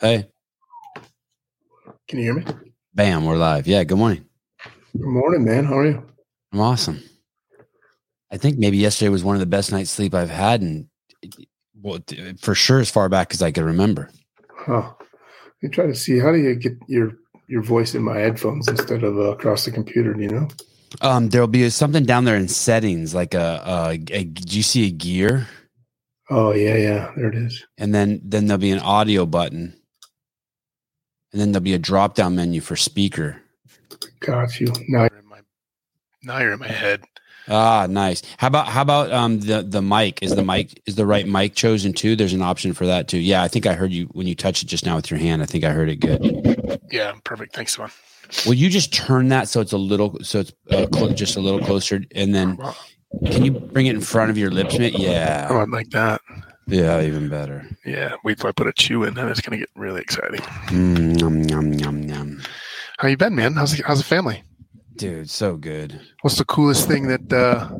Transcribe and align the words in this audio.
Hey, 0.00 0.28
Can 2.06 2.18
you 2.18 2.24
hear 2.24 2.34
me? 2.34 2.44
bam, 2.94 3.24
we're 3.24 3.36
live. 3.36 3.66
Yeah, 3.66 3.84
good 3.84 3.98
morning. 3.98 4.24
Good 4.96 5.06
morning, 5.06 5.44
man. 5.44 5.64
How 5.64 5.78
are 5.78 5.86
you? 5.86 6.02
I'm 6.52 6.60
awesome. 6.60 7.02
I 8.30 8.36
think 8.36 8.58
maybe 8.58 8.76
yesterday 8.78 9.08
was 9.08 9.24
one 9.24 9.36
of 9.36 9.40
the 9.40 9.46
best 9.46 9.72
night's 9.72 9.90
sleep 9.90 10.14
I've 10.14 10.30
had, 10.30 10.60
and 10.62 10.86
well, 11.80 11.98
for 12.40 12.54
sure 12.54 12.80
as 12.80 12.90
far 12.90 13.08
back 13.08 13.32
as 13.32 13.42
I 13.42 13.50
can 13.50 13.64
remember. 13.64 14.10
Huh. 14.52 14.92
I 15.64 15.66
try 15.68 15.86
to 15.86 15.94
see 15.94 16.18
how 16.18 16.30
do 16.32 16.38
you 16.38 16.54
get 16.54 16.74
your 16.86 17.12
your 17.48 17.62
voice 17.62 17.94
in 17.94 18.02
my 18.02 18.18
headphones 18.18 18.68
instead 18.68 19.02
of 19.02 19.16
uh, 19.18 19.32
across 19.32 19.64
the 19.64 19.70
computer. 19.70 20.12
Do 20.14 20.22
you 20.22 20.28
know? 20.28 20.48
Um, 21.00 21.28
there'll 21.28 21.48
be 21.48 21.68
something 21.70 22.04
down 22.04 22.24
there 22.24 22.36
in 22.36 22.48
settings, 22.48 23.14
like 23.14 23.34
a, 23.34 23.62
a, 23.64 23.90
a 24.12 24.24
do 24.24 24.56
you 24.56 24.62
see 24.62 24.86
a 24.86 24.90
gear, 24.90 25.48
Oh 26.30 26.52
yeah, 26.52 26.76
yeah. 26.76 27.12
There 27.16 27.28
it 27.28 27.34
is. 27.34 27.64
and 27.78 27.94
then 27.94 28.20
then 28.24 28.46
there'll 28.46 28.60
be 28.60 28.70
an 28.70 28.78
audio 28.80 29.26
button, 29.26 29.77
and 31.32 31.40
then 31.40 31.52
there'll 31.52 31.62
be 31.64 31.74
a 31.74 31.78
drop 31.78 32.14
down 32.14 32.34
menu 32.36 32.60
for 32.60 32.76
speaker. 32.76 33.40
Got 34.20 34.60
you. 34.60 34.68
Now 34.88 35.02
You're 35.02 35.18
in 35.18 35.26
my, 35.28 35.40
now 36.22 36.38
you're 36.38 36.52
in 36.52 36.58
my 36.58 36.68
head. 36.68 37.04
Ah, 37.50 37.86
nice. 37.88 38.22
How 38.36 38.48
about 38.48 38.66
how 38.68 38.82
about 38.82 39.10
um 39.10 39.40
the 39.40 39.62
the 39.62 39.80
mic? 39.80 40.22
Is 40.22 40.34
the 40.36 40.42
mic 40.42 40.82
is 40.86 40.96
the 40.96 41.06
right 41.06 41.26
mic 41.26 41.54
chosen 41.54 41.94
too? 41.94 42.14
There's 42.14 42.34
an 42.34 42.42
option 42.42 42.74
for 42.74 42.84
that 42.86 43.08
too. 43.08 43.18
Yeah, 43.18 43.42
I 43.42 43.48
think 43.48 43.64
I 43.66 43.72
heard 43.72 43.90
you 43.90 44.04
when 44.12 44.26
you 44.26 44.34
touched 44.34 44.62
it 44.62 44.66
just 44.66 44.84
now 44.84 44.96
with 44.96 45.10
your 45.10 45.18
hand. 45.18 45.42
I 45.42 45.46
think 45.46 45.64
I 45.64 45.70
heard 45.70 45.88
it 45.88 45.96
good. 45.96 46.78
Yeah, 46.90 47.14
perfect. 47.24 47.54
Thanks, 47.56 47.78
man. 47.78 47.90
Will 48.44 48.52
you 48.54 48.68
just 48.68 48.92
turn 48.92 49.28
that 49.28 49.48
so 49.48 49.62
it's 49.62 49.72
a 49.72 49.78
little 49.78 50.18
so 50.22 50.40
it's 50.40 50.52
uh, 50.70 50.86
clo- 50.92 51.12
just 51.14 51.36
a 51.36 51.40
little 51.40 51.60
closer, 51.60 52.04
and 52.14 52.34
then 52.34 52.58
can 53.24 53.42
you 53.46 53.52
bring 53.52 53.86
it 53.86 53.94
in 53.94 54.02
front 54.02 54.30
of 54.30 54.36
your 54.36 54.50
lips, 54.50 54.78
mate? 54.78 54.94
Oh, 54.98 55.02
Yeah, 55.02 55.48
I 55.50 55.64
like 55.64 55.88
that. 55.90 56.20
Yeah, 56.68 57.00
even 57.00 57.28
better. 57.28 57.66
Yeah. 57.84 58.14
Wait 58.24 58.38
till 58.38 58.48
I 58.48 58.52
put 58.52 58.66
a 58.66 58.72
chew 58.72 59.04
in, 59.04 59.14
then 59.14 59.28
it's 59.28 59.40
gonna 59.40 59.58
get 59.58 59.70
really 59.74 60.00
exciting. 60.00 60.40
Mm, 60.68 61.20
yum, 61.20 61.42
yum, 61.44 61.72
yum, 61.72 62.02
yum. 62.02 62.42
How 62.98 63.08
you 63.08 63.16
been, 63.16 63.34
man? 63.34 63.54
How's 63.54 63.76
the, 63.76 63.82
how's 63.84 63.98
the 63.98 64.04
family? 64.04 64.42
Dude, 64.96 65.30
so 65.30 65.56
good. 65.56 66.00
What's 66.22 66.38
the 66.38 66.44
coolest 66.44 66.88
thing 66.88 67.06
that 67.06 67.32
uh, 67.32 67.70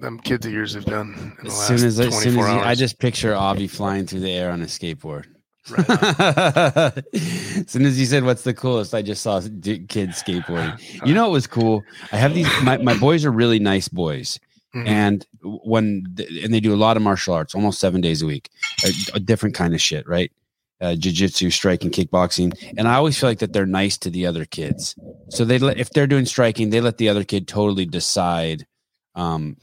them 0.00 0.18
kids 0.18 0.44
of 0.44 0.52
yours 0.52 0.74
have 0.74 0.84
done 0.84 1.14
in 1.14 1.44
the 1.44 1.46
As 1.46 1.58
last 1.58 1.66
soon 1.68 1.86
as, 1.86 2.00
as 2.00 2.22
soon 2.22 2.38
as 2.38 2.48
you? 2.48 2.60
I 2.60 2.74
just 2.74 2.98
picture 2.98 3.34
Avi 3.34 3.68
flying 3.68 4.06
through 4.06 4.20
the 4.20 4.32
air 4.32 4.50
on 4.50 4.60
a 4.60 4.66
skateboard. 4.66 5.26
Right 5.70 5.88
as 7.14 7.70
soon 7.70 7.86
as 7.86 7.98
you 7.98 8.06
said 8.06 8.24
what's 8.24 8.42
the 8.42 8.52
coolest, 8.52 8.94
I 8.94 9.02
just 9.02 9.22
saw 9.22 9.40
kids 9.40 10.20
skateboarding. 10.20 11.06
You 11.06 11.14
know 11.14 11.22
what 11.22 11.32
was 11.32 11.46
cool? 11.46 11.84
I 12.10 12.16
have 12.16 12.34
these. 12.34 12.48
My, 12.62 12.78
my 12.78 12.98
boys 12.98 13.24
are 13.24 13.30
really 13.30 13.60
nice 13.60 13.86
boys, 13.86 14.40
Mhm. 14.74 14.86
and 14.88 15.26
when 15.42 16.04
and 16.42 16.52
they 16.54 16.60
do 16.60 16.74
a 16.74 16.76
lot 16.76 16.96
of 16.96 17.02
martial 17.02 17.34
arts, 17.34 17.54
almost 17.54 17.78
seven 17.80 18.00
days 18.00 18.22
a 18.22 18.26
week, 18.26 18.48
a, 18.84 18.90
a 19.16 19.20
different 19.20 19.54
kind 19.54 19.74
of 19.74 19.80
shit, 19.82 20.06
right? 20.08 20.32
Uh, 20.80 20.96
jiu-jitsu, 20.96 21.50
striking, 21.50 21.90
kickboxing, 21.90 22.52
and 22.76 22.88
I 22.88 22.94
always 22.94 23.16
feel 23.18 23.28
like 23.28 23.38
that 23.38 23.52
they're 23.52 23.66
nice 23.66 23.96
to 23.98 24.10
the 24.10 24.26
other 24.26 24.44
kids. 24.44 24.96
So 25.28 25.44
they 25.44 25.58
let 25.58 25.78
if 25.78 25.90
they're 25.90 26.08
doing 26.08 26.24
striking, 26.26 26.70
they 26.70 26.80
let 26.80 26.98
the 26.98 27.08
other 27.08 27.22
kid 27.22 27.46
totally 27.46 27.86
decide 27.86 28.66
um, 29.14 29.56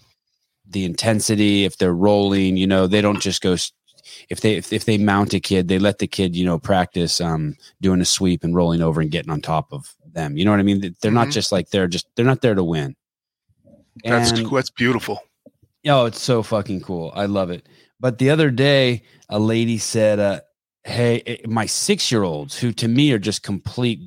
the 0.66 0.86
intensity. 0.86 1.66
If 1.66 1.78
they're 1.78 1.94
rolling, 1.94 2.56
you 2.56 2.68
know, 2.68 2.88
they 2.88 3.02
don't 3.02 3.20
just 3.20 3.42
go. 3.42 3.58
If 4.30 4.42
they 4.42 4.56
if, 4.56 4.72
if 4.72 4.86
they 4.86 4.98
mount 4.98 5.34
a 5.34 5.40
kid, 5.40 5.68
they 5.68 5.80
let 5.80 5.98
the 6.00 6.08
kid 6.08 6.36
you 6.36 6.46
know 6.46 6.58
practice 6.60 7.20
um, 7.20 7.56
doing 7.82 8.00
a 8.00 8.06
sweep 8.06 8.44
and 8.44 8.56
rolling 8.56 8.82
over 8.82 9.02
and 9.02 9.12
getting 9.12 9.32
on 9.32 9.42
top 9.42 9.74
of 9.74 9.94
them. 10.14 10.38
You 10.38 10.46
know 10.46 10.52
what 10.52 10.60
I 10.60 10.64
mean? 10.64 10.96
They're 11.02 11.12
not 11.12 11.28
Mhm. 11.28 11.32
just 11.34 11.52
like 11.52 11.70
they're 11.72 11.88
just 11.88 12.08
they're 12.16 12.26
not 12.26 12.42
there 12.42 12.56
to 12.56 12.64
win. 12.64 12.96
That's 14.04 14.32
And- 14.32 14.50
That's 14.52 14.70
beautiful. 14.70 15.22
Oh, 15.88 16.06
it's 16.06 16.22
so 16.22 16.44
fucking 16.44 16.82
cool. 16.82 17.12
I 17.16 17.26
love 17.26 17.52
it. 17.52 17.68
But 18.00 18.18
the 18.18 18.30
other 18.30 18.52
day, 18.52 19.04
a 19.30 19.40
lady 19.40 19.78
said, 19.78 20.20
uh, 20.20 20.42
Hey, 20.84 21.22
eh, 21.26 21.38
my 21.48 21.66
six 21.66 22.12
year 22.12 22.24
olds, 22.24 22.58
who 22.58 22.72
to 22.74 22.88
me 22.88 23.12
are 23.12 23.20
just 23.20 23.44
complete 23.44 24.00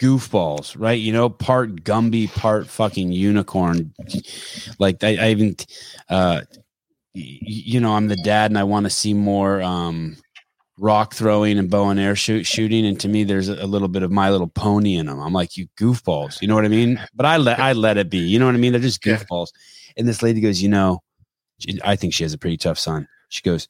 goofballs, 0.00 0.74
right? 0.78 0.98
You 1.00 1.12
know, 1.12 1.28
part 1.30 1.84
Gumby, 1.84 2.32
part 2.34 2.66
fucking 2.66 3.12
unicorn. 3.12 3.94
Like, 4.78 5.02
I, 5.04 5.16
I 5.16 5.30
even, 5.30 5.56
uh, 6.08 6.42
you 7.14 7.78
know, 7.80 7.92
I'm 7.94 8.08
the 8.08 8.16
dad 8.16 8.50
and 8.50 8.58
I 8.58 8.64
want 8.64 8.84
to 8.84 8.90
see 8.90 9.14
more 9.14 9.62
um, 9.62 10.16
rock 10.78 11.14
throwing 11.14 11.58
and 11.58 11.70
bow 11.70 11.88
and 11.90 12.00
air 12.00 12.16
shoot, 12.16 12.46
shooting. 12.46 12.86
And 12.86 12.98
to 13.00 13.08
me, 13.08 13.24
there's 13.24 13.48
a, 13.48 13.66
little 13.66 13.88
bit 13.88 14.02
of 14.02 14.10
my 14.10 14.30
little 14.30 14.48
pony 14.48 14.94
in 14.96 15.06
them. 15.06 15.20
I'm 15.20 15.32
like, 15.32 15.56
you 15.56 15.68
goofballs. 15.78 16.40
You 16.40 16.48
know 16.48 16.54
what 16.54 16.64
I 16.64 16.68
mean? 16.68 16.98
But 17.14 17.26
I 17.26 17.36
let, 17.36 17.58
I 17.60 17.72
let 17.74 17.98
it 17.98 18.08
be. 18.10 18.18
You 18.18 18.38
know 18.38 18.46
what 18.46 18.54
I 18.54 18.58
mean? 18.58 18.72
They're 18.72 18.80
just 18.80 19.04
Yeah. 19.04 19.16
goofballs. 19.16 19.48
And 19.96 20.08
this 20.08 20.22
lady 20.22 20.40
goes, 20.40 20.62
you 20.62 20.68
know, 20.68 21.02
she, 21.58 21.78
I 21.84 21.96
think 21.96 22.14
she 22.14 22.22
has 22.24 22.32
a 22.32 22.38
pretty 22.38 22.56
tough 22.56 22.78
son. 22.78 23.06
She 23.28 23.42
goes, 23.42 23.68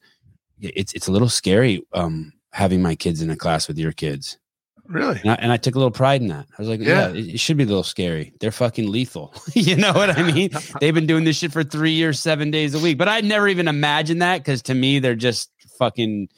it's 0.59 0.93
it's 0.93 1.07
a 1.07 1.11
little 1.11 1.27
scary 1.29 1.85
um, 1.93 2.31
having 2.51 2.81
my 2.81 2.95
kids 2.95 3.21
in 3.21 3.29
a 3.29 3.35
class 3.35 3.67
with 3.67 3.77
your 3.77 3.91
kids, 3.91 4.37
Really? 4.87 5.19
and 5.21 5.31
I, 5.31 5.33
and 5.35 5.51
I 5.51 5.57
took 5.57 5.75
a 5.75 5.77
little 5.77 5.91
pride 5.91 6.21
in 6.21 6.27
that. 6.29 6.45
I 6.57 6.61
was 6.61 6.69
like, 6.69 6.79
yeah, 6.79 7.09
Yeah. 7.09 7.19
it, 7.19 7.33
it 7.35 7.39
should 7.39 7.57
be 7.57 7.63
a 7.63 7.67
little 7.67 7.83
scary. 7.83 8.33
They're 8.39 8.51
fucking 8.51 8.89
lethal. 8.89 9.33
you 9.53 9.75
know 9.75 9.91
what 9.91 10.17
I 10.17 10.23
mean? 10.31 10.51
They've 10.79 10.93
been 10.93 11.07
doing 11.07 11.25
this 11.25 11.37
shit 11.37 11.51
for 11.51 11.63
three 11.63 11.91
years, 11.91 12.19
seven 12.19 12.49
days 12.51 12.73
a 12.75 12.79
week. 12.79 12.97
But 12.97 13.09
I'd 13.09 13.25
never 13.25 13.47
even 13.49 13.67
imagined 13.67 14.21
that 14.21 14.37
because 14.37 14.61
to 14.63 14.73
me, 14.73 14.99
they're 14.99 15.15
just 15.15 15.51
fucking. 15.77 16.29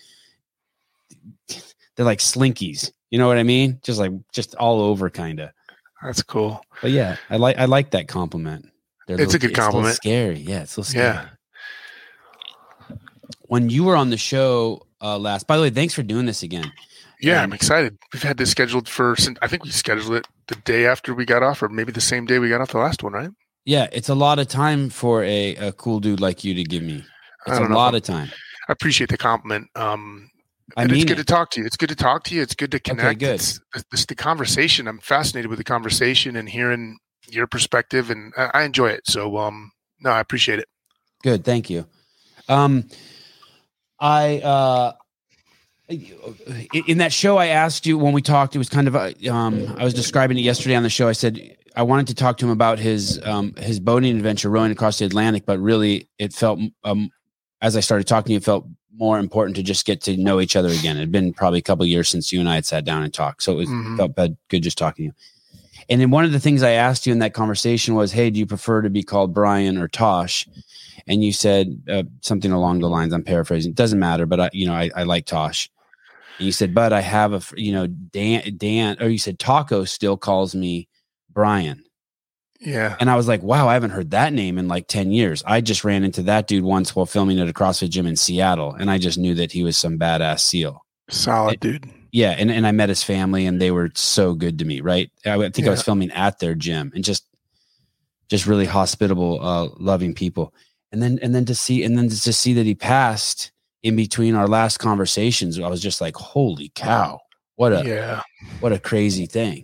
They're 1.96 2.06
like 2.06 2.20
slinkies. 2.20 2.92
You 3.10 3.20
know 3.20 3.28
what 3.28 3.38
I 3.38 3.44
mean? 3.44 3.80
Just 3.84 4.00
like 4.00 4.12
just 4.34 4.56
all 4.56 4.82
over, 4.82 5.10
kind 5.10 5.40
of. 5.40 5.50
That's 6.04 6.22
cool. 6.24 6.62
But 6.82 6.92
yeah, 6.92 7.18
I 7.30 7.38
like 7.38 7.58
I 7.58 7.66
like 7.66 7.92
that 7.92 8.08
compliment. 8.08 8.66
They're 9.08 9.16
It's 9.20 9.34
a 9.34 9.38
little- 9.38 9.40
good 9.40 9.50
little 9.52 9.64
compliment. 9.64 9.96
scary, 9.96 10.40
yeah, 10.40 10.62
it's 10.64 10.74
so 10.74 10.82
scary. 10.82 11.06
Yeah. 11.06 11.28
When 13.48 13.70
you 13.70 13.84
were 13.84 13.96
on 13.96 14.10
the 14.10 14.18
show 14.18 14.86
uh, 15.02 15.18
last, 15.18 15.48
by 15.48 15.56
the 15.58 15.64
way, 15.64 15.70
thanks 15.70 15.94
for 15.94 16.04
doing 16.04 16.26
this 16.26 16.44
again. 16.44 16.72
Yeah, 17.22 17.34
And- 17.36 17.44
I'm 17.44 17.54
excited. 17.54 17.98
We've 18.12 18.24
had 18.24 18.38
this 18.38 18.52
scheduled 18.52 18.90
for. 18.90 19.16
sin- 19.16 19.38
I 19.42 19.48
think 19.48 19.64
we 19.64 19.70
scheduled 19.72 20.14
it 20.16 20.28
the 20.48 20.56
day 20.56 20.86
after 20.86 21.14
we 21.14 21.26
got 21.26 21.44
off, 21.44 21.62
or 21.64 21.70
maybe 21.70 21.92
the 21.92 22.02
same 22.02 22.26
day 22.26 22.40
we 22.40 22.50
got 22.50 22.62
off 22.62 22.70
the 22.70 22.78
last 22.80 23.04
one, 23.04 23.14
right? 23.14 23.30
Yeah, 23.64 23.88
it's 23.92 24.10
a 24.10 24.16
lot 24.16 24.38
of 24.40 24.48
time 24.48 24.90
for 24.90 25.24
a, 25.24 25.56
a 25.56 25.72
cool 25.74 26.00
dude 26.00 26.20
like 26.20 26.44
you 26.44 26.54
to 26.56 26.64
give 26.64 26.84
me. 26.84 27.04
I 27.48 27.52
It's 27.52 27.60
a 27.60 27.68
know 27.70 27.76
lot 27.76 27.96
of 27.96 28.04
time. 28.04 28.30
I 28.68 28.72
appreciate 28.74 29.10
the 29.10 29.18
compliment. 29.18 29.70
Um, 29.76 30.30
I 30.76 30.84
and 30.84 30.92
mean, 30.92 31.02
it's 31.02 31.08
good 31.08 31.20
it. 31.20 31.28
to 31.28 31.34
talk 31.34 31.52
to 31.52 31.62
you. 31.62 31.66
It's 31.68 31.78
good 31.78 31.90
to 31.90 31.96
talk 31.96 32.24
to 32.26 32.36
you. 32.36 32.42
It's 32.42 32.56
good 32.56 32.72
to 32.72 32.80
connect. 32.80 33.20
good. 33.20 33.36
It's, 33.36 33.60
it's 33.94 34.06
the 34.06 34.16
conversation. 34.16 34.88
I'm 34.88 35.00
fascinated 35.00 35.50
with 35.50 35.60
the 35.60 35.64
conversation 35.64 36.36
and 36.36 36.50
hearing 36.50 36.98
your 37.30 37.48
perspective, 37.48 38.10
and 38.10 38.34
I, 38.36 38.52
I 38.54 38.64
enjoy 38.64 38.88
it. 38.88 39.02
So, 39.06 39.38
um, 39.38 39.72
no, 40.00 40.10
I 40.10 40.20
appreciate 40.20 40.60
it. 40.60 40.68
Good, 41.24 41.44
thank 41.44 41.70
you. 41.70 41.86
Um, 42.48 42.88
I 44.00 44.40
uh, 44.40 44.94
in 45.88 46.98
that 46.98 47.14
show 47.14 47.38
I 47.38 47.48
asked 47.48 47.86
you 47.86 47.98
when 47.98 48.14
we 48.14 48.22
talked. 48.22 48.56
It 48.56 48.58
was 48.58 48.70
kind 48.70 48.88
of 48.88 48.96
um, 48.96 49.76
I 49.78 49.84
was 49.84 49.94
describing 49.94 50.38
it 50.38 50.42
yesterday 50.42 50.76
on 50.76 50.84
the 50.84 50.90
show. 50.90 51.08
I 51.08 51.14
said 51.14 51.56
I 51.76 51.84
wanted 51.84 52.08
to 52.08 52.16
talk 52.16 52.38
to 52.38 52.46
him 52.46 52.52
about 52.52 52.80
his 52.80 53.22
um, 53.24 53.54
his 53.56 53.80
boating 53.80 54.16
adventure 54.16 54.50
rowing 54.50 54.72
across 54.72 55.00
the 55.00 55.06
Atlantic, 55.06 55.46
but 55.46 55.60
really 55.60 56.10
it 56.18 56.34
felt 56.34 56.60
um, 56.84 57.10
as 57.62 57.78
I 57.78 57.80
started 57.80 58.08
talking 58.08 58.36
it 58.36 58.44
felt 58.44 58.68
more 58.98 59.20
important 59.20 59.56
to 59.58 59.64
just 59.64 59.86
get 59.86 60.02
to 60.04 60.16
know 60.18 60.40
each 60.40 60.56
other 60.56 60.70
again. 60.70 60.98
It 60.98 61.02
had 61.02 61.12
been 61.12 61.34
probably 61.34 61.60
a 61.60 61.64
couple 61.64 61.84
of 61.84 61.90
years 61.90 62.10
since 62.10 62.32
you 62.32 62.40
and 62.40 62.50
I 62.50 62.56
had 62.56 62.66
sat 62.66 62.86
down 62.86 63.04
and 63.04 63.14
talked, 63.14 63.44
so 63.44 63.52
it 63.54 63.56
was, 63.56 63.70
Mhm. 63.70 63.98
felt 63.98 64.16
bad, 64.16 64.38
good 64.50 64.64
just 64.64 64.78
talking 64.78 65.04
to 65.04 65.08
you. 65.08 65.14
And 65.90 66.02
then 66.02 66.10
one 66.12 66.26
of 66.26 66.32
the 66.32 66.40
things 66.40 66.64
I 66.64 66.72
asked 66.72 67.06
you 67.06 67.14
in 67.14 67.20
that 67.20 67.34
conversation 67.34 67.94
was, 67.96 68.12
"Hey, 68.12 68.30
do 68.30 68.40
you 68.40 68.46
prefer 68.46 68.82
to 68.82 68.90
be 68.90 69.04
called 69.04 69.34
Brian 69.34 69.78
or 69.78 69.88
Tosh?" 69.88 70.48
And 71.08 71.24
you 71.24 71.32
said 71.32 71.82
uh, 71.90 72.04
something 72.22 72.52
along 72.52 72.80
the 72.80 72.90
lines. 72.90 73.14
I'm 73.14 73.24
paraphrasing. 73.24 73.72
It 73.72 73.76
doesn't 73.76 74.00
matter, 74.00 74.26
but 74.26 74.40
I, 74.40 74.50
you 74.54 74.66
know, 74.66 74.74
I, 74.74 74.90
I 74.96 75.04
like 75.04 75.26
Tosh. 75.26 75.70
And 76.40 76.46
you 76.48 76.52
said, 76.52 76.74
"But 76.74 76.92
I 76.92 77.02
have 77.02 77.34
a, 77.34 77.42
you 77.62 77.72
know, 77.72 77.88
Dan, 77.88 78.56
Dan, 78.58 78.98
or 79.00 79.08
you 79.10 79.20
said 79.20 79.38
Taco 79.40 79.84
still 79.86 80.18
calls 80.18 80.56
me 80.56 80.88
Brian." 81.32 81.84
Yeah. 82.66 82.96
And 83.00 83.10
I 83.10 83.16
was 83.16 83.28
like, 83.28 83.44
wow, 83.44 83.68
I 83.68 83.74
haven't 83.74 83.92
heard 83.92 84.12
that 84.12 84.34
name 84.34 84.58
in 84.58 84.68
like 84.68 84.88
10 84.88 85.12
years. 85.12 85.44
I 85.46 85.62
just 85.62 85.84
ran 85.84 86.04
into 86.04 86.24
that 86.24 86.48
dude 86.48 86.64
once 86.64 86.96
while 86.96 87.06
filming 87.06 87.40
at 87.40 87.48
a 87.48 87.54
CrossFit 87.54 87.90
gym 87.90 88.08
in 88.08 88.16
Seattle. 88.16 88.74
And 88.74 88.90
I 88.90 88.98
just 88.98 89.18
knew 89.18 89.36
that 89.36 89.52
he 89.52 89.64
was 89.64 89.78
some 89.78 90.00
badass 90.00 90.40
SEAL. 90.40 90.84
Solid, 91.10 91.60
dude. 91.60 91.90
Yeah. 92.12 92.32
And, 92.32 92.50
and 92.50 92.66
I 92.66 92.72
met 92.72 92.90
his 92.90 93.04
family 93.04 93.46
and 93.46 93.62
they 93.62 93.72
were 93.72 93.92
so 93.94 94.34
good 94.34 94.58
to 94.60 94.66
me. 94.66 94.82
Right. 94.82 95.12
I, 95.26 95.36
I 95.36 95.50
think 95.52 95.68
I 95.68 95.72
was 95.72 95.84
filming 95.84 96.12
at 96.12 96.40
their 96.40 96.56
gym 96.56 96.92
and 96.96 97.04
just, 97.04 97.26
just 98.30 98.48
really 98.48 98.66
hospitable, 98.66 99.40
uh, 99.46 99.70
loving 99.78 100.16
people. 100.16 100.54
And 100.92 101.02
then, 101.04 101.20
and 101.22 101.36
then 101.36 101.46
to 101.46 101.56
see, 101.56 101.84
and 101.84 101.98
then 101.98 102.10
to 102.10 102.34
see 102.34 102.54
that 102.54 102.66
he 102.66 102.74
passed 102.74 103.52
in 103.84 103.96
between 103.96 104.34
our 104.34 104.48
last 104.48 104.78
conversations, 104.80 105.60
I 105.60 105.68
was 105.68 105.82
just 105.82 106.02
like, 106.02 106.16
holy 106.16 106.72
cow. 106.74 107.20
What 107.58 107.72
a, 107.74 107.84
Yeah. 107.86 108.22
what 108.62 108.72
a 108.74 108.80
crazy 108.80 109.28
thing. 109.28 109.64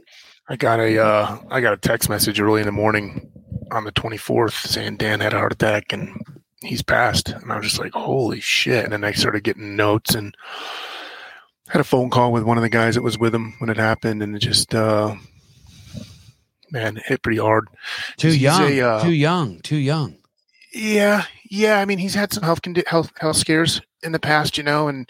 I 0.51 0.57
got 0.57 0.81
a 0.81 1.01
uh, 1.01 1.37
I 1.49 1.61
got 1.61 1.71
a 1.71 1.77
text 1.77 2.09
message 2.09 2.41
early 2.41 2.59
in 2.59 2.65
the 2.65 2.73
morning 2.73 3.31
on 3.71 3.85
the 3.85 3.91
24th 3.93 4.67
saying 4.67 4.97
Dan 4.97 5.21
had 5.21 5.31
a 5.31 5.37
heart 5.37 5.53
attack 5.53 5.93
and 5.93 6.21
he's 6.61 6.81
passed. 6.81 7.29
And 7.29 7.53
I 7.53 7.55
was 7.55 7.67
just 7.67 7.79
like, 7.79 7.93
holy 7.93 8.41
shit. 8.41 8.83
And 8.83 8.91
then 8.91 9.05
I 9.05 9.13
started 9.13 9.45
getting 9.45 9.77
notes 9.77 10.13
and 10.13 10.35
had 11.69 11.79
a 11.79 11.85
phone 11.85 12.09
call 12.09 12.33
with 12.33 12.43
one 12.43 12.57
of 12.57 12.63
the 12.63 12.69
guys 12.69 12.95
that 12.95 13.01
was 13.01 13.17
with 13.17 13.33
him 13.33 13.53
when 13.59 13.69
it 13.69 13.77
happened. 13.77 14.21
And 14.21 14.35
it 14.35 14.39
just, 14.39 14.75
uh, 14.75 15.15
man, 16.69 16.97
it 16.97 17.03
hit 17.05 17.23
pretty 17.23 17.39
hard. 17.39 17.69
Too 18.17 18.35
young, 18.35 18.73
a, 18.73 18.81
uh, 18.81 19.03
too 19.03 19.13
young, 19.13 19.61
too 19.61 19.77
young. 19.77 20.17
Yeah. 20.73 21.23
Yeah. 21.49 21.79
I 21.79 21.85
mean, 21.85 21.97
he's 21.99 22.15
had 22.15 22.33
some 22.33 22.43
health, 22.43 22.61
condi- 22.61 22.87
health, 22.87 23.13
health 23.17 23.37
scares. 23.37 23.79
in 24.03 24.11
the 24.11 24.19
past, 24.19 24.57
you 24.57 24.65
know, 24.65 24.89
and 24.89 25.09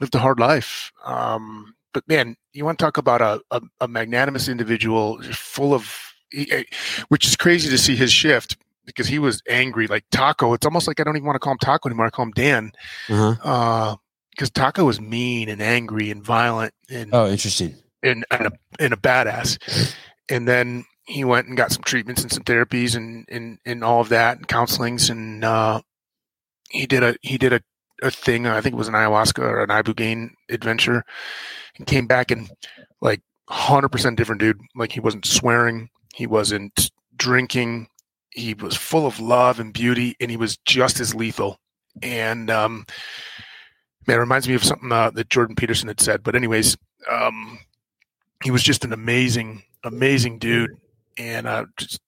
lived 0.00 0.14
a 0.14 0.18
hard 0.18 0.38
life. 0.38 0.92
Um, 1.02 1.75
but 1.96 2.06
man, 2.08 2.36
you 2.52 2.62
want 2.62 2.78
to 2.78 2.84
talk 2.84 2.98
about 2.98 3.22
a, 3.22 3.40
a, 3.50 3.62
a 3.80 3.88
magnanimous 3.88 4.50
individual 4.50 5.22
full 5.32 5.72
of, 5.72 6.12
eh, 6.34 6.64
which 7.08 7.26
is 7.26 7.36
crazy 7.36 7.70
to 7.70 7.78
see 7.78 7.96
his 7.96 8.12
shift 8.12 8.58
because 8.84 9.06
he 9.06 9.18
was 9.18 9.42
angry 9.48 9.86
like 9.86 10.04
Taco. 10.10 10.52
It's 10.52 10.66
almost 10.66 10.86
like 10.86 11.00
I 11.00 11.04
don't 11.04 11.16
even 11.16 11.24
want 11.24 11.36
to 11.36 11.38
call 11.38 11.52
him 11.52 11.58
Taco 11.58 11.88
anymore. 11.88 12.04
I 12.04 12.10
call 12.10 12.26
him 12.26 12.32
Dan. 12.32 12.72
Uh-huh. 13.08 13.36
Uh, 13.42 13.96
because 14.30 14.50
Taco 14.50 14.84
was 14.84 15.00
mean 15.00 15.48
and 15.48 15.62
angry 15.62 16.10
and 16.10 16.22
violent 16.22 16.74
and 16.90 17.14
oh, 17.14 17.30
interesting, 17.30 17.74
and 18.02 18.26
and 18.30 18.48
a, 18.48 18.52
and 18.78 18.92
a 18.92 18.96
badass. 18.98 19.94
And 20.28 20.46
then 20.46 20.84
he 21.06 21.24
went 21.24 21.46
and 21.46 21.56
got 21.56 21.72
some 21.72 21.82
treatments 21.82 22.20
and 22.20 22.30
some 22.30 22.42
therapies 22.42 22.94
and 22.94 23.24
and 23.30 23.58
and 23.64 23.82
all 23.82 24.02
of 24.02 24.10
that 24.10 24.36
and 24.36 24.46
counselings 24.46 25.08
and 25.08 25.42
uh, 25.42 25.80
he 26.68 26.84
did 26.84 27.02
a 27.02 27.16
he 27.22 27.38
did 27.38 27.54
a, 27.54 27.62
a 28.02 28.10
thing. 28.10 28.46
I 28.46 28.60
think 28.60 28.74
it 28.74 28.78
was 28.78 28.88
an 28.88 28.94
ayahuasca 28.94 29.38
or 29.38 29.62
an 29.62 29.70
ibogaine 29.70 30.30
adventure, 30.50 31.04
and 31.76 31.86
came 31.86 32.06
back 32.06 32.30
and 32.30 32.50
like 33.00 33.22
hundred 33.48 33.90
percent 33.90 34.16
different 34.16 34.40
dude. 34.40 34.60
Like 34.74 34.92
he 34.92 35.00
wasn't 35.00 35.26
swearing, 35.26 35.88
he 36.14 36.26
wasn't 36.26 36.90
drinking, 37.16 37.88
he 38.30 38.54
was 38.54 38.76
full 38.76 39.06
of 39.06 39.20
love 39.20 39.60
and 39.60 39.72
beauty, 39.72 40.16
and 40.20 40.30
he 40.30 40.36
was 40.36 40.56
just 40.58 41.00
as 41.00 41.14
lethal. 41.14 41.58
And 42.02 42.50
um, 42.50 42.86
man, 44.06 44.18
it 44.18 44.20
reminds 44.20 44.48
me 44.48 44.54
of 44.54 44.64
something 44.64 44.92
uh, 44.92 45.10
that 45.10 45.30
Jordan 45.30 45.56
Peterson 45.56 45.88
had 45.88 46.00
said. 46.00 46.22
But 46.22 46.36
anyways, 46.36 46.76
um, 47.10 47.58
he 48.44 48.50
was 48.50 48.62
just 48.62 48.84
an 48.84 48.92
amazing, 48.92 49.62
amazing 49.84 50.38
dude, 50.38 50.76
and 51.18 51.46
uh, 51.46 51.64
just 51.78 52.00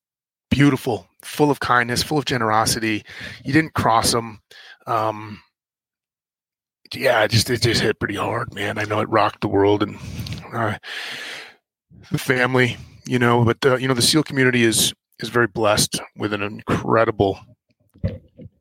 beautiful, 0.50 1.08
full 1.22 1.50
of 1.50 1.60
kindness, 1.60 2.02
full 2.02 2.18
of 2.18 2.24
generosity. 2.26 3.04
You 3.44 3.52
didn't 3.52 3.74
cross 3.74 4.12
him. 4.12 4.40
Um, 4.86 5.40
yeah, 6.94 7.24
it 7.24 7.30
just 7.30 7.50
it 7.50 7.62
just 7.62 7.80
hit 7.80 7.98
pretty 7.98 8.16
hard, 8.16 8.54
man. 8.54 8.78
I 8.78 8.84
know 8.84 9.00
it 9.00 9.08
rocked 9.08 9.40
the 9.40 9.48
world 9.48 9.82
and 9.82 9.98
uh, 10.52 10.78
the 12.10 12.18
family, 12.18 12.76
you 13.06 13.18
know. 13.18 13.44
But 13.44 13.80
you 13.80 13.88
know, 13.88 13.94
the 13.94 14.02
SEAL 14.02 14.24
community 14.24 14.64
is 14.64 14.92
is 15.20 15.28
very 15.28 15.46
blessed 15.46 16.00
with 16.16 16.32
an 16.32 16.42
incredible 16.42 17.40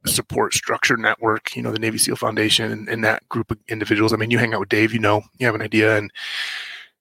support 0.05 0.53
structure 0.53 0.97
network, 0.97 1.55
you 1.55 1.61
know, 1.61 1.71
the 1.71 1.79
Navy 1.79 1.97
SEAL 1.97 2.15
Foundation 2.15 2.71
and, 2.71 2.89
and, 2.89 3.03
that 3.03 3.27
group 3.29 3.51
of 3.51 3.57
individuals. 3.67 4.13
I 4.13 4.17
mean, 4.17 4.31
you 4.31 4.37
hang 4.37 4.53
out 4.53 4.59
with 4.59 4.69
Dave, 4.69 4.93
you 4.93 4.99
know, 4.99 5.21
you 5.37 5.45
have 5.45 5.55
an 5.55 5.61
idea. 5.61 5.97
And 5.97 6.11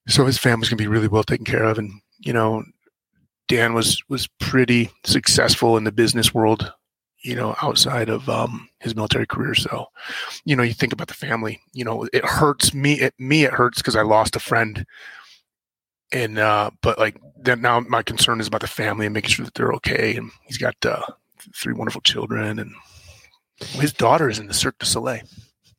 so 0.08 0.26
his 0.26 0.38
family's 0.38 0.68
to 0.70 0.76
be 0.76 0.86
really 0.86 1.08
well 1.08 1.24
taken 1.24 1.44
care 1.44 1.64
of. 1.64 1.78
And, 1.78 2.00
you 2.18 2.32
know, 2.32 2.64
Dan 3.48 3.74
was, 3.74 4.02
was 4.08 4.28
pretty 4.40 4.90
successful 5.04 5.76
in 5.76 5.84
the 5.84 5.92
business 5.92 6.34
world, 6.34 6.72
you 7.22 7.34
know, 7.34 7.56
outside 7.62 8.08
of 8.08 8.28
um, 8.28 8.68
his 8.80 8.94
military 8.94 9.26
career. 9.26 9.54
So, 9.54 9.86
you 10.44 10.54
know, 10.54 10.62
you 10.62 10.74
think 10.74 10.92
about 10.92 11.08
the 11.08 11.14
family, 11.14 11.60
you 11.72 11.84
know, 11.84 12.08
it 12.12 12.24
hurts 12.24 12.72
me. 12.74 13.00
It, 13.00 13.14
me, 13.18 13.44
it 13.44 13.52
hurts 13.52 13.78
because 13.78 13.96
I 13.96 14.02
lost 14.02 14.36
a 14.36 14.40
friend 14.40 14.84
and 16.12 16.38
uh 16.38 16.70
but 16.82 17.00
like 17.00 17.20
then 17.36 17.60
now 17.60 17.80
my 17.80 18.00
concern 18.00 18.38
is 18.38 18.46
about 18.46 18.60
the 18.60 18.68
family 18.68 19.06
and 19.06 19.12
making 19.12 19.28
sure 19.28 19.44
that 19.44 19.54
they're 19.54 19.72
okay 19.72 20.14
and 20.14 20.30
he's 20.44 20.56
got 20.56 20.76
uh 20.86 21.02
three 21.54 21.72
wonderful 21.72 22.00
children, 22.00 22.58
and 22.58 22.72
his 23.80 23.92
daughter 23.92 24.28
is 24.28 24.38
in 24.38 24.46
the 24.46 24.54
Cirque 24.54 24.78
du 24.78 24.86
Soleil. 24.86 25.22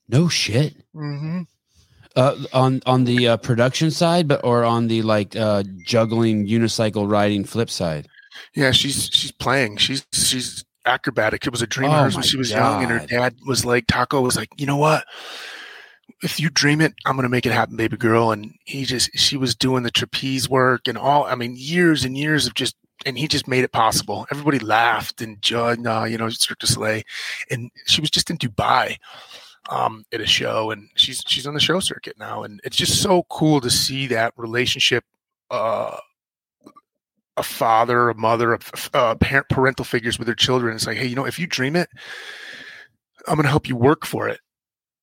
No 0.08 0.28
shit. 0.28 0.76
Mm-hmm. 0.96 1.42
Uh, 2.16 2.36
on 2.54 2.82
on 2.86 3.04
the 3.04 3.28
uh, 3.28 3.38
production 3.38 3.92
side, 3.92 4.28
but 4.28 4.44
or 4.44 4.64
on 4.64 4.88
the 4.88 5.02
like 5.04 5.36
uh, 5.36 5.64
juggling 5.86 6.48
unicycle 6.48 7.10
riding 7.10 7.44
flip 7.44 7.70
side. 7.70 8.08
Yeah, 8.56 8.72
she's 8.72 9.10
she's 9.12 9.32
playing. 9.32 9.78
She's 9.78 10.06
she's 10.12 10.66
acrobatic. 10.88 11.46
It 11.46 11.52
was 11.52 11.62
a 11.62 11.68
dream 11.68 11.92
of 11.92 11.98
oh 11.98 12.04
hers 12.04 12.16
when 12.16 12.24
she 12.24 12.38
was 12.38 12.52
God. 12.52 12.58
young, 12.58 12.84
and 12.84 13.02
her 13.02 13.08
dad 13.08 13.36
was 13.46 13.66
like, 13.66 13.88
Taco 13.88 14.22
was 14.22 14.36
like, 14.36 14.50
you 14.58 14.66
know 14.66 14.78
what? 14.78 15.06
If 16.24 16.40
you 16.40 16.50
dream 16.50 16.82
it, 16.82 16.94
I'm 17.06 17.16
gonna 17.16 17.30
make 17.30 17.46
it 17.46 17.52
happen, 17.52 17.76
baby 17.76 17.98
girl. 17.98 18.32
And 18.32 18.54
he 18.66 18.86
just 18.86 19.12
she 19.16 19.38
was 19.38 19.56
doing 19.56 19.84
the 19.84 19.92
trapeze 19.92 20.50
work 20.50 20.88
and 20.88 20.98
all. 20.98 21.26
I 21.26 21.36
mean, 21.36 21.54
years 21.56 22.04
and 22.04 22.18
years 22.18 22.48
of 22.48 22.54
just 22.54 22.76
and 23.06 23.18
he 23.18 23.28
just 23.28 23.48
made 23.48 23.64
it 23.64 23.72
possible. 23.72 24.26
Everybody 24.32 24.60
laughed 24.60 25.22
and 25.22 25.42
Judd, 25.42 25.86
uh, 25.86 26.06
you 26.06 26.18
know, 26.18 26.30
Cirque 26.30 26.60
du 26.60 26.68
Soleil, 26.68 27.04
and 27.52 27.70
she 27.86 28.02
was 28.02 28.10
just 28.10 28.30
in 28.30 28.38
Dubai 28.38 28.98
um, 29.70 30.06
at 30.12 30.22
a 30.22 30.26
show, 30.26 30.72
and 30.72 30.90
she's 30.96 31.24
she's 31.28 31.46
on 31.48 31.54
the 31.54 31.60
show 31.60 31.80
circuit 31.80 32.18
now, 32.18 32.44
and 32.44 32.60
it's 32.64 32.78
just 32.78 33.02
so 33.02 33.24
cool 33.30 33.62
to 33.62 33.70
see 33.70 34.08
that 34.08 34.34
relationship. 34.38 35.04
Uh, 35.50 35.98
a 37.38 37.44
father, 37.44 38.10
a 38.10 38.16
mother, 38.16 38.54
a, 38.54 38.60
a 38.94 39.16
parent, 39.16 39.48
parental 39.50 39.86
figures 39.86 40.20
with 40.20 40.26
their 40.26 40.36
children. 40.36 40.76
It's 40.76 40.88
like, 40.88 40.98
hey, 40.98 41.08
you 41.08 41.16
know, 41.16 41.26
if 41.26 41.40
you 41.40 41.48
dream 41.48 41.76
it, 41.76 41.90
I'm 43.28 43.36
going 43.36 43.44
to 43.44 43.50
help 43.50 43.68
you 43.68 43.76
work 43.76 44.06
for 44.06 44.28
it 44.28 44.40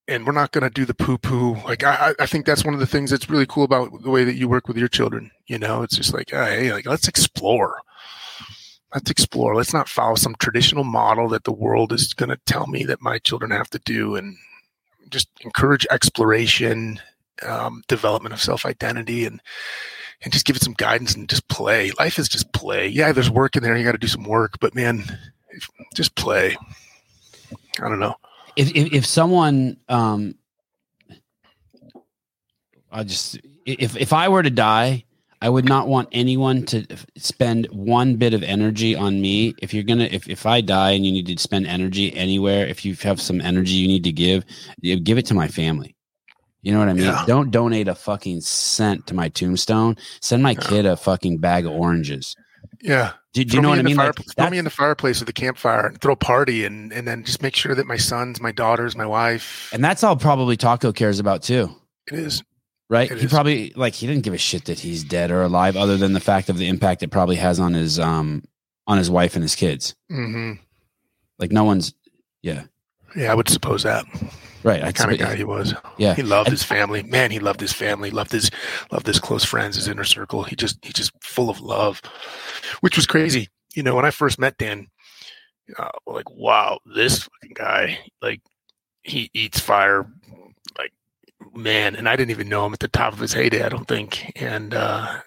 and 0.07 0.27
we're 0.27 0.33
not 0.33 0.53
going 0.53 0.65
to 0.65 0.71
do 0.71 0.85
the 0.85 0.95
poo 0.95 1.19
poo. 1.19 1.55
Like 1.65 1.83
I, 1.83 2.15
I 2.19 2.27
think 2.27 2.47
that's 2.47 2.65
one 2.65 2.75
of 2.75 2.81
the 2.81 2.87
things 2.87 3.11
that's 3.11 3.31
really 3.31 3.47
cool 3.47 3.65
about 3.65 4.03
the 4.03 4.11
way 4.11 4.25
that 4.25 4.35
you 4.35 4.49
work 4.49 4.69
with 4.69 4.77
your 4.77 4.89
children. 4.89 5.31
You 5.47 5.59
know, 5.59 5.83
it's 5.83 5.97
just 5.97 6.13
like, 6.13 6.31
hey, 6.31 6.73
like 6.73 6.87
let's 6.87 7.09
explore. 7.09 7.81
Let's 8.93 9.11
explore. 9.11 9.57
Let's 9.57 9.73
not 9.73 9.89
follow 9.89 10.15
some 10.15 10.37
traditional 10.39 10.85
model 10.85 11.29
that 11.31 11.45
the 11.45 11.53
world 11.53 11.93
is 11.93 12.15
going 12.15 12.29
to 12.29 12.41
tell 12.47 12.67
me 12.67 12.85
that 12.85 13.03
my 13.03 13.19
children 13.19 13.51
have 13.51 13.69
to 13.71 13.81
do, 13.81 14.15
and 14.15 14.37
just 15.11 15.29
encourage 15.41 15.87
exploration, 15.91 17.01
um, 17.43 17.83
development 17.89 18.33
of 18.35 18.41
self 18.41 18.65
identity, 18.65 19.25
and 19.25 19.41
and 20.25 20.33
just 20.33 20.47
give 20.47 20.57
it 20.57 20.63
some 20.63 20.75
guidance 20.75 21.15
and 21.15 21.29
just 21.29 21.47
play. 21.49 21.93
Life 21.99 22.19
is 22.19 22.29
just 22.29 22.53
play. 22.53 22.89
Yeah, 22.89 23.13
there's 23.13 23.31
work 23.31 23.57
in 23.57 23.63
there. 23.63 23.77
You 23.77 23.85
got 23.85 23.93
to 23.93 23.99
do 23.99 24.09
some 24.09 24.25
work, 24.25 24.59
but 24.59 24.75
man, 24.75 25.05
just 25.95 26.15
play. 26.17 26.57
I 27.81 27.89
don't 27.89 28.01
know 28.01 28.17
if 28.57 28.71
if, 28.75 28.93
if 28.93 29.07
someone 29.07 29.77
um 29.89 30.35
I 32.91 33.05
just 33.05 33.41
if 33.67 33.97
if 33.97 34.13
I 34.13 34.29
were 34.29 34.43
to 34.43 34.51
die, 34.51 35.05
I 35.43 35.49
would 35.49 35.65
not 35.65 35.89
want 35.89 36.09
anyone 36.13 36.65
to 36.67 36.87
spend 37.17 37.67
one 37.67 38.17
bit 38.17 38.35
of 38.35 38.43
energy 38.43 38.95
on 38.95 39.21
me. 39.21 39.55
If 39.59 39.75
you're 39.75 39.83
gonna, 39.83 40.05
if, 40.05 40.29
if 40.29 40.47
I 40.47 40.61
die 40.61 40.93
and 40.93 41.05
you 41.05 41.13
need 41.13 41.27
to 41.27 41.39
spend 41.39 41.67
energy 41.67 42.15
anywhere, 42.15 42.67
if 42.67 42.85
you 42.85 42.95
have 43.03 43.21
some 43.21 43.41
energy 43.41 43.73
you 43.73 43.89
need 43.89 44.05
to 44.05 44.13
give, 44.13 44.45
give 44.81 45.19
it 45.19 45.27
to 45.27 45.35
my 45.35 45.49
family. 45.49 45.94
You 46.65 46.73
know 46.73 46.79
what 46.79 46.89
I 46.89 46.95
mean? 46.95 47.05
Yeah. 47.05 47.25
Don't 47.27 47.51
donate 47.51 47.89
a 47.89 47.95
fucking 47.95 48.41
cent 48.41 49.07
to 49.09 49.15
my 49.15 49.29
tombstone. 49.29 49.99
Send 50.21 50.43
my 50.43 50.55
kid 50.55 50.87
a 50.87 50.97
fucking 50.97 51.37
bag 51.37 51.67
of 51.67 51.73
oranges. 51.73 52.35
Yeah. 52.81 53.13
Do, 53.35 53.45
do 53.45 53.57
you 53.57 53.63
know 53.63 53.69
what 53.69 53.79
I 53.79 53.83
mean? 53.83 53.97
Fire, 53.97 54.07
like, 54.17 54.35
throw 54.35 54.49
me 54.49 54.57
in 54.57 54.65
the 54.65 54.71
fireplace 54.71 55.21
with 55.21 55.27
the 55.27 55.35
campfire 55.35 55.89
and 55.89 56.01
throw 56.01 56.15
a 56.15 56.17
party 56.17 56.65
and, 56.65 56.91
and 56.91 57.07
then 57.07 57.23
just 57.23 57.43
make 57.43 57.55
sure 57.55 57.75
that 57.75 57.87
my 57.87 57.99
sons, 57.99 58.41
my 58.41 58.51
daughters, 58.51 58.97
my 58.97 59.05
wife. 59.05 59.71
And 59.75 59.85
that's 59.85 60.03
all 60.03 60.17
probably 60.17 60.57
Taco 60.57 60.91
cares 60.91 61.19
about 61.19 61.43
too. 61.43 61.69
It 62.11 62.19
is. 62.19 62.43
Right? 62.89 63.11
It 63.11 63.19
he 63.19 63.25
is. 63.27 63.31
probably 63.31 63.73
like 63.77 63.93
he 63.93 64.07
didn't 64.07 64.23
give 64.23 64.33
a 64.33 64.39
shit 64.39 64.65
that 64.65 64.79
he's 64.79 65.05
dead 65.05 65.31
or 65.31 65.43
alive, 65.43 65.77
other 65.77 65.99
than 65.99 66.15
the 66.15 66.21
fact 66.21 66.49
of 66.49 66.57
the 66.57 66.69
impact 66.69 67.03
it 67.03 67.11
probably 67.11 67.37
has 67.37 67.61
on 67.61 67.75
his 67.75 67.99
um 67.99 68.43
on 68.87 68.97
his 68.97 69.11
wife 69.11 69.35
and 69.35 69.43
his 69.43 69.55
kids. 69.55 69.95
Mm-hmm. 70.11 70.63
Like 71.39 71.53
no 71.53 71.65
one's 71.65 71.93
yeah. 72.43 72.65
Yeah, 73.17 73.33
I 73.33 73.35
would 73.35 73.49
suppose 73.49 73.83
that. 73.83 74.07
Right, 74.65 74.83
the 74.83 74.95
kind 74.95 75.13
of 75.13 75.19
guy 75.19 75.37
he 75.37 75.45
was. 75.45 75.75
Yeah, 75.99 76.15
he 76.15 76.23
loved 76.23 76.49
his 76.49 76.63
family. 76.63 77.03
Man, 77.03 77.31
he 77.31 77.39
loved 77.39 77.61
his 77.61 77.75
family. 77.75 78.11
Loved 78.11 78.33
his 78.33 78.51
loved 78.91 79.07
his 79.07 79.21
close 79.21 79.45
friends, 79.45 79.77
his 79.77 79.89
inner 79.89 80.05
circle. 80.05 80.43
He 80.43 80.57
just 80.57 80.83
he 80.83 80.91
just 80.95 81.13
full 81.23 81.51
of 81.51 81.61
love, 81.61 82.01
which 82.81 82.97
was 82.97 83.07
crazy. 83.07 83.51
You 83.75 83.83
know, 83.83 83.95
when 83.95 84.07
I 84.07 84.11
first 84.11 84.39
met 84.39 84.57
Dan, 84.57 84.87
uh, 85.79 85.91
like 86.07 86.31
wow, 86.31 86.79
this 86.87 87.25
fucking 87.25 87.55
guy, 87.55 87.99
like 88.23 88.41
he 89.03 89.31
eats 89.35 89.61
fire, 89.61 90.07
like 90.79 90.95
man. 91.53 91.95
And 91.95 92.09
I 92.09 92.17
didn't 92.17 92.31
even 92.31 92.49
know 92.49 92.65
him 92.65 92.73
at 92.73 92.81
the 92.81 92.89
top 92.89 93.13
of 93.13 93.19
his 93.19 93.35
heyday. 93.35 93.65
I 93.65 93.69
don't 93.69 93.87
think. 93.87 94.33
And 94.35 94.73
uh, 94.73 95.21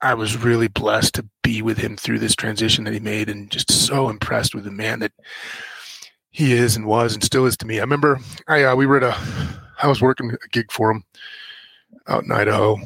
I 0.00 0.14
was 0.14 0.36
really 0.36 0.68
blessed 0.68 1.14
to 1.14 1.28
be 1.44 1.62
with 1.62 1.78
him 1.78 1.96
through 1.96 2.18
this 2.18 2.34
transition 2.34 2.82
that 2.82 2.94
he 2.94 3.00
made, 3.00 3.28
and 3.28 3.48
just 3.48 3.70
so 3.70 4.08
impressed 4.08 4.56
with 4.56 4.64
the 4.64 4.72
man 4.72 4.98
that 4.98 5.12
he 6.32 6.52
is 6.54 6.76
and 6.76 6.86
was 6.86 7.14
and 7.14 7.22
still 7.22 7.46
is 7.46 7.56
to 7.58 7.66
me. 7.66 7.78
I 7.78 7.82
remember 7.82 8.18
I 8.48 8.64
uh, 8.64 8.74
we 8.74 8.86
were 8.86 8.96
at 8.96 9.02
a 9.04 9.16
I 9.82 9.86
was 9.86 10.00
working 10.00 10.32
a 10.32 10.48
gig 10.48 10.72
for 10.72 10.90
him 10.90 11.04
out 12.08 12.24
in 12.24 12.32
Idaho, 12.32 12.78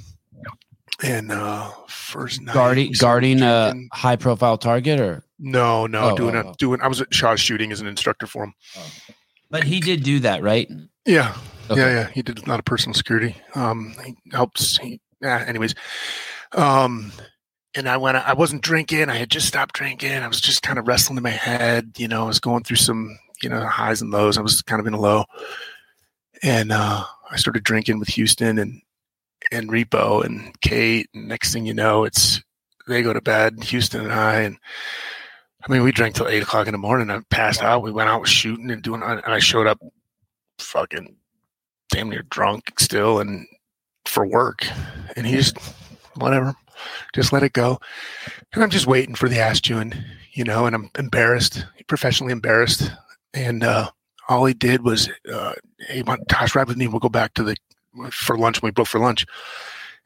and 1.02 1.32
uh, 1.32 1.70
first 1.88 2.42
night 2.42 2.52
guarding 2.52 2.92
guarding 3.00 3.42
a 3.42 3.74
high 3.92 4.16
profile 4.16 4.58
target 4.58 5.00
or 5.00 5.22
no 5.38 5.86
no 5.86 6.10
oh, 6.10 6.16
doing 6.16 6.36
oh, 6.36 6.40
a 6.40 6.44
oh. 6.44 6.54
doing 6.58 6.80
I 6.82 6.88
was 6.88 7.00
at 7.00 7.14
Shaw 7.14 7.36
shooting 7.36 7.72
as 7.72 7.80
an 7.80 7.86
instructor 7.86 8.26
for 8.26 8.44
him. 8.44 8.54
Oh. 8.76 8.92
But 9.48 9.64
he 9.64 9.80
did 9.80 10.02
do 10.02 10.20
that, 10.20 10.42
right? 10.42 10.68
Yeah, 11.04 11.36
okay. 11.70 11.80
yeah, 11.80 11.90
yeah. 11.90 12.08
He 12.08 12.22
did 12.22 12.44
a 12.44 12.48
lot 12.48 12.58
of 12.58 12.64
personal 12.64 12.94
security. 12.94 13.36
Um, 13.54 13.94
he 14.04 14.16
helps. 14.32 14.76
He, 14.78 15.00
yeah. 15.22 15.44
Anyways, 15.46 15.76
um, 16.52 17.12
and 17.76 17.88
I 17.88 17.96
went. 17.96 18.16
I 18.16 18.32
wasn't 18.32 18.62
drinking. 18.62 19.08
I 19.08 19.14
had 19.14 19.30
just 19.30 19.46
stopped 19.46 19.76
drinking. 19.76 20.10
I 20.10 20.26
was 20.26 20.40
just 20.40 20.62
kind 20.62 20.80
of 20.80 20.88
wrestling 20.88 21.16
in 21.16 21.22
my 21.22 21.30
head. 21.30 21.92
You 21.96 22.08
know, 22.08 22.24
I 22.24 22.26
was 22.26 22.40
going 22.40 22.64
through 22.64 22.78
some 22.78 23.16
you 23.42 23.48
know 23.48 23.64
highs 23.66 24.02
and 24.02 24.10
lows. 24.10 24.38
I 24.38 24.42
was 24.42 24.62
kind 24.62 24.80
of 24.80 24.86
in 24.86 24.94
a 24.94 25.00
low, 25.00 25.24
and 26.42 26.72
uh, 26.72 27.04
I 27.30 27.36
started 27.36 27.64
drinking 27.64 27.98
with 27.98 28.08
Houston 28.08 28.58
and 28.58 28.80
and 29.52 29.70
Repo 29.70 30.24
and 30.24 30.58
Kate. 30.60 31.08
And 31.14 31.28
next 31.28 31.52
thing 31.52 31.66
you 31.66 31.74
know, 31.74 32.04
it's 32.04 32.42
they 32.88 33.02
go 33.02 33.12
to 33.12 33.20
bed, 33.20 33.62
Houston 33.64 34.02
and 34.02 34.12
I, 34.12 34.40
and 34.40 34.56
I 35.66 35.72
mean 35.72 35.82
we 35.82 35.92
drank 35.92 36.14
till 36.14 36.28
eight 36.28 36.42
o'clock 36.42 36.66
in 36.66 36.72
the 36.72 36.78
morning. 36.78 37.10
I 37.10 37.20
passed 37.30 37.62
out. 37.62 37.82
We 37.82 37.92
went 37.92 38.08
out 38.08 38.26
shooting 38.26 38.70
and 38.70 38.82
doing, 38.82 39.02
and 39.02 39.22
I 39.24 39.38
showed 39.38 39.66
up 39.66 39.80
fucking 40.58 41.16
damn 41.90 42.10
near 42.10 42.22
drunk 42.30 42.78
still 42.78 43.20
and 43.20 43.46
for 44.04 44.26
work. 44.26 44.66
And 45.16 45.26
he 45.26 45.36
just, 45.36 45.58
whatever, 46.16 46.54
just 47.14 47.32
let 47.32 47.42
it 47.42 47.52
go. 47.52 47.78
And 48.52 48.62
I'm 48.62 48.70
just 48.70 48.86
waiting 48.86 49.14
for 49.14 49.28
the 49.28 49.38
ass 49.38 49.60
chewing, 49.60 49.92
you 50.32 50.44
know, 50.44 50.66
and 50.66 50.74
I'm 50.74 50.90
embarrassed, 50.98 51.64
professionally 51.86 52.32
embarrassed. 52.32 52.90
And 53.34 53.62
uh, 53.64 53.90
all 54.28 54.44
he 54.46 54.54
did 54.54 54.82
was, 54.82 55.10
uh, 55.32 55.54
hey, 55.80 56.02
want 56.02 56.28
Tosh 56.28 56.54
ride 56.54 56.68
with 56.68 56.76
me? 56.76 56.88
We'll 56.88 57.00
go 57.00 57.08
back 57.08 57.34
to 57.34 57.42
the, 57.44 57.56
for 58.10 58.38
lunch 58.38 58.60
when 58.62 58.68
we 58.68 58.72
broke 58.72 58.88
for 58.88 59.00
lunch. 59.00 59.26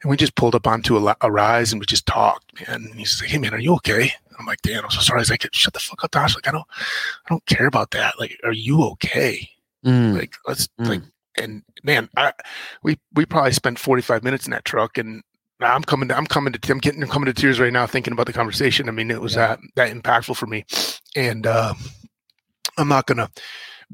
And 0.01 0.09
we 0.09 0.17
just 0.17 0.35
pulled 0.35 0.55
up 0.55 0.65
onto 0.65 0.97
a, 0.97 1.15
a 1.21 1.31
rise 1.31 1.71
and 1.71 1.79
we 1.79 1.85
just 1.85 2.05
talked, 2.07 2.53
man. 2.67 2.85
And 2.85 2.95
he's 2.95 3.21
like, 3.21 3.29
hey, 3.29 3.37
man, 3.37 3.53
are 3.53 3.59
you 3.59 3.73
okay? 3.75 4.11
I'm 4.39 4.45
like, 4.47 4.61
Dan, 4.63 4.83
I'm 4.83 4.89
so 4.89 4.99
sorry. 5.01 5.21
He's 5.21 5.29
like, 5.29 5.47
shut 5.53 5.73
the 5.73 5.79
fuck 5.79 6.03
up, 6.03 6.11
Tosh. 6.11 6.33
Like, 6.35 6.47
I 6.47 6.51
don't, 6.51 6.65
I 6.79 7.29
don't 7.29 7.45
care 7.45 7.67
about 7.67 7.91
that. 7.91 8.19
Like, 8.19 8.39
are 8.43 8.51
you 8.51 8.83
okay? 8.83 9.47
Mm. 9.85 10.17
Like, 10.17 10.35
let's 10.47 10.67
Mm. 10.79 10.87
like, 10.87 11.01
and 11.37 11.63
man, 11.83 12.09
I 12.17 12.33
we 12.83 12.99
we 13.13 13.25
probably 13.25 13.53
spent 13.53 13.79
45 13.79 14.21
minutes 14.23 14.45
in 14.45 14.51
that 14.51 14.65
truck, 14.65 14.97
and 14.97 15.23
I'm 15.61 15.81
coming, 15.83 16.09
to, 16.09 16.17
I'm 16.17 16.25
coming 16.25 16.51
to, 16.53 16.71
I'm 16.71 16.79
getting, 16.79 17.01
I'm 17.01 17.09
coming 17.09 17.27
to 17.27 17.33
tears 17.33 17.57
right 17.59 17.71
now 17.71 17.87
thinking 17.87 18.11
about 18.11 18.25
the 18.25 18.33
conversation. 18.33 18.89
I 18.89 18.91
mean, 18.91 19.09
it 19.09 19.21
was 19.21 19.35
Yeah. 19.35 19.55
that 19.55 19.59
that 19.75 19.95
impactful 19.95 20.35
for 20.35 20.45
me, 20.47 20.65
and 21.15 21.47
uh, 21.47 21.73
I'm 22.77 22.87
not 22.87 23.05
gonna 23.05 23.29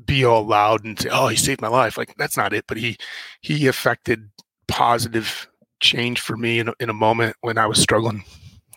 be 0.05 0.23
all 0.25 0.45
loud 0.45 0.83
and 0.85 0.99
say, 0.99 1.09
"Oh, 1.11 1.27
he 1.27 1.35
saved 1.35 1.61
my 1.61 1.67
life." 1.67 1.97
Like 1.97 2.15
that's 2.17 2.37
not 2.37 2.53
it. 2.53 2.65
But 2.67 2.77
he 2.77 2.97
he 3.41 3.67
affected 3.67 4.29
positive 4.67 5.47
change 5.79 6.19
for 6.19 6.37
me 6.37 6.59
in 6.59 6.69
a, 6.69 6.73
in 6.79 6.89
a 6.89 6.93
moment 6.93 7.35
when 7.41 7.57
I 7.57 7.65
was 7.65 7.81
struggling, 7.81 8.23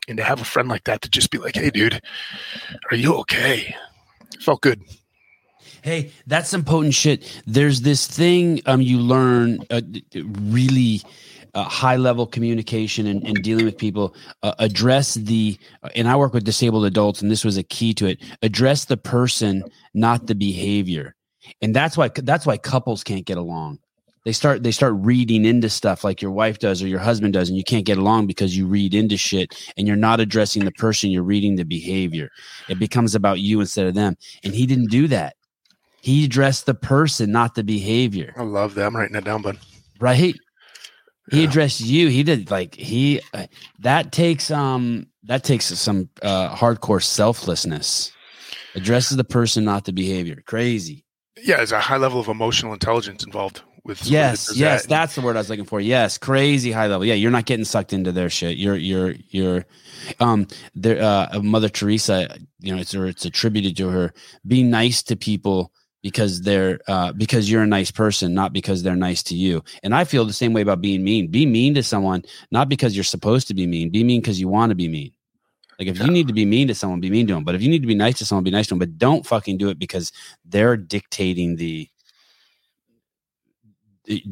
and 0.08 0.16
to 0.16 0.24
have 0.24 0.40
a 0.40 0.44
friend 0.44 0.68
like 0.68 0.84
that 0.84 1.02
to 1.02 1.10
just 1.10 1.30
be 1.30 1.38
like, 1.38 1.56
"Hey, 1.56 1.70
dude, 1.70 2.00
are 2.90 2.96
you 2.96 3.14
okay?" 3.18 3.74
Felt 4.40 4.62
good. 4.62 4.82
Hey, 5.82 6.12
that's 6.26 6.48
some 6.48 6.64
potent 6.64 6.94
shit. 6.94 7.42
There's 7.46 7.82
this 7.82 8.06
thing 8.06 8.60
um 8.66 8.80
you 8.80 8.98
learn 8.98 9.64
uh, 9.70 9.82
really 10.14 11.02
uh, 11.54 11.64
high 11.64 11.96
level 11.96 12.26
communication 12.26 13.06
and, 13.06 13.26
and 13.26 13.42
dealing 13.42 13.64
with 13.64 13.78
people. 13.78 14.14
Uh, 14.42 14.54
address 14.58 15.14
the 15.14 15.58
and 15.94 16.08
I 16.08 16.16
work 16.16 16.34
with 16.34 16.44
disabled 16.44 16.84
adults, 16.84 17.22
and 17.22 17.30
this 17.30 17.44
was 17.44 17.56
a 17.56 17.62
key 17.62 17.94
to 17.94 18.06
it. 18.06 18.20
Address 18.42 18.86
the 18.86 18.96
person, 18.96 19.64
not 19.94 20.26
the 20.26 20.34
behavior, 20.34 21.14
and 21.60 21.74
that's 21.74 21.96
why 21.96 22.08
that's 22.14 22.46
why 22.46 22.56
couples 22.56 23.04
can't 23.04 23.26
get 23.26 23.38
along. 23.38 23.78
They 24.24 24.32
start 24.32 24.62
they 24.62 24.70
start 24.70 24.94
reading 24.98 25.46
into 25.46 25.70
stuff 25.70 26.04
like 26.04 26.20
your 26.20 26.30
wife 26.30 26.58
does 26.58 26.82
or 26.82 26.88
your 26.88 26.98
husband 26.98 27.32
does, 27.32 27.48
and 27.48 27.56
you 27.56 27.64
can't 27.64 27.86
get 27.86 27.98
along 27.98 28.26
because 28.26 28.56
you 28.56 28.66
read 28.66 28.94
into 28.94 29.16
shit 29.16 29.72
and 29.76 29.86
you're 29.86 29.96
not 29.96 30.20
addressing 30.20 30.64
the 30.64 30.72
person. 30.72 31.10
You're 31.10 31.22
reading 31.22 31.56
the 31.56 31.64
behavior. 31.64 32.28
It 32.68 32.78
becomes 32.78 33.14
about 33.14 33.40
you 33.40 33.60
instead 33.60 33.86
of 33.86 33.94
them, 33.94 34.16
and 34.44 34.54
he 34.54 34.66
didn't 34.66 34.90
do 34.90 35.08
that. 35.08 35.36
He 36.02 36.24
addressed 36.24 36.66
the 36.66 36.74
person, 36.74 37.32
not 37.32 37.54
the 37.54 37.64
behavior. 37.64 38.34
I 38.36 38.42
love 38.42 38.74
that. 38.74 38.86
I'm 38.86 38.96
writing 38.96 39.14
that 39.14 39.24
down, 39.24 39.42
bud. 39.42 39.58
Right? 40.00 40.34
He 41.30 41.44
addressed 41.44 41.80
you. 41.80 42.08
He 42.08 42.22
did 42.22 42.50
like 42.50 42.74
he 42.74 43.20
uh, 43.32 43.46
that 43.80 44.12
takes 44.12 44.50
um 44.50 45.06
that 45.24 45.44
takes 45.44 45.66
some 45.66 46.08
uh 46.22 46.54
hardcore 46.54 47.02
selflessness. 47.02 48.12
Addresses 48.74 49.16
the 49.16 49.24
person, 49.24 49.64
not 49.64 49.84
the 49.84 49.92
behavior. 49.92 50.42
Crazy. 50.46 51.04
yeah, 51.42 51.56
there's 51.56 51.72
a 51.72 51.80
high 51.80 51.96
level 51.96 52.20
of 52.20 52.28
emotional 52.28 52.72
intelligence 52.72 53.24
involved 53.24 53.62
with. 53.84 54.06
Yes, 54.06 54.56
yes, 54.56 54.82
that. 54.82 54.88
that's 54.88 55.14
the 55.14 55.20
word 55.20 55.36
I 55.36 55.40
was 55.40 55.50
looking 55.50 55.64
for. 55.64 55.80
Yes, 55.80 56.18
crazy 56.18 56.70
high 56.72 56.86
level. 56.86 57.04
Yeah, 57.04 57.14
you're 57.14 57.30
not 57.30 57.46
getting 57.46 57.64
sucked 57.64 57.92
into 57.92 58.12
their 58.12 58.30
shit. 58.30 58.56
You're 58.56 58.76
you're 58.76 59.14
you're 59.28 59.64
um 60.20 60.46
there 60.74 61.02
uh 61.02 61.40
Mother 61.42 61.68
Teresa, 61.68 62.36
you 62.60 62.74
know, 62.74 62.80
it's 62.80 62.94
or 62.94 63.06
it's 63.06 63.24
attributed 63.24 63.76
to 63.78 63.88
her. 63.88 64.12
Be 64.46 64.62
nice 64.62 65.02
to 65.04 65.16
people 65.16 65.72
because 66.02 66.40
they're 66.42 66.80
uh 66.88 67.12
because 67.12 67.50
you're 67.50 67.62
a 67.62 67.66
nice 67.66 67.90
person, 67.90 68.34
not 68.34 68.52
because 68.52 68.82
they're 68.82 68.96
nice 68.96 69.22
to 69.24 69.34
you. 69.34 69.62
And 69.82 69.94
I 69.94 70.04
feel 70.04 70.24
the 70.24 70.32
same 70.32 70.52
way 70.52 70.62
about 70.62 70.80
being 70.80 71.04
mean. 71.04 71.28
Be 71.28 71.46
mean 71.46 71.74
to 71.74 71.82
someone, 71.82 72.24
not 72.50 72.68
because 72.68 72.96
you're 72.96 73.04
supposed 73.04 73.48
to 73.48 73.54
be 73.54 73.66
mean. 73.66 73.90
Be 73.90 74.04
mean 74.04 74.20
because 74.20 74.40
you 74.40 74.48
want 74.48 74.70
to 74.70 74.74
be 74.74 74.88
mean. 74.88 75.12
Like 75.78 75.88
if 75.88 75.98
Yeah. 75.98 76.06
you 76.06 76.10
need 76.10 76.26
to 76.28 76.34
be 76.34 76.44
mean 76.44 76.68
to 76.68 76.74
someone, 76.74 77.00
be 77.00 77.10
mean 77.10 77.26
to 77.28 77.34
them. 77.34 77.44
But 77.44 77.54
if 77.54 77.62
you 77.62 77.68
need 77.68 77.82
to 77.82 77.86
be 77.88 77.94
nice 77.94 78.18
to 78.18 78.26
someone, 78.26 78.44
be 78.44 78.50
nice 78.50 78.66
to 78.66 78.70
them. 78.70 78.78
But 78.78 78.98
don't 78.98 79.26
fucking 79.26 79.58
do 79.58 79.68
it 79.68 79.78
because 79.78 80.12
they're 80.44 80.76
dictating 80.76 81.56
the 81.56 81.88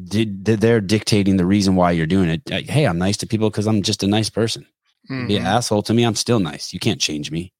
did 0.05 0.43
they're 0.45 0.81
dictating 0.81 1.37
the 1.37 1.45
reason 1.45 1.75
why 1.75 1.91
you're 1.91 2.07
doing 2.07 2.29
it. 2.29 2.41
Hey, 2.69 2.85
I'm 2.85 2.97
nice 2.97 3.17
to 3.17 3.27
people 3.27 3.49
because 3.49 3.67
I'm 3.67 3.81
just 3.81 4.03
a 4.03 4.07
nice 4.07 4.29
person. 4.29 4.65
Be 5.07 5.37
an 5.37 5.43
Mhm. 5.43 5.45
asshole 5.45 5.83
to 5.83 5.93
me, 5.93 6.03
I'm 6.03 6.15
still 6.15 6.39
nice. 6.39 6.73
You 6.73 6.79
can't 6.79 6.99
change 6.99 7.31
me. 7.31 7.53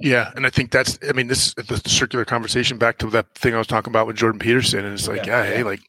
Yeah, 0.00 0.30
and 0.36 0.46
I 0.46 0.50
think 0.50 0.70
that's. 0.70 0.98
I 1.08 1.12
mean, 1.12 1.26
this 1.26 1.54
the 1.54 1.80
circular 1.86 2.24
conversation 2.24 2.78
back 2.78 2.98
to 2.98 3.06
that 3.10 3.34
thing 3.34 3.54
I 3.54 3.58
was 3.58 3.66
talking 3.66 3.90
about 3.90 4.06
with 4.06 4.16
Jordan 4.16 4.38
Peterson, 4.38 4.84
and 4.84 4.94
it's 4.94 5.08
like, 5.08 5.26
Yeah, 5.26 5.42
yeah, 5.42 5.50
yeah. 5.50 5.56
hey, 5.56 5.62
like, 5.64 5.80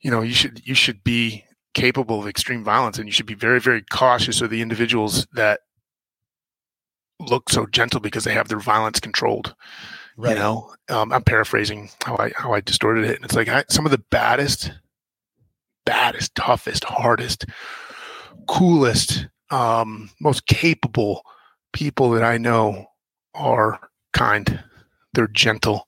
you 0.00 0.10
know, 0.10 0.22
you 0.22 0.32
should 0.32 0.66
you 0.66 0.74
should 0.74 1.04
be 1.04 1.44
capable 1.74 2.20
of 2.20 2.26
extreme 2.26 2.64
violence, 2.64 2.98
and 2.98 3.06
you 3.06 3.12
should 3.12 3.26
be 3.26 3.34
very 3.34 3.60
very 3.60 3.82
cautious 3.82 4.40
of 4.40 4.48
the 4.48 4.62
individuals 4.62 5.26
that 5.34 5.60
look 7.20 7.50
so 7.50 7.66
gentle 7.66 8.00
because 8.00 8.24
they 8.24 8.32
have 8.32 8.48
their 8.48 8.60
violence 8.60 9.00
controlled. 9.00 9.54
You 10.30 10.34
know, 10.36 10.74
um, 10.88 11.12
I'm 11.12 11.22
paraphrasing 11.22 11.90
how 12.04 12.16
I 12.16 12.32
how 12.34 12.54
I 12.54 12.60
distorted 12.60 13.04
it, 13.04 13.16
and 13.16 13.24
it's 13.24 13.36
like 13.36 13.48
I, 13.48 13.64
some 13.68 13.84
of 13.84 13.92
the 13.92 14.02
baddest, 14.10 14.72
baddest, 15.84 16.34
toughest, 16.34 16.84
hardest, 16.84 17.44
coolest, 18.48 19.28
um, 19.50 20.10
most 20.20 20.46
capable 20.46 21.22
people 21.78 22.10
that 22.10 22.24
I 22.24 22.38
know 22.38 22.90
are 23.34 23.78
kind. 24.12 24.64
They're 25.12 25.28
gentle. 25.28 25.86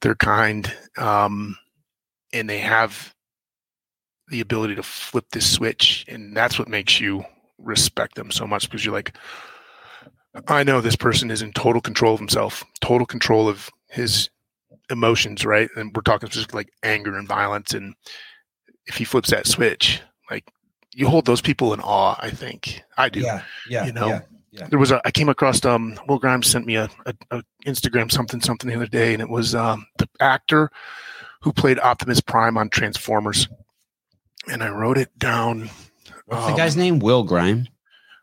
They're 0.00 0.14
kind, 0.14 0.72
um, 0.96 1.58
and 2.32 2.48
they 2.48 2.60
have 2.60 3.14
the 4.28 4.40
ability 4.40 4.74
to 4.76 4.82
flip 4.82 5.26
this 5.32 5.50
switch, 5.50 6.06
and 6.08 6.34
that's 6.34 6.58
what 6.58 6.68
makes 6.68 6.98
you 6.98 7.26
respect 7.58 8.14
them 8.14 8.30
so 8.30 8.46
much 8.46 8.70
because 8.70 8.86
you're 8.86 8.94
like, 8.94 9.14
I 10.46 10.62
know 10.62 10.80
this 10.80 10.96
person 10.96 11.30
is 11.30 11.42
in 11.42 11.52
total 11.52 11.82
control 11.82 12.14
of 12.14 12.20
himself, 12.20 12.64
total 12.80 13.06
control 13.06 13.50
of 13.50 13.68
his 13.90 14.30
emotions, 14.88 15.44
right? 15.44 15.68
And 15.76 15.94
we're 15.94 16.02
talking 16.02 16.30
specifically 16.30 16.60
like 16.60 16.72
anger 16.82 17.18
and 17.18 17.28
violence. 17.28 17.74
And 17.74 17.94
if 18.86 18.96
he 18.96 19.04
flips 19.04 19.30
that 19.30 19.46
switch, 19.46 20.00
like 20.30 20.50
you 20.94 21.06
hold 21.06 21.26
those 21.26 21.42
people 21.42 21.74
in 21.74 21.80
awe, 21.80 22.16
I 22.18 22.30
think. 22.30 22.82
I 22.96 23.10
do. 23.10 23.20
yeah, 23.20 23.42
yeah, 23.68 23.84
you 23.84 23.92
know, 23.92 24.08
yeah, 24.08 24.20
yeah. 24.50 24.66
There 24.68 24.78
was 24.78 24.90
a 24.90 25.00
I 25.04 25.10
came 25.10 25.28
across 25.28 25.64
um 25.64 25.98
Will 26.08 26.18
Grimes 26.18 26.46
sent 26.46 26.66
me 26.66 26.76
a, 26.76 26.88
a, 27.06 27.14
a 27.30 27.42
Instagram 27.66 28.10
something 28.10 28.40
something 28.40 28.68
the 28.68 28.76
other 28.76 28.86
day, 28.86 29.12
and 29.12 29.22
it 29.22 29.28
was 29.28 29.54
um 29.54 29.86
the 29.98 30.08
actor 30.20 30.70
who 31.42 31.52
played 31.52 31.78
Optimus 31.78 32.20
Prime 32.20 32.56
on 32.56 32.68
Transformers. 32.68 33.48
And 34.50 34.62
I 34.62 34.70
wrote 34.70 34.98
it 34.98 35.16
down. 35.18 35.70
What's 36.26 36.44
the 36.46 36.52
um, 36.52 36.56
guy's 36.56 36.76
name? 36.76 36.98
Will 36.98 37.22
Grime. 37.22 37.68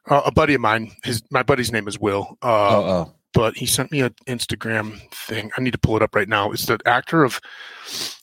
uh, 0.10 0.22
a 0.26 0.32
buddy 0.32 0.54
of 0.54 0.62
mine, 0.62 0.92
his 1.04 1.24
my 1.32 1.44
buddy's 1.44 1.72
name 1.72 1.88
is 1.88 2.00
Will. 2.00 2.38
Uh, 2.42 2.78
oh, 2.78 2.84
oh. 2.84 3.14
but 3.34 3.56
he 3.58 3.66
sent 3.66 3.92
me 3.92 4.02
an 4.02 4.16
Instagram 4.28 5.00
thing. 5.12 5.52
I 5.58 5.62
need 5.62 5.72
to 5.72 5.80
pull 5.80 5.96
it 5.96 6.02
up 6.02 6.16
right 6.16 6.28
now. 6.28 6.52
It's 6.52 6.66
the 6.66 6.80
actor 6.86 7.24
of 7.24 7.40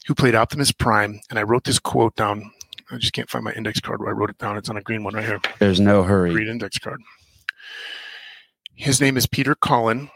who 0.06 0.14
played 0.14 0.35
Optimus 0.35 0.73
Prime, 0.73 1.21
and 1.30 1.38
I 1.38 1.42
wrote 1.42 1.64
this 1.64 1.78
quote 1.78 2.16
down. 2.16 2.50
I 2.90 2.99
just 2.99 3.12
can't 3.12 3.30
find 3.30 3.44
my 3.44 3.52
index 3.52 3.80
card 3.80 4.00
where 4.00 4.11
I 4.11 4.12
wrote 4.12 4.30
it 4.30 4.38
down. 4.38 4.56
It's 4.56 4.68
on 4.68 4.76
a 4.76 4.82
green 4.82 5.02
one 5.02 5.14
right 5.14 5.25
here. 5.25 5.40
There's 5.59 5.80
no 5.80 6.02
hurry. 6.02 6.32
Green 6.32 6.49
index 6.49 6.78
card. 6.78 7.00
His 8.82 9.00
name 9.00 9.16
is 9.16 9.26
Peter 9.26 9.54
Cullen. 9.54 10.10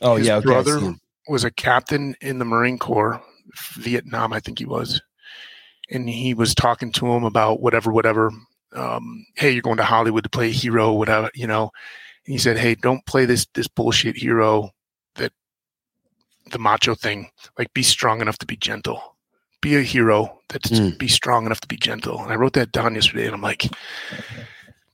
Oh 0.00 0.16
His 0.16 0.26
yeah, 0.26 0.36
okay. 0.36 0.46
Brother. 0.46 0.94
Was 1.28 1.44
a 1.44 1.50
captain 1.50 2.14
in 2.22 2.38
the 2.38 2.46
Marine 2.46 2.78
Corps, 2.78 3.22
Vietnam, 3.76 4.32
I 4.32 4.40
think 4.40 4.58
he 4.58 4.64
was, 4.64 5.02
and 5.90 6.08
he 6.08 6.32
was 6.32 6.54
talking 6.54 6.90
to 6.92 7.06
him 7.12 7.22
about 7.22 7.60
whatever, 7.60 7.92
whatever. 7.92 8.32
Um, 8.74 9.26
hey, 9.36 9.50
you're 9.50 9.60
going 9.60 9.76
to 9.76 9.84
Hollywood 9.84 10.24
to 10.24 10.30
play 10.30 10.48
a 10.48 10.52
hero, 10.52 10.94
whatever, 10.94 11.30
you 11.34 11.46
know. 11.46 11.70
And 12.24 12.32
he 12.32 12.38
said, 12.38 12.56
"Hey, 12.56 12.74
don't 12.76 13.04
play 13.04 13.26
this 13.26 13.46
this 13.52 13.68
bullshit 13.68 14.16
hero 14.16 14.70
that 15.16 15.32
the 16.50 16.58
macho 16.58 16.94
thing. 16.94 17.28
Like, 17.58 17.74
be 17.74 17.82
strong 17.82 18.22
enough 18.22 18.38
to 18.38 18.46
be 18.46 18.56
gentle. 18.56 19.18
Be 19.60 19.76
a 19.76 19.82
hero 19.82 20.40
that's 20.48 20.70
Mm. 20.70 20.96
be 20.96 21.08
strong 21.08 21.44
enough 21.44 21.60
to 21.60 21.68
be 21.68 21.76
gentle." 21.76 22.22
And 22.22 22.32
I 22.32 22.36
wrote 22.36 22.54
that 22.54 22.72
down 22.72 22.94
yesterday, 22.94 23.26
and 23.26 23.34
I'm 23.34 23.42
like, 23.42 23.66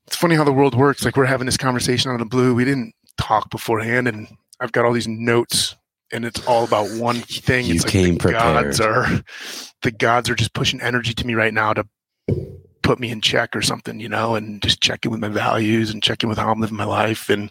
it's 0.09 0.17
funny 0.17 0.35
how 0.35 0.43
the 0.43 0.53
world 0.53 0.75
works. 0.75 1.05
Like, 1.05 1.17
we're 1.17 1.27
having 1.27 1.47
this 1.47 1.57
conversation 1.57 2.11
out 2.11 2.15
of 2.15 2.21
the 2.21 2.27
blue. 2.27 2.55
We 2.57 2.65
didn't 2.65 2.93
talk 3.19 3.51
beforehand, 3.51 4.09
and 4.09 4.29
I've 4.61 4.73
got 4.73 4.85
all 4.85 4.93
these 4.93 5.09
notes, 5.09 5.77
and 6.13 6.25
it's 6.25 6.45
all 6.47 6.65
about 6.65 6.91
one 6.93 7.17
thing. 7.17 7.67
You 7.67 7.75
it's 7.75 7.85
like 7.85 7.93
came 7.93 8.17
the 8.17 8.33
gods 8.33 8.79
prepared. 8.79 8.97
are 8.97 9.25
the 9.83 9.91
gods 9.91 10.31
are 10.31 10.35
just 10.35 10.55
pushing 10.55 10.81
energy 10.81 11.15
to 11.15 11.27
me 11.27 11.35
right 11.35 11.55
now 11.55 11.73
to 11.73 11.87
put 12.83 13.01
me 13.01 13.11
in 13.11 13.21
check 13.21 13.57
or 13.57 13.63
something, 13.63 13.99
you 13.99 14.09
know, 14.09 14.35
and 14.35 14.63
just 14.63 14.81
check 14.81 15.05
in 15.05 15.11
with 15.11 15.21
my 15.21 15.29
values 15.29 15.91
and 15.91 16.03
check 16.03 16.23
in 16.23 16.29
with 16.29 16.39
how 16.39 16.51
I'm 16.51 16.61
living 16.61 16.77
my 16.77 16.85
life 16.85 17.29
and 17.31 17.51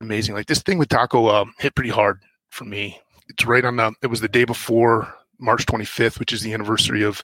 amazing. 0.00 0.34
Like 0.34 0.46
this 0.46 0.62
thing 0.62 0.78
with 0.78 0.88
Taco 0.88 1.28
um, 1.28 1.52
hit 1.58 1.74
pretty 1.74 1.90
hard 1.90 2.20
for 2.50 2.64
me. 2.64 3.00
It's 3.28 3.44
right 3.44 3.64
on 3.64 3.76
the 3.76 3.92
it 4.02 4.06
was 4.06 4.20
the 4.20 4.28
day 4.28 4.44
before 4.44 5.12
March 5.38 5.66
25th, 5.66 6.18
which 6.18 6.32
is 6.32 6.42
the 6.42 6.54
anniversary 6.54 7.02
of 7.02 7.22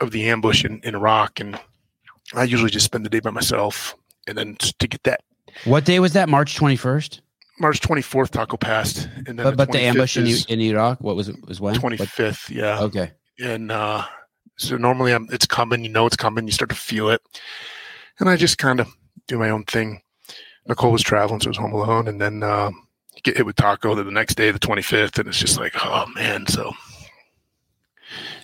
of 0.00 0.12
the 0.12 0.28
ambush 0.28 0.64
in, 0.64 0.80
in 0.84 0.94
Iraq. 0.94 1.40
And 1.40 1.58
I 2.34 2.44
usually 2.44 2.70
just 2.70 2.86
spend 2.86 3.04
the 3.04 3.10
day 3.10 3.20
by 3.20 3.30
myself. 3.30 3.96
And 4.26 4.38
then 4.38 4.56
to 4.78 4.88
get 4.88 5.02
that 5.04 5.20
What 5.64 5.84
day 5.84 5.98
was 6.00 6.12
that? 6.12 6.28
March 6.28 6.56
21st? 6.56 7.20
March 7.60 7.80
24th, 7.80 8.30
Taco 8.30 8.56
passed, 8.56 9.08
and 9.26 9.38
then 9.38 9.44
But 9.44 9.56
but 9.56 9.70
the 9.72 9.78
25th 9.78 9.82
ambush 9.82 10.16
in, 10.16 10.26
in 10.48 10.60
Iraq, 10.60 11.00
what 11.00 11.14
was 11.16 11.28
it? 11.28 11.36
Was 11.46 11.60
when? 11.60 11.74
What- 11.80 11.92
25th. 11.98 12.50
Yeah, 12.50 12.80
Okay. 12.80 13.12
and 13.40 13.70
uh, 13.70 14.04
so 14.56 14.76
normally 14.76 15.12
I'm, 15.12 15.28
it's 15.30 15.46
coming. 15.46 15.84
You 15.84 15.90
know 15.90 16.06
it's 16.06 16.16
coming. 16.16 16.46
You 16.46 16.52
start 16.52 16.70
to 16.70 16.76
feel 16.76 17.10
it, 17.10 17.20
and 18.18 18.28
I 18.28 18.36
just 18.36 18.58
kind 18.58 18.80
of 18.80 18.88
do 19.28 19.38
my 19.38 19.50
own 19.50 19.64
thing. 19.64 20.00
Nicole 20.66 20.92
was 20.92 21.02
traveling, 21.02 21.40
so 21.40 21.48
I 21.48 21.50
was 21.50 21.56
home 21.58 21.72
alone, 21.72 22.08
and 22.08 22.20
then 22.20 22.42
uh, 22.42 22.70
get 23.22 23.36
hit 23.36 23.46
with 23.46 23.56
taco. 23.56 23.94
Then 23.94 24.06
the 24.06 24.12
next 24.12 24.34
day, 24.36 24.50
the 24.50 24.58
25th, 24.58 25.18
and 25.18 25.28
it's 25.28 25.38
just 25.38 25.58
like, 25.58 25.74
oh 25.84 26.06
man. 26.14 26.46
So, 26.46 26.72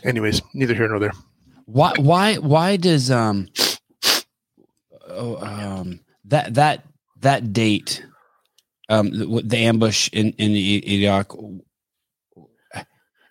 anyways, 0.05 0.43
neither 0.55 0.75
here 0.75 0.89
nor 0.89 0.99
there. 0.99 1.13
Why 1.65 1.93
why 1.99 2.37
why 2.37 2.77
does 2.77 3.11
um 3.11 3.49
oh, 5.19 5.37
um 5.37 6.01
that 6.25 6.55
that 6.55 6.85
that 7.21 7.53
date 7.53 8.05
um 8.89 9.11
the, 9.11 9.43
the 9.45 9.59
ambush 9.59 10.09
in 10.13 10.33
in 10.33 10.53
the 10.53 11.05
Iraq 11.05 11.35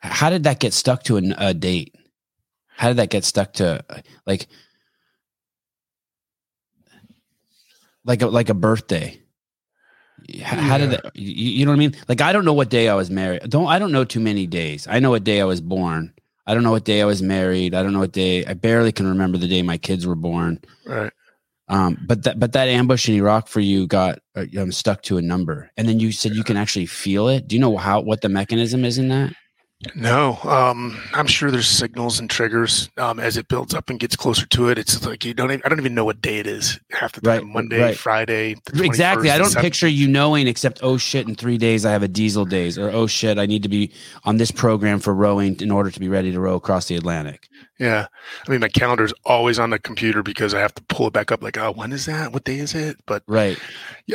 how 0.01 0.29
did 0.29 0.43
that 0.43 0.59
get 0.59 0.73
stuck 0.73 1.03
to 1.03 1.17
an, 1.17 1.33
a 1.37 1.53
date? 1.53 1.95
How 2.67 2.89
did 2.89 2.97
that 2.97 3.09
get 3.09 3.25
stuck 3.25 3.53
to 3.53 3.83
like 4.25 4.47
like 8.05 8.21
a 8.21 8.27
like 8.27 8.49
a 8.49 8.53
birthday? 8.53 9.19
How, 10.43 10.57
how 10.57 10.77
did 10.77 10.91
that? 10.91 11.15
You, 11.15 11.31
you 11.31 11.65
know 11.65 11.71
what 11.71 11.77
I 11.77 11.79
mean? 11.79 11.95
Like 12.07 12.21
I 12.21 12.33
don't 12.33 12.45
know 12.45 12.53
what 12.53 12.69
day 12.69 12.89
I 12.89 12.95
was 12.95 13.09
married. 13.09 13.49
Don't 13.49 13.67
I 13.67 13.79
don't 13.79 13.91
know 13.91 14.03
too 14.03 14.19
many 14.19 14.45
days. 14.45 14.87
I 14.87 14.99
know 14.99 15.09
what 15.09 15.23
day 15.23 15.41
I 15.41 15.45
was 15.45 15.61
born. 15.61 16.13
I 16.45 16.53
don't 16.53 16.63
know 16.63 16.71
what 16.71 16.85
day 16.85 17.01
I 17.01 17.05
was 17.05 17.21
married. 17.21 17.73
I 17.73 17.83
don't 17.83 17.93
know 17.93 17.99
what 17.99 18.13
day. 18.13 18.45
I 18.45 18.53
barely 18.53 18.91
can 18.91 19.07
remember 19.07 19.37
the 19.37 19.47
day 19.47 19.61
my 19.61 19.77
kids 19.77 20.07
were 20.07 20.15
born. 20.15 20.61
Right. 20.85 21.11
Um, 21.69 21.97
but 22.07 22.23
that 22.23 22.39
but 22.39 22.53
that 22.53 22.69
ambush 22.69 23.09
in 23.09 23.15
Iraq 23.15 23.47
for 23.47 23.59
you 23.59 23.87
got 23.87 24.19
uh, 24.35 24.45
um, 24.57 24.71
stuck 24.71 25.01
to 25.03 25.17
a 25.17 25.21
number, 25.21 25.69
and 25.75 25.87
then 25.87 25.99
you 25.99 26.11
said 26.11 26.33
you 26.33 26.43
can 26.43 26.55
actually 26.55 26.85
feel 26.85 27.27
it. 27.27 27.47
Do 27.47 27.55
you 27.55 27.59
know 27.59 27.75
how 27.75 28.01
what 28.01 28.21
the 28.21 28.29
mechanism 28.29 28.85
is 28.85 28.97
in 28.97 29.09
that? 29.09 29.33
No, 29.93 30.39
um, 30.43 30.99
I'm 31.13 31.27
sure 31.27 31.51
there's 31.51 31.67
signals 31.67 32.19
and 32.19 32.27
triggers 32.27 32.89
um, 32.97 33.19
as 33.19 33.37
it 33.37 33.47
builds 33.47 33.75
up 33.75 33.91
and 33.91 33.99
gets 33.99 34.15
closer 34.15 34.47
to 34.47 34.69
it. 34.69 34.79
It's 34.79 35.05
like 35.05 35.23
you 35.23 35.35
don't. 35.35 35.51
Even, 35.51 35.61
I 35.63 35.69
don't 35.69 35.77
even 35.79 35.93
know 35.93 36.03
what 36.03 36.19
day 36.19 36.39
it 36.39 36.47
is 36.47 36.79
half 36.91 37.11
the 37.13 37.21
time. 37.21 37.31
Right, 37.31 37.45
Monday, 37.45 37.79
right. 37.81 37.95
Friday. 37.97 38.55
the 38.73 38.83
Exactly. 38.83 39.29
21st, 39.29 39.33
I 39.33 39.37
don't 39.37 39.47
7th. 39.51 39.61
picture 39.61 39.87
you 39.87 40.07
knowing 40.07 40.47
except 40.47 40.79
oh 40.81 40.97
shit 40.97 41.27
in 41.27 41.35
three 41.35 41.59
days 41.59 41.85
I 41.85 41.91
have 41.91 42.01
a 42.01 42.07
diesel 42.07 42.43
days 42.43 42.79
or 42.79 42.89
oh 42.89 43.05
shit 43.05 43.37
I 43.37 43.45
need 43.45 43.61
to 43.63 43.69
be 43.69 43.91
on 44.23 44.37
this 44.37 44.49
program 44.49 44.99
for 44.99 45.13
rowing 45.13 45.55
in 45.61 45.69
order 45.69 45.91
to 45.91 45.99
be 45.99 46.09
ready 46.09 46.31
to 46.31 46.39
row 46.39 46.55
across 46.55 46.87
the 46.87 46.95
Atlantic. 46.95 47.47
Yeah, 47.79 48.07
I 48.47 48.51
mean 48.51 48.61
my 48.61 48.69
calendar's 48.69 49.13
always 49.25 49.59
on 49.59 49.69
the 49.69 49.77
computer 49.77 50.23
because 50.23 50.55
I 50.55 50.59
have 50.59 50.73
to 50.73 50.83
pull 50.85 51.05
it 51.05 51.13
back 51.13 51.31
up. 51.31 51.43
Like, 51.43 51.59
oh, 51.59 51.71
when 51.71 51.91
is 51.91 52.07
that? 52.07 52.33
What 52.33 52.45
day 52.45 52.57
is 52.57 52.73
it? 52.73 52.97
But 53.05 53.21
Right. 53.27 53.59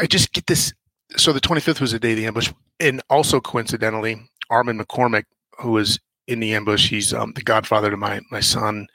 I 0.00 0.07
just 0.07 0.33
get 0.33 0.49
this. 0.49 0.73
So 1.16 1.33
the 1.33 1.40
25th 1.40 1.81
was 1.81 1.92
the 1.92 2.00
day 2.00 2.12
of 2.12 2.16
the 2.16 2.26
ambush, 2.26 2.52
and 2.81 3.00
also 3.09 3.40
coincidentally, 3.40 4.21
Armand 4.50 4.81
McCormick, 4.81 5.25
who 5.59 5.73
was 5.73 5.99
in 6.26 6.40
the 6.40 6.54
ambush, 6.54 6.88
he's 6.88 7.12
um, 7.12 7.32
the 7.35 7.42
godfather 7.42 7.90
to 7.90 7.97
my 7.97 8.21
my 8.30 8.40
son. 8.40 8.87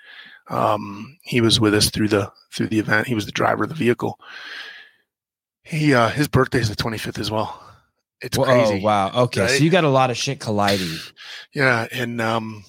Um, 0.50 1.18
he 1.24 1.42
was 1.42 1.60
with 1.60 1.74
us 1.74 1.90
through 1.90 2.08
the 2.10 2.32
through 2.54 2.68
the 2.68 2.80
event. 2.80 3.08
He 3.08 3.16
was 3.16 3.26
the 3.26 3.32
driver 3.32 3.64
of 3.64 3.70
the 3.70 3.76
vehicle. 3.76 4.20
He 5.64 5.94
uh, 5.94 6.10
his 6.10 6.28
birthday 6.28 6.60
is 6.60 6.70
the 6.70 6.76
25th 6.76 7.20
as 7.20 7.30
well. 7.30 7.62
It's 8.22 8.38
Well, 8.38 8.46
crazy. 8.48 8.82
Oh 8.82 8.86
wow. 8.86 9.12
Okay. 9.24 9.42
right? 9.42 9.50
So 9.52 9.64
you 9.64 9.70
got 9.70 9.84
a 9.84 9.90
lot 9.90 10.10
of 10.10 10.18
shit 10.18 10.40
colliding. 10.40 10.96
Yeah, 11.54 11.88
and 11.92 12.22
um, 12.22 12.64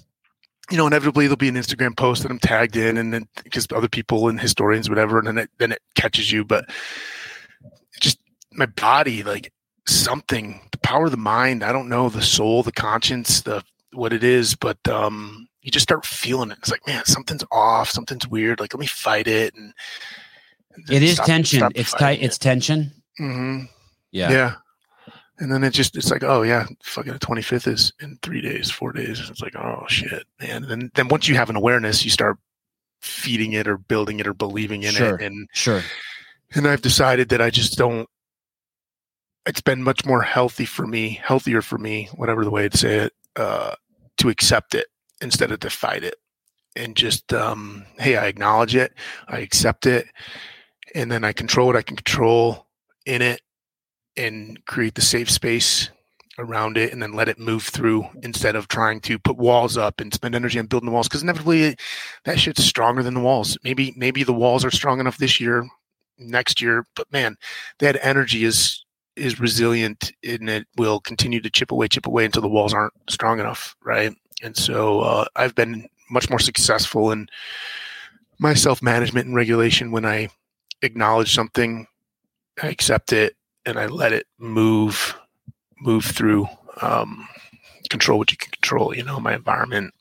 you 0.70 0.76
know, 0.76 0.86
inevitably 0.86 1.26
there'll 1.26 1.36
be 1.36 1.48
an 1.48 1.54
Instagram 1.54 1.96
post 1.96 2.22
that 2.22 2.30
I'm 2.30 2.38
tagged 2.38 2.76
in, 2.76 2.98
and 2.98 3.14
then 3.14 3.28
because 3.44 3.66
other 3.74 3.88
people 3.88 4.28
and 4.28 4.38
historians, 4.40 4.88
whatever, 4.90 5.18
and 5.18 5.26
then 5.28 5.38
it 5.38 5.50
then 5.58 5.72
it 5.72 5.80
catches 5.94 6.30
you. 6.30 6.44
But 6.44 6.68
just 8.00 8.18
my 8.52 8.66
body, 8.66 9.22
like 9.22 9.52
something, 9.86 10.60
the 10.72 10.78
power 10.78 11.06
of 11.06 11.10
the 11.12 11.16
mind. 11.16 11.62
I 11.62 11.72
don't 11.72 11.88
know 11.88 12.08
the 12.08 12.22
soul, 12.22 12.62
the 12.62 12.72
conscience, 12.72 13.40
the 13.42 13.62
what 13.92 14.12
it 14.12 14.22
is, 14.24 14.54
but 14.54 14.78
um, 14.88 15.48
you 15.62 15.70
just 15.70 15.82
start 15.84 16.04
feeling 16.04 16.50
it. 16.50 16.58
It's 16.58 16.70
like, 16.70 16.86
man, 16.86 17.04
something's 17.04 17.44
off, 17.50 17.90
something's 17.90 18.26
weird. 18.28 18.60
Like, 18.60 18.74
let 18.74 18.80
me 18.80 18.86
fight 18.86 19.26
it. 19.26 19.54
And 19.54 19.72
It 20.90 21.02
is 21.02 21.16
tension. 21.18 21.68
It's 21.74 21.92
tight. 21.92 22.22
It's 22.22 22.38
tension. 22.38 22.92
Mm-hmm. 23.20 23.64
Yeah. 24.10 24.30
yeah. 24.30 24.54
And 25.40 25.52
then 25.52 25.62
it 25.62 25.70
just 25.70 25.96
it's 25.96 26.10
like, 26.10 26.24
oh 26.24 26.42
yeah, 26.42 26.66
fucking 26.82 27.12
the 27.12 27.18
twenty 27.20 27.42
fifth 27.42 27.68
is 27.68 27.92
in 28.00 28.18
three 28.22 28.40
days, 28.40 28.70
four 28.72 28.92
days. 28.92 29.20
It's 29.30 29.40
like, 29.40 29.54
oh 29.54 29.84
shit, 29.88 30.24
man. 30.40 30.64
And 30.64 30.70
then 30.70 30.90
then 30.94 31.08
once 31.08 31.28
you 31.28 31.36
have 31.36 31.48
an 31.48 31.54
awareness, 31.56 32.04
you 32.04 32.10
start 32.10 32.38
feeding 33.00 33.52
it 33.52 33.68
or 33.68 33.78
building 33.78 34.18
it 34.18 34.26
or 34.26 34.34
believing 34.34 34.82
in 34.82 34.92
Sure. 34.94 35.14
it. 35.14 35.22
And 35.24 35.48
Sure. 35.52 35.82
and 36.56 36.66
I've 36.66 36.82
decided 36.82 37.28
that 37.28 37.40
I 37.40 37.50
just 37.50 37.78
don't 37.78 38.08
it's 39.46 39.60
been 39.60 39.82
much 39.82 40.04
more 40.04 40.22
healthy 40.22 40.64
for 40.64 40.86
me, 40.86 41.20
healthier 41.22 41.62
for 41.62 41.78
me, 41.78 42.08
whatever 42.16 42.44
the 42.44 42.50
way 42.50 42.68
to 42.68 42.76
say 42.76 42.96
it, 42.96 43.12
uh, 43.38 43.74
to 44.18 44.28
accept 44.28 44.74
it 44.74 44.88
instead 45.22 45.50
of 45.50 45.60
to 45.60 45.70
fight 45.70 46.04
it. 46.04 46.16
And 46.76 46.94
just 46.94 47.32
um, 47.32 47.86
hey, 47.98 48.16
I 48.16 48.26
acknowledge 48.26 48.76
it, 48.76 48.92
I 49.26 49.38
accept 49.38 49.86
it, 49.86 50.06
and 50.94 51.10
then 51.10 51.24
I 51.24 51.32
control 51.32 51.66
what 51.68 51.76
I 51.76 51.82
can 51.82 51.96
control 51.96 52.66
in 53.06 53.22
it 53.22 53.40
and 54.16 54.64
create 54.66 54.94
the 54.94 55.00
safe 55.00 55.30
space 55.30 55.90
around 56.38 56.76
it 56.76 56.92
and 56.92 57.02
then 57.02 57.12
let 57.12 57.28
it 57.28 57.38
move 57.38 57.64
through 57.64 58.06
instead 58.22 58.54
of 58.54 58.68
trying 58.68 59.00
to 59.00 59.18
put 59.18 59.36
walls 59.36 59.76
up 59.76 60.00
and 60.00 60.14
spend 60.14 60.34
energy 60.34 60.58
on 60.58 60.66
building 60.66 60.86
the 60.86 60.92
walls 60.92 61.08
because 61.08 61.22
inevitably 61.22 61.76
that 62.24 62.38
shit's 62.38 62.64
stronger 62.64 63.02
than 63.02 63.14
the 63.14 63.20
walls 63.20 63.58
maybe 63.64 63.92
maybe 63.96 64.22
the 64.22 64.32
walls 64.32 64.64
are 64.64 64.70
strong 64.70 65.00
enough 65.00 65.18
this 65.18 65.40
year 65.40 65.66
next 66.16 66.60
year 66.62 66.86
but 66.94 67.10
man 67.12 67.36
that 67.80 67.98
energy 68.02 68.44
is 68.44 68.84
is 69.18 69.40
resilient 69.40 70.12
and 70.24 70.48
it 70.48 70.66
will 70.76 71.00
continue 71.00 71.40
to 71.40 71.50
chip 71.50 71.72
away 71.72 71.88
chip 71.88 72.06
away 72.06 72.24
until 72.24 72.42
the 72.42 72.48
walls 72.48 72.72
aren't 72.72 72.92
strong 73.08 73.40
enough 73.40 73.74
right? 73.84 74.14
And 74.42 74.56
so 74.56 75.00
uh, 75.00 75.24
i've 75.36 75.54
been 75.54 75.88
much 76.10 76.30
more 76.30 76.38
successful 76.38 77.10
in 77.10 77.28
my 78.38 78.54
self-management 78.54 79.26
and 79.26 79.34
regulation 79.34 79.90
when 79.90 80.04
i 80.04 80.28
acknowledge 80.82 81.34
something 81.34 81.86
i 82.62 82.68
accept 82.68 83.12
it 83.12 83.36
and 83.66 83.78
i 83.78 83.86
let 83.86 84.12
it 84.12 84.26
move 84.38 85.18
move 85.80 86.04
through 86.04 86.46
um, 86.82 87.28
control 87.90 88.18
what 88.18 88.30
you 88.30 88.36
can 88.36 88.50
control 88.52 88.94
you 88.94 89.02
know 89.02 89.18
my 89.18 89.34
environment 89.34 89.92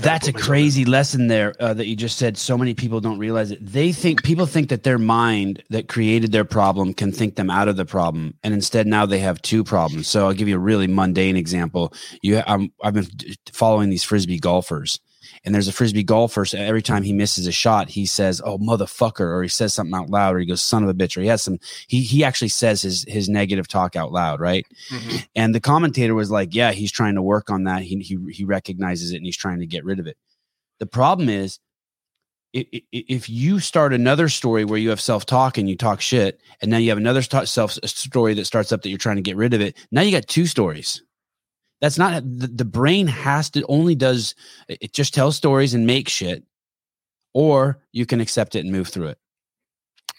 That's 0.00 0.26
a 0.28 0.32
crazy 0.32 0.84
lesson 0.84 1.28
there 1.28 1.54
uh, 1.60 1.74
that 1.74 1.86
you 1.86 1.96
just 1.96 2.18
said. 2.18 2.36
So 2.36 2.58
many 2.58 2.74
people 2.74 3.00
don't 3.00 3.18
realize 3.18 3.50
it. 3.50 3.64
They 3.64 3.92
think 3.92 4.22
people 4.22 4.46
think 4.46 4.68
that 4.68 4.82
their 4.82 4.98
mind 4.98 5.62
that 5.70 5.88
created 5.88 6.32
their 6.32 6.44
problem 6.44 6.92
can 6.92 7.12
think 7.12 7.36
them 7.36 7.50
out 7.50 7.68
of 7.68 7.76
the 7.76 7.84
problem, 7.84 8.34
and 8.42 8.52
instead 8.52 8.86
now 8.86 9.06
they 9.06 9.20
have 9.20 9.40
two 9.42 9.62
problems. 9.62 10.08
So 10.08 10.26
I'll 10.26 10.34
give 10.34 10.48
you 10.48 10.56
a 10.56 10.58
really 10.58 10.88
mundane 10.88 11.36
example. 11.36 11.94
You, 12.22 12.42
um, 12.46 12.72
I've 12.82 12.94
been 12.94 13.06
following 13.52 13.90
these 13.90 14.02
frisbee 14.02 14.40
golfers, 14.40 14.98
and 15.44 15.54
there's 15.54 15.68
a 15.68 15.72
frisbee 15.72 16.02
golfer. 16.02 16.44
So 16.44 16.58
every 16.58 16.82
time 16.82 17.02
he 17.02 17.12
misses 17.12 17.46
a 17.46 17.52
shot, 17.52 17.90
he 17.90 18.06
says, 18.06 18.40
"Oh 18.44 18.58
motherfucker," 18.58 19.20
or 19.20 19.42
he 19.42 19.48
says 19.48 19.74
something 19.74 19.94
out 19.94 20.10
loud, 20.10 20.34
or 20.34 20.38
he 20.38 20.46
goes, 20.46 20.62
"Son 20.62 20.82
of 20.82 20.88
a 20.88 20.94
bitch," 20.94 21.16
or 21.16 21.20
he 21.20 21.26
has 21.28 21.42
some. 21.42 21.58
He 21.86 22.02
he 22.02 22.24
actually 22.24 22.48
says 22.48 22.82
his 22.82 23.04
his 23.08 23.28
negative 23.28 23.68
talk 23.68 23.96
out 23.96 24.12
loud, 24.12 24.40
right? 24.40 24.66
Mm-hmm. 24.90 25.16
And 25.34 25.54
the 25.54 25.60
commentator 25.60 26.14
was 26.14 26.30
like, 26.30 26.54
"Yeah, 26.54 26.72
he's 26.72 26.92
trying 26.92 27.14
to 27.16 27.22
work 27.22 27.50
on 27.50 27.64
that. 27.64 27.82
He 27.82 27.98
he 27.98 28.18
he 28.32 28.44
recognizes 28.44 29.12
it 29.12 29.18
and 29.18 29.26
he's 29.26 29.36
trying 29.36 29.60
to 29.60 29.66
get 29.66 29.84
rid 29.84 30.00
of 30.00 30.06
it." 30.06 30.16
The 30.80 30.86
problem 30.86 31.28
is, 31.28 31.58
if 32.52 33.28
you 33.28 33.60
start 33.60 33.92
another 33.92 34.28
story 34.28 34.64
where 34.64 34.78
you 34.78 34.90
have 34.90 35.00
self 35.00 35.26
talk 35.26 35.58
and 35.58 35.68
you 35.68 35.76
talk 35.76 36.00
shit, 36.00 36.40
and 36.62 36.70
now 36.70 36.78
you 36.78 36.88
have 36.88 36.98
another 36.98 37.22
self 37.22 37.72
story 37.84 38.34
that 38.34 38.46
starts 38.46 38.72
up 38.72 38.82
that 38.82 38.88
you're 38.88 38.98
trying 38.98 39.16
to 39.16 39.22
get 39.22 39.36
rid 39.36 39.54
of 39.54 39.60
it, 39.60 39.76
now 39.90 40.00
you 40.02 40.10
got 40.10 40.26
two 40.26 40.46
stories. 40.46 41.02
That's 41.80 41.98
not 41.98 42.22
the, 42.24 42.46
the 42.46 42.64
brain 42.64 43.06
has 43.06 43.50
to 43.50 43.64
only 43.68 43.94
does 43.94 44.34
it 44.68 44.92
just 44.92 45.12
tells 45.14 45.36
stories 45.36 45.74
and 45.74 45.86
make 45.86 46.08
shit, 46.08 46.44
or 47.32 47.80
you 47.92 48.06
can 48.06 48.20
accept 48.20 48.54
it 48.54 48.60
and 48.60 48.72
move 48.72 48.88
through 48.88 49.08
it. 49.08 49.18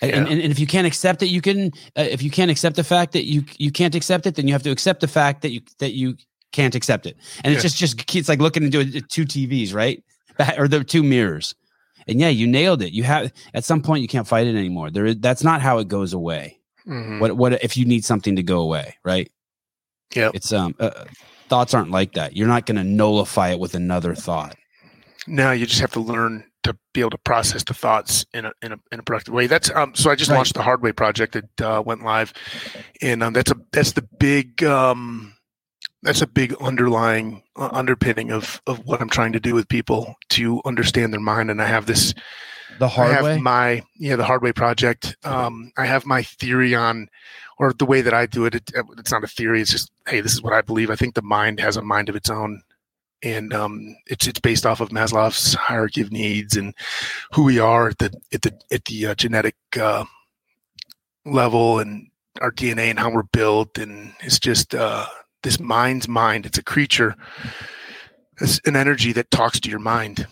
And, 0.01 0.11
Yeah. 0.11 0.17
and, 0.17 0.41
and 0.41 0.51
if 0.51 0.59
you 0.59 0.67
can't 0.67 0.85
accept 0.85 1.23
it, 1.23 1.27
you 1.27 1.41
can. 1.41 1.71
Uh, 1.97 2.01
if 2.09 2.21
you 2.21 2.29
can't 2.29 2.51
accept 2.51 2.75
the 2.75 2.83
fact 2.83 3.13
that 3.13 3.25
you 3.25 3.45
you 3.57 3.71
can't 3.71 3.95
accept 3.95 4.25
it, 4.27 4.35
then 4.35 4.47
you 4.47 4.53
have 4.53 4.63
to 4.63 4.71
accept 4.71 4.99
the 5.01 5.07
fact 5.07 5.41
that 5.41 5.51
you 5.51 5.61
that 5.79 5.93
you 5.93 6.17
can't 6.51 6.75
accept 6.75 7.05
it. 7.05 7.17
And 7.43 7.53
it's 7.53 7.63
just 7.63 7.77
just 7.77 8.15
it's 8.15 8.29
like 8.29 8.39
looking 8.39 8.63
into 8.63 8.79
a, 8.81 8.85
two 9.01 9.25
TVs, 9.25 9.73
right? 9.73 10.03
Or 10.57 10.67
the 10.67 10.83
two 10.83 11.01
mirrors. 11.01 11.55
And 12.07 12.19
yeah, 12.19 12.27
you 12.27 12.45
nailed 12.45 12.81
it. 12.81 12.91
You 12.91 13.03
have 13.03 13.31
at 13.53 13.63
some 13.63 13.81
point 13.81 14.01
you 14.01 14.07
can't 14.09 14.27
fight 14.27 14.47
it 14.47 14.55
anymore. 14.55 14.91
There 14.91 15.05
is 15.05 15.15
that's 15.19 15.43
not 15.45 15.61
how 15.61 15.77
it 15.79 15.87
goes 15.87 16.11
away. 16.13 16.59
Mhm. 16.85 17.19
What 17.21 17.37
what 17.37 17.63
if 17.63 17.77
you 17.77 17.85
need 17.85 18.03
something 18.03 18.35
to 18.35 18.43
go 18.43 18.59
away, 18.59 18.95
right? 19.05 19.31
Yep. 20.13 20.35
It's 20.35 20.51
um 20.51 20.75
uh, 20.79 21.05
thoughts 21.49 21.73
aren't 21.73 21.91
like 21.91 22.13
that. 22.13 22.35
You're 22.35 22.47
not 22.47 22.65
going 22.65 22.77
to 22.77 22.83
nullify 22.83 23.49
it 23.51 23.59
with 23.59 23.75
another 23.75 24.15
thought. 24.15 24.55
now 25.27 25.51
you 25.51 25.65
just 25.65 25.81
have 25.81 25.91
to 25.93 25.99
learn 25.99 26.43
to 26.63 26.75
be 26.93 26.99
able 27.01 27.11
to 27.11 27.17
process 27.19 27.63
the 27.63 27.73
thoughts 27.73 28.25
in 28.33 28.45
a 28.45 28.51
in 28.63 28.71
a, 28.71 28.77
in 28.91 28.99
a 28.99 29.03
productive 29.03 29.33
way. 29.33 29.47
That's 29.47 29.69
um. 29.71 29.93
So 29.95 30.09
I 30.11 30.15
just 30.15 30.29
Right. 30.31 30.37
launched 30.37 30.55
the 30.55 30.61
Hardway 30.63 30.91
project 30.95 31.33
that 31.33 31.61
uh, 31.61 31.81
went 31.85 32.03
live, 32.03 32.33
and 33.01 33.21
um, 33.23 33.33
that's 33.33 33.51
a 33.51 33.55
that's 33.71 33.91
the 33.93 34.01
big 34.19 34.63
um 34.63 35.33
that's 36.03 36.21
a 36.21 36.27
big 36.27 36.55
underlying 36.61 37.43
uh, 37.55 37.69
underpinning 37.71 38.31
of 38.31 38.61
of 38.67 38.79
what 38.85 38.99
I'm 39.01 39.09
trying 39.09 39.33
to 39.33 39.39
do 39.39 39.53
with 39.53 39.67
people 39.69 40.15
to 40.29 40.61
understand 40.65 41.13
their 41.13 41.19
mind. 41.21 41.51
And 41.51 41.61
I 41.61 41.67
have 41.67 41.85
this 41.85 42.13
The 42.79 42.85
I 42.85 42.89
hard 42.89 43.11
have 43.13 43.23
way. 43.25 43.37
my 43.39 43.83
yeah 43.99 44.15
the 44.15 44.25
hard 44.25 44.41
way 44.41 44.51
project. 44.53 45.15
Um, 45.23 45.71
I 45.77 45.85
have 45.85 46.05
my 46.05 46.23
theory 46.23 46.73
on, 46.75 47.09
or 47.59 47.73
the 47.73 47.85
way 47.85 48.01
that 48.01 48.13
I 48.13 48.25
do 48.25 48.45
it, 48.45 48.55
it. 48.55 48.71
It's 48.97 49.11
not 49.11 49.23
a 49.23 49.27
theory. 49.27 49.61
It's 49.61 49.71
just 49.71 49.91
hey, 50.07 50.21
this 50.21 50.33
is 50.33 50.41
what 50.41 50.53
I 50.53 50.61
believe. 50.61 50.89
I 50.89 50.95
think 50.95 51.15
the 51.15 51.21
mind 51.21 51.59
has 51.59 51.77
a 51.77 51.81
mind 51.81 52.09
of 52.09 52.15
its 52.15 52.29
own, 52.29 52.61
and 53.23 53.53
um, 53.53 53.95
it's 54.07 54.27
it's 54.27 54.39
based 54.39 54.65
off 54.65 54.81
of 54.81 54.89
Maslow's 54.89 55.53
hierarchy 55.55 56.01
of 56.01 56.11
needs 56.11 56.55
and 56.55 56.73
who 57.33 57.43
we 57.43 57.59
are 57.59 57.89
at 57.89 57.97
the 57.97 58.13
at 58.33 58.41
the 58.41 58.53
at 58.71 58.85
the 58.85 59.07
uh, 59.07 59.15
genetic 59.15 59.55
uh, 59.79 60.05
level 61.25 61.79
and 61.79 62.09
our 62.41 62.51
DNA 62.51 62.89
and 62.89 62.99
how 62.99 63.09
we're 63.09 63.23
built, 63.23 63.77
and 63.77 64.13
it's 64.21 64.39
just 64.39 64.75
uh, 64.75 65.05
this 65.43 65.59
mind's 65.59 66.07
mind. 66.07 66.45
It's 66.45 66.57
a 66.57 66.63
creature. 66.63 67.15
It's 68.41 68.59
an 68.65 68.75
energy 68.75 69.13
that 69.13 69.31
talks 69.31 69.59
to 69.61 69.69
your 69.69 69.79
mind 69.79 70.27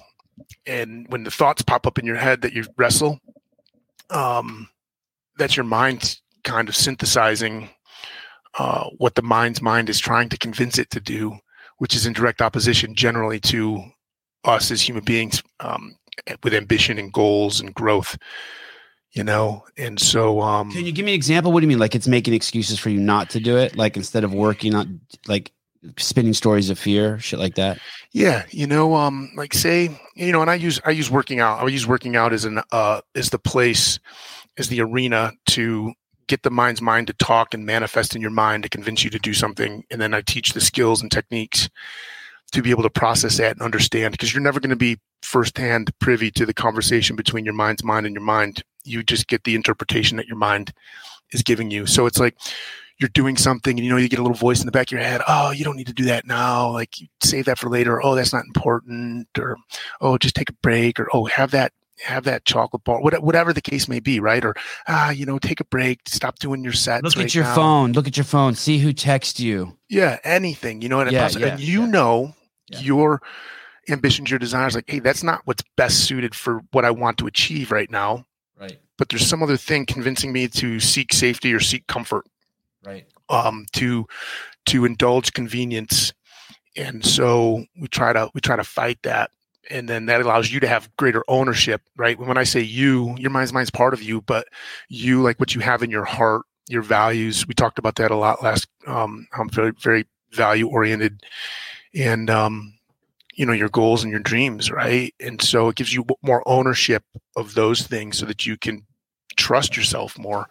and 0.65 1.05
when 1.09 1.23
the 1.23 1.31
thoughts 1.31 1.61
pop 1.61 1.85
up 1.85 1.97
in 1.97 2.05
your 2.05 2.15
head 2.15 2.41
that 2.41 2.53
you 2.53 2.65
wrestle 2.77 3.19
um 4.09 4.69
that's 5.37 5.55
your 5.55 5.63
mind 5.63 6.19
kind 6.43 6.69
of 6.69 6.75
synthesizing 6.75 7.69
uh 8.57 8.85
what 8.97 9.15
the 9.15 9.21
mind's 9.21 9.61
mind 9.61 9.89
is 9.89 9.99
trying 9.99 10.29
to 10.29 10.37
convince 10.37 10.77
it 10.77 10.89
to 10.89 10.99
do 10.99 11.37
which 11.77 11.95
is 11.95 12.05
in 12.05 12.13
direct 12.13 12.41
opposition 12.41 12.95
generally 12.95 13.39
to 13.39 13.83
us 14.43 14.71
as 14.71 14.81
human 14.81 15.03
beings 15.03 15.41
um 15.59 15.95
with 16.43 16.53
ambition 16.53 16.97
and 16.97 17.11
goals 17.13 17.59
and 17.59 17.73
growth 17.73 18.17
you 19.11 19.23
know 19.23 19.63
and 19.77 19.99
so 19.99 20.41
um 20.41 20.71
Can 20.71 20.85
you 20.85 20.91
give 20.91 21.05
me 21.05 21.11
an 21.13 21.15
example? 21.15 21.51
What 21.51 21.59
do 21.61 21.65
you 21.65 21.69
mean? 21.69 21.79
Like 21.79 21.95
it's 21.95 22.07
making 22.07 22.33
excuses 22.33 22.79
for 22.79 22.89
you 22.89 22.99
not 22.99 23.29
to 23.31 23.39
do 23.39 23.57
it? 23.57 23.75
Like 23.77 23.95
instead 23.95 24.23
of 24.23 24.33
working 24.33 24.73
on 24.75 25.01
like 25.27 25.51
spinning 25.97 26.33
stories 26.33 26.69
of 26.69 26.79
fear, 26.79 27.19
shit 27.19 27.39
like 27.39 27.55
that? 27.55 27.77
Yeah, 28.11 28.45
you 28.49 28.67
know, 28.67 28.95
um, 28.95 29.31
like 29.35 29.53
say, 29.53 29.89
you 30.15 30.31
know, 30.31 30.41
and 30.41 30.49
I 30.49 30.55
use 30.55 30.79
I 30.85 30.91
use 30.91 31.11
working 31.11 31.39
out. 31.39 31.61
I 31.61 31.67
use 31.67 31.85
working 31.85 32.15
out 32.15 32.33
as 32.33 32.45
an 32.45 32.61
uh 32.71 33.01
as 33.15 33.29
the 33.29 33.39
place, 33.39 33.99
as 34.57 34.67
the 34.69 34.81
arena 34.81 35.33
to 35.47 35.93
get 36.27 36.43
the 36.43 36.49
mind's 36.49 36.81
mind 36.81 37.07
to 37.07 37.13
talk 37.13 37.53
and 37.53 37.65
manifest 37.65 38.15
in 38.15 38.21
your 38.21 38.31
mind 38.31 38.63
to 38.63 38.69
convince 38.69 39.03
you 39.03 39.09
to 39.09 39.19
do 39.19 39.33
something, 39.33 39.83
and 39.91 40.01
then 40.01 40.13
I 40.13 40.21
teach 40.21 40.53
the 40.53 40.61
skills 40.61 41.01
and 41.01 41.11
techniques 41.11 41.69
to 42.51 42.61
be 42.61 42.69
able 42.69 42.83
to 42.83 42.89
process 42.89 43.37
that 43.37 43.53
and 43.53 43.61
understand 43.61 44.11
because 44.11 44.33
you're 44.33 44.43
never 44.43 44.59
going 44.59 44.69
to 44.69 44.75
be 44.75 44.99
firsthand 45.23 45.91
privy 45.99 46.29
to 46.31 46.45
the 46.45 46.53
conversation 46.53 47.15
between 47.15 47.45
your 47.45 47.53
mind's 47.53 47.83
mind 47.83 48.05
and 48.05 48.13
your 48.13 48.23
mind. 48.23 48.63
You 48.83 49.03
just 49.03 49.27
get 49.27 49.43
the 49.43 49.55
interpretation 49.55 50.17
that 50.17 50.27
your 50.27 50.37
mind 50.37 50.71
is 51.31 51.41
giving 51.41 51.71
you. 51.71 51.85
So 51.87 52.05
it's 52.05 52.19
like 52.19 52.37
you're 52.99 53.09
doing 53.09 53.37
something 53.37 53.77
and 53.77 53.85
you 53.85 53.91
know 53.91 53.97
you 53.97 54.07
get 54.07 54.19
a 54.19 54.21
little 54.21 54.37
voice 54.37 54.59
in 54.59 54.65
the 54.65 54.71
back 54.71 54.87
of 54.87 54.91
your 54.91 55.01
head 55.01 55.21
oh 55.27 55.51
you 55.51 55.63
don't 55.65 55.75
need 55.75 55.87
to 55.87 55.93
do 55.93 56.05
that 56.05 56.25
now 56.25 56.69
like 56.69 56.95
save 57.23 57.45
that 57.45 57.57
for 57.57 57.69
later 57.69 58.03
oh 58.05 58.15
that's 58.15 58.31
not 58.31 58.45
important 58.45 59.27
or 59.37 59.57
oh 59.99 60.17
just 60.17 60.35
take 60.35 60.49
a 60.49 60.53
break 60.61 60.99
or 60.99 61.09
oh 61.13 61.25
have 61.25 61.51
that 61.51 61.73
have 62.01 62.23
that 62.23 62.43
chocolate 62.45 62.83
bar 62.83 62.99
whatever 63.01 63.53
the 63.53 63.61
case 63.61 63.87
may 63.87 63.99
be 63.99 64.19
right 64.19 64.43
or 64.43 64.55
ah 64.87 65.11
you 65.11 65.25
know 65.25 65.37
take 65.37 65.59
a 65.59 65.65
break 65.65 65.99
stop 66.07 66.39
doing 66.39 66.63
your 66.63 66.73
sets 66.73 67.03
Look 67.03 67.15
right 67.15 67.25
at 67.25 67.35
your 67.35 67.43
now. 67.43 67.55
phone. 67.55 67.91
Look 67.91 68.07
at 68.07 68.17
your 68.17 68.23
phone. 68.23 68.55
See 68.55 68.79
who 68.79 68.93
texts 68.93 69.39
you. 69.39 69.77
yeah 69.89 70.17
anything 70.23 70.81
you 70.81 70.89
know 70.89 70.99
and, 71.01 71.09
it 71.09 71.13
Yeah, 71.13 71.29
yeah, 71.37 71.47
and 71.53 71.59
you 71.59 71.81
yeah. 71.81 71.87
know 71.87 72.35
your 72.79 73.21
ambitions 73.89 74.29
your 74.31 74.39
desires 74.39 74.73
like 74.75 74.85
hey 74.87 74.99
that's 74.99 75.23
not 75.23 75.41
what's 75.45 75.63
best 75.77 76.05
suited 76.05 76.33
for 76.33 76.61
what 76.71 76.85
i 76.85 76.89
want 76.91 77.17
to 77.17 77.27
achieve 77.27 77.69
right 77.71 77.91
now 77.91 78.25
Right. 78.59 78.79
but 78.97 79.09
there's 79.09 79.27
some 79.27 79.43
other 79.43 79.57
thing 79.57 79.85
convincing 79.85 80.31
me 80.31 80.47
to 80.47 80.79
seek 80.79 81.13
safety 81.13 81.53
or 81.53 81.59
seek 81.59 81.85
comfort 81.87 82.25
Right. 82.85 83.05
um, 83.29 83.65
to 83.73 84.07
to 84.67 84.85
indulge 84.85 85.33
convenience, 85.33 86.13
and 86.77 87.05
so 87.05 87.65
we 87.79 87.87
try 87.89 88.13
to 88.13 88.29
we 88.33 88.39
try 88.41 88.55
to 88.55 88.63
fight 88.63 88.99
that, 89.03 89.29
and 89.69 89.87
then 89.87 90.05
that 90.07 90.21
allows 90.21 90.51
you 90.51 90.59
to 90.59 90.67
have 90.67 90.89
greater 90.97 91.23
ownership, 91.27 91.81
right? 91.95 92.17
When 92.19 92.37
I 92.37 92.43
say 92.43 92.61
you, 92.61 93.15
your 93.17 93.31
mind's 93.31 93.53
mind's 93.53 93.71
part 93.71 93.93
of 93.93 94.01
you, 94.01 94.21
but 94.21 94.47
you 94.89 95.21
like 95.21 95.39
what 95.39 95.55
you 95.55 95.61
have 95.61 95.83
in 95.83 95.89
your 95.89 96.05
heart, 96.05 96.43
your 96.69 96.81
values. 96.81 97.47
We 97.47 97.53
talked 97.53 97.79
about 97.79 97.95
that 97.95 98.11
a 98.11 98.15
lot 98.15 98.43
last. 98.43 98.67
Um, 98.87 99.27
I'm 99.37 99.49
very 99.49 99.71
very 99.71 100.05
value 100.31 100.67
oriented, 100.67 101.23
and 101.95 102.29
um, 102.29 102.73
you 103.33 103.45
know 103.45 103.53
your 103.53 103.69
goals 103.69 104.03
and 104.03 104.11
your 104.11 104.21
dreams, 104.21 104.71
right? 104.71 105.13
And 105.19 105.41
so 105.41 105.69
it 105.69 105.75
gives 105.75 105.93
you 105.93 106.05
more 106.21 106.43
ownership 106.47 107.03
of 107.35 107.53
those 107.53 107.83
things, 107.83 108.17
so 108.17 108.25
that 108.25 108.45
you 108.45 108.57
can 108.57 108.85
trust 109.35 109.75
yourself 109.75 110.17
more 110.17 110.47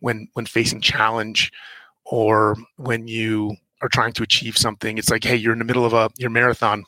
when 0.00 0.28
when 0.34 0.46
facing 0.46 0.80
challenge 0.80 1.52
or 2.04 2.56
when 2.76 3.08
you 3.08 3.56
are 3.82 3.88
trying 3.88 4.12
to 4.12 4.22
achieve 4.22 4.56
something 4.56 4.98
it's 4.98 5.10
like 5.10 5.24
hey 5.24 5.36
you're 5.36 5.52
in 5.52 5.58
the 5.58 5.64
middle 5.64 5.84
of 5.84 5.92
a 5.92 6.10
your 6.18 6.30
marathon 6.30 6.84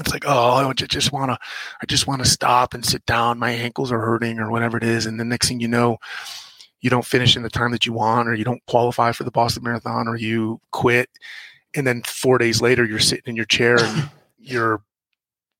it's 0.00 0.12
like 0.12 0.24
oh 0.26 0.68
i 0.68 0.72
just 0.72 1.12
want 1.12 1.30
to 1.30 1.38
i 1.82 1.86
just 1.86 2.06
want 2.06 2.22
to 2.22 2.28
stop 2.28 2.74
and 2.74 2.84
sit 2.84 3.04
down. 3.06 3.38
My 3.38 3.50
ankles 3.50 3.92
are 3.92 4.00
hurting 4.00 4.38
or 4.38 4.50
whatever 4.50 4.76
it 4.76 4.84
is 4.84 5.06
and 5.06 5.18
the 5.18 5.24
next 5.24 5.48
thing 5.48 5.60
you 5.60 5.68
know 5.68 5.98
you 6.80 6.88
don't 6.88 7.04
finish 7.04 7.36
in 7.36 7.42
the 7.42 7.50
time 7.50 7.72
that 7.72 7.84
you 7.86 7.92
want 7.92 8.28
or 8.28 8.34
you 8.34 8.44
don't 8.44 8.64
qualify 8.66 9.12
for 9.12 9.24
the 9.24 9.30
boston 9.30 9.62
marathon 9.62 10.08
or 10.08 10.16
you 10.16 10.60
quit 10.72 11.08
and 11.74 11.86
then 11.86 12.02
four 12.04 12.38
days 12.38 12.60
later 12.60 12.84
you're 12.84 12.98
sitting 12.98 13.24
in 13.26 13.36
your 13.36 13.44
chair 13.44 13.78
and 13.78 14.10
you're 14.38 14.82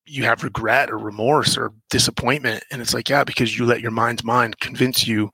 you 0.06 0.24
have 0.24 0.42
regret 0.42 0.90
or 0.90 0.98
remorse 0.98 1.56
or 1.56 1.72
disappointment 1.88 2.64
and 2.70 2.82
it's 2.82 2.94
like 2.94 3.08
yeah 3.08 3.24
because 3.24 3.56
you 3.58 3.64
let 3.64 3.80
your 3.80 3.90
mind's 3.90 4.24
mind 4.24 4.58
convince 4.58 5.06
you 5.06 5.30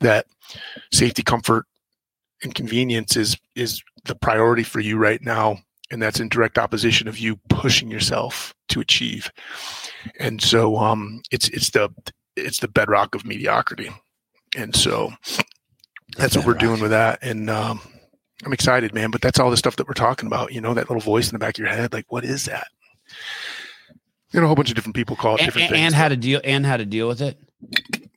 that 0.00 0.26
safety 0.92 1.22
comfort 1.22 1.66
and 2.42 2.54
convenience 2.54 3.16
is 3.16 3.36
is 3.54 3.82
the 4.04 4.14
priority 4.14 4.62
for 4.62 4.80
you 4.80 4.98
right 4.98 5.22
now 5.22 5.58
and 5.90 6.02
that's 6.02 6.20
in 6.20 6.28
direct 6.28 6.58
opposition 6.58 7.08
of 7.08 7.18
you 7.18 7.36
pushing 7.48 7.90
yourself 7.90 8.54
to 8.68 8.80
achieve. 8.80 9.30
And 10.18 10.40
so 10.40 10.76
um 10.76 11.22
it's 11.30 11.48
it's 11.48 11.70
the 11.70 11.90
it's 12.36 12.60
the 12.60 12.68
bedrock 12.68 13.14
of 13.14 13.24
mediocrity. 13.24 13.90
And 14.56 14.74
so 14.74 15.12
that's 16.16 16.36
what 16.36 16.46
we're 16.46 16.54
doing 16.54 16.80
with 16.80 16.90
that. 16.90 17.18
And 17.22 17.50
um 17.50 17.80
i'm 18.42 18.54
excited 18.54 18.94
man 18.94 19.10
but 19.10 19.20
that's 19.20 19.38
all 19.38 19.50
the 19.50 19.56
stuff 19.56 19.76
that 19.76 19.86
we're 19.86 19.92
talking 19.92 20.26
about 20.26 20.50
you 20.50 20.62
know 20.62 20.72
that 20.72 20.88
little 20.88 21.02
voice 21.02 21.28
in 21.28 21.34
the 21.34 21.38
back 21.38 21.56
of 21.56 21.58
your 21.58 21.68
head 21.68 21.92
like 21.92 22.06
what 22.08 22.24
is 22.24 22.46
that? 22.46 22.68
You 24.32 24.40
know 24.40 24.44
a 24.44 24.46
whole 24.46 24.56
bunch 24.56 24.70
of 24.70 24.76
different 24.76 24.96
people 24.96 25.16
call 25.16 25.34
it 25.34 25.40
And, 25.40 25.46
different 25.48 25.64
and, 25.64 25.74
things 25.74 25.86
and 25.86 25.94
how 25.94 26.08
to 26.08 26.16
deal 26.16 26.40
and 26.44 26.64
how 26.64 26.76
to 26.76 26.86
deal 26.86 27.08
with 27.08 27.20
it. 27.20 27.38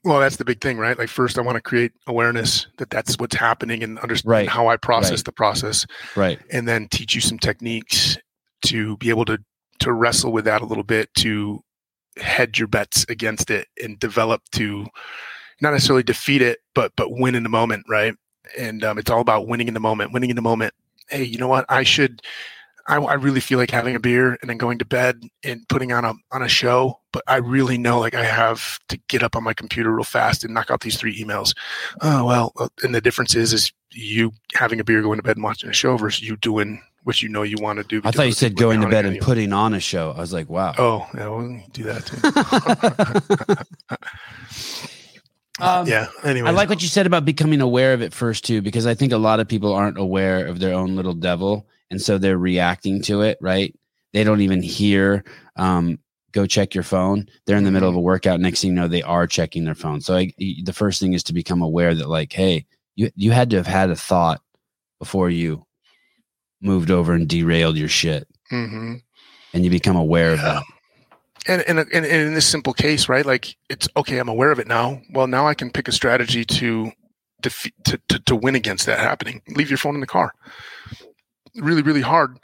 Well, 0.04 0.20
that's 0.20 0.36
the 0.36 0.44
big 0.44 0.60
thing, 0.60 0.78
right? 0.78 0.98
Like 0.98 1.08
first, 1.08 1.38
I 1.38 1.42
want 1.42 1.56
to 1.56 1.62
create 1.62 1.92
awareness 2.06 2.66
that 2.78 2.90
that's 2.90 3.16
what's 3.18 3.36
happening 3.36 3.82
and 3.82 3.98
understand 4.00 4.30
Right. 4.30 4.48
how 4.48 4.68
I 4.68 4.76
process 4.76 5.18
Right. 5.20 5.24
the 5.24 5.32
process, 5.32 5.86
Right. 6.14 6.38
and 6.50 6.68
then 6.68 6.88
teach 6.88 7.14
you 7.14 7.20
some 7.20 7.38
techniques 7.38 8.18
to 8.66 8.96
be 8.98 9.10
able 9.10 9.24
to 9.26 9.38
to 9.80 9.92
wrestle 9.92 10.32
with 10.32 10.44
that 10.44 10.62
a 10.62 10.64
little 10.64 10.84
bit, 10.84 11.12
to 11.16 11.60
hedge 12.16 12.58
your 12.60 12.68
bets 12.68 13.04
against 13.08 13.50
it, 13.50 13.66
and 13.82 13.98
develop 13.98 14.40
to 14.52 14.86
not 15.60 15.72
necessarily 15.72 16.02
defeat 16.04 16.42
it, 16.42 16.60
but 16.74 16.92
but 16.96 17.08
win 17.10 17.34
in 17.34 17.42
the 17.42 17.48
moment, 17.48 17.84
right? 17.88 18.14
And 18.58 18.84
um, 18.84 18.98
it's 18.98 19.10
all 19.10 19.20
about 19.20 19.48
winning 19.48 19.68
in 19.68 19.74
the 19.74 19.80
moment. 19.80 20.12
Winning 20.12 20.30
in 20.30 20.36
the 20.36 20.42
moment. 20.42 20.74
Hey, 21.08 21.24
you 21.24 21.38
know 21.38 21.48
what? 21.48 21.64
I 21.68 21.82
should. 21.82 22.22
I, 22.86 22.96
I 22.96 23.14
really 23.14 23.40
feel 23.40 23.58
like 23.58 23.70
having 23.70 23.94
a 23.94 24.00
beer 24.00 24.36
and 24.40 24.50
then 24.50 24.58
going 24.58 24.78
to 24.78 24.84
bed 24.84 25.22
and 25.42 25.66
putting 25.68 25.92
on 25.92 26.04
a 26.04 26.14
on 26.32 26.42
a 26.42 26.48
show, 26.48 27.00
but 27.12 27.22
I 27.26 27.36
really 27.36 27.78
know 27.78 27.98
like 27.98 28.14
I 28.14 28.24
have 28.24 28.78
to 28.88 28.98
get 29.08 29.22
up 29.22 29.36
on 29.36 29.42
my 29.42 29.54
computer 29.54 29.90
real 29.92 30.04
fast 30.04 30.44
and 30.44 30.52
knock 30.52 30.70
out 30.70 30.80
these 30.80 30.96
three 30.96 31.18
emails. 31.22 31.54
Oh 32.02 32.24
well, 32.24 32.52
uh, 32.58 32.68
and 32.82 32.94
the 32.94 33.00
difference 33.00 33.34
is 33.34 33.52
is 33.52 33.72
you 33.90 34.32
having 34.54 34.80
a 34.80 34.84
beer, 34.84 35.02
going 35.02 35.18
to 35.18 35.22
bed, 35.22 35.36
and 35.36 35.44
watching 35.44 35.70
a 35.70 35.72
show 35.72 35.96
versus 35.96 36.26
you 36.26 36.36
doing 36.36 36.82
what 37.04 37.22
you 37.22 37.28
know 37.28 37.42
you 37.42 37.56
want 37.60 37.78
to 37.78 37.84
do. 37.84 38.00
I 38.04 38.10
thought 38.10 38.26
you 38.26 38.32
said 38.32 38.56
going 38.56 38.80
to 38.80 38.88
bed 38.88 39.04
and 39.06 39.16
you. 39.16 39.22
putting 39.22 39.52
on 39.52 39.74
a 39.74 39.80
show. 39.80 40.12
I 40.12 40.20
was 40.20 40.32
like, 40.32 40.48
wow. 40.48 40.74
Oh, 40.78 41.06
yeah, 41.14 41.28
well, 41.28 41.62
do 41.72 41.82
that 41.84 42.06
too. 42.06 43.54
Um, 45.60 45.86
yeah. 45.86 46.08
Anyway, 46.24 46.48
I 46.48 46.52
like 46.52 46.68
what 46.68 46.82
you 46.82 46.88
said 46.88 47.06
about 47.06 47.24
becoming 47.24 47.60
aware 47.60 47.92
of 47.94 48.02
it 48.02 48.12
first 48.12 48.44
too, 48.44 48.60
because 48.60 48.86
I 48.86 48.94
think 48.94 49.12
a 49.12 49.18
lot 49.18 49.38
of 49.38 49.46
people 49.46 49.72
aren't 49.72 49.98
aware 49.98 50.46
of 50.46 50.58
their 50.58 50.74
own 50.74 50.96
little 50.96 51.14
devil, 51.14 51.68
and 51.94 52.02
so 52.02 52.18
they're 52.18 52.36
reacting 52.36 53.00
to 53.02 53.22
it. 53.22 53.38
Right? 53.40 53.74
They 54.12 54.24
don't 54.24 54.40
even 54.40 54.62
hear. 54.62 55.24
Um, 55.56 55.98
go 56.32 56.46
check 56.46 56.74
your 56.74 56.84
phone. 56.84 57.28
They're 57.46 57.56
in 57.56 57.64
the 57.64 57.70
middle 57.70 57.88
of 57.88 57.94
a 57.94 58.00
workout. 58.00 58.40
Next 58.40 58.60
thing 58.60 58.70
you 58.70 58.76
know, 58.76 58.88
they 58.88 59.02
are 59.02 59.26
checking 59.26 59.64
their 59.64 59.76
phone. 59.76 60.00
So 60.00 60.16
I, 60.16 60.32
the 60.38 60.72
first 60.72 61.00
thing 61.00 61.12
is 61.12 61.22
to 61.24 61.32
become 61.32 61.62
aware 61.62 61.94
that, 61.94 62.08
like, 62.08 62.32
hey, 62.32 62.66
you 62.96 63.10
you 63.14 63.30
had 63.30 63.50
to 63.50 63.56
have 63.56 63.66
had 63.66 63.90
a 63.90 63.96
thought 63.96 64.40
before 64.98 65.30
you 65.30 65.64
moved 66.60 66.90
over 66.90 67.12
and 67.12 67.28
derailed 67.28 67.76
your 67.76 67.88
shit, 67.88 68.26
hmm 68.50 68.94
and 69.52 69.64
you 69.64 69.70
become 69.70 69.96
aware 69.96 70.32
of 70.32 70.40
that. 70.40 70.62
and, 71.46 71.62
and 71.68 71.78
and 71.78 72.04
in 72.04 72.34
this 72.34 72.46
simple 72.46 72.72
case, 72.72 73.08
right? 73.08 73.24
Like 73.24 73.56
it's 73.70 73.88
okay. 73.96 74.18
I'm 74.18 74.28
aware 74.28 74.50
of 74.50 74.58
it 74.58 74.66
now. 74.66 75.00
Well, 75.12 75.26
now 75.28 75.46
I 75.46 75.54
can 75.54 75.70
pick 75.70 75.88
a 75.88 75.92
strategy 75.92 76.44
to 76.44 76.90
to, 77.42 77.70
to 77.84 78.18
to 78.18 78.36
win 78.36 78.54
against 78.54 78.86
that 78.86 78.98
happening. 78.98 79.42
Leave 79.48 79.70
your 79.70 79.78
phone 79.78 79.94
in 79.94 80.00
the 80.00 80.06
car. 80.06 80.34
Really, 81.56 81.82
really 81.82 82.00
hard 82.00 82.38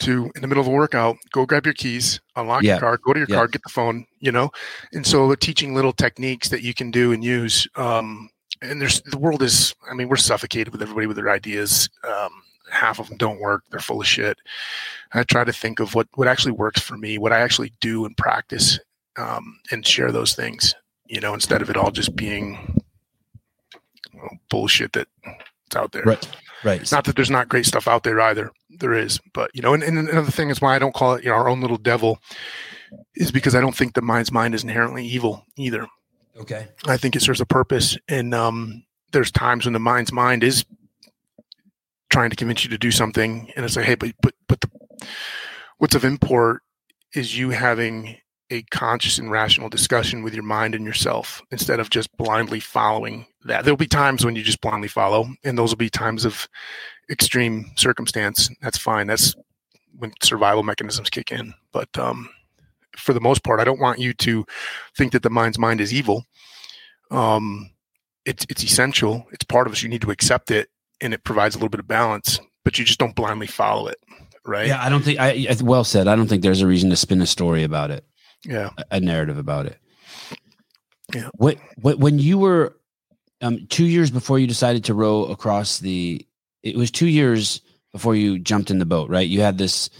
to 0.00 0.30
in 0.34 0.40
the 0.40 0.48
middle 0.48 0.62
of 0.62 0.66
a 0.66 0.70
workout 0.70 1.16
go 1.30 1.44
grab 1.44 1.66
your 1.66 1.74
keys, 1.74 2.20
unlock 2.36 2.62
Yeah. 2.62 2.72
your 2.72 2.80
car, 2.80 2.96
go 2.98 3.12
to 3.12 3.18
your 3.20 3.28
Yeah. 3.28 3.36
car, 3.36 3.48
get 3.48 3.62
the 3.62 3.68
phone. 3.70 4.06
You 4.20 4.32
know, 4.32 4.50
and 4.92 5.06
so 5.06 5.34
teaching 5.34 5.74
little 5.74 5.92
techniques 5.92 6.48
that 6.50 6.62
you 6.62 6.74
can 6.74 6.90
do 6.90 7.12
and 7.12 7.22
use. 7.24 7.66
Um, 7.76 8.30
and 8.62 8.80
there's 8.80 9.00
the 9.02 9.18
world 9.18 9.42
is. 9.42 9.74
I 9.90 9.94
mean, 9.94 10.08
we're 10.08 10.16
suffocated 10.16 10.72
with 10.72 10.82
everybody 10.82 11.06
with 11.06 11.16
their 11.16 11.30
ideas. 11.30 11.88
Um, 12.06 12.30
half 12.70 12.98
of 12.98 13.08
them 13.08 13.16
don't 13.18 13.40
work. 13.40 13.64
They're 13.70 13.80
full 13.80 14.00
of 14.00 14.06
shit. 14.06 14.38
I 15.12 15.22
try 15.24 15.44
to 15.44 15.52
think 15.52 15.80
of 15.80 15.94
what 15.94 16.08
what 16.14 16.28
actually 16.28 16.52
works 16.52 16.80
for 16.80 16.96
me, 16.96 17.18
what 17.18 17.32
I 17.32 17.40
actually 17.40 17.72
do 17.80 18.04
and 18.04 18.16
practice, 18.16 18.78
um, 19.16 19.58
and 19.70 19.86
share 19.86 20.12
those 20.12 20.34
things. 20.34 20.74
You 21.06 21.20
know, 21.20 21.34
instead 21.34 21.62
of 21.62 21.70
it 21.70 21.76
all 21.76 21.90
just 21.90 22.14
being 22.14 22.80
well, 24.14 24.38
bullshit 24.50 24.92
that's 24.92 25.08
out 25.76 25.92
there. 25.92 26.02
Right. 26.04 26.28
Right. 26.64 26.80
It's 26.80 26.92
not 26.92 27.04
that 27.04 27.16
there's 27.16 27.30
not 27.30 27.48
great 27.48 27.66
stuff 27.66 27.88
out 27.88 28.02
there 28.02 28.20
either. 28.20 28.50
There 28.68 28.94
is, 28.94 29.18
but 29.32 29.50
you 29.54 29.62
know, 29.62 29.74
and, 29.74 29.82
and 29.82 29.98
another 30.08 30.30
thing 30.30 30.50
is 30.50 30.60
why 30.60 30.76
I 30.76 30.78
don't 30.78 30.94
call 30.94 31.14
it 31.14 31.24
you 31.24 31.30
know, 31.30 31.36
our 31.36 31.48
own 31.48 31.60
little 31.60 31.76
devil 31.76 32.18
is 33.14 33.30
because 33.30 33.54
I 33.54 33.60
don't 33.60 33.74
think 33.74 33.94
the 33.94 34.02
mind's 34.02 34.32
mind 34.32 34.54
is 34.54 34.62
inherently 34.62 35.06
evil 35.06 35.44
either. 35.56 35.86
Okay. 36.38 36.68
I 36.86 36.96
think 36.96 37.16
it 37.16 37.22
serves 37.22 37.40
a 37.40 37.46
purpose, 37.46 37.98
and 38.08 38.34
um, 38.34 38.84
there's 39.12 39.30
times 39.30 39.66
when 39.66 39.72
the 39.72 39.78
mind's 39.78 40.12
mind 40.12 40.44
is 40.44 40.64
trying 42.08 42.30
to 42.30 42.36
convince 42.36 42.64
you 42.64 42.70
to 42.70 42.78
do 42.78 42.90
something, 42.90 43.50
and 43.56 43.64
it's 43.64 43.76
like, 43.76 43.86
hey, 43.86 43.94
but 43.94 44.12
but 44.22 44.34
but 44.48 44.60
the, 44.60 44.70
what's 45.78 45.94
of 45.94 46.04
import 46.04 46.62
is 47.14 47.36
you 47.36 47.50
having 47.50 48.16
a 48.50 48.62
conscious 48.64 49.18
and 49.18 49.30
rational 49.30 49.68
discussion 49.68 50.22
with 50.22 50.34
your 50.34 50.42
mind 50.42 50.74
and 50.74 50.84
yourself 50.84 51.42
instead 51.50 51.80
of 51.80 51.90
just 51.90 52.14
blindly 52.16 52.60
following 52.60 53.26
that. 53.44 53.64
There'll 53.64 53.76
be 53.76 53.86
times 53.86 54.24
when 54.24 54.36
you 54.36 54.42
just 54.42 54.60
blindly 54.60 54.88
follow, 54.88 55.28
and 55.44 55.56
those 55.58 55.70
will 55.70 55.78
be 55.78 55.90
times 55.90 56.24
of 56.24 56.48
extreme 57.10 57.70
circumstance. 57.76 58.50
That's 58.62 58.78
fine. 58.78 59.06
That's 59.06 59.34
when 59.98 60.12
survival 60.22 60.62
mechanisms 60.62 61.10
kick 61.10 61.32
in. 61.32 61.54
But 61.72 61.88
um, 61.98 62.28
for 62.96 63.12
the 63.12 63.20
most 63.20 63.42
part, 63.42 63.60
I 63.60 63.64
don't 63.64 63.80
want 63.80 63.98
you 63.98 64.12
to 64.14 64.44
think 64.96 65.12
that 65.12 65.22
the 65.22 65.30
mind's 65.30 65.58
mind 65.58 65.80
is 65.80 65.92
evil. 65.92 66.26
Um, 67.10 67.70
it's 68.24 68.46
it's 68.48 68.62
essential. 68.62 69.26
It's 69.32 69.44
part 69.44 69.66
of 69.66 69.72
us. 69.72 69.82
You 69.82 69.88
need 69.88 70.02
to 70.02 70.10
accept 70.10 70.50
it, 70.50 70.68
and 71.00 71.14
it 71.14 71.24
provides 71.24 71.54
a 71.54 71.58
little 71.58 71.70
bit 71.70 71.80
of 71.80 71.88
balance. 71.88 72.40
But 72.64 72.78
you 72.78 72.84
just 72.84 72.98
don't 72.98 73.16
blindly 73.16 73.46
follow 73.46 73.88
it, 73.88 73.96
right? 74.44 74.66
Yeah, 74.66 74.84
I 74.84 74.90
don't 74.90 75.02
think 75.02 75.18
I 75.18 75.56
well 75.62 75.84
said. 75.84 76.08
I 76.08 76.14
don't 76.14 76.28
think 76.28 76.42
there's 76.42 76.60
a 76.60 76.66
reason 76.66 76.90
to 76.90 76.96
spin 76.96 77.22
a 77.22 77.26
story 77.26 77.64
about 77.64 77.90
it. 77.90 78.04
Yeah, 78.44 78.70
a, 78.76 78.96
a 78.96 79.00
narrative 79.00 79.38
about 79.38 79.66
it. 79.66 79.78
Yeah. 81.14 81.28
What 81.34 81.58
what 81.76 81.98
when 81.98 82.18
you 82.18 82.38
were 82.38 82.76
um 83.40 83.66
two 83.68 83.86
years 83.86 84.10
before 84.10 84.38
you 84.38 84.46
decided 84.46 84.84
to 84.84 84.94
row 84.94 85.24
across 85.26 85.78
the 85.78 86.26
it 86.62 86.76
was 86.76 86.90
two 86.90 87.08
years 87.08 87.60
before 87.92 88.14
you 88.14 88.38
jumped 88.38 88.70
in 88.70 88.78
the 88.78 88.86
boat, 88.86 89.10
right? 89.10 89.28
You 89.28 89.40
had 89.40 89.58
this 89.58 89.90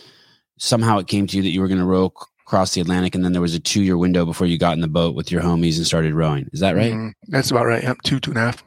somehow 0.59 0.99
it 0.99 1.07
came 1.07 1.27
to 1.27 1.37
you 1.37 1.43
that 1.43 1.51
you 1.51 1.61
were 1.61 1.69
going 1.69 1.81
to 1.81 1.87
row 1.87 2.13
across 2.47 2.75
the 2.75 2.81
Atlantic, 2.81 3.15
and 3.15 3.25
then 3.25 3.33
there 3.33 3.43
was 3.43 3.55
a 3.55 3.61
two 3.61 3.83
year 3.83 3.97
window 3.97 4.25
before 4.25 4.47
you 4.47 4.59
got 4.59 4.75
in 4.75 4.81
the 4.81 4.89
boat 4.89 5.15
with 5.15 5.31
your 5.31 5.43
homies 5.43 5.77
and 5.77 5.87
started 5.87 6.15
rowing. 6.15 6.49
Is 6.53 6.61
that 6.61 6.77
right? 6.77 6.93
Mm-hmm. 6.93 7.09
That's 7.29 7.51
about 7.51 7.67
right. 7.67 7.83
Yep, 7.83 8.03
two 8.03 8.21
two 8.21 8.31
and 8.33 8.39
a 8.39 8.43
half. 8.43 8.65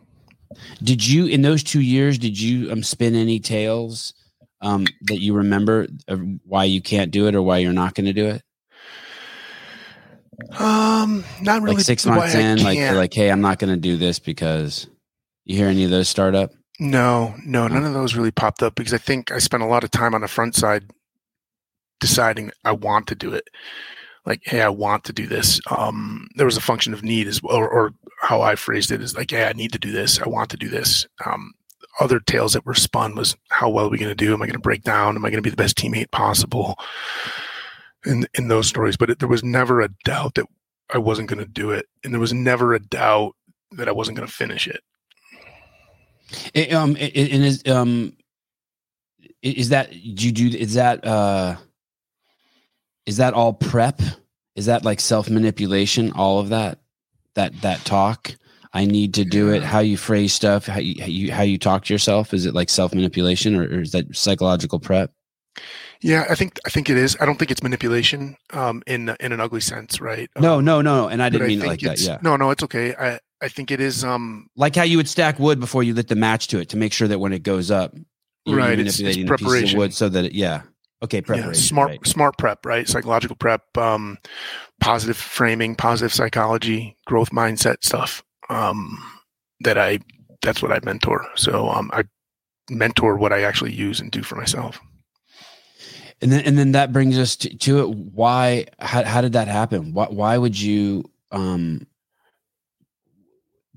Did 0.81 1.05
you 1.05 1.25
in 1.27 1.41
those 1.41 1.63
two 1.63 1.81
years? 1.81 2.17
Did 2.17 2.39
you 2.39 2.71
um, 2.71 2.83
spin 2.83 3.15
any 3.15 3.39
tales 3.39 4.13
um, 4.61 4.85
that 5.03 5.19
you 5.19 5.33
remember 5.33 5.87
of 6.07 6.21
why 6.45 6.63
you 6.63 6.81
can't 6.81 7.11
do 7.11 7.27
it 7.27 7.35
or 7.35 7.41
why 7.41 7.59
you're 7.59 7.73
not 7.73 7.95
going 7.95 8.05
to 8.05 8.13
do 8.13 8.27
it? 8.27 8.43
Um, 10.51 11.23
not 11.41 11.61
really. 11.61 11.77
Like 11.77 11.85
six 11.85 12.05
months 12.05 12.35
in, 12.35 12.63
like 12.63 12.79
like, 12.79 13.13
hey, 13.13 13.29
I'm 13.29 13.41
not 13.41 13.59
going 13.59 13.73
to 13.73 13.79
do 13.79 13.97
this 13.97 14.19
because 14.19 14.87
you 15.45 15.57
hear 15.57 15.67
any 15.67 15.83
of 15.83 15.91
those 15.91 16.07
start 16.07 16.35
up? 16.35 16.51
No, 16.79 17.35
no, 17.45 17.67
none 17.67 17.83
of 17.83 17.93
those 17.93 18.15
really 18.15 18.31
popped 18.31 18.63
up 18.63 18.75
because 18.75 18.93
I 18.93 18.97
think 18.97 19.31
I 19.31 19.37
spent 19.37 19.63
a 19.63 19.67
lot 19.67 19.83
of 19.83 19.91
time 19.91 20.15
on 20.15 20.21
the 20.21 20.27
front 20.27 20.55
side 20.55 20.89
deciding 21.99 22.51
I 22.65 22.71
want 22.71 23.07
to 23.07 23.15
do 23.15 23.33
it. 23.33 23.47
Like, 24.25 24.41
hey, 24.45 24.61
I 24.61 24.69
want 24.69 25.03
to 25.05 25.13
do 25.13 25.27
this. 25.27 25.59
Um, 25.69 26.27
there 26.35 26.45
was 26.45 26.57
a 26.57 26.61
function 26.61 26.93
of 26.93 27.03
need 27.03 27.27
as 27.27 27.43
well, 27.43 27.55
or, 27.55 27.69
or, 27.69 27.93
how 28.21 28.41
I 28.41 28.55
phrased 28.55 28.89
it 28.89 29.01
is 29.01 29.17
like, 29.17 29.31
hey, 29.31 29.43
I 29.43 29.51
need 29.51 29.73
to 29.73 29.79
do 29.79 29.91
this. 29.91 30.21
I 30.21 30.29
want 30.29 30.49
to 30.51 30.57
do 30.57 30.69
this. 30.69 31.05
Um, 31.25 31.51
other 31.99 32.21
tales 32.21 32.53
that 32.53 32.65
were 32.65 32.73
spun 32.73 33.15
was 33.15 33.35
how 33.49 33.69
well 33.69 33.87
are 33.87 33.89
we 33.89 33.97
going 33.97 34.09
to 34.09 34.15
do? 34.15 34.33
Am 34.33 34.41
I 34.41 34.45
going 34.45 34.53
to 34.53 34.59
break 34.59 34.83
down? 34.83 35.17
Am 35.17 35.25
I 35.25 35.29
going 35.29 35.43
to 35.43 35.45
be 35.45 35.49
the 35.49 35.57
best 35.57 35.77
teammate 35.77 36.09
possible? 36.09 36.75
In 38.05 38.27
in 38.33 38.49
those 38.49 38.67
stories, 38.67 38.97
but 38.97 39.09
it, 39.09 39.19
there 39.19 39.29
was 39.29 39.43
never 39.43 39.79
a 39.81 39.89
doubt 40.03 40.35
that 40.35 40.45
I 40.93 40.97
wasn't 40.97 41.29
going 41.29 41.39
to 41.39 41.49
do 41.49 41.71
it, 41.71 41.85
and 42.03 42.13
there 42.13 42.19
was 42.19 42.33
never 42.33 42.73
a 42.73 42.79
doubt 42.79 43.35
that 43.71 43.87
I 43.87 43.91
wasn't 43.93 44.17
going 44.17 44.27
to 44.27 44.33
finish 44.33 44.67
it. 44.67 44.81
it 46.53 46.73
um, 46.73 46.97
it, 46.97 47.15
it 47.15 47.31
is 47.31 47.63
um, 47.67 48.17
is 49.41 49.69
that 49.69 49.91
do 49.91 50.25
you 50.25 50.31
do 50.31 50.57
is 50.57 50.73
that 50.73 51.05
uh 51.05 51.55
is 53.05 53.17
that 53.17 53.33
all 53.33 53.53
prep? 53.53 54.01
Is 54.55 54.67
that 54.67 54.85
like 54.85 54.99
self 54.99 55.29
manipulation? 55.29 56.11
All 56.13 56.39
of 56.39 56.49
that, 56.49 56.79
that 57.35 57.61
that 57.61 57.83
talk. 57.85 58.35
I 58.75 58.85
need 58.85 59.13
to 59.15 59.25
do 59.25 59.49
it. 59.49 59.61
How 59.61 59.79
you 59.79 59.97
phrase 59.97 60.33
stuff, 60.33 60.65
how 60.65 60.79
you 60.79 61.01
how 61.01 61.07
you, 61.07 61.31
how 61.31 61.43
you 61.43 61.57
talk 61.57 61.85
to 61.85 61.93
yourself. 61.93 62.33
Is 62.33 62.45
it 62.45 62.53
like 62.53 62.69
self 62.69 62.93
manipulation, 62.93 63.55
or, 63.55 63.63
or, 63.63 63.81
is 63.81 63.91
that 63.91 64.15
psychological 64.15 64.79
prep? 64.79 65.11
Yeah, 66.01 66.25
I 66.29 66.35
think 66.35 66.59
I 66.65 66.69
think 66.69 66.89
it 66.89 66.97
is. 66.97 67.15
I 67.19 67.25
don't 67.25 67.37
think 67.37 67.51
it's 67.51 67.63
manipulation 67.63 68.35
um, 68.51 68.83
in 68.87 69.15
in 69.19 69.31
an 69.31 69.39
ugly 69.39 69.61
sense, 69.61 70.01
right? 70.01 70.29
No, 70.37 70.59
um, 70.59 70.65
no, 70.65 70.81
no, 70.81 71.03
no. 71.03 71.07
And 71.07 71.23
I 71.23 71.29
didn't 71.29 71.47
mean 71.47 71.61
I 71.61 71.65
it 71.65 71.67
like 71.67 71.79
that. 71.81 71.99
Yeah. 71.99 72.17
No, 72.21 72.35
no, 72.35 72.49
it's 72.51 72.63
okay. 72.63 72.95
I 72.95 73.19
I 73.41 73.47
think 73.47 73.71
it 73.71 73.79
is. 73.79 74.03
Um, 74.03 74.47
like 74.55 74.75
how 74.75 74.83
you 74.83 74.97
would 74.97 75.07
stack 75.07 75.39
wood 75.39 75.59
before 75.59 75.83
you 75.83 75.93
lit 75.93 76.07
the 76.07 76.15
match 76.15 76.47
to 76.49 76.59
it 76.59 76.69
to 76.69 76.77
make 76.77 76.93
sure 76.93 77.07
that 77.07 77.19
when 77.19 77.33
it 77.33 77.43
goes 77.43 77.71
up, 77.71 77.93
you're 78.45 78.57
right, 78.57 78.77
manipulating 78.77 78.87
it's, 78.87 79.17
it's 79.17 79.27
preparation. 79.27 79.53
the 79.53 79.61
pieces 79.61 79.73
of 79.73 79.77
wood 79.77 79.93
so 79.93 80.09
that 80.09 80.25
it, 80.25 80.33
yeah. 80.33 80.63
Okay, 81.03 81.21
preparation. 81.21 81.53
Yeah, 81.53 81.67
smart, 81.67 81.89
right. 81.89 82.07
smart 82.07 82.37
prep, 82.37 82.65
right? 82.65 82.87
Psychological 82.87 83.35
prep, 83.35 83.77
um, 83.77 84.17
positive 84.79 85.17
framing, 85.17 85.75
positive 85.75 86.13
psychology, 86.13 86.97
growth 87.05 87.31
mindset 87.31 87.83
stuff. 87.83 88.23
Um, 88.49 89.03
that 89.61 89.77
I, 89.77 89.99
that's 90.41 90.61
what 90.61 90.71
I 90.71 90.79
mentor. 90.83 91.25
So 91.35 91.69
um, 91.69 91.89
I 91.93 92.03
mentor 92.69 93.17
what 93.17 93.33
I 93.33 93.43
actually 93.43 93.73
use 93.73 93.99
and 93.99 94.11
do 94.11 94.23
for 94.23 94.35
myself. 94.35 94.79
And 96.23 96.31
then, 96.31 96.45
and 96.45 96.57
then 96.57 96.71
that 96.71 96.93
brings 96.93 97.19
us 97.19 97.35
to, 97.35 97.55
to 97.57 97.79
it. 97.81 97.89
Why? 97.89 98.65
How, 98.79 99.03
how 99.03 99.19
did 99.19 99.33
that 99.33 99.49
happen? 99.49 99.93
Why, 99.93 100.05
why 100.05 100.37
would 100.37 100.59
you? 100.59 101.03
Um, 101.31 101.85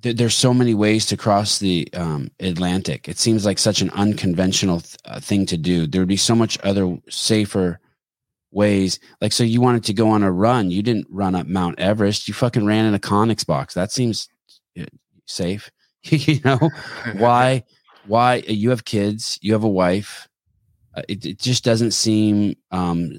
there's 0.00 0.36
so 0.36 0.54
many 0.54 0.72
ways 0.72 1.06
to 1.06 1.16
cross 1.16 1.58
the 1.58 1.88
um, 1.94 2.30
Atlantic. 2.38 3.08
It 3.08 3.18
seems 3.18 3.44
like 3.44 3.58
such 3.58 3.80
an 3.80 3.90
unconventional 3.90 4.80
th- 4.80 4.96
uh, 5.04 5.18
thing 5.18 5.44
to 5.46 5.56
do. 5.56 5.88
There 5.88 6.00
would 6.00 6.06
be 6.06 6.16
so 6.16 6.36
much 6.36 6.56
other 6.62 6.96
safer 7.08 7.80
ways. 8.52 9.00
Like, 9.20 9.32
so 9.32 9.42
you 9.42 9.60
wanted 9.60 9.82
to 9.84 9.92
go 9.92 10.08
on 10.08 10.22
a 10.22 10.30
run. 10.30 10.70
You 10.70 10.84
didn't 10.84 11.08
run 11.10 11.34
up 11.34 11.48
Mount 11.48 11.80
Everest. 11.80 12.28
You 12.28 12.34
fucking 12.34 12.64
ran 12.64 12.84
in 12.84 12.94
a 12.94 13.00
Conex 13.00 13.44
box. 13.44 13.74
That 13.74 13.90
seems 13.90 14.28
uh, 14.78 14.84
safe. 15.24 15.68
you 16.04 16.40
know 16.44 16.70
why? 17.16 17.64
Why 18.06 18.36
you 18.46 18.70
have 18.70 18.84
kids? 18.84 19.36
You 19.42 19.54
have 19.54 19.64
a 19.64 19.68
wife. 19.68 20.28
Uh, 20.96 21.02
it, 21.08 21.24
it 21.24 21.38
just 21.38 21.62
doesn't 21.62 21.92
seem 21.92 22.56
um, 22.70 23.18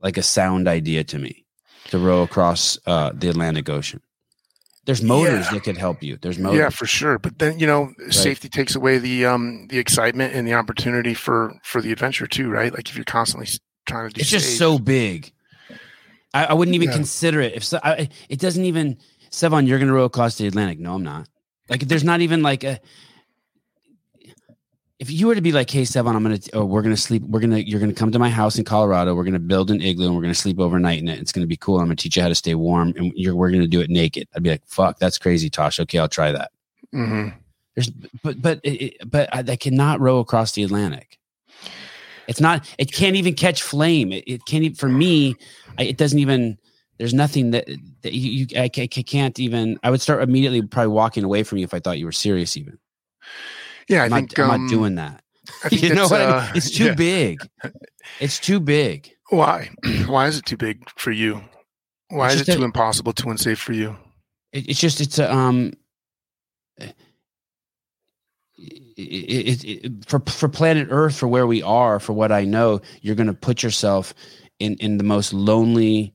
like 0.00 0.16
a 0.16 0.22
sound 0.22 0.68
idea 0.68 1.02
to 1.04 1.18
me 1.18 1.44
to 1.88 1.98
row 1.98 2.22
across 2.22 2.78
uh, 2.86 3.10
the 3.14 3.28
Atlantic 3.28 3.68
Ocean. 3.68 4.00
There's 4.84 5.02
motors 5.02 5.46
yeah. 5.46 5.52
that 5.52 5.64
could 5.64 5.76
help 5.76 6.02
you. 6.02 6.16
There's 6.16 6.38
motors. 6.38 6.58
Yeah, 6.58 6.70
for 6.70 6.86
sure. 6.86 7.18
But 7.18 7.38
then 7.38 7.58
you 7.58 7.66
know, 7.66 7.92
right. 7.98 8.14
safety 8.14 8.48
takes 8.48 8.74
away 8.74 8.96
the 8.96 9.26
um 9.26 9.66
the 9.68 9.78
excitement 9.78 10.34
and 10.34 10.48
the 10.48 10.54
opportunity 10.54 11.12
for 11.12 11.52
for 11.62 11.82
the 11.82 11.92
adventure 11.92 12.26
too, 12.26 12.48
right? 12.48 12.72
Like 12.72 12.88
if 12.88 12.96
you're 12.96 13.04
constantly 13.04 13.48
trying 13.86 14.08
to 14.08 14.14
do. 14.14 14.20
It's 14.20 14.30
just 14.30 14.56
so 14.56 14.78
big. 14.78 15.30
I, 16.32 16.46
I 16.46 16.52
wouldn't 16.54 16.74
even 16.74 16.88
yeah. 16.88 16.94
consider 16.94 17.40
it. 17.40 17.54
If 17.54 17.64
so, 17.64 17.80
I, 17.82 18.08
it 18.28 18.38
doesn't 18.38 18.64
even. 18.64 18.96
Sevan, 19.30 19.66
you're 19.66 19.78
going 19.78 19.88
to 19.88 19.94
row 19.94 20.04
across 20.04 20.38
the 20.38 20.46
Atlantic. 20.46 20.78
No, 20.78 20.94
I'm 20.94 21.02
not. 21.02 21.28
Like, 21.68 21.80
there's 21.80 22.04
not 22.04 22.22
even 22.22 22.42
like 22.42 22.64
a 22.64 22.80
if 24.98 25.10
you 25.12 25.28
were 25.28 25.34
to 25.34 25.40
be 25.40 25.52
like, 25.52 25.70
hey, 25.70 25.82
Sevan, 25.82 26.16
I'm 26.16 26.22
gonna, 26.24 26.40
oh, 26.54 26.64
we're 26.64 26.82
gonna 26.82 26.96
sleep, 26.96 27.22
we're 27.22 27.40
gonna, 27.40 27.58
you're 27.58 27.78
gonna 27.78 27.92
come 27.92 28.10
to 28.10 28.18
my 28.18 28.30
house 28.30 28.58
in 28.58 28.64
Colorado, 28.64 29.14
we're 29.14 29.24
gonna 29.24 29.38
build 29.38 29.70
an 29.70 29.80
igloo 29.80 30.06
and 30.06 30.16
we're 30.16 30.22
gonna 30.22 30.34
sleep 30.34 30.58
overnight 30.58 30.98
in 30.98 31.08
it. 31.08 31.20
It's 31.20 31.30
gonna 31.30 31.46
be 31.46 31.56
cool. 31.56 31.78
I'm 31.78 31.86
gonna 31.86 31.96
teach 31.96 32.16
you 32.16 32.22
how 32.22 32.28
to 32.28 32.34
stay 32.34 32.54
warm, 32.54 32.92
and 32.96 33.12
you're, 33.14 33.36
we're 33.36 33.50
gonna 33.50 33.68
do 33.68 33.80
it 33.80 33.90
naked. 33.90 34.28
I'd 34.34 34.42
be 34.42 34.50
like, 34.50 34.66
fuck, 34.66 34.98
that's 34.98 35.18
crazy, 35.18 35.48
Tosh. 35.50 35.78
Okay, 35.78 35.98
I'll 35.98 36.08
try 36.08 36.32
that. 36.32 36.50
Mm-hmm. 36.92 37.28
There's, 37.76 37.90
but, 38.24 38.42
but, 38.42 38.60
it, 38.64 38.96
but 39.08 39.32
I, 39.32 39.44
I, 39.46 39.56
cannot 39.56 40.00
row 40.00 40.18
across 40.18 40.52
the 40.52 40.64
Atlantic. 40.64 41.16
It's 42.26 42.40
not. 42.40 42.68
It 42.76 42.92
can't 42.92 43.14
even 43.14 43.34
catch 43.34 43.62
flame. 43.62 44.12
It, 44.12 44.24
it 44.26 44.44
can't 44.46 44.64
even. 44.64 44.74
For 44.74 44.88
me, 44.88 45.36
I, 45.78 45.84
it 45.84 45.96
doesn't 45.96 46.18
even. 46.18 46.58
There's 46.98 47.14
nothing 47.14 47.52
that, 47.52 47.68
that 48.02 48.12
you, 48.12 48.30
you 48.30 48.46
I, 48.56 48.64
I 48.64 48.68
can't 48.68 49.38
even. 49.38 49.78
I 49.84 49.90
would 49.90 50.00
start 50.00 50.24
immediately 50.24 50.60
probably 50.60 50.92
walking 50.92 51.22
away 51.22 51.44
from 51.44 51.58
you 51.58 51.64
if 51.64 51.72
I 51.72 51.78
thought 51.78 51.98
you 51.98 52.04
were 52.04 52.12
serious, 52.12 52.56
even. 52.56 52.78
Yeah, 53.88 54.02
I 54.02 54.04
I'm 54.06 54.10
think 54.10 54.38
not, 54.38 54.50
I'm 54.50 54.62
not 54.62 54.70
doing 54.70 54.94
that. 54.96 55.22
you 55.70 55.94
know 55.94 56.04
what 56.04 56.20
uh, 56.20 56.24
I 56.24 56.26
mean? 56.26 56.34
Uh, 56.34 56.52
it's 56.54 56.70
too 56.70 56.84
yeah. 56.86 56.94
big. 56.94 57.38
It's 58.20 58.38
too 58.38 58.60
big. 58.60 59.10
Why? 59.30 59.70
Why 60.06 60.26
is 60.26 60.38
it 60.38 60.46
too 60.46 60.56
big 60.56 60.88
for 60.96 61.10
you? 61.10 61.42
Why 62.08 62.26
it's 62.26 62.42
is 62.42 62.48
it 62.48 62.54
too 62.54 62.62
a, 62.62 62.64
impossible, 62.64 63.12
too 63.12 63.30
unsafe 63.30 63.58
for 63.58 63.72
you? 63.72 63.96
It, 64.52 64.68
it's 64.68 64.80
just 64.80 65.00
it's 65.00 65.18
a 65.18 65.32
um. 65.32 65.72
It, 68.96 69.64
it, 69.64 70.08
for 70.08 70.20
for 70.26 70.48
planet 70.48 70.88
Earth, 70.90 71.16
for 71.16 71.28
where 71.28 71.46
we 71.46 71.62
are, 71.62 72.00
for 72.00 72.12
what 72.12 72.32
I 72.32 72.44
know, 72.44 72.80
you're 73.00 73.14
going 73.14 73.28
to 73.28 73.34
put 73.34 73.62
yourself 73.62 74.14
in 74.58 74.74
in 74.76 74.98
the 74.98 75.04
most 75.04 75.32
lonely, 75.32 76.14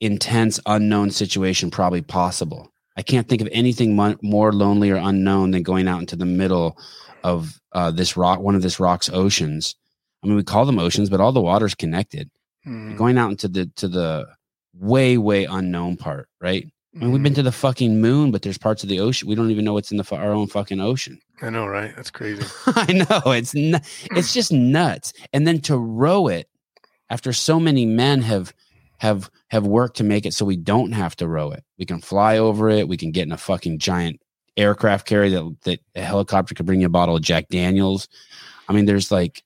intense, 0.00 0.60
unknown 0.66 1.10
situation 1.10 1.70
probably 1.70 2.02
possible. 2.02 2.71
I 2.96 3.02
can't 3.02 3.28
think 3.28 3.40
of 3.40 3.48
anything 3.52 3.96
mo- 3.96 4.16
more 4.22 4.52
lonely 4.52 4.90
or 4.90 4.96
unknown 4.96 5.50
than 5.52 5.62
going 5.62 5.88
out 5.88 6.00
into 6.00 6.16
the 6.16 6.26
middle 6.26 6.78
of 7.24 7.58
uh, 7.72 7.90
this 7.90 8.16
rock, 8.16 8.40
one 8.40 8.54
of 8.54 8.62
this 8.62 8.78
rock's 8.80 9.08
oceans. 9.10 9.74
I 10.22 10.26
mean, 10.26 10.36
we 10.36 10.42
call 10.44 10.66
them 10.66 10.78
oceans, 10.78 11.08
but 11.10 11.20
all 11.20 11.32
the 11.32 11.40
water's 11.40 11.74
connected. 11.74 12.30
Mhm. 12.66 12.96
Going 12.96 13.18
out 13.18 13.30
into 13.30 13.48
the 13.48 13.66
to 13.76 13.88
the 13.88 14.26
way 14.74 15.18
way 15.18 15.44
unknown 15.44 15.96
part, 15.96 16.28
right? 16.40 16.66
I 16.94 16.98
mean, 16.98 17.10
we've 17.12 17.20
Mhm. 17.20 17.24
been 17.24 17.34
to 17.34 17.42
the 17.42 17.52
fucking 17.52 18.00
moon, 18.00 18.30
but 18.30 18.42
there's 18.42 18.58
parts 18.58 18.82
of 18.82 18.88
the 18.90 19.00
ocean 19.00 19.26
we 19.28 19.34
don't 19.34 19.50
even 19.50 19.64
know 19.64 19.72
what's 19.72 19.90
in 19.90 19.96
the 19.96 20.14
our 20.14 20.32
own 20.32 20.46
fucking 20.46 20.80
ocean. 20.80 21.18
I 21.40 21.48
know, 21.50 21.66
right? 21.66 21.92
That's 21.96 22.10
crazy. 22.10 22.42
I 22.66 22.92
know 22.92 23.32
it's 23.32 23.54
nu- 23.54 23.78
it's 24.14 24.32
just 24.34 24.52
nuts. 24.52 25.12
And 25.32 25.46
then 25.46 25.60
to 25.62 25.76
row 25.76 26.28
it 26.28 26.48
after 27.10 27.32
so 27.32 27.58
many 27.58 27.86
men 27.86 28.22
have 28.22 28.52
have 29.02 29.28
have 29.48 29.66
worked 29.66 29.96
to 29.96 30.04
make 30.04 30.26
it 30.26 30.32
so 30.32 30.44
we 30.44 30.56
don't 30.56 30.92
have 30.92 31.16
to 31.16 31.26
row 31.26 31.50
it. 31.50 31.64
We 31.76 31.84
can 31.84 32.00
fly 32.00 32.38
over 32.38 32.70
it. 32.70 32.86
We 32.86 32.96
can 32.96 33.10
get 33.10 33.24
in 33.24 33.32
a 33.32 33.36
fucking 33.36 33.80
giant 33.80 34.20
aircraft 34.56 35.08
carrier 35.08 35.30
that 35.30 35.56
that 35.64 35.80
a 35.96 36.02
helicopter 36.02 36.54
could 36.54 36.66
bring 36.66 36.82
you 36.82 36.86
a 36.86 36.88
bottle 36.88 37.16
of 37.16 37.22
Jack 37.22 37.48
Daniels. 37.48 38.06
I 38.68 38.72
mean, 38.72 38.84
there's 38.84 39.10
like 39.10 39.42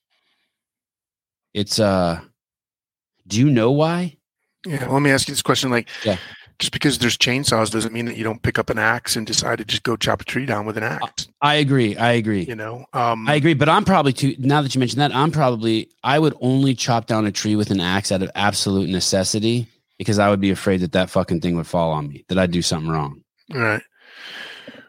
it's 1.54 1.80
uh 1.80 2.20
do 3.26 3.40
you 3.40 3.48
know 3.48 3.72
why? 3.72 4.18
Yeah. 4.66 4.88
let 4.88 5.00
me 5.00 5.10
ask 5.10 5.26
you 5.26 5.32
this 5.32 5.40
question: 5.40 5.70
like, 5.70 5.88
Yeah. 6.04 6.18
Just 6.58 6.72
because 6.72 6.98
there's 6.98 7.16
chainsaws 7.18 7.70
doesn't 7.70 7.92
mean 7.92 8.06
that 8.06 8.16
you 8.16 8.24
don't 8.24 8.42
pick 8.42 8.58
up 8.58 8.70
an 8.70 8.78
axe 8.78 9.14
and 9.16 9.26
decide 9.26 9.58
to 9.58 9.64
just 9.64 9.82
go 9.82 9.96
chop 9.96 10.22
a 10.22 10.24
tree 10.24 10.46
down 10.46 10.64
with 10.66 10.76
an 10.76 10.82
axe. 10.82 11.28
I 11.42 11.56
agree. 11.56 11.96
I 11.96 12.12
agree. 12.12 12.44
You 12.44 12.54
know, 12.56 12.86
um, 12.92 13.28
I 13.28 13.34
agree, 13.34 13.54
but 13.54 13.68
I'm 13.68 13.84
probably 13.84 14.12
too. 14.12 14.34
Now 14.38 14.62
that 14.62 14.74
you 14.74 14.78
mentioned 14.78 15.00
that, 15.00 15.14
I'm 15.14 15.30
probably 15.30 15.90
I 16.02 16.18
would 16.18 16.34
only 16.40 16.74
chop 16.74 17.06
down 17.06 17.26
a 17.26 17.32
tree 17.32 17.56
with 17.56 17.70
an 17.70 17.80
axe 17.80 18.10
out 18.10 18.22
of 18.22 18.30
absolute 18.34 18.88
necessity 18.88 19.66
because 19.98 20.18
I 20.18 20.28
would 20.30 20.40
be 20.40 20.50
afraid 20.50 20.80
that 20.80 20.92
that 20.92 21.10
fucking 21.10 21.40
thing 21.40 21.56
would 21.56 21.66
fall 21.66 21.92
on 21.92 22.08
me, 22.08 22.24
that 22.28 22.38
I'd 22.38 22.50
do 22.50 22.62
something 22.62 22.90
wrong. 22.90 23.22
All 23.54 23.60
right. 23.60 23.82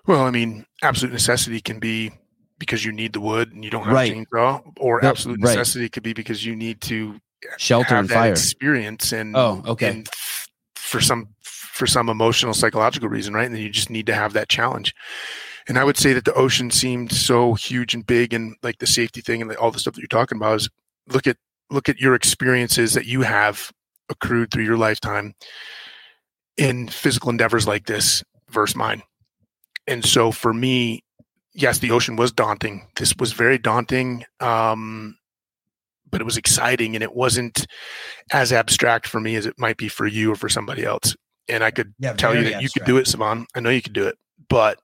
Well, 0.06 0.22
I 0.24 0.32
mean, 0.32 0.66
absolute 0.82 1.12
necessity 1.14 1.60
can 1.62 1.80
be 1.80 2.12
because 2.60 2.84
you 2.86 2.92
need 2.92 3.14
the 3.14 3.22
wood 3.22 3.52
and 3.54 3.64
you 3.64 3.70
don't 3.70 3.84
have 3.84 3.94
Right. 3.94 4.12
a 4.12 4.16
chainsaw, 4.16 4.62
or 4.80 5.04
absolute 5.04 5.40
right. 5.42 5.56
necessity 5.56 5.90
could 5.90 6.04
be 6.04 6.14
because 6.14 6.46
you 6.46 6.56
need 6.56 6.82
to 6.82 7.20
Shelter 7.58 7.96
and 7.96 8.10
that 8.10 8.14
fire. 8.14 8.32
experience 8.32 9.12
and 9.12 9.36
Oh, 9.36 9.62
okay. 9.68 9.90
and 9.90 10.08
f- 10.08 10.48
for 10.76 11.00
some 11.02 11.28
for 11.78 11.88
some 11.88 12.10
emotional 12.10 12.54
psychological 12.54 13.08
reason, 13.08 13.34
right? 13.34 13.46
And 13.46 13.56
then 13.56 13.62
you 13.62 13.70
just 13.70 13.90
need 13.90 14.08
to 14.08 14.16
have 14.16 14.34
that 14.34 14.50
challenge. 14.50 14.94
And 15.68 15.78
I 15.78 15.84
would 15.84 15.98
say 15.98 16.14
that 16.14 16.26
the 16.26 16.34
ocean 16.34 16.72
seemed 16.72 17.12
so 17.12 17.54
huge 17.54 17.94
and 17.94 18.06
big, 18.06 18.34
and 18.34 18.56
like 18.64 18.80
the 18.80 18.88
safety 18.88 19.22
thing 19.22 19.42
and 19.42 19.54
all 19.56 19.72
the 19.72 19.80
stuff 19.80 19.94
that 19.96 20.02
you're 20.02 20.08
talking 20.08 20.38
about 20.38 20.56
is 20.56 20.70
look 21.08 21.28
at 21.28 21.38
look 21.70 21.90
at 21.90 22.00
your 22.00 22.16
experiences 22.16 22.94
that 22.94 23.06
you 23.06 23.22
have 23.22 23.72
accrued 24.10 24.52
through 24.52 24.64
your 24.64 24.78
lifetime 24.78 25.34
in 26.56 26.88
physical 26.88 27.30
endeavors 27.30 27.68
like 27.68 27.86
this 27.86 28.24
versus 28.50 28.76
mine. 28.76 29.04
And 29.86 30.04
so 30.06 30.32
for 30.32 30.54
me, 30.54 31.04
yes, 31.54 31.80
the 31.80 31.92
ocean 31.92 32.16
was 32.16 32.32
daunting. 32.32 32.88
This 32.96 33.14
was 33.20 33.34
very 33.34 33.58
daunting. 33.58 34.24
Um, 34.40 35.18
but 36.10 36.22
it 36.22 36.24
was 36.24 36.38
exciting 36.38 36.96
and 36.96 37.04
it 37.04 37.14
wasn't 37.14 37.68
as 38.32 38.54
abstract 38.54 39.08
for 39.08 39.20
me 39.20 39.36
as 39.36 39.46
it 39.46 39.60
might 39.60 39.78
be 39.78 39.90
for 39.90 40.08
you 40.08 40.32
or 40.32 40.36
for 40.36 40.50
somebody 40.50 40.84
else. 40.86 41.16
And 41.50 41.64
I 41.64 41.72
could 41.72 41.94
Yeah, 42.00 42.14
tell 42.14 42.36
you 42.36 42.44
that 42.50 42.62
you 42.62 42.70
could 42.70 42.86
do 42.86 42.98
it, 42.98 43.06
Sevan. 43.06 43.46
I 43.56 43.60
know 43.60 43.70
you 43.70 43.82
could 43.82 43.94
do 43.94 44.08
it, 44.08 44.18
but 44.50 44.80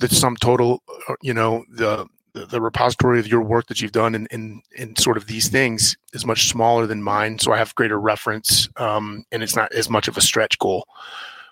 the 0.00 0.08
sum 0.08 0.36
total, 0.36 0.82
uh, 1.08 1.14
you 1.22 1.34
know, 1.34 1.64
the 1.70 2.06
the, 2.32 2.46
the 2.46 2.60
repository 2.60 3.20
of 3.20 3.28
your 3.28 3.42
work 3.42 3.68
that 3.68 3.80
you've 3.80 3.92
done 3.92 4.14
in, 4.14 4.26
in 4.30 4.60
in 4.76 4.96
sort 4.96 5.16
of 5.16 5.26
these 5.26 5.48
things 5.48 5.96
is 6.12 6.26
much 6.26 6.48
smaller 6.48 6.86
than 6.86 7.02
mine. 7.02 7.38
So 7.38 7.52
I 7.52 7.58
have 7.58 7.74
greater 7.76 7.98
reference, 7.98 8.68
um, 8.76 9.24
and 9.30 9.42
it's 9.42 9.56
not 9.56 9.72
as 9.72 9.88
much 9.88 10.08
of 10.08 10.16
a 10.16 10.20
stretch 10.20 10.58
goal 10.58 10.86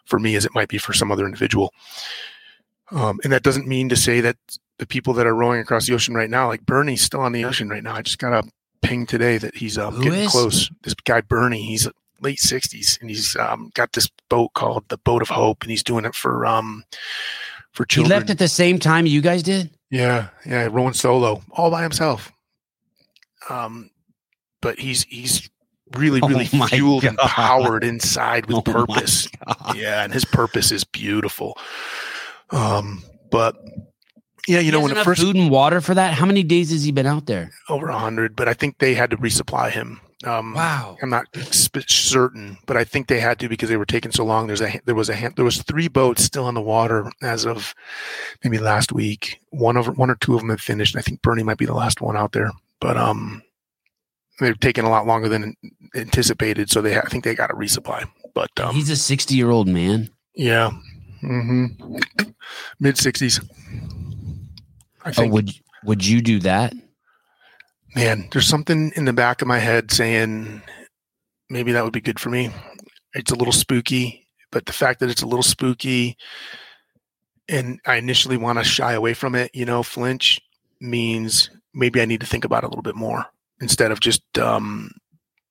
for 0.04 0.18
me 0.18 0.34
as 0.34 0.44
it 0.44 0.54
might 0.54 0.68
be 0.68 0.78
for 0.78 0.92
some 0.92 1.12
other 1.12 1.24
individual. 1.24 1.72
Um, 2.90 3.20
and 3.24 3.32
that 3.32 3.44
doesn't 3.44 3.66
mean 3.66 3.88
to 3.88 3.96
say 3.96 4.20
that 4.20 4.36
the 4.78 4.86
people 4.86 5.14
that 5.14 5.26
are 5.26 5.34
rowing 5.34 5.60
across 5.60 5.86
the 5.86 5.94
ocean 5.94 6.14
right 6.14 6.28
now, 6.28 6.48
like 6.48 6.66
Bernie's 6.66 7.02
still 7.02 7.20
on 7.20 7.32
the 7.32 7.44
ocean 7.44 7.68
right 7.68 7.82
now. 7.82 7.94
I 7.94 8.02
just 8.02 8.18
got 8.18 8.32
a 8.32 8.42
ping 8.82 9.06
today 9.06 9.38
that 9.38 9.56
he's 9.56 9.78
um, 9.78 10.00
getting 10.00 10.24
is? 10.24 10.30
close. 10.32 10.70
This 10.82 10.94
guy 10.94 11.20
Bernie, 11.20 11.62
he's 11.62 11.88
late 12.22 12.38
sixties, 12.40 12.98
and 13.00 13.10
he's 13.10 13.36
um, 13.36 13.70
got 13.74 13.92
this 13.92 14.08
boat 14.28 14.52
called 14.54 14.84
the 14.88 14.98
Boat 14.98 15.22
of 15.22 15.28
Hope, 15.28 15.62
and 15.62 15.70
he's 15.70 15.82
doing 15.82 16.04
it 16.04 16.14
for 16.14 16.46
um 16.46 16.84
for 17.72 17.84
He 17.84 17.94
children. 17.94 18.18
left 18.18 18.30
at 18.30 18.38
the 18.38 18.48
same 18.48 18.78
time 18.78 19.06
you 19.06 19.20
guys 19.20 19.42
did. 19.42 19.70
Yeah, 19.90 20.28
yeah, 20.46 20.68
rowing 20.70 20.94
solo, 20.94 21.42
all 21.50 21.70
by 21.70 21.82
himself. 21.82 22.32
Um, 23.50 23.90
but 24.60 24.78
he's 24.78 25.02
he's 25.04 25.50
really, 25.96 26.20
Oh 26.22 26.28
really 26.28 26.48
my 26.54 26.68
fueled 26.68 27.04
and 27.04 27.18
powered 27.18 27.84
inside 27.84 28.46
with 28.46 28.56
Oh 28.56 28.62
purpose. 28.62 29.28
Yeah, 29.74 30.02
and 30.04 30.12
his 30.12 30.24
purpose 30.24 30.72
is 30.72 30.84
beautiful. 30.84 31.58
Um, 32.50 33.02
but 33.30 33.56
yeah, 34.46 34.58
you 34.58 34.64
He 34.66 34.70
know, 34.70 34.80
when 34.80 34.96
it 34.96 35.04
first 35.04 35.20
food 35.20 35.36
and 35.36 35.50
water 35.50 35.80
for 35.80 35.94
that. 35.94 36.14
How 36.14 36.26
many 36.26 36.42
days 36.42 36.70
has 36.70 36.84
he 36.84 36.92
been 36.92 37.06
out 37.06 37.26
there? 37.26 37.50
over 37.68 37.88
a 37.88 37.98
hundred, 37.98 38.36
but 38.36 38.48
I 38.48 38.54
think 38.54 38.78
they 38.78 38.94
had 38.94 39.10
to 39.10 39.16
resupply 39.16 39.70
him. 39.70 40.00
Um, 40.24 40.54
Wow. 40.54 40.96
I'm 41.02 41.10
not 41.10 41.26
sp- 41.50 41.88
certain, 41.88 42.58
but 42.66 42.76
I 42.76 42.84
think 42.84 43.06
they 43.08 43.20
had 43.20 43.38
to 43.40 43.48
because 43.48 43.68
they 43.68 43.76
were 43.76 43.84
taking 43.86 44.12
so 44.12 44.24
long. 44.24 44.46
There's 44.46 44.60
a 44.62 44.80
there 44.84 44.94
was 44.94 45.08
a 45.10 45.30
there 45.36 45.44
was 45.44 45.62
three 45.62 45.88
boats 45.88 46.22
still 46.24 46.44
on 46.44 46.54
the 46.54 46.60
water 46.60 47.10
as 47.22 47.44
of 47.46 47.74
maybe 48.44 48.58
last 48.58 48.92
week. 48.92 49.40
One 49.50 49.76
of 49.76 49.96
one 49.98 50.10
or 50.10 50.16
two 50.16 50.34
of 50.34 50.40
them 50.40 50.50
had 50.50 50.60
finished. 50.60 50.96
I 50.96 51.00
think 51.00 51.22
Bernie 51.22 51.42
might 51.42 51.58
be 51.58 51.66
the 51.66 51.74
last 51.74 52.00
one 52.00 52.16
out 52.16 52.32
there, 52.32 52.50
but 52.80 52.96
um, 52.96 53.42
they've 54.40 54.58
taken 54.60 54.84
a 54.84 54.90
lot 54.90 55.06
longer 55.06 55.28
than 55.28 55.54
anticipated. 55.94 56.70
So 56.70 56.80
they 56.82 56.96
I 56.98 57.02
think 57.08 57.24
they 57.24 57.34
got 57.34 57.50
a 57.50 57.54
resupply. 57.54 58.04
But 58.34 58.50
um, 58.60 58.74
He's 58.74 58.90
a 58.90 58.96
60 58.96 59.34
year 59.34 59.50
old 59.50 59.68
man. 59.68 60.08
yeah, 60.34 60.70
mm-hmm. 61.22 61.96
mid 62.80 62.96
sixties. 62.96 63.40
I 65.04 65.12
Oh, 65.18 65.26
would 65.28 65.50
would 65.84 66.06
you 66.06 66.20
do 66.22 66.38
that? 66.40 66.72
Man, 67.94 68.28
there's 68.32 68.48
something 68.48 68.92
in 68.96 69.04
the 69.04 69.12
back 69.12 69.42
of 69.42 69.48
my 69.48 69.58
head 69.58 69.90
saying 69.90 70.62
maybe 71.50 71.72
that 71.72 71.84
would 71.84 71.92
be 71.92 72.00
good 72.00 72.20
for 72.20 72.30
me. 72.30 72.50
It's 73.14 73.30
a 73.30 73.36
little 73.36 73.52
spooky, 73.52 74.26
but 74.50 74.66
the 74.66 74.72
fact 74.72 75.00
that 75.00 75.10
it's 75.10 75.22
a 75.22 75.26
little 75.26 75.42
spooky 75.42 76.16
and 77.48 77.80
I 77.86 77.96
initially 77.96 78.36
want 78.36 78.58
to 78.58 78.64
shy 78.64 78.92
away 78.92 79.14
from 79.14 79.34
it, 79.34 79.50
you 79.54 79.64
know, 79.64 79.82
flinch 79.82 80.40
means 80.80 81.50
maybe 81.74 82.00
I 82.00 82.06
need 82.06 82.20
to 82.20 82.26
think 82.26 82.44
about 82.44 82.64
it 82.64 82.66
a 82.66 82.70
little 82.70 82.82
bit 82.82 82.96
more 82.96 83.26
instead 83.60 83.92
of 83.92 84.00
just 84.00 84.22
um, 84.38 84.90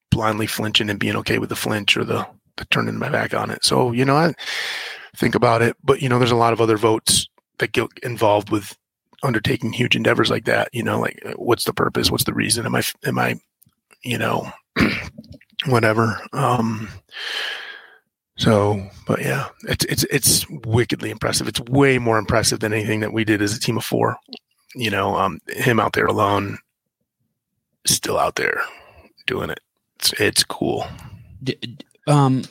blindly 0.09 0.47
flinching 0.47 0.89
and 0.89 0.99
being 0.99 1.15
okay 1.17 1.37
with 1.37 1.49
the 1.49 1.55
flinch 1.55 1.95
or 1.95 2.03
the, 2.03 2.27
the 2.57 2.65
turning 2.65 2.97
my 2.97 3.09
back 3.09 3.33
on 3.33 3.51
it. 3.51 3.63
So, 3.63 3.91
you 3.91 4.05
know, 4.05 4.15
I 4.15 4.33
think 5.15 5.35
about 5.35 5.61
it, 5.61 5.75
but 5.83 6.01
you 6.01 6.09
know, 6.09 6.17
there's 6.17 6.31
a 6.31 6.35
lot 6.35 6.53
of 6.53 6.61
other 6.61 6.77
votes 6.77 7.27
that 7.59 7.71
get 7.71 7.87
involved 8.01 8.49
with 8.49 8.75
undertaking 9.23 9.73
huge 9.73 9.95
endeavors 9.95 10.29
like 10.29 10.45
that 10.45 10.69
you 10.73 10.83
know 10.83 10.99
like 10.99 11.21
uh, 11.25 11.33
what's 11.33 11.65
the 11.65 11.73
purpose? 11.73 12.11
What's 12.11 12.23
the 12.23 12.33
reason? 12.33 12.65
Am 12.65 12.75
i 12.75 12.83
am 13.05 13.19
i 13.19 13.39
you 14.03 14.17
know 14.17 14.51
whatever 15.67 16.19
um 16.33 16.89
so 18.37 18.89
but 19.05 19.21
yeah 19.21 19.49
it's 19.63 19.85
it's 19.85 20.03
it's 20.05 20.49
wickedly 20.49 21.09
impressive. 21.09 21.47
It's 21.47 21.59
way 21.61 21.99
more 21.99 22.17
impressive 22.17 22.59
than 22.59 22.73
anything 22.73 23.01
that 23.01 23.13
we 23.13 23.23
did 23.23 23.41
as 23.41 23.55
a 23.55 23.59
team 23.59 23.77
of 23.77 23.85
four 23.85 24.17
you 24.73 24.89
know 24.89 25.15
um 25.15 25.39
him 25.49 25.79
out 25.79 25.93
there 25.93 26.05
alone 26.05 26.57
still 27.85 28.17
out 28.17 28.35
there 28.35 28.61
doing 29.27 29.49
it. 29.49 29.59
It's 29.97 30.13
it's 30.13 30.43
cool. 30.43 30.85
Um, 32.07 32.43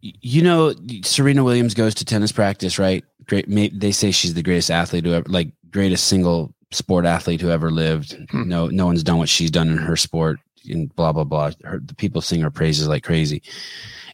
you 0.00 0.42
know, 0.42 0.74
Serena 1.02 1.42
Williams 1.42 1.74
goes 1.74 1.94
to 1.96 2.04
tennis 2.04 2.32
practice, 2.32 2.78
right? 2.78 3.04
Great. 3.28 3.48
May, 3.48 3.68
they 3.68 3.92
say 3.92 4.10
she's 4.10 4.34
the 4.34 4.42
greatest 4.42 4.70
athlete 4.70 5.04
who 5.04 5.12
ever, 5.12 5.26
like, 5.28 5.52
greatest 5.70 6.06
single 6.06 6.54
sport 6.70 7.04
athlete 7.04 7.40
who 7.40 7.50
ever 7.50 7.70
lived. 7.70 8.16
Hmm. 8.30 8.48
No, 8.48 8.68
no 8.68 8.86
one's 8.86 9.02
done 9.02 9.18
what 9.18 9.28
she's 9.28 9.50
done 9.50 9.68
in 9.68 9.78
her 9.78 9.96
sport. 9.96 10.38
And 10.68 10.94
blah 10.96 11.12
blah 11.12 11.24
blah. 11.24 11.52
Her, 11.62 11.78
the 11.78 11.94
people 11.94 12.20
sing 12.20 12.40
her 12.40 12.50
praises 12.50 12.88
like 12.88 13.04
crazy. 13.04 13.42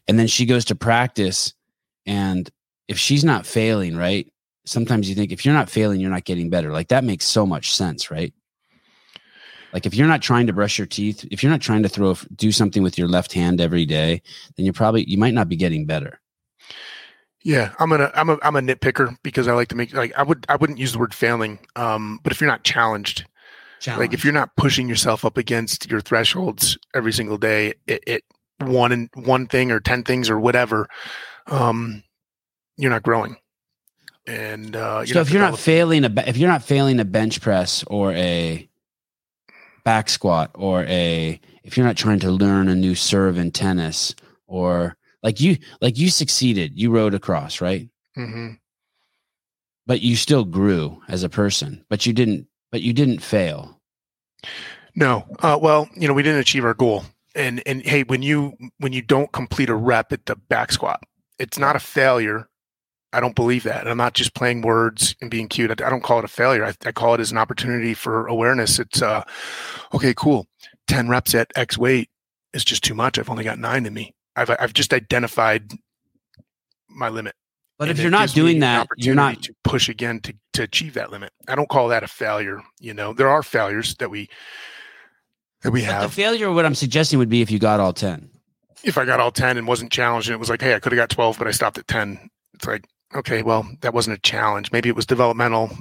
And 0.07 0.19
then 0.19 0.27
she 0.27 0.45
goes 0.45 0.65
to 0.65 0.75
practice, 0.75 1.53
and 2.05 2.49
if 2.87 2.99
she's 2.99 3.23
not 3.23 3.47
failing, 3.47 3.95
right? 3.97 4.31
Sometimes 4.65 5.09
you 5.09 5.15
think 5.15 5.31
if 5.31 5.45
you're 5.45 5.53
not 5.53 5.69
failing, 5.69 5.99
you're 5.99 6.11
not 6.11 6.25
getting 6.25 6.49
better. 6.49 6.71
Like 6.71 6.89
that 6.89 7.03
makes 7.03 7.25
so 7.25 7.45
much 7.45 7.73
sense, 7.73 8.11
right? 8.11 8.33
Like 9.73 9.87
if 9.87 9.95
you're 9.95 10.07
not 10.07 10.21
trying 10.21 10.45
to 10.47 10.53
brush 10.53 10.77
your 10.77 10.85
teeth, 10.85 11.25
if 11.31 11.41
you're 11.41 11.51
not 11.51 11.61
trying 11.61 11.81
to 11.83 11.89
throw 11.89 12.15
do 12.35 12.51
something 12.51 12.83
with 12.83 12.97
your 12.97 13.07
left 13.07 13.33
hand 13.33 13.59
every 13.59 13.85
day, 13.85 14.21
then 14.55 14.65
you're 14.65 14.73
probably 14.73 15.09
you 15.09 15.17
might 15.17 15.33
not 15.33 15.49
be 15.49 15.55
getting 15.55 15.87
better. 15.87 16.19
Yeah, 17.43 17.73
I'm 17.77 17.89
gonna 17.89 18.09
I'm 18.15 18.29
a 18.29 18.37
I'm 18.41 18.55
a 18.55 18.61
nitpicker 18.61 19.17
because 19.21 19.47
I 19.47 19.53
like 19.53 19.67
to 19.69 19.75
make 19.75 19.93
like 19.93 20.13
I 20.17 20.23
would 20.23 20.45
I 20.47 20.55
wouldn't 20.55 20.79
use 20.79 20.93
the 20.93 20.99
word 20.99 21.13
failing. 21.13 21.59
Um, 21.75 22.19
but 22.23 22.31
if 22.31 22.39
you're 22.39 22.49
not 22.49 22.63
challenged, 22.63 23.25
like 23.97 24.13
if 24.13 24.23
you're 24.23 24.33
not 24.33 24.55
pushing 24.55 24.87
yourself 24.87 25.25
up 25.25 25.37
against 25.37 25.91
your 25.91 25.99
thresholds 25.99 26.77
every 26.95 27.11
single 27.11 27.37
day, 27.37 27.73
it, 27.85 28.03
it 28.07 28.23
one 28.59 28.93
and 28.93 29.09
one 29.15 29.47
thing 29.47 29.71
or 29.71 29.81
ten 29.81 30.03
things 30.03 30.29
or 30.29 30.39
whatever, 30.39 30.87
um, 31.47 32.03
you're 32.77 32.91
not 32.91 33.03
growing. 33.03 33.35
And 34.25 34.73
uh, 34.73 35.05
so 35.05 35.19
if 35.19 35.29
you're 35.31 35.41
not 35.41 35.59
failing 35.59 36.05
a 36.05 36.13
if 36.25 36.37
you're 36.37 36.49
not 36.49 36.63
failing 36.63 37.01
a 37.01 37.05
bench 37.05 37.41
press 37.41 37.83
or 37.87 38.13
a 38.13 38.69
back 39.83 40.07
squat 40.07 40.51
or 40.53 40.85
a 40.85 41.41
if 41.63 41.75
you're 41.75 41.85
not 41.85 41.97
trying 41.97 42.19
to 42.19 42.31
learn 42.31 42.69
a 42.69 42.75
new 42.75 42.95
serve 42.95 43.37
in 43.37 43.51
tennis 43.51 44.15
or 44.47 44.95
like 45.23 45.39
you 45.39 45.57
like 45.81 45.97
you 45.97 46.09
succeeded 46.09 46.71
you 46.75 46.91
rode 46.91 47.13
across 47.13 47.61
right 47.61 47.89
hmm 48.15 48.51
but 49.85 50.01
you 50.01 50.15
still 50.15 50.45
grew 50.45 51.01
as 51.09 51.23
a 51.23 51.29
person 51.29 51.83
but 51.89 52.05
you 52.05 52.13
didn't 52.13 52.47
but 52.71 52.81
you 52.81 52.93
didn't 52.93 53.19
fail 53.19 53.81
No. 54.95 55.25
Uh, 55.39 55.57
well, 55.59 55.89
you 55.95 56.07
know, 56.07 56.13
we 56.13 56.21
didn't 56.23 56.41
achieve 56.41 56.65
our 56.65 56.73
goal. 56.75 57.03
And 57.35 57.63
and 57.65 57.81
hey, 57.83 58.03
when 58.03 58.21
you 58.21 58.53
when 58.77 58.93
you 58.93 59.01
don't 59.01 59.31
complete 59.31 59.69
a 59.69 59.75
rep 59.75 60.11
at 60.13 60.27
the 60.27 60.35
back 60.35 60.71
squat, 60.71 61.01
it's 61.39 61.57
not 61.57 61.75
a 61.75 61.79
failure. 61.79 62.47
I 63.11 63.19
don't 63.19 63.35
believe 63.35 63.63
that. 63.63 63.87
I'm 63.87 63.97
not 63.97 64.13
just 64.13 64.35
playing 64.35 64.61
words 64.61 65.15
and 65.21 65.31
being 65.31 65.47
cute. 65.47 65.71
I, 65.71 65.85
I 65.85 65.89
don't 65.89 66.03
call 66.03 66.19
it 66.19 66.25
a 66.25 66.27
failure. 66.27 66.63
I, 66.63 66.73
I 66.85 66.91
call 66.91 67.15
it 67.15 67.19
as 67.19 67.31
an 67.31 67.37
opportunity 67.39 67.93
for 67.95 68.27
awareness. 68.27 68.77
It's 68.79 69.01
uh, 69.01 69.23
okay, 69.93 70.13
cool. 70.15 70.45
Ten 70.87 71.09
reps 71.09 71.33
at 71.33 71.51
X 71.55 71.75
weight 71.77 72.09
is 72.53 72.63
just 72.63 72.83
too 72.83 72.93
much. 72.93 73.17
I've 73.17 73.29
only 73.31 73.43
got 73.43 73.57
nine 73.57 73.85
in 73.87 73.93
me. 73.95 74.13
I've 74.35 74.49
I've 74.59 74.73
just 74.73 74.93
identified 74.93 75.71
my 76.89 77.09
limit. 77.09 77.35
but 77.79 77.89
if 77.89 77.99
you're 77.99 78.11
not 78.11 78.29
doing 78.29 78.59
that 78.59 78.87
you're 78.97 79.15
not 79.15 79.41
to 79.43 79.53
push 79.63 79.89
again 79.89 80.19
to 80.21 80.33
to 80.53 80.63
achieve 80.63 80.93
that 80.93 81.11
limit. 81.11 81.31
I 81.47 81.55
don't 81.55 81.69
call 81.69 81.87
that 81.89 82.03
a 82.03 82.07
failure. 82.07 82.61
You 82.79 82.93
know, 82.93 83.13
there 83.13 83.29
are 83.29 83.41
failures 83.43 83.95
that 83.95 84.09
we 84.11 84.29
that 85.63 85.71
we 85.71 85.81
but 85.81 85.87
the 85.87 85.93
have. 85.93 86.13
failure 86.13 86.51
what 86.51 86.65
i'm 86.65 86.75
suggesting 86.75 87.17
would 87.19 87.29
be 87.29 87.41
if 87.41 87.49
you 87.49 87.57
got 87.57 87.79
all 87.79 87.93
10 87.93 88.29
If 88.83 88.97
I 88.97 89.05
got 89.05 89.21
all 89.21 89.31
ten 89.31 89.57
and 89.57 89.65
wasn't 89.65 89.93
challenged, 89.93 90.27
and 90.27 90.33
it 90.35 90.39
was 90.39 90.49
like, 90.49 90.61
hey, 90.61 90.75
I 90.75 90.79
could 90.79 90.91
have 90.91 90.97
got 90.97 91.09
twelve, 91.09 91.37
but 91.39 91.47
I 91.47 91.51
stopped 91.51 91.77
at 91.77 91.87
ten. 91.87 92.29
It's 92.53 92.67
like, 92.67 92.85
okay, 93.15 93.41
well, 93.41 93.65
that 93.79 93.93
wasn't 93.93 94.17
a 94.17 94.21
challenge. 94.21 94.73
Maybe 94.73 94.89
it 94.89 94.95
was 94.95 95.05
developmental. 95.05 95.71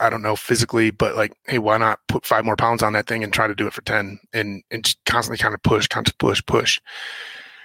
I 0.00 0.10
don't 0.10 0.22
know 0.22 0.34
physically, 0.34 0.90
but 0.90 1.14
like, 1.14 1.32
hey, 1.46 1.58
why 1.60 1.78
not 1.78 2.00
put 2.08 2.26
five 2.26 2.44
more 2.44 2.56
pounds 2.56 2.82
on 2.82 2.94
that 2.94 3.06
thing 3.06 3.22
and 3.22 3.32
try 3.32 3.46
to 3.46 3.54
do 3.54 3.68
it 3.68 3.72
for 3.72 3.82
ten, 3.82 4.18
and 4.32 4.64
and 4.72 4.84
just 4.84 4.98
constantly 5.06 5.38
kind 5.38 5.54
of 5.54 5.62
push, 5.62 5.86
constantly 5.86 6.28
push, 6.28 6.42
push. 6.44 6.80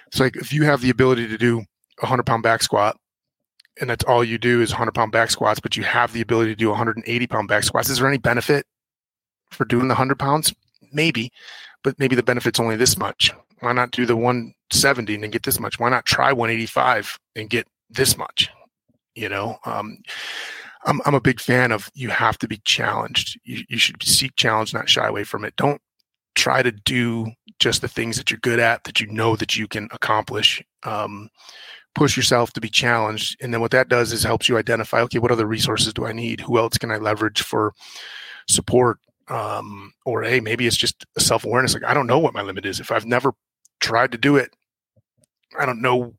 It's 0.07 0.19
like 0.19 0.35
if 0.35 0.53
you 0.53 0.63
have 0.63 0.81
the 0.81 0.89
ability 0.89 1.27
to 1.27 1.37
do 1.37 1.63
a 2.01 2.05
hundred 2.05 2.25
pound 2.25 2.43
back 2.43 2.63
squat, 2.63 2.97
and 3.79 3.89
that's 3.89 4.05
all 4.05 4.23
you 4.23 4.37
do 4.37 4.61
is 4.61 4.71
hundred 4.71 4.93
pound 4.93 5.11
back 5.11 5.29
squats, 5.29 5.59
but 5.59 5.77
you 5.77 5.83
have 5.83 6.13
the 6.13 6.21
ability 6.21 6.51
to 6.51 6.55
do 6.55 6.69
180 6.69 7.27
pound 7.27 7.47
back 7.47 7.63
squats. 7.63 7.89
Is 7.89 7.99
there 7.99 8.07
any 8.07 8.17
benefit 8.17 8.65
for 9.51 9.65
doing 9.65 9.87
the 9.87 9.95
hundred 9.95 10.19
pounds? 10.19 10.53
Maybe, 10.91 11.31
but 11.83 11.99
maybe 11.99 12.15
the 12.15 12.23
benefit's 12.23 12.59
only 12.59 12.75
this 12.75 12.97
much. 12.97 13.33
Why 13.59 13.73
not 13.73 13.91
do 13.91 14.05
the 14.05 14.15
170 14.15 15.15
and 15.15 15.31
get 15.31 15.43
this 15.43 15.59
much? 15.59 15.79
Why 15.79 15.89
not 15.89 16.05
try 16.05 16.31
185 16.31 17.17
and 17.35 17.49
get 17.49 17.67
this 17.89 18.17
much? 18.17 18.49
You 19.15 19.29
know, 19.29 19.57
um, 19.65 19.97
I'm 20.85 21.01
I'm 21.05 21.15
a 21.15 21.21
big 21.21 21.39
fan 21.39 21.71
of 21.71 21.89
you 21.93 22.09
have 22.09 22.37
to 22.39 22.47
be 22.47 22.61
challenged. 22.65 23.39
You 23.43 23.63
you 23.67 23.77
should 23.77 24.01
seek 24.03 24.35
challenge, 24.35 24.73
not 24.73 24.89
shy 24.89 25.07
away 25.07 25.23
from 25.23 25.43
it. 25.43 25.55
Don't 25.55 25.81
try 26.35 26.61
to 26.61 26.71
do 26.71 27.27
just 27.59 27.81
the 27.81 27.87
things 27.87 28.17
that 28.17 28.29
you're 28.29 28.39
good 28.39 28.59
at 28.59 28.83
that 28.83 28.99
you 28.99 29.07
know 29.07 29.35
that 29.35 29.55
you 29.55 29.67
can 29.67 29.87
accomplish. 29.91 30.63
Um, 30.83 31.29
push 31.95 32.15
yourself 32.15 32.53
to 32.53 32.61
be 32.61 32.69
challenged, 32.69 33.37
and 33.41 33.53
then 33.53 33.61
what 33.61 33.71
that 33.71 33.89
does 33.89 34.11
is 34.13 34.23
helps 34.23 34.47
you 34.47 34.57
identify. 34.57 35.01
Okay, 35.01 35.19
what 35.19 35.31
other 35.31 35.47
resources 35.47 35.93
do 35.93 36.05
I 36.05 36.11
need? 36.11 36.41
Who 36.41 36.57
else 36.57 36.77
can 36.77 36.91
I 36.91 36.97
leverage 36.97 37.41
for 37.41 37.73
support? 38.47 38.99
Um, 39.29 39.91
or 40.05 40.23
hey, 40.23 40.39
maybe 40.39 40.67
it's 40.67 40.77
just 40.77 41.05
a 41.17 41.19
self 41.19 41.43
awareness. 41.43 41.73
Like 41.73 41.83
I 41.83 41.93
don't 41.93 42.07
know 42.07 42.19
what 42.19 42.33
my 42.33 42.41
limit 42.41 42.65
is. 42.65 42.79
If 42.79 42.91
I've 42.91 43.05
never 43.05 43.33
tried 43.79 44.11
to 44.11 44.17
do 44.17 44.35
it, 44.37 44.53
I 45.59 45.65
don't 45.65 45.81
know 45.81 46.13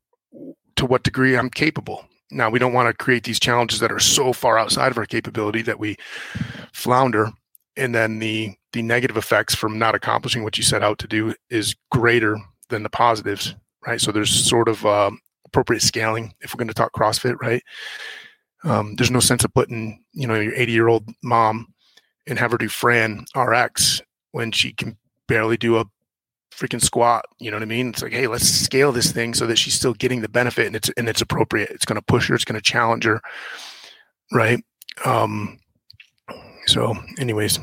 to 0.75 0.85
what 0.85 1.03
degree 1.03 1.37
I'm 1.37 1.49
capable. 1.49 2.05
Now, 2.31 2.49
we 2.49 2.59
don't 2.59 2.73
want 2.73 2.87
to 2.87 3.03
create 3.03 3.23
these 3.23 3.39
challenges 3.39 3.79
that 3.79 3.91
are 3.91 3.99
so 3.99 4.33
far 4.33 4.59
outside 4.59 4.91
of 4.91 4.97
our 4.97 5.05
capability 5.05 5.61
that 5.63 5.79
we 5.79 5.97
flounder. 6.73 7.31
And 7.75 7.95
then 7.95 8.19
the 8.19 8.55
the 8.73 8.81
negative 8.81 9.17
effects 9.17 9.55
from 9.55 9.79
not 9.79 9.95
accomplishing 9.95 10.43
what 10.43 10.57
you 10.57 10.63
set 10.63 10.83
out 10.83 10.99
to 10.99 11.07
do 11.07 11.33
is 11.49 11.75
greater 11.91 12.37
than 12.69 12.83
the 12.83 12.89
positives, 12.89 13.55
right? 13.85 13.99
So 13.99 14.11
there's 14.11 14.29
sort 14.29 14.67
of 14.67 14.85
um, 14.85 15.19
appropriate 15.45 15.81
scaling 15.81 16.33
if 16.41 16.53
we're 16.53 16.59
going 16.59 16.67
to 16.67 16.73
talk 16.73 16.93
CrossFit, 16.93 17.35
right? 17.41 17.63
Um, 18.63 18.95
there's 18.95 19.11
no 19.11 19.19
sense 19.19 19.43
of 19.43 19.53
putting, 19.53 20.03
you 20.13 20.27
know, 20.27 20.39
your 20.39 20.53
80 20.53 20.71
year 20.71 20.87
old 20.87 21.07
mom 21.23 21.73
and 22.27 22.37
have 22.37 22.51
her 22.51 22.57
do 22.57 22.69
Fran 22.69 23.25
RX 23.35 24.01
when 24.31 24.51
she 24.51 24.73
can 24.73 24.97
barely 25.27 25.57
do 25.57 25.77
a 25.77 25.85
freaking 26.53 26.83
squat. 26.83 27.25
You 27.39 27.51
know 27.51 27.57
what 27.57 27.63
I 27.63 27.67
mean? 27.67 27.89
It's 27.89 28.03
like, 28.03 28.11
hey, 28.11 28.27
let's 28.27 28.47
scale 28.47 28.91
this 28.91 29.11
thing 29.11 29.33
so 29.33 29.47
that 29.47 29.57
she's 29.57 29.73
still 29.73 29.93
getting 29.93 30.21
the 30.21 30.29
benefit 30.29 30.67
and 30.67 30.75
it's 30.75 30.89
and 30.97 31.07
it's 31.07 31.21
appropriate. 31.21 31.69
It's 31.71 31.85
going 31.85 31.95
to 31.95 32.05
push 32.05 32.27
her. 32.27 32.35
It's 32.35 32.45
going 32.45 32.59
to 32.59 32.61
challenge 32.61 33.05
her, 33.05 33.21
right? 34.31 34.63
Um, 35.05 35.59
so, 36.67 36.95
anyways, 37.17 37.59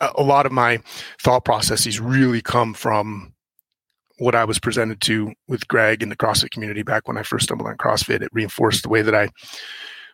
A 0.00 0.22
lot 0.22 0.46
of 0.46 0.52
my 0.52 0.80
thought 1.20 1.44
processes 1.44 2.00
really 2.00 2.40
come 2.40 2.74
from 2.74 3.34
what 4.18 4.34
I 4.34 4.44
was 4.44 4.60
presented 4.60 5.00
to 5.02 5.32
with 5.48 5.66
Greg 5.66 6.02
in 6.02 6.08
the 6.08 6.16
CrossFit 6.16 6.50
community 6.50 6.82
back 6.82 7.08
when 7.08 7.18
I 7.18 7.22
first 7.22 7.44
stumbled 7.44 7.68
on 7.68 7.76
CrossFit. 7.76 8.22
It 8.22 8.30
reinforced 8.32 8.84
the 8.84 8.88
way 8.88 9.02
that 9.02 9.14
I 9.14 9.28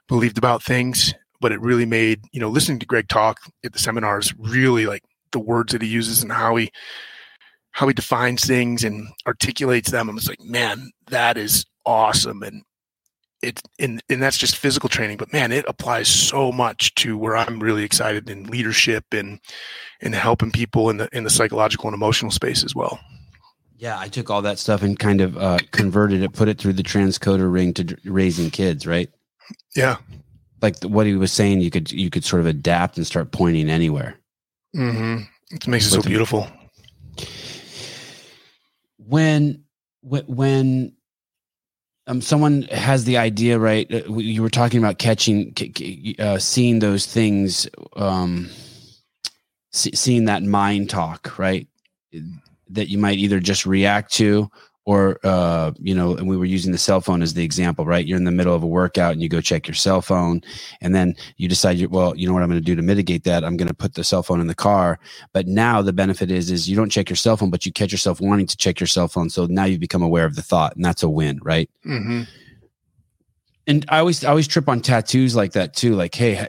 believed 0.09 0.39
about 0.39 0.63
things, 0.63 1.15
but 1.41 1.53
it 1.53 1.61
really 1.61 1.87
made 1.87 2.23
you 2.33 2.41
know 2.41 2.49
listening 2.49 2.79
to 2.79 2.87
Greg 2.87 3.09
talk 3.09 3.39
at 3.65 3.73
the 3.73 3.79
seminars 3.79 4.35
really 4.39 4.87
like 4.87 5.03
the 5.33 5.39
words 5.39 5.73
that 5.73 5.83
he 5.83 5.89
uses 5.89 6.23
and 6.23 6.33
how 6.33 6.57
he 6.57 6.71
how 7.73 7.87
he 7.87 7.95
defines 7.95 8.45
things 8.45 8.83
and 8.83 9.09
articulates 9.27 9.91
them. 9.91 10.11
I 10.11 10.15
was 10.15 10.29
like, 10.29 10.41
man, 10.41 10.91
that 11.07 11.37
is 11.37 11.65
awesome. 11.87 12.43
And 12.43 12.63
it's 13.43 13.63
and, 13.79 14.03
and 14.11 14.23
that's 14.23 14.37
just 14.39 14.57
physical 14.57 14.89
training, 14.89 15.17
but 15.17 15.33
man, 15.33 15.53
it 15.53 15.65
applies 15.67 16.09
so 16.09 16.53
much 16.53 16.95
to 16.97 17.17
where 17.17 17.37
I'm 17.37 17.61
really 17.61 17.85
excited 17.85 18.29
in 18.29 18.45
leadership 18.45 19.05
and 19.13 19.41
and 20.01 20.15
helping 20.15 20.51
people 20.51 20.91
in 20.91 20.99
the 20.99 21.09
in 21.13 21.25
the 21.25 21.31
psychological 21.31 21.87
and 21.89 21.95
emotional 21.95 22.31
space 22.31 22.65
as 22.65 22.75
well. 22.75 23.01
Yeah, 23.79 23.99
I 23.99 24.09
took 24.09 24.29
all 24.29 24.43
that 24.43 24.59
stuff 24.59 24.83
and 24.83 24.99
kind 24.99 25.23
of 25.23 25.39
uh, 25.39 25.59
converted 25.71 26.23
it, 26.23 26.35
put 26.35 26.49
it 26.49 26.59
through 26.59 26.75
the 26.75 26.83
transcoder 26.83 27.51
ring 27.51 27.73
to 27.75 27.85
d- 27.85 27.97
raising 28.05 28.51
kids, 28.51 28.87
right? 28.87 29.09
Yeah. 29.75 29.97
Like 30.61 30.81
the, 30.81 30.89
what 30.89 31.07
he 31.07 31.15
was 31.15 31.33
saying, 31.33 31.63
you 31.63 31.71
could 31.71 31.91
you 31.91 32.11
could 32.11 32.25
sort 32.25 32.41
of 32.41 32.47
adapt 32.47 32.99
and 32.99 33.07
start 33.07 33.33
pointing 33.33 33.71
anywhere. 33.71 34.17
Mm-hmm. 34.77 35.23
It 35.55 35.67
makes 35.67 35.87
it 35.87 35.91
so 35.91 35.97
With 35.97 36.05
the- 36.05 36.11
beautiful. 36.11 36.47
When 38.99 39.65
when 40.03 40.25
when 40.27 40.93
um, 42.11 42.21
someone 42.21 42.63
has 42.73 43.05
the 43.05 43.17
idea, 43.19 43.59
right? 43.59 43.87
uh, 43.93 44.13
You 44.13 44.43
were 44.43 44.51
talking 44.51 44.81
about 44.81 44.99
catching, 44.99 45.55
uh, 46.19 46.39
seeing 46.39 46.81
those 46.81 47.07
things, 47.07 47.69
um, 47.95 48.51
see, 49.71 49.95
seeing 49.95 50.25
that 50.25 50.43
mind 50.43 50.91
talk, 50.91 51.39
right? 51.39 51.69
That 52.69 52.89
you 52.89 52.99
might 52.99 53.19
either 53.19 53.39
just 53.39 53.65
react 53.65 54.13
to, 54.15 54.51
or 54.91 55.21
uh, 55.23 55.71
you 55.79 55.95
know, 55.95 56.17
and 56.17 56.29
we 56.29 56.37
were 56.37 56.45
using 56.45 56.73
the 56.73 56.79
cell 56.79 57.01
phone 57.01 57.23
as 57.23 57.35
the 57.35 57.45
example, 57.45 57.85
right? 57.85 58.05
You're 58.05 58.19
in 58.19 58.25
the 58.25 58.33
middle 58.33 58.57
of 58.57 58.65
a 58.65 58.67
workout 58.67 59.13
and 59.13 59.23
you 59.23 59.29
go 59.29 59.41
check 59.41 59.69
your 59.69 59.77
cell 59.77 60.03
phone, 60.03 60.43
and 60.81 60.97
then 60.97 61.15
you 61.37 61.49
decide, 61.49 61.79
you 61.79 61.89
well, 61.89 62.17
you 62.17 62.27
know 62.27 62.35
what 62.35 62.43
I'm 62.43 62.49
going 62.49 62.61
to 62.61 62.65
do 62.65 62.75
to 62.75 62.83
mitigate 62.83 63.23
that? 63.23 63.45
I'm 63.45 63.57
going 63.57 63.69
to 63.69 63.75
put 63.75 63.95
the 63.95 64.03
cell 64.03 64.25
phone 64.25 64.41
in 64.41 64.49
the 64.49 64.55
car. 64.55 64.99
But 65.33 65.47
now 65.47 65.81
the 65.81 65.93
benefit 65.93 66.29
is, 66.33 66.51
is 66.51 66.69
you 66.69 66.75
don't 66.75 66.91
check 66.91 67.09
your 67.09 67.17
cell 67.17 67.37
phone, 67.37 67.51
but 67.51 67.65
you 67.65 67.71
catch 67.71 67.93
yourself 67.93 68.21
wanting 68.21 68.49
to 68.49 68.57
check 68.57 68.81
your 68.81 68.89
cell 68.89 69.07
phone. 69.07 69.31
So 69.31 69.47
now 69.47 69.63
you've 69.63 69.79
become 69.79 70.03
aware 70.03 70.25
of 70.25 70.35
the 70.35 70.43
thought, 70.43 70.75
and 70.75 70.85
that's 70.85 71.05
a 71.05 71.09
win, 71.09 71.39
right? 71.41 71.71
Mm-hmm. 71.87 72.23
and 73.69 73.87
I 73.91 74.01
always 74.01 74.25
I 74.25 74.31
always 74.31 74.49
trip 74.49 74.69
on 74.69 74.81
tattoos 74.81 75.37
like 75.37 75.53
that 75.53 75.73
too. 75.75 75.95
Like, 75.95 76.17
hey, 76.17 76.49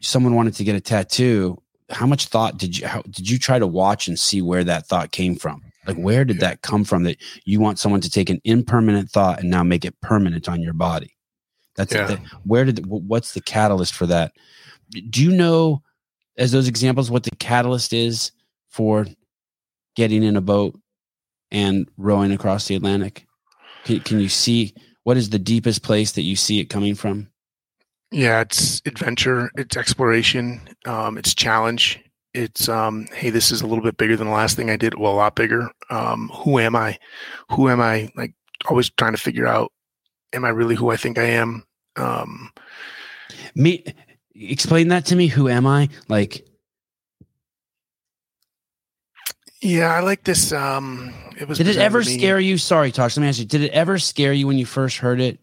someone 0.00 0.34
wanted 0.34 0.54
to 0.54 0.64
get 0.64 0.74
a 0.74 0.80
tattoo. 0.80 1.62
How 1.90 2.06
much 2.06 2.26
thought 2.26 2.58
did 2.58 2.76
you 2.76 2.88
how, 2.88 3.02
did 3.02 3.30
you 3.30 3.38
try 3.38 3.60
to 3.60 3.68
watch 3.68 4.08
and 4.08 4.18
see 4.18 4.42
where 4.42 4.64
that 4.64 4.88
thought 4.88 5.12
came 5.12 5.36
from? 5.36 5.62
Like, 5.86 5.96
where 5.96 6.24
did 6.24 6.40
that 6.40 6.62
come 6.62 6.84
from? 6.84 7.04
That 7.04 7.16
you 7.44 7.60
want 7.60 7.78
someone 7.78 8.00
to 8.02 8.10
take 8.10 8.28
an 8.30 8.40
impermanent 8.44 9.10
thought 9.10 9.40
and 9.40 9.50
now 9.50 9.62
make 9.62 9.84
it 9.84 9.98
permanent 10.00 10.48
on 10.48 10.60
your 10.60 10.74
body? 10.74 11.14
That's 11.76 11.94
Yeah. 11.94 12.06
the, 12.06 12.16
where 12.44 12.64
did 12.64 12.80
wh- 12.86 13.08
what's 13.08 13.32
the 13.34 13.40
catalyst 13.40 13.94
for 13.94 14.06
that? 14.06 14.32
Do 15.10 15.22
you 15.22 15.30
know, 15.30 15.82
as 16.36 16.52
those 16.52 16.68
examples, 16.68 17.10
what 17.10 17.22
the 17.22 17.36
catalyst 17.36 17.92
is 17.92 18.32
for 18.68 19.06
getting 19.96 20.22
in 20.22 20.36
a 20.36 20.40
boat 20.40 20.78
and 21.50 21.88
rowing 21.96 22.32
across 22.32 22.66
the 22.66 22.74
Atlantic? 22.74 23.26
Can, 23.84 24.00
can 24.00 24.20
you 24.20 24.28
see 24.28 24.74
what 25.04 25.16
is 25.16 25.30
the 25.30 25.38
deepest 25.38 25.82
place 25.82 26.12
that 26.12 26.22
you 26.22 26.36
see 26.36 26.60
it 26.60 26.66
coming 26.66 26.94
from? 26.94 27.28
Yeah, 28.10 28.40
it's 28.40 28.82
adventure, 28.86 29.50
it's 29.56 29.76
exploration, 29.76 30.60
um, 30.86 31.16
it's 31.18 31.34
challenge. 31.34 32.02
It's 32.34 32.68
um, 32.68 33.06
hey, 33.12 33.30
this 33.30 33.50
is 33.50 33.62
a 33.62 33.66
little 33.66 33.82
bit 33.82 33.96
bigger 33.96 34.16
than 34.16 34.28
the 34.28 34.34
last 34.34 34.56
thing 34.56 34.70
I 34.70 34.76
did. 34.76 34.94
Well, 34.94 35.12
a 35.12 35.14
lot 35.14 35.34
bigger. 35.34 35.70
Um, 35.90 36.30
who 36.34 36.58
am 36.58 36.76
I? 36.76 36.98
Who 37.50 37.68
am 37.68 37.80
I? 37.80 38.10
Like 38.16 38.34
always 38.66 38.90
trying 38.90 39.12
to 39.12 39.18
figure 39.18 39.46
out, 39.46 39.72
am 40.32 40.44
I 40.44 40.50
really 40.50 40.74
who 40.74 40.90
I 40.90 40.96
think 40.96 41.18
I 41.18 41.24
am? 41.24 41.64
Um, 41.96 42.52
Me, 43.54 43.84
explain 44.34 44.88
that 44.88 45.06
to 45.06 45.16
me. 45.16 45.26
Who 45.26 45.48
am 45.48 45.66
I? 45.66 45.88
Like, 46.08 46.46
yeah, 49.60 49.92
I 49.94 50.00
like 50.00 50.24
this. 50.24 50.52
Um, 50.52 51.12
it 51.38 51.48
was. 51.48 51.58
did 51.58 51.66
it 51.66 51.76
ever 51.76 52.04
scare 52.04 52.38
you? 52.38 52.58
Sorry, 52.58 52.92
Tosh. 52.92 53.16
Let 53.16 53.22
me 53.22 53.28
ask 53.28 53.38
you. 53.38 53.44
Did 53.46 53.62
it 53.62 53.72
ever 53.72 53.98
scare 53.98 54.32
you 54.32 54.46
when 54.46 54.58
you 54.58 54.66
first 54.66 54.98
heard 54.98 55.20
it? 55.20 55.40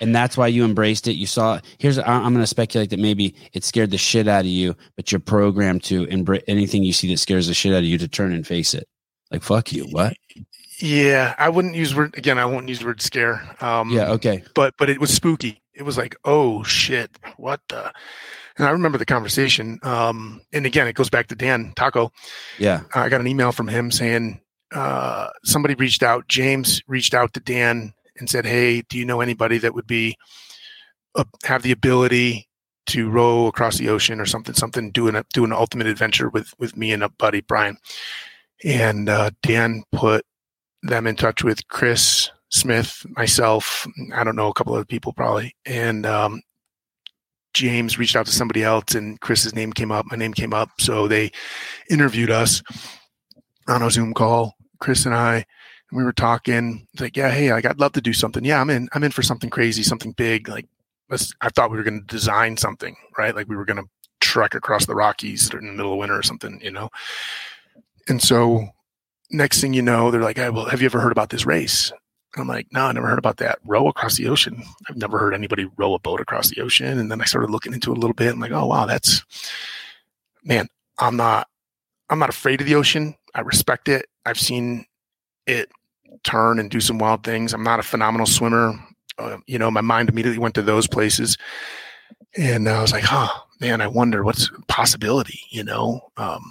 And 0.00 0.14
that's 0.14 0.36
why 0.36 0.48
you 0.48 0.64
embraced 0.64 1.06
it. 1.06 1.12
You 1.12 1.26
saw. 1.26 1.60
Here's. 1.78 1.98
I'm 1.98 2.32
going 2.32 2.42
to 2.42 2.46
speculate 2.46 2.90
that 2.90 2.98
maybe 2.98 3.34
it 3.52 3.62
scared 3.62 3.90
the 3.90 3.98
shit 3.98 4.26
out 4.26 4.40
of 4.40 4.46
you, 4.46 4.74
but 4.96 5.12
you're 5.12 5.20
programmed 5.20 5.84
to 5.84 6.04
embrace 6.04 6.42
anything 6.48 6.82
you 6.82 6.92
see 6.92 7.08
that 7.12 7.18
scares 7.18 7.46
the 7.46 7.54
shit 7.54 7.72
out 7.72 7.78
of 7.78 7.84
you 7.84 7.98
to 7.98 8.08
turn 8.08 8.32
and 8.32 8.46
face 8.46 8.74
it. 8.74 8.88
Like 9.30 9.42
fuck 9.42 9.72
you. 9.72 9.84
What? 9.84 10.14
Yeah, 10.80 11.34
I 11.38 11.48
wouldn't 11.48 11.76
use 11.76 11.94
word 11.94 12.16
again. 12.18 12.38
I 12.38 12.44
won't 12.44 12.68
use 12.68 12.84
word 12.84 13.00
scare. 13.00 13.56
Um, 13.60 13.90
Yeah. 13.90 14.10
Okay. 14.12 14.42
but 14.54 14.74
but 14.76 14.90
it 14.90 15.00
was 15.00 15.14
spooky. 15.14 15.62
It 15.74 15.84
was 15.84 15.96
like, 15.96 16.16
oh 16.24 16.64
shit, 16.64 17.10
what 17.36 17.60
the? 17.68 17.92
And 18.58 18.66
I 18.66 18.70
remember 18.70 18.98
the 18.98 19.06
conversation. 19.06 19.78
Um, 19.82 20.42
and 20.52 20.66
again, 20.66 20.86
it 20.88 20.94
goes 20.94 21.08
back 21.08 21.28
to 21.28 21.34
Dan 21.34 21.72
Taco. 21.76 22.12
Yeah. 22.58 22.82
I 22.94 23.08
got 23.08 23.20
an 23.20 23.26
email 23.26 23.52
from 23.52 23.68
him 23.68 23.90
saying 23.90 24.40
uh, 24.72 25.28
somebody 25.44 25.74
reached 25.74 26.02
out. 26.02 26.28
James 26.28 26.82
reached 26.86 27.14
out 27.14 27.32
to 27.34 27.40
Dan 27.40 27.94
and 28.18 28.28
said, 28.28 28.46
"Hey, 28.46 28.82
do 28.82 28.98
you 28.98 29.04
know 29.04 29.20
anybody 29.20 29.58
that 29.58 29.74
would 29.74 29.86
be 29.86 30.16
uh, 31.14 31.24
have 31.44 31.62
the 31.62 31.72
ability 31.72 32.48
to 32.86 33.08
row 33.10 33.46
across 33.46 33.78
the 33.78 33.88
ocean 33.88 34.20
or 34.20 34.26
something? 34.26 34.54
Something 34.54 34.90
doing 34.90 35.20
do 35.32 35.44
an 35.44 35.52
ultimate 35.52 35.86
adventure 35.86 36.28
with 36.28 36.52
with 36.58 36.76
me 36.76 36.92
and 36.92 37.02
a 37.02 37.08
buddy 37.08 37.40
Brian." 37.40 37.76
And 38.64 39.08
uh, 39.08 39.30
Dan 39.42 39.82
put 39.92 40.24
them 40.82 41.06
in 41.06 41.16
touch 41.16 41.42
with 41.42 41.66
Chris 41.68 42.30
Smith, 42.50 43.04
myself. 43.16 43.86
I 44.14 44.24
don't 44.24 44.36
know 44.36 44.48
a 44.48 44.54
couple 44.54 44.74
other 44.74 44.84
people 44.84 45.12
probably, 45.12 45.56
and 45.64 46.06
um, 46.06 46.42
James 47.54 47.98
reached 47.98 48.16
out 48.16 48.26
to 48.26 48.32
somebody 48.32 48.62
else, 48.62 48.94
and 48.94 49.20
Chris's 49.20 49.54
name 49.54 49.72
came 49.72 49.92
up. 49.92 50.06
My 50.10 50.16
name 50.16 50.32
came 50.32 50.54
up, 50.54 50.70
so 50.78 51.06
they 51.06 51.30
interviewed 51.90 52.30
us 52.30 52.62
on 53.68 53.82
a 53.82 53.90
Zoom 53.90 54.14
call. 54.14 54.54
Chris 54.80 55.06
and 55.06 55.14
I, 55.14 55.44
and 55.92 55.98
we 55.98 56.04
were 56.04 56.12
talking. 56.12 56.86
Like, 56.98 57.16
yeah, 57.16 57.30
hey, 57.30 57.52
like 57.52 57.66
I'd 57.66 57.78
love 57.78 57.92
to 57.92 58.00
do 58.00 58.12
something. 58.12 58.44
Yeah, 58.44 58.60
I'm 58.60 58.70
in. 58.70 58.88
I'm 58.92 59.04
in 59.04 59.12
for 59.12 59.22
something 59.22 59.50
crazy, 59.50 59.82
something 59.82 60.12
big. 60.12 60.48
Like, 60.48 60.66
let's. 61.10 61.34
I 61.40 61.50
thought 61.50 61.70
we 61.70 61.76
were 61.76 61.82
going 61.84 62.00
to 62.00 62.06
design 62.06 62.56
something, 62.56 62.96
right? 63.18 63.36
Like 63.36 63.48
we 63.48 63.56
were 63.56 63.66
going 63.66 63.76
to 63.76 63.88
trek 64.20 64.54
across 64.54 64.86
the 64.86 64.94
Rockies 64.94 65.52
in 65.52 65.66
the 65.66 65.72
middle 65.72 65.92
of 65.92 65.98
winter 65.98 66.18
or 66.18 66.22
something, 66.22 66.60
you 66.62 66.70
know. 66.70 66.88
And 68.08 68.22
so, 68.22 68.68
next 69.30 69.60
thing 69.60 69.74
you 69.74 69.82
know, 69.82 70.10
they're 70.10 70.22
like, 70.22 70.38
hey, 70.38 70.50
well, 70.50 70.64
have 70.66 70.80
you 70.80 70.86
ever 70.86 71.00
heard 71.00 71.12
about 71.12 71.28
this 71.28 71.46
race? 71.46 71.92
I'm 72.36 72.48
like, 72.48 72.66
no, 72.72 72.86
I 72.86 72.92
never 72.92 73.08
heard 73.08 73.18
about 73.18 73.36
that. 73.38 73.58
Row 73.62 73.88
across 73.88 74.16
the 74.16 74.28
ocean. 74.28 74.62
I've 74.88 74.96
never 74.96 75.18
heard 75.18 75.34
anybody 75.34 75.68
row 75.76 75.92
a 75.92 75.98
boat 75.98 76.20
across 76.20 76.48
the 76.48 76.62
ocean. 76.62 76.98
And 76.98 77.10
then 77.10 77.20
I 77.20 77.26
started 77.26 77.50
looking 77.50 77.74
into 77.74 77.92
it 77.92 77.98
a 77.98 78.00
little 78.00 78.14
bit. 78.14 78.32
I'm 78.32 78.40
like, 78.40 78.52
oh 78.52 78.66
wow, 78.66 78.86
that's 78.86 79.22
man, 80.42 80.68
I'm 80.98 81.16
not 81.16 81.48
I'm 82.08 82.18
not 82.18 82.30
afraid 82.30 82.62
of 82.62 82.66
the 82.66 82.74
ocean. 82.74 83.14
I 83.34 83.42
respect 83.42 83.88
it. 83.88 84.06
I've 84.24 84.40
seen 84.40 84.86
it 85.46 85.70
turn 86.24 86.58
and 86.58 86.70
do 86.70 86.80
some 86.80 86.98
wild 86.98 87.24
things. 87.24 87.52
I'm 87.52 87.62
not 87.62 87.80
a 87.80 87.84
phenomenal 87.84 88.26
swimmer. 88.26 88.74
Uh, 89.18 89.38
you 89.46 89.58
know, 89.58 89.70
my 89.70 89.80
mind 89.80 90.08
immediately 90.08 90.38
went 90.38 90.54
to 90.54 90.62
those 90.62 90.86
places. 90.86 91.36
And 92.36 92.68
I 92.68 92.80
was 92.80 92.92
like, 92.92 93.04
huh, 93.04 93.28
man, 93.60 93.80
I 93.80 93.86
wonder 93.86 94.24
what's 94.24 94.50
possibility, 94.68 95.40
you 95.50 95.62
know? 95.64 96.00
Um, 96.16 96.42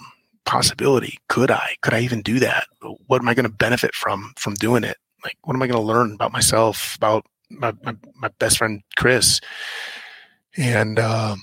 possibility. 0.46 1.18
Could 1.28 1.50
I? 1.50 1.76
Could 1.82 1.94
I 1.94 2.02
even 2.02 2.22
do 2.22 2.40
that? 2.40 2.68
What 3.08 3.22
am 3.22 3.28
I 3.28 3.34
going 3.34 3.46
to 3.46 3.50
benefit 3.50 3.96
from 3.96 4.34
from 4.38 4.54
doing 4.56 4.84
it? 4.84 4.98
like 5.24 5.38
what 5.44 5.56
am 5.56 5.62
i 5.62 5.68
going 5.68 5.80
to 5.80 5.88
learn 5.88 6.14
about 6.14 6.32
myself 6.32 6.96
about 6.96 7.26
my, 7.50 7.74
my, 7.84 7.96
my 8.16 8.30
best 8.40 8.58
friend 8.58 8.82
chris 8.98 9.40
and 10.58 11.00
um, 11.00 11.42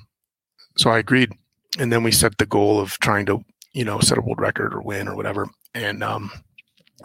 so 0.77 0.91
i 0.91 0.99
agreed 0.99 1.33
and 1.79 1.93
then 1.93 2.03
we 2.03 2.13
set 2.13 2.39
the 2.39 2.47
goal 2.47 2.81
of 2.81 2.99
trying 3.01 3.27
to 3.27 3.45
you 3.73 3.85
know 3.85 4.01
set 4.01 4.19
a 4.19 4.21
world 4.21 4.41
record 4.41 4.75
or 4.75 4.81
win 4.81 5.09
or 5.09 5.17
whatever 5.17 5.49
and 5.75 6.03
um 6.03 6.31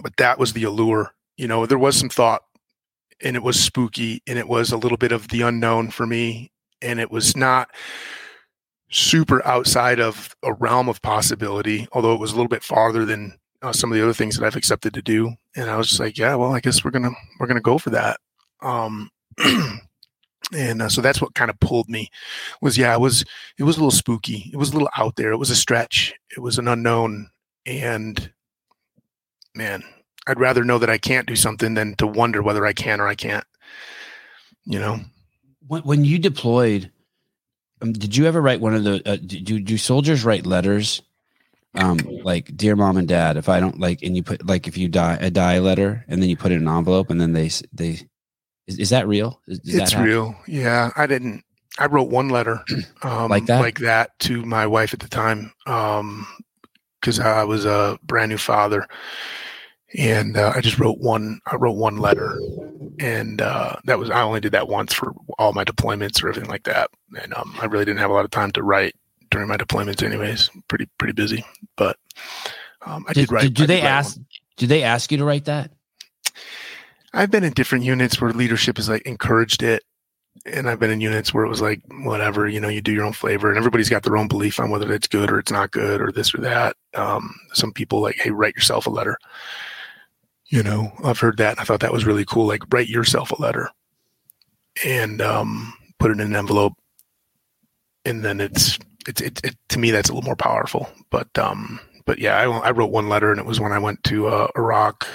but 0.02 0.16
that 0.18 0.40
was 0.40 0.54
the 0.54 0.64
allure 0.64 1.14
you 1.38 1.48
know 1.48 1.66
there 1.66 1.78
was 1.78 1.96
some 1.98 2.10
thought 2.10 2.42
and 3.22 3.36
it 3.36 3.44
was 3.44 3.60
spooky 3.60 4.22
and 4.28 4.40
it 4.40 4.48
was 4.48 4.72
a 4.72 4.78
little 4.78 4.98
bit 4.98 5.12
of 5.12 5.28
the 5.30 5.42
unknown 5.42 5.90
for 5.90 6.06
me 6.06 6.52
and 6.82 7.00
it 7.00 7.12
was 7.12 7.36
not 7.38 7.70
super 8.90 9.46
outside 9.46 10.00
of 10.00 10.36
a 10.44 10.54
realm 10.54 10.88
of 10.88 11.02
possibility 11.02 11.88
although 11.92 12.14
it 12.14 12.20
was 12.20 12.32
a 12.32 12.36
little 12.36 12.50
bit 12.50 12.64
farther 12.64 13.06
than 13.06 13.38
uh, 13.64 13.72
some 13.72 13.92
of 13.92 13.98
the 13.98 14.04
other 14.04 14.14
things 14.14 14.38
that 14.38 14.46
I've 14.46 14.58
accepted 14.58 14.94
to 14.94 15.02
do. 15.02 15.34
And 15.56 15.70
I 15.70 15.78
was 15.78 15.88
just 15.88 16.00
like, 16.00 16.18
yeah, 16.18 16.36
well, 16.36 16.54
I 16.54 16.60
guess 16.60 16.84
we're 16.84 16.92
gonna 16.92 17.12
we're 17.40 17.48
gonna 17.48 17.62
go 17.62 17.78
for 17.78 17.90
that. 17.92 18.20
Um, 18.62 19.10
and 20.54 20.82
uh, 20.82 20.90
so 20.90 21.02
that's 21.02 21.22
what 21.22 21.34
kind 21.34 21.50
of 21.50 21.60
pulled 21.60 21.90
me. 21.90 22.10
Was 22.62 22.78
yeah, 22.78 22.94
it 22.94 23.00
was 23.00 23.24
it 23.58 23.64
was 23.64 23.78
a 23.78 23.80
little 23.80 23.92
spooky. 23.92 24.52
It 24.54 24.58
was 24.58 24.70
a 24.70 24.74
little 24.74 24.90
out 24.98 25.16
there. 25.16 25.32
It 25.32 25.38
was 25.38 25.50
a 25.50 25.56
stretch. 25.56 26.14
It 26.36 26.42
was 26.42 26.60
an 26.60 26.68
unknown. 26.68 27.30
And 27.66 28.32
man, 29.56 29.84
I'd 30.28 30.40
rather 30.40 30.64
know 30.64 30.80
that 30.80 30.90
I 30.90 30.98
can't 30.98 31.28
do 31.28 31.36
something 31.36 31.74
than 31.74 31.96
to 31.96 32.08
wonder 32.08 32.42
whether 32.42 32.66
I 32.66 32.74
can 32.74 33.00
or 33.00 33.08
I 33.08 33.16
can't. 33.16 33.46
You 34.66 34.80
know. 34.80 35.00
When, 35.68 35.82
when 35.84 36.06
you 36.06 36.20
deployed, 36.20 36.92
um, 37.82 37.94
did 37.94 38.16
you 38.16 38.26
ever 38.26 38.42
write 38.42 38.62
one 38.62 38.74
of 38.74 38.84
the? 38.84 39.02
Uh, 39.06 39.18
do 39.18 39.60
do 39.60 39.78
soldiers 39.78 40.24
write 40.24 40.46
letters? 40.46 41.02
um 41.76 41.98
like 42.24 42.56
dear 42.56 42.76
mom 42.76 42.98
and 42.98 43.08
dad 43.08 43.38
if 43.38 43.50
i 43.50 43.60
don't 43.60 43.80
like 43.80 44.02
and 44.04 44.16
you 44.16 44.24
put 44.24 44.46
like 44.46 44.68
if 44.68 44.78
you 44.78 44.88
die 44.88 45.18
a 45.20 45.30
die 45.30 45.60
letter 45.60 46.06
and 46.08 46.22
then 46.22 46.30
you 46.30 46.38
put 46.38 46.52
it 46.52 46.56
in 46.56 46.68
an 46.68 46.78
envelope 46.78 47.10
and 47.10 47.20
then 47.20 47.34
they 47.34 47.50
they 47.72 48.00
is, 48.68 48.78
is 48.78 48.90
that 48.92 49.08
real 49.08 49.42
is, 49.48 49.60
it's 49.64 49.94
that 49.94 50.04
real 50.04 50.36
yeah 50.48 50.92
i 50.96 51.08
didn't 51.08 51.44
i 51.80 51.86
wrote 51.86 52.10
one 52.10 52.30
letter 52.30 52.64
um 53.02 53.30
like 53.30 53.46
that 53.48 53.60
like 53.60 53.80
that 53.80 54.18
to 54.20 54.44
my 54.44 54.68
wife 54.68 54.94
at 54.94 55.00
the 55.00 55.08
time 55.08 55.52
um 55.66 56.28
because 57.04 57.20
i 57.20 57.44
was 57.44 57.66
a 57.66 58.00
brand 58.04 58.30
new 58.30 58.38
father 58.38 58.88
and 59.98 60.38
uh, 60.38 60.54
i 60.56 60.62
just 60.62 60.80
wrote 60.80 61.00
one 61.00 61.42
i 61.52 61.56
wrote 61.56 61.76
one 61.76 61.98
letter 61.98 62.40
and 63.00 63.42
uh 63.42 63.76
that 63.84 64.00
was 64.00 64.10
i 64.10 64.22
only 64.22 64.40
did 64.40 64.54
that 64.54 64.70
once 64.70 64.94
for 64.94 65.14
all 65.38 65.52
my 65.52 65.66
deployments 65.66 66.24
or 66.24 66.30
everything 66.30 66.50
like 66.50 66.64
that 66.64 66.90
and 67.22 67.34
um 67.34 67.54
i 67.62 67.66
really 67.66 67.86
didn't 67.86 68.00
have 68.00 68.10
a 68.10 68.14
lot 68.14 68.26
of 68.26 68.32
time 68.32 68.52
to 68.52 68.64
write 68.64 68.96
during 69.32 69.48
my 69.48 69.58
deployments 69.58 70.02
anyways 70.02 70.50
pretty 70.70 70.88
pretty 70.98 71.14
busy 71.14 71.44
but 71.76 71.98
um, 72.86 73.04
i 73.10 73.14
did, 73.14 73.22
did 73.22 73.32
write 73.32 73.42
did, 73.42 73.54
do 73.54 73.68
they 73.68 73.82
ask 73.82 74.16
one. 74.16 74.26
do 74.58 74.66
they 74.66 74.84
ask 74.84 75.12
you 75.12 75.18
to 75.18 75.26
write 75.26 75.46
that 75.46 75.72
i've 77.14 77.30
been 77.30 77.44
in 77.44 77.52
different 77.54 77.84
units 77.84 78.22
where 78.22 78.32
leadership 78.32 78.78
has 78.78 78.88
like 78.88 79.02
encouraged 79.04 79.62
it 79.62 79.84
and 80.46 80.70
i've 80.70 80.80
been 80.80 80.92
in 80.92 81.02
units 81.02 81.34
where 81.34 81.46
it 81.46 81.50
was 81.50 81.62
like 81.62 81.82
whatever 82.04 82.48
you 82.48 82.60
know 82.60 82.68
you 82.68 82.82
do 82.82 82.94
your 82.94 83.06
own 83.06 83.14
flavor 83.14 83.50
and 83.50 83.58
everybody's 83.58 83.90
got 83.90 84.04
their 84.04 84.18
own 84.18 84.28
belief 84.28 84.60
on 84.60 84.70
whether 84.70 84.92
it's 84.92 85.08
good 85.08 85.32
or 85.32 85.40
it's 85.40 85.52
not 85.52 85.72
good 85.72 86.02
or 86.02 86.12
this 86.12 86.34
or 86.34 86.40
that 86.40 86.76
um, 86.96 87.36
some 87.54 87.72
people 87.72 88.02
like 88.02 88.16
hey 88.16 88.32
write 88.32 88.56
yourself 88.56 88.86
a 88.86 88.90
letter 88.90 89.18
you 90.48 90.62
know 90.62 90.92
i've 91.04 91.20
heard 91.20 91.38
that 91.38 91.52
and 91.52 91.60
i 91.60 91.64
thought 91.64 91.80
that 91.80 91.94
was 91.94 92.06
really 92.06 92.26
cool 92.26 92.46
like 92.46 92.62
write 92.74 92.90
yourself 92.90 93.32
a 93.32 93.42
letter 93.42 93.70
and 94.86 95.22
um, 95.22 95.74
put 96.00 96.12
it 96.12 96.20
in 96.20 96.22
an 96.22 96.36
envelope 96.36 96.74
and 98.06 98.24
then 98.24 98.42
it's 98.42 98.78
it's 99.08 99.22
it, 99.22 99.40
it, 99.44 99.56
to 99.70 99.80
me 99.80 99.92
that's 99.92 100.10
a 100.10 100.14
little 100.14 100.26
more 100.26 100.36
powerful. 100.36 100.90
But 101.10 101.36
um, 101.38 101.80
but 102.06 102.20
yeah, 102.20 102.38
I, 102.38 102.46
I 102.46 102.72
wrote 102.72 102.92
one 102.92 103.10
letter, 103.10 103.32
and 103.32 103.40
it 103.40 103.46
was 103.46 103.60
when 103.60 103.72
I 103.72 103.80
went 103.80 104.04
to 104.06 104.28
uh, 104.28 104.48
Iraq 104.56 105.08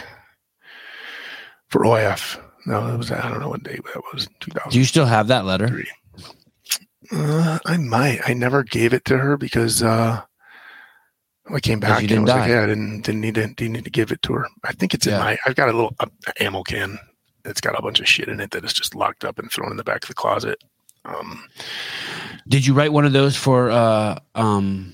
for 1.68 1.82
OIF. 1.82 2.42
No, 2.68 2.86
it 2.92 2.96
was 2.98 3.10
I 3.10 3.28
don't 3.28 3.40
know 3.40 3.48
what 3.48 3.62
day 3.62 3.76
that 3.94 4.02
was. 4.12 4.28
Two 4.40 4.50
thousand. 4.50 4.72
do 4.72 4.78
you 4.78 4.84
still 4.84 5.06
have 5.06 5.28
that 5.28 5.44
letter 5.44 5.82
Uh, 7.10 7.58
I 7.64 7.76
might. 7.78 8.20
I 8.28 8.34
never 8.34 8.62
gave 8.62 8.92
it 8.92 9.04
to 9.06 9.16
her 9.16 9.36
because 9.38 9.82
uh, 9.82 10.20
I 11.50 11.60
came 11.60 11.80
back 11.80 11.90
and 11.90 11.98
I 11.98 12.06
didn't 12.06 12.24
was 12.24 12.32
like, 12.34 12.48
yeah, 12.50 12.62
I 12.62 12.66
didn't 12.66 13.00
didn't 13.02 13.22
need 13.22 13.34
to 13.36 13.46
didn't 13.46 13.72
need 13.72 13.84
to 13.84 13.90
give 13.90 14.12
it 14.12 14.20
to 14.22 14.34
her. 14.34 14.46
I 14.64 14.72
think 14.72 14.92
it's 14.92 15.06
in 15.06 15.14
my. 15.18 15.38
I've 15.46 15.54
got 15.56 15.70
a 15.70 15.72
little 15.72 15.94
uh, 16.00 16.06
ammo 16.40 16.62
can. 16.62 16.98
It's 17.46 17.62
got 17.62 17.78
a 17.78 17.82
bunch 17.82 18.00
of 18.00 18.08
shit 18.08 18.28
in 18.28 18.40
it 18.40 18.50
that 18.50 18.64
is 18.64 18.74
just 18.74 18.94
locked 18.94 19.24
up 19.24 19.38
and 19.38 19.50
thrown 19.50 19.70
in 19.70 19.78
the 19.78 19.84
back 19.84 20.02
of 20.04 20.08
the 20.08 20.14
closet. 20.14 20.62
Um, 21.06 21.48
did 22.46 22.66
you 22.66 22.74
write 22.74 22.92
one 22.92 23.06
of 23.06 23.14
those 23.14 23.34
for 23.36 23.70
uh 23.70 24.18
um 24.34 24.92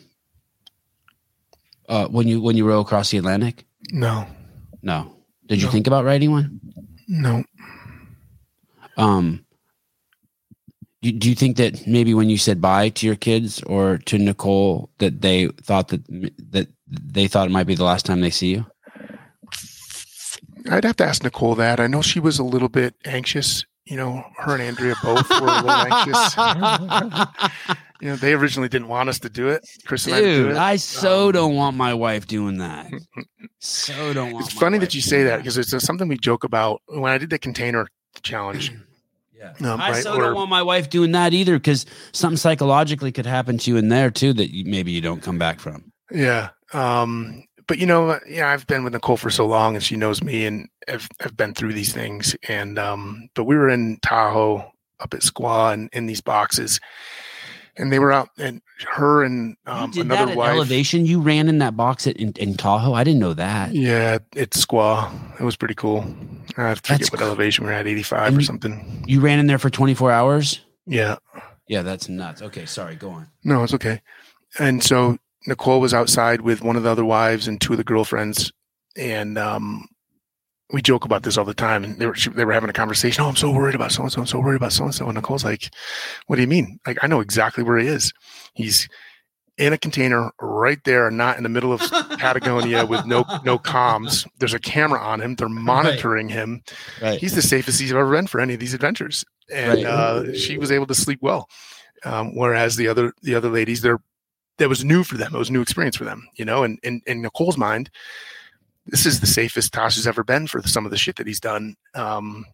uh 1.88 2.06
when 2.06 2.28
you 2.28 2.40
when 2.40 2.56
you 2.56 2.64
row 2.68 2.78
across 2.80 3.10
the 3.10 3.18
atlantic 3.18 3.64
no, 3.90 4.24
no 4.82 5.16
did 5.46 5.60
you 5.60 5.66
No. 5.66 5.72
think 5.72 5.86
about 5.88 6.04
writing 6.04 6.30
one 6.30 6.60
no. 7.08 7.44
um 8.96 9.44
you, 11.04 11.12
do 11.12 11.28
you 11.28 11.34
think 11.34 11.58
that 11.58 11.86
maybe 11.86 12.14
when 12.14 12.30
you 12.30 12.38
said 12.38 12.60
bye 12.60 12.88
to 12.88 13.06
your 13.06 13.16
kids 13.16 13.62
or 13.64 13.98
to 13.98 14.18
Nicole 14.18 14.90
that 14.98 15.20
they 15.20 15.48
thought 15.62 15.88
that 15.88 16.02
that 16.50 16.68
they 16.88 17.28
thought 17.28 17.46
it 17.46 17.52
might 17.52 17.66
be 17.66 17.74
the 17.74 17.84
last 17.84 18.06
time 18.06 18.20
they 18.20 18.30
see 18.30 18.52
you? 18.52 18.66
I'd 20.70 20.84
have 20.84 20.96
to 20.96 21.04
ask 21.04 21.22
Nicole 21.22 21.54
that. 21.56 21.78
I 21.78 21.88
know 21.88 22.00
she 22.00 22.20
was 22.20 22.38
a 22.38 22.44
little 22.44 22.70
bit 22.70 22.94
anxious. 23.04 23.66
You 23.86 23.96
know, 23.96 24.24
her 24.38 24.54
and 24.54 24.62
Andrea 24.62 24.94
both 25.02 25.28
were 25.28 25.36
a 25.46 25.62
little 25.62 25.70
anxious. 25.70 26.34
You 28.00 28.10
know, 28.10 28.16
they 28.16 28.34
originally 28.34 28.68
didn't 28.68 28.88
want 28.88 29.08
us 29.08 29.18
to 29.20 29.30
do 29.30 29.48
it. 29.48 29.66
Chris 29.86 30.04
and 30.04 30.16
I 30.16 30.20
do 30.20 30.42
Dude, 30.42 30.50
it. 30.50 30.56
I 30.58 30.76
so 30.76 31.26
Um, 31.28 31.32
don't 31.32 31.54
want 31.54 31.74
my 31.76 31.94
wife 31.94 32.26
doing 32.26 32.58
that. 32.58 32.90
So 33.60 34.12
don't 34.12 34.32
want. 34.32 34.44
It's 34.44 34.54
funny 34.54 34.76
that 34.78 34.94
you 34.94 35.00
say 35.00 35.22
that 35.22 35.38
because 35.38 35.56
it's 35.56 35.72
uh, 35.72 35.78
something 35.78 36.06
we 36.06 36.18
joke 36.18 36.44
about 36.44 36.82
when 36.86 37.10
I 37.12 37.16
did 37.16 37.30
the 37.30 37.38
container 37.38 37.88
challenge. 38.22 38.72
Yeah. 39.36 39.72
Um, 39.72 39.80
I 39.80 39.90
right, 39.92 40.02
so 40.02 40.14
or- 40.14 40.20
don't 40.22 40.34
want 40.34 40.48
my 40.50 40.62
wife 40.62 40.88
doing 40.90 41.12
that 41.12 41.34
either 41.34 41.54
because 41.58 41.84
something 42.12 42.36
psychologically 42.38 43.12
could 43.12 43.26
happen 43.26 43.58
to 43.58 43.70
you 43.70 43.76
in 43.76 43.88
there 43.90 44.10
too 44.10 44.32
that 44.34 44.54
you, 44.54 44.64
maybe 44.66 44.90
you 44.92 45.00
don't 45.02 45.20
come 45.22 45.38
back 45.38 45.60
from. 45.60 45.92
Yeah. 46.10 46.48
Um, 46.72 47.44
but 47.66 47.78
you 47.78 47.86
know, 47.86 48.18
yeah, 48.28 48.50
I've 48.50 48.66
been 48.66 48.84
with 48.84 48.92
Nicole 48.92 49.16
for 49.16 49.30
so 49.30 49.46
long 49.46 49.74
and 49.74 49.82
she 49.84 49.96
knows 49.96 50.22
me 50.22 50.46
and 50.46 50.68
I've, 50.88 51.08
I've 51.20 51.36
been 51.36 51.54
through 51.54 51.72
these 51.72 51.92
things. 51.92 52.36
And, 52.48 52.78
um, 52.78 53.28
but 53.34 53.44
we 53.44 53.56
were 53.56 53.68
in 53.68 53.98
Tahoe 54.02 54.70
up 55.00 55.14
at 55.14 55.20
Squaw 55.20 55.72
and 55.72 55.88
in 55.92 56.06
these 56.06 56.20
boxes 56.20 56.80
and 57.76 57.92
they 57.92 57.98
were 57.98 58.12
out, 58.12 58.28
and 58.38 58.62
her 58.92 59.24
and 59.24 59.56
um, 59.66 59.88
you 59.88 59.94
did 59.94 60.06
another 60.06 60.26
that 60.26 60.32
at 60.32 60.36
wife. 60.36 60.52
elevation. 60.52 61.06
You 61.06 61.20
ran 61.20 61.48
in 61.48 61.58
that 61.58 61.76
box 61.76 62.06
at, 62.06 62.16
in, 62.16 62.32
in 62.36 62.54
Tahoe. 62.54 62.92
I 62.92 63.04
didn't 63.04 63.20
know 63.20 63.34
that. 63.34 63.74
Yeah, 63.74 64.18
it's 64.34 64.64
squaw. 64.64 65.12
It 65.40 65.44
was 65.44 65.56
pretty 65.56 65.74
cool. 65.74 66.04
I 66.56 66.74
forget 66.74 66.82
That's 67.00 67.10
what 67.10 67.18
cool. 67.18 67.28
elevation 67.28 67.64
we 67.64 67.70
are 67.70 67.74
at, 67.74 67.86
85 67.86 68.38
or 68.38 68.42
something. 68.42 69.04
You 69.06 69.20
ran 69.20 69.38
in 69.38 69.46
there 69.46 69.58
for 69.58 69.70
24 69.70 70.12
hours. 70.12 70.60
Yeah. 70.86 71.16
Yeah, 71.66 71.82
that's 71.82 72.08
nuts. 72.08 72.42
Okay, 72.42 72.66
sorry. 72.66 72.94
Go 72.94 73.10
on. 73.10 73.28
No, 73.42 73.64
it's 73.64 73.74
okay. 73.74 74.02
And 74.58 74.82
so 74.82 75.18
Nicole 75.46 75.80
was 75.80 75.94
outside 75.94 76.40
with 76.40 76.62
one 76.62 76.76
of 76.76 76.82
the 76.82 76.90
other 76.90 77.04
wives 77.04 77.46
and 77.48 77.60
two 77.60 77.72
of 77.74 77.76
the 77.78 77.84
girlfriends, 77.84 78.52
and 78.96 79.36
um, 79.38 79.86
we 80.72 80.80
joke 80.82 81.04
about 81.04 81.22
this 81.22 81.36
all 81.36 81.44
the 81.44 81.54
time. 81.54 81.84
And 81.84 81.98
they 81.98 82.06
were 82.06 82.14
she, 82.14 82.30
they 82.30 82.44
were 82.44 82.52
having 82.52 82.70
a 82.70 82.74
conversation. 82.74 83.22
Oh, 83.24 83.28
I'm 83.28 83.36
so 83.36 83.50
worried 83.50 83.74
about 83.74 83.92
so 83.92 84.02
and 84.02 84.12
so. 84.12 84.20
I'm 84.20 84.26
so 84.26 84.40
worried 84.40 84.56
about 84.56 84.72
so 84.72 84.84
and 84.84 84.94
so. 84.94 85.06
And 85.06 85.14
Nicole's 85.14 85.44
like, 85.44 85.70
"What 86.26 86.36
do 86.36 86.42
you 86.42 86.48
mean? 86.48 86.78
Like, 86.86 86.98
I 87.02 87.06
know 87.06 87.20
exactly 87.20 87.62
where 87.62 87.78
he 87.78 87.86
is. 87.88 88.12
He's 88.54 88.88
in 89.56 89.72
a 89.72 89.78
container 89.78 90.32
right 90.40 90.82
there, 90.84 91.10
not 91.12 91.36
in 91.36 91.44
the 91.44 91.48
middle 91.48 91.72
of 91.72 91.80
Patagonia 92.18 92.86
with 92.86 93.04
no 93.06 93.24
no 93.44 93.58
comms. 93.58 94.26
There's 94.38 94.54
a 94.54 94.58
camera 94.58 95.00
on 95.00 95.20
him. 95.20 95.34
They're 95.36 95.48
monitoring 95.48 96.28
him. 96.28 96.62
Right. 97.02 97.20
He's 97.20 97.34
the 97.34 97.42
safest 97.42 97.80
he's 97.80 97.92
ever 97.92 98.10
been 98.10 98.26
for 98.26 98.40
any 98.40 98.54
of 98.54 98.60
these 98.60 98.74
adventures, 98.74 99.24
and 99.52 99.84
Right. 99.84 99.86
uh, 99.86 100.34
she 100.34 100.58
was 100.58 100.72
able 100.72 100.86
to 100.86 100.94
sleep 100.94 101.18
well. 101.22 101.48
Um, 102.04 102.34
whereas 102.34 102.76
the 102.76 102.88
other 102.88 103.12
the 103.22 103.34
other 103.34 103.48
ladies, 103.50 103.80
they're 103.82 104.00
that 104.58 104.68
was 104.68 104.84
new 104.84 105.04
for 105.04 105.16
them. 105.16 105.34
It 105.34 105.38
was 105.38 105.50
a 105.50 105.52
new 105.52 105.62
experience 105.62 105.96
for 105.96 106.04
them, 106.04 106.28
you 106.36 106.44
know. 106.44 106.62
And 106.62 106.78
in, 106.82 107.02
in 107.06 107.22
Nicole's 107.22 107.58
mind, 107.58 107.90
this 108.86 109.06
is 109.06 109.20
the 109.20 109.26
safest 109.26 109.72
Tosh 109.72 109.96
has 109.96 110.06
ever 110.06 110.22
been 110.22 110.46
for 110.46 110.62
some 110.62 110.84
of 110.84 110.90
the 110.90 110.96
shit 110.96 111.16
that 111.16 111.26
he's 111.26 111.40
done. 111.40 111.74
Um, 111.94 112.46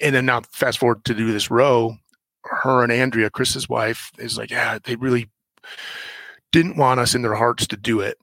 and 0.00 0.14
then 0.14 0.26
now 0.26 0.42
fast 0.52 0.78
forward 0.78 1.04
to 1.04 1.14
do 1.14 1.32
this 1.32 1.50
row, 1.50 1.96
her 2.44 2.82
and 2.82 2.90
Andrea, 2.90 3.30
Chris's 3.30 3.68
wife, 3.68 4.10
is 4.18 4.38
like, 4.38 4.50
yeah, 4.50 4.78
they 4.82 4.96
really 4.96 5.28
didn't 6.52 6.76
want 6.76 7.00
us 7.00 7.14
in 7.14 7.22
their 7.22 7.34
hearts 7.34 7.66
to 7.68 7.76
do 7.76 8.00
it. 8.00 8.16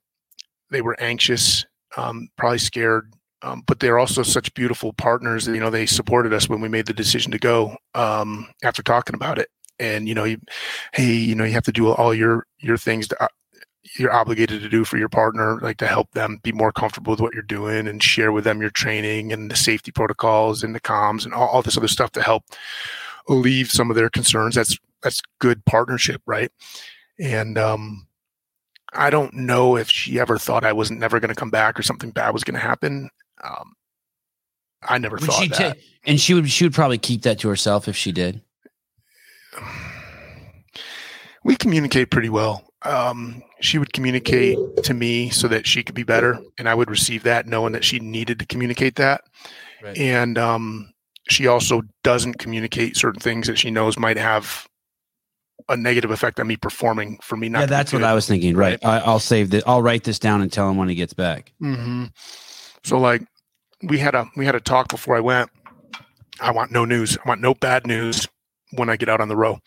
They 0.70 0.82
were 0.82 0.99
anxious, 0.99 1.66
um, 1.95 2.28
probably 2.36 2.58
scared, 2.58 3.14
um, 3.41 3.64
but 3.68 3.80
they're 3.80 3.99
also 3.99 4.24
such 4.24 4.53
beautiful 4.53 4.91
partners. 4.93 5.47
You 5.47 5.60
know, 5.60 5.70
they 5.70 5.86
supported 5.86 6.34
us 6.34 6.49
when 6.49 6.60
we 6.60 6.68
made 6.68 6.88
the 6.88 6.93
decision 6.93 7.32
to 7.32 7.39
go 7.39 7.78
um, 7.93 8.47
after 8.64 8.82
talking 8.82 9.16
about 9.16 9.38
it. 9.38 9.49
And 9.80 10.07
you 10.07 10.15
know, 10.15 10.23
you, 10.23 10.39
hey, 10.93 11.13
you 11.13 11.36
know, 11.36 11.43
you 11.43 11.53
have 11.53 11.63
to 11.65 11.71
do 11.71 11.89
all 11.89 12.13
your 12.13 12.45
your 12.59 12.78
things 12.78 13.07
to, 13.09 13.23
uh, 13.23 13.28
you're 13.97 14.13
obligated 14.13 14.61
to 14.61 14.69
do 14.69 14.84
for 14.84 14.97
your 14.97 15.09
partner, 15.09 15.59
like 15.61 15.78
to 15.78 15.88
help 15.88 16.11
them 16.11 16.39
be 16.43 16.51
more 16.51 16.71
comfortable 16.71 17.11
with 17.11 17.21
what 17.21 17.34
you're 17.34 17.43
doing 17.43 17.88
and 17.88 18.03
share 18.03 18.32
with 18.32 18.43
them 18.43 18.61
your 18.61 18.69
training 18.69 19.32
and 19.32 19.49
the 19.49 19.55
safety 19.55 19.91
protocols 19.91 20.63
and 20.63 20.75
the 20.75 20.82
comms 20.82 21.25
and 21.25 21.34
all, 21.34 21.47
all 21.47 21.61
this 21.61 21.78
other 21.78 21.88
stuff 21.88 22.11
to 22.11 22.21
help 22.21 22.43
alleviate 23.30 23.71
some 23.71 23.89
of 23.89 23.95
their 23.95 24.09
concerns. 24.09 24.55
That's 24.55 24.78
that's 25.03 25.21
good 25.39 25.63
partnership, 25.65 26.21
right? 26.25 26.51
And 27.19 27.57
um, 27.57 28.07
I 28.93 29.09
don't 29.09 29.34
know 29.34 29.78
if 29.78 29.89
she 29.89 30.19
ever 30.19 30.38
thought 30.38 30.65
I 30.65 30.73
was 30.73 30.91
never 30.91 31.19
going 31.19 31.30
to 31.30 31.36
come 31.36 31.49
back 31.49 31.80
or 31.80 31.84
something 31.84 32.11
bad 32.11 32.34
was 32.34 32.43
going 32.43 32.59
to 32.59 32.65
happen. 32.65 33.09
Um, 33.43 33.73
I 34.84 34.97
never 34.97 35.15
Would 35.15 35.25
thought 35.25 35.41
she 35.41 35.47
that. 35.49 35.75
ta- 35.75 35.82
and 36.05 36.19
she 36.19 36.34
would 36.34 36.49
she 36.49 36.65
would 36.65 36.73
probably 36.73 36.97
keep 36.97 37.23
that 37.23 37.39
to 37.39 37.49
herself 37.49 37.88
if 37.88 37.95
she 37.95 38.11
did. 38.11 38.41
We 41.43 41.55
communicate 41.55 42.12
pretty 42.12 42.30
well. 42.30 42.64
Um, 42.84 43.41
she 43.60 43.78
would 43.78 43.93
communicate 43.93 44.60
to 44.84 44.93
me 44.93 45.30
so 45.30 45.47
that 45.47 45.66
she 45.66 45.82
could 45.82 45.95
be 45.95 46.03
better, 46.03 46.38
and 46.60 46.70
I 46.70 46.76
would 46.76 46.89
receive 46.89 47.24
that, 47.24 47.47
knowing 47.47 47.74
that 47.74 47.84
she 47.84 47.99
needed 47.99 48.39
to 48.39 48.45
communicate 48.45 48.95
that. 48.95 49.22
Right. 49.82 49.97
And 49.97 50.38
um, 50.38 50.93
she 51.30 51.47
also 51.47 51.82
doesn't 52.03 52.38
communicate 52.38 52.97
certain 52.97 53.22
things 53.22 53.47
that 53.47 53.58
she 53.58 53.72
knows 53.72 53.97
might 53.97 54.18
have 54.18 54.68
a 55.70 55.78
negative 55.78 56.12
effect 56.12 56.39
on 56.39 56.47
me 56.47 56.55
performing. 56.55 57.18
For 57.22 57.36
me, 57.36 57.49
not 57.49 57.62
yeah, 57.62 57.66
that's 57.66 57.93
what. 57.93 58.03
I 58.03 58.14
was 58.14 58.28
thinking. 58.28 58.55
Right. 58.55 58.84
I, 58.86 58.99
I'll 58.99 59.20
save 59.20 59.49
this. 59.49 59.64
I'll 59.66 59.82
write 59.82 60.03
this 60.03 60.20
down 60.20 60.41
and 60.41 60.51
tell 60.51 60.70
him 60.70 60.78
when 60.78 60.89
he 60.89 60.95
gets 60.95 61.14
back. 61.14 61.53
hmm 61.60 62.05
So 62.84 62.99
like 62.99 63.24
we 63.84 63.97
had 63.97 64.16
a 64.16 64.30
we 64.36 64.45
had 64.45 64.55
a 64.55 64.62
talk 64.62 64.89
before 64.89 65.16
I 65.16 65.22
went. 65.22 65.49
I 66.39 66.51
want 66.51 66.72
no 66.72 66.86
news. 66.86 67.18
I 67.18 67.28
want 67.28 67.41
no 67.41 67.53
bad 67.55 67.88
news 67.88 68.28
when 68.72 68.89
I 68.89 68.95
get 68.97 69.09
out 69.09 69.22
on 69.22 69.28
the 69.28 69.36
row. 69.36 69.59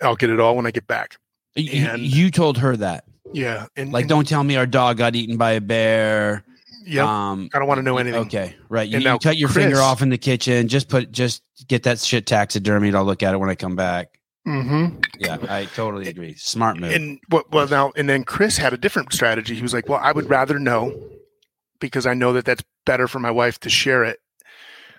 I'll 0.00 0.16
get 0.16 0.30
it 0.30 0.40
all 0.40 0.56
when 0.56 0.66
I 0.66 0.70
get 0.70 0.86
back. 0.86 1.16
Y- 1.56 1.68
y- 1.72 1.78
And- 1.90 2.02
you 2.02 2.30
told 2.30 2.58
her 2.58 2.76
that. 2.76 3.04
Yeah, 3.32 3.66
and 3.76 3.92
Like, 3.92 4.02
and- 4.02 4.08
don't 4.08 4.28
tell 4.28 4.42
me 4.44 4.56
our 4.56 4.66
dog 4.66 4.96
got 4.98 5.14
eaten 5.14 5.36
by 5.36 5.52
a 5.52 5.60
bear. 5.60 6.44
Yep. 6.84 7.06
Um, 7.06 7.48
I 7.54 7.58
don't 7.60 7.68
want 7.68 7.78
to 7.78 7.82
know 7.82 7.98
anything. 7.98 8.20
Okay, 8.22 8.56
right. 8.68 8.88
You, 8.88 8.98
you 8.98 9.18
cut 9.20 9.36
your 9.36 9.48
finger 9.48 9.78
off 9.78 10.02
in 10.02 10.08
the 10.08 10.18
kitchen. 10.18 10.66
Just 10.66 10.88
put, 10.88 11.12
just 11.12 11.42
get 11.68 11.84
that 11.84 12.00
shit 12.00 12.26
taxidermied. 12.26 12.94
I'll 12.96 13.04
look 13.04 13.22
at 13.22 13.32
it 13.34 13.36
when 13.38 13.48
I 13.48 13.54
come 13.54 13.76
back. 13.76 14.18
Mm-hmm. 14.48 14.96
Yeah, 15.20 15.36
I 15.48 15.66
totally 15.66 16.08
agree. 16.08 16.34
Smart 16.34 16.76
move. 16.80 16.92
And 16.92 17.20
what? 17.28 17.48
Well, 17.52 17.68
now 17.68 17.92
and 17.94 18.08
then 18.08 18.24
Chris 18.24 18.56
had 18.56 18.72
a 18.72 18.76
different 18.76 19.12
strategy. 19.12 19.54
He 19.54 19.62
was 19.62 19.72
like, 19.72 19.88
"Well, 19.88 20.00
I 20.02 20.10
would 20.10 20.28
rather 20.28 20.58
know 20.58 20.92
because 21.78 22.06
I 22.06 22.14
know 22.14 22.32
that 22.32 22.44
that's 22.44 22.64
better 22.84 23.06
for 23.06 23.20
my 23.20 23.30
wife 23.30 23.60
to 23.60 23.70
share 23.70 24.02
it 24.02 24.18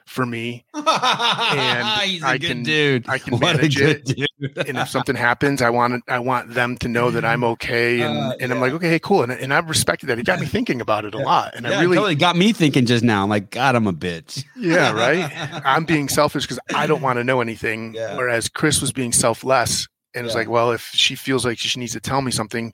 for 0.06 0.26
me. 0.26 0.66
He's 0.76 0.84
a 0.84 2.28
I 2.28 2.38
good 2.40 2.48
can- 2.48 2.64
dude. 2.64 3.08
I 3.10 3.18
can 3.18 3.34
What 3.34 3.56
a 3.56 3.58
manage 3.58 3.78
good 3.78 4.10
it. 4.10 4.28
dude. 4.40 4.68
And 4.68 4.78
if 4.78 4.90
something 4.90 5.16
happens, 5.16 5.62
I 5.62 5.70
want 5.70 6.04
I 6.08 6.20
want 6.20 6.54
them 6.54 6.78
to 6.78 6.88
know 6.88 7.12
that 7.12 7.24
I'm 7.26 7.44
okay. 7.56 8.02
And 8.02 8.18
Uh, 8.18 8.36
and 8.40 8.52
I'm 8.52 8.60
like, 8.60 8.74
okay, 8.74 8.90
hey 8.90 9.00
cool. 9.00 9.24
And 9.24 9.32
and 9.32 9.54
I've 9.54 9.70
respected 9.70 10.08
that. 10.08 10.20
It 10.20 10.26
got 10.26 10.40
me 10.40 10.46
thinking 10.58 10.82
about 10.82 11.06
it 11.06 11.16
a 11.16 11.18
Yeah. 11.20 11.24
lot. 11.26 11.56
And 11.56 11.66
Yeah, 11.66 11.78
I 11.78 11.82
really, 11.82 11.96
totally 11.96 12.16
got 12.16 12.36
me 12.36 12.54
thinking 12.54 12.86
just 12.86 13.04
now. 13.04 13.24
I'm 13.24 13.30
like, 13.30 13.50
God, 13.50 13.76
I'm 13.76 13.88
a 13.88 13.94
bitch. 13.94 14.44
yeah, 14.58 14.92
right. 14.92 15.32
I'm 15.66 15.86
being 15.86 16.10
selfish 16.10 16.44
because 16.44 16.60
I 16.76 16.88
don't 16.88 17.02
want 17.02 17.18
to 17.20 17.24
know 17.24 17.42
anything. 17.42 17.94
Yeah. 17.94 18.16
Whereas 18.18 18.50
Chris 18.50 18.82
was 18.82 18.92
being 18.92 19.12
selfless 19.14 19.88
and 20.16 20.26
was 20.26 20.34
Yeah. 20.34 20.40
like, 20.40 20.50
well, 20.50 20.72
if 20.72 20.82
she 20.94 21.16
feels 21.16 21.46
like 21.46 21.58
she 21.60 21.80
needs 21.80 21.94
to 21.94 22.00
tell 22.00 22.22
me 22.22 22.32
something, 22.32 22.74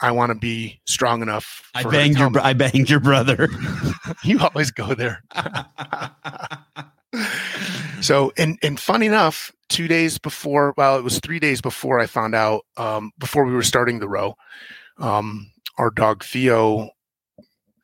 I 0.00 0.12
want 0.12 0.30
to 0.30 0.34
be 0.34 0.80
strong 0.86 1.22
enough. 1.22 1.70
I 1.74 1.82
banged 1.82 2.18
your, 2.18 2.30
I 2.40 2.52
banged 2.52 2.88
your 2.88 3.00
brother. 3.00 3.48
you 4.24 4.38
always 4.40 4.70
go 4.70 4.94
there. 4.94 5.22
so, 8.00 8.32
and 8.36 8.58
and 8.62 8.78
funny 8.78 9.06
enough, 9.06 9.52
two 9.68 9.88
days 9.88 10.18
before, 10.18 10.74
well, 10.76 10.96
it 10.96 11.04
was 11.04 11.18
three 11.20 11.38
days 11.38 11.60
before 11.60 11.98
I 12.00 12.06
found 12.06 12.34
out, 12.34 12.64
um, 12.76 13.12
before 13.18 13.44
we 13.44 13.52
were 13.52 13.62
starting 13.62 13.98
the 13.98 14.08
row, 14.08 14.34
um, 14.98 15.50
our 15.78 15.90
dog 15.90 16.24
Theo 16.24 16.90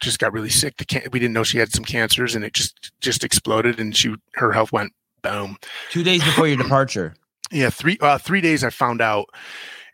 just 0.00 0.18
got 0.18 0.32
really 0.32 0.50
sick. 0.50 0.76
The 0.76 0.84
can- 0.84 1.08
we 1.12 1.18
didn't 1.18 1.34
know 1.34 1.44
she 1.44 1.58
had 1.58 1.72
some 1.72 1.84
cancers, 1.84 2.34
and 2.34 2.44
it 2.44 2.52
just 2.52 2.92
just 3.00 3.24
exploded, 3.24 3.80
and 3.80 3.96
she 3.96 4.14
her 4.34 4.52
health 4.52 4.72
went 4.72 4.92
boom. 5.22 5.56
Two 5.90 6.04
days 6.04 6.22
before 6.22 6.46
your 6.46 6.56
departure. 6.62 7.14
Yeah, 7.50 7.70
three 7.70 7.98
uh, 8.00 8.18
three 8.18 8.40
days 8.40 8.62
I 8.62 8.70
found 8.70 9.00
out, 9.00 9.26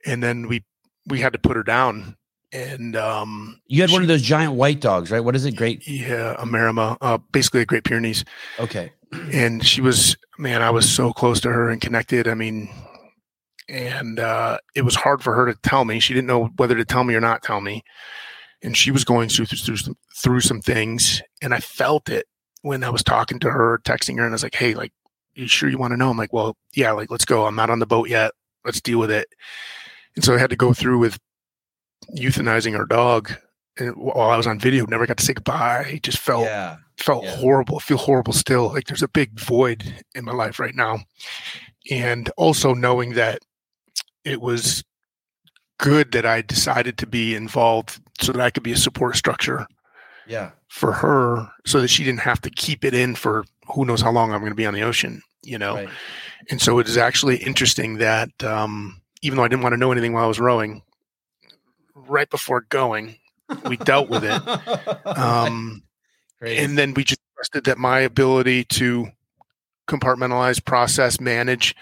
and 0.07 0.23
then 0.23 0.49
we 0.49 0.65
we 1.07 1.21
had 1.21 1.33
to 1.33 1.39
put 1.39 1.57
her 1.57 1.63
down, 1.63 2.17
and 2.53 2.97
um, 2.97 3.61
You 3.67 3.83
had 3.83 3.91
one 3.91 4.03
of 4.03 4.09
those 4.09 4.23
giant 4.23 4.55
white 4.55 4.81
dogs, 4.81 5.11
right? 5.11 5.21
What 5.21 5.35
is 5.37 5.45
it? 5.45 5.57
Great. 5.57 5.87
yeah, 5.89 6.35
a 6.39 6.45
Maremma, 6.45 6.97
uh, 7.01 7.19
basically 7.33 7.61
a 7.63 7.67
Great 7.67 7.85
Pyrenees. 7.85 8.25
Okay. 8.59 8.93
and 9.33 9.67
she 9.67 9.81
was 9.81 10.17
man 10.39 10.63
i 10.63 10.71
was 10.71 10.89
so 10.89 11.13
close 11.13 11.41
to 11.41 11.51
her 11.51 11.69
and 11.69 11.81
connected 11.81 12.29
i 12.29 12.35
mean 12.35 12.69
and 13.69 14.21
uh, 14.21 14.57
it 14.77 14.83
was 14.83 14.95
hard 14.95 15.21
for 15.23 15.35
her 15.35 15.47
to 15.53 15.59
tell 15.63 15.85
me 15.85 15.99
she 15.99 16.15
didn't 16.15 16.29
know 16.29 16.47
whether 16.57 16.77
to 16.77 16.85
tell 16.85 17.03
me 17.03 17.13
or 17.15 17.21
not 17.21 17.43
tell 17.43 17.61
me 17.61 17.83
and 18.63 18.77
she 18.77 18.93
was 18.93 19.05
going 19.05 19.29
through 19.29 19.47
through 19.47 19.77
some, 19.77 19.97
through 20.23 20.41
some 20.41 20.61
things 20.61 21.23
and 21.43 21.53
i 21.53 21.59
felt 21.59 22.09
it 22.09 22.27
when 22.63 22.85
i 22.85 22.89
was 22.91 23.03
talking 23.03 23.41
to 23.41 23.51
her 23.51 23.81
texting 23.85 24.17
her 24.17 24.23
and 24.25 24.31
i 24.31 24.35
was 24.35 24.45
like 24.45 24.55
hey 24.55 24.75
like 24.75 24.93
you 25.35 25.49
sure 25.49 25.69
you 25.69 25.77
want 25.79 25.93
to 25.93 25.97
know 25.97 26.11
i'm 26.11 26.17
like 26.17 26.33
well 26.33 26.57
yeah 26.75 26.93
like 26.93 27.11
let's 27.11 27.25
go 27.25 27.47
i'm 27.47 27.57
not 27.57 27.69
on 27.69 27.81
the 27.81 27.87
boat 27.87 28.09
yet 28.09 28.31
let's 28.65 28.81
deal 28.81 29.01
with 29.01 29.11
it 29.11 29.27
and 30.17 30.25
so 30.25 30.35
i 30.35 30.39
had 30.39 30.51
to 30.51 30.57
go 30.57 30.73
through 30.73 30.99
with 30.99 31.19
euthanizing 32.17 32.77
our 32.79 32.87
dog 32.87 33.33
and 33.79 33.95
while 33.97 34.31
i 34.31 34.37
was 34.37 34.47
on 34.47 34.59
video 34.59 34.85
never 34.87 35.07
got 35.07 35.17
to 35.17 35.25
say 35.25 35.33
goodbye 35.35 35.83
It 35.89 36.03
just 36.03 36.19
felt 36.19 36.45
Yeah. 36.45 36.77
felt 36.99 37.25
Yeah. 37.25 37.37
horrible. 37.37 37.77
I 37.77 37.81
feel 37.81 37.97
horrible 37.99 38.33
still. 38.35 38.73
Like 38.75 38.85
there's 38.87 39.03
a 39.03 39.09
big 39.09 39.39
void 39.41 40.05
in 40.15 40.25
my 40.25 40.33
life 40.33 40.59
right 40.59 40.75
now. 40.75 40.99
And 41.91 42.29
also 42.37 42.75
knowing 42.75 43.15
that 43.15 43.39
it 44.25 44.41
was 44.43 44.85
good 45.79 46.13
that 46.13 46.27
I 46.27 46.43
decided 46.43 46.99
to 46.99 47.07
be 47.07 47.35
involved 47.35 48.01
so 48.21 48.33
that 48.33 48.41
I 48.43 48.51
could 48.51 48.63
be 48.63 48.73
a 48.73 48.77
support 48.77 49.17
structure 49.17 49.67
Yeah. 50.27 50.51
for 50.69 50.93
her 50.93 51.49
so 51.65 51.81
that 51.81 51.89
she 51.89 52.05
didn't 52.05 52.21
have 52.21 52.41
to 52.43 52.51
keep 52.51 52.85
it 52.85 52.93
in 52.93 53.15
for 53.15 53.45
who 53.75 53.87
knows 53.87 54.03
how 54.03 54.11
long 54.13 54.33
I'm 54.33 54.41
going 54.41 54.53
to 54.53 54.57
be 54.57 54.67
on 54.67 54.75
the 54.75 54.83
ocean, 54.83 55.23
you 55.43 55.59
know? 55.59 55.77
Right. 55.77 55.89
And 56.51 56.61
so 56.61 56.79
it 56.81 56.87
is 56.89 56.99
actually 56.99 57.37
interesting 57.39 57.97
that 57.99 58.29
um, 58.45 59.01
even 59.23 59.37
though 59.37 59.45
I 59.45 59.49
didn't 59.49 59.63
want 59.63 59.73
to 59.75 59.79
know 59.79 59.93
anything 59.93 60.13
while 60.13 60.25
I 60.25 60.29
was 60.29 60.41
rowing, 60.41 60.83
right 61.95 62.29
before 62.29 62.63
going, 62.63 63.17
we 63.67 63.77
dealt 63.77 64.09
with 64.09 64.25
it. 64.25 64.43
Um, 65.07 65.83
and 66.41 66.79
then 66.79 66.95
we 66.95 67.05
just 67.05 67.21
trusted 67.37 67.65
that 67.65 67.79
my 67.79 68.01
ability 68.01 68.65
to 68.65 69.09
compartmentalize 69.89 70.65
process 70.65 71.21
manage 71.21 71.75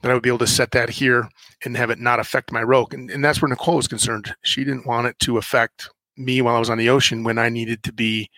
that 0.00 0.10
i 0.10 0.14
would 0.14 0.22
be 0.22 0.28
able 0.28 0.38
to 0.38 0.46
set 0.46 0.72
that 0.72 0.90
here 0.90 1.28
and 1.64 1.76
have 1.76 1.90
it 1.90 1.98
not 2.00 2.18
affect 2.18 2.50
my 2.50 2.62
rope 2.62 2.92
and, 2.92 3.08
and 3.10 3.24
that's 3.24 3.40
where 3.40 3.48
nicole 3.48 3.76
was 3.76 3.86
concerned. 3.86 4.34
She 4.42 4.64
didn't 4.64 4.84
want 4.84 5.06
it 5.06 5.18
to 5.20 5.38
affect 5.38 5.88
me 6.16 6.42
while 6.42 6.56
i 6.56 6.58
was 6.58 6.68
on 6.68 6.78
the 6.78 6.88
ocean 6.88 7.22
when 7.22 7.38
i 7.38 7.48
needed 7.48 7.82
to 7.84 7.92
be 7.92 8.28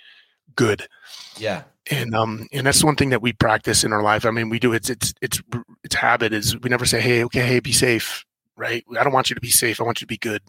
good. 0.57 0.87
Yeah. 1.39 1.63
and 1.91 2.15
um 2.15 2.47
and 2.53 2.67
that's 2.67 2.85
one 2.85 2.97
thing 2.97 3.11
that 3.11 3.23
we 3.23 3.33
practice 3.33 3.83
in 3.83 3.93
our 3.93 4.03
life. 4.03 4.27
I 4.27 4.31
mean 4.31 4.51
we 4.51 4.59
do 4.59 4.73
it's 4.75 4.91
it's 4.91 5.15
it's 5.23 5.41
it's 5.83 5.95
habit 5.95 6.33
is 6.33 6.59
we 6.61 6.69
never 6.69 6.85
say 6.85 7.01
hey 7.01 7.25
okay 7.25 7.47
hey 7.47 7.61
be 7.61 7.73
safe 7.73 8.25
right? 8.57 8.85
I 8.99 9.05
don't 9.05 9.13
want 9.13 9.31
you 9.31 9.35
to 9.35 9.41
be 9.41 9.51
safe. 9.51 9.81
I 9.81 9.85
want 9.85 10.01
you 10.01 10.07
to 10.07 10.13
be 10.13 10.19
good 10.19 10.43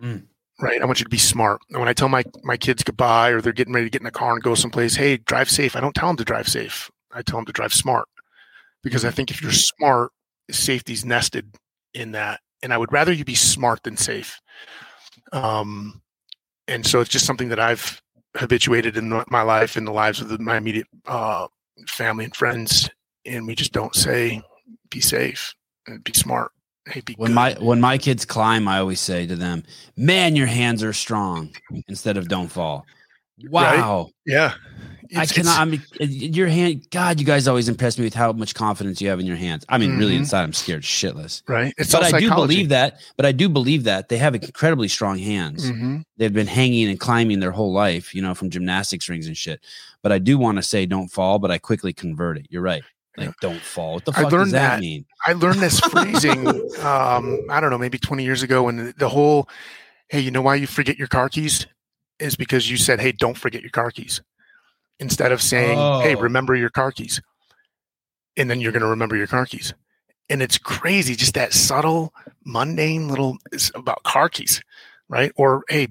Mm. 0.00 0.24
right? 0.60 0.80
I 0.80 0.84
want 0.86 0.98
you 1.00 1.04
to 1.04 1.10
be 1.10 1.18
smart. 1.18 1.60
And 1.70 1.78
when 1.78 1.88
i 1.88 1.92
tell 1.92 2.08
my 2.08 2.24
my 2.42 2.56
kids 2.56 2.82
goodbye 2.82 3.28
or 3.30 3.40
they're 3.40 3.52
getting 3.52 3.74
ready 3.74 3.86
to 3.86 3.90
get 3.90 4.00
in 4.00 4.06
the 4.06 4.10
car 4.10 4.32
and 4.32 4.42
go 4.42 4.54
someplace 4.54 4.94
hey 4.96 5.18
drive 5.18 5.50
safe 5.50 5.76
i 5.76 5.80
don't 5.80 5.94
tell 5.94 6.08
them 6.08 6.16
to 6.16 6.24
drive 6.24 6.48
safe. 6.48 6.90
I 7.12 7.22
tell 7.22 7.38
them 7.38 7.44
to 7.46 7.52
drive 7.52 7.72
smart. 7.74 8.08
Because 8.82 9.04
i 9.04 9.10
think 9.10 9.30
if 9.30 9.42
you're 9.42 9.52
smart 9.52 10.10
safety's 10.50 11.04
nested 11.04 11.54
in 11.94 12.12
that. 12.12 12.40
And 12.62 12.72
i 12.72 12.78
would 12.78 12.92
rather 12.92 13.12
you 13.12 13.24
be 13.24 13.34
smart 13.34 13.82
than 13.82 13.96
safe. 13.96 14.40
Um 15.32 16.00
and 16.68 16.86
so 16.86 17.00
it's 17.00 17.10
just 17.10 17.26
something 17.26 17.48
that 17.50 17.60
i've 17.60 18.00
habituated 18.36 18.96
in 18.96 19.22
my 19.28 19.42
life 19.42 19.76
in 19.76 19.84
the 19.84 19.92
lives 19.92 20.20
of 20.22 20.28
the, 20.30 20.38
my 20.38 20.56
immediate 20.56 20.86
uh, 21.06 21.46
family 21.86 22.24
and 22.24 22.34
friends. 22.34 22.88
And 23.26 23.46
we 23.46 23.54
just 23.54 23.72
don't 23.72 23.94
say 23.94 24.40
be 24.90 25.00
safe 25.00 25.54
and 25.86 26.02
be 26.02 26.12
smart 26.14 26.50
When 27.16 27.30
good. 27.30 27.34
my 27.34 27.54
when 27.60 27.80
my 27.80 27.96
kids 27.98 28.24
climb, 28.24 28.66
I 28.66 28.78
always 28.78 29.00
say 29.00 29.26
to 29.26 29.36
them, 29.36 29.62
"Man, 29.96 30.34
your 30.34 30.48
hands 30.48 30.82
are 30.82 30.92
strong," 30.92 31.54
instead 31.88 32.16
of 32.16 32.28
"Don't 32.28 32.48
fall." 32.48 32.84
Right? 33.44 33.78
Wow, 33.78 34.10
yeah 34.26 34.54
I 35.14 35.22
It's- 35.22 35.32
cannot. 35.32 35.58
I 35.58 35.64
mean, 35.64 35.82
uh, 36.00 36.04
your 36.04 36.48
hand. 36.48 36.86
God, 36.90 37.20
you 37.20 37.26
guys 37.26 37.46
always 37.48 37.68
impress 37.68 37.98
me 37.98 38.04
with 38.04 38.14
how 38.14 38.32
much 38.32 38.54
confidence 38.54 39.00
you 39.00 39.08
have 39.10 39.20
in 39.20 39.26
your 39.26 39.36
hands. 39.36 39.64
I 39.68 39.76
mean, 39.78 39.96
really, 39.98 40.14
Mhm. 40.14 40.20
inside, 40.20 40.42
I'm 40.42 40.52
scared 40.52 40.82
shitless. 40.82 41.42
right 41.48 41.72
it's 41.76 41.92
but 41.92 42.04
I 42.14 42.18
do 42.18 42.30
believe 42.30 42.68
that. 42.70 43.00
But 43.16 43.26
I 43.26 43.32
do 43.32 43.48
believe 43.48 43.84
that 43.84 44.08
they 44.08 44.16
have 44.18 44.34
incredibly 44.34 44.88
strong 44.88 45.18
hands. 45.18 45.70
Mhm. 45.70 46.02
They've 46.16 46.32
been 46.32 46.46
hanging 46.46 46.88
and 46.88 46.98
climbing 46.98 47.40
their 47.40 47.50
whole 47.52 47.72
life, 47.72 48.14
you 48.14 48.22
know, 48.22 48.34
from 48.34 48.48
gymnastics 48.50 49.08
rings 49.08 49.26
and 49.26 49.36
shit. 49.36 49.60
But 50.02 50.12
I 50.12 50.18
do 50.18 50.38
want 50.38 50.56
to 50.56 50.62
say 50.62 50.86
don't 50.86 51.08
fall, 51.08 51.38
but 51.38 51.50
I 51.50 51.58
quickly 51.58 51.92
convert 51.92 52.38
it. 52.38 52.46
You're 52.48 52.62
right. 52.62 52.82
Like 53.16 53.28
Yeah. 53.28 53.32
don't 53.40 53.62
fall. 53.62 53.94
What 53.94 54.04
the 54.06 54.12
I 54.12 54.22
fuck 54.22 54.30
does 54.30 54.32
learned 54.32 54.52
that, 54.52 54.76
that. 54.76 54.80
mean? 54.80 55.04
I 55.26 55.32
learned 55.34 55.60
this 55.60 55.78
freezing, 55.90 56.46
um, 56.80 57.40
I 57.48 57.60
don't 57.60 57.70
know, 57.70 57.78
maybe 57.78 57.98
20 57.98 58.24
years 58.24 58.42
ago. 58.42 58.68
And 58.68 58.94
the 58.98 59.08
whole, 59.08 59.48
hey, 60.08 60.20
you 60.20 60.30
know 60.30 60.42
why 60.42 60.54
you 60.56 60.66
forget 60.66 60.98
your 60.98 61.08
car 61.08 61.28
keys? 61.28 61.66
Is 62.18 62.36
because 62.36 62.70
you 62.70 62.76
said, 62.76 63.00
hey, 63.00 63.12
don't 63.12 63.36
forget 63.36 63.62
your 63.62 63.70
car 63.70 63.90
keys. 63.90 64.20
Instead 65.00 65.32
of 65.32 65.42
saying, 65.42 65.78
hey, 66.02 66.14
Oh. 66.14 66.20
remember 66.20 66.54
your 66.54 66.70
car 66.70 66.92
keys. 66.92 67.20
And 68.36 68.48
then 68.48 68.60
you're 68.60 68.72
going 68.72 68.82
to 68.82 68.88
remember 68.88 69.16
your 69.16 69.26
car 69.26 69.44
keys. 69.46 69.74
And 70.30 70.40
it's 70.40 70.56
crazy, 70.56 71.14
just 71.16 71.34
that 71.34 71.52
subtle, 71.52 72.14
mundane 72.44 73.08
little 73.08 73.36
is 73.50 73.70
about 73.74 74.02
car 74.04 74.28
keys, 74.30 74.62
right? 75.08 75.32
Or, 75.36 75.64
hey, 75.68 75.88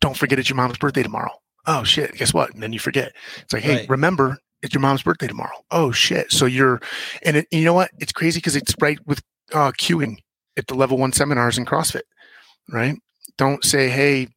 don't 0.00 0.16
forget 0.16 0.38
it's 0.38 0.48
your 0.48 0.56
mom's 0.56 0.78
birthday 0.78 1.02
tomorrow. 1.04 1.30
Oh, 1.66 1.84
shit. 1.84 2.12
Guess 2.14 2.34
what? 2.34 2.52
And 2.54 2.62
then 2.62 2.72
you 2.72 2.80
forget. 2.80 3.12
It's 3.38 3.52
like, 3.52 3.62
hey, 3.62 3.76
Right. 3.80 3.88
remember 3.88 4.38
it's 4.62 4.72
your 4.72 4.80
mom's 4.80 5.02
birthday 5.02 5.26
tomorrow. 5.26 5.56
Oh, 5.70 5.90
shit. 5.92 6.30
So 6.30 6.46
you're, 6.46 6.80
and 7.24 7.38
it, 7.38 7.48
you 7.50 7.64
know 7.64 7.74
what? 7.74 7.90
It's 7.98 8.12
crazy 8.12 8.38
because 8.38 8.56
it's 8.56 8.74
right 8.80 8.98
with 9.06 9.22
uh, 9.52 9.72
cueing 9.72 10.18
at 10.56 10.66
the 10.66 10.74
level 10.74 10.98
one 10.98 11.12
seminars 11.12 11.58
in 11.58 11.66
CrossFit, 11.66 12.02
right? 12.70 12.96
Don't 13.38 13.64
say, 13.64 13.88
hey, 13.88 14.28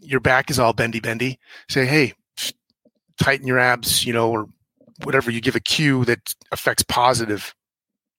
your 0.00 0.20
back 0.20 0.50
is 0.50 0.58
all 0.58 0.72
bendy, 0.72 1.00
bendy. 1.00 1.38
Say, 1.68 1.86
hey, 1.86 2.14
tighten 3.20 3.46
your 3.46 3.58
abs, 3.58 4.06
you 4.06 4.12
know, 4.12 4.30
or 4.30 4.46
whatever. 5.02 5.30
You 5.30 5.40
give 5.40 5.56
a 5.56 5.60
cue 5.60 6.04
that 6.04 6.34
affects 6.52 6.84
positive, 6.84 7.54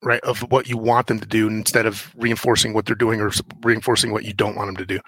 right, 0.03 0.21
of 0.21 0.39
what 0.51 0.67
you 0.67 0.77
want 0.77 1.07
them 1.07 1.19
to 1.19 1.25
do 1.25 1.47
instead 1.47 1.85
of 1.85 2.13
reinforcing 2.15 2.73
what 2.73 2.85
they're 2.85 2.95
doing 2.95 3.21
or 3.21 3.31
reinforcing 3.63 4.11
what 4.11 4.25
you 4.25 4.33
don't 4.33 4.55
want 4.55 4.67
them 4.67 4.77
to 4.77 4.85
do. 4.85 4.99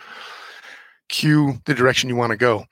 Cue 1.09 1.59
the 1.65 1.73
direction 1.73 2.09
you 2.09 2.15
want 2.15 2.31
to 2.31 2.37
go. 2.37 2.65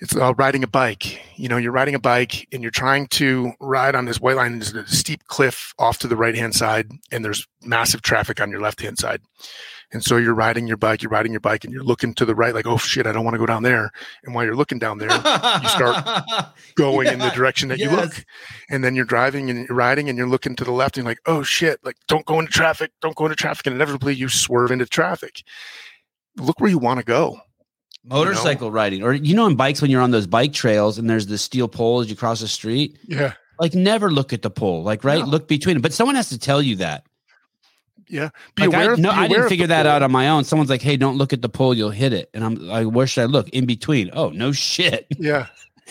It's 0.00 0.16
uh, 0.16 0.34
riding 0.34 0.64
a 0.64 0.68
bike. 0.68 1.20
You 1.36 1.48
know, 1.48 1.56
you're 1.56 1.72
riding 1.72 1.94
a 1.94 2.00
bike 2.00 2.48
and 2.52 2.62
you're 2.62 2.72
trying 2.72 3.06
to 3.08 3.52
ride 3.60 3.94
on 3.94 4.06
this 4.06 4.20
white 4.20 4.36
line. 4.36 4.58
There's 4.58 4.74
a 4.74 4.86
steep 4.88 5.24
cliff 5.28 5.72
off 5.78 5.98
to 5.98 6.08
the 6.08 6.16
right 6.16 6.34
hand 6.34 6.54
side, 6.54 6.90
and 7.12 7.24
there's 7.24 7.46
massive 7.62 8.02
traffic 8.02 8.40
on 8.40 8.50
your 8.50 8.60
left 8.60 8.80
hand 8.80 8.98
side. 8.98 9.20
And 9.92 10.02
so 10.02 10.16
you're 10.16 10.34
riding 10.34 10.66
your 10.66 10.76
bike, 10.76 11.02
you're 11.02 11.10
riding 11.10 11.32
your 11.32 11.40
bike, 11.40 11.62
and 11.62 11.72
you're 11.72 11.84
looking 11.84 12.14
to 12.14 12.24
the 12.24 12.34
right, 12.34 12.52
like, 12.52 12.66
oh 12.66 12.76
shit, 12.76 13.06
I 13.06 13.12
don't 13.12 13.24
want 13.24 13.34
to 13.34 13.38
go 13.38 13.46
down 13.46 13.62
there. 13.62 13.92
And 14.24 14.34
while 14.34 14.44
you're 14.44 14.56
looking 14.56 14.80
down 14.80 14.98
there, 14.98 15.10
you 15.10 15.68
start 15.68 16.04
going 16.74 17.06
in 17.06 17.20
the 17.20 17.30
direction 17.30 17.68
that 17.68 17.78
you 17.78 17.90
look. 17.90 18.24
And 18.68 18.82
then 18.82 18.96
you're 18.96 19.04
driving 19.04 19.50
and 19.50 19.68
you're 19.68 19.76
riding 19.76 20.08
and 20.08 20.18
you're 20.18 20.28
looking 20.28 20.56
to 20.56 20.64
the 20.64 20.72
left 20.72 20.96
and 20.96 21.04
you're 21.04 21.10
like, 21.12 21.20
oh 21.26 21.44
shit, 21.44 21.78
like 21.84 21.96
don't 22.08 22.26
go 22.26 22.40
into 22.40 22.50
traffic, 22.50 22.90
don't 23.00 23.14
go 23.14 23.26
into 23.26 23.36
traffic. 23.36 23.66
And 23.66 23.76
inevitably 23.76 24.14
you 24.14 24.28
swerve 24.28 24.72
into 24.72 24.86
traffic. 24.86 25.44
Look 26.36 26.58
where 26.58 26.70
you 26.70 26.78
want 26.78 26.98
to 26.98 27.04
go. 27.04 27.38
Motorcycle 28.04 28.70
riding. 28.70 29.02
Or 29.02 29.12
you 29.12 29.34
know 29.34 29.46
in 29.46 29.56
bikes 29.56 29.80
when 29.82 29.90
you're 29.90 30.02
on 30.02 30.10
those 30.10 30.26
bike 30.26 30.52
trails 30.52 30.98
and 30.98 31.08
there's 31.08 31.26
the 31.26 31.38
steel 31.38 31.68
pole 31.68 32.00
as 32.00 32.08
you 32.10 32.16
cross 32.16 32.40
the 32.40 32.48
street? 32.48 32.98
Yeah. 33.06 33.32
like 33.58 33.74
never 33.74 34.10
look 34.10 34.32
at 34.32 34.42
the 34.42 34.50
pole. 34.50 34.82
Like 34.82 35.04
right 35.04 35.20
No. 35.20 35.26
look 35.26 35.48
between 35.48 35.76
it 35.76 35.82
but 35.82 35.92
someone 35.92 36.14
has 36.16 36.28
to 36.30 36.38
tell 36.38 36.60
you 36.62 36.76
that. 36.76 37.04
Yeah. 38.08 38.28
Be 38.54 38.62
like 38.66 38.74
aware 38.74 38.90
I, 38.90 38.92
of, 38.94 38.98
no 38.98 39.10
I 39.10 39.28
didn't 39.28 39.48
figure 39.48 39.66
that 39.68 39.84
pole. 39.84 39.92
out 39.92 40.02
on 40.02 40.12
my 40.12 40.28
own. 40.28 40.44
Someone's 40.44 40.70
like 40.70 40.82
hey 40.82 40.96
don't 40.96 41.16
look 41.16 41.32
at 41.32 41.40
the 41.42 41.48
pole 41.48 41.74
you'll 41.74 41.90
hit 41.90 42.12
it. 42.12 42.30
And 42.34 42.44
I'm 42.44 42.54
like 42.56 42.86
where 42.86 43.06
should 43.06 43.22
I 43.22 43.26
look? 43.26 43.48
In 43.50 43.64
between. 43.66 44.10
Oh 44.12 44.28
no 44.30 44.52
shit. 44.52 45.06
Yeah. 45.18 45.46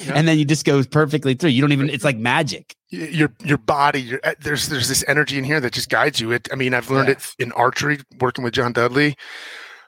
Yeah. 0.05 0.13
and 0.15 0.27
then 0.27 0.37
you 0.39 0.45
just 0.45 0.65
go 0.65 0.83
perfectly 0.83 1.33
through. 1.35 1.51
You 1.51 1.61
don't 1.61 1.71
even 1.71 1.89
it's 1.89 2.03
like 2.03 2.17
magic. 2.17 2.75
Your 2.89 3.33
your 3.43 3.57
body 3.57 4.01
your 4.01 4.19
eh, 4.23 4.35
there's 4.39 4.69
there's 4.69 4.87
this 4.87 5.03
energy 5.07 5.37
in 5.39 5.43
here 5.43 5.59
that 5.59 5.73
just 5.73 5.89
guides 5.89 6.19
you. 6.19 6.31
It 6.31 6.47
i 6.51 6.55
mean 6.55 6.75
i've 6.75 6.91
learned 6.91 7.07
Yeah. 7.07 7.13
it 7.15 7.35
in 7.39 7.51
archery 7.53 7.99
working 8.19 8.43
with 8.43 8.53
john 8.53 8.71
dudley 8.71 9.15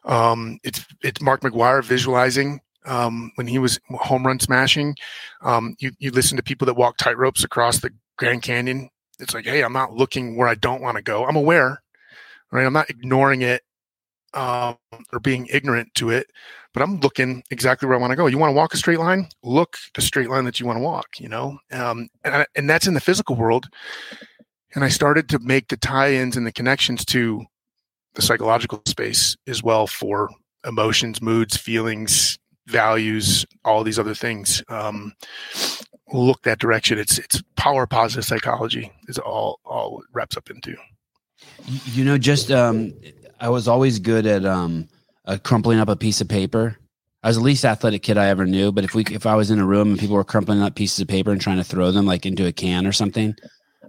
um 0.06 0.60
it's 0.64 0.86
it's 1.04 1.22
mark 1.22 1.42
mcgwire 1.42 1.84
visualizing 1.84 2.60
um 2.86 3.32
when 3.36 3.48
he 3.48 3.60
was 3.60 3.80
home 3.90 4.26
run 4.26 4.40
smashing. 4.40 4.96
Um 5.42 5.76
you 5.80 5.92
you 6.00 6.12
listen 6.12 6.38
to 6.38 6.44
people 6.44 6.66
that 6.66 6.76
walk 6.76 6.98
tight 6.98 7.18
ropes 7.18 7.44
across 7.44 7.80
the 7.80 7.92
grand 8.18 8.44
canyon. 8.44 8.90
It's 9.20 9.34
like 9.34 9.46
hey 9.46 9.64
i'm 9.64 9.74
not 9.74 9.94
looking 9.94 10.36
where 10.36 10.48
i 10.48 10.56
don't 10.56 10.82
want 10.82 10.98
to 10.98 11.04
go. 11.04 11.26
I'm 11.26 11.36
aware 11.36 11.82
right? 12.52 12.66
I'm 12.66 12.74
not 12.74 12.90
ignoring 12.90 13.42
it 13.42 13.64
um, 14.34 14.78
or 15.12 15.20
being 15.20 15.48
ignorant 15.52 15.94
to 15.96 16.10
it 16.10 16.28
but 16.74 16.84
i'm 16.84 17.00
looking 17.00 17.42
exactly 17.52 17.88
where 17.88 17.98
i 17.98 18.02
want 18.02 18.12
to 18.12 18.18
go. 18.18 18.28
You 18.28 18.38
want 18.38 18.52
to 18.52 18.56
walk 18.56 18.74
a 18.74 18.78
straight 18.78 19.00
line? 19.00 19.28
Look 19.44 19.78
the 19.94 20.02
straight 20.02 20.30
line 20.30 20.46
that 20.46 20.60
you 20.60 20.66
want 20.66 20.78
to 20.78 20.84
walk 20.84 21.08
you 21.20 21.30
know? 21.30 21.58
Um, 21.72 22.10
and, 22.24 22.36
I, 22.36 22.46
and 22.56 22.70
that's 22.70 22.88
in 22.88 22.94
the 22.94 23.00
physical 23.00 23.36
world. 23.36 23.68
And 24.74 24.84
i 24.84 24.90
started 24.90 25.30
to 25.30 25.40
make 25.40 25.70
the 25.70 25.78
tie-ins 25.78 26.36
and 26.36 26.46
the 26.46 26.52
connections 26.52 27.06
to 27.06 27.46
the 28.16 28.22
psychological 28.22 28.82
space 28.86 29.36
as 29.48 29.62
well 29.62 29.88
for 29.88 30.30
emotions 30.66 31.22
moods 31.22 31.56
feelings 31.56 32.38
values 32.68 33.46
all 33.64 33.84
these 33.84 34.00
other 34.00 34.16
things 34.16 34.64
um, 34.70 35.14
look 36.14 36.44
that 36.44 36.60
direction. 36.60 37.00
It's 37.00 37.18
it's 37.18 37.42
power 37.56 37.88
positive 37.88 38.26
psychology 38.26 38.92
is 39.08 39.18
all 39.18 39.60
all 39.66 40.04
wraps 40.14 40.38
up 40.38 40.50
into. 40.50 40.76
You 41.68 42.06
know 42.06 42.18
just 42.18 42.52
um 42.52 42.94
i 43.40 43.50
was 43.50 43.68
always 43.68 44.00
good 44.00 44.26
at 44.26 44.46
um 44.46 44.88
uh, 45.26 45.38
crumpling 45.44 45.80
up 45.80 45.90
a 45.90 45.96
piece 45.96 46.22
of 46.22 46.28
paper. 46.28 46.78
I 47.24 47.30
was 47.30 47.38
the 47.38 47.44
least 47.44 47.66
athletic 47.66 48.04
kid 48.04 48.18
i 48.18 48.28
ever 48.28 48.46
knew 48.46 48.72
but 48.72 48.84
if 48.84 48.94
we 48.94 49.04
if 49.06 49.26
i 49.26 49.34
was 49.36 49.50
in 49.50 49.60
a 49.60 49.66
room 49.66 49.90
and 49.90 50.00
people 50.00 50.16
were 50.16 50.24
crumpling 50.24 50.62
up 50.62 50.76
pieces 50.76 51.00
of 51.00 51.08
paper 51.08 51.32
and 51.32 51.42
trying 51.42 51.58
to 51.58 51.64
throw 51.64 51.92
them 51.92 52.06
like 52.06 52.26
into 52.26 52.46
a 52.46 52.52
can 52.52 52.86
or 52.86 52.92
something 52.92 53.36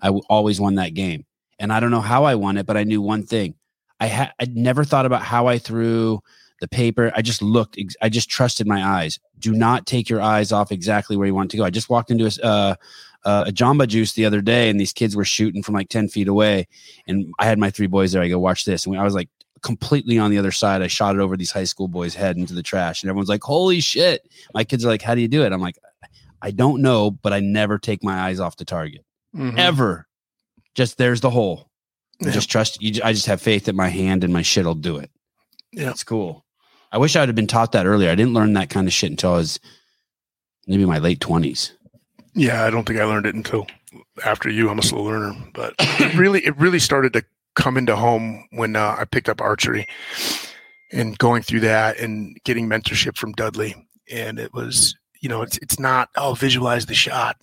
i 0.01 0.07
w- 0.07 0.25
always 0.31 0.59
won 0.59 0.77
that 0.77 0.95
game. 0.95 1.27
And 1.59 1.71
i 1.73 1.79
don't 1.79 1.91
know 1.91 2.01
how 2.01 2.25
i 2.25 2.35
won 2.35 2.57
it 2.57 2.65
but 2.67 2.79
i 2.79 2.85
knew 2.85 3.03
one 3.03 3.25
thing 3.25 3.55
i 4.01 4.07
had 4.07 4.33
i 4.41 4.47
never 4.53 4.85
thought 4.85 5.07
about 5.07 5.23
how 5.23 5.47
i 5.47 5.59
threw 5.59 6.21
the 6.61 6.69
paper 6.69 7.13
i 7.15 7.23
just 7.23 7.43
looked 7.43 7.77
ex- 7.79 7.97
i 8.03 8.09
just 8.09 8.29
trusted 8.31 8.67
my 8.67 8.85
eyes 8.85 9.19
do 9.39 9.53
not 9.53 9.87
take 9.87 10.09
your 10.09 10.21
eyes 10.21 10.53
off 10.53 10.73
exactly 10.73 11.17
where 11.17 11.27
you 11.27 11.35
want 11.35 11.51
to 11.51 11.57
go 11.57 11.65
i 11.65 11.71
just 11.71 11.91
walked 11.91 12.11
into 12.11 12.27
a 12.27 12.47
uh, 12.47 12.75
uh, 13.25 13.45
a 13.49 13.51
Jamba 13.51 13.89
Juice 13.89 14.13
the 14.13 14.25
other 14.25 14.41
day, 14.41 14.71
and 14.71 14.79
these 14.79 14.93
kids 14.93 15.17
were 15.17 15.25
shooting 15.25 15.61
from 15.61 15.75
like 15.75 15.89
ten 15.89 16.07
feet 16.07 16.29
away, 16.29 16.69
and 17.09 17.27
I 17.41 17.47
had 17.47 17.59
my 17.59 17.71
three 17.71 17.89
boys 17.89 18.13
there. 18.13 18.23
I 18.23 18.29
go, 18.29 18.39
watch 18.39 18.65
this, 18.65 18.87
and 18.87 18.97
I 18.97 19.03
was 19.03 19.15
like 19.17 19.29
completely 19.63 20.17
on 20.17 20.31
the 20.31 20.39
other 20.39 20.53
side. 20.53 20.81
I 20.81 20.87
shot 20.87 21.17
it 21.17 21.21
over 21.21 21.37
these 21.37 21.51
high 21.51 21.65
school 21.65 21.89
boys' 21.89 22.15
head 22.15 22.37
into 22.37 22.55
the 22.55 22.63
trash, 22.63 23.03
and 23.03 23.11
everyone's 23.11 23.29
like, 23.29 23.43
"Holy 23.43 23.81
shit!" 23.81 24.31
My 24.55 24.63
kids 24.63 24.85
are 24.85 24.89
like, 24.89 25.03
"How 25.03 25.17
do 25.17 25.21
you 25.23 25.27
do 25.27 25.43
it?" 25.43 25.53
I'm 25.53 25.61
like, 25.61 25.77
"I 26.41 26.53
don't 26.53 26.83
know, 26.83 27.11
but 27.11 27.33
I 27.33 27.41
never 27.41 27.79
take 27.81 28.05
my 28.05 28.15
eyes 28.17 28.39
off 28.39 28.59
the 28.59 28.65
target 28.65 29.05
Mhm. 29.35 29.59
ever. 29.59 30.07
Just 30.77 30.97
there's 30.97 31.21
the 31.21 31.31
hole. 31.31 31.66
Yeah. 32.21 32.31
Just 32.31 32.51
trust. 32.51 32.83
You, 32.83 33.01
I 33.05 33.13
just 33.13 33.27
have 33.27 33.43
faith 33.43 33.67
that 33.67 33.75
my 33.75 33.89
hand 33.89 34.25
and 34.25 34.33
my 34.33 34.43
shit 34.43 34.65
will 34.65 34.75
do 34.75 34.97
it. 34.97 35.11
Yeah. 35.73 35.91
it's 35.91 36.05
cool. 36.05 36.45
I 36.93 36.99
wish 36.99 37.17
I 37.17 37.21
would 37.21 37.29
have 37.29 37.37
been 37.37 37.47
taught 37.47 37.73
that 37.73 37.87
earlier. 37.87 38.11
I 38.11 38.15
didn't 38.15 38.33
learn 38.33 38.55
that 38.55 38.71
kind 38.71 38.87
of 38.87 38.93
shit 38.93 39.11
until 39.11 39.35
I 39.35 39.37
was 39.37 39.61
maybe 40.67 40.87
my 40.87 40.99
late 40.99 41.21
twenties. 41.21 41.73
Yeah, 42.35 42.65
I 42.65 42.71
don't 42.71 42.87
think 42.87 43.01
I 43.01 43.05
learned 43.05 43.27
it 43.27 43.35
until 43.35 43.67
after 44.25 44.49
you. 44.49 44.69
I'm 44.69 44.79
a 44.79 44.83
slow 44.83 45.03
learner, 45.03 45.35
but 45.55 45.75
it 45.79 46.15
really, 46.15 46.45
it 46.45 46.57
really 46.59 46.79
started 46.79 47.13
to 47.15 47.25
come 47.55 47.77
into 47.77 47.97
home 47.97 48.47
when 48.51 48.77
uh, 48.77 48.97
I 48.99 49.05
picked 49.05 49.29
up 49.29 49.41
archery 49.41 49.87
and 50.93 51.19
going 51.19 51.43
through 51.43 51.61
that 51.61 51.99
and 51.99 52.39
getting 52.45 52.69
mentorship 52.69 53.17
from 53.17 53.33
Dudley. 53.33 53.75
And 54.11 54.39
it 54.39 54.53
was, 54.55 54.95
you 55.21 55.29
know, 55.29 55.43
it's 55.43 55.59
it's 55.59 55.81
not 55.81 56.11
oh 56.17 56.35
visualize 56.35 56.87
the 56.87 56.95
shot. 56.95 57.37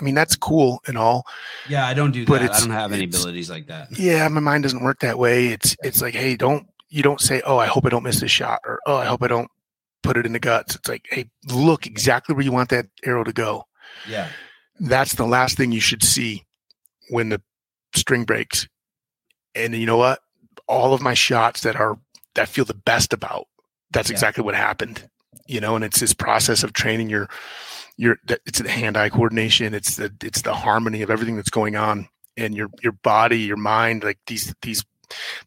I 0.00 0.04
mean 0.04 0.14
that's 0.14 0.36
cool 0.36 0.80
and 0.86 0.98
all. 0.98 1.26
Yeah, 1.68 1.86
I 1.86 1.94
don't 1.94 2.10
do 2.10 2.26
But 2.26 2.42
that. 2.42 2.52
I 2.52 2.60
don't 2.60 2.70
have 2.70 2.92
any 2.92 3.04
abilities 3.04 3.48
like 3.50 3.66
that. 3.68 3.96
Yeah, 3.98 4.26
my 4.28 4.40
mind 4.40 4.62
doesn't 4.64 4.82
work 4.82 5.00
that 5.00 5.18
way. 5.18 5.48
It's 5.48 5.76
it's 5.84 6.02
like 6.02 6.14
hey, 6.14 6.36
don't 6.36 6.66
you 6.88 7.02
don't 7.02 7.20
say 7.20 7.42
oh 7.46 7.58
I 7.58 7.66
hope 7.66 7.86
I 7.86 7.88
don't 7.90 8.02
miss 8.02 8.20
this 8.20 8.30
shot 8.30 8.60
or 8.64 8.80
oh 8.86 8.96
I 8.96 9.04
hope 9.06 9.22
I 9.22 9.28
don't 9.28 9.48
put 10.02 10.16
it 10.16 10.26
in 10.26 10.32
the 10.32 10.38
guts. 10.40 10.74
It's 10.74 10.88
like, 10.88 11.06
hey, 11.10 11.30
look 11.50 11.86
exactly 11.86 12.34
where 12.34 12.44
you 12.44 12.52
want 12.52 12.68
that 12.70 12.86
arrow 13.04 13.24
to 13.24 13.32
go. 13.32 13.64
Yeah. 14.08 14.28
That's 14.78 15.14
the 15.14 15.24
last 15.26 15.56
thing 15.56 15.72
you 15.72 15.80
should 15.80 16.02
see 16.02 16.44
when 17.08 17.30
the 17.30 17.40
string 17.94 18.24
breaks. 18.24 18.68
And 19.54 19.74
you 19.74 19.86
know 19.86 19.96
what? 19.96 20.20
All 20.68 20.92
of 20.92 21.00
my 21.00 21.14
shots 21.14 21.62
that 21.62 21.76
are 21.76 21.98
that 22.34 22.48
feel 22.48 22.64
the 22.64 22.74
best 22.74 23.12
about, 23.12 23.46
that's 23.92 24.10
Yeah. 24.10 24.14
exactly 24.14 24.44
what 24.44 24.54
happened. 24.54 25.08
You 25.46 25.60
know, 25.60 25.74
and 25.76 25.84
it's 25.84 26.00
this 26.00 26.12
process 26.14 26.62
of 26.62 26.72
training 26.72 27.08
your 27.08 27.28
your 27.96 28.18
it's 28.26 28.60
the 28.60 28.68
hand-eye 28.68 29.10
coordination, 29.10 29.74
it's 29.74 29.96
the 29.96 30.12
it's 30.22 30.42
the 30.42 30.54
harmony 30.54 31.02
of 31.02 31.10
everything 31.10 31.36
that's 31.36 31.50
going 31.50 31.76
on 31.76 32.08
and 32.36 32.54
your 32.54 32.68
your 32.82 32.92
body, 32.92 33.40
your 33.40 33.56
mind, 33.56 34.04
like 34.04 34.18
these 34.26 34.54
these 34.62 34.84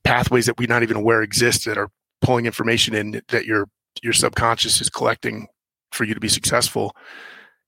pathways 0.04 0.46
that 0.46 0.58
we're 0.58 0.68
not 0.68 0.84
even 0.84 0.98
aware 0.98 1.22
exist 1.22 1.66
that 1.66 1.78
are 1.78 1.90
pulling 2.22 2.46
information 2.46 2.96
in 2.96 3.22
that 3.30 3.46
your 3.46 3.68
your 4.02 4.14
subconscious 4.14 4.82
is 4.82 4.90
collecting 4.90 5.48
for 5.92 6.04
you 6.04 6.14
to 6.14 6.20
be 6.20 6.30
successful. 6.30 6.96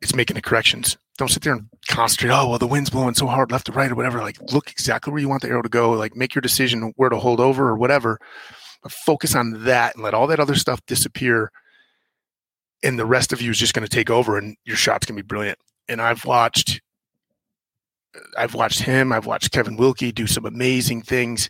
It's 0.01 0.15
making 0.15 0.35
the 0.35 0.41
corrections. 0.41 0.97
Don't 1.17 1.29
sit 1.29 1.43
there 1.43 1.53
and 1.53 1.67
concentrate. 1.89 2.31
Oh 2.31 2.49
well, 2.49 2.59
the 2.59 2.67
wind's 2.67 2.89
blowing 2.89 3.15
so 3.15 3.27
hard 3.27 3.51
left 3.51 3.65
to 3.65 3.71
right 3.71 3.91
or 3.91 3.95
whatever. 3.95 4.19
Like 4.19 4.39
look 4.53 4.71
exactly 4.71 5.11
where 5.11 5.21
you 5.21 5.29
want 5.29 5.41
the 5.41 5.49
arrow 5.49 5.61
to 5.61 5.69
go. 5.69 5.91
Like 5.91 6.15
make 6.15 6.33
your 6.33 6.41
decision 6.41 6.93
where 6.95 7.09
to 7.09 7.17
hold 7.17 7.39
over 7.39 7.67
or 7.67 7.75
whatever. 7.75 8.19
But 8.81 8.93
focus 8.93 9.35
on 9.35 9.65
that 9.65 9.95
and 9.95 10.03
let 10.03 10.13
all 10.13 10.27
that 10.27 10.39
other 10.39 10.55
stuff 10.55 10.85
disappear. 10.85 11.51
And 12.83 12.97
the 12.97 13.05
rest 13.05 13.33
of 13.33 13.41
you 13.41 13.51
is 13.51 13.57
just 13.57 13.73
going 13.73 13.85
to 13.85 13.93
take 13.93 14.09
over, 14.09 14.37
and 14.37 14.55
your 14.63 14.77
shot's 14.77 15.05
going 15.05 15.17
to 15.17 15.23
be 15.23 15.27
brilliant. 15.27 15.59
And 15.87 16.01
I've 16.01 16.23
watched 16.25 16.81
I've 18.37 18.53
watched 18.55 18.81
him. 18.81 19.11
I've 19.11 19.25
watched 19.25 19.51
Kevin 19.51 19.77
Wilkie 19.77 20.11
do 20.11 20.27
some 20.27 20.45
amazing 20.45 21.01
things. 21.01 21.49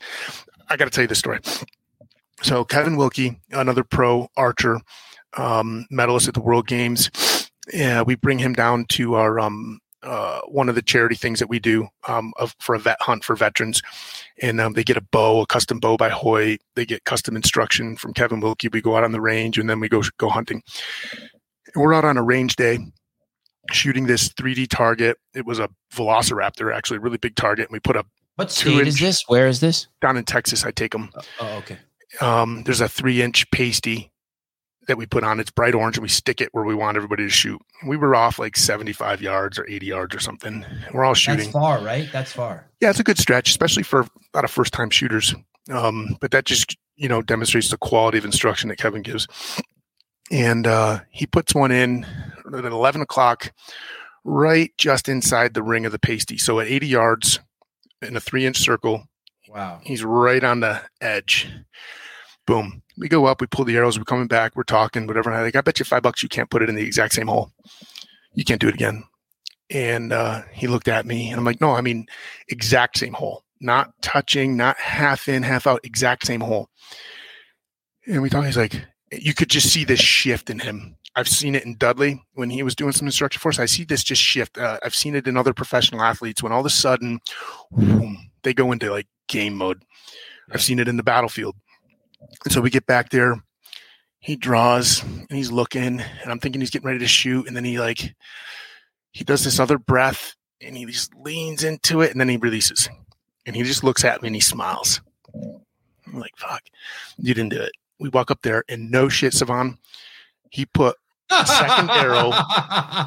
I 0.69 0.77
got 0.77 0.85
to 0.85 0.91
tell 0.91 1.03
you 1.03 1.07
the 1.07 1.15
story. 1.15 1.39
So 2.41 2.63
Kevin 2.63 2.95
Wilkie, 2.95 3.39
another 3.51 3.83
pro 3.83 4.29
archer, 4.37 4.79
um, 5.37 5.85
medalist 5.89 6.27
at 6.27 6.33
the 6.33 6.41
World 6.41 6.67
Games. 6.67 7.09
Yeah, 7.73 8.01
we 8.01 8.15
bring 8.15 8.39
him 8.39 8.53
down 8.53 8.85
to 8.89 9.15
our 9.15 9.39
um, 9.39 9.79
uh, 10.03 10.41
one 10.41 10.69
of 10.69 10.75
the 10.75 10.81
charity 10.81 11.15
things 11.15 11.39
that 11.39 11.49
we 11.49 11.59
do 11.59 11.87
um, 12.07 12.33
of, 12.37 12.55
for 12.59 12.75
a 12.75 12.79
vet 12.79 12.97
hunt 13.01 13.23
for 13.23 13.35
veterans, 13.35 13.81
and 14.41 14.61
um, 14.61 14.73
they 14.73 14.83
get 14.83 14.97
a 14.97 15.01
bow, 15.01 15.41
a 15.41 15.45
custom 15.45 15.79
bow 15.79 15.97
by 15.97 16.09
Hoyt. 16.09 16.61
They 16.75 16.85
get 16.85 17.03
custom 17.03 17.35
instruction 17.35 17.95
from 17.95 18.13
Kevin 18.13 18.39
Wilkie. 18.39 18.69
We 18.69 18.81
go 18.81 18.95
out 18.95 19.03
on 19.03 19.11
the 19.11 19.21
range, 19.21 19.57
and 19.57 19.69
then 19.69 19.79
we 19.79 19.89
go 19.89 20.01
go 20.17 20.29
hunting. 20.29 20.61
And 21.73 21.83
we're 21.83 21.93
out 21.93 22.05
on 22.05 22.17
a 22.17 22.23
range 22.23 22.55
day, 22.55 22.79
shooting 23.71 24.07
this 24.07 24.29
3D 24.29 24.69
target. 24.69 25.17
It 25.35 25.45
was 25.45 25.59
a 25.59 25.69
Velociraptor, 25.93 26.73
actually, 26.73 26.97
a 26.97 27.01
really 27.01 27.17
big 27.17 27.35
target. 27.35 27.67
And 27.67 27.73
we 27.73 27.79
put 27.79 27.95
a 27.95 28.05
What 28.35 28.49
Two 28.49 28.75
state 28.75 28.87
is 28.87 28.99
this? 28.99 29.23
Where 29.27 29.47
is 29.47 29.59
this? 29.59 29.87
down 30.01 30.17
in 30.17 30.23
Texas. 30.23 30.63
I 30.65 30.71
take 30.71 30.91
them. 30.91 31.11
Oh, 31.39 31.57
okay. 31.57 31.77
Um, 32.21 32.63
there's 32.63 32.81
a 32.81 32.87
three 32.89 33.21
inch 33.21 33.49
pasty 33.51 34.11
that 34.89 34.97
we 34.97 35.05
put 35.05 35.23
on. 35.23 35.39
It's 35.39 35.51
bright 35.51 35.73
orange, 35.73 35.97
and 35.97 36.03
we 36.03 36.09
stick 36.09 36.41
it 36.41 36.49
where 36.51 36.65
we 36.65 36.75
want 36.75 36.97
everybody 36.97 37.23
to 37.23 37.29
shoot. 37.29 37.61
We 37.87 37.95
were 37.95 38.13
off 38.13 38.37
like 38.37 38.57
75 38.57 39.21
yards 39.21 39.57
or 39.57 39.65
80 39.67 39.85
yards 39.85 40.15
or 40.15 40.19
something. 40.19 40.65
We're 40.93 41.05
all 41.05 41.13
shooting. 41.13 41.39
That's 41.39 41.51
far, 41.51 41.81
right? 41.81 42.09
That's 42.11 42.33
far. 42.33 42.69
Yeah, 42.81 42.89
it's 42.89 42.99
a 42.99 43.03
good 43.03 43.17
stretch, 43.17 43.49
especially 43.49 43.83
for 43.83 44.01
a 44.01 44.09
lot 44.33 44.43
of 44.43 44.51
first 44.51 44.73
time 44.73 44.89
shooters. 44.89 45.33
Um, 45.71 46.17
but 46.19 46.31
that 46.31 46.45
just 46.45 46.75
you 46.97 47.07
know 47.07 47.21
demonstrates 47.21 47.69
the 47.69 47.77
quality 47.77 48.17
of 48.17 48.25
instruction 48.25 48.69
that 48.69 48.77
Kevin 48.77 49.01
gives. 49.01 49.27
And 50.31 50.67
uh, 50.67 50.99
he 51.09 51.25
puts 51.25 51.55
one 51.55 51.71
in 51.71 52.05
at 52.53 52.65
11 52.65 53.01
o'clock, 53.01 53.51
right 54.23 54.71
just 54.77 55.09
inside 55.09 55.53
the 55.53 55.63
ring 55.63 55.85
of 55.85 55.91
the 55.91 55.99
pasty. 55.99 56.37
So 56.37 56.59
at 56.59 56.67
80 56.67 56.87
yards 56.87 57.39
in 58.01 58.15
a 58.15 58.19
three 58.19 58.45
inch 58.45 58.57
circle, 58.57 59.05
Wow. 59.49 59.79
He's 59.83 60.03
right 60.03 60.43
on 60.43 60.59
the 60.59 60.81
edge. 61.01 61.49
Boom. 62.49 62.81
We 62.97 63.07
go 63.07 63.27
up, 63.27 63.41
we 63.41 63.45
pull 63.45 63.63
the 63.63 63.77
arrows, 63.77 63.99
we're 63.99 64.05
coming 64.05 64.25
back, 64.25 64.55
we're 64.55 64.63
talking, 64.63 65.05
whatever. 65.05 65.29
And 65.29 65.39
I 65.39 65.43
think, 65.43 65.55
I 65.55 65.61
bet 65.61 65.77
you 65.77 65.85
five 65.85 66.01
bucks 66.01 66.23
you 66.23 66.29
can't 66.29 66.49
put 66.49 66.63
it 66.63 66.69
in 66.69 66.73
the 66.73 66.81
exact 66.81 67.13
same 67.13 67.27
hole. 67.27 67.51
You 68.33 68.43
can't 68.43 68.59
do 68.59 68.67
it 68.67 68.73
again. 68.73 69.03
And 69.69 70.11
uh, 70.11 70.41
he 70.51 70.65
looked 70.65 70.87
at 70.87 71.05
me 71.05 71.29
and 71.29 71.37
I'm 71.37 71.45
like, 71.45 71.61
no, 71.61 71.73
I 71.73 71.81
mean, 71.81 72.07
exact 72.47 72.97
same 72.97 73.13
hole, 73.13 73.43
not 73.61 73.93
touching, 74.01 74.57
not 74.57 74.79
half 74.79 75.29
in, 75.29 75.43
half 75.43 75.67
out, 75.67 75.81
exact 75.83 76.25
same 76.25 76.41
hole. 76.41 76.69
And 78.07 78.23
we 78.23 78.29
thought 78.29 78.47
he's 78.47 78.57
like, 78.57 78.83
you 79.11 79.35
could 79.35 79.51
just 79.51 79.71
see 79.71 79.83
this 79.83 79.99
shift 79.99 80.49
in 80.49 80.57
him. 80.57 80.95
I've 81.15 81.27
seen 81.27 81.53
it 81.53 81.65
in 81.65 81.77
Dudley 81.77 82.19
when 82.33 82.49
he 82.49 82.63
was 82.63 82.73
doing 82.73 82.93
some 82.93 83.07
instruction 83.07 83.39
for 83.39 83.49
us. 83.49 83.59
I 83.59 83.67
see 83.67 83.83
this 83.83 84.03
just 84.03 84.23
shift. 84.23 84.57
Uh, 84.57 84.79
I've 84.83 84.95
seen 84.95 85.13
it 85.13 85.27
in 85.27 85.37
other 85.37 85.53
professional 85.53 86.01
athletes 86.01 86.41
when 86.41 86.51
all 86.51 86.61
of 86.61 86.65
a 86.65 86.71
sudden, 86.71 87.19
boom, 87.69 88.31
they 88.41 88.55
go 88.55 88.71
into 88.71 88.89
like 88.89 89.05
game 89.27 89.53
mode. 89.53 89.83
I've 90.51 90.63
seen 90.63 90.79
it 90.79 90.87
in 90.87 90.97
the 90.97 91.03
battlefield. 91.03 91.55
And 92.43 92.53
so 92.53 92.61
we 92.61 92.69
get 92.69 92.85
back 92.85 93.09
there. 93.09 93.43
He 94.19 94.35
draws 94.35 95.01
and 95.03 95.31
he's 95.31 95.51
looking, 95.51 96.01
and 96.01 96.31
I'm 96.31 96.39
thinking 96.39 96.61
he's 96.61 96.69
getting 96.69 96.87
ready 96.87 96.99
to 96.99 97.07
shoot. 97.07 97.47
And 97.47 97.55
then 97.55 97.63
he 97.63 97.79
like 97.79 98.13
he 99.11 99.23
does 99.23 99.43
this 99.43 99.59
other 99.59 99.77
breath 99.77 100.35
and 100.61 100.75
he 100.75 100.85
just 100.85 101.13
leans 101.15 101.63
into 101.63 102.01
it 102.01 102.11
and 102.11 102.19
then 102.19 102.29
he 102.29 102.37
releases. 102.37 102.89
And 103.45 103.55
he 103.55 103.63
just 103.63 103.83
looks 103.83 104.03
at 104.03 104.21
me 104.21 104.27
and 104.27 104.35
he 104.35 104.41
smiles. 104.41 105.01
I'm 105.33 106.19
like, 106.19 106.35
fuck, 106.37 106.61
you 107.17 107.33
didn't 107.33 107.51
do 107.51 107.61
it. 107.61 107.71
We 107.99 108.09
walk 108.09 108.29
up 108.31 108.41
there 108.41 108.63
and 108.69 108.91
no 108.91 109.09
shit, 109.09 109.33
Sevan. 109.33 109.77
He 110.49 110.65
put 110.65 110.95
a 111.31 111.45
Second 111.45 111.89
arrow 111.91 112.31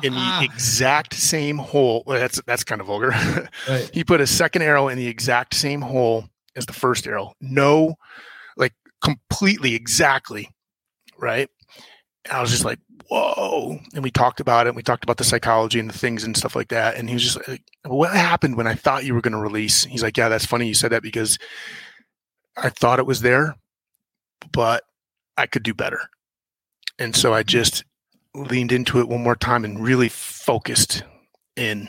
in 0.03 0.15
the 0.15 0.41
exact 0.43 1.15
same 1.15 1.59
hole. 1.59 2.05
Well, 2.07 2.21
that's 2.21 2.41
that's 2.47 2.65
kind 2.65 2.81
of 2.81 2.87
vulgar. 2.87 3.13
Right. 3.69 3.91
he 3.93 4.05
put 4.05 4.21
a 4.21 4.27
second 4.27 4.63
arrow 4.63 4.89
in 4.89 4.99
the 4.99 5.07
exact 5.07 5.55
same 5.55 5.81
hole 5.81 6.29
as 6.57 6.67
the 6.67 6.73
first 6.73 7.07
arrow. 7.07 7.35
No, 7.41 7.97
completely 9.03 9.74
exactly, 9.74 10.50
right? 11.18 11.48
And 12.24 12.34
I 12.34 12.40
was 12.40 12.50
just 12.50 12.64
like, 12.64 12.78
whoa. 13.09 13.78
And 13.94 14.03
we 14.03 14.11
talked 14.11 14.40
about 14.40 14.66
it. 14.66 14.74
We 14.74 14.82
talked 14.82 15.05
about 15.05 15.16
the 15.16 15.24
psychology 15.24 15.80
and 15.80 15.90
the 15.90 15.98
things 15.98 16.24
and 16.24 16.36
stuff 16.36 16.55
like 16.55 16.68
that. 16.68 16.96
And 16.96 17.09
he 17.09 17.14
was 17.14 17.22
just 17.22 17.48
like, 17.48 17.62
what 17.84 18.12
happened 18.12 18.57
when 18.57 18.66
I 18.66 18.74
thought 18.74 19.05
you 19.05 19.14
were 19.14 19.20
going 19.20 19.32
to 19.32 19.38
release? 19.38 19.84
He's 19.84 20.03
like, 20.03 20.16
yeah, 20.16 20.28
that's 20.28 20.46
funny 20.46 20.68
you 20.68 20.74
said 20.74 20.92
that 20.92 21.03
because 21.03 21.38
I 22.57 22.68
thought 22.68 23.00
it 23.00 23.07
was 23.07 23.22
there, 23.22 23.57
but 24.53 24.84
I 25.36 25.46
could 25.46 25.62
do 25.62 25.74
better. 25.74 26.00
And 26.98 27.16
so 27.16 27.34
I 27.34 27.42
just 27.42 27.84
leaned 28.34 28.72
into 28.72 29.00
it 29.00 29.09
one 29.09 29.22
more 29.22 29.36
time 29.36 29.64
and 29.64 29.82
really 29.82 30.09
focused 30.09 31.03
in 31.57 31.88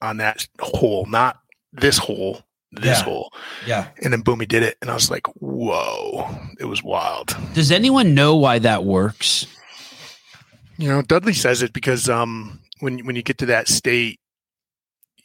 on 0.00 0.16
that 0.18 0.46
hole, 0.60 1.06
not 1.06 1.38
this 1.72 1.98
hole, 1.98 2.42
this 2.76 2.98
Yeah. 2.98 3.04
hole. 3.04 3.32
Yeah. 3.66 3.88
And 4.02 4.12
then 4.12 4.20
boom, 4.22 4.40
he 4.40 4.46
did 4.46 4.62
it. 4.62 4.76
And 4.80 4.90
I 4.90 4.94
was 4.94 5.10
like, 5.10 5.26
whoa, 5.40 6.28
it 6.58 6.64
was 6.66 6.82
wild. 6.82 7.36
Does 7.54 7.70
anyone 7.70 8.14
know 8.14 8.36
why 8.36 8.58
that 8.60 8.84
works? 8.84 9.46
You 10.78 10.88
know, 10.88 11.02
Dudley 11.02 11.32
says 11.34 11.62
it 11.62 11.72
because 11.72 12.08
um 12.08 12.60
when 12.80 12.98
when 13.06 13.16
you 13.16 13.22
get 13.22 13.38
to 13.38 13.46
that 13.46 13.68
state, 13.68 14.18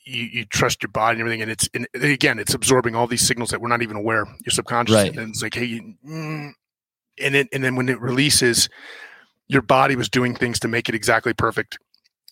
you, 0.05 0.23
you 0.25 0.45
trust 0.45 0.81
your 0.83 0.91
body 0.91 1.13
and 1.15 1.21
everything, 1.21 1.41
and 1.41 1.51
it's 1.51 1.69
and 1.73 1.87
again, 1.95 2.39
it's 2.39 2.53
absorbing 2.53 2.95
all 2.95 3.07
these 3.07 3.25
signals 3.25 3.49
that 3.49 3.61
we're 3.61 3.69
not 3.69 3.81
even 3.81 3.97
aware. 3.97 4.25
Your 4.45 4.51
subconscious, 4.51 4.95
Right. 4.95 5.15
and 5.17 5.29
it's 5.29 5.41
like, 5.41 5.53
hey, 5.55 5.65
you- 5.65 5.95
mm, 6.07 6.51
and 7.21 7.35
then 7.35 7.47
and 7.51 7.63
then 7.63 7.75
when 7.75 7.89
it 7.89 7.99
releases, 7.99 8.69
your 9.47 9.61
body 9.61 9.95
was 9.95 10.07
doing 10.09 10.35
things 10.35 10.59
to 10.59 10.67
make 10.67 10.87
it 10.89 10.95
exactly 10.95 11.33
perfect, 11.33 11.77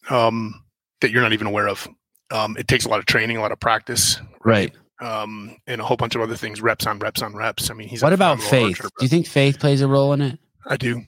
um, 0.09 0.63
that 1.01 1.11
you're 1.11 1.21
not 1.23 1.33
even 1.33 1.47
aware 1.47 1.67
of. 1.67 1.87
Um, 2.31 2.55
it 2.57 2.67
takes 2.67 2.85
a 2.85 2.89
lot 2.89 2.99
of 2.99 3.05
training, 3.05 3.37
a 3.37 3.41
lot 3.41 3.51
of 3.51 3.59
practice, 3.59 4.19
Right. 4.43 4.73
Um, 4.99 5.55
and 5.67 5.81
a 5.81 5.83
whole 5.83 5.97
bunch 5.97 6.15
of 6.15 6.21
other 6.21 6.35
things, 6.35 6.61
reps 6.61 6.87
on 6.87 6.99
reps 6.99 7.21
on 7.21 7.35
reps. 7.35 7.69
I 7.69 7.73
mean, 7.73 7.87
he's 7.87 8.01
a 8.01 8.05
What 8.05 8.13
about 8.13 8.41
faith? 8.41 8.79
archer, 8.79 8.89
Do 8.99 9.05
you 9.05 9.09
think 9.09 9.27
faith 9.27 9.59
plays 9.59 9.81
a 9.81 9.87
role 9.87 10.13
in 10.13 10.21
it? 10.21 10.39
I 10.65 10.77
do 10.77 11.03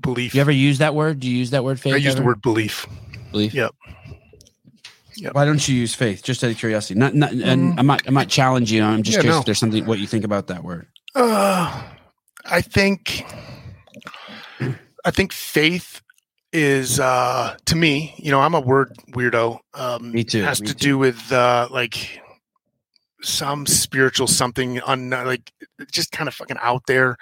belief. 0.00 0.34
You 0.34 0.40
ever 0.40 0.50
use 0.52 0.78
that 0.78 0.94
word? 0.94 1.20
Do 1.20 1.28
you 1.30 1.36
use 1.38 1.50
that 1.50 1.64
word 1.64 1.80
faith? 1.80 1.94
I 1.94 1.98
use 1.98 2.14
the 2.14 2.22
word 2.22 2.42
belief. 2.42 2.86
belief. 3.32 3.54
Yep. 3.54 3.74
Yep. 5.16 5.34
Why 5.34 5.44
don't 5.44 5.66
you 5.68 5.74
use 5.74 5.94
faith? 5.94 6.22
Just 6.22 6.42
out 6.44 6.50
of 6.50 6.56
curiosity. 6.58 6.98
Not, 6.98 7.14
not, 7.14 7.32
and 7.32 7.74
Mm. 7.74 7.78
I'm 7.78 7.86
not, 7.86 8.02
I'm 8.06 8.14
not 8.14 8.28
challenging 8.28 8.78
you. 8.78 8.84
I'm 8.84 9.02
just 9.02 9.16
Yeah, 9.16 9.22
curious 9.22 9.36
no. 9.36 9.40
if 9.40 9.46
there's 9.46 9.58
something 9.58 9.84
what 9.84 9.98
you 9.98 10.06
think 10.06 10.24
about 10.24 10.46
that 10.48 10.64
word. 10.64 10.86
Uh, 11.14 11.82
I 12.44 12.60
think 12.60 13.24
I 15.04 15.10
think 15.10 15.32
faith 15.32 16.00
is 16.52 17.00
uh 17.00 17.56
to 17.66 17.76
me, 17.76 18.14
you 18.18 18.30
know, 18.30 18.40
I'm 18.40 18.54
a 18.54 18.60
word 18.60 18.92
weirdo. 19.12 19.58
Um 19.74 20.12
Me 20.12 20.24
too, 20.24 20.42
has 20.44 20.60
me 20.60 20.66
to 20.66 20.74
too. 20.74 20.88
do 20.88 20.98
with 20.98 21.32
uh 21.32 21.68
like 21.70 22.20
some 23.22 23.66
spiritual 23.66 24.26
something 24.26 24.80
un 24.82 25.10
like 25.10 25.52
just 25.90 26.12
kind 26.12 26.28
of 26.28 26.34
fucking 26.34 26.56
out 26.60 26.82
there. 26.86 27.16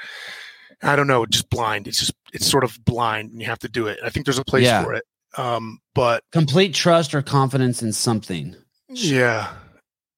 I 0.82 0.94
don't 0.94 1.06
know, 1.08 1.26
just 1.26 1.50
blind. 1.50 1.88
It's 1.88 1.98
just 1.98 2.12
it's 2.32 2.46
sort 2.46 2.62
of 2.64 2.78
blind 2.84 3.32
and 3.32 3.40
you 3.40 3.46
have 3.48 3.58
to 3.60 3.68
do 3.68 3.86
it. 3.88 3.98
I 4.04 4.10
think 4.10 4.26
there's 4.26 4.38
a 4.38 4.44
place 4.44 4.64
Yeah. 4.64 4.84
for 4.84 4.94
it. 4.94 5.04
Um 5.36 5.80
but 5.94 6.22
Complete 6.32 6.74
trust 6.74 7.14
or 7.14 7.22
confidence 7.22 7.82
in 7.82 7.92
something. 7.92 8.54
yeah. 8.88 9.52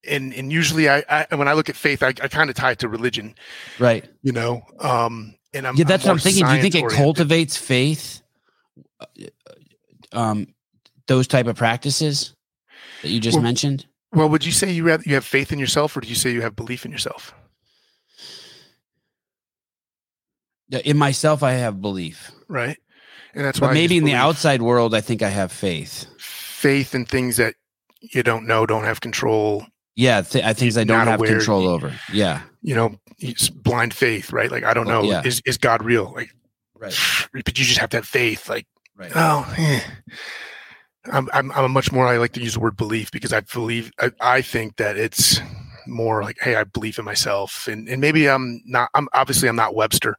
And 0.07 0.33
and 0.35 0.53
usually 0.53 0.89
I, 0.89 1.03
I 1.31 1.35
when 1.35 1.49
I 1.49 1.53
look 1.55 1.69
at 1.69 1.77
faith, 1.77 2.03
I, 2.03 2.09
I 2.09 2.29
kind 2.29 2.51
of 2.51 2.57
tie 2.57 2.73
it 2.73 2.79
to 2.81 2.89
religion, 2.89 3.35
Right. 3.79 4.05
you 4.23 4.33
know. 4.33 4.63
Um 4.81 5.35
and 5.55 5.67
I'm 5.67 5.77
yeah, 5.77 5.85
that's 5.85 6.05
what 6.05 6.13
I'm 6.13 6.19
thinking. 6.19 6.47
Do 6.47 6.55
you 6.55 6.63
think 6.63 6.75
it 6.75 6.89
cultivates 6.91 7.57
faith? 7.57 8.21
uh, 9.01 9.07
Um, 10.13 10.47
those 11.07 11.27
type 11.27 11.47
of 11.47 11.57
practices 11.57 12.35
that 13.03 13.09
you 13.11 13.21
just 13.21 13.37
Well, 13.37 13.43
mentioned. 13.43 13.87
Well, 14.13 14.29
would 14.29 14.45
you 14.45 14.53
say 14.53 14.71
you 14.73 14.87
have 14.87 15.07
you 15.07 15.15
have 15.15 15.25
faith 15.25 15.53
in 15.53 15.59
yourself, 15.59 15.97
or 15.97 16.01
do 16.01 16.09
you 16.09 16.15
say 16.17 16.33
you 16.33 16.43
have 16.43 16.57
belief 16.57 16.85
in 16.85 16.91
yourself? 16.91 17.33
In 20.85 20.97
myself, 20.99 21.43
I 21.43 21.53
have 21.53 21.81
belief. 21.81 22.31
Right. 22.49 22.77
and 23.35 23.45
that's 23.45 23.61
why 23.61 23.69
But 23.69 23.75
maybe 23.75 23.97
in 23.97 24.05
the 24.05 24.15
outside 24.15 24.63
world, 24.63 24.95
I 24.95 25.01
think 25.01 25.23
I 25.23 25.29
have 25.29 25.51
faith. 25.53 26.07
faith 26.19 26.95
in 26.95 27.05
things 27.07 27.37
that 27.39 27.55
you 28.01 28.23
don't 28.23 28.47
know, 28.47 28.67
don't 28.67 28.85
have 28.85 29.01
control. 29.01 29.67
Yeah, 29.97 30.23
th- 30.23 30.57
things 30.57 30.77
I 30.79 30.85
don't 30.85 31.07
have 31.07 31.19
aware- 31.21 31.31
control 31.37 31.69
over. 31.69 31.93
Yeah, 32.13 32.43
You 32.63 32.75
know, 32.75 32.97
it's 33.19 33.51
blind 33.51 33.93
faith, 33.95 34.33
right? 34.33 34.51
Like 34.51 34.65
I 34.65 34.73
don't 34.75 34.87
know, 34.87 35.03
yeah. 35.03 35.23
is 35.25 35.43
is 35.45 35.59
God 35.59 35.83
real? 35.85 36.13
Like, 36.15 36.31
right, 36.79 36.97
but 37.33 37.59
you 37.59 37.65
just 37.65 37.79
have 37.79 37.91
to 37.91 37.99
have 37.99 38.07
faith. 38.07 38.49
Like, 38.49 38.67
right. 38.97 39.13
oh, 39.15 39.53
eh. 39.59 39.81
I'm 41.07 41.29
I'm 41.33 41.51
I'm 41.53 41.65
a 41.65 41.69
much 41.69 41.93
more 41.93 42.07
I 42.07 42.19
like 42.19 42.33
to 42.33 42.43
use 42.43 42.55
the 42.55 42.61
word 42.61 42.77
belief 42.77 43.11
because 43.11 43.33
I 43.33 43.41
believe 43.41 43.91
I, 43.99 44.11
I 44.21 44.43
think 44.43 44.77
that 44.77 44.97
it's 44.97 45.41
more 45.87 46.23
like, 46.23 46.37
hey, 46.41 46.57
I 46.57 46.65
believe 46.65 46.99
in 46.99 47.05
myself, 47.05 47.67
and 47.69 47.89
and 47.89 48.01
maybe 48.01 48.29
I'm 48.29 48.61
not. 48.67 48.91
I'm 48.95 49.09
obviously 49.13 49.49
I'm 49.49 49.57
not 49.57 49.75
Webster, 49.75 50.17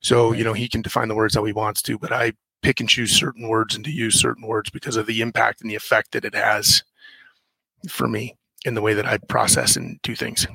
so 0.00 0.32
you 0.32 0.44
know 0.44 0.52
he 0.52 0.68
can 0.68 0.82
define 0.82 1.08
the 1.08 1.14
words 1.14 1.34
how 1.34 1.44
he 1.44 1.52
wants 1.52 1.82
to, 1.82 1.98
but 1.98 2.12
I 2.12 2.32
pick 2.62 2.80
and 2.80 2.88
choose 2.88 3.12
certain 3.12 3.48
words 3.48 3.74
and 3.74 3.84
to 3.84 3.90
use 3.90 4.20
certain 4.20 4.46
words 4.46 4.70
because 4.70 4.96
of 4.96 5.06
the 5.06 5.20
impact 5.20 5.60
and 5.60 5.70
the 5.70 5.76
effect 5.76 6.12
that 6.12 6.24
it 6.24 6.34
has 6.34 6.82
for 7.88 8.08
me 8.08 8.36
in 8.64 8.74
the 8.74 8.82
way 8.82 8.94
that 8.94 9.06
I 9.06 9.18
process 9.28 9.76
and 9.76 10.00
do 10.02 10.16
things. 10.16 10.46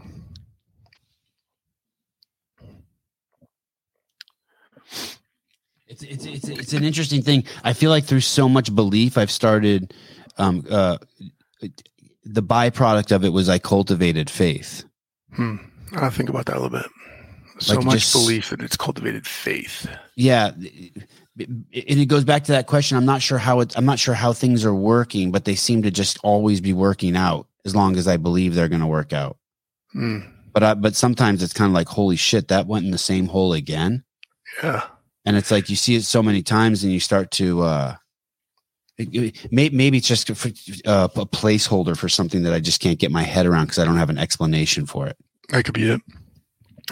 It's, 5.93 6.03
it's 6.03 6.25
it's 6.25 6.49
it's 6.49 6.73
an 6.73 6.83
interesting 6.83 7.21
thing. 7.21 7.43
I 7.63 7.73
feel 7.73 7.89
like 7.91 8.05
through 8.05 8.21
so 8.21 8.49
much 8.49 8.73
belief, 8.73 9.17
I've 9.17 9.31
started. 9.31 9.93
Um, 10.37 10.65
uh, 10.69 10.97
the 12.25 12.41
byproduct 12.41 13.11
of 13.11 13.23
it 13.23 13.29
was 13.29 13.49
I 13.49 13.59
cultivated 13.59 14.29
faith. 14.29 14.85
Hmm. 15.33 15.57
I'll 15.95 16.09
think 16.09 16.29
about 16.29 16.45
that 16.47 16.55
a 16.57 16.59
little 16.59 16.79
bit. 16.79 16.89
So 17.59 17.75
Like 17.75 17.85
much 17.85 17.99
just- 17.99 18.13
belief 18.13 18.49
that 18.49 18.61
it's 18.61 18.77
cultivated 18.77 19.27
faith. 19.27 19.87
Yeah, 20.15 20.47
and 20.55 21.05
it 21.71 22.07
goes 22.07 22.23
back 22.23 22.45
to 22.45 22.51
that 22.53 22.67
question. 22.67 22.97
I'm 22.97 23.05
not 23.05 23.21
sure 23.21 23.37
how 23.37 23.59
it. 23.59 23.77
I'm 23.77 23.85
not 23.85 23.99
sure 23.99 24.15
how 24.15 24.33
things 24.33 24.65
are 24.65 24.73
working, 24.73 25.31
but 25.31 25.45
they 25.45 25.55
seem 25.55 25.83
to 25.83 25.91
just 25.91 26.17
always 26.23 26.61
be 26.61 26.73
working 26.73 27.15
out 27.15 27.47
as 27.65 27.75
long 27.75 27.95
as 27.97 28.07
I 28.07 28.17
believe 28.17 28.55
they're 28.55 28.69
going 28.69 28.81
to 28.81 28.87
work 28.87 29.13
out. 29.13 29.37
Hmm. 29.91 30.19
But 30.53 30.63
I, 30.63 30.73
but 30.75 30.95
sometimes 30.95 31.41
it's 31.41 31.53
kind 31.53 31.69
of 31.69 31.73
like, 31.73 31.87
holy 31.87 32.15
shit, 32.15 32.47
that 32.49 32.67
went 32.67 32.85
in 32.85 32.91
the 32.91 32.97
same 32.97 33.27
hole 33.27 33.53
again. 33.53 34.03
Yeah. 34.61 34.83
And 35.25 35.37
it's 35.37 35.51
like 35.51 35.69
you 35.69 35.75
see 35.75 35.95
it 35.95 36.03
so 36.03 36.23
many 36.23 36.41
times 36.41 36.83
and 36.83 36.93
you 36.93 36.99
start 36.99 37.31
to 37.31 37.61
uh 37.61 37.95
maybe, 38.97 39.33
maybe 39.75 39.97
it's 39.97 40.07
just 40.07 40.29
a, 40.29 40.33
uh, 40.85 41.07
a 41.15 41.25
placeholder 41.25 41.97
for 41.97 42.07
something 42.07 42.43
that 42.43 42.53
i 42.53 42.59
just 42.59 42.79
can't 42.79 42.99
get 42.99 43.11
my 43.11 43.23
head 43.23 43.45
around 43.45 43.65
because 43.65 43.79
i 43.79 43.85
don't 43.85 43.97
have 43.97 44.09
an 44.09 44.17
explanation 44.17 44.85
for 44.85 45.07
it 45.07 45.17
That 45.49 45.65
could 45.65 45.73
be 45.73 45.89
it. 45.89 46.01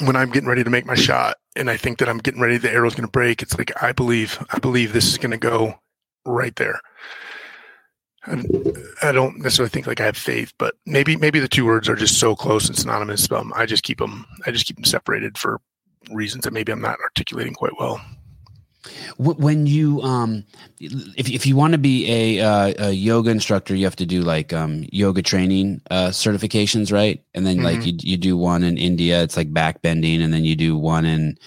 When 0.01 0.15
I'm 0.15 0.29
getting 0.29 0.49
ready 0.49 0.63
to 0.63 0.69
make 0.69 0.85
my 0.85 0.95
shot 1.09 1.37
and 1.55 1.69
I 1.69 1.77
think 1.77 1.99
that 1.99 2.09
I'm 2.09 2.19
getting 2.19 2.41
ready, 2.41 2.57
the 2.57 2.71
arrow's 2.71 2.95
going 2.95 3.07
to 3.07 3.11
break. 3.11 3.41
It's 3.41 3.57
like, 3.57 3.71
I 3.81 3.91
believe, 3.91 4.43
I 4.51 4.59
believe 4.59 4.93
this 4.93 5.07
is 5.07 5.17
going 5.17 5.31
to 5.31 5.37
go 5.37 5.75
right 6.25 6.55
there. 6.55 6.79
I, 8.25 8.43
I 9.01 9.11
don't 9.11 9.39
necessarily 9.39 9.69
think 9.69 9.87
like 9.87 9.99
I 9.99 10.05
have 10.05 10.17
faith, 10.17 10.53
but 10.57 10.75
maybe, 10.85 11.15
maybe 11.15 11.39
the 11.39 11.47
two 11.47 11.65
words 11.65 11.89
are 11.89 11.95
just 11.95 12.19
so 12.19 12.35
close 12.35 12.67
and 12.67 12.77
synonymous. 12.77 13.31
Um, 13.31 13.51
I 13.55 13.65
just 13.65 13.83
keep 13.83 13.97
them, 13.97 14.25
I 14.45 14.51
just 14.51 14.65
keep 14.65 14.75
them 14.75 14.85
separated 14.85 15.37
for 15.37 15.59
reasons 16.11 16.43
that 16.43 16.53
maybe 16.53 16.71
I'm 16.71 16.81
not 16.81 16.99
articulating 17.03 17.53
quite 17.53 17.77
well. 17.79 17.99
Wh- 19.17 19.39
when 19.39 19.67
you 19.67 20.01
um 20.01 20.43
if, 20.79 21.29
if 21.29 21.45
you 21.45 21.55
want 21.55 21.73
to 21.73 21.77
be 21.77 22.09
a, 22.11 22.39
uh, 22.43 22.73
a 22.87 22.91
yoga 22.91 23.29
instructor 23.29 23.75
you 23.75 23.85
have 23.85 23.95
to 23.97 24.05
do 24.05 24.21
like 24.21 24.53
um 24.53 24.85
yoga 24.91 25.21
training 25.21 25.81
uh 25.91 26.07
certifications 26.09 26.91
right? 26.91 27.23
And 27.35 27.45
then 27.45 27.61
like 27.61 27.81
Mhm. 27.81 27.85
you, 27.85 28.11
you 28.11 28.17
do 28.17 28.37
one 28.37 28.63
in 28.63 28.77
india 28.77 29.21
it's 29.23 29.37
like 29.37 29.53
back 29.53 29.81
bending 29.81 30.21
and 30.21 30.33
then 30.33 30.43
you 30.45 30.55
do 30.55 30.77
one 30.77 31.05
in 31.05 31.37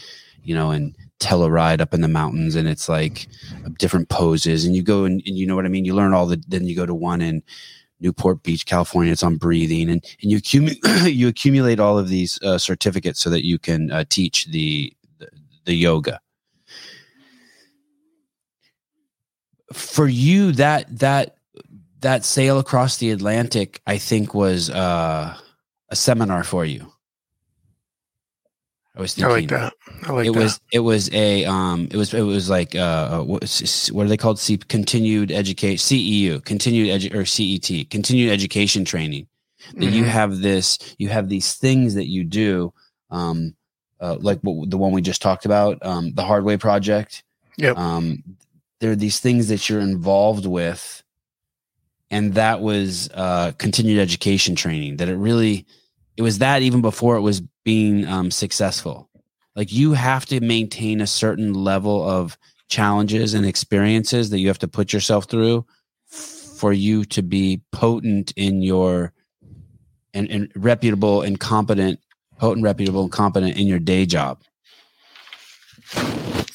you 0.44 0.54
know 0.54 0.70
in 0.70 0.94
Telluride 1.20 1.80
up 1.80 1.94
in 1.94 2.00
the 2.02 2.08
mountains 2.08 2.54
and 2.54 2.68
it's 2.68 2.88
like 2.88 3.28
different 3.78 4.08
poses 4.10 4.64
and 4.64 4.76
you 4.76 4.82
go 4.82 5.04
and, 5.04 5.22
and 5.26 5.36
you 5.38 5.46
know 5.46 5.56
what 5.56 5.64
i 5.64 5.68
mean? 5.68 5.84
You 5.84 5.94
learn 5.94 6.12
all 6.12 6.26
the 6.26 6.42
then 6.48 6.66
you 6.66 6.76
go 6.76 6.86
to 6.86 6.94
one 6.94 7.22
in 7.22 7.42
newport 8.00 8.42
beach 8.42 8.66
california 8.66 9.12
it's 9.12 9.22
on 9.22 9.36
breathing 9.36 9.88
and 9.88 10.04
and 10.22 10.30
you 10.30 10.36
accumulate 10.36 10.78
you 11.04 11.28
accumulate 11.28 11.80
all 11.80 11.98
of 11.98 12.08
these 12.08 12.40
uh, 12.42 12.58
certificates 12.58 13.20
so 13.20 13.30
that 13.30 13.44
you 13.46 13.58
can 13.58 13.90
uh, 13.90 14.04
teach 14.08 14.46
the, 14.46 14.92
the 15.18 15.28
the 15.64 15.74
yoga 15.74 16.20
for 19.74 20.06
you 20.08 20.52
that 20.52 20.86
that 20.98 21.36
that 22.00 22.24
sail 22.24 22.58
across 22.58 22.96
the 22.98 23.10
atlantic 23.10 23.80
i 23.86 23.98
think 23.98 24.34
was 24.34 24.70
uh 24.70 25.36
a 25.90 25.96
seminar 25.96 26.44
for 26.44 26.64
you 26.64 26.92
i 28.96 29.00
was 29.00 29.14
thinking. 29.14 29.30
I 29.30 29.34
like 29.34 29.48
that. 29.48 29.72
I 30.06 30.12
like 30.12 30.26
it 30.26 30.30
that. 30.32 30.38
was 30.38 30.60
it 30.72 30.78
was 30.80 31.12
a 31.12 31.44
um 31.44 31.88
it 31.90 31.96
was 31.96 32.14
it 32.14 32.22
was 32.22 32.48
like 32.50 32.74
uh 32.76 33.22
what, 33.22 33.42
what 33.92 34.04
are 34.06 34.08
they 34.08 34.16
called 34.16 34.38
C, 34.38 34.56
continued 34.56 35.32
education 35.32 35.78
ceu 35.78 36.44
continued 36.44 36.88
edu- 37.00 37.14
or 37.14 37.24
cet 37.24 37.90
continued 37.90 38.30
education 38.32 38.84
training 38.84 39.26
that 39.76 39.86
you 39.86 40.04
Mhm. 40.04 40.08
have 40.08 40.40
this 40.40 40.78
you 40.98 41.08
have 41.08 41.28
these 41.28 41.54
things 41.54 41.94
that 41.94 42.06
you 42.06 42.22
do 42.24 42.72
um 43.10 43.54
uh, 44.00 44.16
like 44.20 44.38
what, 44.42 44.68
the 44.70 44.76
one 44.76 44.92
we 44.92 45.00
just 45.00 45.22
talked 45.22 45.46
about 45.46 45.78
um 45.84 46.12
the 46.14 46.22
hardway 46.24 46.56
project 46.56 47.22
Yep. 47.56 47.78
um 47.78 48.22
there 48.84 48.92
are 48.92 48.96
these 48.96 49.18
things 49.18 49.48
that 49.48 49.70
you're 49.70 49.80
involved 49.80 50.44
with 50.44 51.02
and 52.10 52.34
that 52.34 52.60
was 52.60 53.08
uh 53.14 53.50
continued 53.56 53.98
education 53.98 54.54
training 54.54 54.98
that 54.98 55.08
it 55.08 55.16
really 55.16 55.64
it 56.18 56.22
was 56.22 56.40
that 56.40 56.60
even 56.60 56.82
before 56.82 57.16
it 57.16 57.22
was 57.22 57.40
being 57.64 58.06
um 58.06 58.30
successful. 58.30 59.08
Like 59.56 59.72
you 59.72 59.94
have 59.94 60.26
to 60.26 60.38
maintain 60.40 61.00
a 61.00 61.06
certain 61.06 61.54
level 61.54 62.06
of 62.06 62.36
challenges 62.68 63.32
and 63.32 63.46
experiences 63.46 64.28
that 64.28 64.40
you 64.40 64.48
have 64.48 64.58
to 64.58 64.68
put 64.68 64.92
yourself 64.92 65.30
through 65.30 65.64
for 66.04 66.70
you 66.74 67.06
to 67.06 67.22
be 67.22 67.62
potent 67.72 68.34
in 68.36 68.60
your 68.60 69.14
and, 70.12 70.28
and 70.28 70.52
reputable 70.54 71.22
and 71.22 71.40
competent 71.40 72.00
potent 72.36 72.64
reputable 72.64 73.04
and 73.04 73.12
competent 73.12 73.56
in 73.56 73.66
your 73.66 73.78
day 73.78 74.04
job. 74.04 74.42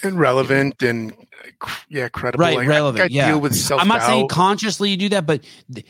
And 0.03 0.19
relevant 0.19 0.83
and 0.83 1.11
yeah, 1.89 2.09
credible. 2.09 2.43
Right, 2.43 2.57
Like, 2.57 2.67
I- 2.67 2.69
relevant, 2.69 3.03
I, 3.03 3.07
yeah. 3.11 3.29
deal 3.31 3.39
with 3.41 3.55
self 3.55 3.81
i'm 3.81 3.87
not 3.87 4.01
saying 4.03 4.27
consciously 4.27 4.89
you 4.89 4.97
do 4.97 5.09
that 5.09 5.25
but 5.25 5.43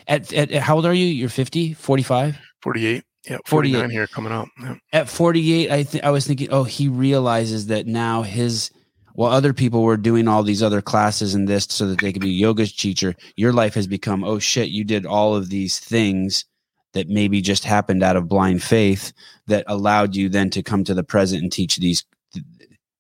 at, 0.08 0.32
at, 0.34 0.52
at 0.52 0.62
how 0.62 0.76
old 0.76 0.86
are 0.86 0.94
you 0.94 1.06
you're 1.06 1.30
50 1.30 1.74
45 1.74 2.38
48. 2.62 3.04
Yeah, 3.30 3.38
48. 3.46 3.72
49 3.74 3.90
here 3.90 4.08
coming 4.08 4.32
up. 4.32 4.48
Yeah. 4.62 4.76
at 4.94 5.10
48 5.10 5.72
i 5.72 5.84
think 5.84 6.04
i 6.04 6.10
was 6.10 6.26
thinking 6.26 6.48
oh 6.52 6.64
he 6.64 6.88
realizes 6.88 7.68
that 7.68 7.86
now 7.88 8.22
his 8.22 8.72
while 9.14 9.32
other 9.32 9.54
people 9.54 9.84
were 9.84 9.98
doing 9.98 10.28
all 10.28 10.44
these 10.44 10.64
other 10.64 10.82
classes 10.82 11.34
and 11.36 11.48
this 11.48 11.66
so 11.70 11.88
that 11.88 12.00
they 12.00 12.14
could 12.14 12.22
be 12.22 12.30
yoga 12.30 12.66
teacher 12.66 13.16
your 13.36 13.52
life 13.54 13.74
has 13.74 13.88
become 13.88 14.24
oh 14.24 14.40
shit 14.40 14.70
you 14.70 14.84
did 14.84 15.06
all 15.06 15.36
of 15.36 15.50
these 15.50 15.80
things 15.80 16.46
that 16.94 17.08
maybe 17.10 17.42
just 17.42 17.64
happened 17.66 18.02
out 18.02 18.16
of 18.16 18.28
blind 18.30 18.64
faith 18.64 19.12
that 19.48 19.64
allowed 19.68 20.16
you 20.16 20.28
then 20.30 20.50
to 20.50 20.64
come 20.64 20.84
to 20.84 20.94
the 20.94 21.04
present 21.04 21.44
and 21.44 21.52
teach 21.52 21.76
these 21.78 22.04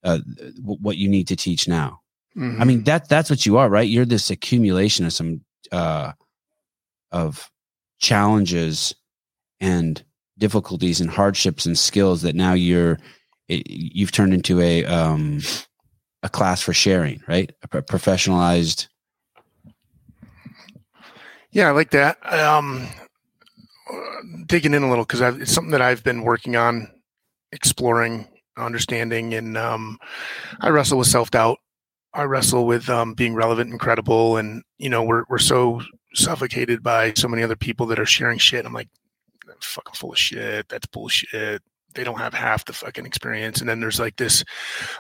uh, 0.03 0.19
what 0.61 0.95
you 0.97 1.07
need 1.09 1.27
to 1.27 1.35
teach 1.35 1.67
now 1.67 1.98
i 2.39 2.41
Mhm. 2.41 2.67
mean 2.67 2.83
that 2.83 3.09
that's 3.09 3.29
what 3.29 3.45
you 3.45 3.57
are 3.57 3.69
right 3.69 3.89
you're 3.89 4.05
this 4.05 4.29
accumulation 4.31 5.05
of 5.05 5.11
some 5.13 5.41
uh 5.71 6.13
of 7.11 7.49
challenges 7.99 8.95
and 9.59 10.03
difficulties 10.37 11.01
and 11.01 11.09
hardships 11.09 11.65
and 11.65 11.77
skills 11.77 12.21
that 12.21 12.35
now 12.35 12.53
you're 12.53 12.97
it, 13.49 13.69
you've 13.69 14.11
turned 14.13 14.33
into 14.33 14.61
a 14.61 14.85
um 14.85 15.41
a 16.23 16.29
class 16.29 16.61
for 16.61 16.73
sharing 16.73 17.21
right 17.27 17.51
a 17.63 17.67
pro- 17.67 17.81
professionalized 17.81 18.87
Yeah, 21.51 21.67
I 21.67 21.71
like 21.71 21.89
that. 21.91 22.17
Um, 22.31 22.87
digging 24.45 24.75
in 24.75 24.83
a 24.83 24.89
little 24.89 25.03
because 25.03 25.21
it's 25.41 25.51
something 25.51 25.71
that 25.71 25.81
I've 25.81 26.03
been 26.03 26.21
working 26.21 26.55
on, 26.55 26.87
exploring, 27.51 28.27
understanding, 28.55 29.33
and 29.33 29.57
um, 29.57 29.97
I 30.61 30.69
wrestle 30.69 30.99
with 30.99 31.07
self 31.07 31.31
doubt. 31.31 31.57
I 32.13 32.23
wrestle 32.23 32.65
with 32.65 32.89
um, 32.89 33.13
being 33.13 33.35
relevant 33.35 33.69
and 33.69 33.79
credible, 33.79 34.37
and 34.37 34.63
you 34.77 34.89
know 34.89 35.03
we're 35.03 35.23
we're 35.29 35.37
so 35.37 35.81
suffocated 36.13 36.81
by 36.81 37.13
so 37.13 37.27
many 37.27 37.43
other 37.43 37.55
people 37.55 37.85
that 37.87 37.99
are 37.99 38.05
sharing 38.05 38.39
shit. 38.39 38.65
I'm 38.65 38.73
like, 38.73 38.89
"That's 39.47 39.65
fucking 39.65 39.93
full 39.95 40.11
of 40.11 40.17
shit. 40.17 40.67
That's 40.69 40.87
bullshit. 40.87 41.61
They 41.93 42.03
don't 42.03 42.19
have 42.19 42.33
half 42.33 42.65
the 42.65 42.73
fucking 42.73 43.05
experience. 43.05 43.59
And 43.61 43.69
then 43.69 43.79
there's 43.79 43.99
like 43.99 44.15
this, 44.17 44.43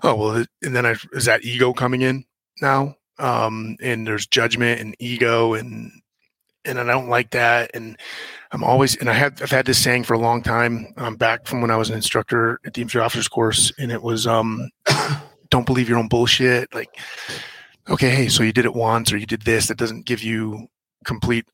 oh 0.03 0.15
well, 0.15 0.45
and 0.63 0.75
then 0.75 0.85
I, 0.85 0.95
is 1.13 1.25
that 1.25 1.43
ego 1.45 1.71
coming 1.73 2.01
in 2.01 2.25
now? 2.61 2.95
Um, 3.19 3.75
and 3.81 4.07
there's 4.07 4.25
judgment 4.25 4.81
and 4.81 4.95
ego 4.99 5.53
and 5.53 5.91
and 6.65 6.79
I 6.79 6.83
don't 6.83 7.09
like 7.09 7.31
that. 7.31 7.71
And 7.73 7.97
I'm 8.51 8.63
always, 8.63 8.95
and 8.97 9.09
I 9.09 9.13
have, 9.13 9.41
I've 9.41 9.51
had 9.51 9.65
this 9.65 9.81
saying 9.81 10.03
for 10.03 10.13
a 10.13 10.19
long 10.19 10.41
time. 10.41 10.93
I'm 10.97 11.15
back 11.15 11.47
from 11.47 11.61
when 11.61 11.71
I 11.71 11.77
was 11.77 11.89
an 11.89 11.95
instructor 11.95 12.59
at 12.65 12.73
the 12.73 12.81
infantry 12.81 13.01
officers 13.01 13.27
course, 13.27 13.71
and 13.77 13.91
it 13.91 14.01
was, 14.01 14.27
um, 14.27 14.69
don't 15.49 15.65
believe 15.65 15.89
your 15.89 15.97
own 15.97 16.07
bullshit. 16.07 16.73
Like, 16.73 16.89
okay, 17.89 18.09
hey, 18.09 18.27
so 18.27 18.43
you 18.43 18.53
did 18.53 18.65
it 18.65 18.75
once 18.75 19.11
or 19.11 19.17
you 19.17 19.25
did 19.25 19.43
this. 19.43 19.67
That 19.67 19.77
doesn't 19.77 20.05
give 20.05 20.23
you 20.23 20.67
complete 21.05 21.45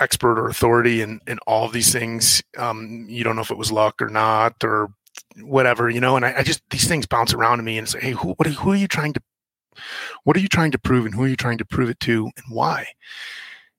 expert 0.00 0.38
or 0.38 0.48
authority 0.48 1.02
in, 1.02 1.20
in 1.26 1.38
all 1.46 1.64
of 1.64 1.72
these 1.72 1.92
things. 1.92 2.42
Um, 2.56 3.06
you 3.08 3.22
don't 3.22 3.36
know 3.36 3.42
if 3.42 3.50
it 3.50 3.58
was 3.58 3.70
luck 3.70 4.00
or 4.00 4.08
not 4.08 4.64
or 4.64 4.88
whatever, 5.42 5.90
you 5.90 6.00
know, 6.00 6.16
and 6.16 6.24
I, 6.24 6.38
I 6.38 6.42
just, 6.42 6.62
these 6.70 6.88
things 6.88 7.06
bounce 7.06 7.34
around 7.34 7.58
to 7.58 7.62
me 7.62 7.76
and 7.78 7.88
say, 7.88 8.00
Hey, 8.00 8.12
who, 8.12 8.30
what 8.32 8.46
are, 8.46 8.50
who 8.50 8.72
are 8.72 8.76
you 8.76 8.88
trying 8.88 9.12
to, 9.12 9.22
what 10.24 10.36
are 10.36 10.40
you 10.40 10.48
trying 10.48 10.70
to 10.70 10.78
prove 10.78 11.04
and 11.04 11.14
who 11.14 11.24
are 11.24 11.28
you 11.28 11.36
trying 11.36 11.58
to 11.58 11.64
prove 11.64 11.90
it 11.90 12.00
to 12.00 12.24
and 12.24 12.46
why? 12.48 12.86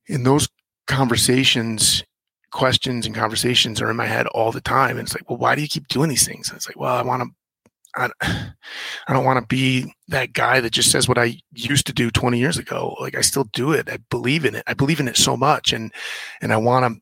In 0.06 0.24
those 0.24 0.48
conversations, 0.88 2.04
questions 2.52 3.06
and 3.06 3.16
conversations 3.16 3.82
are 3.82 3.90
in 3.90 3.96
my 3.96 4.06
head 4.06 4.28
all 4.28 4.52
the 4.52 4.62
time. 4.62 4.98
And 4.98 5.08
it's 5.08 5.16
like, 5.16 5.30
well, 5.30 5.40
why 5.40 5.56
do 5.56 5.62
you 5.62 5.68
keep 5.68 5.88
doing 5.88 6.10
these 6.10 6.28
things? 6.28 6.50
And 6.50 6.58
it's 6.58 6.68
like, 6.68 6.80
well, 6.80 6.96
I 6.96 7.02
want 7.02 7.24
to 7.24 7.30
I, 7.96 8.10
I 8.22 9.14
don't 9.14 9.26
want 9.26 9.40
to 9.40 9.48
be 9.48 9.94
that 10.08 10.34
guy 10.34 10.60
that 10.60 10.72
just 10.72 10.92
says 10.92 11.08
what 11.08 11.18
I 11.18 11.38
used 11.52 11.88
to 11.88 11.94
do 11.94 12.12
20 12.12 12.40
years 12.40 12.58
ago. 12.58 12.96
Like 13.00 13.16
I 13.16 13.22
still 13.22 13.46
do 13.46 13.72
it. 13.72 13.90
I 13.90 13.98
believe 14.10 14.46
in 14.46 14.56
it. 14.56 14.64
I 14.68 14.74
believe 14.74 15.00
in 15.00 15.08
it 15.08 15.18
so 15.18 15.36
much. 15.36 15.74
And, 15.74 15.92
and 16.42 16.54
I 16.54 16.58
want 16.58 16.94
to 16.94 17.02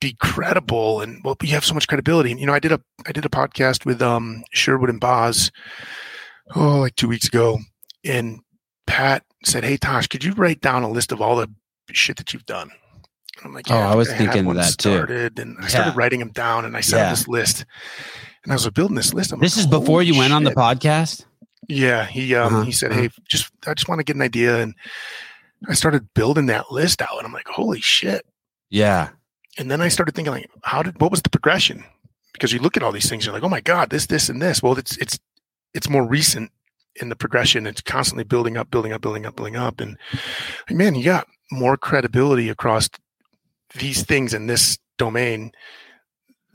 be 0.00 0.16
credible 0.20 1.00
and 1.00 1.20
well, 1.24 1.36
you 1.42 1.50
have 1.50 1.64
so 1.64 1.74
much 1.74 1.88
credibility. 1.88 2.30
And, 2.30 2.40
you 2.40 2.46
know, 2.46 2.54
I 2.54 2.60
did 2.60 2.72
a, 2.72 2.80
I 3.06 3.12
did 3.12 3.24
a 3.24 3.30
podcast 3.30 3.84
with, 3.84 4.00
um, 4.02 4.44
Sherwood 4.52 4.90
and 4.90 5.00
Boz, 5.00 5.50
oh, 6.54 6.80
like 6.80 6.96
two 6.96 7.08
weeks 7.08 7.26
ago. 7.26 7.58
And 8.04 8.40
Pat 8.86 9.24
said, 9.44 9.64
Hey, 9.64 9.76
Tosh, 9.76 10.06
could 10.06 10.24
you 10.24 10.32
write 10.32 10.60
down 10.60 10.82
a 10.82 10.90
list 10.90 11.12
of 11.12 11.20
all 11.20 11.36
the 11.36 11.50
shit 11.90 12.16
that 12.16 12.32
you've 12.32 12.46
done? 12.46 12.70
And 13.38 13.46
I'm 13.46 13.54
like, 13.54 13.68
yeah, 13.68 13.88
oh, 13.88 13.92
I 13.92 13.94
was 13.94 14.08
I 14.10 14.16
thinking 14.16 14.52
that 14.54 14.64
started, 14.64 15.36
too. 15.36 15.42
And 15.42 15.56
I 15.60 15.68
started 15.68 15.90
yeah. 15.90 15.96
writing 15.96 16.18
them 16.18 16.30
down 16.30 16.64
and 16.64 16.76
I 16.76 16.80
sent 16.80 17.00
yeah. 17.00 17.10
this 17.10 17.28
list. 17.28 17.64
And 18.48 18.54
I 18.54 18.56
was 18.56 18.70
building 18.70 18.96
this 18.96 19.12
list. 19.12 19.30
I'm 19.30 19.40
this 19.40 19.58
like, 19.58 19.66
is 19.66 19.70
before 19.70 20.02
you 20.02 20.16
went 20.16 20.32
on 20.32 20.42
the 20.42 20.52
podcast. 20.52 21.26
Yeah, 21.68 22.06
he 22.06 22.34
um, 22.34 22.54
uh-huh. 22.54 22.62
he 22.62 22.72
said, 22.72 22.94
"Hey, 22.94 23.10
just 23.28 23.52
I 23.66 23.74
just 23.74 23.88
want 23.88 23.98
to 23.98 24.04
get 24.04 24.16
an 24.16 24.22
idea," 24.22 24.56
and 24.56 24.74
I 25.68 25.74
started 25.74 26.14
building 26.14 26.46
that 26.46 26.72
list 26.72 27.02
out, 27.02 27.18
and 27.18 27.26
I'm 27.26 27.32
like, 27.34 27.46
"Holy 27.46 27.82
shit!" 27.82 28.24
Yeah. 28.70 29.10
And 29.58 29.70
then 29.70 29.82
I 29.82 29.88
started 29.88 30.14
thinking, 30.14 30.32
like, 30.32 30.50
how 30.62 30.82
did 30.82 30.98
what 30.98 31.10
was 31.10 31.20
the 31.20 31.28
progression? 31.28 31.84
Because 32.32 32.50
you 32.50 32.58
look 32.58 32.78
at 32.78 32.82
all 32.82 32.90
these 32.90 33.10
things, 33.10 33.26
you're 33.26 33.34
like, 33.34 33.42
"Oh 33.42 33.50
my 33.50 33.60
god, 33.60 33.90
this, 33.90 34.06
this, 34.06 34.30
and 34.30 34.40
this." 34.40 34.62
Well, 34.62 34.78
it's 34.78 34.96
it's 34.96 35.18
it's 35.74 35.90
more 35.90 36.08
recent 36.08 36.50
in 37.02 37.10
the 37.10 37.16
progression. 37.16 37.66
It's 37.66 37.82
constantly 37.82 38.24
building 38.24 38.56
up, 38.56 38.70
building 38.70 38.94
up, 38.94 39.02
building 39.02 39.26
up, 39.26 39.36
building 39.36 39.56
up, 39.56 39.78
and 39.78 39.98
man, 40.70 40.94
you 40.94 41.04
got 41.04 41.28
more 41.52 41.76
credibility 41.76 42.48
across 42.48 42.88
these 43.74 44.04
things 44.04 44.32
in 44.32 44.46
this 44.46 44.78
domain 44.96 45.52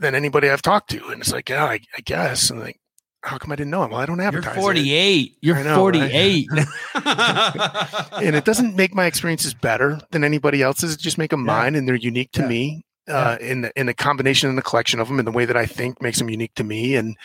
than 0.04 0.16
anybody 0.16 0.50
I've 0.50 0.62
talked 0.62 0.92
to. 0.92 1.08
And 1.08 1.22
it's 1.22 1.32
like, 1.32 1.50
yeah, 1.50 1.66
I, 1.66 1.80
I 1.98 2.02
guess. 2.04 2.50
And 2.50 2.60
like, 2.60 2.80
how 3.24 3.38
come 3.38 3.52
I 3.52 3.56
didn't 3.56 3.72
know 3.72 3.84
him? 3.84 3.92
Well, 3.92 4.02
I 4.02 4.06
don't 4.06 4.20
advertise. 4.20 4.56
You're 4.56 4.64
48. 4.64 5.32
It. 5.32 5.38
You're 5.42 5.64
know, 5.64 5.76
48. 5.78 6.48
Right? 6.52 8.08
and 8.22 8.36
it 8.36 8.46
doesn't 8.46 8.76
make 8.76 8.94
my 8.94 9.06
experiences 9.06 9.54
better 9.54 10.00
than 10.12 10.24
anybody 10.24 10.62
else's. 10.62 10.94
It 10.94 11.00
just 11.00 11.18
make 11.18 11.32
them 11.32 11.46
yeah. 11.46 11.54
mine 11.54 11.76
and 11.76 11.88
they're 11.88 11.96
unique 11.96 12.32
to 12.34 12.42
yeah. 12.42 12.48
me. 12.48 12.86
Uh, 13.06 13.38
yeah. 13.42 13.48
in 13.48 13.62
the 13.62 13.72
in 13.78 13.86
the 13.86 13.94
combination 13.94 14.48
and 14.48 14.58
the 14.58 14.62
collection 14.62 15.02
of 15.02 15.10
them 15.10 15.20
and 15.20 15.28
the 15.28 15.32
way 15.32 15.44
that 15.44 15.58
I 15.58 15.66
think 15.66 16.02
makes 16.02 16.20
them 16.20 16.30
unique 16.30 16.54
to 16.56 16.64
me 16.64 16.96
and 16.96 17.18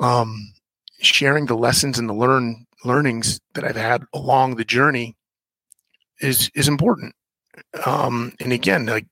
um 0.00 0.54
sharing 1.02 1.44
the 1.44 1.58
lessons 1.58 1.98
and 1.98 2.08
the 2.08 2.14
learn 2.14 2.64
learnings 2.86 3.38
that 3.52 3.64
I've 3.64 3.76
had 3.76 4.04
along 4.14 4.56
the 4.56 4.64
journey 4.64 5.14
is 6.22 6.50
is 6.54 6.68
important. 6.68 7.14
Um 7.84 8.32
and 8.40 8.50
again 8.50 8.86
like 8.86 9.06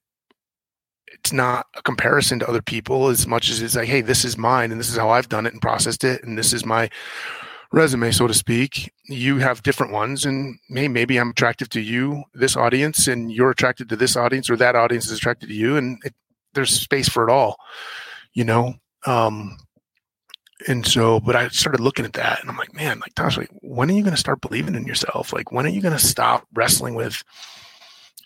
it's 1.27 1.33
not 1.33 1.67
a 1.77 1.83
comparison 1.83 2.39
to 2.39 2.49
other 2.49 2.63
people 2.63 3.09
as 3.09 3.27
much 3.27 3.51
as 3.51 3.61
it's 3.61 3.75
like, 3.75 3.89
hey, 3.89 4.01
this 4.01 4.25
is 4.25 4.39
mine 4.39 4.71
and 4.71 4.79
this 4.79 4.89
is 4.89 4.97
how 4.97 5.11
I've 5.11 5.29
done 5.29 5.45
it 5.45 5.53
and 5.53 5.61
processed 5.61 6.05
it. 6.05 6.23
And 6.23 6.39
this 6.39 6.53
is 6.53 6.65
my 6.65 6.89
resume, 7.73 8.13
so 8.13 8.29
to 8.29 8.35
speak. 8.35 8.93
You 9.07 9.39
have 9.39 9.65
different 9.65 9.93
ones, 9.93 10.25
and 10.25 10.57
hey, 10.69 10.87
maybe 10.87 11.19
I'm 11.19 11.31
attractive 11.31 11.69
to 11.71 11.81
you, 11.81 12.23
this 12.33 12.57
audience, 12.57 13.09
and 13.09 13.33
you're 13.33 13.51
attracted 13.51 13.89
to 13.89 13.97
this 13.97 14.17
audience, 14.17 14.49
or 14.49 14.57
that 14.57 14.77
audience 14.77 15.07
is 15.07 15.19
attracted 15.19 15.49
to 15.49 15.55
you, 15.55 15.77
and 15.77 15.99
it, 16.05 16.15
there's 16.55 16.71
space 16.71 17.09
for 17.09 17.29
it 17.29 17.33
all, 17.33 17.57
you 18.33 18.45
know. 18.45 18.75
Um, 19.05 19.59
and 20.69 20.87
so, 20.87 21.19
but 21.19 21.35
I 21.35 21.49
started 21.49 21.81
looking 21.81 22.05
at 22.05 22.13
that, 22.13 22.41
and 22.41 22.49
I'm 22.49 22.57
like, 22.57 22.73
man, 22.73 23.01
like 23.01 23.17
Tosh, 23.17 23.37
like, 23.37 23.51
when 23.63 23.91
are 23.91 23.95
you 23.95 24.05
going 24.05 24.15
to 24.15 24.21
start 24.21 24.41
believing 24.41 24.77
in 24.77 24.87
yourself? 24.87 25.33
Like, 25.33 25.51
when 25.51 25.67
are 25.67 25.71
you 25.71 25.83
going 25.83 25.99
to 25.99 25.99
stop 25.99 26.47
wrestling 26.55 26.95
with, 26.95 27.25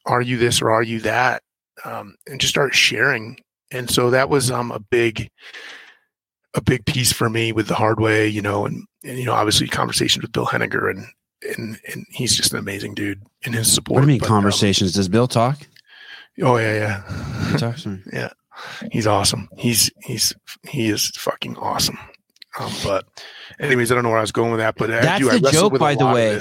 are 0.05 0.21
you 0.21 0.37
this 0.37 0.61
or 0.61 0.71
are 0.71 0.83
you 0.83 1.01
that? 1.01 1.43
Um, 1.85 2.17
and 2.27 2.41
just 2.41 2.53
start 2.53 2.75
sharing. 2.75 3.39
And 3.71 3.91
so 3.91 4.11
that 4.11 4.29
was 4.29 4.51
um, 4.51 4.73
a 4.73 4.81
big, 4.81 5.29
a 6.55 6.61
big 6.61 6.85
piece 6.87 7.13
for 7.13 7.31
me 7.31 7.53
with 7.53 7.69
the 7.69 7.75
hard 7.75 8.01
way, 8.01 8.27
you 8.27 8.43
know, 8.43 8.67
and, 8.67 8.85
and 9.05 9.19
you 9.19 9.25
know, 9.25 9.33
obviously 9.33 9.69
conversations 9.69 10.23
with 10.23 10.33
Bill 10.33 10.47
Henniger 10.47 10.91
and, 10.91 11.07
and, 11.57 11.79
and 11.91 12.07
he's 12.11 12.37
just 12.37 12.53
an 12.53 12.59
amazing 12.59 12.95
dude 12.95 13.23
in 13.43 13.53
his 13.53 13.73
support. 13.73 13.97
What 13.97 14.01
do 14.03 14.07
you 14.07 14.15
mean 14.15 14.21
but, 14.21 14.29
conversations? 14.29 14.97
Um, 14.97 15.01
Does 15.01 15.09
Bill 15.09 15.29
talk? 15.29 15.59
Oh 16.43 16.57
yeah. 16.57 16.75
Yeah. 16.75 17.53
He 17.53 17.59
talks. 17.59 17.87
yeah. 18.13 18.31
He's 18.91 19.07
awesome. 19.07 19.49
He's, 19.57 19.91
he's, 20.03 20.35
he 20.69 20.91
is 20.91 21.09
fucking 21.17 21.57
awesome. 21.57 21.99
Um, 22.59 22.73
but 22.85 23.07
anyways, 23.61 23.93
I 23.93 23.95
don't 23.95 24.03
know 24.03 24.11
where 24.11 24.19
I 24.19 24.23
was 24.23 24.33
going 24.33 24.51
with 24.51 24.59
that, 24.59 24.75
but 24.77 24.91
that's 24.91 25.07
I 25.07 25.19
do, 25.19 25.39
the 25.39 25.51
joke, 25.51 25.79
by 25.79 25.95
the 25.95 26.07
way 26.07 26.39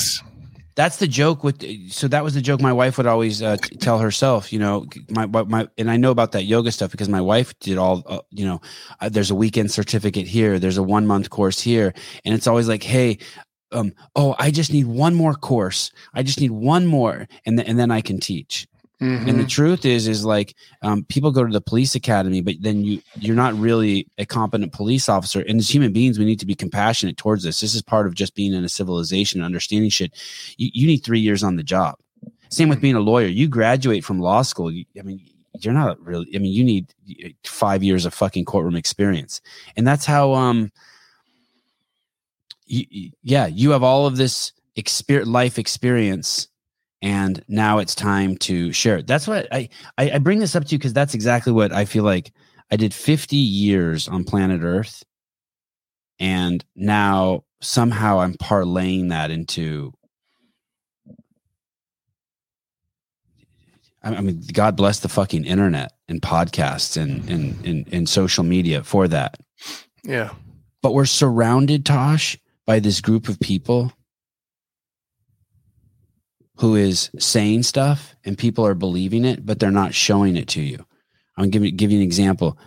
that's 0.80 0.96
the 0.96 1.08
joke 1.08 1.44
with 1.44 1.62
so 1.92 2.08
that 2.08 2.24
was 2.24 2.34
the 2.36 2.42
joke 2.42 2.62
my 2.62 2.72
wife 2.72 2.98
would 2.98 3.06
always 3.06 3.42
uh, 3.42 3.58
tell 3.82 4.00
herself 4.00 4.54
you 4.54 4.58
know 4.58 4.86
my 5.10 5.26
my 5.26 5.68
and 5.78 5.92
i 5.92 5.98
know 5.98 6.10
about 6.10 6.32
that 6.32 6.46
yoga 6.46 6.72
stuff 6.72 6.90
because 6.90 7.10
my 7.10 7.20
wife 7.20 7.54
did 7.60 7.78
all 7.78 8.02
uh, 8.06 8.22
you 8.30 8.46
know 8.46 8.62
uh, 9.02 9.10
there's 9.10 9.30
a 9.30 9.36
weekend 9.36 9.70
certificate 9.70 10.26
here 10.26 10.58
there's 10.58 10.78
a 10.78 10.84
one 10.84 11.06
month 11.06 11.30
course 11.30 11.60
here 11.60 11.94
and 12.24 12.34
it's 12.34 12.48
always 12.48 12.70
like 12.70 12.82
hey 12.82 13.18
um 13.74 13.92
oh 14.16 14.34
i 14.40 14.50
just 14.50 14.72
need 14.72 14.86
one 14.86 15.14
more 15.14 15.34
course 15.34 15.92
i 16.14 16.24
just 16.24 16.40
need 16.40 16.52
one 16.52 16.86
more 16.86 17.28
and, 17.46 17.58
th- 17.58 17.68
and 17.68 17.78
then 17.78 17.92
i 17.92 18.00
can 18.00 18.18
teach 18.18 18.66
Mm-hmm. 19.02 19.30
And 19.30 19.40
the 19.40 19.46
truth 19.46 19.86
is, 19.86 20.10
is 20.10 20.26
like 20.26 20.56
um, 20.82 21.06
people 21.06 21.32
go 21.32 21.46
to 21.46 21.52
the 21.52 21.62
police 21.62 21.96
academy, 21.96 22.42
but 22.42 22.56
then 22.60 22.84
you 22.84 23.02
you're 23.16 23.36
not 23.36 23.54
really 23.56 24.08
a 24.18 24.26
competent 24.26 24.74
police 24.74 25.08
officer. 25.08 25.42
And 25.48 25.58
as 25.58 25.74
human 25.74 25.94
beings, 25.94 26.20
we 26.20 26.26
need 26.26 26.40
to 26.42 26.46
be 26.46 26.56
compassionate 26.56 27.16
towards 27.16 27.44
this. 27.44 27.62
This 27.62 27.74
is 27.74 27.82
part 27.82 28.08
of 28.08 28.14
just 28.14 28.36
being 28.36 28.54
in 28.54 28.66
a 28.66 28.70
civilization 28.70 29.40
and 29.40 29.46
understanding 29.46 29.90
shit. 29.90 30.12
You, 30.58 30.70
you 30.74 30.88
need 30.88 30.98
three 30.98 31.22
years 31.22 31.44
on 31.44 31.56
the 31.56 31.64
job. 31.64 31.96
Same 32.50 32.68
with 32.68 32.82
being 32.82 32.96
a 32.96 33.00
lawyer. 33.00 33.28
You 33.28 33.48
graduate 33.48 34.04
from 34.04 34.20
law 34.20 34.42
school. 34.42 34.70
You, 34.70 34.84
I 35.00 35.04
mean, 35.04 35.22
you're 35.62 35.74
not 35.74 35.98
really. 36.02 36.28
I 36.36 36.40
mean, 36.40 36.52
you 36.52 36.66
need 36.66 36.94
five 37.46 37.84
years 37.84 38.06
of 38.06 38.14
fucking 38.14 38.46
courtroom 38.46 38.76
experience, 38.76 39.40
and 39.78 39.88
that's 39.88 40.06
how. 40.06 40.34
Um. 40.34 40.72
You, 42.72 43.10
yeah, 43.24 43.48
you 43.48 43.72
have 43.72 43.82
all 43.82 44.06
of 44.06 44.18
this 44.18 44.52
experience, 44.76 45.28
life 45.28 45.58
experience 45.58 46.50
and 47.02 47.44
now 47.48 47.78
it's 47.78 47.96
time 47.96 48.38
to 48.38 48.74
share 48.74 48.98
it. 48.98 49.08
That's 49.08 49.28
what 49.28 49.48
I, 49.54 49.70
I, 49.98 50.12
I 50.12 50.18
bring 50.18 50.40
this 50.40 50.56
up 50.56 50.66
to 50.66 50.72
you 50.72 50.78
because 50.78 50.94
that's 50.94 51.14
exactly 51.14 51.54
what 51.54 51.72
I 51.72 51.86
feel 51.86 52.04
like 52.04 52.32
I 52.72 52.76
did 52.76 52.94
50 52.94 53.36
years 53.36 54.08
on 54.08 54.24
planet 54.24 54.62
Earth. 54.62 55.04
And 56.20 56.64
now 56.76 57.44
somehow 57.62 58.20
I'm 58.20 58.34
parlaying 58.34 59.10
that 59.10 59.32
into 59.32 59.94
I 64.02 64.22
mean, 64.22 64.42
God 64.54 64.78
bless 64.78 65.00
the 65.00 65.10
fucking 65.10 65.44
internet 65.44 65.92
and 66.08 66.22
podcasts 66.22 66.96
and, 66.96 67.30
and, 67.30 67.66
and, 67.66 67.86
and 67.92 68.08
social 68.08 68.46
media 68.46 68.82
for 68.82 69.10
that. 69.10 69.38
Yeah. 70.04 70.30
But 70.82 70.94
we're 70.94 71.06
surrounded, 71.06 71.86
Tosh, 71.86 72.38
by 72.66 72.80
this 72.80 73.02
group 73.02 73.28
of 73.28 73.40
people 73.42 73.92
who 76.60 76.76
is 76.76 77.10
saying 77.18 77.64
stuff 77.64 78.16
and 78.26 78.38
people 78.38 78.66
are 78.66 78.76
believing 78.76 79.24
it, 79.24 79.46
but 79.46 79.60
they're 79.60 79.72
not 79.72 79.94
showing 79.94 80.36
it 80.36 80.48
to 80.50 80.62
you. 80.62 80.86
I'm 81.38 81.52
you, 81.54 81.72
give 81.72 81.90
you 81.90 81.98
an 81.98 82.04
example. 82.04 82.58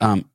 Um, 0.00 0.28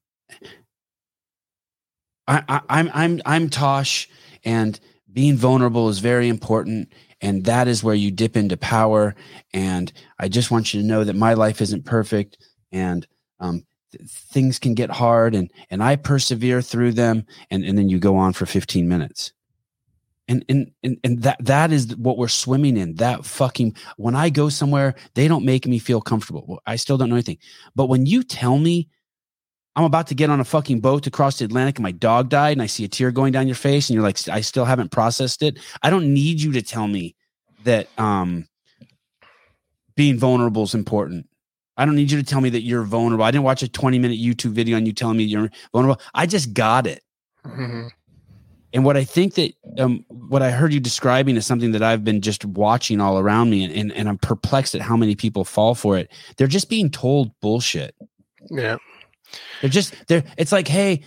I, 2.26 2.44
I, 2.48 2.62
I'm 2.70 2.90
I'm 2.94 3.22
I'm 3.26 3.50
Tosh, 3.50 4.08
and 4.46 4.80
being 5.12 5.36
vulnerable 5.36 5.90
is 5.90 6.00
very 6.00 6.30
important, 6.30 6.94
and 7.20 7.44
that 7.44 7.68
is 7.68 7.84
where 7.84 7.96
you 7.96 8.10
dip 8.10 8.38
into 8.38 8.56
power. 8.56 9.14
And 9.54 9.92
I 10.18 10.30
just 10.30 10.50
want 10.50 10.74
you 10.74 10.82
to 10.82 10.88
know 10.88 11.04
that 11.04 11.16
my 11.16 11.34
life 11.34 11.62
isn't 11.62 11.86
perfect, 11.86 12.38
and 12.72 13.06
um, 13.42 13.66
th- 13.92 14.10
things 14.10 14.60
can 14.60 14.76
get 14.76 14.90
hard, 14.92 15.36
and 15.36 15.52
and 15.70 15.84
I 15.84 15.98
persevere 15.98 16.62
through 16.62 16.94
them. 16.94 17.26
And 17.52 17.66
and 17.66 17.78
then 17.78 17.90
you 17.90 18.00
go 18.00 18.16
on 18.16 18.32
for 18.32 18.46
15 18.46 18.88
minutes 18.88 19.34
and 20.28 20.44
and 20.50 20.72
and, 20.84 20.98
and 21.04 21.22
that 21.22 21.38
that 21.40 21.72
is 21.72 21.96
what 21.98 22.18
we're 22.18 22.28
swimming 22.28 22.78
in 22.78 22.96
that 22.96 23.26
fucking 23.26 23.76
when 23.98 24.16
i 24.16 24.30
go 24.30 24.50
somewhere 24.50 24.96
they 25.16 25.28
don't 25.28 25.46
make 25.46 25.66
me 25.66 25.80
feel 25.80 26.02
comfortable 26.02 26.46
well, 26.48 26.62
i 26.66 26.76
still 26.76 26.98
don't 26.98 27.10
know 27.10 27.16
anything 27.16 27.38
but 27.76 27.88
when 27.88 28.06
you 28.06 28.24
tell 28.24 28.58
me 28.58 28.88
i'm 29.76 29.84
about 29.84 30.08
to 30.08 30.16
get 30.16 30.30
on 30.30 30.40
a 30.40 30.46
fucking 30.46 30.80
boat 30.80 31.04
to 31.04 31.12
cross 31.12 31.40
the 31.40 31.46
atlantic 31.46 31.78
and 31.78 31.84
my 31.84 31.92
dog 31.92 32.30
died 32.30 32.54
and 32.54 32.62
i 32.62 32.66
see 32.66 32.84
a 32.84 32.88
tear 32.88 33.12
going 33.12 33.32
down 33.32 33.48
your 33.48 33.56
face 33.56 33.90
and 33.90 33.96
you're 33.96 34.04
like 34.04 34.28
i 34.30 34.42
still 34.42 34.66
haven't 34.66 34.92
processed 34.92 35.42
it 35.42 35.60
i 35.82 35.90
don't 35.90 36.12
need 36.14 36.42
you 36.42 36.52
to 36.52 36.62
tell 36.62 36.88
me 36.88 37.16
that 37.64 37.88
um 37.98 38.48
being 39.96 40.18
vulnerable 40.18 40.64
is 40.64 40.76
important 40.76 41.28
I 41.80 41.86
don't 41.86 41.96
need 41.96 42.10
you 42.10 42.18
to 42.18 42.24
tell 42.24 42.42
me 42.42 42.50
that 42.50 42.64
you're 42.64 42.84
vulnerable. 42.84 43.24
I 43.24 43.30
didn't 43.30 43.44
watch 43.44 43.62
a 43.62 43.68
20 43.68 44.00
minute 44.00 44.18
YouTube 44.18 44.52
video 44.52 44.78
on 44.78 44.88
you 44.88 44.94
telling 44.94 45.18
me 45.18 45.26
you're 45.26 45.52
vulnerable. 45.72 46.02
I 46.14 46.26
just 46.26 46.54
got 46.54 46.88
it. 46.88 47.04
Mm-hmm. 47.46 47.90
And 48.78 48.86
what 48.86 48.96
I 48.96 49.06
think 49.06 49.34
that 49.34 49.56
um, 49.80 50.06
what 50.08 50.44
I 50.44 50.52
heard 50.52 50.72
you 50.72 50.80
describing 50.80 51.36
is 51.36 51.48
something 51.48 51.72
that 51.72 51.82
I've 51.82 52.04
been 52.04 52.22
just 52.22 52.46
watching 52.46 53.02
all 53.02 53.18
around 53.18 53.50
me, 53.50 53.64
and, 53.64 53.74
and, 53.74 53.92
and 53.92 54.08
I'm 54.08 54.20
perplexed 54.20 54.76
at 54.76 54.82
how 54.82 54.96
many 54.96 55.16
people 55.16 55.46
fall 55.46 55.74
for 55.74 55.98
it. 55.98 56.12
They're 56.38 56.46
just 56.46 56.70
being 56.70 56.92
told 56.92 57.32
bullshit. 57.40 57.96
Yeah, 58.52 58.78
they're 59.62 59.72
just 59.72 59.96
they're. 60.06 60.24
It's 60.38 60.52
like, 60.52 60.68
hey, 60.68 61.02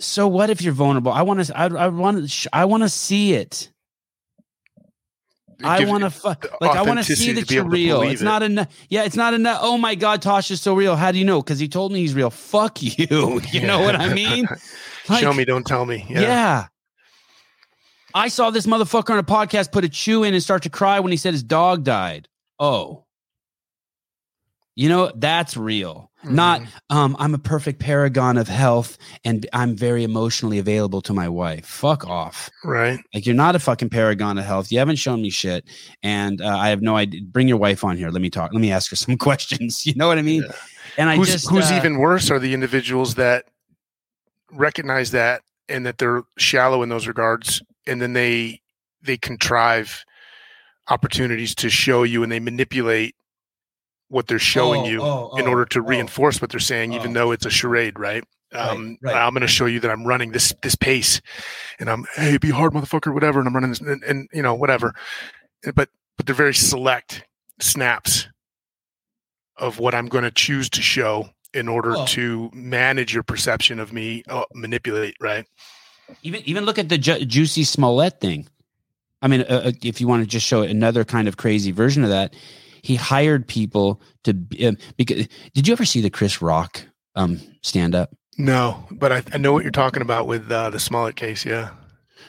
so 0.00 0.26
what 0.26 0.50
if 0.50 0.62
you're 0.62 0.72
vulnerable? 0.72 1.12
I 1.12 1.22
want 1.22 1.44
to. 1.44 1.56
I, 1.56 1.66
I 1.66 1.86
want 1.86 2.28
to. 2.28 2.48
I 2.52 2.64
want 2.64 2.82
to 2.82 2.88
see 2.88 3.34
it. 3.34 3.70
I 5.62 5.84
want 5.84 6.02
to 6.02 6.10
fu- 6.10 6.30
the 6.30 6.50
like. 6.60 6.76
I 6.76 6.82
want 6.82 7.04
to 7.04 7.14
see 7.14 7.30
that 7.34 7.52
you're 7.52 7.62
real. 7.62 8.02
It's 8.02 8.20
it. 8.20 8.24
not 8.24 8.42
enough. 8.42 8.66
Yeah, 8.88 9.04
it's 9.04 9.14
not 9.14 9.32
enough. 9.32 9.60
Oh 9.62 9.78
my 9.78 9.94
God, 9.94 10.22
Tosh 10.22 10.50
is 10.50 10.60
so 10.60 10.74
real. 10.74 10.96
How 10.96 11.12
do 11.12 11.20
you 11.20 11.24
know? 11.24 11.40
Because 11.40 11.60
he 11.60 11.68
told 11.68 11.92
me 11.92 12.00
he's 12.00 12.14
real. 12.14 12.30
Fuck 12.30 12.82
you. 12.82 13.40
You 13.52 13.64
know 13.64 13.80
what 13.80 13.94
I 13.94 14.12
mean? 14.12 14.48
Show 15.20 15.32
me, 15.32 15.44
don't 15.44 15.64
tell 15.64 15.86
me. 15.86 16.04
Yeah. 16.08 16.20
Yeah. 16.20 16.66
I 18.14 18.28
saw 18.28 18.50
this 18.50 18.66
motherfucker 18.66 19.10
on 19.10 19.18
a 19.18 19.22
podcast 19.24 19.72
put 19.72 19.84
a 19.84 19.88
chew 19.88 20.22
in 20.24 20.34
and 20.34 20.42
start 20.42 20.62
to 20.64 20.70
cry 20.70 21.00
when 21.00 21.10
he 21.12 21.16
said 21.16 21.32
his 21.34 21.42
dog 21.42 21.84
died. 21.84 22.28
Oh. 22.58 23.04
You 24.74 24.88
know, 24.88 25.12
that's 25.14 25.56
real. 25.56 26.10
Not 26.24 26.60
Mhm. 26.62 26.68
um 26.90 27.16
I'm 27.18 27.34
a 27.34 27.38
perfect 27.38 27.78
paragon 27.80 28.38
of 28.38 28.48
health 28.48 28.96
and 29.24 29.44
I'm 29.52 29.76
very 29.76 30.02
emotionally 30.04 30.58
available 30.58 31.02
to 31.02 31.12
my 31.12 31.28
wife. 31.28 31.66
Fuck 31.66 32.06
off. 32.06 32.48
right. 32.64 32.98
Like 33.12 33.26
you're 33.26 33.34
not 33.34 33.54
a 33.56 33.58
fucking 33.58 33.90
paragon 33.90 34.38
of 34.38 34.44
health. 34.44 34.70
You 34.72 34.78
haven't 34.78 34.96
shown 34.96 35.20
me 35.20 35.30
shit 35.30 35.64
and 36.02 36.40
uh, 36.40 36.56
I 36.56 36.68
have 36.68 36.80
no 36.80 36.96
idea. 36.96 37.20
Bring 37.22 37.48
your 37.48 37.58
wife 37.58 37.82
on 37.84 37.96
here. 37.98 38.08
Let 38.10 38.22
me 38.22 38.30
talk. 38.30 38.52
Let 38.54 38.60
me 38.62 38.70
ask 38.72 38.88
her 38.90 38.96
some 38.96 39.16
questions. 39.18 39.84
You 39.84 39.94
know 39.96 40.06
what 40.06 40.16
I 40.18 40.22
mean? 40.22 40.42
Yeah. 40.46 40.52
And 40.96 41.10
I 41.10 41.16
who's 41.16 41.32
just 41.32 41.50
who's 41.50 41.70
uh, 41.70 41.74
even 41.74 41.98
worse 41.98 42.30
are 42.30 42.38
the 42.38 42.54
individuals 42.54 43.16
that 43.16 43.46
recognize 44.52 45.10
that 45.10 45.42
and 45.68 45.84
that 45.86 45.98
they're 45.98 46.22
shallow 46.38 46.82
in 46.82 46.88
those 46.88 47.06
regards 47.06 47.62
and 47.86 48.00
then 48.00 48.12
they 48.12 48.60
they 49.02 49.16
contrive 49.16 50.04
opportunities 50.88 51.54
to 51.56 51.70
show 51.70 52.02
you 52.02 52.22
and 52.22 52.30
they 52.32 52.40
manipulate 52.40 53.14
what 54.08 54.26
they're 54.26 54.38
showing 54.38 54.82
Oh, 54.82 54.88
you 54.88 55.00
oh, 55.02 55.36
in 55.36 55.46
oh, 55.46 55.50
order 55.50 55.64
to 55.66 55.78
oh. 55.78 55.82
reinforce 55.82 56.40
what 56.40 56.50
they're 56.50 56.60
saying 56.60 56.92
even 56.92 57.10
Oh. 57.12 57.14
though 57.14 57.32
it's 57.32 57.46
a 57.46 57.50
charade 57.50 57.98
right 57.98 58.24
Right, 58.54 58.68
um, 58.68 58.98
right. 59.02 59.16
i'm 59.16 59.32
going 59.32 59.40
to 59.40 59.46
show 59.46 59.64
you 59.64 59.80
that 59.80 59.90
i'm 59.90 60.04
running 60.06 60.32
this 60.32 60.52
this 60.62 60.74
pace 60.74 61.22
and 61.80 61.88
i'm 61.88 62.04
hey 62.16 62.36
be 62.36 62.50
hard 62.50 62.74
motherfucker 62.74 63.14
whatever 63.14 63.38
and 63.38 63.48
i'm 63.48 63.54
running 63.54 63.70
this 63.70 63.80
and, 63.80 64.02
and 64.04 64.28
you 64.34 64.42
know 64.42 64.54
whatever 64.54 64.92
but 65.74 65.88
but 66.18 66.26
they're 66.26 66.34
very 66.34 66.52
select 66.52 67.24
snaps 67.60 68.28
of 69.56 69.78
what 69.78 69.94
i'm 69.94 70.06
going 70.06 70.24
to 70.24 70.30
choose 70.30 70.68
to 70.70 70.82
show 70.82 71.30
in 71.54 71.66
order 71.68 71.90
Well- 71.92 72.06
to 72.08 72.50
manage 72.52 73.14
your 73.14 73.22
perception 73.22 73.78
of 73.80 73.92
me 73.92 74.22
uh, 74.28 74.44
manipulate 74.52 75.16
right 75.20 75.46
Even 76.22 76.42
even 76.44 76.64
look 76.64 76.78
at 76.78 76.88
the 76.88 76.98
Ju- 76.98 77.24
Jussie 77.26 77.66
Smollett 77.66 78.20
thing. 78.20 78.46
I 79.20 79.28
mean, 79.28 79.42
uh, 79.42 79.62
uh, 79.66 79.72
if 79.82 80.00
you 80.00 80.08
want 80.08 80.22
to 80.22 80.26
just 80.28 80.46
show 80.46 80.62
another 80.62 81.04
kind 81.04 81.28
of 81.28 81.36
crazy 81.36 81.70
version 81.70 82.02
of 82.02 82.10
that, 82.10 82.34
he 82.82 82.96
hired 82.96 83.46
people 83.46 84.00
to 84.24 84.36
um, 84.66 84.76
because. 84.96 85.28
Did 85.54 85.68
you 85.68 85.72
ever 85.72 85.84
see 85.84 86.00
the 86.00 86.10
Chris 86.10 86.42
Rock 86.42 86.82
um, 87.14 87.40
stand 87.62 87.94
up? 87.94 88.14
no 88.38 88.82
but 88.90 89.12
i, 89.12 89.22
I 89.34 89.36
know 89.36 89.52
what 89.52 89.62
you're 89.62 89.70
talking 89.70 90.00
about 90.00 90.26
with 90.26 90.50
uh, 90.50 90.70
the 90.70 90.80
smollett 90.80 91.16
case 91.16 91.44
yeah 91.44 91.68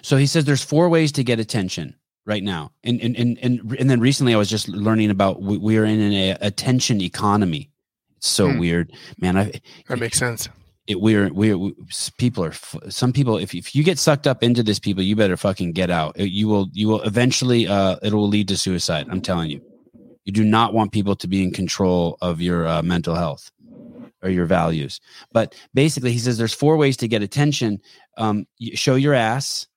So 0.01 0.17
he 0.17 0.27
says 0.27 0.43
there's 0.43 0.61
four 0.61 0.89
ways 0.89 1.13
to 1.13 1.23
get 1.23 1.39
attention 1.39 1.95
right 2.25 2.43
now, 2.43 2.71
and 2.83 2.99
and 3.01 3.15
and 3.15 3.39
and, 3.41 3.75
and 3.79 3.89
then 3.89 4.01
recently 4.01 4.33
I 4.33 4.37
was 4.37 4.49
just 4.49 4.67
learning 4.67 5.11
about 5.11 5.41
we, 5.41 5.57
we 5.57 5.77
are 5.77 5.85
in 5.85 6.01
an 6.01 6.11
a, 6.11 6.37
attention 6.41 6.99
economy. 6.99 7.71
It's 8.17 8.27
so 8.27 8.51
Hmm. 8.51 8.59
weird, 8.59 8.91
man. 9.17 9.37
I 9.37 9.61
that 9.87 9.97
makes 9.97 10.17
sense 10.19 10.49
it 10.87 10.99
we're 10.99 11.31
we're 11.33 11.57
we, 11.57 11.73
people 12.17 12.43
are 12.43 12.53
some 12.89 13.13
people 13.13 13.37
if 13.37 13.53
if 13.55 13.73
you 13.75 13.83
get 13.83 13.97
sucked 13.97 14.27
up 14.27 14.43
into 14.43 14.63
this 14.63 14.79
people 14.79 15.01
you 15.03 15.15
better 15.15 15.37
fucking 15.37 15.71
get 15.71 15.89
out. 15.89 16.13
It- 16.19 16.31
you 16.31 16.47
will 16.47 16.67
you 16.73 16.87
will 16.87 17.01
eventually 17.03 17.67
uh 17.67 17.97
it 18.03 18.13
will 18.13 18.27
lead 18.27 18.47
to 18.49 18.57
suicide 18.57 19.07
i'm 19.09 19.21
telling 19.21 19.49
you. 19.49 19.61
You 20.25 20.31
do 20.33 20.43
not 20.45 20.73
want 20.73 20.91
people 20.93 21.15
to 21.17 21.27
be 21.27 21.43
in 21.43 21.51
control 21.51 22.17
of 22.21 22.39
your 22.41 22.65
uh, 22.65 22.81
mental 22.81 23.13
health 23.15 23.51
or 24.21 24.29
your 24.29 24.45
values. 24.45 25.01
But 25.33 25.53
basically 25.73 26.13
he 26.13 26.19
says 26.19 26.37
there's 26.37 26.53
four 26.53 26.77
ways 26.77 26.95
to 26.97 27.07
get 27.09 27.21
attention. 27.21 27.79
Um 28.17 28.45
show 28.73 28.95
your 28.95 29.13
ass 29.13 29.67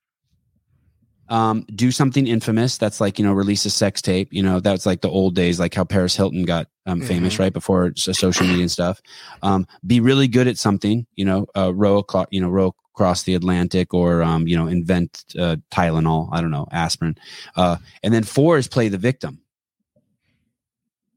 um 1.29 1.65
do 1.75 1.91
something 1.91 2.27
infamous 2.27 2.79
that's 2.79 3.01
like 3.01 3.19
you 3.19 3.25
know 3.25 3.33
release 3.33 3.65
a 3.65 3.71
sex 3.71 4.01
tape 4.01 4.29
you 4.33 4.43
know 4.43 4.61
that's 4.61 4.87
like 4.87 5.01
the 5.01 5.09
old 5.11 5.35
days 5.35 5.59
like 5.59 5.75
how 5.75 5.85
paris 5.85 6.15
hilton 6.15 6.45
got 6.45 6.69
um, 6.87 7.01
famous 7.01 7.35
Mhm. 7.35 7.39
right 7.41 7.53
before 7.53 7.93
social 7.97 8.47
media 8.47 8.63
and 8.63 8.71
stuff 8.71 9.01
um 9.43 9.67
be 9.87 9.99
really 10.01 10.29
good 10.29 10.47
at 10.47 10.57
something 10.59 11.07
you 11.17 11.25
know 11.25 11.47
uh 11.57 11.75
row 11.75 11.99
across 11.99 12.27
you 12.31 12.41
know 12.41 12.49
row 12.49 12.75
across 12.95 13.25
the 13.25 13.35
atlantic 13.35 13.93
or 13.93 14.23
um 14.23 14.47
you 14.47 14.57
know 14.57 14.67
invent 14.69 15.25
uh 15.39 15.57
tylenol 15.71 16.29
i 16.33 16.41
don't 16.41 16.53
know 16.53 16.67
aspirin 16.73 17.17
uh 17.57 17.77
and 18.03 18.15
then 18.15 18.23
four 18.23 18.57
is 18.57 18.69
play 18.69 18.89
the 18.89 18.99
victim 18.99 19.41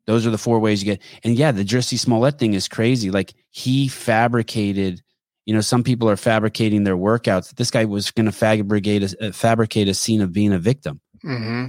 those 0.05 0.25
are 0.25 0.31
the 0.31 0.37
four 0.39 0.59
ways 0.59 0.81
you 0.83 0.85
get 0.93 1.01
and 1.23 1.35
yeah 1.37 1.51
the 1.51 1.63
Jussie 1.63 1.99
Smollett 1.99 2.39
thing 2.39 2.53
is 2.55 2.67
crazy 2.67 3.11
like 3.11 3.33
he 3.51 3.87
fabricated 3.87 5.01
you 5.49 5.55
know 5.55 5.61
some 5.61 5.83
people 5.83 6.07
are 6.09 6.15
fabricating 6.17 6.83
their 6.85 6.95
workouts. 6.97 7.55
This 7.55 7.71
guy 7.71 7.85
was 7.85 8.11
going 8.11 8.27
to 8.27 8.31
fabricate 8.31 9.01
a, 9.19 9.33
fabricate 9.33 9.87
a 9.89 9.93
scene 9.95 10.21
of 10.21 10.31
being 10.31 10.53
a 10.53 10.59
victim. 10.59 11.01
Hmm 11.23 11.65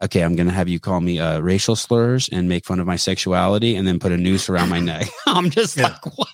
okay 0.00 0.22
i'm 0.22 0.36
going 0.36 0.46
to 0.46 0.54
have 0.54 0.68
you 0.68 0.78
call 0.78 1.00
me 1.00 1.18
uh, 1.18 1.40
racial 1.40 1.74
slurs 1.74 2.28
and 2.30 2.48
make 2.48 2.64
fun 2.64 2.78
of 2.78 2.86
my 2.86 2.94
sexuality 2.94 3.74
and 3.74 3.84
then 3.84 3.98
put 3.98 4.12
a 4.12 4.16
noose 4.16 4.48
around 4.48 4.68
my 4.68 4.78
neck. 4.78 5.08
I'm 5.26 5.50
just 5.50 5.76
Yeah. 5.76 5.88
like 5.88 6.16
what? 6.18 6.28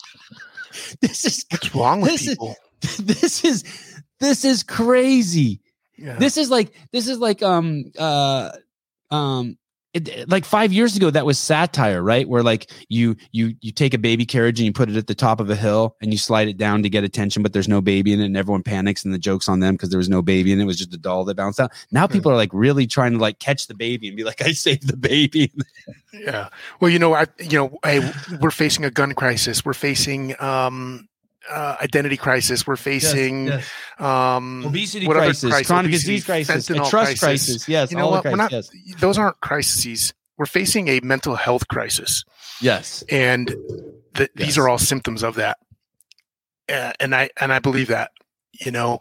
This 1.00 1.24
is 1.24 1.46
what's 1.50 1.74
wrong 1.74 2.02
with 2.02 2.10
This 2.10 2.22
is- 2.22 2.28
people? 2.28 2.56
this 3.00 3.44
is 3.44 3.64
this 4.20 4.44
is 4.44 4.62
crazy. 4.64 5.60
Yeah. 5.96 6.18
this 6.18 6.36
is 6.36 6.50
like 6.50 6.72
this 6.92 7.08
is 7.08 7.18
like 7.18 7.42
um 7.42 7.90
uh 7.98 8.50
um 9.10 9.56
it, 9.94 10.28
like 10.28 10.44
five 10.44 10.72
years 10.72 10.96
ago 10.96 11.10
that 11.10 11.24
was 11.24 11.38
satire 11.38 12.02
right? 12.02 12.28
Where 12.28 12.42
like 12.42 12.70
you 12.88 13.16
you 13.32 13.54
you 13.60 13.72
take 13.72 13.94
a 13.94 13.98
baby 13.98 14.26
carriage 14.26 14.58
and 14.58 14.66
you 14.66 14.72
put 14.72 14.90
it 14.90 14.96
at 14.96 15.06
the 15.06 15.14
top 15.14 15.40
of 15.40 15.48
a 15.48 15.56
hill 15.56 15.96
and 16.02 16.12
you 16.12 16.18
slide 16.18 16.48
it 16.48 16.56
down 16.56 16.82
to 16.82 16.90
get 16.90 17.04
attention 17.04 17.42
but 17.42 17.52
there's 17.52 17.68
no 17.68 17.80
baby 17.80 18.12
in 18.12 18.20
it 18.20 18.26
and 18.26 18.36
everyone 18.36 18.62
panics 18.62 19.04
and 19.04 19.14
the 19.14 19.18
joke's 19.18 19.48
on 19.48 19.60
them 19.60 19.74
because 19.74 19.90
there 19.90 19.98
was 19.98 20.08
no 20.08 20.20
baby 20.20 20.52
and 20.52 20.60
it. 20.60 20.64
Was 20.64 20.78
just 20.78 20.94
a 20.94 20.98
doll 20.98 21.24
that 21.24 21.36
bounced 21.36 21.60
out. 21.60 21.72
Now 21.92 22.06
people 22.06 22.32
are 22.32 22.36
like 22.36 22.50
really 22.52 22.86
trying 22.86 23.12
to 23.12 23.18
like 23.18 23.38
catch 23.38 23.66
the 23.66 23.74
baby 23.74 24.08
and 24.08 24.16
be 24.16 24.24
like 24.24 24.42
i 24.42 24.52
saved 24.52 24.88
the 24.88 24.96
baby. 24.96 25.52
Yeah. 26.12 26.48
Well, 26.78 26.90
you 26.90 26.98
know, 27.00 27.14
I 27.14 27.26
you 27.40 27.58
know, 27.58 27.78
hey, 27.84 28.12
we're 28.40 28.52
facing 28.52 28.84
a 28.84 28.90
gun 28.90 29.14
crisis. 29.14 29.64
We're 29.64 29.74
facing 29.74 30.40
um 30.40 31.08
uh, 31.50 31.76
identity 31.82 32.16
crisis. 32.16 32.66
We're 32.66 32.76
facing 32.76 33.50
um 33.98 34.64
obesity 34.66 35.06
what 35.06 35.16
other 35.16 35.26
crisis 35.26 35.50
crisis? 35.50 35.66
chronic 35.66 35.88
Obesity, 35.90 36.12
disease 36.12 36.24
crisis 36.24 36.70
a 36.70 36.74
trust 36.74 36.90
crisis, 36.90 37.20
crisis. 37.20 37.68
yes 37.68 37.90
You 37.90 37.96
know 37.98 38.08
what? 38.08 38.24
We're 38.24 38.36
not 38.36 38.50
crisis, 38.50 38.70
those 38.98 39.18
aren't 39.18 39.40
crises. 39.40 40.12
We're 40.36 40.46
facing 40.46 40.88
a 40.88 41.00
mental 41.00 41.36
health 41.36 41.68
crisis. 41.68 42.24
yes 42.60 43.02
yes 43.02 43.04
And 43.10 43.54
th- 44.14 44.30
these 44.34 44.58
are 44.58 44.68
all 44.68 44.78
symptoms 44.78 45.22
of 45.22 45.36
that. 45.36 45.58
Uh, 46.68 46.92
and 47.00 47.14
I 47.14 47.30
and 47.40 47.52
I 47.52 47.58
believe 47.58 47.88
that, 47.88 48.10
you 48.52 48.70
know. 48.70 49.00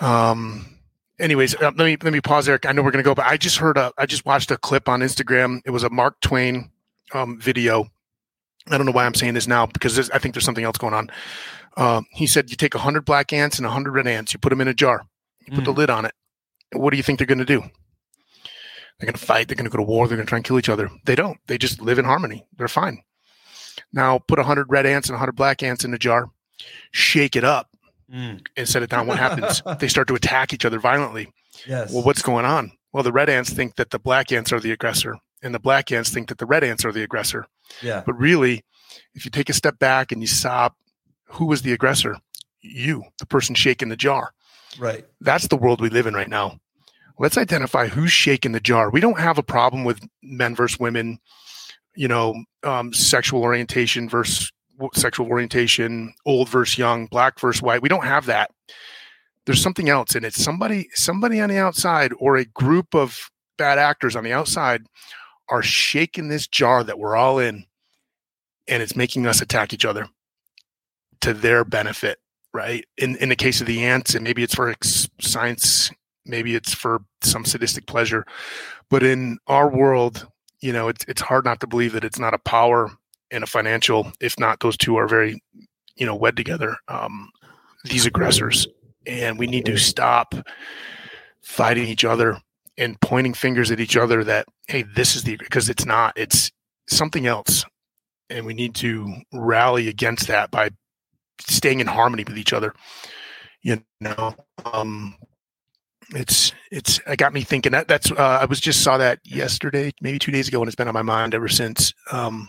Um 0.00 0.76
anyways, 1.18 1.54
uh, 1.54 1.72
let 1.76 1.78
me 1.78 1.96
let 2.02 2.12
me 2.12 2.20
pause 2.20 2.46
there. 2.46 2.58
I 2.66 2.72
know 2.72 2.82
we're 2.82 2.90
going 2.90 3.02
to 3.02 3.08
go, 3.08 3.14
but 3.14 3.26
I 3.26 3.36
just 3.36 3.58
heard 3.58 3.78
a 3.78 3.92
I 3.96 4.06
just 4.06 4.26
watched 4.26 4.50
a 4.50 4.56
clip 4.56 4.88
on 4.88 5.00
Instagram. 5.00 5.60
It 5.64 5.70
was 5.70 5.82
a 5.82 5.90
Mark 5.90 6.20
Twain 6.20 6.70
um, 7.14 7.38
video. 7.40 7.86
I 8.68 8.76
don't 8.76 8.86
know 8.86 8.92
why 8.92 9.06
I'm 9.06 9.14
saying 9.14 9.34
this 9.34 9.46
now 9.46 9.66
because 9.66 10.10
I 10.10 10.18
think 10.18 10.34
there's 10.34 10.44
something 10.44 10.64
else 10.64 10.78
going 10.78 10.94
on. 10.94 11.10
Um, 11.76 12.06
he 12.10 12.26
said 12.26 12.50
you 12.50 12.56
take 12.56 12.74
100 12.74 13.04
black 13.04 13.32
ants 13.32 13.58
and 13.58 13.66
100 13.66 13.92
red 13.92 14.06
ants, 14.06 14.32
you 14.32 14.38
put 14.38 14.50
them 14.50 14.60
in 14.60 14.68
a 14.68 14.74
jar, 14.74 15.02
you 15.46 15.54
put 15.54 15.64
the 15.64 15.72
lid 15.72 15.90
on 15.90 16.04
it. 16.04 16.14
What 16.72 16.90
do 16.90 16.96
you 16.96 17.02
think 17.02 17.18
they're 17.18 17.26
going 17.26 17.38
to 17.38 17.44
do? 17.44 17.60
They're 18.98 19.06
going 19.06 19.14
to 19.14 19.24
fight. 19.24 19.46
They're 19.48 19.56
going 19.56 19.70
to 19.70 19.70
go 19.70 19.76
to 19.76 19.82
war. 19.88 20.08
They're 20.08 20.16
going 20.16 20.26
to 20.26 20.28
try 20.30 20.38
and 20.38 20.44
kill 20.44 20.58
each 20.58 20.70
other. 20.70 20.90
They 21.04 21.14
don't. 21.14 21.38
They 21.46 21.58
just 21.58 21.80
live 21.82 21.98
in 21.98 22.06
harmony. 22.06 22.46
They're 22.56 22.66
fine. 22.66 23.02
Now 23.92 24.18
put 24.18 24.38
100 24.38 24.66
red 24.70 24.86
ants 24.86 25.08
and 25.08 25.14
100 25.14 25.32
black 25.32 25.62
ants 25.62 25.84
in 25.84 25.92
a 25.92 25.98
jar, 25.98 26.30
shake 26.92 27.36
it 27.36 27.44
up, 27.44 27.70
Mm. 28.12 28.46
and 28.56 28.68
set 28.68 28.84
it 28.84 28.88
down. 28.90 29.08
What 29.08 29.18
happens? 29.18 29.62
they 29.80 29.88
start 29.88 30.06
to 30.06 30.14
attack 30.14 30.52
each 30.52 30.64
other 30.64 30.78
violently. 30.78 31.26
yes 31.66 31.92
Well, 31.92 32.04
what's 32.04 32.22
going 32.22 32.44
on? 32.44 32.70
Well, 32.92 33.02
the 33.02 33.10
red 33.10 33.28
ants 33.28 33.50
think 33.52 33.74
that 33.76 33.90
the 33.90 33.98
black 33.98 34.30
ants 34.30 34.52
are 34.52 34.60
the 34.60 34.70
aggressor, 34.70 35.16
and 35.42 35.52
the 35.52 35.58
black 35.58 35.90
ants 35.90 36.10
think 36.10 36.28
that 36.28 36.38
the 36.38 36.46
red 36.46 36.62
ants 36.62 36.84
are 36.84 36.92
the 36.92 37.02
aggressor. 37.02 37.46
Yeah 37.82 38.02
But 38.04 38.18
really, 38.18 38.64
if 39.14 39.24
you 39.24 39.30
take 39.30 39.48
a 39.48 39.54
step 39.54 39.78
back 39.78 40.12
and 40.12 40.20
you 40.20 40.26
stop, 40.26 40.76
who 41.26 41.46
was 41.46 41.62
the 41.62 41.72
aggressor? 41.72 42.16
You, 42.60 43.04
the 43.18 43.26
person 43.26 43.54
shaking 43.54 43.88
the 43.88 43.96
jar. 43.96 44.32
right 44.78 45.04
That's 45.20 45.48
the 45.48 45.56
world 45.56 45.80
we 45.80 45.88
live 45.88 46.06
in 46.06 46.14
right 46.14 46.28
now. 46.28 46.58
Let's 47.18 47.38
identify 47.38 47.86
who's 47.88 48.12
shaking 48.12 48.52
the 48.52 48.60
jar. 48.60 48.90
We 48.90 49.00
don't 49.00 49.18
have 49.18 49.38
a 49.38 49.42
problem 49.42 49.84
with 49.84 50.06
men 50.22 50.54
versus 50.54 50.78
women, 50.78 51.18
you 51.94 52.08
know, 52.08 52.34
um, 52.62 52.92
sexual 52.92 53.42
orientation 53.42 54.08
versus 54.08 54.52
sexual 54.94 55.26
orientation, 55.26 56.12
old 56.26 56.48
versus 56.48 56.76
young, 56.76 57.06
black 57.06 57.40
versus 57.40 57.62
white. 57.62 57.80
We 57.80 57.88
don't 57.88 58.04
have 58.04 58.26
that. 58.26 58.50
There's 59.46 59.62
something 59.62 59.88
else, 59.88 60.14
and 60.14 60.24
it's 60.24 60.42
somebody, 60.42 60.88
somebody 60.92 61.40
on 61.40 61.48
the 61.48 61.58
outside, 61.58 62.12
or 62.18 62.36
a 62.36 62.44
group 62.44 62.94
of 62.94 63.30
bad 63.56 63.78
actors 63.78 64.16
on 64.16 64.24
the 64.24 64.32
outside, 64.32 64.84
are 65.48 65.62
shaking 65.62 66.28
this 66.28 66.46
jar 66.46 66.82
that 66.84 66.98
we're 66.98 67.16
all 67.16 67.38
in, 67.38 67.64
and 68.68 68.82
it's 68.82 68.96
making 68.96 69.26
us 69.26 69.40
attack 69.40 69.72
each 69.72 69.84
other 69.84 70.08
to 71.20 71.32
their 71.32 71.64
benefit 71.64 72.18
right? 72.56 72.86
In 72.96 73.16
in 73.16 73.28
the 73.28 73.36
case 73.36 73.60
of 73.60 73.66
the 73.66 73.84
ants, 73.84 74.14
and 74.14 74.24
maybe 74.24 74.42
it's 74.42 74.54
for 74.54 74.70
ex- 74.70 75.08
science, 75.20 75.90
maybe 76.24 76.54
it's 76.54 76.72
for 76.72 77.02
some 77.22 77.44
sadistic 77.44 77.86
pleasure, 77.86 78.24
but 78.88 79.02
in 79.02 79.38
our 79.46 79.68
world, 79.68 80.26
you 80.60 80.72
know, 80.72 80.88
it's 80.88 81.04
it's 81.06 81.20
hard 81.20 81.44
not 81.44 81.60
to 81.60 81.66
believe 81.66 81.92
that 81.92 82.04
it's 82.04 82.18
not 82.18 82.32
a 82.32 82.38
power 82.38 82.90
and 83.30 83.44
a 83.44 83.46
financial. 83.46 84.10
If 84.20 84.38
not, 84.38 84.60
those 84.60 84.78
two 84.78 84.96
are 84.96 85.06
very, 85.06 85.42
you 85.96 86.06
know, 86.06 86.16
wed 86.16 86.34
together. 86.34 86.76
Um, 86.88 87.30
these 87.84 88.06
aggressors, 88.06 88.66
and 89.06 89.38
we 89.38 89.46
need 89.46 89.66
to 89.66 89.76
stop 89.76 90.34
fighting 91.42 91.86
each 91.86 92.06
other 92.06 92.40
and 92.78 93.00
pointing 93.00 93.34
fingers 93.34 93.70
at 93.70 93.80
each 93.80 93.96
other 93.96 94.24
that 94.24 94.46
hey, 94.68 94.82
this 94.82 95.16
is 95.16 95.24
the 95.24 95.36
because 95.36 95.68
it's 95.68 95.84
not. 95.84 96.12
It's 96.16 96.50
something 96.88 97.26
else, 97.26 97.64
and 98.30 98.46
we 98.46 98.54
need 98.54 98.74
to 98.76 99.16
rally 99.32 99.88
against 99.88 100.26
that 100.28 100.50
by 100.50 100.70
staying 101.40 101.80
in 101.80 101.86
harmony 101.86 102.24
with 102.24 102.38
each 102.38 102.52
other. 102.52 102.74
You 103.62 103.82
know, 104.00 104.34
um, 104.64 105.16
it's 106.10 106.52
it's 106.70 107.00
it 107.06 107.16
got 107.16 107.32
me 107.32 107.42
thinking 107.42 107.72
that 107.72 107.88
that's 107.88 108.10
uh, 108.10 108.38
I 108.40 108.44
was 108.44 108.60
just 108.60 108.82
saw 108.82 108.98
that 108.98 109.20
yesterday, 109.24 109.92
maybe 110.00 110.18
two 110.18 110.32
days 110.32 110.48
ago, 110.48 110.60
and 110.60 110.68
it's 110.68 110.76
been 110.76 110.88
on 110.88 110.94
my 110.94 111.02
mind 111.02 111.34
ever 111.34 111.48
since. 111.48 111.92
Um, 112.12 112.48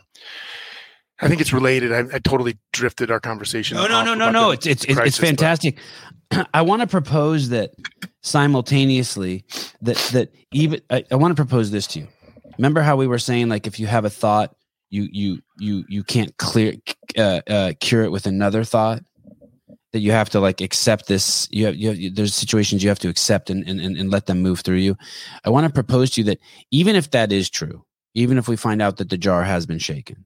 I 1.20 1.28
think 1.28 1.42
it's 1.42 1.54
related. 1.54 1.92
I, 1.92 2.16
I 2.16 2.20
totally 2.20 2.58
drifted 2.74 3.10
our 3.10 3.20
conversation. 3.20 3.78
No, 3.78 3.88
no, 3.88 4.04
no, 4.04 4.14
no, 4.14 4.30
no. 4.30 4.52
It's 4.52 4.68
it's 4.68 4.86
crisis, 4.86 5.08
it's 5.08 5.18
fantastic. 5.18 5.80
I 6.54 6.62
want 6.62 6.82
to 6.82 6.88
propose 6.88 7.50
that 7.50 7.72
simultaneously 8.22 9.46
that 9.82 9.98
that 10.14 10.32
even 10.52 10.82
I, 10.90 11.04
I 11.12 11.16
want 11.16 11.36
to 11.36 11.42
propose 11.42 11.72
this 11.72 11.88
to 11.88 12.00
you. 12.00 12.08
Remember 12.58 12.82
how 12.82 12.96
we 12.96 13.08
were 13.08 13.20
saying 13.20 13.50
like 13.50 13.68
if 13.68 13.80
you 13.80 13.88
have 13.88 14.06
a 14.06 14.10
thought, 14.10 14.56
you 14.90 15.08
you 15.12 15.42
you 15.60 15.84
you 15.88 16.04
can't 16.04 16.36
clear 16.38 16.76
uh, 17.18 17.42
uh, 17.48 17.74
cure 17.80 18.04
it 18.04 18.12
with 18.12 18.26
another 18.26 18.64
thought 18.64 19.04
that 19.94 20.00
you 20.00 20.12
have 20.12 20.30
to 20.30 20.40
like 20.40 20.62
accept 20.62 21.08
this 21.08 21.48
you 21.52 21.66
have, 21.66 21.76
you 21.76 21.90
have 21.90 22.16
there's 22.16 22.36
situations 22.36 22.84
you 22.84 22.90
have 22.90 23.00
to 23.00 23.10
accept 23.10 23.50
and, 23.50 23.68
and 23.68 23.80
and 23.82 24.12
let 24.12 24.26
them 24.26 24.42
move 24.42 24.60
through 24.60 24.76
you 24.76 24.96
i 25.46 25.50
want 25.50 25.66
to 25.66 25.74
propose 25.74 26.12
to 26.12 26.22
you 26.22 26.26
that 26.26 26.40
even 26.72 26.96
if 26.96 27.12
that 27.12 27.32
is 27.32 27.50
true 27.50 27.84
even 28.14 28.38
if 28.38 28.48
we 28.48 28.56
find 28.56 28.82
out 28.82 28.98
that 28.98 29.10
the 29.10 29.18
jar 29.18 29.44
has 29.44 29.66
been 29.66 29.80
shaken 29.80 30.26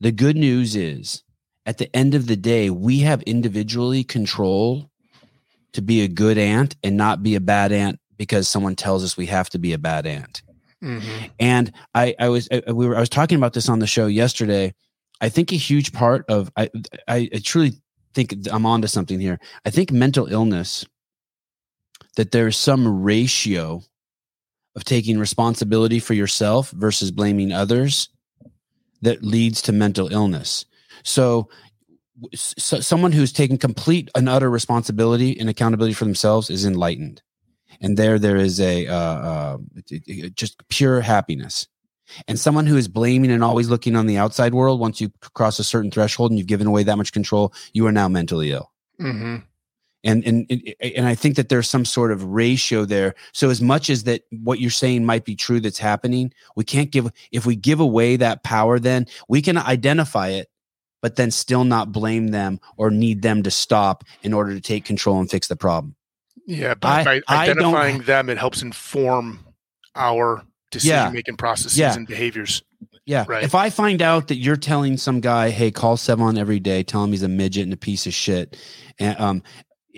the 0.00 0.12
good 0.12 0.36
news 0.36 0.76
is 0.76 1.22
at 1.68 1.78
the 1.78 1.94
end 1.94 2.14
of 2.14 2.26
the 2.26 2.36
day 2.36 2.70
we 2.70 2.98
have 2.98 3.22
individually 3.22 4.02
control 4.02 4.90
to 5.72 5.80
be 5.80 6.00
a 6.00 6.08
good 6.08 6.38
ant 6.38 6.74
and 6.82 6.96
not 6.96 7.22
be 7.22 7.36
a 7.36 7.40
bad 7.40 7.70
ant 7.70 8.00
because 8.16 8.48
someone 8.48 8.74
tells 8.74 9.04
us 9.04 9.16
we 9.16 9.26
have 9.26 9.48
to 9.48 9.58
be 9.58 9.72
a 9.72 9.78
bad 9.78 10.04
ant 10.06 10.42
mm-hmm. 10.82 11.26
and 11.38 11.72
i 11.94 12.12
i 12.18 12.28
was 12.28 12.48
I, 12.50 12.72
we 12.72 12.88
were 12.88 12.96
i 12.96 13.00
was 13.00 13.08
talking 13.08 13.36
about 13.36 13.52
this 13.52 13.68
on 13.68 13.78
the 13.78 13.86
show 13.86 14.06
yesterday 14.06 14.74
I 15.20 15.28
think 15.28 15.52
a 15.52 15.56
huge 15.56 15.92
part 15.92 16.24
of 16.28 16.50
I, 16.56 16.70
I, 17.06 17.28
I 17.34 17.40
truly 17.42 17.72
think 18.14 18.34
I'm 18.50 18.66
onto 18.66 18.88
something 18.88 19.20
here. 19.20 19.38
I 19.64 19.70
think 19.70 19.90
mental 19.90 20.26
illness 20.26 20.86
that 22.16 22.30
there's 22.30 22.56
some 22.56 23.02
ratio 23.02 23.82
of 24.76 24.84
taking 24.84 25.18
responsibility 25.18 25.98
for 25.98 26.14
yourself 26.14 26.70
versus 26.70 27.10
blaming 27.10 27.52
others 27.52 28.08
that 29.02 29.22
leads 29.22 29.62
to 29.62 29.72
mental 29.72 30.12
illness. 30.12 30.64
So, 31.02 31.48
so 32.34 32.80
someone 32.80 33.12
who's 33.12 33.32
taking 33.32 33.58
complete 33.58 34.10
and 34.14 34.28
utter 34.28 34.50
responsibility 34.50 35.38
and 35.38 35.48
accountability 35.48 35.94
for 35.94 36.04
themselves 36.04 36.50
is 36.50 36.64
enlightened, 36.64 37.22
and 37.80 37.96
there 37.96 38.18
there 38.18 38.36
is 38.36 38.60
a 38.60 38.86
uh, 38.88 38.94
uh, 38.94 39.58
just 40.34 40.66
pure 40.68 41.00
happiness. 41.00 41.66
And 42.26 42.40
someone 42.40 42.66
who 42.66 42.76
is 42.76 42.88
blaming 42.88 43.30
and 43.30 43.44
always 43.44 43.68
looking 43.68 43.94
on 43.94 44.06
the 44.06 44.16
outside 44.16 44.54
world, 44.54 44.80
once 44.80 45.00
you 45.00 45.12
cross 45.34 45.58
a 45.58 45.64
certain 45.64 45.90
threshold 45.90 46.30
and 46.30 46.38
you've 46.38 46.46
given 46.46 46.66
away 46.66 46.82
that 46.84 46.96
much 46.96 47.12
control, 47.12 47.52
you 47.74 47.86
are 47.86 47.92
now 47.92 48.08
mentally 48.08 48.50
ill. 48.50 48.72
Mm-hmm. 49.00 49.36
And, 50.04 50.24
and 50.24 50.74
and 50.80 51.06
I 51.06 51.14
think 51.14 51.36
that 51.36 51.48
there's 51.48 51.68
some 51.68 51.84
sort 51.84 52.12
of 52.12 52.24
ratio 52.24 52.84
there. 52.84 53.14
So 53.32 53.50
as 53.50 53.60
much 53.60 53.90
as 53.90 54.04
that, 54.04 54.22
what 54.30 54.60
you're 54.60 54.70
saying 54.70 55.04
might 55.04 55.24
be 55.24 55.34
true 55.34 55.60
that's 55.60 55.78
happening, 55.78 56.32
we 56.56 56.64
can't 56.64 56.90
give. 56.90 57.10
If 57.32 57.44
we 57.44 57.56
give 57.56 57.80
away 57.80 58.16
that 58.16 58.42
power, 58.44 58.78
then 58.78 59.06
we 59.28 59.42
can 59.42 59.58
identify 59.58 60.28
it, 60.28 60.48
but 61.00 61.16
then 61.16 61.30
still 61.30 61.64
not 61.64 61.92
blame 61.92 62.28
them 62.28 62.60
or 62.76 62.90
need 62.90 63.22
them 63.22 63.42
to 63.42 63.50
stop 63.50 64.04
in 64.22 64.32
order 64.32 64.54
to 64.54 64.60
take 64.60 64.84
control 64.84 65.20
and 65.20 65.30
fix 65.30 65.48
the 65.48 65.56
problem. 65.56 65.94
Yeah, 66.46 66.74
but 66.74 67.06
I, 67.06 67.20
by 67.20 67.22
identifying 67.28 67.98
them, 68.02 68.30
it 68.30 68.38
helps 68.38 68.62
inform 68.62 69.40
our 69.94 70.42
decision 70.70 71.12
making 71.12 71.34
yeah. 71.34 71.38
processes 71.38 71.78
yeah. 71.78 71.94
and 71.94 72.06
behaviors. 72.06 72.62
Yeah. 73.04 73.24
Right. 73.26 73.42
If 73.42 73.54
I 73.54 73.70
find 73.70 74.02
out 74.02 74.28
that 74.28 74.36
you're 74.36 74.56
telling 74.56 74.96
some 74.98 75.20
guy, 75.20 75.50
hey, 75.50 75.70
call 75.70 75.96
Sevan 75.96 76.38
every 76.38 76.60
day, 76.60 76.82
tell 76.82 77.04
him 77.04 77.10
he's 77.10 77.22
a 77.22 77.28
midget 77.28 77.64
and 77.64 77.72
a 77.72 77.76
piece 77.76 78.06
of 78.06 78.12
shit, 78.14 78.56
and 78.98 79.18
um, 79.18 79.42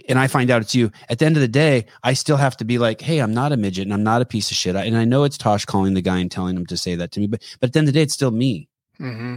and 0.08 0.18
I 0.18 0.28
find 0.28 0.50
out 0.50 0.62
it's 0.62 0.74
you. 0.74 0.90
At 1.08 1.18
the 1.18 1.26
end 1.26 1.36
of 1.36 1.42
the 1.42 1.48
day, 1.48 1.86
I 2.02 2.14
still 2.14 2.36
have 2.36 2.56
to 2.58 2.64
be 2.64 2.78
like, 2.78 3.00
hey, 3.00 3.18
I'm 3.18 3.34
not 3.34 3.52
a 3.52 3.56
midget 3.56 3.84
and 3.84 3.92
I'm 3.92 4.02
not 4.02 4.22
a 4.22 4.24
piece 4.24 4.50
of 4.50 4.56
shit. 4.56 4.76
and 4.76 4.96
I 4.96 5.04
know 5.04 5.24
it's 5.24 5.36
Tosh 5.36 5.64
calling 5.64 5.94
the 5.94 6.00
guy 6.00 6.18
and 6.18 6.30
telling 6.30 6.56
him 6.56 6.66
to 6.66 6.76
say 6.76 6.94
that 6.96 7.12
to 7.12 7.20
me, 7.20 7.26
but 7.26 7.42
but 7.60 7.68
at 7.68 7.72
the 7.72 7.78
end 7.80 7.88
of 7.88 7.94
the 7.94 7.98
day, 7.98 8.02
it's 8.02 8.14
still 8.14 8.30
me. 8.30 8.68
Mm-hmm. 8.98 9.36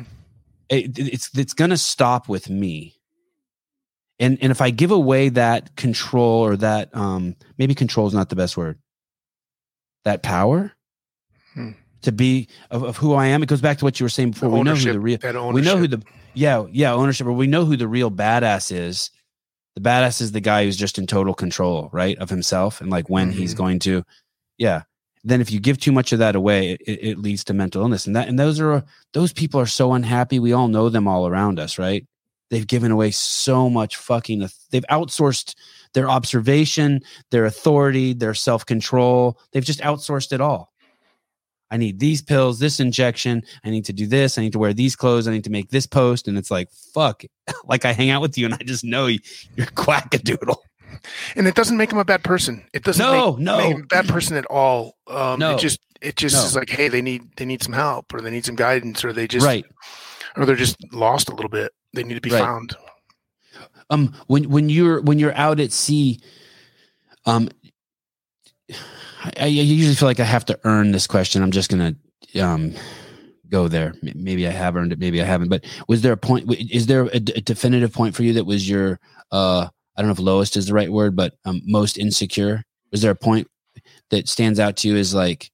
It, 0.74 1.00
it's 1.00 1.38
it's 1.38 1.54
gonna 1.54 1.78
stop 1.78 2.28
with 2.28 2.50
me. 2.50 2.96
And 4.20 4.38
and 4.42 4.52
if 4.52 4.62
I 4.62 4.70
give 4.70 4.92
away 4.92 5.30
that 5.30 5.76
control 5.76 6.46
or 6.46 6.56
that 6.58 6.96
um 6.96 7.36
maybe 7.58 7.76
control 7.76 8.08
is 8.08 8.14
not 8.14 8.30
the 8.30 8.36
best 8.36 8.58
word, 8.58 8.80
that 10.06 10.24
power, 10.24 10.74
Hmm. 11.54 11.72
To 12.02 12.12
be 12.12 12.50
of, 12.70 12.84
of, 12.84 12.98
who 12.98 13.14
I 13.14 13.28
am, 13.28 13.44
it 13.44 13.46
goes 13.46 13.62
back 13.62 13.78
to 13.78 13.86
what 13.86 14.00
you 14.00 14.04
were 14.04 14.10
saying 14.10 14.32
before. 14.32 14.50
we 14.50 14.64
know 14.64 14.76
who 14.76 14.92
the 14.92 15.00
real, 15.00 15.52
we 15.54 15.62
know 15.62 15.78
who 15.78 15.88
the, 15.88 16.04
yeah, 16.34 16.66
yeah, 16.70 16.92
ownership, 16.92 17.26
but 17.26 17.34
we 17.34 17.48
know 17.48 17.64
who 17.64 17.78
the 17.78 17.88
real 17.88 18.12
badass 18.12 18.76
is. 18.76 19.10
The 19.76 19.82
badass 19.82 20.20
is 20.20 20.34
the 20.34 20.42
guy 20.42 20.66
who's 20.66 20.76
just 20.76 20.98
in 20.98 21.08
total 21.08 21.34
control, 21.34 21.90
right, 21.94 22.18
of 22.18 22.30
himself 22.30 22.82
and 22.82 22.90
like 22.90 23.10
when 23.10 23.30
mm-hmm. 23.30 23.40
he's 23.40 23.54
going 23.54 23.80
to, 23.80 24.04
yeah. 24.58 24.84
Then 25.24 25.40
if 25.42 25.52
you 25.52 25.60
give 25.60 25.80
too 25.80 25.92
much 25.92 26.12
of 26.12 26.20
that 26.20 26.36
away, 26.36 26.78
it, 26.86 27.00
it 27.02 27.18
leads 27.18 27.44
to 27.46 27.54
mental 27.54 27.82
illness, 27.82 28.08
and 28.08 28.16
that 28.16 28.28
and 28.28 28.38
those 28.38 28.60
are 28.60 28.84
those 29.14 29.32
people 29.32 29.60
are 29.60 29.66
so 29.66 29.94
unhappy. 29.94 30.40
We 30.40 30.54
all 30.54 30.68
know 30.68 30.90
them 30.90 31.08
all 31.08 31.28
around 31.28 31.60
us, 31.60 31.78
right? 31.78 32.06
They've 32.50 32.68
given 32.68 32.92
away 32.92 33.12
so 33.12 33.70
much 33.70 33.96
fucking. 33.96 34.48
They've 34.70 34.86
outsourced 34.92 35.56
their 35.94 36.10
observation, 36.10 37.02
their 37.32 37.46
authority, 37.46 38.14
their 38.14 38.34
self 38.34 38.66
control. 38.66 39.40
They've 39.52 39.64
just 39.64 39.80
outsourced 39.80 40.34
it 40.34 40.42
all. 40.42 40.74
I 41.72 41.78
need 41.78 42.00
these 42.00 42.22
pills, 42.22 42.60
this 42.60 42.80
injection. 42.80 43.42
I 43.64 43.72
need 43.72 43.86
to 43.86 43.94
do 43.94 44.06
this. 44.06 44.38
I 44.38 44.44
need 44.44 44.52
to 44.52 44.60
wear 44.60 44.76
these 44.76 44.96
clothes. 44.96 45.28
I 45.28 45.32
need 45.32 45.46
to 45.46 45.50
make 45.50 45.72
this 45.72 45.88
post. 45.88 46.28
And 46.28 46.38
it's 46.38 46.52
like, 46.52 46.70
fuck. 46.94 47.24
like 47.66 47.84
I 47.84 47.94
hang 47.94 48.12
out 48.12 48.22
with 48.22 48.38
you 48.38 48.46
and 48.46 48.54
I 48.54 48.58
just 48.58 48.84
know 48.84 49.08
you're 49.08 49.66
quackadoodle. 49.66 50.58
And 51.36 51.48
it 51.48 51.56
doesn't 51.56 51.78
make 51.78 51.92
him 51.92 51.98
a 51.98 52.06
bad 52.06 52.24
person. 52.24 52.64
It 52.74 52.84
doesn't 52.84 53.06
no, 53.06 53.34
make, 53.34 53.40
no. 53.40 53.58
make 53.58 53.76
him 53.76 53.84
a 53.84 53.88
bad 53.88 54.08
person 54.08 54.38
at 54.38 54.46
all. 54.46 54.98
Um, 55.08 55.40
no. 55.40 55.56
It 55.56 55.60
just, 55.60 55.80
it 56.02 56.16
just 56.16 56.36
no. 56.36 56.44
is 56.44 56.56
like, 56.56 56.70
hey, 56.70 56.88
they 56.88 57.02
need, 57.02 57.36
they 57.38 57.46
need 57.46 57.64
some 57.64 57.74
help 57.74 58.14
or 58.14 58.22
they 58.22 58.32
need 58.32 58.46
some 58.46 58.56
guidance 58.56 59.04
or 59.04 59.14
they 59.14 59.28
just, 59.28 59.46
right. 59.46 59.66
or 60.36 60.46
they're 60.46 60.56
just 60.56 60.78
lost 60.94 61.30
a 61.30 61.36
little 61.36 61.50
bit. 61.50 61.72
They 61.94 62.04
need 62.04 62.16
to 62.16 62.22
be 62.22 62.30
right. 62.30 62.42
found. 62.42 62.76
Um, 63.90 64.16
when, 64.28 64.50
when 64.50 64.70
you're, 64.70 65.02
when 65.02 65.20
you're 65.20 65.36
out 65.36 65.60
at 65.60 65.72
sea, 65.72 66.20
um, 67.26 67.50
I, 69.24 69.32
I, 69.42 69.46
usually 69.46 69.96
feel 69.96 70.08
like 70.08 70.20
I 70.20 70.26
have 70.26 70.46
to 70.46 70.60
earn 70.64 70.92
this 70.92 71.08
question. 71.08 71.42
I'm 71.42 71.52
just 71.52 71.70
gonna 71.70 71.96
um, 72.42 72.74
go 73.50 73.68
there. 73.68 73.94
Maybe 74.02 74.48
I 74.48 74.52
have 74.52 74.76
earned 74.76 74.92
it. 74.92 75.00
Maybe 75.00 75.22
I 75.22 75.26
haven't. 75.26 75.50
But 75.50 75.66
was 75.88 76.02
there 76.02 76.14
a 76.14 76.18
point? 76.18 76.52
Is 76.52 76.88
there 76.88 77.04
a, 77.06 77.16
a 77.16 77.20
definitive 77.20 77.94
point 77.94 78.16
for 78.16 78.24
you 78.24 78.34
that 78.34 78.46
was 78.46 78.70
your? 78.70 79.00
Uh, 79.32 79.70
I 79.96 80.02
don't 80.02 80.08
know 80.08 80.14
if 80.14 80.20
lowest 80.20 80.58
is 80.58 80.68
the 80.68 80.74
right 80.74 80.92
word, 80.92 81.16
but 81.16 81.36
um, 81.46 81.62
most 81.66 81.98
insecure. 81.98 82.64
Was 82.92 83.02
there 83.02 83.12
a 83.12 83.16
point 83.16 83.48
that 84.10 84.28
stands 84.28 84.60
out 84.60 84.78
to 84.78 84.88
you 84.88 84.98
as 84.98 85.14
like 85.14 85.52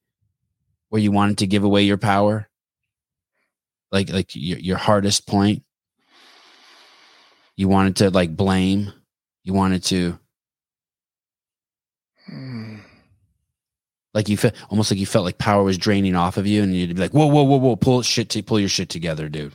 where 0.89 1.01
you 1.01 1.11
wanted 1.11 1.39
to 1.39 1.47
give 1.47 1.63
away 1.63 1.83
your 1.83 1.97
power? 1.97 2.47
Like 3.91 4.09
like 4.11 4.31
your 4.35 4.59
your 4.59 4.77
hardest 4.77 5.27
point. 5.27 5.63
You 7.55 7.67
wanted 7.67 7.97
to 7.97 8.09
like 8.09 8.35
blame. 8.35 8.93
You 9.43 9.53
wanted 9.53 9.83
to. 9.85 10.19
Hmm 12.27 12.77
like 14.13 14.27
you 14.27 14.37
felt 14.37 14.53
almost 14.69 14.91
like 14.91 14.99
you 14.99 15.05
felt 15.05 15.25
like 15.25 15.37
power 15.37 15.63
was 15.63 15.77
draining 15.77 16.15
off 16.15 16.37
of 16.37 16.47
you, 16.47 16.63
and 16.63 16.75
you'd 16.75 16.95
be 16.95 17.01
like, 17.01 17.13
"Whoa, 17.13 17.27
whoa, 17.27 17.43
whoa, 17.43 17.57
whoa! 17.57 17.75
Pull 17.75 18.01
shit, 18.01 18.29
to, 18.29 18.43
pull 18.43 18.59
your 18.59 18.69
shit 18.69 18.89
together, 18.89 19.29
dude." 19.29 19.53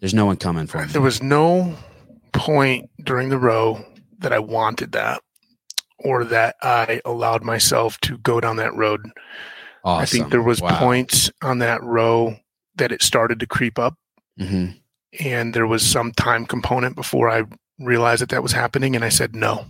There's 0.00 0.14
no 0.14 0.24
one 0.24 0.36
coming 0.36 0.66
for 0.66 0.78
me. 0.78 0.86
There 0.86 1.02
was 1.02 1.22
no 1.22 1.76
point 2.32 2.90
during 3.04 3.28
the 3.28 3.38
row 3.38 3.84
that 4.18 4.32
I 4.32 4.38
wanted 4.38 4.92
that, 4.92 5.22
or 5.98 6.24
that 6.24 6.56
I 6.62 7.00
allowed 7.04 7.42
myself 7.42 7.98
to 8.00 8.18
go 8.18 8.40
down 8.40 8.56
that 8.56 8.74
road. 8.74 9.10
Awesome. 9.84 10.02
I 10.02 10.06
think 10.06 10.30
there 10.30 10.42
was 10.42 10.60
wow. 10.60 10.78
points 10.78 11.30
on 11.42 11.58
that 11.58 11.82
row 11.82 12.36
that 12.76 12.92
it 12.92 13.02
started 13.02 13.40
to 13.40 13.46
creep 13.46 13.78
up, 13.78 13.94
mm-hmm. 14.38 14.72
and 15.24 15.54
there 15.54 15.66
was 15.66 15.84
some 15.84 16.12
time 16.12 16.46
component 16.46 16.96
before 16.96 17.30
I 17.30 17.44
realized 17.78 18.22
that 18.22 18.28
that 18.30 18.42
was 18.42 18.52
happening, 18.52 18.94
and 18.94 19.04
I 19.04 19.08
said 19.08 19.34
no, 19.34 19.64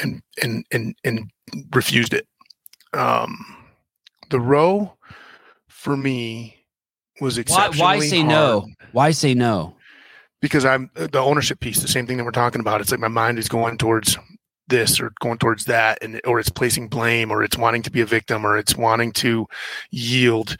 and 0.00 0.22
and 0.42 0.64
and 0.70 0.94
and 1.04 1.30
refused 1.72 2.14
it 2.14 2.26
um, 2.94 3.56
the 4.30 4.40
row 4.40 4.96
for 5.68 5.96
me 5.96 6.56
was 7.20 7.38
exceptionally 7.38 7.80
why, 7.80 7.96
why 7.96 8.06
say 8.06 8.18
hard. 8.18 8.28
no? 8.28 8.68
Why 8.92 9.10
say 9.10 9.34
no? 9.34 9.73
Because 10.44 10.66
I'm 10.66 10.90
the 10.92 11.20
ownership 11.20 11.60
piece, 11.60 11.80
the 11.80 11.88
same 11.88 12.06
thing 12.06 12.18
that 12.18 12.24
we're 12.24 12.30
talking 12.30 12.60
about. 12.60 12.82
It's 12.82 12.90
like 12.90 13.00
my 13.00 13.08
mind 13.08 13.38
is 13.38 13.48
going 13.48 13.78
towards 13.78 14.18
this 14.68 15.00
or 15.00 15.14
going 15.20 15.38
towards 15.38 15.64
that, 15.64 15.96
and 16.02 16.20
or 16.26 16.38
it's 16.38 16.50
placing 16.50 16.88
blame, 16.88 17.30
or 17.30 17.42
it's 17.42 17.56
wanting 17.56 17.80
to 17.80 17.90
be 17.90 18.02
a 18.02 18.06
victim, 18.06 18.44
or 18.46 18.58
it's 18.58 18.76
wanting 18.76 19.10
to 19.12 19.46
yield. 19.90 20.58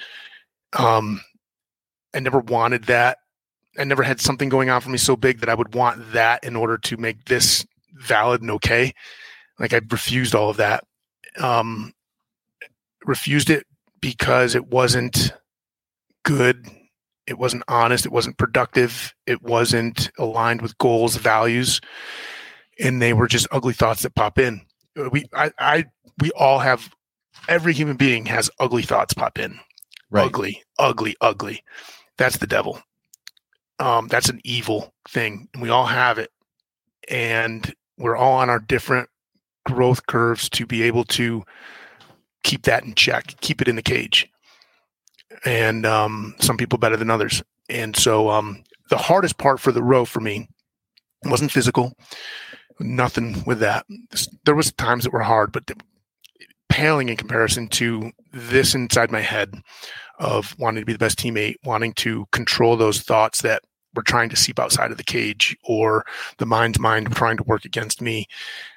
Um, 0.72 1.20
I 2.14 2.20
never 2.20 2.38
wanted 2.38 2.84
that. 2.84 3.18
I 3.78 3.84
never 3.84 4.02
had 4.02 4.22
something 4.22 4.48
going 4.48 4.70
on 4.70 4.80
for 4.80 4.88
me 4.88 4.96
so 4.96 5.16
big 5.16 5.40
that 5.40 5.50
I 5.50 5.54
would 5.54 5.74
want 5.74 6.14
that 6.14 6.44
in 6.44 6.56
order 6.56 6.78
to 6.78 6.96
make 6.96 7.26
this 7.26 7.66
valid 7.92 8.40
and 8.40 8.52
okay. 8.52 8.94
Like 9.58 9.74
I 9.74 9.82
refused 9.90 10.34
all 10.34 10.48
of 10.48 10.56
that. 10.56 10.82
Um, 11.38 11.92
refused 13.04 13.50
it 13.50 13.66
because 14.00 14.54
it 14.54 14.68
wasn't 14.68 15.34
good. 16.22 16.70
It 17.26 17.38
wasn't 17.38 17.64
honest. 17.68 18.04
It 18.04 18.12
wasn't 18.12 18.38
productive. 18.38 19.14
It 19.26 19.42
wasn't 19.42 20.10
aligned 20.18 20.62
with 20.62 20.76
goals, 20.78 21.16
values, 21.16 21.80
and 22.78 23.00
they 23.00 23.12
were 23.12 23.28
just 23.28 23.48
ugly 23.50 23.72
thoughts 23.72 24.02
that 24.02 24.14
pop 24.14 24.38
in. 24.38 24.60
We, 25.10 25.24
I, 25.32 25.50
I, 25.58 25.84
we 26.20 26.30
all 26.32 26.58
have. 26.58 26.90
Every 27.48 27.74
human 27.74 27.96
being 27.96 28.26
has 28.26 28.50
ugly 28.58 28.82
thoughts 28.82 29.12
pop 29.12 29.38
in. 29.38 29.58
Right. 30.10 30.26
Ugly, 30.26 30.62
ugly, 30.78 31.16
ugly. 31.20 31.62
That's 32.16 32.38
the 32.38 32.46
devil. 32.46 32.80
Um, 33.78 34.08
that's 34.08 34.28
an 34.28 34.40
evil 34.44 34.94
thing, 35.08 35.48
and 35.52 35.62
we 35.62 35.68
all 35.68 35.86
have 35.86 36.18
it. 36.18 36.30
And 37.10 37.74
we're 37.98 38.16
all 38.16 38.34
on 38.34 38.48
our 38.48 38.60
different 38.60 39.08
growth 39.66 40.06
curves 40.06 40.48
to 40.50 40.66
be 40.66 40.82
able 40.82 41.04
to 41.04 41.42
keep 42.44 42.62
that 42.62 42.84
in 42.84 42.94
check, 42.94 43.34
keep 43.40 43.60
it 43.60 43.68
in 43.68 43.76
the 43.76 43.82
cage. 43.82 44.30
And 45.44 45.84
um, 45.84 46.34
some 46.40 46.56
people 46.56 46.78
better 46.78 46.96
than 46.96 47.10
others. 47.10 47.42
And 47.68 47.96
so 47.96 48.30
um, 48.30 48.62
the 48.90 48.96
hardest 48.96 49.38
part 49.38 49.60
for 49.60 49.72
the 49.72 49.82
row 49.82 50.04
for 50.04 50.20
me 50.20 50.48
wasn't 51.24 51.52
physical, 51.52 51.94
nothing 52.78 53.42
with 53.44 53.60
that. 53.60 53.86
There 54.44 54.54
was 54.54 54.72
times 54.72 55.04
that 55.04 55.12
were 55.12 55.20
hard, 55.20 55.52
but 55.52 55.70
paling 56.68 57.08
in 57.08 57.16
comparison 57.16 57.68
to 57.68 58.10
this 58.32 58.74
inside 58.74 59.10
my 59.10 59.20
head 59.20 59.54
of 60.18 60.54
wanting 60.58 60.82
to 60.82 60.86
be 60.86 60.92
the 60.92 60.98
best 60.98 61.18
teammate, 61.18 61.56
wanting 61.64 61.92
to 61.94 62.26
control 62.32 62.76
those 62.76 63.00
thoughts 63.00 63.42
that 63.42 63.62
were 63.94 64.02
trying 64.02 64.28
to 64.28 64.36
seep 64.36 64.58
outside 64.58 64.90
of 64.90 64.96
the 64.96 65.04
cage 65.04 65.56
or 65.64 66.04
the 66.38 66.46
mind's 66.46 66.78
mind 66.78 67.14
trying 67.14 67.36
to 67.36 67.44
work 67.44 67.64
against 67.64 68.02
me. 68.02 68.26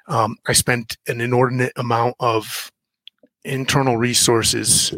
Um, 0.07 0.37
I 0.47 0.53
spent 0.53 0.97
an 1.07 1.21
inordinate 1.21 1.73
amount 1.75 2.15
of 2.19 2.71
internal 3.47 3.97
resources 3.97 4.93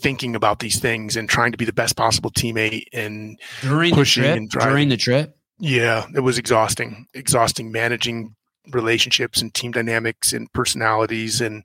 thinking 0.00 0.36
about 0.36 0.58
these 0.58 0.78
things 0.80 1.16
and 1.16 1.28
trying 1.28 1.52
to 1.52 1.58
be 1.58 1.64
the 1.64 1.72
best 1.72 1.96
possible 1.96 2.30
teammate 2.30 2.84
and 2.92 3.38
during 3.62 3.94
pushing 3.94 4.22
the 4.22 4.28
trip, 4.28 4.36
and 4.36 4.50
driving. 4.50 4.70
during 4.70 4.88
the 4.88 4.96
trip. 4.96 5.36
Yeah, 5.58 6.06
it 6.14 6.20
was 6.20 6.36
exhausting. 6.36 7.06
Exhausting 7.14 7.72
managing 7.72 8.34
relationships 8.70 9.40
and 9.40 9.52
team 9.54 9.72
dynamics 9.72 10.32
and 10.32 10.52
personalities 10.52 11.40
and 11.40 11.64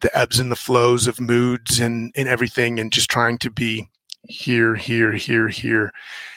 the 0.00 0.16
ebbs 0.16 0.38
and 0.38 0.50
the 0.50 0.56
flows 0.56 1.06
of 1.06 1.20
moods 1.20 1.80
and 1.80 2.12
and 2.16 2.28
everything 2.28 2.78
and 2.78 2.92
just 2.92 3.10
trying 3.10 3.38
to 3.38 3.50
be 3.50 3.88
here 4.26 4.74
here 4.74 5.12
here 5.12 5.48
here 5.48 5.92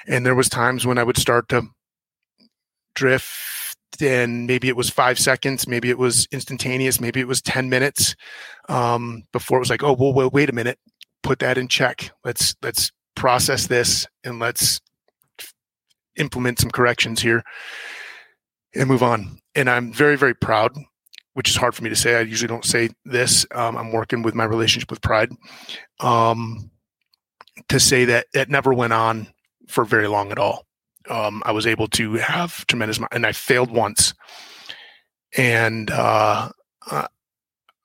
and 0.07 0.25
there 0.25 0.35
was 0.35 0.49
times 0.49 0.85
when 0.85 0.97
i 0.97 1.03
would 1.03 1.17
start 1.17 1.47
to 1.47 1.63
drift 2.95 3.29
and 4.01 4.47
maybe 4.47 4.67
it 4.67 4.75
was 4.75 4.89
five 4.89 5.19
seconds. 5.19 5.67
Maybe 5.67 5.89
it 5.89 5.97
was 5.97 6.27
instantaneous. 6.31 6.99
Maybe 6.99 7.19
it 7.19 7.27
was 7.27 7.41
10 7.41 7.69
minutes 7.69 8.15
um, 8.69 9.23
before 9.31 9.57
it 9.57 9.61
was 9.61 9.69
like 9.69 9.83
oh 9.83 9.93
well, 9.93 10.13
well 10.13 10.29
wait 10.29 10.49
a 10.49 10.53
minute. 10.53 10.79
Put 11.23 11.39
that 11.39 11.57
in 11.57 11.67
check. 11.67 12.11
Let's 12.23 12.55
let's 12.61 12.91
process 13.15 13.67
this 13.67 14.07
and 14.23 14.39
let's 14.39 14.79
implement 16.17 16.59
some 16.59 16.71
corrections 16.71 17.21
here 17.21 17.43
and 18.75 18.87
move 18.87 19.03
on. 19.03 19.39
And 19.55 19.69
i'm 19.69 19.91
very 19.91 20.15
very 20.17 20.35
proud 20.35 20.77
which 21.33 21.49
is 21.51 21.55
hard 21.55 21.75
for 21.75 21.83
me 21.83 21.89
to 21.91 21.95
say. 21.95 22.15
I 22.15 22.21
usually 22.21 22.47
don't 22.47 22.65
say 22.65 22.89
this. 23.05 23.45
Um, 23.53 23.77
i'm 23.77 23.91
working 23.91 24.23
with 24.23 24.35
my 24.35 24.43
relationship 24.43 24.89
with 24.89 25.01
pride 25.01 25.31
um, 25.99 26.71
to 27.69 27.79
say 27.79 28.05
that 28.05 28.27
it 28.33 28.49
never 28.49 28.73
went 28.73 28.93
on 28.93 29.27
for 29.67 29.83
very 29.85 30.07
long 30.07 30.31
at 30.31 30.39
all. 30.39 30.66
Um, 31.09 31.41
I 31.45 31.51
was 31.51 31.65
able 31.67 31.87
to 31.89 32.13
have 32.15 32.65
tremendous, 32.67 32.99
and 33.11 33.25
I 33.25 33.31
failed 33.31 33.71
once, 33.71 34.13
and 35.37 35.89
uh, 35.91 36.49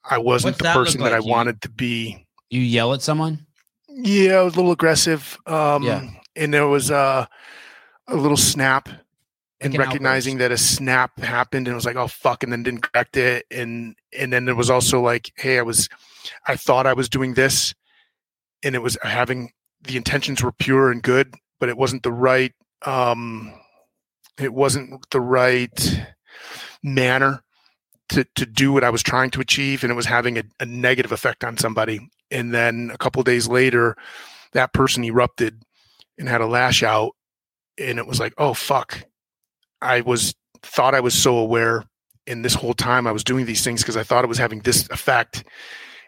I 0.04 0.18
wasn't 0.18 0.52
What's 0.54 0.58
the 0.58 0.64
that 0.64 0.74
person 0.74 1.00
like? 1.00 1.10
that 1.10 1.16
I 1.16 1.24
You- 1.24 1.30
wanted 1.30 1.60
to 1.62 1.68
be. 1.68 2.26
You 2.50 2.60
yell 2.60 2.92
at 2.92 3.02
someone. 3.02 3.46
Yeah, 3.88 4.34
I 4.36 4.42
was 4.42 4.54
a 4.54 4.56
little 4.56 4.72
aggressive. 4.72 5.38
Um, 5.46 5.82
Yeah. 5.82 6.08
and 6.36 6.52
there 6.52 6.66
was 6.66 6.90
uh, 6.90 7.26
a 8.08 8.16
little 8.16 8.36
snap, 8.36 8.88
and 9.60 9.74
an 9.74 9.80
recognizing 9.80 10.38
that 10.38 10.50
a 10.50 10.56
snap 10.58 11.18
happened, 11.20 11.66
and 11.66 11.72
it 11.72 11.76
was 11.76 11.86
like, 11.86 11.96
oh 11.96 12.08
fuck, 12.08 12.42
and 12.42 12.52
then 12.52 12.62
didn't 12.62 12.82
correct 12.82 13.16
it, 13.16 13.46
and 13.50 13.94
and 14.18 14.32
then 14.32 14.44
there 14.46 14.54
was 14.54 14.70
also 14.70 15.00
like, 15.00 15.32
hey, 15.36 15.58
I 15.58 15.62
was, 15.62 15.88
I 16.46 16.56
thought 16.56 16.86
I 16.86 16.92
was 16.94 17.08
doing 17.08 17.34
this, 17.34 17.74
and 18.62 18.74
it 18.74 18.82
was 18.82 18.96
having 19.02 19.52
the 19.82 19.96
intentions 19.96 20.42
were 20.42 20.52
pure 20.52 20.90
and 20.90 21.02
good, 21.02 21.34
but 21.60 21.68
it 21.68 21.76
wasn't 21.76 22.02
the 22.02 22.12
right 22.12 22.52
um 22.86 23.52
it 24.40 24.52
wasn't 24.52 25.08
the 25.10 25.20
right 25.20 26.00
manner 26.82 27.42
to 28.08 28.24
to 28.34 28.46
do 28.46 28.72
what 28.72 28.84
I 28.84 28.90
was 28.90 29.02
trying 29.02 29.30
to 29.30 29.40
achieve 29.40 29.82
and 29.82 29.90
it 29.90 29.96
was 29.96 30.06
having 30.06 30.38
a, 30.38 30.42
a 30.60 30.66
negative 30.66 31.12
effect 31.12 31.44
on 31.44 31.56
somebody. 31.56 32.00
And 32.30 32.52
then 32.52 32.90
a 32.92 32.98
couple 32.98 33.22
days 33.22 33.46
later, 33.46 33.96
that 34.52 34.72
person 34.72 35.04
erupted 35.04 35.62
and 36.18 36.28
had 36.28 36.40
a 36.40 36.46
lash 36.46 36.82
out 36.82 37.12
and 37.78 37.98
it 37.98 38.06
was 38.06 38.20
like, 38.20 38.34
oh 38.38 38.54
fuck. 38.54 39.04
I 39.80 40.00
was 40.00 40.34
thought 40.62 40.94
I 40.94 41.00
was 41.00 41.14
so 41.14 41.36
aware 41.36 41.84
and 42.26 42.44
this 42.44 42.54
whole 42.54 42.74
time 42.74 43.06
I 43.06 43.12
was 43.12 43.24
doing 43.24 43.46
these 43.46 43.64
things 43.64 43.82
because 43.82 43.96
I 43.96 44.04
thought 44.04 44.24
it 44.24 44.28
was 44.28 44.38
having 44.38 44.60
this 44.60 44.88
effect 44.90 45.44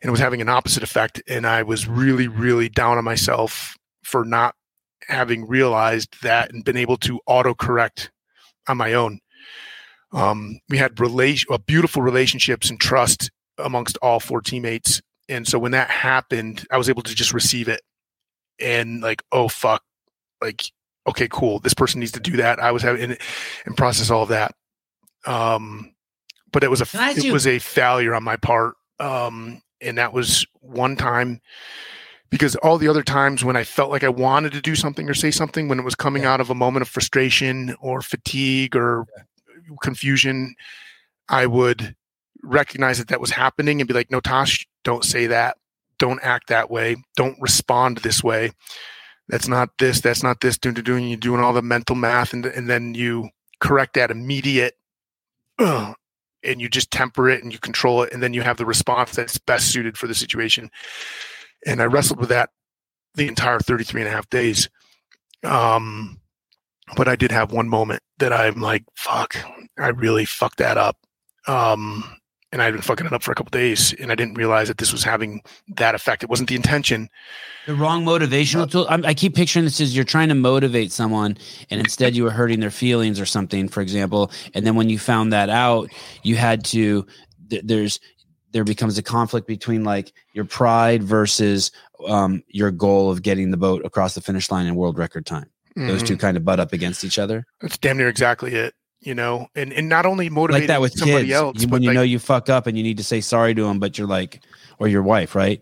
and 0.04 0.08
it 0.08 0.12
was 0.12 0.20
having 0.20 0.42
an 0.42 0.50
opposite 0.50 0.82
effect 0.82 1.22
and 1.26 1.46
i 1.46 1.62
was 1.62 1.88
really 1.88 2.28
really 2.28 2.68
down 2.68 2.98
on 2.98 3.04
myself 3.04 3.76
for 4.02 4.24
not 4.24 4.54
having 5.08 5.46
realized 5.46 6.22
that 6.22 6.52
and 6.52 6.64
been 6.64 6.76
able 6.76 6.96
to 6.98 7.20
auto 7.26 7.54
correct 7.54 8.10
on 8.68 8.76
my 8.76 8.94
own. 8.94 9.20
Um, 10.12 10.60
we 10.68 10.78
had 10.78 10.98
relation 11.00 11.52
uh, 11.52 11.58
beautiful 11.58 12.02
relationships 12.02 12.70
and 12.70 12.80
trust 12.80 13.30
amongst 13.58 13.98
all 13.98 14.20
four 14.20 14.40
teammates. 14.40 15.00
And 15.28 15.46
so 15.46 15.58
when 15.58 15.72
that 15.72 15.90
happened 15.90 16.66
i 16.70 16.78
was 16.78 16.88
able 16.88 17.02
to 17.02 17.14
just 17.14 17.32
receive 17.32 17.68
it 17.68 17.80
and 18.60 19.00
like 19.00 19.22
oh 19.32 19.48
fuck 19.48 19.82
like 20.40 20.62
okay 21.08 21.28
cool 21.30 21.58
this 21.58 21.74
person 21.74 22.00
needs 22.00 22.12
to 22.12 22.20
do 22.20 22.36
that. 22.36 22.60
I 22.60 22.72
was 22.72 22.82
having 22.82 23.02
and, 23.02 23.18
and 23.66 23.76
process 23.76 24.10
all 24.10 24.22
of 24.22 24.28
that. 24.28 24.54
Um 25.26 25.94
but 26.52 26.62
it 26.62 26.70
was 26.70 26.80
a 26.80 26.86
Can 26.86 27.00
I 27.00 27.10
ask 27.10 27.24
it 27.24 27.32
was 27.32 27.46
a 27.46 27.58
failure 27.58 28.14
on 28.14 28.22
my 28.22 28.36
part. 28.36 28.74
Um 29.00 29.62
and 29.80 29.98
that 29.98 30.12
was 30.12 30.46
one 30.60 30.96
time 30.96 31.40
because 32.34 32.56
all 32.56 32.78
the 32.78 32.88
other 32.88 33.04
times 33.04 33.44
when 33.44 33.56
I 33.56 33.62
felt 33.62 33.92
like 33.92 34.02
I 34.02 34.08
wanted 34.08 34.50
to 34.54 34.60
do 34.60 34.74
something 34.74 35.08
or 35.08 35.14
say 35.14 35.30
something 35.30 35.68
when 35.68 35.78
it 35.78 35.84
was 35.84 35.94
coming 35.94 36.24
out 36.24 36.40
of 36.40 36.50
a 36.50 36.54
moment 36.54 36.82
of 36.82 36.88
frustration 36.88 37.76
or 37.80 38.02
fatigue 38.02 38.74
or 38.74 39.06
confusion, 39.80 40.56
I 41.28 41.46
would 41.46 41.94
recognize 42.42 42.98
that 42.98 43.06
that 43.06 43.20
was 43.20 43.30
happening 43.30 43.80
and 43.80 43.86
be 43.86 43.94
like, 43.94 44.10
no, 44.10 44.18
Tosh, 44.18 44.66
don't 44.82 45.04
say 45.04 45.28
that. 45.28 45.58
Don't 46.00 46.18
act 46.24 46.48
that 46.48 46.72
way. 46.72 46.96
Don't 47.16 47.40
respond 47.40 47.98
this 47.98 48.24
way. 48.24 48.50
That's 49.28 49.46
not 49.46 49.68
this. 49.78 50.00
That's 50.00 50.24
not 50.24 50.40
this. 50.40 50.58
Doing, 50.58 50.74
doing, 50.74 51.06
you're 51.06 51.16
doing 51.16 51.40
all 51.40 51.52
the 51.52 51.62
mental 51.62 51.94
math 51.94 52.32
and, 52.32 52.44
and 52.46 52.68
then 52.68 52.94
you 52.94 53.28
correct 53.60 53.94
that 53.94 54.10
immediate 54.10 54.74
"Ugh," 55.60 55.94
and 56.42 56.60
you 56.60 56.68
just 56.68 56.90
temper 56.90 57.30
it 57.30 57.44
and 57.44 57.52
you 57.52 57.60
control 57.60 58.02
it 58.02 58.12
and 58.12 58.20
then 58.20 58.34
you 58.34 58.42
have 58.42 58.56
the 58.56 58.66
response 58.66 59.12
that's 59.14 59.38
best 59.38 59.68
suited 59.70 59.96
for 59.96 60.08
the 60.08 60.16
situation 60.16 60.68
and 61.66 61.80
i 61.80 61.84
wrestled 61.84 62.18
with 62.20 62.28
that 62.28 62.50
the 63.14 63.28
entire 63.28 63.60
33 63.60 64.02
and 64.02 64.08
a 64.08 64.12
half 64.12 64.28
days 64.30 64.68
um 65.44 66.20
but 66.96 67.08
i 67.08 67.16
did 67.16 67.30
have 67.30 67.52
one 67.52 67.68
moment 67.68 68.02
that 68.18 68.32
i'm 68.32 68.60
like 68.60 68.84
fuck 68.96 69.36
i 69.78 69.88
really 69.88 70.24
fucked 70.24 70.58
that 70.58 70.76
up 70.76 70.96
um 71.46 72.04
and 72.52 72.62
i'd 72.62 72.72
been 72.72 72.82
fucking 72.82 73.06
it 73.06 73.12
up 73.12 73.22
for 73.22 73.32
a 73.32 73.34
couple 73.34 73.50
days 73.50 73.94
and 74.00 74.10
i 74.12 74.14
didn't 74.14 74.34
realize 74.34 74.68
that 74.68 74.78
this 74.78 74.92
was 74.92 75.04
having 75.04 75.40
that 75.76 75.94
effect 75.94 76.22
it 76.22 76.30
wasn't 76.30 76.48
the 76.48 76.56
intention 76.56 77.08
The 77.66 77.74
wrong 77.74 78.04
motivational 78.04 78.70
tool. 78.70 78.86
I'm, 78.90 79.06
I 79.06 79.14
keep 79.14 79.34
picturing 79.34 79.64
this 79.64 79.80
as 79.80 79.96
you're 79.96 80.04
trying 80.04 80.28
to 80.28 80.34
motivate 80.34 80.92
someone, 80.92 81.38
and 81.70 81.80
instead 81.80 82.14
you 82.14 82.22
were 82.22 82.30
hurting 82.30 82.60
their 82.60 82.70
feelings 82.70 83.18
or 83.18 83.24
something, 83.24 83.68
for 83.68 83.80
example. 83.80 84.30
And 84.52 84.66
then 84.66 84.74
when 84.76 84.90
you 84.90 84.98
found 84.98 85.32
that 85.32 85.48
out, 85.48 85.88
you 86.22 86.36
had 86.36 86.62
to. 86.66 87.06
Th- 87.48 87.62
there's 87.64 88.00
there 88.54 88.64
becomes 88.64 88.96
a 88.96 89.02
conflict 89.02 89.46
between 89.46 89.84
like 89.84 90.14
your 90.32 90.46
pride 90.46 91.02
versus 91.02 91.70
um, 92.08 92.42
your 92.48 92.70
goal 92.70 93.10
of 93.10 93.20
getting 93.22 93.50
the 93.50 93.56
boat 93.58 93.84
across 93.84 94.14
the 94.14 94.22
finish 94.22 94.50
line 94.50 94.66
in 94.66 94.74
world 94.74 94.96
record 94.96 95.26
time. 95.26 95.50
Those 95.76 96.02
Mhm. 96.02 96.06
two 96.06 96.16
kind 96.16 96.36
of 96.38 96.44
butt 96.44 96.58
up 96.60 96.72
against 96.72 97.04
each 97.04 97.18
other, 97.18 97.44
that's 97.60 97.76
damn 97.76 97.98
near 97.98 98.08
exactly 98.08 98.54
it 98.54 98.74
you 99.00 99.14
know? 99.14 99.46
And 99.54 99.70
and 99.74 99.86
not 99.90 100.06
only 100.06 100.30
like 100.30 100.66
that 100.68 100.80
with 100.80 100.94
somebody 100.94 101.24
kids. 101.24 101.34
else 101.34 101.60
You- 101.60 101.68
when 101.68 101.82
you 101.82 101.90
like, 101.90 101.94
know 101.96 102.00
you 102.02 102.18
fuck 102.18 102.48
up 102.48 102.66
and 102.66 102.74
you 102.78 102.82
need 102.82 102.96
to 102.96 103.04
say 103.04 103.20
sorry 103.20 103.52
to 103.54 103.62
them, 103.64 103.78
but 103.78 103.98
you're 103.98 104.06
like, 104.08 104.40
or 104.78 104.88
your 104.88 105.02
wife, 105.02 105.34
right? 105.34 105.60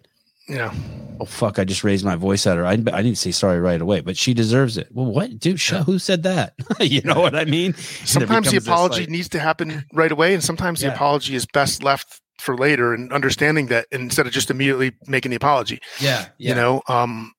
yeah. 0.48 0.73
Oh 1.20 1.24
fuck 1.24 1.59
i 1.59 1.64
just 1.64 1.82
raised 1.85 2.05
my 2.05 2.14
voice 2.16 2.47
at 2.47 2.56
her. 2.56 2.64
I, 2.66 2.73
I 2.73 3.02
need 3.02 3.10
to 3.10 3.16
say 3.16 3.31
sorry 3.32 3.59
right 3.60 3.81
away 3.81 4.01
but 4.01 4.16
she 4.16 4.32
deserves 4.35 4.77
it. 4.77 4.89
Well 4.93 5.06
what? 5.06 5.39
Dude 5.40 5.59
sh- 5.60 5.73
who 5.86 5.98
said 5.98 6.23
that? 6.24 6.55
You 6.81 7.01
know 7.02 7.20
what 7.20 7.35
i 7.35 7.44
mean? 7.44 7.74
Sometimes 7.74 8.12
the 8.12 8.20
becomes 8.20 8.51
this, 8.52 8.66
apology 8.66 9.01
like- 9.01 9.09
needs 9.10 9.28
to 9.31 9.40
happen 9.40 9.85
right 9.93 10.12
away 10.12 10.35
and 10.35 10.43
sometimes 10.43 10.81
the 10.81 10.93
apology 10.94 11.35
is 11.35 11.44
best 11.47 11.82
left 11.82 12.20
for 12.43 12.56
later 12.56 12.93
and 12.93 13.12
understanding 13.12 13.66
that 13.66 13.86
instead 13.93 14.27
of 14.27 14.32
just 14.32 14.51
immediately 14.51 14.93
making 15.06 15.31
the 15.31 15.36
apology 15.36 15.81
yeah, 16.01 16.27
you 16.39 16.55
know 16.55 16.82
um 16.89 17.32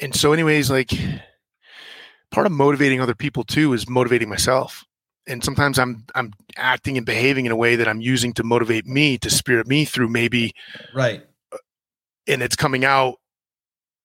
and 0.00 0.14
so 0.14 0.32
anyways 0.32 0.70
like 0.70 0.92
part 2.30 2.46
of 2.46 2.52
motivating 2.52 3.00
other 3.00 3.14
people 3.14 3.44
too 3.44 3.72
is 3.72 3.88
motivating 3.88 4.28
myself. 4.28 4.84
And 5.26 5.42
sometimes 5.42 5.78
I'm 5.78 6.04
I'm 6.14 6.32
acting 6.56 6.96
and 6.96 7.04
behaving 7.04 7.46
in 7.46 7.52
a 7.52 7.56
way 7.56 7.76
that 7.76 7.88
I'm 7.88 8.00
using 8.00 8.32
to 8.34 8.44
motivate 8.44 8.86
me 8.86 9.18
to 9.18 9.30
spirit 9.30 9.66
me 9.66 9.84
through 9.84 10.08
maybe 10.08 10.54
right, 10.94 11.26
and 12.28 12.42
it's 12.42 12.54
coming 12.54 12.84
out 12.84 13.16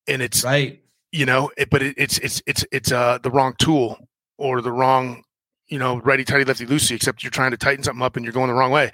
and 0.08 0.22
it's 0.22 0.44
right. 0.44 0.82
you 1.12 1.28
know 1.28 1.52
it, 1.58 1.70
but 1.70 1.84
it, 1.84 1.96
it's 1.98 2.18
it's 2.20 2.42
it's 2.48 2.66
it's 2.72 2.92
uh 2.92 3.20
the 3.22 3.30
wrong 3.30 3.54
tool 3.60 3.98
or 4.40 4.62
the 4.62 4.72
wrong 4.72 5.24
you 5.72 5.80
know 5.80 5.98
righty 6.02 6.24
tighty 6.24 6.44
lefty 6.46 6.66
loosey 6.68 6.92
except 6.96 7.24
you're 7.24 7.32
trying 7.32 7.50
to 7.52 7.58
tighten 7.58 7.84
something 7.84 8.04
up 8.04 8.16
and 8.16 8.24
you're 8.26 8.34
going 8.34 8.48
the 8.50 8.54
wrong 8.54 8.70
way 8.72 8.92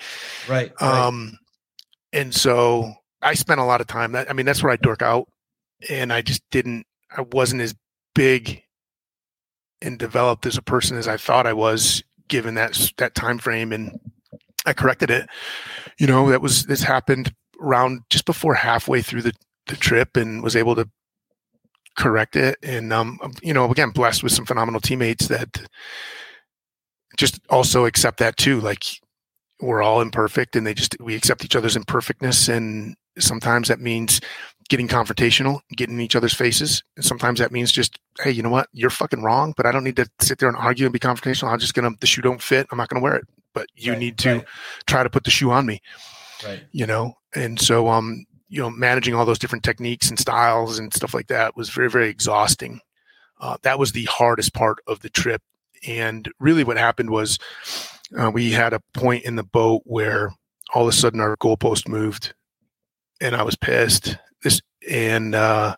Right. 0.48 0.72
right. 0.80 0.91
um 1.08 1.38
and 2.14 2.34
so 2.34 2.94
i 3.22 3.34
spent 3.34 3.60
a 3.60 3.64
lot 3.66 3.82
of 3.82 3.88
time 3.88 4.14
that 4.14 4.30
i 4.30 4.34
mean 4.34 4.45
that's 4.45 4.64
where 4.64 4.72
i 4.72 4.78
dork 4.78 5.02
out 5.02 5.28
and 5.90 6.14
i 6.14 6.22
just 6.22 6.41
didn't 6.52 6.86
i 7.18 7.22
wasn't 7.34 7.62
as 7.62 7.76
big 8.16 8.62
and 9.82 9.99
developed 9.99 10.45
as 10.45 10.56
a 10.58 10.62
person 10.62 10.98
as 10.98 11.08
i 11.08 11.18
thought 11.18 11.45
i 11.48 11.54
was 11.54 12.04
given 12.30 12.54
that 12.56 12.91
that 12.98 13.16
time 13.16 13.38
frame 13.40 13.72
and 13.74 13.99
i 14.66 14.74
corrected 14.74 15.10
it 15.10 15.28
you 15.99 16.08
know 16.08 16.30
that 16.30 16.41
was 16.41 16.66
this 16.68 16.84
happened 16.84 17.34
around 17.60 18.02
just 18.10 18.26
before 18.26 18.54
halfway 18.54 19.02
through 19.02 19.22
the, 19.22 19.34
the 19.66 19.76
trip 19.76 20.16
and 20.16 20.44
was 20.44 20.56
able 20.56 20.76
to 20.76 20.88
correct 21.98 22.36
it 22.36 22.58
and 22.62 22.94
um 22.94 23.18
you 23.41 23.52
know 23.54 23.72
again 23.72 23.90
blessed 23.90 24.22
with 24.22 24.32
some 24.32 24.45
phenomenal 24.45 24.80
teammates 24.80 25.28
that 25.28 25.68
just 27.18 27.39
also 27.49 27.85
accept 27.85 28.19
that 28.19 28.38
too 28.38 28.60
like 28.61 28.84
we're 29.60 29.81
all 29.81 30.02
imperfect 30.02 30.56
and 30.56 30.65
they 30.68 30.73
just 30.73 30.95
we 31.02 31.15
accept 31.15 31.44
each 31.44 31.56
other's 31.56 31.76
imperfectness 31.76 32.48
and 32.48 32.95
sometimes 33.18 33.68
that 33.68 33.80
means 33.80 34.22
getting 34.69 34.88
confrontational 34.88 35.60
getting 35.76 35.95
in 35.95 36.02
each 36.02 36.15
other's 36.15 36.34
faces. 36.34 36.84
And 36.95 37.03
sometimes 37.06 37.39
that 37.39 37.52
means 37.52 37.72
just 37.72 37.98
hey 38.22 38.31
you 38.31 38.44
know 38.44 38.49
what? 38.49 38.68
You're 38.73 38.89
fucking 38.91 39.23
wrong 39.23 39.53
but 39.57 39.65
i 39.65 39.72
don't 39.72 39.84
need 39.84 39.95
to 39.98 40.07
sit 40.22 40.38
there 40.38 40.49
and 40.49 40.57
argue 40.57 40.85
and 40.85 40.94
be 40.94 40.99
confrontational. 40.99 41.52
I'm 41.52 41.60
just 41.60 41.73
gonna 41.73 41.91
the 41.99 42.07
shoe 42.07 42.22
don't 42.22 42.41
fit. 42.41 42.68
I'm 42.72 42.77
not 42.77 42.89
gonna 42.89 43.02
wear 43.03 43.15
it 43.15 43.26
but 43.53 43.68
you 43.76 43.94
Right, 43.94 43.99
need 43.99 44.18
to 44.19 44.34
right. 44.35 44.45
try 44.85 45.02
to 45.03 45.10
put 45.10 45.23
the 45.23 45.31
shoe 45.31 45.49
on 45.52 45.65
me. 45.65 45.81
Right. 46.45 46.64
you 46.72 46.85
know? 46.85 47.15
And 47.34 47.60
so 47.60 47.88
um 47.89 48.26
you 48.49 48.61
know 48.61 48.69
managing 48.69 49.15
all 49.15 49.26
those 49.26 49.39
different 49.39 49.64
techniques 49.64 50.10
and 50.10 50.19
styles 50.19 50.77
and 50.77 50.94
stuff 50.94 51.14
like 51.15 51.27
that 51.27 51.57
was 51.57 51.69
very 51.72 51.89
very 51.89 52.10
exhausting. 52.10 52.80
Uh, 53.39 53.57
that 53.64 53.77
was 53.80 53.91
the 53.91 54.06
hardest 54.06 54.53
part 54.53 54.80
of 54.88 54.99
the 55.02 55.10
trip 55.10 55.41
and 55.88 56.30
really 56.40 56.64
what 56.64 56.78
happened 56.78 57.10
was 57.10 57.38
uh, 58.18 58.32
we 58.32 58.52
had 58.52 58.74
a 58.74 58.82
point 58.94 59.26
in 59.26 59.36
the 59.36 59.44
boat 59.44 59.82
where 59.86 60.32
all 60.74 60.84
of 60.84 60.90
a 60.90 60.91
sudden 60.91 61.20
our 61.20 61.36
goalpost 61.38 61.88
moved 61.88 62.34
and 63.22 63.36
i 63.36 63.44
was 63.44 63.56
pissed. 63.56 64.18
This 64.44 64.62
and 64.90 65.36
uh 65.36 65.76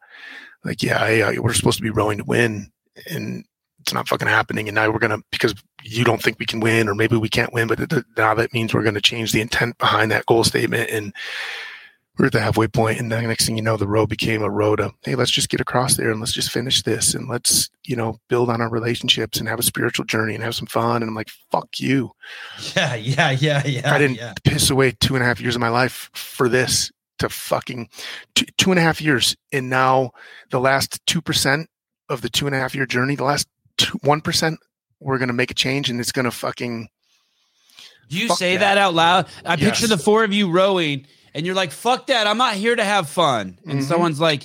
like 0.64 0.84
yeah 0.84 1.02
I, 1.02 1.22
uh, 1.22 1.42
we're 1.42 1.54
supposed 1.54 1.78
to 1.78 1.84
be 1.84 1.90
rowing 1.90 2.18
to 2.20 2.24
win 2.24 2.72
and 3.10 3.46
it's 3.80 3.94
not 3.94 4.08
fucking 4.08 4.28
happening 4.28 4.68
and 4.68 4.76
now 4.76 4.90
we're 4.90 5.00
gonna 5.00 5.20
because 5.32 5.56
you 5.84 6.04
don't 6.04 6.22
think 6.22 6.38
we 6.38 6.46
can 6.46 6.60
win 6.60 6.90
or 6.90 6.96
maybe 6.96 7.16
we 7.16 7.30
can't 7.30 7.54
win 7.54 7.68
but 7.68 7.80
now 8.18 8.34
that 8.34 8.54
means 8.54 8.74
we're 8.74 8.84
gonna 8.84 9.02
change 9.02 9.32
the 9.32 9.42
intent 9.42 9.78
behind 9.78 10.12
that 10.12 10.26
goal 10.26 10.44
statement 10.44 10.90
and 10.90 11.14
we're 12.20 12.26
at 12.26 12.34
the 12.34 12.40
halfway 12.42 12.68
point 12.68 13.00
and 13.00 13.10
the 13.12 13.22
next 13.22 13.46
thing 13.46 13.56
you 13.56 13.64
know 13.64 13.78
the 13.78 13.88
row 13.88 14.06
became 14.06 14.44
a 14.44 14.50
row 14.50 14.74
of 14.74 14.92
hey 15.04 15.16
let's 15.16 15.32
just 15.32 15.48
get 15.50 15.62
across 15.62 15.96
there 15.96 16.12
and 16.12 16.20
let's 16.20 16.34
just 16.34 16.52
finish 16.52 16.84
this 16.84 17.14
and 17.16 17.30
let's 17.30 17.70
you 17.86 17.96
know 17.96 18.18
build 18.28 18.50
on 18.50 18.60
our 18.62 18.70
relationships 18.70 19.40
and 19.40 19.48
have 19.48 19.58
a 19.60 19.64
spiritual 19.64 20.04
journey 20.06 20.36
and 20.36 20.44
have 20.44 20.54
some 20.54 20.68
fun 20.68 21.02
and 21.02 21.10
i'm 21.10 21.16
like 21.16 21.30
fuck 21.52 21.80
you 21.80 22.12
Yeah. 22.76 22.96
Yeah. 22.96 23.32
Yeah. 23.32 23.66
Yeah. 23.66 23.94
I 23.94 23.98
didn't 23.98 24.18
Yeah. 24.18 24.34
piss 24.44 24.70
away 24.70 24.92
two 25.00 25.16
and 25.16 25.24
a 25.24 25.26
half 25.26 25.40
years 25.42 25.56
of 25.56 25.62
my 25.62 25.70
life 25.70 26.10
for 26.14 26.48
this 26.50 26.92
to 27.20 27.30
fucking 27.30 27.90
two, 28.36 28.46
two 28.58 28.72
and 28.72 28.80
a 28.80 28.82
half 28.82 29.02
years. 29.02 29.36
And 29.52 29.70
now 29.70 30.12
the 30.52 30.60
last 30.60 31.06
2% 31.08 31.66
of 32.08 32.22
the 32.22 32.30
two 32.30 32.46
and 32.46 32.56
a 32.56 32.60
half 32.60 32.74
year 32.74 32.86
journey, 32.86 33.16
the 33.16 33.26
last 33.26 33.46
two, 33.78 33.98
1%, 34.00 34.56
we're 35.02 35.18
going 35.18 35.28
to 35.28 35.34
make 35.34 35.52
a 35.52 35.54
change 35.54 35.90
and 35.90 36.00
it's 36.00 36.12
going 36.14 36.24
to 36.26 36.32
fucking, 36.32 36.88
Do 38.10 38.18
you 38.18 38.28
Fuck 38.30 38.38
say 38.38 38.56
that. 38.56 38.76
that 38.76 38.78
out 38.78 38.94
loud? 38.94 39.28
I 39.46 39.56
picture 39.58 39.88
the 39.88 39.98
four 39.98 40.24
of 40.24 40.32
you 40.34 40.50
rowing, 40.50 41.06
and 41.34 41.46
you're 41.46 41.56
like, 41.56 41.72
"Fuck 41.72 42.08
that! 42.08 42.28
I'm 42.28 42.38
not 42.38 42.56
here 42.56 42.76
to 42.76 42.84
have 42.84 43.10
fun." 43.10 43.58
And 43.68 43.80
Mhm. 43.80 43.84
someone's 43.84 44.20
like, 44.20 44.44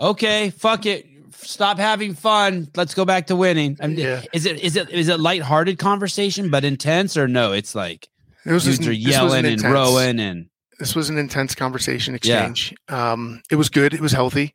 "Okay, 0.00 0.50
fuck 0.50 0.86
it, 0.86 1.06
stop 1.32 1.78
having 1.78 2.14
fun. 2.14 2.68
Let's 2.76 2.94
go 2.94 3.04
back 3.04 3.26
to 3.28 3.36
winning." 3.36 3.76
I 3.80 3.86
mean, 3.88 3.98
Yeah. 3.98 4.22
Is 4.32 4.46
it 4.46 4.60
is 4.60 4.76
it 4.76 4.90
is 4.90 5.08
it 5.08 5.20
lighthearted 5.20 5.78
conversation 5.78 6.50
but 6.50 6.64
intense 6.64 7.16
or 7.16 7.28
no? 7.28 7.52
It's 7.52 7.74
like 7.74 8.08
it 8.46 8.52
was 8.52 8.64
dudes 8.64 8.78
just- 8.78 8.88
are 8.88 8.92
an 8.92 8.98
yelling 8.98 9.46
and 9.46 9.62
rowing 9.62 10.20
and 10.20 10.46
This 10.78 10.96
was 10.96 11.08
an 11.10 11.16
intense 11.18 11.54
conversation 11.54 12.18
Yeah. 12.24 12.46
exchange. 12.46 12.74
Um, 12.88 13.40
it 13.50 13.54
was 13.56 13.68
good. 13.68 13.94
It 13.94 14.00
was 14.00 14.10
healthy. 14.12 14.52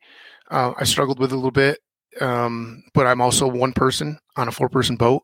Uh, 0.52 0.74
I 0.78 0.84
struggled 0.84 1.20
with 1.20 1.32
it 1.32 1.36
a 1.36 1.38
little 1.38 1.52
bit. 1.52 1.80
Um, 2.20 2.84
but 2.94 3.06
I'm 3.08 3.22
also 3.22 3.48
one 3.48 3.72
person 3.74 4.18
on 4.36 4.48
a 4.48 4.52
four 4.52 4.68
person 4.70 4.96
boat. 4.98 5.24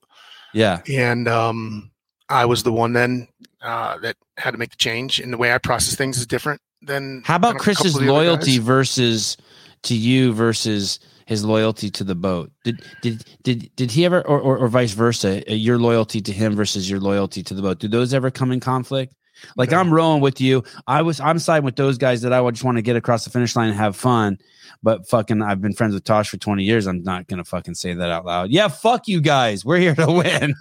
yeah, 0.53 0.79
and 0.87 1.27
um, 1.27 1.91
I 2.29 2.45
was 2.45 2.61
the 2.63 2.71
one 2.71 2.93
then 2.93 3.27
uh, 3.63 3.97
that 3.99 4.17
had 4.37 4.51
to 4.51 4.57
make 4.57 4.69
the 4.71 4.77
change. 4.77 5.19
And 5.19 5.33
the 5.33 5.37
way 5.37 5.53
I 5.53 5.57
process 5.57 5.95
things 5.95 6.17
is 6.17 6.27
different 6.27 6.61
than. 6.81 7.23
How 7.25 7.37
about 7.37 7.57
Chris's 7.57 7.93
couple 7.93 8.01
of 8.01 8.05
the 8.07 8.13
other 8.13 8.25
loyalty 8.25 8.59
versus 8.59 9.37
to 9.83 9.95
you 9.95 10.33
versus 10.33 10.99
his 11.25 11.43
loyalty 11.43 11.89
to 11.91 12.03
the 12.03 12.15
boat? 12.15 12.51
Did 12.63 12.83
did 13.01 13.23
did 13.43 13.75
did 13.75 13.91
he 13.91 14.05
ever 14.05 14.21
or 14.21 14.39
or, 14.39 14.57
or 14.57 14.67
vice 14.67 14.93
versa? 14.93 15.43
Your 15.51 15.77
loyalty 15.77 16.21
to 16.21 16.31
him 16.31 16.55
versus 16.55 16.89
your 16.89 16.99
loyalty 16.99 17.43
to 17.43 17.53
the 17.53 17.61
boat. 17.61 17.79
Do 17.79 17.87
those 17.87 18.13
ever 18.13 18.29
come 18.29 18.51
in 18.51 18.59
conflict? 18.59 19.15
Like 19.55 19.71
No. 19.71 19.79
I'm 19.79 19.93
rowing 19.93 20.21
with 20.21 20.41
you. 20.41 20.63
I 20.87 21.01
was 21.01 21.19
I'm 21.19 21.39
siding 21.39 21.65
with 21.65 21.75
those 21.75 21.97
guys 21.97 22.21
that 22.21 22.33
I 22.33 22.41
would 22.41 22.55
just 22.55 22.63
want 22.63 22.77
to 22.77 22.81
get 22.81 22.95
across 22.95 23.23
the 23.23 23.29
finish 23.29 23.55
line 23.55 23.69
and 23.69 23.77
have 23.77 23.95
fun. 23.95 24.37
But 24.81 25.07
fucking 25.07 25.41
I've 25.41 25.61
been 25.61 25.73
friends 25.73 25.93
with 25.93 26.03
Tosh 26.03 26.29
for 26.29 26.37
20 26.37 26.63
years. 26.63 26.87
I'm 26.87 27.03
not 27.03 27.27
gonna 27.27 27.45
fucking 27.45 27.75
say 27.75 27.93
that 27.93 28.09
out 28.09 28.25
loud. 28.25 28.49
Yeah, 28.49 28.67
fuck 28.67 29.07
you 29.07 29.21
guys. 29.21 29.63
We're 29.63 29.77
here 29.77 29.95
to 29.95 30.11
win. 30.11 30.53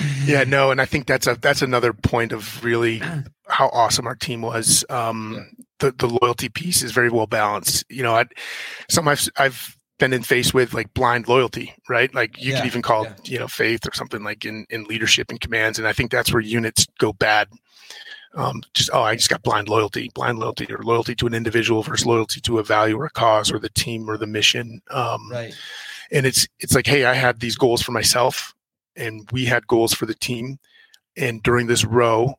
yeah, 0.24 0.44
no, 0.44 0.70
and 0.70 0.80
I 0.80 0.86
think 0.86 1.06
that's 1.06 1.26
a 1.26 1.34
that's 1.34 1.62
another 1.62 1.92
point 1.92 2.32
of 2.32 2.64
really 2.64 3.02
how 3.48 3.68
awesome 3.68 4.06
our 4.06 4.14
team 4.14 4.42
was. 4.42 4.84
Um, 4.88 5.46
the 5.80 5.92
the 5.92 6.06
loyalty 6.06 6.48
piece 6.48 6.82
is 6.82 6.92
very 6.92 7.10
well 7.10 7.26
balanced. 7.26 7.84
You 7.90 8.02
know, 8.02 8.14
I 8.14 8.24
some 8.88 9.08
I've 9.08 9.28
I've 9.36 9.76
been 9.98 10.12
in 10.12 10.22
face 10.22 10.52
with 10.52 10.74
like 10.74 10.92
blind 10.94 11.28
loyalty, 11.28 11.74
right? 11.88 12.12
Like 12.14 12.40
you 12.42 12.52
Yeah, 12.52 12.58
could 12.60 12.66
even 12.66 12.82
call 12.82 13.04
yeah. 13.04 13.14
you 13.24 13.38
know, 13.38 13.48
faith 13.48 13.86
or 13.86 13.94
something 13.94 14.22
like 14.24 14.44
in 14.44 14.66
in 14.70 14.84
leadership 14.84 15.30
and 15.30 15.40
commands, 15.40 15.78
and 15.78 15.86
I 15.86 15.92
think 15.92 16.10
that's 16.10 16.32
where 16.32 16.42
units 16.42 16.86
go 16.98 17.12
bad. 17.12 17.48
Um, 18.34 18.62
just 18.74 18.90
oh, 18.92 19.02
I 19.02 19.14
just 19.14 19.30
got 19.30 19.44
blind 19.44 19.68
loyalty, 19.68 20.10
blind 20.14 20.40
loyalty, 20.40 20.66
or 20.72 20.82
loyalty 20.82 21.14
to 21.16 21.26
an 21.28 21.34
individual 21.34 21.82
versus 21.84 22.04
loyalty 22.06 22.40
to 22.40 22.58
a 22.58 22.64
value 22.64 22.96
or 22.98 23.04
a 23.06 23.10
cause 23.10 23.52
or 23.52 23.60
the 23.60 23.68
team 23.68 24.10
or 24.10 24.16
the 24.18 24.26
mission. 24.26 24.80
Um, 24.90 25.28
Right. 25.30 25.54
and 26.10 26.26
it's 26.26 26.46
it's 26.58 26.74
like 26.74 26.86
hey 26.86 27.04
i 27.06 27.14
had 27.14 27.40
these 27.40 27.56
goals 27.56 27.80
for 27.80 27.92
myself 27.92 28.54
and 28.94 29.26
we 29.32 29.46
had 29.46 29.66
goals 29.66 29.94
for 29.94 30.04
the 30.04 30.14
team 30.14 30.58
and 31.16 31.42
during 31.42 31.66
this 31.66 31.82
row 31.84 32.34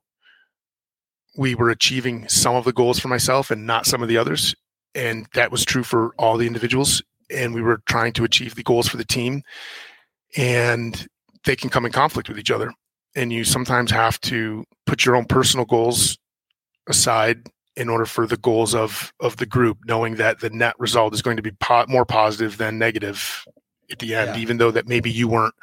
we 1.38 1.56
were 1.56 1.70
achieving 1.72 2.28
some 2.28 2.56
of 2.56 2.64
the 2.64 2.72
goals 2.74 3.00
for 3.00 3.08
myself 3.08 3.50
and 3.52 3.66
not 3.66 3.86
some 3.88 4.04
of 4.04 4.08
the 4.08 4.18
others 4.18 4.54
and 4.94 5.26
that 5.34 5.52
was 5.52 5.66
true 5.66 5.84
for 5.84 6.14
all 6.20 6.38
the 6.38 6.46
individuals 6.48 7.02
and 7.30 7.54
we 7.54 7.62
were 7.62 7.82
trying 7.88 8.14
to 8.14 8.24
achieve 8.24 8.56
the 8.56 8.64
goals 8.64 8.88
for 8.88 8.98
the 8.98 9.06
team 9.06 9.42
and 10.38 11.08
they 11.46 11.56
can 11.56 11.70
come 11.70 11.86
in 11.86 11.92
conflict 11.92 12.30
with 12.30 12.38
each 12.40 12.52
other 12.52 12.72
and 13.16 13.32
you 13.32 13.44
sometimes 13.44 13.92
have 13.92 14.20
to 14.22 14.64
put 14.86 15.06
your 15.06 15.16
own 15.16 15.26
personal 15.26 15.66
goals 15.66 16.18
aside 16.88 17.48
in 17.76 17.90
order 17.90 18.06
for 18.06 18.26
the 18.28 18.38
goals 18.38 18.74
of 18.76 19.12
of 19.20 19.38
the 19.38 19.46
group 19.46 19.78
knowing 19.86 20.16
that 20.16 20.40
the 20.40 20.50
net 20.50 20.76
result 20.80 21.14
is 21.14 21.22
going 21.22 21.38
to 21.38 21.44
be 21.44 21.52
po- 21.60 21.86
more 21.88 22.06
positive 22.06 22.58
than 22.58 22.78
negative 22.78 23.44
at 23.92 24.00
the 24.00 24.16
end 24.16 24.36
Yeah. 24.36 24.42
even 24.42 24.58
though 24.58 24.72
that 24.72 24.88
maybe 24.88 25.12
you 25.12 25.28
weren't 25.28 25.54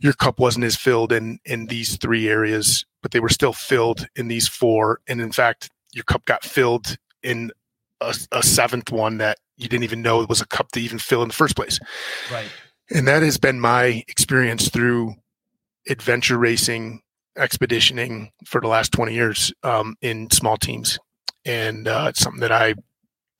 your 0.00 0.12
cup 0.14 0.38
wasn't 0.38 0.64
as 0.64 0.76
filled 0.76 1.12
in 1.12 1.38
in 1.44 1.66
these 1.66 1.96
three 1.96 2.28
areas 2.28 2.84
but 3.02 3.10
they 3.12 3.20
were 3.20 3.28
still 3.28 3.52
filled 3.52 4.06
in 4.16 4.28
these 4.28 4.48
four 4.48 5.00
and 5.06 5.20
in 5.20 5.32
fact 5.32 5.70
your 5.92 6.04
cup 6.04 6.24
got 6.24 6.44
filled 6.44 6.96
in 7.22 7.50
a, 8.00 8.14
a 8.32 8.42
seventh 8.42 8.90
one 8.92 9.18
that 9.18 9.38
you 9.56 9.68
didn't 9.68 9.84
even 9.84 10.02
know 10.02 10.20
it 10.20 10.28
was 10.28 10.40
a 10.40 10.46
cup 10.46 10.72
to 10.72 10.80
even 10.80 10.98
fill 10.98 11.22
in 11.22 11.28
the 11.28 11.34
first 11.34 11.56
place. 11.56 11.78
Right. 12.32 12.48
and 12.90 13.06
that 13.08 13.22
has 13.22 13.38
been 13.38 13.60
my 13.60 14.04
experience 14.08 14.68
through 14.68 15.14
adventure 15.88 16.38
racing 16.38 17.00
expeditioning 17.36 18.30
for 18.46 18.60
the 18.60 18.68
last 18.68 18.92
20 18.92 19.12
years 19.12 19.52
um, 19.64 19.96
in 20.00 20.30
small 20.30 20.56
teams. 20.56 20.98
And 21.44 21.88
uh, 21.88 22.06
it's 22.08 22.20
something 22.20 22.40
that 22.40 22.52
i 22.52 22.74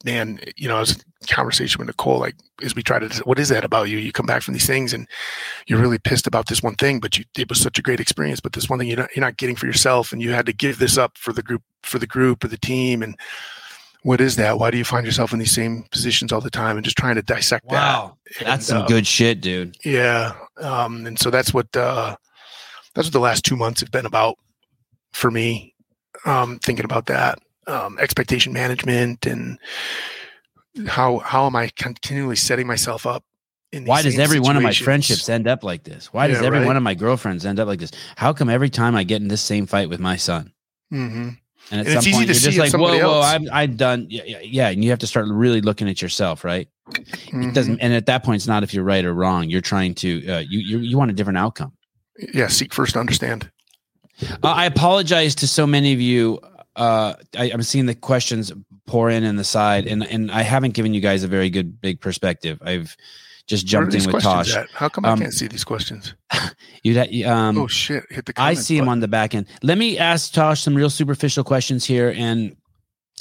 man 0.05 0.39
you 0.57 0.69
know 0.69 0.77
i 0.77 0.81
was 0.81 0.93
in 0.93 1.27
conversation 1.29 1.79
with 1.79 1.87
nicole 1.87 2.19
like 2.19 2.35
as 2.63 2.75
we 2.75 2.83
try 2.83 2.99
to 2.99 3.09
what 3.25 3.39
is 3.39 3.49
that 3.49 3.65
about 3.65 3.89
you? 3.89 3.99
You 3.99 4.13
come 4.13 4.27
back 4.27 4.43
from 4.43 4.55
these 4.55 4.67
things 4.67 4.93
and 4.93 5.09
you're 5.67 5.81
really 5.81 5.99
pissed 5.99 6.27
about 6.27 6.47
this 6.47 6.63
one 6.63 6.77
thing 6.77 7.01
but 7.01 7.19
you 7.19 7.25
it 7.37 7.49
was 7.49 7.61
such 7.61 7.79
a 7.79 7.83
great 7.83 8.01
experience. 8.01 8.41
But 8.41 8.53
this 8.53 8.69
one 8.69 8.79
thing 8.79 8.89
you're 8.89 8.99
not, 8.99 9.11
you're 9.17 9.25
not 9.25 9.37
getting 9.37 9.57
for 9.57 9.67
yourself 9.67 10.13
and 10.13 10.23
you 10.23 10.33
had 10.33 10.47
to 10.47 10.53
give 10.53 10.79
this 10.79 10.97
up 10.99 11.19
for 11.19 11.33
the 11.33 11.43
group 11.43 11.63
for 11.83 11.99
the 11.99 12.07
group 12.07 12.45
or 12.45 12.49
the 12.49 12.59
team. 12.59 13.03
And 13.03 13.17
what 14.05 14.21
is 14.21 14.37
that 14.37 14.59
why 14.59 14.71
do 14.71 14.79
you 14.79 14.85
find 14.85 15.05
yourself 15.05 15.33
in 15.33 15.39
these 15.41 15.51
same 15.53 15.83
positions 15.91 16.31
all 16.33 16.41
the 16.41 16.51
time 16.51 16.77
and 16.77 16.85
just 16.85 16.97
trying 16.97 17.17
to 17.17 17.23
dissect 17.23 17.69
that 17.71 17.75
Wow. 17.75 18.17
That's 18.41 18.51
And, 18.51 18.63
some 18.63 18.83
uh, 18.83 18.87
good 18.87 19.07
shit, 19.07 19.41
dude. 19.41 19.77
yeah. 19.85 20.33
Um, 20.59 21.07
and 21.07 21.19
so 21.19 21.31
that's 21.31 21.53
what 21.53 21.75
uh 21.77 22.17
that's 22.95 23.09
what 23.09 23.13
the 23.13 23.21
last 23.21 23.45
two 23.45 23.57
months 23.57 23.81
have 23.81 23.91
been 23.91 24.07
about 24.07 24.37
for 25.13 25.31
me. 25.31 25.75
Um, 26.25 26.59
thinking 26.61 26.85
about 26.85 27.07
that. 27.07 27.39
Um, 27.67 27.99
expectation 27.99 28.53
management 28.53 29.27
and 29.27 29.59
how 30.87 31.19
how 31.19 31.47
am 31.47 31.57
I 31.57 31.71
continually 31.77 32.37
setting 32.37 32.67
myself 32.67 33.07
up 33.07 33.25
in 33.73 33.85
Why 33.85 34.03
does 34.03 34.19
every 34.19 34.39
one 34.41 34.57
of 34.57 34.63
my 34.63 34.73
friendships 34.73 35.29
end 35.29 35.49
up 35.49 35.65
like 35.65 35.85
this? 35.85 36.13
Why 36.13 36.29
does 36.29 36.43
every 36.43 36.59
right. 36.61 36.67
one 36.67 36.77
of 36.77 36.83
my 36.83 36.95
girlfriends 36.95 37.45
end 37.47 37.59
up 37.59 37.67
like 37.67 37.81
this? 37.81 37.91
How 38.17 38.33
come 38.33 38.49
every 38.51 38.71
time 38.71 38.95
I 38.95 39.03
get 39.05 39.23
in 39.23 39.29
this 39.29 39.41
same 39.43 39.67
fight 39.67 39.89
with 39.89 39.99
my 40.01 40.17
son? 40.17 40.53
Mhm. 40.93 41.39
And 41.71 41.81
at 41.81 41.87
And 41.87 41.97
it's 41.97 42.05
some 42.05 42.09
easy 42.11 42.13
point, 42.13 42.27
to 42.27 42.33
you're 42.33 42.35
see 42.35 42.47
just 42.51 42.59
like, 42.59 42.67
whoa, 42.73 42.87
somebody 42.89 43.03
whoa, 43.03 43.15
else. 43.15 43.27
I'm, 43.27 43.49
I'm 43.53 43.77
done. 43.77 44.07
Yeah, 44.11 44.41
yeah. 44.43 44.69
And 44.69 44.85
you 44.85 44.91
have 44.91 44.99
to 45.01 45.07
start 45.07 45.27
really 45.29 45.61
looking 45.61 45.89
at 45.89 46.03
yourself, 46.03 46.45
right? 46.45 46.69
It 46.95 47.07
Mhm. 47.33 47.55
doesn't. 47.55 47.81
And 47.81 47.95
at 47.95 48.07
that 48.07 48.23
point, 48.23 48.37
it's 48.37 48.47
not 48.47 48.63
if 48.63 48.75
you're 48.75 48.85
right 48.85 49.05
or 49.05 49.15
wrong. 49.15 49.49
You're 49.49 49.61
trying 49.63 49.95
to, 49.97 50.27
uh, 50.29 50.39
you, 50.41 50.59
you, 50.61 50.79
you 50.79 50.99
want 50.99 51.11
a 51.11 51.15
different 51.15 51.39
outcome. 51.39 51.73
Yeah, 52.35 52.49
seek 52.49 52.73
first 52.75 52.93
to 52.95 53.01
understand. 53.01 53.51
Uh, 54.23 54.37
I 54.43 54.67
apologize 54.67 55.35
to 55.37 55.49
so 55.49 55.67
many 55.67 55.93
of 55.93 56.01
you. 56.01 56.39
Uh, 56.77 57.15
I, 57.37 57.51
I'm 57.53 57.63
seeing 57.63 57.87
the 57.87 57.95
questions 57.95 58.53
pour 58.87 59.09
in 59.11 59.25
in 59.25 59.37
the 59.37 59.45
side, 59.45 59.87
and 59.87 60.05
and 60.07 60.31
I 60.31 60.43
haven't 60.43 60.75
given 60.75 60.93
you 60.95 61.01
guys 61.01 61.25
a 61.25 61.29
very 61.29 61.49
good 61.51 61.81
big 61.81 62.01
perspective. 62.01 62.59
I've 62.63 62.97
just 63.47 63.67
jumped 63.67 63.95
in 63.95 64.11
with 64.11 64.23
Tosh. 64.23 64.55
at? 64.55 64.71
How 64.71 64.89
come 64.89 65.05
Um, 65.05 65.19
I 65.19 65.23
can't 65.23 65.35
see 65.35 65.47
these 65.47 65.65
questions? 65.65 66.15
You'd 66.83 67.25
um, 67.25 67.59
oh 67.59 67.67
shit! 67.67 68.05
Hit 68.11 68.27
the. 68.27 68.33
I 68.37 68.55
see 68.55 68.77
him 68.77 68.89
on 68.89 69.01
the 69.01 69.09
back 69.09 69.35
end. 69.35 69.47
Let 69.63 69.79
me 69.79 69.99
ask 69.99 70.33
Tosh 70.33 70.63
some 70.63 70.75
real 70.75 70.91
superficial 70.91 71.45
questions 71.45 71.85
here, 71.85 72.15
and 72.17 72.57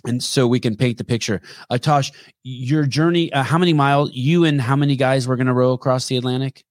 and 0.05 0.23
so 0.23 0.47
we 0.47 0.59
can 0.59 0.75
paint 0.75 0.97
the 0.97 1.03
picture. 1.03 1.41
Uh, 1.69 1.77
Tosh, 1.77 2.11
your 2.43 2.85
journey. 2.85 3.31
Uh, 3.33 3.43
how 3.43 3.57
many 3.57 3.73
miles? 3.73 4.11
You 4.13 4.45
and 4.45 4.61
how 4.61 4.75
many 4.75 4.95
guys 4.95 5.27
were 5.27 5.35
going 5.35 5.47
to 5.47 5.53
row 5.53 5.73
across 5.73 6.07
the 6.07 6.17
Atlantic? 6.17 6.63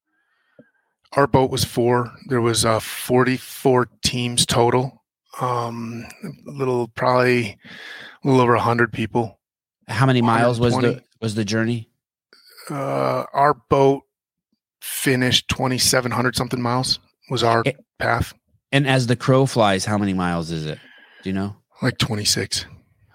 Our 1.12 1.26
boat 1.26 1.50
was 1.50 1.62
four. 1.64 2.10
There 2.28 2.40
was 2.40 2.64
uh, 2.64 2.80
44 2.80 3.86
teams 4.02 4.46
total. 4.46 5.02
Um, 5.40 6.06
a 6.24 6.50
little, 6.50 6.88
probably 6.88 7.58
a 8.24 8.26
little 8.28 8.40
over 8.40 8.56
hundred 8.56 8.92
people. 8.92 9.38
How 9.88 10.06
many 10.06 10.22
miles 10.22 10.58
was 10.58 10.74
the 10.76 11.02
was 11.20 11.34
the 11.34 11.44
journey? 11.44 11.90
Uh, 12.70 13.24
our 13.32 13.54
boat 13.68 14.02
finished 14.80 15.48
2,700 15.48 16.36
something 16.36 16.60
miles. 16.60 16.98
Was 17.30 17.42
our 17.42 17.62
Eh. 17.66 17.72
path 17.98 18.34
And 18.72 18.86
as 18.86 19.06
the 19.06 19.16
crow 19.16 19.46
flies, 19.46 19.84
how 19.84 19.96
many 19.98 20.12
miles 20.12 20.50
is 20.50 20.66
it? 20.66 20.78
Do 21.22 21.30
you 21.30 21.34
know? 21.34 21.56
like 21.80 21.98
26, 21.98 22.66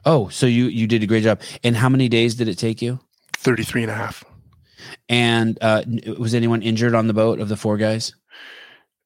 Oh, 0.06 0.28
so 0.30 0.46
you 0.46 0.66
you 0.66 0.88
did 0.88 1.04
a 1.04 1.08
great 1.08 1.24
job. 1.24 1.42
And 1.64 1.76
how 1.76 1.90
many 1.90 2.08
days 2.10 2.36
did 2.36 2.48
it 2.48 2.58
take 2.58 2.82
you? 2.82 3.00
33 3.38 3.84
and 3.84 3.92
a 3.92 3.96
half. 3.96 4.24
And 5.10 5.58
uh, 5.62 5.84
was 6.18 6.34
anyone 6.34 6.62
injured 6.62 6.96
on 6.96 7.08
the 7.08 7.14
boat 7.14 7.40
of 7.40 7.50
the 7.50 7.58
four 7.58 7.78
guys? 7.78 8.14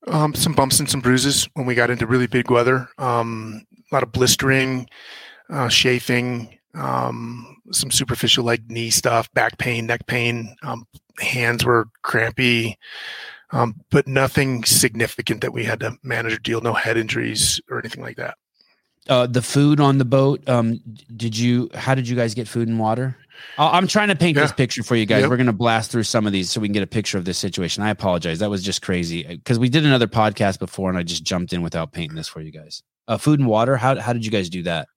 Um, 0.07 0.34
some 0.35 0.53
bumps 0.53 0.80
and 0.80 0.89
some 0.89 1.01
bruises 1.01 1.47
when 1.53 1.65
we 1.68 1.76
got 1.76 1.89
into 1.91 2.05
really 2.07 2.27
big 2.27 2.49
weather. 2.51 2.88
Um, 2.97 3.65
a 3.91 3.95
lot 3.95 4.03
of 4.03 4.11
blistering, 4.11 4.88
uh, 5.49 5.69
chafing, 5.69 6.57
um, 6.76 7.57
some 7.71 7.91
superficial 7.91 8.43
like 8.43 8.63
knee 8.67 8.89
stuff, 8.89 9.31
back 9.33 9.57
pain, 9.57 9.85
neck 9.85 10.05
pain. 10.07 10.55
Um, 10.63 10.85
hands 11.19 11.65
were 11.65 11.88
crampy, 12.03 12.77
um, 13.51 13.75
but 13.89 14.07
nothing 14.07 14.63
significant 14.63 15.41
that 15.41 15.53
we 15.53 15.63
had 15.63 15.79
to 15.81 15.97
manage 16.03 16.33
or 16.33 16.39
deal. 16.39 16.61
No 16.61 16.73
head 16.73 16.97
injuries 16.97 17.61
or 17.69 17.79
anything 17.79 18.03
like 18.03 18.17
that. 18.17 18.35
Uh, 19.09 19.27
the 19.27 19.41
food 19.41 19.79
on 19.79 19.97
the 19.97 20.05
boat. 20.05 20.47
Um, 20.47 20.79
did 21.15 21.38
you? 21.38 21.69
How 21.73 21.95
did 21.95 22.07
you 22.07 22.15
guys 22.15 22.33
get 22.33 22.47
food 22.47 22.67
and 22.67 22.79
water? 22.79 23.17
I'm 23.57 23.88
trying 23.88 24.09
to 24.09 24.15
paint 24.15 24.38
this 24.38 24.51
picture 24.51 24.83
for 24.83 24.95
you 24.95 25.05
guys. 25.05 25.21
Yep. 25.21 25.29
We're 25.29 25.38
going 25.38 25.47
to 25.47 25.53
blast 25.53 25.91
through 25.91 26.03
some 26.03 26.27
of 26.27 26.33
these 26.33 26.51
so 26.51 26.61
we 26.61 26.67
can 26.67 26.73
get 26.73 26.83
a 26.83 26.88
picture 26.88 27.17
of 27.17 27.25
this 27.25 27.38
situation. 27.38 27.83
I 27.83 27.89
apologize. 27.89 28.39
That 28.39 28.49
was 28.49 28.63
just 28.63 28.81
crazy 28.81 29.23
because 29.23 29.57
we 29.57 29.69
did 29.69 29.85
another 29.85 30.07
podcast 30.07 30.59
before 30.59 30.89
and 30.89 30.97
I 30.97 31.03
just 31.03 31.23
jumped 31.23 31.53
in 31.53 31.61
without 31.61 31.91
painting 31.91 32.15
this 32.15 32.27
for 32.27 32.41
you 32.41 32.51
guys. 32.51 32.83
Uh, 33.07 33.17
food 33.17 33.39
and 33.39 33.47
water. 33.47 33.77
How 33.77 33.99
how 33.99 34.13
did 34.13 34.23
you 34.23 34.31
guys 34.31 34.49
do 34.49 34.63
that? 34.63 34.88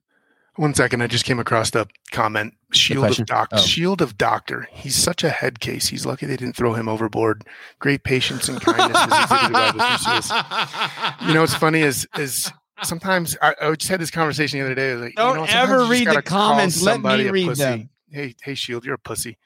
One 0.57 0.73
second, 0.73 1.01
I 1.01 1.07
just 1.07 1.25
came 1.25 1.39
across 1.39 1.71
the 1.71 1.85
comment. 2.11 2.53
Shield 2.71 3.05
question? 3.05 3.23
of 3.23 3.27
doctor. 3.27 3.55
Oh. 3.57 3.61
Shield 3.61 4.01
of 4.01 4.17
doctor. 4.17 4.69
He's 4.71 4.95
such 4.95 5.23
a 5.23 5.29
head 5.29 5.59
case. 5.59 5.87
He's 5.87 6.05
lucky 6.05 6.25
they 6.25 6.37
didn't 6.37 6.55
throw 6.55 6.73
him 6.73 6.87
overboard. 6.87 7.43
Great 7.79 8.03
patience 8.03 8.47
and 8.47 8.61
kindness. 8.61 8.97
is 8.97 9.03
exhibited 9.03 9.51
by 9.53 9.71
the 9.71 9.97
Theseus. 9.97 11.27
you 11.27 11.33
know 11.33 11.41
what's 11.41 11.55
funny 11.55 11.81
is 11.81 12.07
is 12.17 12.51
sometimes 12.83 13.35
I, 13.41 13.53
I 13.61 13.71
just 13.75 13.89
had 13.89 13.99
this 13.99 14.11
conversation 14.11 14.59
the 14.59 14.65
other 14.65 14.75
day. 14.75 14.91
I 14.91 14.93
was 14.93 15.01
like, 15.03 15.15
Don't 15.15 15.35
you 15.35 15.41
know, 15.41 15.47
ever 15.61 15.83
you 15.83 15.91
read 15.91 16.07
the 16.07 16.21
comments. 16.21 16.81
Let 16.81 17.01
me 17.01 17.29
read 17.29 17.47
pussy. 17.49 17.63
them. 17.63 17.89
Hey, 18.09 18.35
hey, 18.41 18.55
Shield, 18.55 18.85
you're 18.85 18.95
a 18.95 18.99
pussy. 18.99 19.37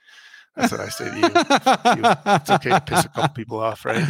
That's 0.56 0.72
what 0.72 0.82
I 0.82 0.90
say 0.90 1.06
to 1.10 1.18
you. 1.18 1.30
It's 2.36 2.50
okay 2.52 2.70
to 2.70 2.82
piss 2.82 3.06
a 3.06 3.10
couple 3.10 3.30
people 3.30 3.60
off, 3.60 3.84
right? 3.86 4.04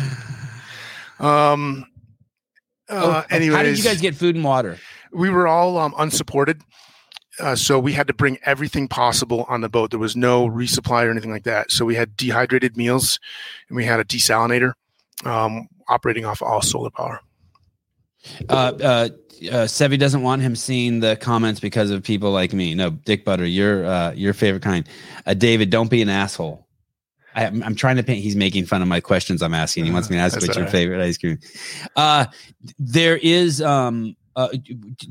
Um. 1.20 1.86
Uh, 2.90 3.22
Oh, 3.22 3.24
anyways, 3.30 3.56
how 3.56 3.64
did 3.64 3.78
you 3.78 3.84
guys 3.84 4.02
get 4.02 4.16
food 4.16 4.36
and 4.36 4.44
water? 4.44 4.78
we 5.12 5.30
were 5.30 5.48
all 5.48 5.78
um, 5.78 5.94
unsupported. 5.98 6.62
Uh, 7.40 7.56
so 7.56 7.80
we 7.80 7.94
had 7.94 8.08
to 8.08 8.14
bring 8.14 8.38
everything 8.44 8.88
possible 8.88 9.46
on 9.48 9.62
the 9.62 9.70
boat. 9.70 9.92
There 9.92 10.00
was 10.00 10.16
no 10.16 10.48
resupply 10.48 11.06
or 11.06 11.12
anything 11.12 11.32
like 11.32 11.44
that. 11.44 11.72
So 11.72 11.86
we 11.86 11.96
had 11.96 12.18
dehydrated 12.18 12.76
meals 12.76 13.20
and 13.68 13.76
we 13.76 13.86
had 13.86 14.00
a 14.00 14.04
desalinator 14.04 14.74
um, 15.26 15.68
operating 15.88 16.26
off 16.26 16.42
all 16.42 16.62
solar 16.62 16.90
power. 16.90 17.22
Uh, 18.50 18.54
uh, 18.54 19.10
uh, 19.50 19.66
Sevi 19.66 19.98
doesn't 19.98 20.22
want 20.22 20.42
him 20.42 20.56
seeing 20.56 21.00
the 21.00 21.16
comments 21.16 21.60
because 21.60 21.92
of 21.92 22.04
people 22.04 22.32
like 22.32 22.52
me. 22.54 22.76
No, 22.76 22.90
Dick 22.90 23.24
Butter, 23.24 23.46
you're 23.46 23.86
uh, 23.86 24.12
your 24.12 24.34
favorite 24.34 24.64
kind. 24.64 24.88
Uh, 25.26 25.34
David, 25.34 25.70
don't 25.70 25.90
be 25.90 26.02
an 26.02 26.10
asshole. 26.10 26.68
I, 27.36 27.46
I'm, 27.46 27.64
I'm 27.64 27.76
trying 27.76 27.96
to 27.96 28.04
paint. 28.04 28.22
He's 28.22 28.36
making 28.36 28.66
fun 28.66 28.82
of 28.82 28.88
my 28.88 29.00
questions 29.00 29.42
I'm 29.42 29.54
asking. 29.54 29.86
He 29.86 29.92
wants 29.92 30.10
me 30.10 30.18
to 30.18 30.22
ask 30.22 30.34
That's 30.34 30.48
what's 30.48 30.58
your 30.58 30.66
right. 30.66 30.72
favorite 30.72 31.02
ice 31.02 31.18
cream. 31.18 31.40
Uh, 31.96 32.26
there 32.78 33.18
is 33.18 33.62
um. 33.62 34.16
Uh, 34.40 34.48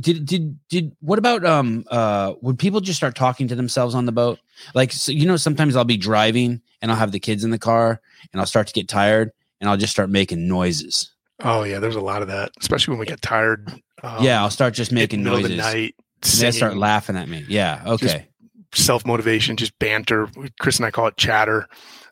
did 0.00 0.24
did 0.24 0.59
did 0.70 0.96
what 1.00 1.18
about 1.18 1.44
um 1.44 1.84
uh 1.90 2.32
would 2.40 2.59
people 2.59 2.80
just 2.80 2.96
start 2.96 3.14
talking 3.14 3.46
to 3.46 3.55
themselves 3.55 3.94
on 3.94 4.06
the 4.06 4.12
boat 4.12 4.38
like 4.74 4.90
so, 4.90 5.12
you 5.12 5.26
know 5.26 5.36
sometimes 5.36 5.76
I'll 5.76 5.84
be 5.84 5.98
driving 5.98 6.62
and 6.80 6.90
I'll 6.90 6.96
have 6.96 7.12
the 7.12 7.20
kids 7.20 7.44
in 7.44 7.50
the 7.50 7.59
car 7.59 8.00
and 8.32 8.40
I'll 8.40 8.46
start 8.46 8.68
to 8.68 8.72
get 8.72 8.88
tired 8.88 9.32
and 9.60 9.68
I'll 9.68 9.76
just 9.76 9.92
start 9.92 10.09
making 10.09 10.48
noises 10.48 11.10
Oh 11.40 11.62
yeah, 11.62 11.78
there's 11.78 11.96
a 11.96 12.00
lot 12.00 12.22
of 12.22 12.28
that, 12.28 12.50
especially 12.60 12.92
when 12.92 13.00
we 13.00 13.06
get 13.06 13.22
tired. 13.22 13.70
Um, 14.02 14.24
yeah 14.24 14.40
I'll 14.40 14.50
start 14.50 14.74
just 14.74 14.92
making 14.92 15.22
noises 15.22 15.44
of 15.44 15.50
the 15.50 15.56
night. 15.56 15.94
And 16.22 16.32
they 16.40 16.50
start 16.50 16.76
laughing 16.76 17.16
at 17.16 17.28
me. 17.28 17.44
Yeah. 17.48 17.82
Okay. 17.86 18.28
self 18.74 19.06
motivation, 19.06 19.56
just 19.56 19.78
banter. 19.78 20.28
Chris 20.59 20.78
and 20.78 20.86
I 20.86 20.90
call 20.90 21.06
it 21.06 21.16
chatter. 21.16 21.68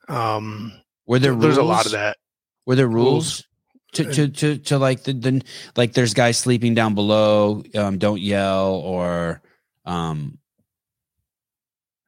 Um, 0.09 0.73
Were 1.07 1.19
there 1.19 1.33
rules? 1.33 1.43
there's 1.43 1.57
a 1.57 1.63
lot 1.65 1.87
of 1.87 1.93
that. 1.93 2.19
Were 2.67 2.77
there 2.77 2.89
rules 2.89 3.07
Rules. 3.07 3.47
To, 3.93 4.05
to 4.13 4.29
to 4.29 4.59
to 4.59 4.79
like 4.79 5.05
the, 5.05 5.13
the 5.13 5.43
like 5.77 5.93
there's 5.95 6.15
guys 6.15 6.39
sleeping 6.39 6.75
down 6.75 6.95
below. 6.95 7.63
Um, 7.75 7.99
don't 7.99 8.21
yell 8.21 8.75
or 8.75 9.43
um. 9.85 10.39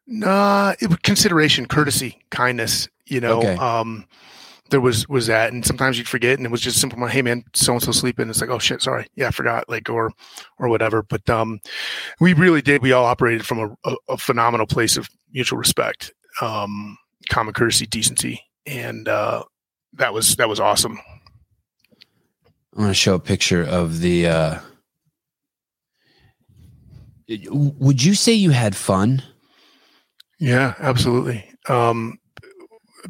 Nah, 0.07 0.75
it 0.81 1.03
consideration, 1.03 1.67
courtesy, 1.67 2.19
kindness. 2.31 2.89
You 3.07 3.21
know, 3.21 3.39
Okay. 3.39 3.57
um, 3.57 4.07
there 4.71 4.81
was 4.81 5.09
was 5.09 5.27
that, 5.27 5.53
and 5.53 5.65
sometimes 5.65 5.99
you'd 5.99 6.09
forget, 6.09 6.39
and 6.39 6.47
it 6.47 6.51
was 6.51 6.61
just 6.61 6.81
simple. 6.81 7.07
Hey, 7.07 7.23
man, 7.23 7.45
so 7.55 7.73
and 7.73 7.83
so 7.83 7.93
sleeping. 7.93 8.29
It's 8.29 8.41
like, 8.41 8.51
oh 8.51 8.59
shit, 8.59 8.83
sorry, 8.83 9.07
yeah, 9.17 9.29
I 9.29 9.31
forgot, 9.31 9.69
like, 9.69 9.89
or 9.89 10.11
or 10.59 10.69
whatever. 10.69 11.03
But 11.03 11.29
um, 11.29 11.61
we 12.21 12.33
really 12.35 12.63
did. 12.63 12.83
We 12.83 12.93
all 12.93 13.05
operated 13.05 13.47
from 13.47 13.59
a, 13.59 13.91
a, 13.91 13.97
a 14.11 14.17
phenomenal 14.19 14.67
place 14.67 14.97
of 14.97 15.09
mutual 15.33 15.59
respect, 15.59 16.13
um, 16.41 16.97
common 17.31 17.55
courtesy, 17.55 17.87
decency, 17.87 18.43
and 18.67 19.09
uh, 19.09 19.43
that 19.95 20.13
was 20.13 20.37
that 20.37 20.49
was 20.49 20.61
awesome. 20.61 20.99
I'm 22.79 22.85
going 22.85 22.91
to 22.93 22.95
show 22.95 23.17
a 23.17 23.19
picture 23.19 23.65
of 23.65 23.99
the. 23.99 24.29
uh 24.29 24.59
Would 27.29 28.05
you 28.05 28.15
say 28.15 28.33
you 28.33 28.51
had 28.51 28.77
fun? 28.77 29.21
Yeah, 30.39 30.75
absolutely. 30.79 31.51
Um, 31.69 32.21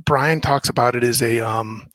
Brian 0.07 0.41
talks 0.41 0.71
about 0.71 0.97
it 0.97 1.05
as 1.05 1.21
a 1.21 1.41
um, 1.41 1.87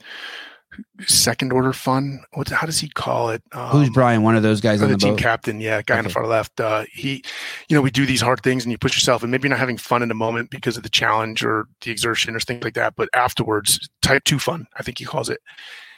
second 1.08 1.52
order 1.52 1.74
fun. 1.74 2.24
What? 2.34 2.50
How 2.50 2.68
does 2.68 2.80
he 2.80 2.90
call 2.90 3.32
it? 3.32 3.42
Um, 3.54 3.70
Who's 3.70 3.90
Brian? 3.90 4.22
One 4.22 4.36
of 4.36 4.44
those 4.44 4.62
guys 4.62 4.80
on 4.84 4.90
the 4.90 4.94
the 4.94 5.00
team 5.00 5.14
boat. 5.16 5.20
captain, 5.24 5.60
yeah, 5.60 5.82
guy 5.82 5.98
on 5.98 6.04
the 6.04 6.12
far 6.12 6.28
left. 6.28 6.60
Uh, 6.60 6.86
he, 6.92 7.24
you 7.70 7.76
know, 7.76 7.82
we 7.82 7.90
do 7.90 8.06
these 8.06 8.22
hard 8.22 8.44
things, 8.44 8.64
and 8.64 8.72
you 8.72 8.78
push 8.78 8.96
yourself, 8.96 9.24
and 9.24 9.32
maybe 9.32 9.48
you're 9.48 9.50
not 9.50 9.60
having 9.60 9.78
fun 9.80 10.04
in 10.04 10.10
the 10.10 10.14
moment 10.14 10.52
because 10.52 10.78
of 10.78 10.84
the 10.84 10.90
challenge 10.90 11.44
or 11.44 11.66
the 11.82 11.90
exertion 11.90 12.36
or 12.36 12.40
things 12.40 12.64
like 12.64 12.76
that. 12.76 12.94
But 12.96 13.10
afterwards, 13.16 13.90
type 14.04 14.26
two 14.26 14.38
fun, 14.38 14.68
I 14.78 14.84
think 14.84 15.00
he 15.00 15.06
calls 15.06 15.28
it. 15.28 15.42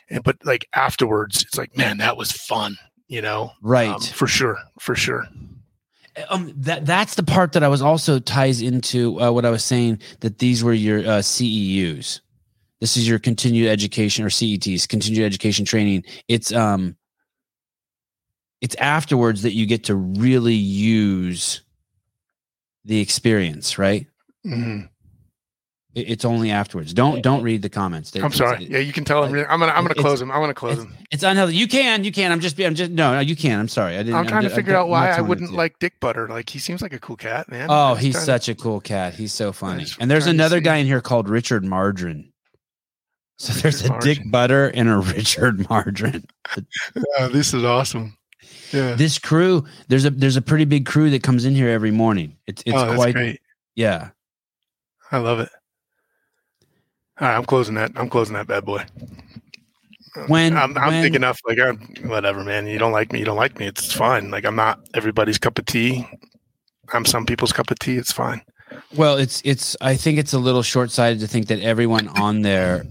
And 0.09 0.23
but 0.23 0.37
like 0.45 0.67
afterwards, 0.73 1.41
it's 1.43 1.57
like, 1.57 1.75
man, 1.77 1.97
that 1.97 2.17
was 2.17 2.31
fun, 2.31 2.77
you 3.07 3.21
know, 3.21 3.51
right. 3.61 3.89
Um, 3.89 3.99
for 4.01 4.27
sure, 4.27 4.57
for 4.79 4.95
sure. 4.95 5.25
um 6.29 6.53
that 6.55 6.85
that's 6.85 7.15
the 7.15 7.23
part 7.23 7.51
that 7.53 7.63
I 7.63 7.67
was 7.67 7.81
also 7.81 8.19
ties 8.19 8.61
into 8.61 9.19
uh, 9.21 9.31
what 9.31 9.45
I 9.45 9.49
was 9.49 9.63
saying 9.63 9.99
that 10.21 10.39
these 10.39 10.63
were 10.63 10.73
your 10.73 10.99
uh, 10.99 11.21
CEUs. 11.21 12.21
This 12.81 12.97
is 12.97 13.07
your 13.07 13.19
continued 13.19 13.67
education 13.69 14.23
or 14.25 14.29
CETs, 14.29 14.87
continued 14.87 15.25
education 15.25 15.65
training. 15.65 16.03
It's 16.27 16.53
um 16.53 16.95
it's 18.61 18.75
afterwards 18.75 19.41
that 19.41 19.53
you 19.53 19.65
get 19.65 19.83
to 19.85 19.95
really 19.95 20.53
use 20.55 21.61
the 22.85 22.99
experience, 22.99 23.77
right? 23.77 24.07
Mhm. 24.45 24.89
It- 25.95 26.09
It's 26.09 26.25
only 26.25 26.51
afterwards. 26.51 26.93
Don't 26.93 27.21
don't 27.21 27.41
read 27.41 27.61
the 27.61 27.69
comments. 27.69 28.13
I'm 28.15 28.31
sorry. 28.33 28.65
Yeah, 28.65 28.79
you 28.79 28.91
can 28.93 29.05
tell 29.05 29.23
him. 29.23 29.33
I'm 29.49 29.59
gonna, 29.59 29.71
I'm 29.71 29.83
gonna 29.83 29.95
close 29.95 30.19
them. 30.19 30.29
I'm 30.29 30.41
gonna 30.41 30.53
close 30.53 30.77
them. 30.77 30.93
It's 31.09 31.23
unhealthy. 31.23 31.55
You 31.55 31.67
can, 31.67 32.03
you 32.03 32.11
can. 32.11 32.31
I'm 32.31 32.41
just, 32.41 32.59
I'm 32.59 32.75
just, 32.75 32.91
no, 32.91 33.13
no, 33.13 33.19
you 33.21 33.35
can. 33.35 33.59
I'm 33.59 33.67
sorry. 33.69 33.95
I 33.95 33.99
didn't. 34.03 34.15
I'm 34.15 34.27
trying 34.27 34.41
to 34.43 34.47
just- 34.49 34.55
figure 34.57 34.73
I'm 34.75 34.81
out 34.81 34.89
why 34.89 35.09
I 35.11 35.21
wouldn't 35.21 35.53
like 35.53 35.79
Dick 35.79 35.99
Butter. 36.01 36.27
Like 36.27 36.49
he 36.49 36.59
seems 36.59 36.81
like 36.81 36.93
a 36.93 36.99
cool 36.99 37.15
cat, 37.15 37.49
man. 37.49 37.67
Oh, 37.69 37.93
I'm 37.93 37.97
he's 37.97 38.13
trying- 38.13 38.25
such 38.25 38.49
a 38.49 38.55
cool 38.55 38.81
cat. 38.81 39.13
He's 39.15 39.33
so 39.33 39.51
funny. 39.53 39.85
And 39.99 40.11
there's 40.11 40.27
another 40.27 40.59
guy 40.59 40.75
in 40.77 40.85
here 40.85 41.01
called 41.01 41.29
Richard 41.29 41.63
Margarine. 41.63 42.31
So 43.37 43.53
there's 43.53 43.83
a 43.85 43.89
Margarine. 43.89 44.15
Dick 44.15 44.31
Butter 44.31 44.67
and 44.69 44.89
a 44.89 44.97
Richard 45.15 45.69
Margarine. 45.69 46.25
Yeah, 47.17 47.27
this 47.27 47.53
is 47.53 47.63
awesome. 47.63 48.17
Yeah. 48.71 48.93
This 48.95 49.19
crew, 49.19 49.65
there's 49.87 50.05
a 50.05 50.09
there's 50.09 50.35
a 50.37 50.41
pretty 50.41 50.65
big 50.65 50.85
crew 50.85 51.09
that 51.11 51.23
comes 51.23 51.45
in 51.45 51.53
here 51.55 51.69
every 51.69 51.91
morning. 51.91 52.35
It's 52.47 52.61
it's 52.65 52.75
oh, 52.75 52.85
that's 52.85 52.95
quite 52.95 53.13
great. 53.13 53.41
yeah. 53.75 54.09
I 55.11 55.17
love 55.19 55.39
it. 55.39 55.49
All 57.19 57.27
right, 57.27 57.35
I'm 57.37 57.45
closing 57.45 57.75
that. 57.75 57.91
I'm 57.95 58.09
closing 58.09 58.33
that 58.35 58.47
bad 58.47 58.65
boy. 58.65 58.85
When- 60.27 60.55
I'm, 60.57 60.77
I'm 60.77 60.87
when- 60.87 61.01
thinking 61.03 61.15
enough, 61.21 61.39
like 61.47 61.59
I'm, 61.59 61.77
whatever, 62.09 62.43
man. 62.43 62.67
You 62.67 62.77
don't 62.79 62.91
like 62.91 63.11
me, 63.11 63.19
you 63.19 63.25
don't 63.25 63.37
like 63.37 63.59
me. 63.59 63.67
It's 63.67 63.93
fine. 63.93 64.31
Like 64.31 64.45
I'm 64.45 64.55
not 64.55 64.79
everybody's 64.93 65.37
cup 65.37 65.57
of 65.59 65.65
tea. 65.65 66.07
I'm 66.93 67.05
some 67.05 67.25
people's 67.25 67.51
cup 67.53 67.71
of 67.71 67.79
tea. 67.79 67.97
It's 67.97 68.11
fine. 68.11 68.41
Well, 68.95 69.17
it's 69.17 69.41
it's 69.45 69.75
I 69.81 69.95
think 69.95 70.17
it's 70.19 70.33
a 70.33 70.39
little 70.39 70.63
short 70.63 70.91
sighted 70.91 71.19
to 71.21 71.27
think 71.27 71.47
that 71.47 71.59
everyone 71.59 72.07
on 72.19 72.41
there 72.41 72.85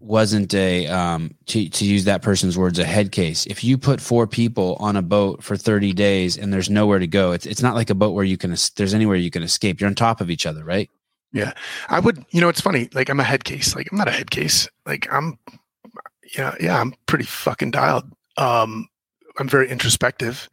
wasn't 0.00 0.52
a 0.52 0.86
um 0.88 1.30
to 1.46 1.68
to 1.68 1.84
use 1.84 2.04
that 2.04 2.20
person's 2.22 2.58
words 2.58 2.78
a 2.78 2.84
head 2.84 3.12
case. 3.12 3.46
If 3.46 3.64
you 3.64 3.78
put 3.78 4.00
four 4.00 4.26
people 4.26 4.76
on 4.80 4.96
a 4.96 5.02
boat 5.02 5.42
for 5.42 5.56
30 5.56 5.92
days 5.94 6.36
and 6.36 6.52
there's 6.52 6.68
nowhere 6.68 6.98
to 6.98 7.06
go, 7.06 7.32
it's 7.32 7.46
it's 7.46 7.62
not 7.62 7.74
like 7.74 7.90
a 7.90 7.94
boat 7.94 8.10
where 8.10 8.24
you 8.24 8.36
can 8.36 8.54
there's 8.76 8.94
anywhere 8.94 9.16
you 9.16 9.30
can 9.30 9.42
escape. 9.42 9.80
You're 9.80 9.88
on 9.88 9.94
top 9.94 10.20
of 10.20 10.30
each 10.30 10.44
other, 10.46 10.64
right? 10.64 10.90
I 11.88 12.00
would, 12.00 12.24
you 12.30 12.40
know, 12.40 12.48
it's 12.48 12.60
funny. 12.60 12.88
Like 12.94 13.08
I'm 13.10 13.20
a 13.20 13.24
head 13.24 13.44
case. 13.44 13.74
Like 13.74 13.88
I'm 13.90 13.98
not 13.98 14.08
a 14.08 14.12
head 14.12 14.30
case. 14.30 14.68
Like 14.86 15.12
I'm, 15.12 15.38
yeah, 16.36 16.54
yeah, 16.60 16.80
I'm 16.80 16.94
pretty 17.06 17.24
fucking 17.24 17.72
dialed. 17.72 18.10
Um, 18.36 18.88
I'm 19.38 19.48
very 19.48 19.68
introspective, 19.68 20.48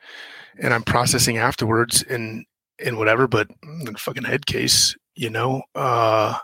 and 0.60 0.74
I'm 0.74 0.84
processing 0.84 1.38
afterwards 1.38 2.04
and 2.10 2.46
and 2.84 2.98
whatever. 2.98 3.28
But 3.28 3.48
I'm 3.64 3.96
a 3.96 3.98
fucking 3.98 4.24
head 4.24 4.48
case, 4.48 4.96
you 5.16 5.30
know. 5.30 5.62
Uh, 5.76 6.38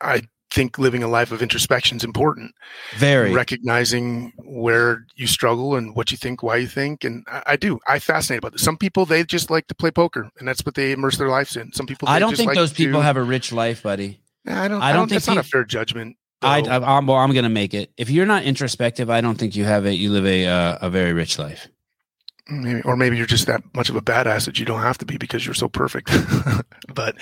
I 0.00 0.22
think 0.52 0.78
living 0.78 1.02
a 1.02 1.08
life 1.08 1.32
of 1.32 1.42
introspection 1.42 1.96
is 1.96 2.04
important. 2.04 2.54
Very. 2.96 3.32
recognizing 3.32 4.32
where 4.44 5.06
you 5.16 5.26
struggle 5.26 5.76
and 5.76 5.96
what 5.96 6.10
you 6.10 6.16
think, 6.16 6.42
why 6.42 6.56
you 6.56 6.66
think, 6.66 7.04
and 7.04 7.24
I, 7.26 7.42
I 7.46 7.56
do. 7.56 7.80
I 7.86 7.98
fascinate 7.98 8.38
about 8.38 8.52
this. 8.52 8.62
Some 8.62 8.76
people 8.76 9.06
they 9.06 9.24
just 9.24 9.50
like 9.50 9.66
to 9.68 9.74
play 9.74 9.90
poker, 9.90 10.30
and 10.38 10.46
that's 10.46 10.64
what 10.64 10.74
they 10.74 10.92
immerse 10.92 11.16
their 11.16 11.28
lives 11.28 11.56
in. 11.56 11.72
Some 11.72 11.86
people 11.86 12.08
I 12.08 12.18
don't 12.18 12.36
think 12.36 12.48
like 12.48 12.56
those 12.56 12.72
people 12.72 13.00
to- 13.00 13.04
have 13.04 13.16
a 13.16 13.22
rich 13.22 13.52
life, 13.52 13.82
buddy. 13.82 14.20
I 14.46 14.68
don't. 14.68 14.82
I 14.82 14.90
I 14.90 14.92
don't 14.92 15.00
don't. 15.02 15.08
think 15.08 15.22
That's 15.22 15.28
not 15.28 15.38
a 15.38 15.42
fair 15.42 15.64
judgment. 15.64 16.16
I, 16.42 16.60
though. 16.60 16.70
I 16.70 16.96
I'm 16.96 17.06
well, 17.06 17.16
I'm 17.18 17.32
gonna 17.32 17.48
make 17.48 17.74
it. 17.74 17.92
If 17.96 18.10
you're 18.10 18.26
not 18.26 18.42
introspective, 18.42 19.08
I 19.08 19.20
don't 19.20 19.38
think 19.38 19.54
you 19.56 19.64
have 19.64 19.86
a 19.86 19.94
you 19.94 20.10
live 20.10 20.26
a 20.26 20.46
uh, 20.46 20.78
a 20.82 20.90
very 20.90 21.12
rich 21.12 21.38
life. 21.38 21.68
Maybe, 22.60 22.82
or 22.82 22.96
maybe 22.96 23.16
you're 23.16 23.26
just 23.26 23.46
that 23.46 23.62
much 23.74 23.88
of 23.88 23.96
a 23.96 24.02
badass 24.02 24.46
that 24.46 24.58
you 24.58 24.64
don't 24.64 24.82
have 24.82 24.98
to 24.98 25.06
be 25.06 25.16
because 25.16 25.44
you're 25.44 25.54
so 25.54 25.68
perfect. 25.68 26.10
but 26.94 27.16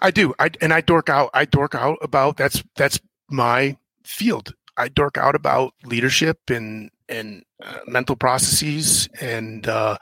I 0.00 0.10
do. 0.10 0.34
I 0.38 0.50
and 0.60 0.72
I 0.72 0.80
dork 0.80 1.08
out. 1.08 1.30
I 1.34 1.44
dork 1.44 1.74
out 1.74 1.98
about 2.02 2.36
that's 2.36 2.62
that's 2.76 3.00
my 3.28 3.76
field. 4.04 4.54
I 4.76 4.88
dork 4.88 5.16
out 5.16 5.34
about 5.34 5.72
leadership 5.84 6.38
and 6.50 6.90
and 7.08 7.42
uh, 7.62 7.78
mental 7.86 8.16
processes. 8.16 9.08
And 9.20 9.66
uh, 9.66 9.98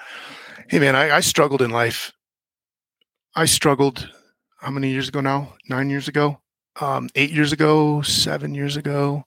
hey, 0.68 0.78
man, 0.78 0.96
I, 0.96 1.16
I 1.16 1.20
struggled 1.20 1.62
in 1.62 1.70
life. 1.70 2.12
I 3.34 3.46
struggled. 3.46 4.10
How 4.60 4.70
many 4.70 4.90
years 4.90 5.08
ago 5.08 5.20
now? 5.20 5.54
Nine 5.68 5.90
years 5.90 6.08
ago. 6.08 6.40
Um, 6.80 7.10
eight 7.14 7.30
years 7.30 7.52
ago. 7.52 8.02
Seven 8.02 8.54
years 8.54 8.76
ago. 8.76 9.24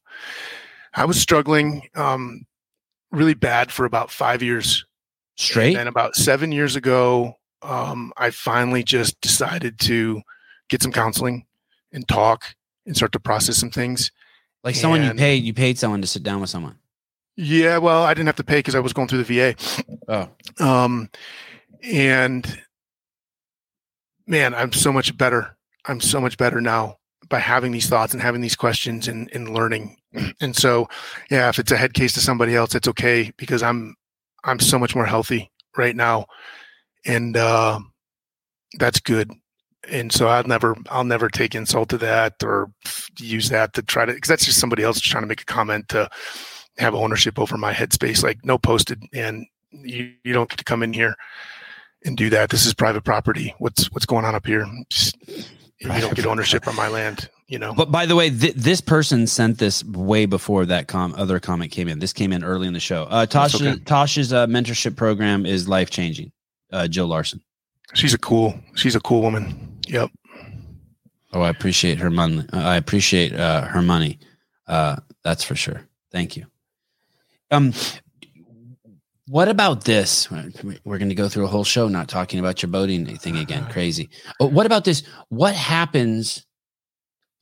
I 0.96 1.06
was 1.06 1.22
struggling 1.22 1.88
um, 1.96 2.48
really 3.12 3.36
bad 3.36 3.72
for 3.72 3.86
about 3.86 4.10
five 4.10 4.42
years. 4.42 4.87
Straight. 5.38 5.68
And 5.70 5.76
then 5.78 5.88
about 5.88 6.16
seven 6.16 6.52
years 6.52 6.76
ago, 6.76 7.36
um, 7.62 8.12
I 8.18 8.30
finally 8.32 8.84
just 8.84 9.20
decided 9.22 9.80
to 9.82 10.22
get 10.70 10.82
some 10.82 10.92
counseling 10.92 11.46
and 11.92 12.08
talk 12.08 12.56
and 12.86 12.96
start 12.96 13.12
to 13.14 13.20
process 13.20 13.58
some 13.58 13.70
things. 13.72 14.12
like 14.64 14.76
someone 14.76 15.02
you 15.04 15.10
and- 15.12 15.20
paid, 15.20 15.44
you 15.44 15.54
paid 15.54 15.78
someone 15.80 16.02
to 16.02 16.08
sit 16.08 16.24
down 16.24 16.42
with 16.42 16.50
someone. 16.50 16.78
Yeah, 17.36 17.78
well, 17.78 18.04
I 18.04 18.14
didn't 18.16 18.26
have 18.28 18.36
to 18.38 18.44
pay 18.44 18.58
because 18.60 18.74
I 18.76 18.80
was 18.80 18.94
going 18.94 19.08
through 19.08 19.24
the 19.24 19.54
VA. 19.54 19.56
Oh, 20.08 20.30
Um, 20.60 21.10
and 21.84 22.60
man, 24.26 24.54
I'm 24.56 24.74
so 24.74 24.92
much 24.92 25.16
better. 25.18 25.56
I'm 25.86 26.02
so 26.02 26.20
much 26.20 26.38
better 26.38 26.60
now 26.62 26.98
by 27.30 27.40
having 27.40 27.72
these 27.72 27.88
thoughts 27.88 28.14
and 28.14 28.22
having 28.22 28.42
these 28.42 28.56
questions 28.56 29.08
and, 29.08 29.30
and 29.34 29.54
learning. 29.54 29.98
And 30.42 30.56
so, 30.56 30.88
yeah, 31.30 31.48
if 31.50 31.60
it's 31.60 31.72
a 31.72 31.78
head 31.78 31.94
case 31.94 32.14
to 32.14 32.20
somebody 32.22 32.56
else, 32.56 32.74
it's 32.74 32.88
okay 32.88 33.32
because 33.38 33.62
I'm 33.62 33.96
I'm 34.44 34.60
so 34.60 34.80
much 34.80 34.96
more 34.96 35.06
healthy 35.06 35.52
right 35.76 35.96
now, 35.96 36.28
and 37.06 37.36
uh, 37.36 37.80
that's 38.78 39.00
good. 39.00 39.32
And 39.90 40.12
so 40.12 40.28
I'll 40.28 40.44
never 40.44 40.76
I'll 40.90 41.04
never 41.04 41.30
take 41.30 41.56
insult 41.56 41.90
to 41.90 41.98
that 42.00 42.36
or 42.44 42.72
use 43.20 43.50
that 43.50 43.74
to 43.74 43.82
try 43.82 44.06
to 44.06 44.14
because 44.14 44.28
that's 44.28 44.46
just 44.46 44.60
somebody 44.60 44.84
else 44.84 45.00
trying 45.00 45.24
to 45.24 45.28
make 45.28 45.42
a 45.42 45.46
comment 45.46 45.88
to 45.90 46.10
have 46.78 46.94
ownership 46.94 47.40
over 47.40 47.58
my 47.58 47.74
headspace. 47.74 48.24
Like 48.24 48.44
no 48.44 48.58
posted, 48.58 49.04
and 49.14 49.46
you, 49.72 50.14
you 50.24 50.34
don't 50.34 50.50
get 50.50 50.58
to 50.60 50.66
come 50.66 50.84
in 50.84 50.94
here 50.94 51.16
and 52.04 52.18
do 52.18 52.30
that. 52.32 52.50
This 52.50 52.66
is 52.66 52.74
private 52.74 53.04
property. 53.04 53.56
What's 53.60 53.92
what's 53.92 54.06
going 54.06 54.26
on 54.26 54.36
up 54.36 54.46
here? 54.46 54.66
Just- 54.90 55.18
you 55.80 55.88
don't 56.02 56.16
get 56.16 56.26
ownership 56.26 56.68
on 56.68 56.76
my 56.76 56.88
land. 56.88 57.30
You 57.48 57.60
know. 57.60 57.74
but 57.74 57.92
by 57.92 58.06
the 58.06 58.16
way, 58.16 58.30
th- 58.30 58.56
this 58.56 58.82
person 58.82 59.26
sent 59.26 59.58
this 59.58 59.84
way 59.84 60.26
before 60.26 60.66
that 60.66 60.88
com- 60.88 61.16
other 61.18 61.40
comment 61.40 61.72
came 61.72 61.88
in. 61.88 62.00
This 62.00 62.12
came 62.12 62.34
in 62.34 62.44
early 62.44 62.68
in 62.68 62.74
the 62.74 62.80
show. 62.82 63.04
Uh, 63.04 63.26
okay. 63.30 63.76
Tasha's 63.86 64.34
uh, 64.34 64.48
mentorship 64.48 64.98
program 64.98 65.46
is 65.46 65.68
life 65.68 65.90
changing. 65.90 66.34
Uh, 66.74 66.90
Jill 66.90 67.08
Larson. 67.08 67.42
She's 67.94 68.14
a 68.14 68.18
cool. 68.18 68.60
She's 68.76 68.96
a 68.96 69.00
cool 69.00 69.22
woman. 69.22 69.80
Yep. 69.88 70.12
Oh, 71.32 71.42
I 71.42 71.50
appreciate 71.50 72.00
her 72.00 72.10
money. 72.10 72.46
I 72.52 72.76
appreciate 72.76 73.34
uh, 73.34 73.62
her 73.66 73.82
money. 73.82 74.20
Uh, 74.68 74.98
that's 75.24 75.44
for 75.44 75.56
sure. 75.56 75.88
Thank 76.12 76.36
you. 76.36 76.46
Um, 77.52 77.74
what 79.28 79.50
about 79.50 79.84
this? 79.84 80.30
We're 80.32 80.98
going 80.98 81.10
to 81.10 81.16
go 81.16 81.28
through 81.28 81.46
a 81.46 81.50
whole 81.50 81.66
show 81.66 81.88
not 81.90 82.08
talking 82.08 82.40
about 82.40 82.62
your 82.62 82.72
boating 82.72 83.06
thing 83.18 83.38
again. 83.38 83.66
Crazy. 83.66 84.10
Oh, 84.40 84.48
what 84.48 84.66
about 84.66 84.86
this? 84.86 85.04
What 85.30 85.54
happens? 85.54 86.46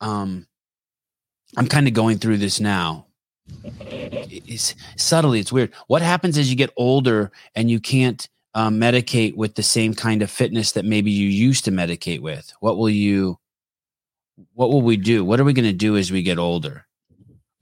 Um, 0.00 0.46
I'm 1.56 1.66
kind 1.66 1.88
of 1.88 1.94
going 1.94 2.18
through 2.18 2.38
this 2.38 2.60
now. 2.60 3.06
It's 3.80 4.74
subtly, 4.96 5.40
it's 5.40 5.52
weird. 5.52 5.72
What 5.86 6.02
happens 6.02 6.36
as 6.36 6.50
you 6.50 6.56
get 6.56 6.72
older 6.76 7.30
and 7.54 7.70
you 7.70 7.80
can't 7.80 8.28
um, 8.54 8.80
medicate 8.80 9.36
with 9.36 9.54
the 9.54 9.62
same 9.62 9.94
kind 9.94 10.22
of 10.22 10.30
fitness 10.30 10.72
that 10.72 10.84
maybe 10.84 11.10
you 11.10 11.28
used 11.28 11.64
to 11.66 11.70
medicate 11.70 12.20
with? 12.20 12.52
What 12.60 12.76
will 12.76 12.90
you? 12.90 13.38
What 14.54 14.70
will 14.70 14.82
we 14.82 14.96
do? 14.96 15.24
What 15.24 15.40
are 15.40 15.44
we 15.44 15.54
going 15.54 15.64
to 15.64 15.72
do 15.72 15.96
as 15.96 16.12
we 16.12 16.22
get 16.22 16.38
older? 16.38 16.86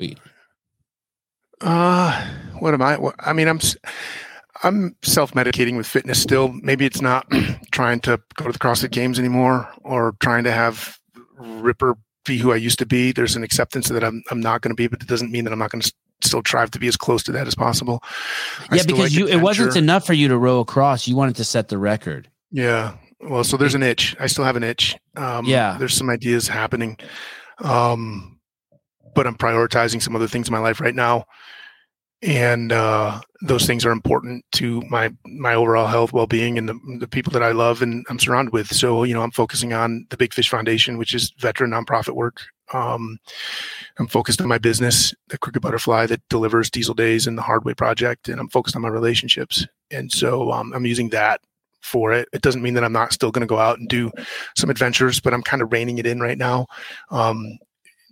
We, 0.01 0.17
Uh, 1.61 2.27
what 2.59 2.75
am 2.75 2.83
I? 2.83 2.97
What, 2.97 3.15
I 3.19 3.33
mean, 3.33 3.47
I'm 3.47 3.61
I'm 4.63 4.97
self 5.03 5.33
medicating 5.35 5.77
with 5.77 5.87
fitness 5.87 6.21
still. 6.21 6.49
Maybe 6.49 6.85
it's 6.85 7.01
not 7.01 7.27
trying 7.71 8.01
to 8.01 8.21
go 8.35 8.47
to 8.47 8.53
the 8.53 8.59
CrossFit 8.59 8.91
Games 8.91 9.19
anymore 9.19 9.69
or 9.83 10.17
trying 10.21 10.45
to 10.45 10.53
have 10.53 10.99
Ripper 11.37 11.97
be 12.25 12.39
who 12.39 12.53
I 12.53 12.57
used 12.57 12.79
to 12.81 12.87
be. 12.87 13.13
There's 13.13 13.37
an 13.37 13.43
acceptance 13.43 13.89
that 13.89 14.05
I'm 14.05 14.23
I'm 14.31 14.41
not 14.41 14.61
going 14.61 14.71
to 14.71 14.77
be, 14.77 14.87
but 14.87 15.03
it 15.03 15.09
doesn't 15.09 15.31
mean 15.31 15.45
that 15.45 15.53
I'm 15.53 15.59
not 15.59 15.71
going 15.71 15.83
to 15.83 15.93
still 16.23 16.41
strive 16.41 16.71
to 16.73 16.79
be 16.79 16.89
as 16.89 16.97
close 16.97 17.23
to 17.25 17.33
that 17.33 17.47
as 17.47 17.55
possible. 17.55 18.03
I 18.71 18.77
yeah, 18.77 18.83
because 18.87 18.99
like 18.99 19.13
you 19.13 19.27
it 19.27 19.41
wasn't 19.41 19.77
enough 19.77 20.07
for 20.07 20.15
you 20.15 20.29
to 20.29 20.39
row 20.39 20.61
across. 20.61 21.07
You 21.07 21.17
wanted 21.17 21.37
to 21.37 21.45
set 21.45 21.69
the 21.69 21.79
record. 21.79 22.29
Yeah. 22.51 22.95
Well, 23.21 23.45
so 23.45 23.57
there's 23.57 23.75
an 23.75 23.83
itch. 23.83 24.15
I 24.21 24.27
still 24.27 24.45
have 24.45 24.57
an 24.57 24.63
itch. 24.63 24.97
Um, 25.17 25.47
Yeah. 25.47 25.77
There's 25.79 25.95
some 25.95 26.11
ideas 26.11 26.47
happening. 26.49 26.99
Um, 27.59 28.39
but 29.15 29.27
I'm 29.27 29.37
prioritizing 29.37 30.03
some 30.03 30.17
other 30.17 30.27
things 30.27 30.49
in 30.49 30.53
my 30.53 30.59
life 30.59 30.81
right 30.81 30.95
now. 30.95 31.25
And 32.25 32.73
uh, 32.73 33.21
those 33.43 33.67
things 33.67 33.85
are 33.85 33.93
important 33.93 34.45
to 34.53 34.81
my 34.89 35.13
my 35.27 35.55
overall 35.55 35.87
health, 35.87 36.13
well 36.13 36.27
being, 36.27 36.57
and 36.57 36.69
the, 36.69 36.79
the 36.99 37.07
people 37.07 37.31
that 37.33 37.43
I 37.43 37.53
love 37.53 37.83
and 37.83 38.05
I'm 38.09 38.19
surrounded 38.19 38.55
with. 38.55 38.73
So, 38.75 39.05
you 39.05 39.13
know, 39.13 39.23
I'm 39.23 39.31
focusing 39.31 39.75
on 39.75 40.07
the 40.09 40.17
Big 40.17 40.33
Fish 40.33 40.49
Foundation, 40.49 40.97
which 40.97 41.15
is 41.15 41.33
veteran 41.39 41.73
nonprofit 41.73 42.15
work. 42.15 42.41
Um, 42.73 43.19
I'm 43.99 44.07
focused 44.07 44.41
on 44.41 44.49
my 44.49 44.57
business, 44.57 45.15
the 45.29 45.37
Crooked 45.37 45.61
Butterfly 45.61 46.07
that 46.07 46.27
delivers 46.31 46.71
Diesel 46.71 46.95
Days 46.95 47.27
and 47.27 47.37
the 47.37 47.43
Hardway 47.43 47.75
Project, 47.75 48.29
and 48.29 48.41
I'm 48.41 48.49
focused 48.49 48.75
on 48.75 48.83
my 48.83 48.89
relationships. 48.89 49.67
And 49.91 50.11
so 50.11 50.51
um, 50.51 50.73
I'm 50.73 50.87
using 50.87 51.11
that 51.11 51.43
for 51.83 52.13
it. 52.13 52.27
It 52.33 52.41
doesn't 52.41 52.63
mean 52.63 52.73
that 52.75 52.85
I'm 52.85 52.93
not 52.93 53.13
still 53.13 53.31
going 53.31 53.43
to 53.43 53.47
go 53.47 53.59
out 53.59 53.79
and 53.79 53.87
do 53.89 54.11
some 54.57 54.71
adventures, 54.71 55.21
but 55.21 55.35
I'm 55.35 55.43
kind 55.43 55.61
of 55.61 55.71
reining 55.71 55.99
it 55.99 56.07
in 56.07 56.21
right 56.21 56.39
now. 56.39 56.67
Um, 57.11 57.59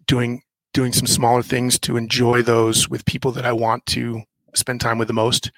doing 0.06 0.42
doing 0.72 0.92
some 0.92 1.06
smaller 1.06 1.42
things 1.42 1.78
to 1.80 1.96
enjoy 1.96 2.42
those 2.42 2.88
with 2.88 3.04
people 3.04 3.30
that 3.32 3.44
I 3.44 3.52
want 3.52 3.84
to 3.86 4.22
spend 4.54 4.80
time 4.80 4.98
with 4.98 5.08
the 5.08 5.14
most. 5.14 5.50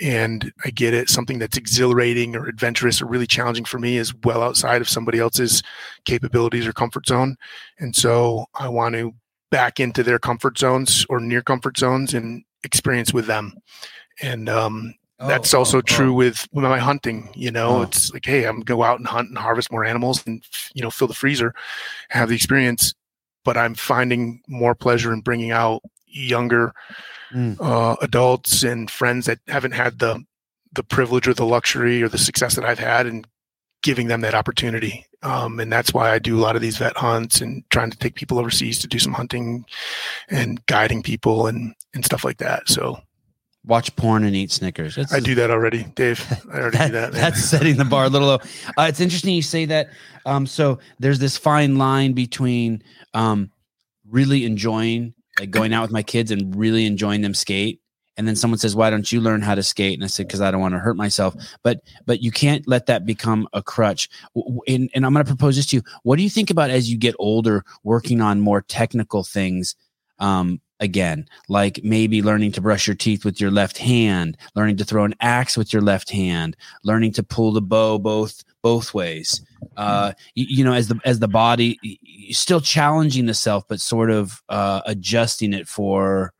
And 0.00 0.52
I 0.64 0.70
get 0.70 0.94
it. 0.94 1.08
Something 1.08 1.38
that's 1.38 1.56
exhilarating 1.56 2.34
or 2.34 2.46
adventurous 2.46 3.00
or 3.02 3.06
really 3.06 3.26
challenging 3.26 3.64
for 3.64 3.78
me 3.78 3.98
is 3.98 4.14
well 4.24 4.42
outside 4.42 4.80
of 4.80 4.88
somebody 4.88 5.18
else's 5.18 5.62
capabilities 6.04 6.66
or 6.66 6.72
comfort 6.72 7.06
zone. 7.06 7.36
And 7.78 7.94
so 7.94 8.46
I 8.54 8.68
want 8.68 8.94
to 8.94 9.14
back 9.50 9.78
into 9.78 10.02
their 10.02 10.18
comfort 10.18 10.58
zones 10.58 11.04
or 11.08 11.20
near 11.20 11.42
comfort 11.42 11.76
zones 11.76 12.14
and 12.14 12.42
experience 12.64 13.12
with 13.12 13.26
them. 13.26 13.52
And 14.20 14.48
um, 14.48 14.94
that's 15.18 15.54
Oh, 15.54 15.58
also 15.58 15.78
oh, 15.78 15.82
true 15.82 16.12
oh. 16.12 16.16
with, 16.16 16.48
my 16.52 16.78
hunting. 16.78 17.30
You 17.34 17.50
know, 17.50 17.78
Oh. 17.78 17.82
it's 17.82 18.12
like, 18.12 18.24
hey, 18.24 18.44
I'm 18.44 18.56
gonna 18.56 18.64
go 18.64 18.82
out 18.82 18.98
and 18.98 19.06
hunt 19.06 19.28
and 19.28 19.38
harvest 19.38 19.70
more 19.70 19.84
animals 19.84 20.26
and 20.26 20.42
you 20.74 20.82
know 20.82 20.90
fill 20.90 21.06
the 21.08 21.14
freezer, 21.14 21.54
have 22.08 22.28
the 22.28 22.34
experience. 22.34 22.94
But 23.44 23.56
I'm 23.56 23.74
finding 23.74 24.40
more 24.48 24.74
pleasure 24.74 25.12
in 25.12 25.20
bringing 25.20 25.50
out 25.50 25.82
younger 26.06 26.72
Mm. 27.34 27.56
uh, 27.60 27.96
adults 28.02 28.62
and 28.62 28.90
friends 28.90 29.24
that 29.24 29.38
haven't 29.48 29.72
had 29.72 29.98
the 30.00 30.22
the 30.74 30.82
privilege 30.82 31.26
or 31.26 31.32
the 31.32 31.46
luxury 31.46 32.02
or 32.02 32.08
the 32.08 32.18
success 32.18 32.54
that 32.56 32.64
I've 32.64 32.78
had, 32.78 33.06
and 33.06 33.26
giving 33.82 34.08
them 34.08 34.20
that 34.20 34.34
opportunity. 34.34 35.06
Um, 35.22 35.58
and 35.58 35.72
that's 35.72 35.94
why 35.94 36.12
I 36.12 36.18
do 36.18 36.36
a 36.38 36.42
lot 36.42 36.56
of 36.56 36.62
these 36.62 36.76
vet 36.76 36.94
hunts 36.96 37.40
and 37.40 37.62
trying 37.70 37.90
to 37.90 37.96
take 37.96 38.16
people 38.16 38.38
overseas 38.38 38.78
to 38.80 38.86
do 38.86 38.98
some 38.98 39.14
hunting 39.14 39.64
and 40.28 40.64
guiding 40.66 41.02
people 41.02 41.46
and 41.46 41.74
and 41.94 42.04
stuff 42.04 42.22
like 42.22 42.36
that. 42.38 42.68
So 42.68 43.00
Watch 43.64 43.94
porn 43.96 44.24
and 44.24 44.34
eat 44.34 44.50
Snickers. 44.50 44.98
It's- 44.98 45.12
I 45.14 45.20
do 45.20 45.34
that 45.36 45.50
already, 45.50 45.84
Dave. 45.94 46.20
I 46.52 46.56
already 46.58 46.76
that- 46.78 46.86
do 46.88 46.92
that. 46.94 47.12
man. 47.12 47.20
that's 47.22 47.42
setting 47.44 47.76
the 47.76 47.84
bar 47.84 48.04
a 48.06 48.08
little 48.08 48.26
low. 48.28 48.38
Uh, 48.76 48.82
it's 48.88 49.00
interesting 49.00 49.34
you 49.34 49.40
say 49.42 49.64
that. 49.66 49.88
Um, 50.26 50.46
so 50.46 50.80
there's 50.98 51.18
this 51.20 51.36
fine 51.38 51.78
line 51.78 52.12
between 52.12 52.82
um, 53.14 53.50
really 54.08 54.44
enjoying 54.44 55.14
like 55.40 55.50
going 55.50 55.72
out 55.72 55.82
with 55.82 55.90
my 55.90 56.02
kids 56.02 56.30
and 56.30 56.54
really 56.54 56.86
enjoying 56.86 57.22
them 57.22 57.34
skate. 57.34 57.80
And 58.18 58.28
then 58.28 58.36
someone 58.36 58.58
says, 58.58 58.76
"Why 58.76 58.90
don't 58.90 59.10
you 59.10 59.22
learn 59.22 59.40
how 59.40 59.54
to 59.54 59.62
skate?" 59.62 59.94
And 59.94 60.04
I 60.04 60.06
said, 60.06 60.26
"Because 60.26 60.42
I 60.42 60.50
don't 60.50 60.60
want 60.60 60.74
to 60.74 60.78
hurt 60.78 60.96
myself." 60.96 61.34
But 61.62 61.80
but 62.04 62.22
you 62.22 62.30
can't 62.30 62.66
let 62.68 62.84
that 62.86 63.06
become 63.06 63.48
a 63.54 63.62
crutch. 63.62 64.10
And, 64.68 64.90
and 64.94 65.06
I'm 65.06 65.14
going 65.14 65.24
to 65.24 65.30
propose 65.30 65.56
this 65.56 65.66
to 65.66 65.76
you. 65.76 65.82
What 66.02 66.16
do 66.16 66.22
you 66.22 66.28
think 66.28 66.50
about 66.50 66.68
as 66.68 66.90
you 66.90 66.98
get 66.98 67.14
older, 67.18 67.64
working 67.84 68.20
on 68.20 68.40
more 68.40 68.60
technical 68.60 69.24
things? 69.24 69.76
Um, 70.18 70.60
again, 70.78 71.26
like 71.48 71.80
maybe 71.82 72.20
learning 72.20 72.52
to 72.52 72.60
brush 72.60 72.86
your 72.86 72.96
teeth 72.96 73.24
with 73.24 73.40
your 73.40 73.50
left 73.50 73.78
hand, 73.78 74.36
learning 74.54 74.76
to 74.76 74.84
throw 74.84 75.04
an 75.04 75.14
axe 75.20 75.56
with 75.56 75.72
your 75.72 75.80
left 75.80 76.10
hand, 76.10 76.54
learning 76.84 77.12
to 77.12 77.22
pull 77.22 77.52
the 77.52 77.62
bow 77.62 77.98
both 77.98 78.44
both 78.62 78.94
ways. 78.94 79.40
Uh, 79.76 80.12
you, 80.34 80.46
you 80.48 80.64
know, 80.64 80.72
as 80.72 80.88
the 80.88 80.98
as 81.04 81.18
the 81.18 81.28
body, 81.28 81.78
still 82.30 82.60
challenging 82.60 83.26
the 83.26 83.34
self, 83.34 83.64
but 83.68 83.80
sort 83.80 84.10
of 84.10 84.42
uh, 84.48 84.82
adjusting 84.86 85.52
it 85.52 85.68
for 85.68 86.32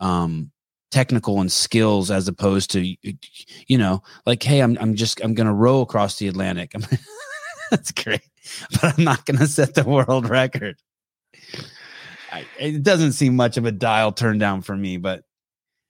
um, 0.00 0.50
technical 0.90 1.40
and 1.40 1.50
skills, 1.52 2.10
as 2.10 2.28
opposed 2.28 2.70
to 2.72 2.94
you 3.66 3.78
know, 3.78 4.02
like, 4.26 4.42
hey, 4.42 4.60
I'm 4.60 4.76
I'm 4.80 4.94
just 4.94 5.20
I'm 5.22 5.34
gonna 5.34 5.54
row 5.54 5.80
across 5.80 6.16
the 6.18 6.28
Atlantic. 6.28 6.72
That's 7.70 7.92
great, 7.92 8.20
but 8.72 8.98
I'm 8.98 9.04
not 9.04 9.24
gonna 9.24 9.46
set 9.46 9.74
the 9.74 9.84
world 9.84 10.28
record. 10.28 10.76
I, 12.32 12.46
it 12.58 12.82
doesn't 12.82 13.12
seem 13.12 13.36
much 13.36 13.56
of 13.58 13.66
a 13.66 13.72
dial 13.72 14.12
turn 14.12 14.38
down 14.38 14.62
for 14.62 14.76
me, 14.76 14.96
but 14.96 15.24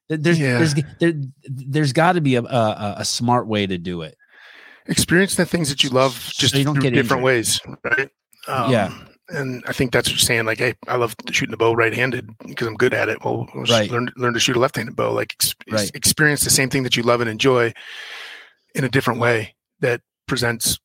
there's 0.08 0.38
Yeah. 0.38 0.58
there's 0.58 0.74
there, 0.98 1.12
there's 1.44 1.92
got 1.92 2.12
to 2.12 2.20
be 2.20 2.34
a, 2.34 2.42
a 2.42 2.94
a 2.98 3.04
smart 3.04 3.46
way 3.46 3.66
to 3.66 3.78
do 3.78 4.02
it. 4.02 4.16
Experience 4.86 5.34
the 5.36 5.46
things 5.46 5.68
that 5.68 5.82
you 5.84 5.90
love 5.90 6.14
just 6.34 6.52
So 6.52 6.58
you 6.58 6.64
don't 6.64 6.74
through 6.74 6.82
get 6.84 6.94
different 6.94 7.22
injured. 7.22 7.24
ways, 7.24 7.60
right? 7.84 8.08
Um, 8.48 8.70
yeah. 8.70 8.92
And 9.28 9.62
I 9.66 9.72
think 9.72 9.92
that's 9.92 10.08
what 10.08 10.12
you're 10.14 10.18
saying. 10.18 10.44
Like, 10.44 10.58
hey, 10.58 10.74
I 10.88 10.96
love 10.96 11.14
shooting 11.30 11.52
the 11.52 11.56
bow 11.56 11.72
right-handed 11.72 12.28
because 12.46 12.66
I'm 12.66 12.74
good 12.74 12.92
at 12.92 13.08
it. 13.08 13.24
Well, 13.24 13.48
Right. 13.54 13.90
learn 13.90 14.10
learn 14.16 14.34
to 14.34 14.40
shoot 14.40 14.56
a 14.56 14.58
left-handed 14.58 14.94
bow. 14.96 15.12
Like, 15.12 15.32
ex- 15.40 15.54
Right. 15.70 15.90
experience 15.94 16.42
the 16.44 16.50
same 16.50 16.68
thing 16.68 16.82
that 16.82 16.96
you 16.96 17.02
love 17.02 17.20
and 17.20 17.30
enjoy 17.30 17.72
in 18.74 18.84
a 18.84 18.88
different 18.90 19.20
way 19.20 19.54
that 19.80 20.00
presents 20.26 20.78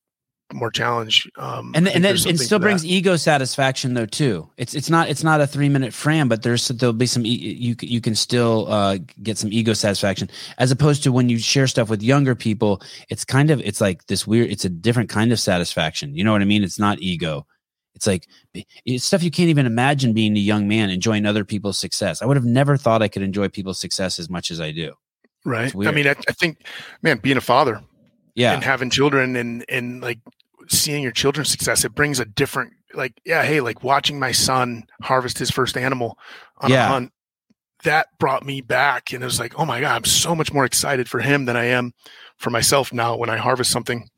more 0.53 0.72
challenge. 0.72 1.30
Um, 1.38 1.72
and 1.76 1.88
and 1.88 2.03
then 2.06 2.15
it 2.15 2.38
still 2.40 2.60
brings 2.60 2.82
that. 2.82 2.88
ego 2.88 3.15
satisfaction 3.18 3.94
though 3.94 4.06
too. 4.06 4.49
It's 4.57 4.74
it's 4.74 4.90
not 4.90 5.10
it's 5.10 5.24
not 5.24 5.41
a 5.41 5.48
three 5.48 5.69
minute 5.69 5.94
fram, 5.94 6.30
but 6.30 6.44
there's 6.44 6.68
there'll 6.69 6.94
be 6.94 7.06
some 7.06 7.26
e- 7.26 7.30
you 7.30 7.76
you 7.82 7.99
can 8.02 8.15
still 8.15 8.72
uh, 8.72 8.98
get 9.22 9.38
some 9.38 9.52
ego 9.52 9.74
satisfaction 9.74 10.30
as 10.57 10.72
opposed 10.72 11.03
to 11.03 11.11
when 11.11 11.30
you 11.30 11.38
share 11.38 11.68
stuff 11.68 11.90
with 11.90 12.02
younger 12.02 12.34
people. 12.36 12.82
It's 13.10 13.26
kind 13.26 13.52
of 13.52 13.60
it's 13.61 13.82
like 13.82 14.07
this 14.07 14.26
weird. 14.26 14.49
It's 14.49 14.65
a 14.65 14.69
different 14.69 15.10
kind 15.10 15.32
of 15.32 15.40
satisfaction. 15.40 16.15
You 16.15 16.24
know 16.24 16.32
what 16.32 16.41
I 16.41 16.45
mean? 16.45 16.64
It's 16.64 16.80
not 16.80 16.99
ego. 17.02 17.45
It's 17.94 18.07
like 18.07 18.28
it's 18.86 19.03
stuff 19.03 19.24
you 19.24 19.32
can't 19.32 19.49
even 19.49 19.65
imagine 19.65 20.14
being 20.14 20.38
a 20.38 20.40
young 20.40 20.68
man 20.68 20.90
enjoying 20.91 21.26
other 21.26 21.44
people's 21.44 21.80
success. 21.80 22.22
I 22.22 22.26
would 22.26 22.38
have 22.38 22.45
never 22.45 22.78
thought 22.78 23.02
I 23.02 23.07
could 23.07 23.24
enjoy 23.24 23.49
people's 23.49 23.80
success 23.80 24.19
as 24.19 24.30
much 24.30 24.52
as 24.52 24.61
I 24.61 24.72
do. 24.72 24.94
right. 25.45 25.74
I 25.76 25.91
mean, 25.91 26.07
I, 26.07 26.11
I 26.11 26.34
think, 26.34 26.64
man, 27.02 27.18
being 27.18 27.38
a 27.38 27.41
father 27.41 27.82
Yeah, 28.36 28.53
and 28.53 28.64
having 28.64 28.91
children 28.91 29.36
and 29.36 29.65
and 29.68 29.99
like 30.02 30.19
seeing 30.69 31.03
your 31.03 31.11
children's 31.11 31.49
success 31.49 31.84
it 31.85 31.94
brings 31.95 32.19
a 32.19 32.26
different 32.26 32.73
like 32.94 33.14
yeah 33.26 33.44
hey 33.44 33.60
like 33.61 33.84
watching 33.84 34.19
my 34.19 34.31
son 34.31 34.84
harvest 35.02 35.38
his 35.38 35.52
first 35.52 35.77
animal 35.77 36.18
on 36.60 36.69
Yeah. 36.72 36.85
a 36.85 36.89
hunt 36.89 37.11
that 37.84 38.07
brought 38.19 38.45
me 38.45 38.61
back 38.61 39.14
and 39.14 39.22
it 39.22 39.26
was 39.26 39.39
like 39.39 39.57
oh 39.60 39.65
my 39.65 39.80
god 39.81 39.95
i'm 39.95 40.06
so 40.06 40.34
much 40.35 40.52
more 40.53 40.65
excited 40.65 41.07
for 41.10 41.19
him 41.19 41.45
than 41.45 41.56
i 41.57 41.65
am 41.65 41.94
for 42.38 42.49
myself 42.49 42.91
now 42.94 43.15
when 43.15 43.30
i 43.30 43.38
harvest 43.38 43.72
something 43.72 44.10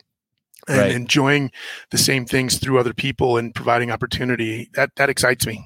and 0.68 0.78
Right. 0.78 0.92
enjoying 0.92 1.52
the 1.92 1.98
same 1.98 2.26
things 2.26 2.58
through 2.60 2.80
other 2.80 2.94
people 2.94 3.38
and 3.38 3.54
providing 3.56 3.92
opportunity 3.92 4.70
that 4.76 4.92
that 4.98 5.10
excites 5.10 5.46
me 5.48 5.66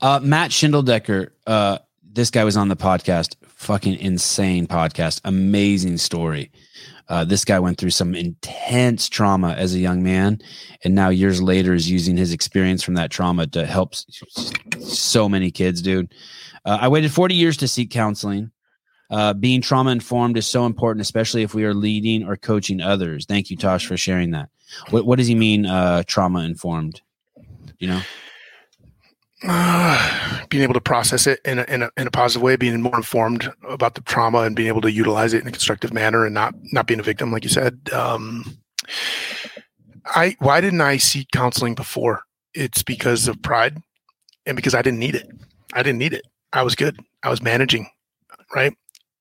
Uh, 0.00 0.20
Matt 0.22 0.50
Schindeldecker, 0.50 1.30
uh, 1.46 1.78
this 2.02 2.30
guy 2.30 2.44
was 2.44 2.56
on 2.56 2.68
the 2.68 2.76
podcast. 2.76 3.34
Fucking 3.46 3.94
insane 3.98 4.66
podcast. 4.66 5.20
Amazing 5.24 5.96
story. 5.98 6.50
Uh, 7.08 7.24
this 7.24 7.44
guy 7.44 7.58
went 7.58 7.78
through 7.78 7.90
some 7.90 8.14
intense 8.14 9.08
trauma 9.08 9.52
as 9.52 9.74
a 9.74 9.78
young 9.78 10.02
man, 10.02 10.40
and 10.84 10.94
now 10.94 11.10
years 11.10 11.42
later 11.42 11.74
is 11.74 11.90
using 11.90 12.16
his 12.16 12.32
experience 12.32 12.82
from 12.82 12.94
that 12.94 13.10
trauma 13.10 13.46
to 13.48 13.66
help 13.66 13.94
so 14.80 15.28
many 15.28 15.50
kids, 15.50 15.82
dude. 15.82 16.14
Uh, 16.64 16.78
I 16.80 16.88
waited 16.88 17.12
40 17.12 17.34
years 17.34 17.56
to 17.58 17.68
seek 17.68 17.90
counseling. 17.90 18.50
Uh, 19.10 19.34
being 19.34 19.60
trauma 19.60 19.90
informed 19.90 20.38
is 20.38 20.46
so 20.46 20.64
important, 20.64 21.02
especially 21.02 21.42
if 21.42 21.54
we 21.54 21.64
are 21.64 21.74
leading 21.74 22.24
or 22.24 22.36
coaching 22.36 22.80
others. 22.80 23.26
Thank 23.26 23.50
you, 23.50 23.56
Tosh, 23.56 23.86
for 23.86 23.96
sharing 23.96 24.30
that. 24.30 24.48
What, 24.90 25.04
what 25.04 25.18
does 25.18 25.26
he 25.26 25.34
mean, 25.34 25.66
uh, 25.66 26.04
trauma 26.06 26.40
informed? 26.40 27.02
You 27.78 27.88
know? 27.88 28.00
Uh, 29.46 30.44
being 30.48 30.62
able 30.62 30.74
to 30.74 30.80
process 30.80 31.26
it 31.26 31.40
in 31.44 31.58
a, 31.58 31.64
in 31.64 31.82
a 31.82 31.90
in 31.96 32.06
a 32.06 32.10
positive 32.10 32.42
way, 32.42 32.56
being 32.56 32.80
more 32.80 32.96
informed 32.96 33.52
about 33.68 33.94
the 33.94 34.00
trauma, 34.02 34.40
and 34.40 34.56
being 34.56 34.68
able 34.68 34.80
to 34.82 34.90
utilize 34.90 35.34
it 35.34 35.42
in 35.42 35.48
a 35.48 35.52
constructive 35.52 35.92
manner, 35.92 36.24
and 36.24 36.34
not 36.34 36.54
not 36.72 36.86
being 36.86 37.00
a 37.00 37.04
victim, 37.04 37.30
like 37.30 37.44
you 37.44 37.50
said. 37.50 37.78
Um, 37.92 38.58
I 40.06 40.36
why 40.38 40.60
didn't 40.60 40.80
I 40.80 40.96
seek 40.96 41.30
counseling 41.32 41.74
before? 41.74 42.22
It's 42.54 42.82
because 42.82 43.28
of 43.28 43.40
pride, 43.42 43.78
and 44.46 44.56
because 44.56 44.74
I 44.74 44.82
didn't 44.82 45.00
need 45.00 45.14
it. 45.14 45.28
I 45.72 45.82
didn't 45.82 45.98
need 45.98 46.12
it. 46.12 46.24
I 46.52 46.62
was 46.62 46.74
good. 46.74 46.98
I 47.22 47.30
was 47.30 47.42
managing, 47.42 47.88
right? 48.54 48.74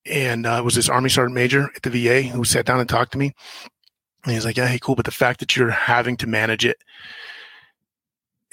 And 0.06 0.46
uh, 0.46 0.58
it 0.60 0.66
was 0.66 0.76
this 0.76 0.90
Army 0.90 1.10
Sergeant 1.10 1.34
Major 1.34 1.70
at 1.76 1.82
the 1.84 1.90
VA 1.90 2.24
who 2.24 2.44
sat 2.44 2.66
down 2.66 2.80
and 2.80 2.90
talked 2.90 3.14
to 3.14 3.18
me. 3.18 3.34
And 4.26 4.34
he's 4.34 4.46
like, 4.46 4.58
"Yeah, 4.58 4.68
hey, 4.68 4.80
cool, 4.80 4.96
but 4.96 5.06
the 5.06 5.12
fact 5.12 5.40
that 5.40 5.56
you're 5.56 5.70
having 5.70 6.16
to 6.18 6.28
manage 6.28 6.66
it 6.66 6.78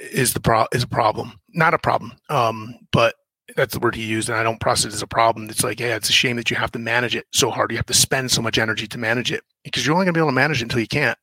is 0.01 0.33
the 0.33 0.41
pro 0.41 0.67
is 0.73 0.83
a 0.83 0.89
problem. 0.89 1.41
Not 1.51 1.75
a 1.75 1.79
problem. 1.79 2.13
Um, 2.29 2.75
but 2.93 3.15
that's 3.57 3.75
the 3.75 3.81
word 3.81 3.95
he 3.95 4.05
used, 4.05 4.29
and 4.29 4.39
I 4.39 4.43
don't 4.43 4.61
process 4.61 4.93
it 4.93 4.95
as 4.95 5.03
a 5.03 5.07
problem. 5.07 5.51
It's 5.51 5.65
like, 5.65 5.81
yeah, 5.81 5.97
it's 5.97 6.09
a 6.09 6.13
shame 6.13 6.37
that 6.37 6.51
you 6.51 6.57
have 6.57 6.73
to 6.73 6.79
manage 6.79 7.17
it 7.17 7.27
so 7.33 7.51
hard. 7.51 7.71
You 7.71 7.77
have 7.79 7.87
to 7.87 7.95
spend 7.95 8.31
so 8.31 8.43
much 8.43 8.59
energy 8.59 8.87
to 8.87 8.99
manage 8.99 9.33
it 9.33 9.43
because 9.65 9.85
you're 9.85 9.95
only 9.95 10.07
gonna 10.07 10.15
be 10.15 10.21
able 10.21 10.29
to 10.29 10.35
manage 10.35 10.61
it 10.61 10.65
until 10.67 10.81
you 10.81 10.87
can't. 10.87 11.19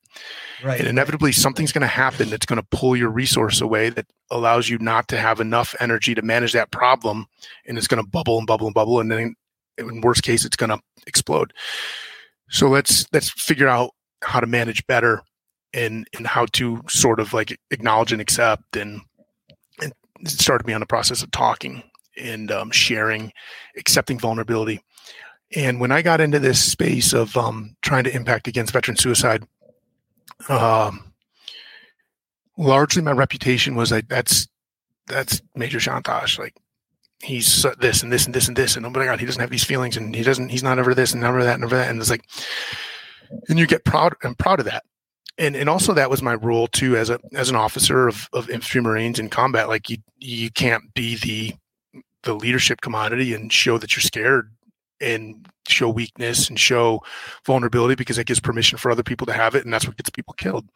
Right. 0.63 0.79
And 0.79 0.87
inevitably 0.87 1.31
something's 1.31 1.71
gonna 1.71 1.87
happen 1.87 2.29
that's 2.29 2.45
gonna 2.45 2.65
pull 2.71 2.95
your 2.95 3.09
resource 3.09 3.61
away 3.61 3.89
that 3.91 4.07
allows 4.31 4.69
you 4.69 4.77
not 4.79 5.07
to 5.09 5.17
have 5.17 5.39
enough 5.39 5.75
energy 5.79 6.15
to 6.15 6.21
manage 6.21 6.53
that 6.53 6.71
problem, 6.71 7.27
and 7.65 7.77
it's 7.77 7.87
gonna 7.87 8.05
bubble 8.05 8.37
and 8.37 8.47
bubble 8.47 8.67
and 8.67 8.73
bubble, 8.73 8.99
and 8.99 9.11
then 9.11 9.35
in 9.77 10.01
worst 10.01 10.23
case, 10.23 10.43
it's 10.43 10.57
gonna 10.57 10.79
explode. 11.05 11.53
So 12.49 12.67
let's 12.67 13.05
let's 13.13 13.29
figure 13.29 13.67
out 13.67 13.91
how 14.23 14.39
to 14.39 14.47
manage 14.47 14.85
better 14.87 15.21
and 15.77 16.07
and 16.17 16.25
how 16.25 16.47
to 16.47 16.81
sort 16.89 17.19
of 17.19 17.33
like 17.33 17.57
acknowledge 17.69 18.11
and 18.11 18.21
accept 18.21 18.75
and 18.75 19.01
and 19.81 19.93
started 20.25 20.65
me 20.65 20.73
on 20.73 20.79
the 20.79 20.87
process 20.87 21.21
of 21.21 21.29
talking 21.31 21.83
and 22.19 22.51
um, 22.51 22.71
sharing 22.71 23.31
accepting 23.77 24.17
vulnerability. 24.17 24.81
And 25.55 25.79
when 25.79 25.91
i 25.93 26.01
got 26.01 26.19
into 26.19 26.39
this 26.39 26.61
space 26.61 27.13
of 27.13 27.37
um, 27.37 27.75
trying 27.81 28.03
to 28.03 28.13
impact 28.13 28.47
against 28.47 28.73
veteran 28.73 28.97
suicide 28.97 29.47
um, 30.49 31.13
largely 32.57 33.01
my 33.01 33.11
reputation 33.11 33.75
was 33.75 33.91
like 33.91 34.07
that's 34.09 34.47
that's 35.05 35.41
major 35.55 35.79
Chontosh 35.79 36.37
like 36.37 36.55
he's 37.23 37.65
this 37.79 38.03
and 38.03 38.11
this 38.11 38.25
and 38.25 38.35
this 38.35 38.47
and 38.47 38.57
this 38.57 38.75
and 38.75 38.85
oh 38.85 38.89
my 38.89 39.05
god 39.05 39.19
he 39.19 39.25
doesn't 39.25 39.39
have 39.39 39.49
these 39.49 39.63
feelings 39.63 39.95
and 39.95 40.15
he 40.15 40.23
doesn't 40.23 40.49
he's 40.49 40.63
not 40.63 40.79
ever 40.79 40.93
this 40.93 41.13
and 41.13 41.21
never 41.21 41.43
that 41.43 41.53
and 41.53 41.61
never 41.61 41.77
that. 41.77 41.89
And 41.89 41.99
it's 42.01 42.09
like 42.09 42.25
and 43.47 43.57
you 43.57 43.67
get 43.67 43.85
proud 43.85 44.15
i'm 44.23 44.35
proud 44.35 44.59
of 44.59 44.65
that 44.65 44.83
and 45.37 45.55
and 45.55 45.69
also 45.69 45.93
that 45.93 46.09
was 46.09 46.21
my 46.21 46.35
role 46.35 46.67
too 46.67 46.97
as 46.97 47.09
a 47.09 47.19
as 47.33 47.49
an 47.49 47.55
officer 47.55 48.07
of, 48.07 48.29
of 48.33 48.49
infantry 48.49 48.81
marines 48.81 49.19
in 49.19 49.29
combat 49.29 49.67
like 49.67 49.89
you 49.89 49.97
you 50.19 50.49
can't 50.51 50.93
be 50.93 51.15
the 51.17 51.53
the 52.23 52.33
leadership 52.33 52.81
commodity 52.81 53.33
and 53.33 53.53
show 53.53 53.77
that 53.77 53.95
you're 53.95 54.01
scared 54.01 54.51
and 54.99 55.47
show 55.67 55.89
weakness 55.89 56.49
and 56.49 56.59
show 56.59 57.01
vulnerability 57.45 57.95
because 57.95 58.15
that 58.15 58.25
gives 58.25 58.39
permission 58.39 58.77
for 58.77 58.89
other 58.89 59.03
people 59.03 59.27
to 59.27 59.33
have 59.33 59.53
it 59.53 59.63
and 59.63 59.73
that's 59.73 59.87
what 59.87 59.97
gets 59.97 60.09
people 60.09 60.33
killed 60.33 60.67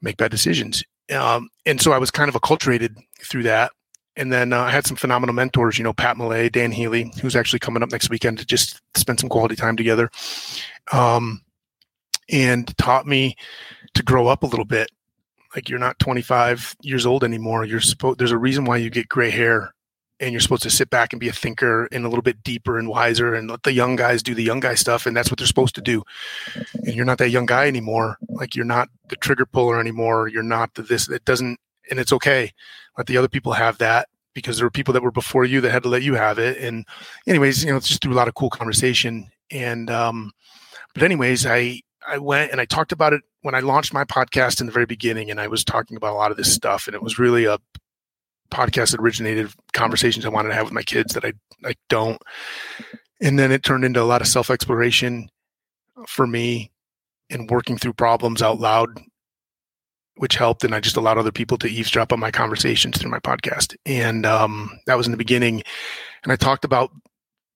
make 0.00 0.16
bad 0.16 0.30
decisions. 0.30 0.82
Um, 1.14 1.48
and 1.66 1.80
so 1.80 1.92
i 1.92 1.98
was 1.98 2.10
kind 2.10 2.28
of 2.28 2.40
acculturated 2.40 2.96
through 3.22 3.42
that. 3.44 3.72
And 4.16 4.32
then 4.32 4.52
uh, 4.52 4.62
i 4.62 4.70
had 4.70 4.86
some 4.86 4.96
phenomenal 4.96 5.34
mentors 5.34 5.78
you 5.78 5.84
know 5.84 5.92
Pat 5.92 6.16
Malay 6.16 6.48
dan 6.48 6.72
healy 6.72 7.12
who's 7.20 7.36
actually 7.36 7.58
coming 7.58 7.82
up 7.82 7.90
next 7.90 8.10
weekend 8.10 8.38
to 8.38 8.46
just 8.46 8.80
spend 8.94 9.20
some 9.20 9.28
quality 9.28 9.56
time 9.56 9.76
together. 9.76 10.10
Um, 10.92 11.42
and 12.30 12.76
taught 12.78 13.06
me 13.06 13.36
to 13.94 14.02
grow 14.02 14.28
up 14.28 14.42
a 14.42 14.46
little 14.46 14.64
bit 14.64 14.90
Like 15.54 15.68
you're 15.68 15.78
not 15.78 15.98
25 15.98 16.76
years 16.82 17.06
old 17.06 17.24
anymore. 17.24 17.64
You're 17.64 17.80
supposed 17.80 18.18
there's 18.18 18.32
a 18.32 18.38
reason 18.38 18.64
why 18.64 18.78
you 18.78 18.90
get 18.90 19.08
gray 19.08 19.30
hair 19.30 19.74
and 20.20 20.32
you're 20.32 20.40
supposed 20.40 20.62
to 20.62 20.70
sit 20.70 20.90
back 20.90 21.12
and 21.12 21.20
be 21.20 21.28
a 21.28 21.32
thinker 21.32 21.88
and 21.90 22.04
a 22.04 22.08
little 22.08 22.22
bit 22.22 22.42
deeper 22.44 22.78
and 22.78 22.88
wiser 22.88 23.34
and 23.34 23.50
let 23.50 23.62
the 23.62 23.72
young 23.72 23.96
guys 23.96 24.22
do 24.22 24.34
the 24.34 24.42
young 24.42 24.60
guy 24.60 24.74
stuff 24.74 25.06
and 25.06 25.16
that's 25.16 25.30
what 25.30 25.38
they're 25.38 25.46
supposed 25.46 25.74
to 25.74 25.80
do 25.80 26.02
and 26.74 26.94
you're 26.94 27.06
not 27.06 27.18
that 27.18 27.30
young 27.30 27.46
guy 27.46 27.66
anymore 27.66 28.18
like 28.28 28.54
you're 28.54 28.64
not 28.64 28.88
the 29.08 29.16
trigger 29.16 29.46
puller 29.46 29.80
anymore 29.80 30.28
you're 30.28 30.42
not 30.42 30.72
the 30.74 30.82
this 30.82 31.08
it 31.08 31.24
doesn't 31.24 31.58
and 31.90 31.98
it's 31.98 32.12
okay 32.12 32.52
let 32.98 33.06
the 33.06 33.16
other 33.16 33.28
people 33.28 33.52
have 33.52 33.78
that 33.78 34.08
because 34.34 34.58
there 34.58 34.66
were 34.66 34.70
people 34.70 34.94
that 34.94 35.02
were 35.02 35.10
before 35.10 35.44
you 35.44 35.60
that 35.60 35.72
had 35.72 35.82
to 35.82 35.88
let 35.88 36.02
you 36.02 36.14
have 36.14 36.38
it 36.38 36.58
and 36.58 36.86
anyways 37.26 37.64
you 37.64 37.70
know 37.70 37.76
it's 37.76 37.88
just 37.88 38.02
through 38.02 38.12
a 38.12 38.14
lot 38.14 38.28
of 38.28 38.34
cool 38.34 38.50
conversation 38.50 39.28
and 39.50 39.90
um 39.90 40.30
but 40.94 41.02
anyways 41.02 41.46
i 41.46 41.80
i 42.06 42.18
went 42.18 42.50
and 42.52 42.60
i 42.60 42.64
talked 42.64 42.92
about 42.92 43.12
it 43.12 43.22
when 43.42 43.54
i 43.54 43.60
launched 43.60 43.92
my 43.92 44.04
podcast 44.04 44.60
in 44.60 44.66
the 44.66 44.72
very 44.72 44.86
beginning 44.86 45.30
and 45.30 45.40
i 45.40 45.46
was 45.46 45.64
talking 45.64 45.96
about 45.96 46.12
a 46.12 46.16
lot 46.16 46.30
of 46.30 46.36
this 46.36 46.52
stuff 46.52 46.86
and 46.86 46.94
it 46.94 47.02
was 47.02 47.18
really 47.18 47.44
a 47.44 47.58
podcast 48.50 48.90
that 48.90 49.00
originated 49.00 49.52
conversations 49.72 50.26
I 50.26 50.30
wanted 50.30 50.50
to 50.50 50.54
have 50.54 50.64
with 50.64 50.72
my 50.72 50.82
kids 50.82 51.14
that 51.14 51.24
I 51.24 51.32
I 51.64 51.74
don't. 51.88 52.20
And 53.20 53.38
then 53.38 53.52
it 53.52 53.62
turned 53.62 53.84
into 53.84 54.02
a 54.02 54.04
lot 54.04 54.20
of 54.20 54.28
self 54.28 54.50
exploration 54.50 55.30
for 56.06 56.26
me 56.26 56.72
and 57.28 57.50
working 57.50 57.78
through 57.78 57.92
problems 57.92 58.42
out 58.42 58.58
loud, 58.58 58.88
which 60.16 60.36
helped. 60.36 60.64
And 60.64 60.74
I 60.74 60.80
just 60.80 60.96
allowed 60.96 61.18
other 61.18 61.32
people 61.32 61.58
to 61.58 61.68
eavesdrop 61.68 62.12
on 62.12 62.20
my 62.20 62.30
conversations 62.30 62.98
through 62.98 63.10
my 63.10 63.20
podcast. 63.20 63.76
And 63.86 64.26
um, 64.26 64.78
that 64.86 64.96
was 64.96 65.06
in 65.06 65.12
the 65.12 65.18
beginning. 65.18 65.62
And 66.22 66.32
I 66.32 66.36
talked 66.36 66.64
about 66.64 66.90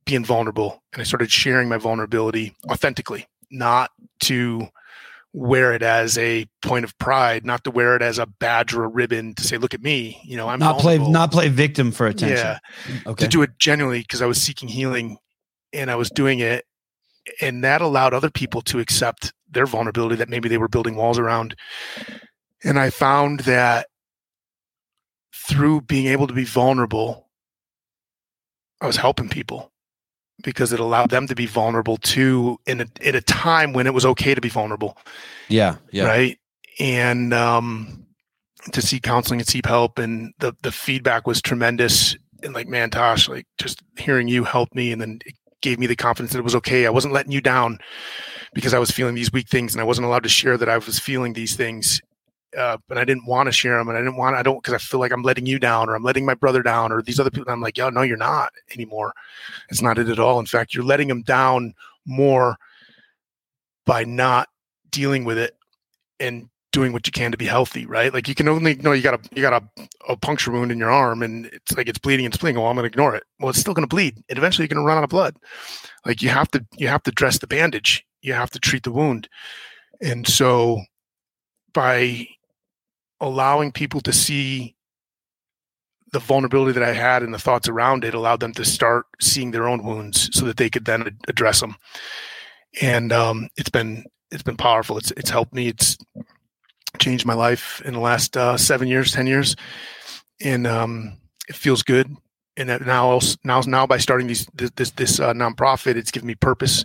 being 0.04 0.24
vulnerable 0.24 0.82
and 0.92 1.00
I 1.00 1.04
started 1.04 1.30
sharing 1.30 1.68
my 1.68 1.78
vulnerability 1.78 2.54
authentically, 2.70 3.26
not 3.54 3.90
to 4.20 4.68
wear 5.32 5.72
it 5.72 5.82
as 5.82 6.16
a 6.16 6.46
point 6.62 6.84
of 6.84 6.96
pride, 6.98 7.44
not 7.44 7.64
to 7.64 7.70
wear 7.70 7.96
it 7.96 8.02
as 8.02 8.18
a 8.18 8.26
badge 8.26 8.72
or 8.72 8.84
a 8.84 8.88
ribbon 8.88 9.34
to 9.34 9.42
say, 9.42 9.58
"Look 9.58 9.74
at 9.74 9.82
me," 9.82 10.20
you 10.24 10.36
know, 10.36 10.48
I'm 10.48 10.60
not 10.60 10.78
play 10.78 10.98
not 10.98 11.32
play 11.32 11.48
victim 11.48 11.92
for 11.92 12.06
attention. 12.06 12.36
Yeah, 12.36 13.00
okay. 13.06 13.24
to 13.24 13.28
do 13.28 13.42
it 13.42 13.58
genuinely 13.58 14.00
because 14.00 14.22
I 14.22 14.26
was 14.26 14.40
seeking 14.40 14.68
healing 14.68 15.18
and 15.72 15.90
I 15.90 15.96
was 15.96 16.10
doing 16.10 16.38
it, 16.38 16.64
and 17.40 17.64
that 17.64 17.80
allowed 17.80 18.14
other 18.14 18.30
people 18.30 18.62
to 18.62 18.78
accept 18.78 19.32
their 19.50 19.66
vulnerability 19.66 20.16
that 20.16 20.28
maybe 20.28 20.48
they 20.48 20.58
were 20.58 20.68
building 20.68 20.96
walls 20.96 21.18
around. 21.18 21.56
And 22.62 22.78
I 22.78 22.90
found 22.90 23.40
that 23.40 23.88
through 25.34 25.82
being 25.82 26.06
able 26.06 26.26
to 26.26 26.34
be 26.34 26.44
vulnerable, 26.44 27.28
I 28.80 28.86
was 28.86 28.96
helping 28.96 29.28
people 29.28 29.72
because 30.42 30.72
it 30.72 30.80
allowed 30.80 31.10
them 31.10 31.26
to 31.26 31.34
be 31.34 31.46
vulnerable 31.46 31.96
too 31.96 32.58
in 32.66 32.80
a, 32.80 32.86
at 33.04 33.14
a 33.14 33.20
time 33.20 33.72
when 33.72 33.86
it 33.86 33.94
was 33.94 34.04
okay 34.04 34.34
to 34.34 34.40
be 34.40 34.48
vulnerable. 34.48 34.96
Yeah, 35.48 35.76
yeah. 35.90 36.04
Right. 36.04 36.38
And 36.78 37.32
um, 37.32 38.06
to 38.72 38.82
seek 38.82 39.02
counseling 39.02 39.40
and 39.40 39.48
seek 39.48 39.66
help, 39.66 39.98
and 39.98 40.32
the 40.38 40.54
the 40.62 40.72
feedback 40.72 41.26
was 41.26 41.40
tremendous. 41.40 42.16
And 42.42 42.54
like, 42.54 42.68
man, 42.68 42.90
Tosh, 42.90 43.28
like 43.28 43.46
just 43.58 43.82
hearing 43.96 44.28
you 44.28 44.44
helped 44.44 44.74
me, 44.74 44.92
and 44.92 45.00
then 45.00 45.20
it 45.24 45.34
gave 45.62 45.78
me 45.78 45.86
the 45.86 45.96
confidence 45.96 46.32
that 46.32 46.40
it 46.40 46.44
was 46.44 46.54
okay. 46.56 46.86
I 46.86 46.90
wasn't 46.90 47.14
letting 47.14 47.32
you 47.32 47.40
down 47.40 47.78
because 48.52 48.74
I 48.74 48.78
was 48.78 48.90
feeling 48.90 49.14
these 49.14 49.32
weak 49.32 49.48
things, 49.48 49.72
and 49.72 49.80
I 49.80 49.84
wasn't 49.84 50.06
allowed 50.06 50.24
to 50.24 50.28
share 50.28 50.58
that 50.58 50.68
I 50.68 50.78
was 50.78 50.98
feeling 50.98 51.32
these 51.32 51.56
things 51.56 52.00
uh, 52.56 52.78
but 52.88 52.98
I 52.98 53.04
didn't 53.04 53.26
want 53.26 53.46
to 53.46 53.52
share 53.52 53.78
them, 53.78 53.88
and 53.88 53.96
I 53.96 54.00
didn't 54.00 54.16
want 54.16 54.36
I 54.36 54.42
don't 54.42 54.62
because 54.62 54.74
I 54.74 54.78
feel 54.78 55.00
like 55.00 55.12
I'm 55.12 55.22
letting 55.22 55.46
you 55.46 55.58
down, 55.58 55.88
or 55.88 55.94
I'm 55.94 56.02
letting 56.02 56.24
my 56.24 56.34
brother 56.34 56.62
down, 56.62 56.92
or 56.92 57.02
these 57.02 57.20
other 57.20 57.30
people. 57.30 57.52
I'm 57.52 57.60
like, 57.60 57.78
yo, 57.78 57.90
no, 57.90 58.02
you're 58.02 58.16
not 58.16 58.52
anymore. 58.72 59.12
It's 59.70 59.82
not 59.82 59.98
it 59.98 60.08
at 60.08 60.18
all. 60.18 60.38
In 60.38 60.46
fact, 60.46 60.74
you're 60.74 60.84
letting 60.84 61.08
them 61.08 61.22
down 61.22 61.74
more 62.06 62.56
by 63.86 64.04
not 64.04 64.48
dealing 64.90 65.24
with 65.24 65.38
it 65.38 65.56
and 66.20 66.48
doing 66.74 66.92
what 66.92 67.06
you 67.06 67.12
can 67.12 67.30
to 67.30 67.38
be 67.38 67.46
healthy, 67.46 67.86
right? 67.86 68.12
Like 68.12 68.26
you 68.26 68.34
can 68.34 68.48
only 68.48 68.74
you 68.74 68.82
know 68.82 68.92
you 68.92 69.02
got 69.02 69.14
a 69.14 69.28
you 69.34 69.42
got 69.42 69.62
a, 69.62 69.88
a 70.08 70.16
puncture 70.16 70.50
wound 70.50 70.72
in 70.72 70.78
your 70.78 70.90
arm 70.90 71.22
and 71.22 71.46
it's 71.46 71.76
like 71.76 71.88
it's 71.88 71.98
bleeding 71.98 72.26
and 72.26 72.34
it's 72.34 72.40
bleeding. 72.40 72.60
Well, 72.60 72.68
I'm 72.68 72.76
gonna 72.76 72.86
ignore 72.86 73.14
it. 73.14 73.22
Well, 73.38 73.50
it's 73.50 73.60
still 73.60 73.74
gonna 73.74 73.86
bleed. 73.86 74.22
And 74.28 74.38
eventually 74.38 74.64
you're 74.64 74.74
gonna 74.74 74.86
run 74.86 74.98
out 74.98 75.04
of 75.04 75.10
blood. 75.10 75.36
Like 76.04 76.20
you 76.20 76.30
have 76.30 76.50
to 76.50 76.66
you 76.76 76.88
have 76.88 77.04
to 77.04 77.12
dress 77.12 77.38
the 77.38 77.46
bandage. 77.46 78.04
You 78.22 78.32
have 78.32 78.50
to 78.50 78.58
treat 78.58 78.82
the 78.82 78.92
wound. 78.92 79.28
And 80.00 80.26
so 80.26 80.80
by 81.72 82.26
allowing 83.20 83.72
people 83.72 84.00
to 84.02 84.12
see 84.12 84.76
the 86.12 86.20
vulnerability 86.20 86.72
that 86.78 86.88
I 86.88 86.92
had 86.92 87.22
and 87.22 87.34
the 87.34 87.38
thoughts 87.38 87.68
around 87.68 88.04
it 88.04 88.14
allowed 88.14 88.40
them 88.40 88.52
to 88.54 88.64
start 88.64 89.06
seeing 89.20 89.50
their 89.50 89.66
own 89.66 89.82
wounds 89.82 90.30
so 90.32 90.44
that 90.46 90.56
they 90.56 90.70
could 90.70 90.84
then 90.84 91.18
address 91.26 91.60
them. 91.60 91.76
And 92.80 93.12
um, 93.12 93.48
it's 93.56 93.70
been 93.70 94.04
it's 94.30 94.42
been 94.42 94.56
powerful. 94.56 94.96
It's 94.96 95.10
it's 95.12 95.30
helped 95.30 95.52
me. 95.52 95.68
It's 95.68 95.96
changed 96.98 97.26
my 97.26 97.34
life 97.34 97.82
in 97.84 97.94
the 97.94 98.00
last 98.00 98.36
uh, 98.36 98.56
seven 98.56 98.88
years, 98.88 99.12
ten 99.12 99.26
years, 99.26 99.56
and 100.40 100.66
um, 100.66 101.18
it 101.48 101.56
feels 101.56 101.82
good. 101.82 102.08
And 102.56 102.68
now 102.86 103.20
now 103.42 103.60
now 103.66 103.86
by 103.86 103.98
starting 103.98 104.28
these 104.28 104.46
this 104.54 104.70
this, 104.76 104.90
this 104.90 105.20
uh, 105.20 105.32
nonprofit, 105.32 105.96
it's 105.96 106.10
given 106.10 106.28
me 106.28 106.36
purpose 106.36 106.84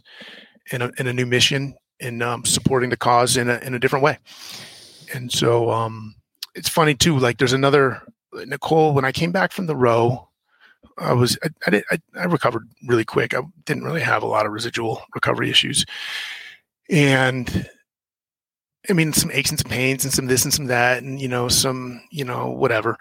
and 0.72 0.84
a, 0.84 0.91
and 0.97 1.07
a 1.07 1.14
new 1.14 1.26
mission 1.26 1.76
and 1.99 2.23
um, 2.23 2.45
supporting 2.45 2.89
the 2.89 2.97
cause 2.97 3.38
in 3.38 3.49
a 3.49 3.57
in 3.60 3.73
a 3.76 3.80
different 3.80 4.03
way. 4.03 4.18
And 5.14 5.31
so 5.31 5.69
um, 5.72 6.15
it's 6.55 6.69
funny 6.69 6.95
too. 6.95 7.17
Like 7.17 7.38
there's 7.38 7.53
another 7.53 8.01
Nicole. 8.45 8.93
When 8.93 9.05
I 9.05 9.11
came 9.11 9.31
back 9.31 9.51
from 9.51 9.65
the 9.67 9.76
row, 9.76 10.27
I 10.97 11.13
was 11.13 11.38
I, 11.43 11.49
I 11.67 11.69
did 11.71 11.84
I, 11.91 11.99
I 12.15 12.26
recovered 12.26 12.67
really 12.88 13.05
quick. 13.05 13.34
I 13.34 13.41
didn't 13.65 13.84
really 13.84 14.01
have 14.01 14.23
a 14.23 14.27
lot 14.27 14.45
of 14.45 14.51
residual 14.51 15.03
recovery 15.13 15.49
issues, 15.49 15.85
and 16.89 17.69
I 18.89 18.93
mean 18.93 19.13
some 19.13 19.31
aches 19.31 19.49
and 19.49 19.59
some 19.59 19.69
pains 19.69 20.03
and 20.03 20.13
some 20.13 20.27
this 20.27 20.43
and 20.43 20.53
some 20.53 20.65
that, 20.65 21.03
and 21.03 21.19
you 21.21 21.27
know 21.27 21.47
some 21.47 22.01
you 22.11 22.26
know 22.26 22.49
whatever. 22.49 22.97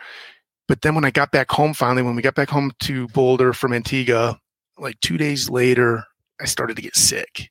But 0.67 0.83
then 0.83 0.95
when 0.95 1.05
I 1.05 1.11
got 1.11 1.33
back 1.33 1.51
home, 1.51 1.73
finally, 1.73 2.03
when 2.03 2.15
we 2.15 2.23
got 2.23 2.35
back 2.35 2.51
home 2.51 2.73
to 2.81 3.09
Boulder 3.09 3.55
from 3.55 3.73
Antigua, 3.73 4.39
like 4.79 5.01
two 5.01 5.17
days 5.17 5.49
later, 5.49 6.05
I 6.41 6.45
started 6.45 6.77
to 6.77 6.83
get 6.83 6.95
sick 6.95 7.51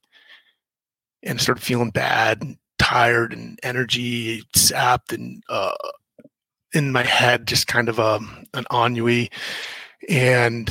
and 1.23 1.41
started 1.41 1.63
feeling 1.63 1.89
bad 1.89 2.43
tired 2.87 3.33
and 3.33 3.59
energy 3.63 4.41
sapped 4.55 5.11
and 5.11 5.43
uh, 5.49 5.75
in 6.73 6.89
my 6.93 7.03
head, 7.03 7.45
just 7.45 7.67
kind 7.67 7.89
of 7.89 7.99
a, 7.99 8.15
um, 8.15 8.45
an 8.53 8.65
ennui. 8.71 9.29
And 10.07 10.69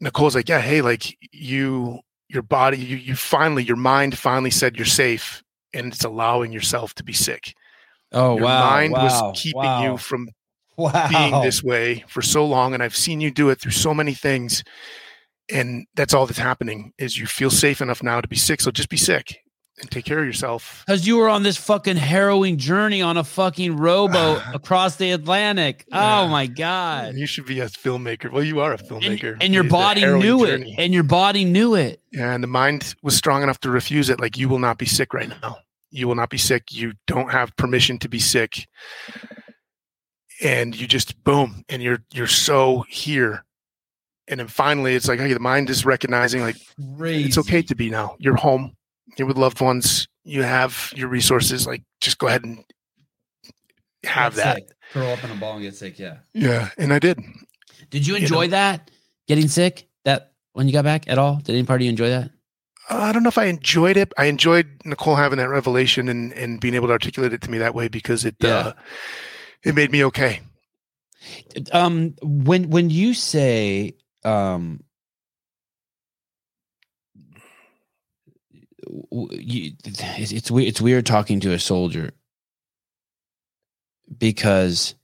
Nicole's 0.00 0.34
like, 0.34 0.50
yeah, 0.50 0.60
hey, 0.60 0.82
like 0.82 1.16
you, 1.32 2.00
your 2.28 2.42
body, 2.42 2.76
you, 2.76 2.96
you 2.96 3.14
finally, 3.14 3.62
your 3.62 3.78
mind 3.78 4.18
finally 4.18 4.50
said 4.50 4.76
you're 4.76 4.84
safe 4.84 5.42
and 5.72 5.94
it's 5.94 6.04
allowing 6.04 6.52
yourself 6.52 6.92
to 6.96 7.04
be 7.04 7.14
sick. 7.14 7.54
Oh, 8.12 8.36
your 8.36 8.44
wow. 8.44 8.68
mind 8.68 8.92
wow, 8.92 9.04
was 9.04 9.40
keeping 9.40 9.62
wow. 9.62 9.82
you 9.82 9.96
from 9.96 10.28
wow. 10.76 11.08
being 11.08 11.40
this 11.42 11.62
way 11.62 12.04
for 12.06 12.20
so 12.20 12.44
long. 12.44 12.74
And 12.74 12.82
I've 12.82 12.96
seen 12.96 13.22
you 13.22 13.30
do 13.30 13.48
it 13.48 13.58
through 13.58 13.72
so 13.72 13.94
many 13.94 14.12
things. 14.12 14.62
And 15.50 15.86
that's 15.94 16.12
all 16.12 16.26
that's 16.26 16.38
happening 16.38 16.92
is 16.98 17.16
you 17.16 17.24
feel 17.24 17.50
safe 17.50 17.80
enough 17.80 18.02
now 18.02 18.20
to 18.20 18.28
be 18.28 18.36
sick. 18.36 18.60
So 18.60 18.70
just 18.70 18.90
be 18.90 18.98
sick 18.98 19.40
and 19.80 19.90
take 19.90 20.04
care 20.04 20.18
of 20.18 20.26
yourself. 20.26 20.82
Because 20.86 21.06
you 21.06 21.16
were 21.16 21.28
on 21.28 21.42
this 21.42 21.56
fucking 21.56 21.96
harrowing 21.96 22.58
journey 22.58 23.02
on 23.02 23.16
a 23.16 23.24
fucking 23.24 23.76
rowboat 23.76 24.42
across 24.54 24.96
the 24.96 25.10
Atlantic. 25.12 25.84
Oh 25.92 25.98
yeah. 25.98 26.20
Oh 26.20 26.28
my 26.28 26.46
god! 26.46 27.14
You 27.14 27.26
should 27.26 27.46
be 27.46 27.60
a 27.60 27.66
filmmaker. 27.66 28.30
Well, 28.30 28.44
you 28.44 28.60
are 28.60 28.72
a 28.72 28.78
filmmaker, 28.78 29.34
and, 29.34 29.42
and 29.44 29.54
your 29.54 29.64
body 29.64 30.04
knew 30.04 30.46
journey. 30.46 30.72
it, 30.72 30.78
and 30.78 30.92
your 30.92 31.02
body 31.02 31.44
knew 31.44 31.74
it. 31.74 32.00
and 32.18 32.42
the 32.42 32.48
mind 32.48 32.94
was 33.02 33.16
strong 33.16 33.42
enough 33.42 33.60
to 33.60 33.70
refuse 33.70 34.08
it. 34.08 34.20
Like 34.20 34.36
you 34.36 34.48
will 34.48 34.58
not 34.58 34.78
be 34.78 34.86
sick 34.86 35.14
right 35.14 35.28
now. 35.42 35.58
You 35.90 36.06
will 36.06 36.14
not 36.14 36.30
be 36.30 36.38
sick. 36.38 36.72
You 36.72 36.92
don't 37.06 37.30
have 37.32 37.56
permission 37.56 37.98
to 37.98 38.08
be 38.08 38.18
sick, 38.20 38.68
and 40.42 40.78
you 40.78 40.86
just 40.86 41.22
boom, 41.24 41.64
and 41.68 41.82
you're 41.82 42.02
you're 42.12 42.26
so 42.26 42.84
here. 42.88 43.44
And 44.28 44.38
then 44.38 44.46
finally, 44.46 44.94
it's 44.94 45.08
like, 45.08 45.18
hey, 45.18 45.32
the 45.32 45.40
mind 45.40 45.70
is 45.70 45.84
recognizing 45.84 46.40
like 46.42 46.56
it's 46.78 47.36
okay 47.38 47.62
to 47.62 47.74
be 47.74 47.90
now. 47.90 48.14
You're 48.20 48.36
home. 48.36 48.76
You're 49.16 49.28
with 49.28 49.36
loved 49.38 49.60
ones. 49.60 50.08
You 50.24 50.42
have 50.42 50.92
your 50.96 51.08
resources. 51.08 51.66
Like 51.66 51.82
just 52.00 52.18
go 52.18 52.26
ahead 52.28 52.44
and 52.44 52.64
have 54.04 54.34
Get 54.36 54.44
that. 54.44 54.56
sick. 54.56 54.68
Curl 54.92 55.10
up 55.12 55.24
in 55.24 55.30
a 55.30 55.34
ball 55.36 55.54
and 55.54 55.62
get 55.62 55.76
sick. 55.76 55.98
Yeah. 55.98 56.18
Yeah, 56.34 56.70
and 56.78 56.92
I 56.92 56.98
did. 56.98 57.18
Did 57.90 58.06
you 58.06 58.14
You 58.16 58.22
enjoy 58.22 58.44
know- 58.46 58.50
that? 58.52 58.90
Getting 59.28 59.48
sick? 59.48 59.88
That 60.04 60.32
when 60.54 60.66
you 60.66 60.72
got 60.72 60.84
back 60.84 61.08
at 61.08 61.18
all? 61.18 61.36
Did 61.36 61.54
any 61.54 61.64
party 61.64 61.86
enjoy 61.86 62.08
that? 62.10 62.30
Uh, 62.88 62.96
I 62.98 63.12
don't 63.12 63.22
know 63.22 63.28
if 63.28 63.38
I 63.38 63.44
enjoyed 63.44 63.96
it. 63.96 64.12
I 64.18 64.24
enjoyed 64.24 64.66
Nicole 64.84 65.14
having 65.14 65.38
that 65.38 65.48
revelation 65.48 66.08
and 66.08 66.32
and 66.32 66.60
being 66.60 66.74
able 66.74 66.88
to 66.88 66.92
articulate 66.92 67.32
it 67.32 67.40
to 67.42 67.50
me 67.50 67.58
that 67.58 67.74
way 67.74 67.86
because 67.88 68.24
it 68.24 68.34
Yeah. 68.40 68.48
uh, 68.56 68.72
it 69.62 69.74
made 69.76 69.92
me 69.92 70.04
okay. 70.06 70.40
Um, 71.72 72.14
when 72.22 72.70
when 72.70 72.90
you 72.90 73.14
say 73.14 73.94
um, 74.24 74.80
you, 79.32 79.72
it's 79.84 80.32
it's 80.32 80.50
weird. 80.50 80.68
It's 80.68 80.80
weird 80.80 81.06
talking 81.06 81.40
to 81.40 81.52
a 81.52 81.58
soldier 81.58 82.12
because 84.18 84.94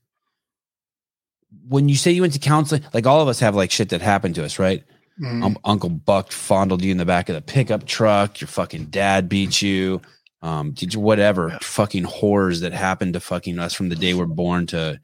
when 1.68 1.88
you 1.88 1.96
say 1.96 2.10
you 2.10 2.20
went 2.22 2.32
to 2.34 2.38
counseling, 2.38 2.82
like 2.92 3.06
all 3.06 3.20
of 3.20 3.28
us 3.28 3.40
have 3.40 3.54
like 3.54 3.70
shit 3.70 3.90
that 3.90 4.02
happened 4.02 4.34
to 4.36 4.44
us, 4.44 4.58
right? 4.58 4.84
Mhm. 5.20 5.42
Um, 5.44 5.58
Uncle 5.64 5.88
Buck 5.88 6.30
fondled 6.32 6.82
you 6.82 6.90
in 6.90 6.98
the 6.98 7.04
back 7.06 7.28
of 7.28 7.34
the 7.34 7.40
pickup 7.42 7.86
truck. 7.86 8.40
Your 8.40 8.48
fucking 8.48 8.86
dad 8.86 9.28
beat 9.28 9.62
you. 9.62 10.00
um, 10.42 10.74
whatever 10.94 11.58
fucking 11.62 12.04
horrors 12.04 12.60
that 12.60 12.72
happened 12.72 13.14
to 13.14 13.20
fucking 13.20 13.58
us 13.58 13.72
from 13.74 13.88
the 13.88 13.96
day 13.96 14.12
we're 14.14 14.26
born 14.26 14.66
to, 14.66 15.00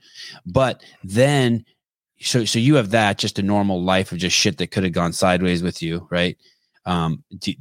but 0.47 0.85
then, 1.03 1.65
so 2.21 2.45
so 2.45 2.59
you 2.61 2.75
have 2.77 2.91
that 2.91 3.19
just 3.19 3.39
a 3.39 3.43
normal 3.43 3.83
life 3.83 4.13
of 4.13 4.19
just 4.19 4.37
shit 4.37 4.59
that 4.59 4.71
could 4.71 4.85
have 4.85 4.93
gone 4.93 5.13
sideways 5.13 5.63
with 5.63 5.83
you, 5.83 6.07
right? 6.11 6.37
Um, 6.85 7.25
d- 7.39 7.59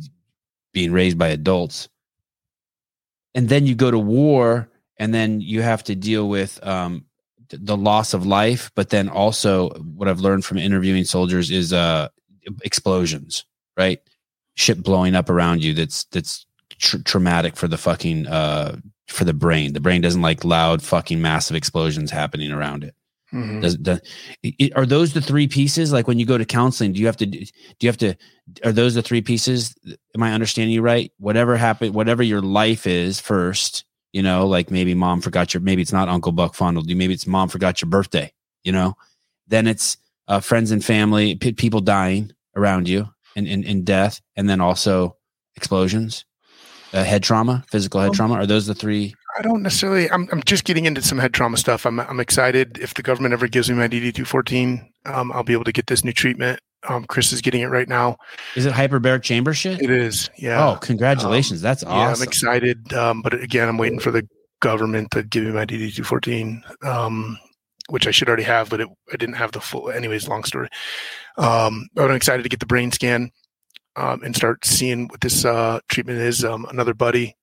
being 0.73 0.91
raised 0.91 1.17
by 1.17 1.27
adults, 1.29 1.89
and 3.35 3.49
then 3.49 3.65
you 3.65 3.75
go 3.75 3.91
to 3.91 3.99
war, 3.99 4.69
and 4.97 5.13
then 5.13 5.41
you 5.41 5.61
have 5.61 5.83
to 5.85 5.95
deal 5.95 6.29
with 6.29 6.65
um, 6.65 7.05
the 7.49 7.77
loss 7.77 8.13
of 8.13 8.25
life, 8.25 8.71
but 8.75 8.89
then 8.89 9.09
also 9.09 9.69
what 9.69 10.07
I've 10.07 10.19
learned 10.19 10.45
from 10.45 10.57
interviewing 10.57 11.03
soldiers 11.03 11.51
is 11.51 11.73
uh, 11.73 12.09
explosions, 12.63 13.45
right? 13.77 13.99
Shit 14.55 14.83
blowing 14.83 15.15
up 15.15 15.29
around 15.29 15.63
you. 15.63 15.73
That's 15.73 16.03
that's 16.05 16.45
tr- 16.77 16.97
traumatic 17.03 17.55
for 17.55 17.67
the 17.67 17.77
fucking 17.77 18.27
uh 18.27 18.77
for 19.07 19.25
the 19.25 19.33
brain. 19.33 19.73
The 19.73 19.79
brain 19.79 20.01
doesn't 20.01 20.21
like 20.21 20.43
loud 20.43 20.81
fucking 20.81 21.21
massive 21.21 21.55
explosions 21.55 22.11
happening 22.11 22.51
around 22.51 22.83
it. 22.83 22.95
Mm-hmm. 23.33 23.61
Does, 23.61 23.77
does, 23.77 24.01
it, 24.43 24.75
are 24.75 24.85
those 24.85 25.13
the 25.13 25.21
three 25.21 25.47
pieces? 25.47 25.93
Like 25.93 26.07
when 26.07 26.19
you 26.19 26.25
go 26.25 26.37
to 26.37 26.45
counseling, 26.45 26.93
do 26.93 26.99
you 26.99 27.05
have 27.05 27.17
to 27.17 27.25
do 27.25 27.45
you 27.79 27.87
have 27.87 27.97
to 27.97 28.15
are 28.63 28.71
those 28.71 28.95
the 28.95 29.01
three 29.01 29.21
pieces? 29.21 29.75
Am 30.15 30.23
I 30.23 30.33
understanding 30.33 30.73
you 30.73 30.81
right? 30.81 31.11
Whatever 31.17 31.55
happened, 31.55 31.93
whatever 31.93 32.23
your 32.23 32.41
life 32.41 32.85
is 32.85 33.19
first, 33.19 33.85
you 34.11 34.21
know, 34.21 34.47
like 34.47 34.69
maybe 34.69 34.93
mom 34.93 35.21
forgot 35.21 35.53
your 35.53 35.61
maybe 35.61 35.81
it's 35.81 35.93
not 35.93 36.09
Uncle 36.09 36.33
Buck 36.33 36.55
fondled 36.55 36.89
you, 36.89 36.95
maybe 36.95 37.13
it's 37.13 37.27
mom 37.27 37.47
forgot 37.47 37.81
your 37.81 37.89
birthday, 37.89 38.31
you 38.63 38.71
know. 38.71 38.97
Then 39.47 39.67
it's 39.67 39.97
uh, 40.27 40.39
friends 40.39 40.71
and 40.71 40.83
family, 40.83 41.35
p- 41.35 41.53
people 41.53 41.81
dying 41.81 42.33
around 42.55 42.89
you, 42.89 43.09
and 43.35 43.47
in 43.47 43.83
death, 43.83 44.21
and 44.35 44.49
then 44.49 44.59
also 44.59 45.15
explosions 45.55 46.25
uh, 46.93 47.03
head 47.03 47.23
trauma, 47.23 47.63
physical 47.69 48.01
head 48.01 48.09
um, 48.09 48.15
trauma? 48.15 48.35
Are 48.35 48.45
those 48.45 48.67
the 48.67 48.75
three? 48.75 49.15
I 49.37 49.41
don't 49.41 49.61
necessarily. 49.61 50.09
I'm, 50.11 50.27
I'm 50.31 50.41
just 50.43 50.63
getting 50.65 50.85
into 50.85 51.01
some 51.01 51.17
head 51.19 51.33
trauma 51.33 51.57
stuff. 51.57 51.85
I'm, 51.85 51.99
I'm 51.99 52.19
excited. 52.19 52.77
If 52.79 52.93
the 52.93 53.01
government 53.01 53.33
ever 53.33 53.47
gives 53.47 53.69
me 53.69 53.75
my 53.75 53.87
DD 53.87 54.13
214, 54.13 54.91
um, 55.05 55.31
I'll 55.31 55.43
be 55.43 55.53
able 55.53 55.63
to 55.65 55.71
get 55.71 55.87
this 55.87 56.03
new 56.03 56.13
treatment. 56.13 56.59
Um, 56.89 57.05
Chris 57.05 57.31
is 57.31 57.41
getting 57.41 57.61
it 57.61 57.67
right 57.67 57.87
now. 57.87 58.17
Is 58.55 58.65
it 58.65 58.73
hyperbaric 58.73 59.21
chamber 59.21 59.53
shit? 59.53 59.81
It 59.81 59.91
is. 59.91 60.29
Yeah. 60.37 60.67
Oh, 60.67 60.75
congratulations. 60.77 61.61
Um, 61.61 61.63
That's 61.63 61.83
awesome. 61.83 61.97
Yeah, 61.97 62.13
I'm 62.13 62.21
excited. 62.23 62.93
Um, 62.93 63.21
but 63.21 63.33
again, 63.35 63.69
I'm 63.69 63.77
waiting 63.77 63.99
for 63.99 64.11
the 64.11 64.27
government 64.61 65.11
to 65.11 65.23
give 65.23 65.43
me 65.43 65.51
my 65.51 65.65
DD 65.65 65.93
214, 65.93 66.63
um, 66.83 67.37
which 67.89 68.07
I 68.07 68.11
should 68.11 68.27
already 68.27 68.43
have, 68.43 68.69
but 68.69 68.81
it, 68.81 68.87
I 69.13 69.17
didn't 69.17 69.35
have 69.35 69.51
the 69.51 69.61
full. 69.61 69.91
Anyways, 69.91 70.27
long 70.27 70.43
story. 70.43 70.69
Um, 71.37 71.87
but 71.93 72.09
I'm 72.09 72.15
excited 72.15 72.43
to 72.43 72.49
get 72.49 72.59
the 72.59 72.65
brain 72.65 72.91
scan 72.91 73.31
um, 73.95 74.23
and 74.23 74.35
start 74.35 74.65
seeing 74.65 75.07
what 75.07 75.21
this 75.21 75.45
uh, 75.45 75.79
treatment 75.87 76.19
is. 76.19 76.43
Um, 76.43 76.65
another 76.65 76.93
buddy 76.93 77.35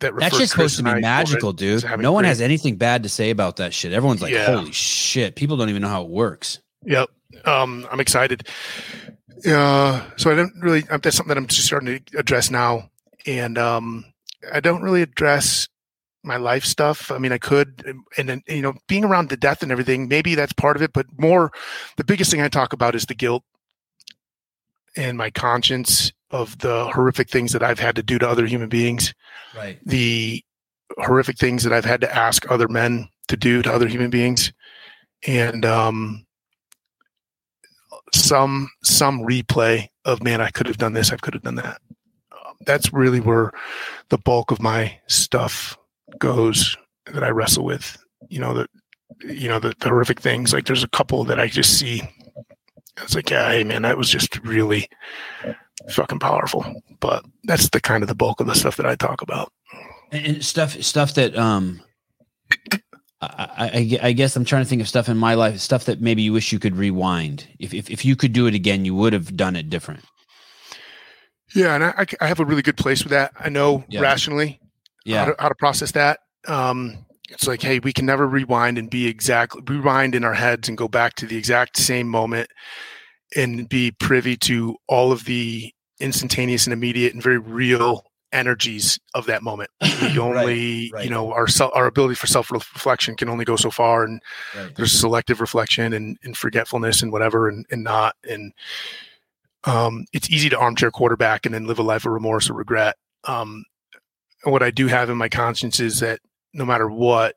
that 0.00 0.12
that's 0.18 0.38
just 0.38 0.52
supposed 0.52 0.76
to 0.76 0.82
be 0.82 1.00
magical, 1.00 1.52
dude. 1.52 1.84
No 1.98 2.12
one 2.12 2.24
has 2.24 2.40
anything 2.40 2.76
bad 2.76 3.02
to 3.04 3.08
say 3.08 3.30
about 3.30 3.56
that 3.56 3.72
shit. 3.72 3.92
Everyone's 3.92 4.22
like, 4.22 4.32
yeah. 4.32 4.46
"Holy 4.46 4.72
shit!" 4.72 5.36
People 5.36 5.56
don't 5.56 5.70
even 5.70 5.82
know 5.82 5.88
how 5.88 6.02
it 6.02 6.10
works. 6.10 6.60
Yep, 6.84 7.10
um, 7.44 7.86
I'm 7.90 8.00
excited. 8.00 8.48
Uh, 9.46 10.04
so 10.16 10.30
I 10.30 10.34
don't 10.34 10.52
really. 10.60 10.82
That's 10.82 11.16
something 11.16 11.28
that 11.28 11.38
I'm 11.38 11.46
just 11.46 11.66
starting 11.66 12.00
to 12.04 12.18
address 12.18 12.50
now, 12.50 12.90
and 13.26 13.56
um, 13.56 14.04
I 14.52 14.60
don't 14.60 14.82
really 14.82 15.02
address 15.02 15.68
my 16.22 16.36
life 16.36 16.64
stuff. 16.64 17.10
I 17.10 17.18
mean, 17.18 17.32
I 17.32 17.38
could, 17.38 17.84
and 18.16 18.28
then 18.28 18.42
you 18.48 18.62
know, 18.62 18.74
being 18.88 19.04
around 19.04 19.28
the 19.28 19.36
death 19.36 19.62
and 19.62 19.70
everything, 19.70 20.08
maybe 20.08 20.34
that's 20.34 20.52
part 20.52 20.76
of 20.76 20.82
it. 20.82 20.92
But 20.92 21.06
more, 21.18 21.52
the 21.96 22.04
biggest 22.04 22.30
thing 22.30 22.40
I 22.40 22.48
talk 22.48 22.72
about 22.72 22.94
is 22.94 23.06
the 23.06 23.14
guilt 23.14 23.44
and 24.96 25.18
my 25.18 25.30
conscience 25.30 26.12
of 26.34 26.58
the 26.58 26.90
horrific 26.92 27.30
things 27.30 27.52
that 27.52 27.62
I've 27.62 27.78
had 27.78 27.94
to 27.94 28.02
do 28.02 28.18
to 28.18 28.28
other 28.28 28.44
human 28.44 28.68
beings. 28.68 29.14
Right. 29.56 29.78
The 29.86 30.42
horrific 30.98 31.38
things 31.38 31.62
that 31.62 31.72
I've 31.72 31.84
had 31.84 32.00
to 32.00 32.14
ask 32.14 32.50
other 32.50 32.66
men 32.66 33.08
to 33.28 33.36
do 33.36 33.62
to 33.62 33.72
other 33.72 33.86
human 33.86 34.10
beings. 34.10 34.52
And 35.26 35.64
um 35.64 36.26
some 38.12 38.68
some 38.82 39.20
replay 39.20 39.88
of 40.04 40.24
man, 40.24 40.40
I 40.40 40.50
could 40.50 40.66
have 40.66 40.76
done 40.76 40.92
this, 40.92 41.12
I 41.12 41.16
could 41.16 41.34
have 41.34 41.44
done 41.44 41.54
that. 41.54 41.80
Um, 42.32 42.56
that's 42.66 42.92
really 42.92 43.20
where 43.20 43.52
the 44.08 44.18
bulk 44.18 44.50
of 44.50 44.60
my 44.60 44.98
stuff 45.06 45.78
goes 46.18 46.76
that 47.06 47.22
I 47.22 47.30
wrestle 47.30 47.64
with. 47.64 47.96
You 48.28 48.40
know, 48.40 48.54
the 48.54 48.68
you 49.20 49.48
know, 49.48 49.60
the, 49.60 49.72
the 49.78 49.88
horrific 49.88 50.20
things. 50.20 50.52
Like 50.52 50.66
there's 50.66 50.82
a 50.82 50.88
couple 50.88 51.22
that 51.24 51.38
I 51.38 51.46
just 51.46 51.78
see 51.78 52.02
it's 53.02 53.14
like, 53.14 53.30
yeah, 53.30 53.50
hey 53.50 53.64
man, 53.64 53.82
that 53.82 53.98
was 53.98 54.08
just 54.08 54.38
really 54.44 54.88
fucking 55.90 56.18
powerful. 56.18 56.64
But 57.00 57.24
that's 57.44 57.70
the 57.70 57.80
kind 57.80 58.02
of 58.02 58.08
the 58.08 58.14
bulk 58.14 58.40
of 58.40 58.46
the 58.46 58.54
stuff 58.54 58.76
that 58.76 58.86
I 58.86 58.94
talk 58.94 59.22
about. 59.22 59.52
And 60.12 60.44
stuff, 60.44 60.80
stuff 60.82 61.14
that 61.14 61.36
um, 61.36 61.80
I, 63.20 63.98
I, 64.02 64.08
I 64.08 64.12
guess 64.12 64.36
I'm 64.36 64.44
trying 64.44 64.62
to 64.62 64.68
think 64.68 64.80
of 64.82 64.88
stuff 64.88 65.08
in 65.08 65.16
my 65.16 65.34
life, 65.34 65.58
stuff 65.60 65.84
that 65.86 66.00
maybe 66.00 66.22
you 66.22 66.32
wish 66.32 66.52
you 66.52 66.58
could 66.58 66.76
rewind. 66.76 67.46
If 67.58 67.74
if, 67.74 67.90
if 67.90 68.04
you 68.04 68.16
could 68.16 68.32
do 68.32 68.46
it 68.46 68.54
again, 68.54 68.84
you 68.84 68.94
would 68.94 69.12
have 69.12 69.36
done 69.36 69.56
it 69.56 69.70
different. 69.70 70.04
Yeah, 71.54 71.74
and 71.74 71.84
I, 71.84 72.06
I 72.20 72.26
have 72.26 72.40
a 72.40 72.44
really 72.44 72.62
good 72.62 72.76
place 72.76 73.04
with 73.04 73.10
that. 73.10 73.32
I 73.38 73.48
know 73.48 73.84
yeah. 73.88 74.00
rationally, 74.00 74.60
yeah, 75.04 75.24
how 75.24 75.24
to, 75.30 75.36
how 75.38 75.48
to 75.48 75.54
process 75.54 75.92
that. 75.92 76.20
Um, 76.48 77.06
it's 77.30 77.46
like, 77.46 77.62
hey, 77.62 77.78
we 77.78 77.92
can 77.92 78.06
never 78.06 78.26
rewind 78.26 78.76
and 78.76 78.90
be 78.90 79.06
exactly 79.06 79.62
rewind 79.66 80.14
in 80.14 80.24
our 80.24 80.34
heads 80.34 80.68
and 80.68 80.76
go 80.76 80.88
back 80.88 81.14
to 81.16 81.26
the 81.26 81.36
exact 81.36 81.76
same 81.76 82.08
moment 82.08 82.50
and 83.36 83.68
be 83.68 83.90
privy 83.92 84.36
to 84.36 84.76
all 84.88 85.12
of 85.12 85.24
the 85.24 85.72
instantaneous 86.00 86.66
and 86.66 86.72
immediate 86.72 87.14
and 87.14 87.22
very 87.22 87.38
real 87.38 88.04
energies 88.32 88.98
of 89.14 89.26
that 89.26 89.42
moment. 89.42 89.70
We 90.02 90.18
only, 90.18 90.90
right, 90.92 90.98
right. 90.98 91.04
you 91.04 91.10
know, 91.10 91.32
our 91.32 91.46
our 91.74 91.86
ability 91.86 92.16
for 92.16 92.26
self 92.26 92.50
reflection 92.50 93.16
can 93.16 93.28
only 93.28 93.44
go 93.44 93.56
so 93.56 93.70
far, 93.70 94.04
and 94.04 94.20
right. 94.54 94.74
there's 94.74 94.92
selective 94.92 95.40
reflection 95.40 95.92
and, 95.92 96.18
and 96.22 96.36
forgetfulness 96.36 97.00
and 97.02 97.10
whatever, 97.10 97.48
and, 97.48 97.64
and 97.70 97.82
not. 97.82 98.16
And 98.28 98.52
um, 99.64 100.04
it's 100.12 100.30
easy 100.30 100.50
to 100.50 100.58
armchair 100.58 100.90
quarterback 100.90 101.46
and 101.46 101.54
then 101.54 101.66
live 101.66 101.78
a 101.78 101.82
life 101.82 102.04
of 102.04 102.12
remorse 102.12 102.50
or 102.50 102.54
regret. 102.54 102.96
Um, 103.24 103.64
what 104.42 104.62
I 104.62 104.70
do 104.70 104.88
have 104.88 105.08
in 105.08 105.16
my 105.16 105.28
conscience 105.28 105.80
is 105.80 106.00
that 106.00 106.20
no 106.52 106.64
matter 106.64 106.88
what, 106.88 107.36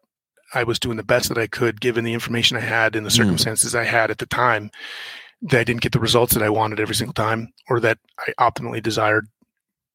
I 0.54 0.64
was 0.64 0.80
doing 0.80 0.98
the 0.98 1.04
best 1.04 1.30
that 1.30 1.38
I 1.38 1.48
could 1.48 1.82
given 1.82 2.04
the 2.04 2.14
information 2.14 2.58
I 2.58 2.62
had 2.62 2.96
and 2.96 3.06
the 3.06 3.10
mm. 3.10 3.16
circumstances 3.16 3.74
mm. 3.74 3.80
I 3.80 3.84
had 3.86 4.12
at 4.12 4.18
the 4.18 4.26
time. 4.26 4.72
That 5.42 5.60
I 5.60 5.64
didn't 5.64 5.82
get 5.82 5.92
the 5.92 6.00
results 6.00 6.34
that 6.34 6.44
I 6.44 6.50
wanted 6.50 6.80
every 6.80 6.96
single 6.96 7.14
time 7.14 7.54
or 7.70 7.80
that 7.82 8.00
I 8.20 8.34
optimally 8.40 8.82
desired, 8.82 9.28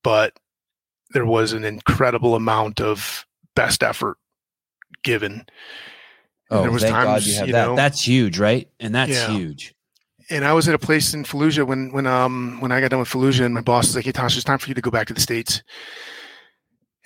but 0.05 0.39
there 1.11 1.27
was 1.27 1.53
an 1.53 1.65
incredible 1.65 2.35
amount 2.35 2.81
of 2.81 3.27
best 3.57 3.83
effort 3.83 4.19
given. 5.03 5.47
Oh, 6.51 6.63
there 6.63 6.71
was 6.71 6.83
thank 6.83 6.95
times, 6.95 7.07
God 7.07 7.27
you 7.27 7.35
have 7.35 7.47
you 7.49 7.53
that. 7.55 7.67
Know, 7.67 7.77
that's 7.77 8.07
huge, 8.07 8.39
right? 8.39 8.69
And 8.79 8.95
that's 8.95 9.11
yeah. 9.11 9.31
huge. 9.31 9.75
And 10.31 10.45
I 10.45 10.53
was 10.53 10.69
at 10.69 10.75
a 10.75 10.79
place 10.79 11.13
in 11.13 11.25
Fallujah 11.25 11.67
when 11.67 11.91
when 11.93 12.07
um 12.07 12.61
when 12.61 12.71
I 12.73 12.81
got 12.81 12.91
done 12.91 13.01
with 13.01 13.09
Fallujah, 13.09 13.45
and 13.45 13.55
my 13.55 13.61
boss 13.61 13.89
was 13.89 13.97
like, 13.97 14.05
"Hey, 14.05 14.13
Tosh, 14.13 14.37
it's 14.37 14.45
time 14.45 14.59
for 14.59 14.69
you 14.69 14.75
to 14.75 14.81
go 14.81 14.91
back 14.91 15.09
to 15.09 15.15
the 15.15 15.21
states." 15.21 15.63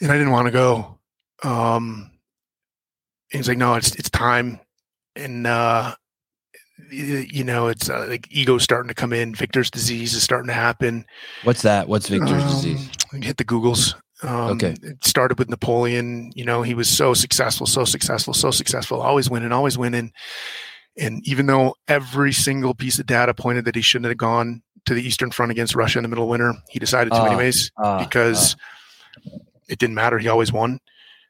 And 0.01 0.13
I 0.13 0.19
didn't 0.19 0.33
want 0.33 0.47
to 0.47 0.53
go. 0.53 0.99
Um, 1.43 2.11
he's 3.31 3.49
like, 3.49 3.59
no, 3.59 3.75
it's 3.75 3.95
it's 3.97 4.11
time, 4.11 4.61
and 5.15 5.47
uh, 5.47 5.95
you 6.91 7.45
know, 7.45 7.69
it's 7.69 7.89
uh, 7.91 8.07
like 8.09 8.29
ego 8.31 8.59
starting 8.59 8.89
to 8.89 8.95
come 8.95 9.13
in. 9.13 9.35
Victor's 9.35 9.71
disease 9.71 10.15
is 10.15 10.23
starting 10.23 10.49
to 10.49 10.55
happen. 10.55 11.05
What's 11.45 11.63
that? 11.63 11.89
What's 11.89 12.09
Victor's 12.09 12.43
um, 12.43 12.49
disease? 12.49 12.91
Hit 13.13 13.37
the 13.37 13.45
Googles. 13.45 13.95
Um, 14.23 14.53
okay. 14.53 14.75
It 14.83 15.05
started 15.05 15.39
with 15.39 15.49
Napoleon. 15.49 16.33
You 16.35 16.45
know, 16.45 16.63
he 16.63 16.75
was 16.75 16.89
so 16.89 17.15
successful, 17.15 17.67
so 17.67 17.85
successful, 17.85 18.35
so 18.35 18.51
successful, 18.51 19.01
always 19.01 19.29
winning, 19.29 19.53
always 19.53 19.77
winning. 19.77 20.13
And 20.99 21.27
even 21.29 21.47
though 21.47 21.75
every 21.89 22.33
single 22.33 22.75
piece 22.75 22.99
of 22.99 23.07
data 23.07 23.35
pointed 23.35 23.67
that 23.67 23.75
he 23.75 23.83
shouldn't 23.83 24.09
have 24.09 24.17
gone 24.17 24.63
to 24.87 24.95
the 24.95 25.03
Eastern 25.03 25.31
Front 25.31 25.53
against 25.53 25.75
Russia 25.75 25.99
in 25.99 26.03
the 26.03 26.09
middle 26.09 26.25
of 26.25 26.31
winter, 26.31 26.55
he 26.71 26.79
decided 26.79 27.11
to 27.11 27.21
uh, 27.21 27.25
anyways 27.27 27.71
uh, 27.77 28.03
because 28.03 28.55
uh. 29.27 29.39
it 29.69 29.79
didn't 29.79 29.95
matter. 29.95 30.19
He 30.19 30.29
always 30.29 30.53
won. 30.53 30.81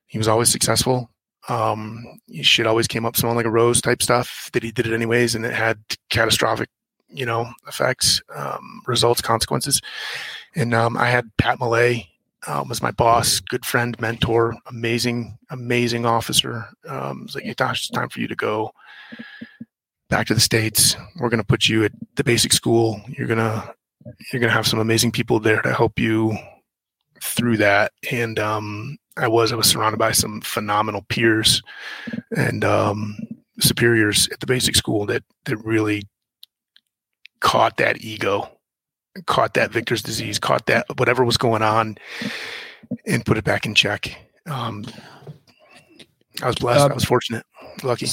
He 0.06 0.18
was 0.18 0.28
always 0.28 0.48
successful. 0.48 1.10
Um, 1.48 2.04
shit 2.42 2.66
always 2.66 2.88
came 2.88 3.06
up 3.06 3.16
smelling 3.16 3.36
like 3.36 3.46
a 3.46 3.50
rose 3.50 3.80
type 3.80 4.02
stuff 4.02 4.50
that 4.52 4.62
he 4.62 4.72
did 4.72 4.86
it 4.86 4.94
anyways, 4.94 5.34
and 5.34 5.44
it 5.44 5.54
had 5.54 5.78
catastrophic, 6.10 6.68
you 7.08 7.24
know, 7.24 7.50
effects, 7.68 8.20
um, 8.34 8.82
results, 8.86 9.20
consequences. 9.20 9.80
And 10.54 10.74
um, 10.74 10.96
I 10.96 11.08
had 11.08 11.30
Pat 11.36 11.60
Malay 11.60 12.08
um, 12.46 12.68
was 12.68 12.82
my 12.82 12.90
boss, 12.92 13.40
good 13.40 13.64
friend, 13.64 13.98
mentor, 14.00 14.54
amazing, 14.66 15.36
amazing 15.50 16.06
officer. 16.06 16.68
Um, 16.88 17.22
was 17.22 17.34
like, 17.34 17.44
hey, 17.44 17.54
it's 17.58 17.88
time 17.88 18.08
for 18.08 18.20
you 18.20 18.28
to 18.28 18.36
go 18.36 18.72
back 20.08 20.26
to 20.28 20.34
the 20.34 20.40
states. 20.40 20.96
We're 21.18 21.28
going 21.28 21.40
to 21.40 21.46
put 21.46 21.68
you 21.68 21.84
at 21.84 21.92
the 22.14 22.24
basic 22.24 22.52
school. 22.52 23.00
You're 23.08 23.26
gonna 23.26 23.74
you're 24.32 24.40
gonna 24.40 24.52
have 24.52 24.66
some 24.66 24.78
amazing 24.78 25.10
people 25.10 25.40
there 25.40 25.60
to 25.62 25.72
help 25.72 25.98
you 25.98 26.36
through 27.20 27.56
that. 27.58 27.92
And 28.12 28.38
um, 28.38 28.98
I 29.16 29.28
was 29.28 29.52
I 29.52 29.56
was 29.56 29.68
surrounded 29.68 29.98
by 29.98 30.12
some 30.12 30.40
phenomenal 30.40 31.02
peers 31.08 31.62
and 32.36 32.64
um, 32.64 33.16
superiors 33.60 34.28
at 34.32 34.40
the 34.40 34.46
basic 34.46 34.76
school 34.76 35.06
that 35.06 35.22
that 35.44 35.56
really 35.58 36.02
caught 37.40 37.76
that 37.78 38.02
ego, 38.02 38.48
caught 39.26 39.54
that 39.54 39.70
Victor's 39.70 40.02
disease, 40.02 40.38
caught 40.38 40.66
that 40.66 40.86
whatever 40.98 41.24
was 41.24 41.36
going 41.36 41.62
on, 41.62 41.96
and 43.06 43.24
put 43.24 43.38
it 43.38 43.44
back 43.44 43.66
in 43.66 43.74
check. 43.74 44.18
Um, 44.46 44.84
I 46.42 46.46
was 46.46 46.56
blessed. 46.56 46.80
Uh, 46.82 46.88
I 46.88 46.94
was 46.94 47.04
fortunate, 47.04 47.46
lucky. 47.82 48.06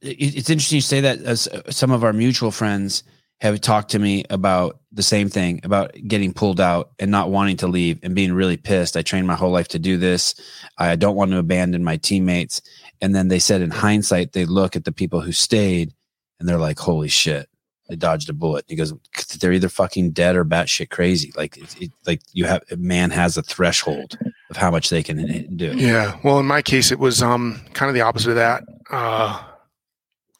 it's 0.00 0.50
interesting 0.50 0.76
you 0.76 0.82
say 0.82 1.00
that 1.00 1.20
as 1.20 1.48
uh, 1.48 1.70
some 1.70 1.90
of 1.90 2.02
our 2.02 2.12
mutual 2.12 2.50
friends 2.50 3.02
have 3.40 3.60
talked 3.60 3.90
to 3.90 3.98
me 3.98 4.24
about 4.30 4.80
the 4.92 5.02
same 5.02 5.28
thing 5.28 5.60
about 5.62 5.94
getting 6.08 6.32
pulled 6.32 6.58
out 6.58 6.92
and 6.98 7.10
not 7.10 7.30
wanting 7.30 7.56
to 7.58 7.66
leave 7.66 7.98
and 8.02 8.14
being 8.14 8.32
really 8.32 8.56
pissed. 8.56 8.96
I 8.96 9.02
trained 9.02 9.26
my 9.26 9.34
whole 9.34 9.50
life 9.50 9.68
to 9.68 9.78
do 9.78 9.98
this. 9.98 10.34
I 10.78 10.96
don't 10.96 11.16
want 11.16 11.32
to 11.32 11.38
abandon 11.38 11.84
my 11.84 11.98
teammates. 11.98 12.62
And 13.02 13.14
then 13.14 13.28
they 13.28 13.38
said 13.38 13.60
in 13.60 13.70
hindsight, 13.70 14.32
they 14.32 14.46
look 14.46 14.74
at 14.74 14.84
the 14.86 14.92
people 14.92 15.20
who 15.20 15.32
stayed 15.32 15.92
and 16.40 16.48
they're 16.48 16.56
like, 16.56 16.78
holy 16.78 17.08
shit, 17.08 17.50
they 17.90 17.96
dodged 17.96 18.30
a 18.30 18.32
bullet. 18.32 18.64
He 18.68 18.74
goes, 18.74 18.94
they're 19.38 19.52
either 19.52 19.68
fucking 19.68 20.12
dead 20.12 20.34
or 20.34 20.44
batshit 20.46 20.88
crazy. 20.88 21.30
Like, 21.36 21.58
it, 21.58 21.82
it, 21.82 21.90
like 22.06 22.22
you 22.32 22.46
have, 22.46 22.62
man 22.78 23.10
has 23.10 23.36
a 23.36 23.42
threshold 23.42 24.18
of 24.48 24.56
how 24.56 24.70
much 24.70 24.88
they 24.88 25.02
can 25.02 25.54
do. 25.56 25.74
Yeah. 25.76 26.18
Well, 26.24 26.38
in 26.38 26.46
my 26.46 26.62
case, 26.62 26.90
it 26.90 26.98
was 26.98 27.22
um, 27.22 27.60
kind 27.74 27.90
of 27.90 27.94
the 27.94 28.00
opposite 28.00 28.30
of 28.30 28.36
that. 28.36 28.64
Uh, 28.90 29.42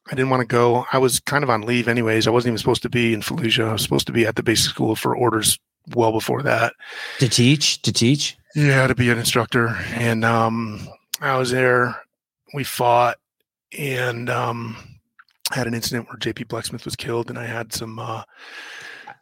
I 0.08 0.14
didn't 0.14 0.30
want 0.30 0.40
to 0.42 0.46
go. 0.46 0.86
I 0.92 0.98
was 0.98 1.18
kind 1.20 1.42
of 1.42 1.50
on 1.50 1.62
leave 1.62 1.88
anyways. 1.88 2.26
I 2.26 2.30
wasn't 2.30 2.50
even 2.50 2.58
supposed 2.58 2.82
to 2.82 2.88
be 2.88 3.12
in 3.12 3.22
Fallujah. 3.22 3.68
I 3.68 3.72
was 3.72 3.82
supposed 3.82 4.06
to 4.06 4.12
be 4.12 4.24
at 4.26 4.36
the 4.36 4.42
basic 4.42 4.70
school 4.70 4.94
for 4.94 5.16
orders 5.16 5.58
well 5.94 6.12
before 6.12 6.42
that. 6.42 6.74
To 7.18 7.28
teach, 7.28 7.82
to 7.82 7.92
teach. 7.92 8.36
Yeah, 8.54 8.86
to 8.86 8.94
be 8.94 9.10
an 9.10 9.18
instructor. 9.18 9.76
And 9.94 10.24
um, 10.24 10.86
I 11.20 11.36
was 11.36 11.50
there. 11.50 12.00
We 12.54 12.62
fought 12.64 13.18
and 13.76 14.30
um, 14.30 14.76
had 15.52 15.66
an 15.66 15.74
incident 15.74 16.06
where 16.08 16.16
JP 16.18 16.46
Blecksmith 16.46 16.84
was 16.84 16.94
killed. 16.96 17.28
And 17.28 17.38
I 17.38 17.44
had 17.44 17.72
some, 17.72 17.98
uh, 17.98 18.22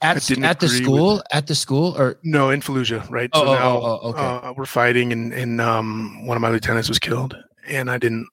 At, 0.03 0.17
at 0.17 0.61
the 0.61 0.67
agree 0.67 0.79
with- 0.81 0.85
school, 0.85 1.23
at 1.33 1.47
the 1.47 1.55
school, 1.55 1.97
or 1.99 2.19
no, 2.23 2.51
in 2.51 2.61
Fallujah, 2.61 3.09
right? 3.11 3.31
Oh, 3.33 3.45
so 3.45 3.49
oh, 3.49 3.55
now 3.55 3.77
oh, 3.79 4.01
oh, 4.03 4.09
okay. 4.11 4.49
uh, 4.49 4.53
we're 4.53 4.67
fighting 4.67 5.13
and, 5.13 5.33
and 5.33 5.61
um, 5.63 6.27
one 6.27 6.37
of 6.37 6.43
my 6.43 6.51
lieutenants 6.51 6.91
was 6.91 6.99
killed. 6.99 7.35
And 7.67 7.91
I 7.91 7.97
didn't, 7.97 8.29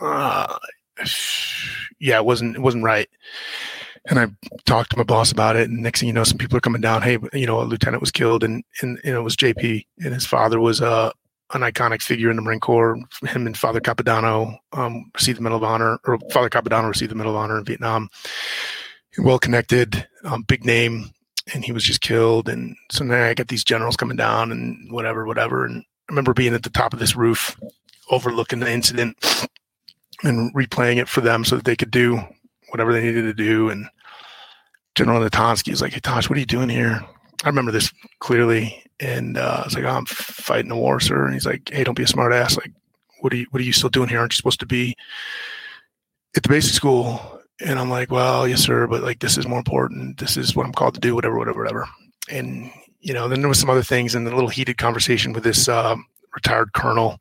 uh, 0.00 0.56
yeah, 1.98 2.16
it 2.16 2.24
wasn't, 2.24 2.56
it 2.56 2.60
wasn't 2.60 2.84
right. 2.84 3.08
And 4.06 4.18
I 4.18 4.28
talked 4.64 4.90
to 4.90 4.96
my 4.96 5.02
boss 5.02 5.32
about 5.32 5.56
it. 5.56 5.68
And 5.68 5.82
next 5.82 6.00
thing 6.00 6.06
you 6.06 6.12
know, 6.12 6.24
some 6.24 6.38
people 6.38 6.56
are 6.56 6.62
coming 6.62 6.80
down. 6.80 7.02
Hey, 7.02 7.18
you 7.32 7.46
know, 7.46 7.60
a 7.60 7.64
lieutenant 7.64 8.00
was 8.00 8.10
killed 8.10 8.42
and, 8.42 8.64
and, 8.80 8.98
and 9.04 9.16
it 9.16 9.20
was 9.20 9.36
JP 9.36 9.86
and 9.98 10.14
his 10.14 10.26
father 10.26 10.60
was, 10.60 10.80
uh, 10.80 11.10
an 11.54 11.62
iconic 11.62 12.02
figure 12.02 12.30
in 12.30 12.36
the 12.36 12.42
Marine 12.42 12.60
Corps. 12.60 12.98
Him 13.22 13.46
and 13.46 13.56
Father 13.56 13.80
Capodanno 13.80 14.58
um, 14.72 15.10
received 15.14 15.38
the 15.38 15.42
Medal 15.42 15.58
of 15.58 15.64
Honor, 15.64 15.98
or 16.04 16.18
Father 16.30 16.50
Capodanno 16.50 16.88
received 16.88 17.10
the 17.10 17.14
Medal 17.14 17.32
of 17.32 17.38
Honor 17.38 17.58
in 17.58 17.64
Vietnam. 17.64 18.10
Well 19.16 19.38
connected, 19.38 20.06
um, 20.24 20.42
big 20.42 20.64
name, 20.64 21.10
and 21.54 21.64
he 21.64 21.72
was 21.72 21.82
just 21.82 22.00
killed. 22.00 22.48
And 22.48 22.76
so 22.90 23.04
now 23.04 23.24
I 23.24 23.34
got 23.34 23.48
these 23.48 23.64
generals 23.64 23.96
coming 23.96 24.16
down 24.16 24.52
and 24.52 24.92
whatever, 24.92 25.26
whatever. 25.26 25.64
And 25.64 25.82
I 25.82 26.12
remember 26.12 26.34
being 26.34 26.54
at 26.54 26.62
the 26.62 26.70
top 26.70 26.92
of 26.92 26.98
this 26.98 27.16
roof, 27.16 27.58
overlooking 28.10 28.60
the 28.60 28.70
incident 28.70 29.16
and 30.24 30.54
replaying 30.54 30.96
it 30.96 31.08
for 31.08 31.20
them 31.20 31.44
so 31.44 31.56
that 31.56 31.64
they 31.64 31.76
could 31.76 31.90
do 31.90 32.20
whatever 32.70 32.92
they 32.92 33.02
needed 33.02 33.22
to 33.22 33.34
do. 33.34 33.68
And 33.68 33.88
General 34.94 35.20
Natonski 35.20 35.70
was 35.70 35.82
like, 35.82 35.92
"Hey, 35.92 36.00
Tosh, 36.00 36.28
what 36.28 36.36
are 36.36 36.40
you 36.40 36.46
doing 36.46 36.68
here?" 36.68 37.04
I 37.44 37.48
remember 37.48 37.70
this 37.70 37.92
clearly, 38.18 38.82
and 38.98 39.38
uh, 39.38 39.60
I 39.62 39.64
was 39.64 39.74
like, 39.74 39.84
oh, 39.84 39.88
"I'm 39.88 40.06
fighting 40.06 40.68
the 40.68 40.76
war, 40.76 41.00
sir." 41.00 41.24
And 41.24 41.34
he's 41.34 41.46
like, 41.46 41.70
"Hey, 41.72 41.84
don't 41.84 41.96
be 41.96 42.02
a 42.02 42.08
smart 42.08 42.32
ass. 42.32 42.56
Like, 42.56 42.72
what 43.20 43.32
are 43.32 43.36
you 43.36 43.46
What 43.50 43.60
are 43.60 43.64
you 43.64 43.72
still 43.72 43.90
doing 43.90 44.08
here? 44.08 44.18
Aren't 44.18 44.32
you 44.32 44.36
supposed 44.36 44.60
to 44.60 44.66
be 44.66 44.96
at 46.36 46.42
the 46.42 46.48
basic 46.48 46.74
school?" 46.74 47.40
And 47.60 47.78
I'm 47.78 47.90
like, 47.90 48.10
"Well, 48.10 48.46
yes, 48.48 48.60
sir, 48.60 48.86
but 48.86 49.02
like 49.02 49.20
this 49.20 49.38
is 49.38 49.46
more 49.46 49.58
important. 49.58 50.18
This 50.18 50.36
is 50.36 50.54
what 50.56 50.66
I'm 50.66 50.72
called 50.72 50.94
to 50.94 51.00
do. 51.00 51.14
Whatever, 51.14 51.38
whatever, 51.38 51.60
whatever." 51.60 51.88
And 52.30 52.70
you 53.00 53.14
know, 53.14 53.28
then 53.28 53.40
there 53.40 53.48
was 53.48 53.60
some 53.60 53.70
other 53.70 53.82
things 53.82 54.14
and 54.14 54.26
a 54.26 54.34
little 54.34 54.50
heated 54.50 54.78
conversation 54.78 55.32
with 55.32 55.44
this 55.44 55.68
uh, 55.68 55.96
retired 56.34 56.72
colonel. 56.72 57.20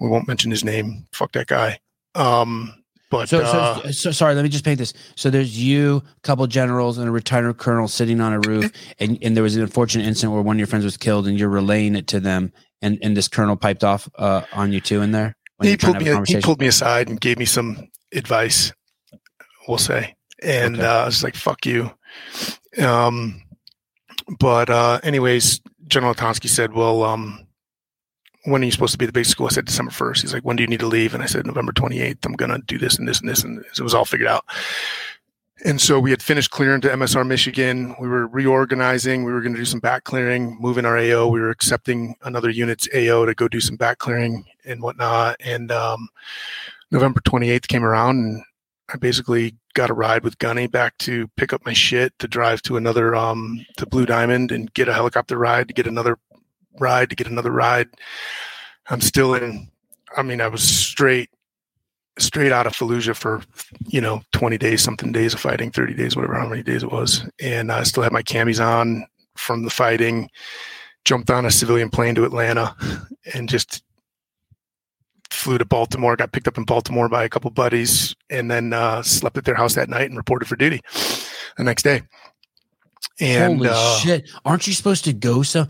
We 0.00 0.08
won't 0.08 0.28
mention 0.28 0.50
his 0.50 0.64
name. 0.64 1.06
Fuck 1.12 1.32
that 1.32 1.48
guy. 1.48 1.78
Um, 2.14 2.74
but 3.10 3.28
So, 3.28 3.40
uh, 3.42 3.82
so, 3.82 3.90
so 3.90 4.10
sorry. 4.12 4.34
Let 4.34 4.42
me 4.42 4.48
just 4.48 4.64
paint 4.64 4.78
this. 4.78 4.92
So 5.14 5.30
there's 5.30 5.58
you, 5.58 6.02
a 6.16 6.20
couple 6.22 6.46
generals, 6.46 6.98
and 6.98 7.08
a 7.08 7.10
retired 7.10 7.56
colonel 7.58 7.86
sitting 7.88 8.20
on 8.20 8.32
a 8.32 8.40
roof, 8.40 8.72
and, 8.98 9.18
and 9.22 9.36
there 9.36 9.42
was 9.42 9.56
an 9.56 9.62
unfortunate 9.62 10.06
incident 10.06 10.32
where 10.32 10.42
one 10.42 10.56
of 10.56 10.58
your 10.58 10.66
friends 10.66 10.84
was 10.84 10.96
killed, 10.96 11.26
and 11.26 11.38
you're 11.38 11.48
relaying 11.48 11.94
it 11.96 12.06
to 12.08 12.20
them, 12.20 12.52
and, 12.82 12.98
and 13.02 13.16
this 13.16 13.28
colonel 13.28 13.56
piped 13.56 13.84
off 13.84 14.08
uh, 14.16 14.42
on 14.52 14.72
you 14.72 14.80
too 14.80 15.02
in 15.02 15.12
there. 15.12 15.36
he 15.62 15.76
pulled 15.76 15.98
me 15.98 16.04
he 16.26 16.34
pulled 16.42 16.60
me 16.60 16.66
aside 16.66 17.08
and 17.08 17.20
gave 17.20 17.38
me 17.38 17.44
some 17.44 17.88
advice 18.12 18.72
we'll 19.66 19.78
say 19.78 20.14
and 20.42 20.76
Okay. 20.76 20.84
uh, 20.84 21.02
i 21.02 21.04
was 21.06 21.24
like 21.24 21.34
fuck 21.34 21.64
you 21.66 21.90
um 22.82 23.42
but 24.38 24.68
uh 24.70 25.00
anyways 25.02 25.60
general 25.86 26.14
Tonsky 26.14 26.48
said 26.48 26.72
well 26.74 27.02
um 27.02 27.46
when 28.44 28.62
are 28.62 28.64
you 28.64 28.70
supposed 28.70 28.92
to 28.92 28.98
be 28.98 29.04
at 29.04 29.08
the 29.08 29.12
basic 29.12 29.32
school 29.32 29.46
i 29.46 29.50
said 29.50 29.64
december 29.64 29.92
1st 29.92 30.22
he's 30.22 30.34
like 30.34 30.44
when 30.44 30.56
do 30.56 30.62
you 30.62 30.68
need 30.68 30.80
to 30.80 30.86
leave 30.86 31.14
and 31.14 31.22
i 31.22 31.26
said 31.26 31.46
november 31.46 31.72
28th 31.72 32.24
i'm 32.24 32.34
gonna 32.34 32.58
do 32.66 32.78
this 32.78 32.98
and 32.98 33.08
this 33.08 33.20
and 33.20 33.28
this 33.28 33.42
and 33.42 33.58
it 33.58 33.80
was 33.80 33.94
all 33.94 34.04
figured 34.04 34.28
out 34.28 34.44
and 35.64 35.80
so 35.80 35.98
we 35.98 36.10
had 36.10 36.22
finished 36.22 36.50
clearing 36.50 36.82
to 36.82 36.88
MSR 36.88 37.26
Michigan. 37.26 37.94
We 37.98 38.06
were 38.06 38.26
reorganizing. 38.26 39.24
We 39.24 39.32
were 39.32 39.40
going 39.40 39.54
to 39.54 39.58
do 39.58 39.64
some 39.64 39.80
back 39.80 40.04
clearing, 40.04 40.58
moving 40.60 40.84
our 40.84 40.98
AO. 40.98 41.28
We 41.28 41.40
were 41.40 41.48
accepting 41.48 42.16
another 42.22 42.50
unit's 42.50 42.88
AO 42.94 43.24
to 43.24 43.34
go 43.34 43.48
do 43.48 43.60
some 43.60 43.76
back 43.76 43.98
clearing 43.98 44.44
and 44.66 44.82
whatnot. 44.82 45.36
And 45.40 45.72
um, 45.72 46.08
November 46.90 47.20
28th 47.20 47.68
came 47.68 47.82
around, 47.82 48.18
and 48.18 48.42
I 48.92 48.98
basically 48.98 49.56
got 49.74 49.90
a 49.90 49.94
ride 49.94 50.22
with 50.22 50.38
Gunny 50.38 50.66
back 50.66 50.98
to 50.98 51.28
pick 51.36 51.52
up 51.52 51.64
my 51.64 51.72
shit 51.72 52.12
to 52.18 52.28
drive 52.28 52.60
to 52.62 52.76
another 52.76 53.14
um, 53.14 53.64
to 53.76 53.86
Blue 53.86 54.06
Diamond 54.06 54.52
and 54.52 54.72
get 54.74 54.88
a 54.88 54.94
helicopter 54.94 55.38
ride 55.38 55.68
to 55.68 55.74
get 55.74 55.86
another 55.86 56.18
ride 56.78 57.10
to 57.10 57.16
get 57.16 57.26
another 57.26 57.50
ride. 57.50 57.88
I'm 58.88 59.00
still 59.00 59.34
in. 59.34 59.68
I 60.16 60.22
mean, 60.22 60.40
I 60.40 60.48
was 60.48 60.62
straight 60.62 61.30
straight 62.18 62.52
out 62.52 62.66
of 62.66 62.72
Fallujah 62.72 63.16
for 63.16 63.42
you 63.86 64.00
know 64.00 64.22
20 64.32 64.58
days, 64.58 64.82
something 64.82 65.12
days 65.12 65.34
of 65.34 65.40
fighting, 65.40 65.70
30 65.70 65.94
days, 65.94 66.16
whatever, 66.16 66.34
how 66.34 66.48
many 66.48 66.62
days 66.62 66.82
it 66.82 66.92
was, 66.92 67.28
and 67.40 67.72
I 67.72 67.82
still 67.82 68.02
had 68.02 68.12
my 68.12 68.22
camis 68.22 68.64
on 68.64 69.06
from 69.36 69.64
the 69.64 69.70
fighting. 69.70 70.30
Jumped 71.04 71.28
on 71.28 71.44
a 71.44 71.50
civilian 71.50 71.90
plane 71.90 72.14
to 72.14 72.24
Atlanta, 72.24 72.74
and 73.34 73.46
just 73.46 73.82
flew 75.30 75.58
to 75.58 75.64
Baltimore. 75.66 76.16
Got 76.16 76.32
picked 76.32 76.48
up 76.48 76.56
in 76.56 76.64
Baltimore 76.64 77.10
by 77.10 77.24
a 77.24 77.28
couple 77.28 77.50
buddies, 77.50 78.16
and 78.30 78.50
then 78.50 78.72
uh, 78.72 79.02
slept 79.02 79.36
at 79.36 79.44
their 79.44 79.54
house 79.54 79.74
that 79.74 79.90
night 79.90 80.08
and 80.08 80.16
reported 80.16 80.48
for 80.48 80.56
duty 80.56 80.80
the 81.58 81.64
next 81.64 81.82
day. 81.82 82.02
And 83.20 83.58
Holy 83.58 83.68
uh, 83.70 83.98
shit! 83.98 84.30
Aren't 84.46 84.66
you 84.66 84.72
supposed 84.72 85.04
to 85.04 85.12
go 85.12 85.42
so? 85.42 85.66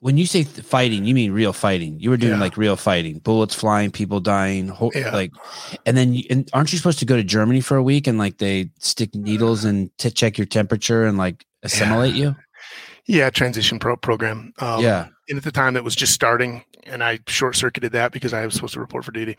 When 0.00 0.16
you 0.16 0.26
say 0.26 0.44
th- 0.44 0.64
fighting, 0.66 1.04
you 1.04 1.14
mean 1.14 1.32
real 1.32 1.52
fighting. 1.52 2.00
You 2.00 2.10
were 2.10 2.16
doing 2.16 2.34
Yeah. 2.34 2.40
like 2.40 2.56
real 2.56 2.76
fighting, 2.76 3.18
bullets 3.18 3.54
flying, 3.54 3.90
people 3.90 4.20
dying, 4.20 4.68
ho- 4.68 4.90
Yeah. 4.94 5.10
like, 5.12 5.30
and 5.86 5.96
then 5.96 6.14
you, 6.14 6.24
and 6.30 6.48
aren't 6.52 6.72
you 6.72 6.78
supposed 6.78 6.98
to 7.00 7.04
go 7.04 7.16
to 7.16 7.24
Germany 7.24 7.60
for 7.60 7.76
a 7.76 7.82
week 7.82 8.06
and 8.06 8.16
like 8.18 8.38
they 8.38 8.70
stick 8.78 9.14
needles 9.14 9.64
and 9.64 9.90
to 9.98 10.10
check 10.10 10.38
your 10.38 10.46
temperature 10.46 11.04
and 11.06 11.18
like 11.18 11.44
assimilate 11.62 12.14
you? 12.14 12.34
yeah, 13.06 13.28
transition 13.30 13.78
pro 13.78 13.96
program. 13.96 14.52
Um, 14.58 14.82
yeah. 14.82 15.08
and 15.28 15.36
at 15.38 15.44
the 15.44 15.50
time 15.52 15.76
it 15.76 15.82
was 15.84 15.94
just 15.96 16.12
starting 16.12 16.62
and 16.86 17.04
i 17.04 17.18
short 17.28 17.54
circuited 17.56 17.92
that 17.92 18.10
because 18.10 18.32
i 18.32 18.44
was 18.44 18.54
supposed 18.54 18.72
to 18.74 18.80
report 18.80 19.04
for 19.04 19.12
duty 19.12 19.36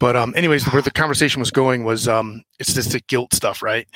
but 0.00 0.16
um 0.16 0.32
anyways 0.36 0.64
where 0.72 0.82
the 0.82 0.90
conversation 1.02 1.38
was 1.40 1.50
going 1.52 1.84
was 1.84 2.08
um 2.08 2.42
it's 2.58 2.74
just 2.74 2.90
the 2.92 3.00
guilt 3.08 3.32
stuff 3.32 3.62
right 3.62 3.86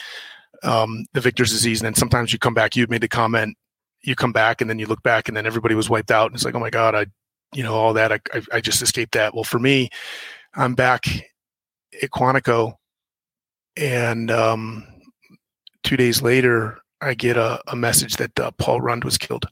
um 0.62 1.05
the 1.12 1.20
victor's 1.20 1.51
disease 1.51 1.81
and 1.81 1.87
then 1.87 1.95
sometimes 1.95 2.33
you 2.33 2.39
come 2.39 2.55
back 2.55 2.77
you 2.77 2.87
made 2.89 3.01
the 3.01 3.09
comment 3.09 3.57
you 4.03 4.15
come 4.15 4.33
back 4.33 4.61
and 4.61 4.69
then 4.70 4.79
you 4.79 4.87
look 4.87 5.03
back 5.03 5.29
and 5.29 5.37
then 5.37 5.47
everybody 5.47 5.75
was 5.75 5.91
wiped 5.91 6.11
out 6.11 6.27
and 6.27 6.35
it's 6.35 6.45
like 6.45 6.55
oh 6.55 6.61
my 6.61 6.70
god 6.70 6.95
i 6.95 7.07
you 7.55 7.62
know 7.62 7.75
all 7.75 7.93
that 7.93 8.12
i 8.12 8.20
i, 8.35 8.43
I 8.55 8.61
just 8.61 8.81
escaped 8.83 9.12
that 9.15 9.35
well 9.35 9.45
for 9.45 9.59
me 9.59 9.89
i'm 10.55 10.75
back 10.75 11.07
at 12.03 12.11
quantico 12.11 12.75
and 13.77 14.31
um 14.31 14.87
two 15.83 15.97
days 15.97 16.23
later 16.23 16.79
i 17.01 17.15
get 17.15 17.37
a, 17.37 17.61
a 17.69 17.77
message 17.77 18.16
that 18.16 18.39
uh, 18.39 18.51
paul 18.53 18.81
rund 18.81 19.05
was 19.05 19.19
killed 19.19 19.47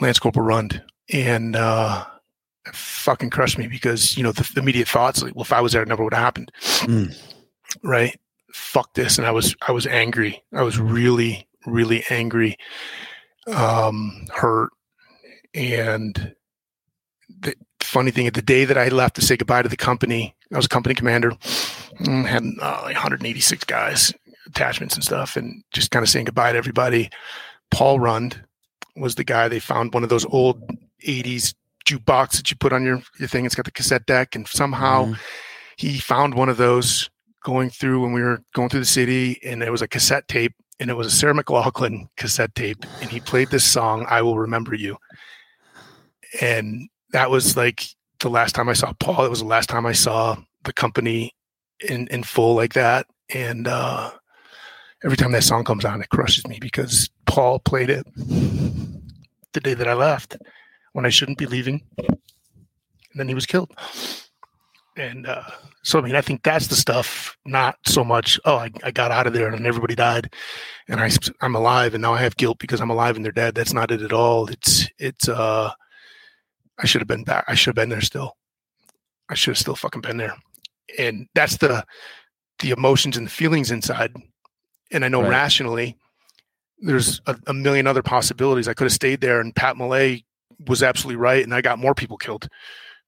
Lance 0.00 0.18
Corporal 0.18 0.44
Rund, 0.44 0.82
and 1.12 1.54
uh, 1.54 2.04
it 2.66 2.74
fucking 2.74 3.30
crushed 3.30 3.58
me 3.58 3.68
because 3.68 4.16
you 4.16 4.24
know 4.24 4.32
the, 4.32 4.42
the 4.52 4.60
immediate 4.60 4.88
thoughts 4.88 5.22
like, 5.22 5.36
well, 5.36 5.42
if 5.44 5.52
I 5.52 5.60
was 5.60 5.72
there, 5.72 5.82
it 5.82 5.88
never 5.88 6.02
would 6.02 6.12
have 6.12 6.22
happened, 6.24 6.50
Mm. 6.80 7.16
right? 7.84 8.18
Fuck 8.52 8.94
this, 8.94 9.18
and 9.18 9.26
I 9.26 9.30
was 9.30 9.54
I 9.68 9.70
was 9.70 9.86
angry. 9.86 10.42
I 10.52 10.62
was 10.62 10.80
really 10.80 11.46
really 11.64 12.04
angry, 12.10 12.56
um, 13.46 14.26
hurt, 14.34 14.70
and 15.54 16.34
the 17.40 17.54
funny 17.80 18.10
thing, 18.10 18.26
at 18.26 18.34
the 18.34 18.42
day 18.42 18.64
that 18.64 18.78
I 18.78 18.88
left 18.88 19.16
to 19.16 19.22
say 19.22 19.36
goodbye 19.36 19.62
to 19.62 19.68
the 19.68 19.76
company, 19.76 20.34
I 20.52 20.56
was 20.56 20.66
a 20.66 20.70
company 20.70 20.94
commander, 20.94 21.30
mm, 22.00 22.26
had 22.26 22.44
uh, 22.60 22.80
like 22.82 22.94
186 22.94 23.64
guys, 23.64 24.12
attachments 24.46 24.94
and 24.94 25.04
stuff, 25.04 25.36
and 25.36 25.62
just 25.72 25.90
kind 25.90 26.02
of 26.02 26.08
saying 26.08 26.26
goodbye 26.26 26.52
to 26.52 26.58
everybody. 26.58 27.10
Paul 27.70 28.00
Rund 28.00 28.42
was 28.96 29.14
the 29.16 29.24
guy 29.24 29.48
they 29.48 29.58
found 29.60 29.92
one 29.94 30.02
of 30.02 30.08
those 30.08 30.24
old 30.26 30.62
80s 31.06 31.54
jukebox 31.86 32.36
that 32.36 32.50
you 32.50 32.56
put 32.56 32.72
on 32.72 32.84
your, 32.84 33.02
your 33.18 33.28
thing. 33.28 33.44
It's 33.44 33.54
got 33.54 33.64
the 33.64 33.70
cassette 33.70 34.06
deck, 34.06 34.34
and 34.34 34.46
somehow 34.48 35.06
Mhm. 35.06 35.18
he 35.76 35.98
found 35.98 36.34
one 36.34 36.48
of 36.48 36.56
those 36.56 37.10
going 37.42 37.68
through 37.68 38.00
when 38.02 38.12
we 38.12 38.22
were 38.22 38.40
going 38.54 38.70
through 38.70 38.80
the 38.80 38.86
city, 38.86 39.38
and 39.44 39.62
it 39.62 39.70
was 39.70 39.82
a 39.82 39.88
cassette 39.88 40.26
tape, 40.28 40.54
and 40.80 40.90
it 40.90 40.94
was 40.94 41.06
a 41.06 41.10
Sarah 41.10 41.34
McLachlan 41.34 42.08
cassette 42.16 42.54
tape, 42.54 42.84
and 43.00 43.10
he 43.10 43.20
played 43.20 43.50
this 43.50 43.64
song, 43.64 44.06
"I 44.08 44.22
Will 44.22 44.38
Remember 44.38 44.74
You," 44.74 44.98
And 46.40 46.88
that 47.12 47.30
was 47.30 47.56
like 47.56 47.84
the 48.20 48.28
last 48.28 48.54
time 48.54 48.68
I 48.68 48.72
saw 48.72 48.92
Paul. 48.94 49.24
It 49.24 49.30
was 49.30 49.40
the 49.40 49.46
last 49.46 49.68
time 49.68 49.86
I 49.86 49.92
saw 49.92 50.36
the 50.64 50.72
company 50.72 51.34
in 51.88 52.08
in 52.08 52.22
full 52.22 52.54
like 52.54 52.74
that. 52.74 53.06
And 53.32 53.68
uh, 53.68 54.10
every 55.04 55.16
time 55.16 55.32
that 55.32 55.44
song 55.44 55.64
comes 55.64 55.84
on, 55.84 56.02
it 56.02 56.10
crushes 56.10 56.46
me 56.46 56.58
because 56.60 57.08
Paul 57.26 57.58
played 57.60 57.90
it 57.90 58.06
the 59.52 59.60
day 59.60 59.74
that 59.74 59.88
I 59.88 59.94
left 59.94 60.36
when 60.92 61.06
I 61.06 61.10
shouldn't 61.10 61.38
be 61.38 61.46
leaving, 61.46 61.82
and 61.98 62.18
then 63.14 63.28
he 63.28 63.34
was 63.34 63.46
killed. 63.46 63.72
And 64.96 65.26
uh, 65.26 65.42
so, 65.82 65.98
I 65.98 66.02
mean, 66.02 66.14
I 66.14 66.20
think 66.20 66.42
that's 66.42 66.68
the 66.68 66.76
stuff. 66.76 67.36
Not 67.44 67.76
so 67.84 68.04
much. 68.04 68.38
Oh, 68.44 68.56
I, 68.56 68.70
I 68.84 68.90
got 68.90 69.10
out 69.10 69.26
of 69.26 69.32
there 69.32 69.48
and 69.48 69.66
everybody 69.66 69.94
died, 69.94 70.32
and 70.88 71.00
I 71.00 71.10
I'm 71.40 71.56
alive, 71.56 71.94
and 71.94 72.02
now 72.02 72.14
I 72.14 72.20
have 72.20 72.36
guilt 72.36 72.58
because 72.58 72.80
I'm 72.80 72.90
alive 72.90 73.16
and 73.16 73.24
they're 73.24 73.32
dead. 73.32 73.54
That's 73.54 73.72
not 73.72 73.90
it 73.90 74.02
at 74.02 74.12
all. 74.12 74.48
It's 74.48 74.88
it's 74.98 75.28
uh, 75.28 75.72
I 76.78 76.86
should 76.86 77.00
have 77.00 77.08
been 77.08 77.24
back. 77.24 77.44
I 77.48 77.54
should 77.54 77.70
have 77.70 77.82
been 77.82 77.88
there 77.88 78.00
still. 78.00 78.36
I 79.28 79.34
should 79.34 79.52
have 79.52 79.58
still 79.58 79.76
fucking 79.76 80.02
been 80.02 80.16
there. 80.16 80.34
And 80.98 81.28
that's 81.34 81.56
the 81.56 81.84
the 82.60 82.70
emotions 82.70 83.16
and 83.16 83.26
the 83.26 83.30
feelings 83.30 83.70
inside. 83.70 84.14
And 84.92 85.04
I 85.04 85.08
know 85.08 85.22
right. 85.22 85.30
rationally, 85.30 85.96
there's 86.78 87.20
a, 87.26 87.36
a, 87.48 87.54
million 87.54 87.86
other 87.86 88.02
possibilities. 88.02 88.68
I 88.68 88.74
could 88.74 88.84
have 88.84 88.92
stayed 88.92 89.20
there, 89.20 89.40
and 89.40 89.54
Pat 89.54 89.76
Malay 89.76 90.22
was 90.68 90.82
absolutely 90.82 91.16
right, 91.16 91.42
and 91.42 91.54
I 91.54 91.62
got 91.62 91.78
more 91.78 91.94
people 91.94 92.16
killed 92.16 92.48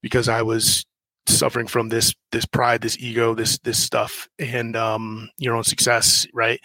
because 0.03 0.29
I 0.29 0.43
was 0.43 0.85
suffering 1.29 1.67
from 1.67 1.89
this 1.89 2.15
this 2.33 2.47
pride, 2.47 2.81
this 2.81 2.99
ego, 2.99 3.35
this 3.35 3.59
this 3.59 3.83
stuff, 3.83 4.29
and 4.39 4.77
um, 4.77 5.29
your 5.39 5.55
own 5.55 5.65
success, 5.65 6.27
right? 6.33 6.61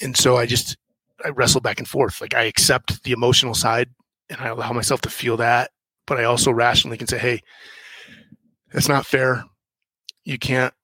And 0.00 0.16
so 0.16 0.36
I 0.36 0.46
just 0.46 0.76
I 1.24 1.28
wrestle 1.30 1.60
back 1.60 1.78
and 1.78 1.88
forth. 1.88 2.20
Like 2.20 2.34
I 2.34 2.44
accept 2.44 3.02
the 3.04 3.12
emotional 3.12 3.54
side, 3.54 3.88
and 4.28 4.40
I 4.40 4.48
allow 4.48 4.72
myself 4.72 5.00
to 5.02 5.10
feel 5.10 5.36
that, 5.38 5.70
but 6.06 6.18
I 6.18 6.24
also 6.24 6.50
rationally 6.50 6.96
can 6.96 7.06
say, 7.06 7.18
hey, 7.18 7.40
that's 8.72 8.88
not 8.88 9.06
fair. 9.06 9.44
You 10.24 10.38
can't 10.38 10.74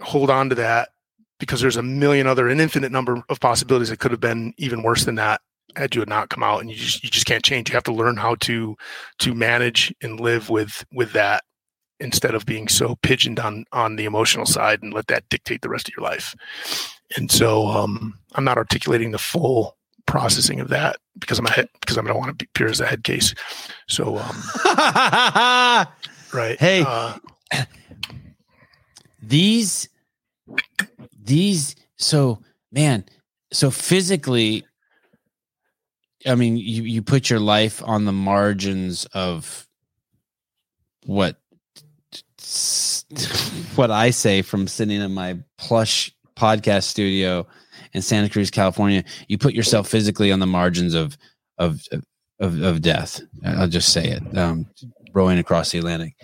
hold 0.00 0.30
on 0.30 0.48
to 0.50 0.54
that 0.56 0.90
because 1.38 1.60
there's 1.60 1.76
a 1.76 1.82
million 1.82 2.26
other, 2.26 2.48
an 2.48 2.60
infinite 2.60 2.92
number 2.92 3.22
of 3.28 3.40
possibilities 3.40 3.88
that 3.88 3.98
could 3.98 4.10
have 4.10 4.20
been 4.20 4.52
even 4.58 4.82
worse 4.82 5.04
than 5.04 5.14
that 5.16 5.40
had 5.76 5.94
you 5.94 6.04
not 6.06 6.30
come 6.30 6.42
out 6.42 6.60
and 6.60 6.70
you 6.70 6.76
just 6.76 7.02
you 7.04 7.10
just 7.10 7.26
can't 7.26 7.44
change 7.44 7.68
you 7.68 7.74
have 7.74 7.84
to 7.84 7.92
learn 7.92 8.16
how 8.16 8.34
to 8.36 8.76
to 9.18 9.34
manage 9.34 9.94
and 10.02 10.20
live 10.20 10.50
with 10.50 10.84
with 10.92 11.12
that 11.12 11.44
instead 12.00 12.34
of 12.34 12.46
being 12.46 12.66
so 12.68 12.96
pigeoned 13.02 13.38
on 13.38 13.64
on 13.72 13.96
the 13.96 14.04
emotional 14.04 14.46
side 14.46 14.82
and 14.82 14.92
let 14.92 15.06
that 15.08 15.28
dictate 15.28 15.62
the 15.62 15.68
rest 15.68 15.88
of 15.88 15.94
your 15.96 16.04
life. 16.04 16.34
And 17.16 17.30
so 17.30 17.66
um 17.66 18.18
i'm 18.34 18.44
not 18.44 18.58
articulating 18.58 19.10
the 19.10 19.18
full 19.18 19.76
processing 20.06 20.60
of 20.60 20.68
that 20.68 20.96
because 21.18 21.38
i'm 21.38 21.46
a 21.46 21.50
head 21.50 21.68
because 21.80 21.98
i 21.98 22.02
don't 22.02 22.18
want 22.18 22.38
to 22.38 22.46
appear 22.46 22.68
as 22.68 22.80
a 22.80 22.86
head 22.86 23.04
case. 23.04 23.34
So 23.88 24.18
um 24.18 24.42
right 26.32 26.58
hey 26.58 26.84
uh, 26.86 27.16
these 29.22 29.88
these 31.22 31.76
so 31.96 32.40
man 32.72 33.04
so 33.52 33.70
physically 33.70 34.64
i 36.26 36.34
mean 36.34 36.56
you 36.56 36.82
you 36.82 37.02
put 37.02 37.28
your 37.28 37.40
life 37.40 37.82
on 37.84 38.04
the 38.04 38.12
margins 38.12 39.04
of 39.06 39.66
what 41.04 41.36
what 43.76 43.90
i 43.90 44.10
say 44.10 44.42
from 44.42 44.66
sitting 44.66 45.00
in 45.00 45.12
my 45.12 45.38
plush 45.58 46.12
podcast 46.36 46.84
studio 46.84 47.46
in 47.92 48.02
santa 48.02 48.28
cruz 48.28 48.50
california 48.50 49.04
you 49.28 49.36
put 49.36 49.54
yourself 49.54 49.88
physically 49.88 50.32
on 50.32 50.40
the 50.40 50.46
margins 50.46 50.94
of 50.94 51.16
of 51.58 51.82
of, 52.40 52.62
of 52.62 52.80
death. 52.80 53.20
I'll 53.44 53.68
just 53.68 53.92
say 53.92 54.08
it 54.08 54.38
um, 54.38 54.66
rowing 55.12 55.38
across 55.38 55.70
the 55.70 55.78
atlantic. 55.78 56.14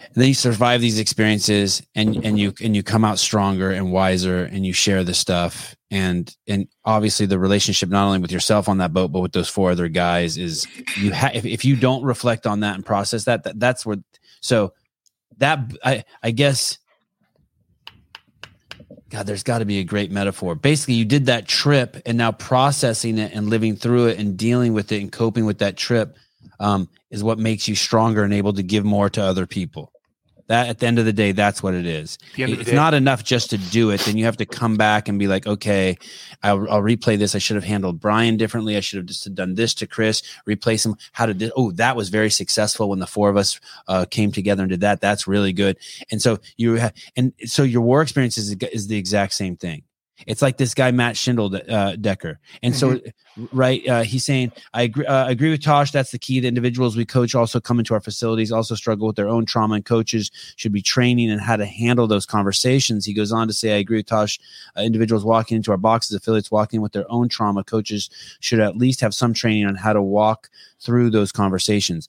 And 0.00 0.22
then 0.22 0.28
you 0.28 0.34
survive 0.34 0.80
these 0.80 0.98
experiences 0.98 1.82
and 1.94 2.24
and 2.24 2.38
you 2.38 2.54
and 2.62 2.74
you 2.74 2.82
come 2.82 3.04
out 3.04 3.18
stronger 3.18 3.70
and 3.70 3.92
wiser 3.92 4.44
and 4.44 4.64
you 4.64 4.72
share 4.72 5.04
the 5.04 5.12
stuff. 5.12 5.76
And 5.90 6.34
and 6.48 6.68
obviously 6.84 7.26
the 7.26 7.38
relationship 7.38 7.90
not 7.90 8.06
only 8.06 8.20
with 8.20 8.32
yourself 8.32 8.68
on 8.68 8.78
that 8.78 8.94
boat 8.94 9.12
but 9.12 9.20
with 9.20 9.32
those 9.32 9.48
four 9.48 9.70
other 9.70 9.88
guys 9.88 10.38
is 10.38 10.66
you 10.96 11.10
have 11.10 11.34
if, 11.34 11.44
if 11.44 11.64
you 11.64 11.76
don't 11.76 12.02
reflect 12.02 12.46
on 12.46 12.60
that 12.60 12.76
and 12.76 12.86
process 12.86 13.24
that, 13.24 13.44
that 13.44 13.60
that's 13.60 13.84
where 13.84 13.98
so 14.40 14.72
that 15.38 15.58
i 15.84 16.04
i 16.22 16.30
guess 16.30 16.78
god 19.08 19.26
there's 19.26 19.42
got 19.42 19.58
to 19.58 19.64
be 19.64 19.78
a 19.78 19.84
great 19.84 20.10
metaphor. 20.10 20.54
Basically 20.54 20.94
you 20.94 21.04
did 21.04 21.26
that 21.26 21.46
trip 21.46 22.02
and 22.06 22.18
now 22.18 22.32
processing 22.32 23.18
it 23.18 23.32
and 23.32 23.48
living 23.48 23.76
through 23.76 24.06
it 24.06 24.18
and 24.18 24.36
dealing 24.36 24.72
with 24.72 24.90
it 24.92 25.00
and 25.00 25.12
coping 25.12 25.46
with 25.46 25.58
that 25.58 25.76
trip 25.76 26.16
um, 26.58 26.88
is 27.10 27.22
what 27.22 27.38
makes 27.38 27.68
you 27.68 27.74
stronger 27.74 28.24
and 28.24 28.34
able 28.34 28.52
to 28.52 28.62
give 28.62 28.84
more 28.84 29.08
to 29.10 29.22
other 29.22 29.46
people 29.46 29.92
that 30.48 30.68
at 30.68 30.78
the 30.78 30.86
end 30.86 30.98
of 30.98 31.04
the 31.04 31.12
day, 31.12 31.32
that's 31.32 31.62
what 31.62 31.74
it 31.74 31.86
is. 31.86 32.18
It's 32.36 32.72
not 32.72 32.94
enough 32.94 33.24
just 33.24 33.50
to 33.50 33.58
do 33.58 33.90
it. 33.90 34.00
Then 34.00 34.16
you 34.16 34.24
have 34.24 34.36
to 34.38 34.46
come 34.46 34.76
back 34.76 35.08
and 35.08 35.18
be 35.18 35.26
like, 35.26 35.46
okay, 35.46 35.98
I'll, 36.42 36.70
I'll, 36.70 36.82
replay 36.82 37.18
this. 37.18 37.34
I 37.34 37.38
should 37.38 37.56
have 37.56 37.64
handled 37.64 38.00
Brian 38.00 38.36
differently. 38.36 38.76
I 38.76 38.80
should 38.80 38.98
have 38.98 39.06
just 39.06 39.34
done 39.34 39.54
this 39.54 39.74
to 39.74 39.86
Chris, 39.86 40.22
replace 40.46 40.86
him. 40.86 40.96
How 41.12 41.26
to 41.26 41.52
oh, 41.56 41.72
that 41.72 41.96
was 41.96 42.08
very 42.08 42.30
successful 42.30 42.88
when 42.88 43.00
the 43.00 43.06
four 43.06 43.28
of 43.28 43.36
us 43.36 43.58
uh, 43.88 44.04
came 44.08 44.30
together 44.30 44.62
and 44.62 44.70
did 44.70 44.80
that. 44.82 45.00
That's 45.00 45.26
really 45.26 45.52
good. 45.52 45.78
And 46.10 46.22
so 46.22 46.38
you 46.56 46.74
have, 46.74 46.92
and 47.16 47.32
so 47.44 47.62
your 47.62 47.82
war 47.82 48.02
experience 48.02 48.38
is, 48.38 48.54
is 48.72 48.86
the 48.86 48.96
exact 48.96 49.32
same 49.32 49.56
thing. 49.56 49.82
It's 50.26 50.40
like 50.40 50.56
this 50.56 50.72
guy 50.72 50.90
Matt 50.92 51.16
Schindel 51.16 51.70
uh, 51.70 51.96
Decker, 51.96 52.38
and 52.62 52.72
mm-hmm. 52.72 53.06
so 53.36 53.46
right, 53.52 53.86
uh, 53.86 54.02
he's 54.02 54.24
saying 54.24 54.52
I 54.72 54.82
agree. 54.82 55.04
Uh, 55.04 55.28
agree 55.28 55.50
with 55.50 55.62
Tosh. 55.62 55.90
That's 55.90 56.10
the 56.10 56.18
key. 56.18 56.40
The 56.40 56.48
individuals 56.48 56.96
we 56.96 57.04
coach 57.04 57.34
also 57.34 57.60
come 57.60 57.78
into 57.78 57.92
our 57.92 58.00
facilities, 58.00 58.50
also 58.50 58.74
struggle 58.74 59.06
with 59.06 59.16
their 59.16 59.28
own 59.28 59.44
trauma, 59.44 59.74
and 59.74 59.84
coaches 59.84 60.30
should 60.56 60.72
be 60.72 60.80
training 60.80 61.30
and 61.30 61.40
how 61.40 61.56
to 61.56 61.66
handle 61.66 62.06
those 62.06 62.24
conversations. 62.24 63.04
He 63.04 63.12
goes 63.12 63.30
on 63.30 63.46
to 63.48 63.52
say, 63.52 63.74
I 63.74 63.78
agree 63.78 63.98
with 63.98 64.06
Tosh. 64.06 64.38
Uh, 64.76 64.80
individuals 64.80 65.24
walking 65.24 65.56
into 65.56 65.70
our 65.70 65.76
boxes, 65.76 66.16
affiliates 66.16 66.50
walking 66.50 66.80
with 66.80 66.92
their 66.92 67.10
own 67.10 67.28
trauma, 67.28 67.62
coaches 67.62 68.08
should 68.40 68.60
at 68.60 68.76
least 68.78 69.00
have 69.02 69.14
some 69.14 69.34
training 69.34 69.66
on 69.66 69.74
how 69.74 69.92
to 69.92 70.02
walk 70.02 70.48
through 70.80 71.10
those 71.10 71.30
conversations. 71.30 72.08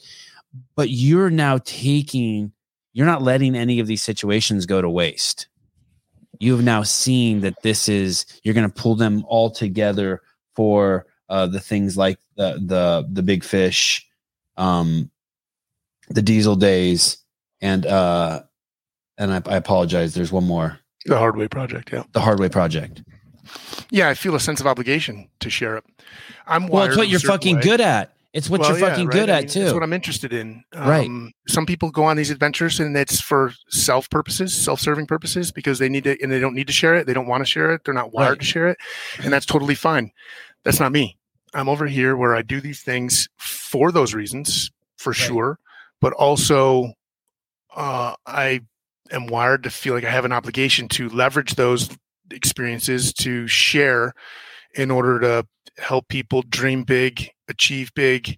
But 0.76 0.90
you're 0.92 1.30
now 1.30 1.60
taking, 1.66 2.54
you're 2.94 3.06
not 3.06 3.22
letting 3.22 3.56
any 3.56 3.80
of 3.82 3.88
these 3.88 4.02
situations 4.02 4.66
go 4.66 4.82
to 4.82 4.90
waste 4.90 5.48
you 6.40 6.56
have 6.56 6.64
now 6.64 6.84
seen 6.84 7.42
that 7.42 7.62
this 7.62 7.90
is 7.90 8.26
you're 8.44 8.54
going 8.54 8.70
to 8.70 8.82
pull 8.82 8.96
them 8.96 9.24
all 9.28 9.50
together 9.50 10.22
for 10.56 11.06
uh, 11.30 11.48
the 11.48 11.60
things 11.60 11.98
like 11.98 12.20
the 12.36 12.60
the 12.66 13.08
the 13.12 13.24
big 13.24 13.44
fish, 13.44 14.08
um, 14.58 15.10
the 16.10 16.22
diesel 16.22 16.56
days, 16.56 17.18
and 17.62 17.86
uh, 17.86 18.42
and 19.18 19.34
I, 19.34 19.42
I 19.46 19.58
apologize. 19.58 20.14
There's 20.14 20.32
one 20.32 20.46
more. 20.46 20.80
The 21.06 21.16
Hardway 21.16 21.50
Project. 21.50 21.92
Yeah. 21.92 22.04
The 22.12 22.20
Hardway 22.20 22.50
Project. 22.52 23.04
Yeah, 23.90 24.10
I 24.10 24.14
feel 24.14 24.36
a 24.36 24.40
sense 24.40 24.60
of 24.60 24.68
obligation 24.68 25.30
to 25.40 25.50
share 25.50 25.78
it. 25.78 25.86
I'm 26.46 26.68
well. 26.68 26.84
It's 26.86 26.98
what 26.98 27.08
you're 27.08 27.20
fucking 27.20 27.58
way. 27.58 27.62
good 27.62 27.82
at. 27.82 28.14
It's 28.34 28.50
what 28.50 28.60
well, 28.60 28.78
you're 28.78 28.80
fucking 28.80 29.08
right? 29.08 29.14
good 29.14 29.30
I 29.30 29.38
mean, 29.38 29.46
at 29.46 29.50
too. 29.50 29.62
It's 29.62 29.74
what 29.74 29.84
I'm 29.84 29.94
interested 29.94 30.34
in. 30.34 30.64
Um, 30.74 30.90
right. 30.90 31.34
Some 31.48 31.66
people 31.66 31.90
go 31.92 32.04
on 32.04 32.18
these 32.18 32.30
adventures 32.30 32.80
and 32.80 32.96
it's 32.96 33.22
for 33.22 33.54
self 33.70 34.10
purposes, 34.10 34.54
self-serving 34.54 35.08
purposes, 35.08 35.52
because 35.52 35.80
they 35.80 35.90
need 35.90 36.04
to 36.04 36.18
and 36.22 36.32
they 36.32 36.40
don't 36.40 36.54
need 36.54 36.68
to 36.68 36.74
share 36.74 36.96
it. 36.96 37.08
They 37.08 37.14
don't 37.14 37.28
want 37.28 37.42
to 37.42 37.50
share 37.50 37.72
it. 37.72 37.84
They're 37.86 37.94
not 37.94 38.14
wired 38.14 38.32
right. 38.32 38.40
to 38.40 38.46
share 38.46 38.68
it, 38.68 38.78
and 39.24 39.32
that's 39.32 39.46
totally 39.46 39.76
fine. 39.76 40.12
That's 40.64 40.80
not 40.80 40.92
me. 40.92 41.18
I'm 41.54 41.70
over 41.70 41.88
here 41.88 42.16
where 42.16 42.36
I 42.36 42.42
do 42.42 42.60
these 42.60 42.82
things 42.82 43.30
for 43.38 43.92
those 43.92 44.14
reasons, 44.14 44.70
for 44.98 45.12
right. 45.12 45.18
sure, 45.18 45.60
but 46.02 46.14
also 46.14 46.94
uh, 47.76 48.16
I 48.26 48.62
am 49.12 49.28
wired 49.28 49.64
to 49.64 49.70
feel 49.70 49.94
like 49.94 50.04
I 50.04 50.10
have 50.10 50.26
an 50.26 50.34
obligation 50.34 50.90
to 50.90 51.10
leverage 51.10 51.56
those 51.56 51.90
experiences 52.32 53.14
to 53.14 53.48
share 53.48 54.14
in 54.76 54.92
order 54.92 55.20
to 55.22 55.48
help 55.78 56.08
people 56.08 56.42
dream 56.44 56.84
big, 56.84 57.32
achieve 57.48 57.94
big, 57.94 58.38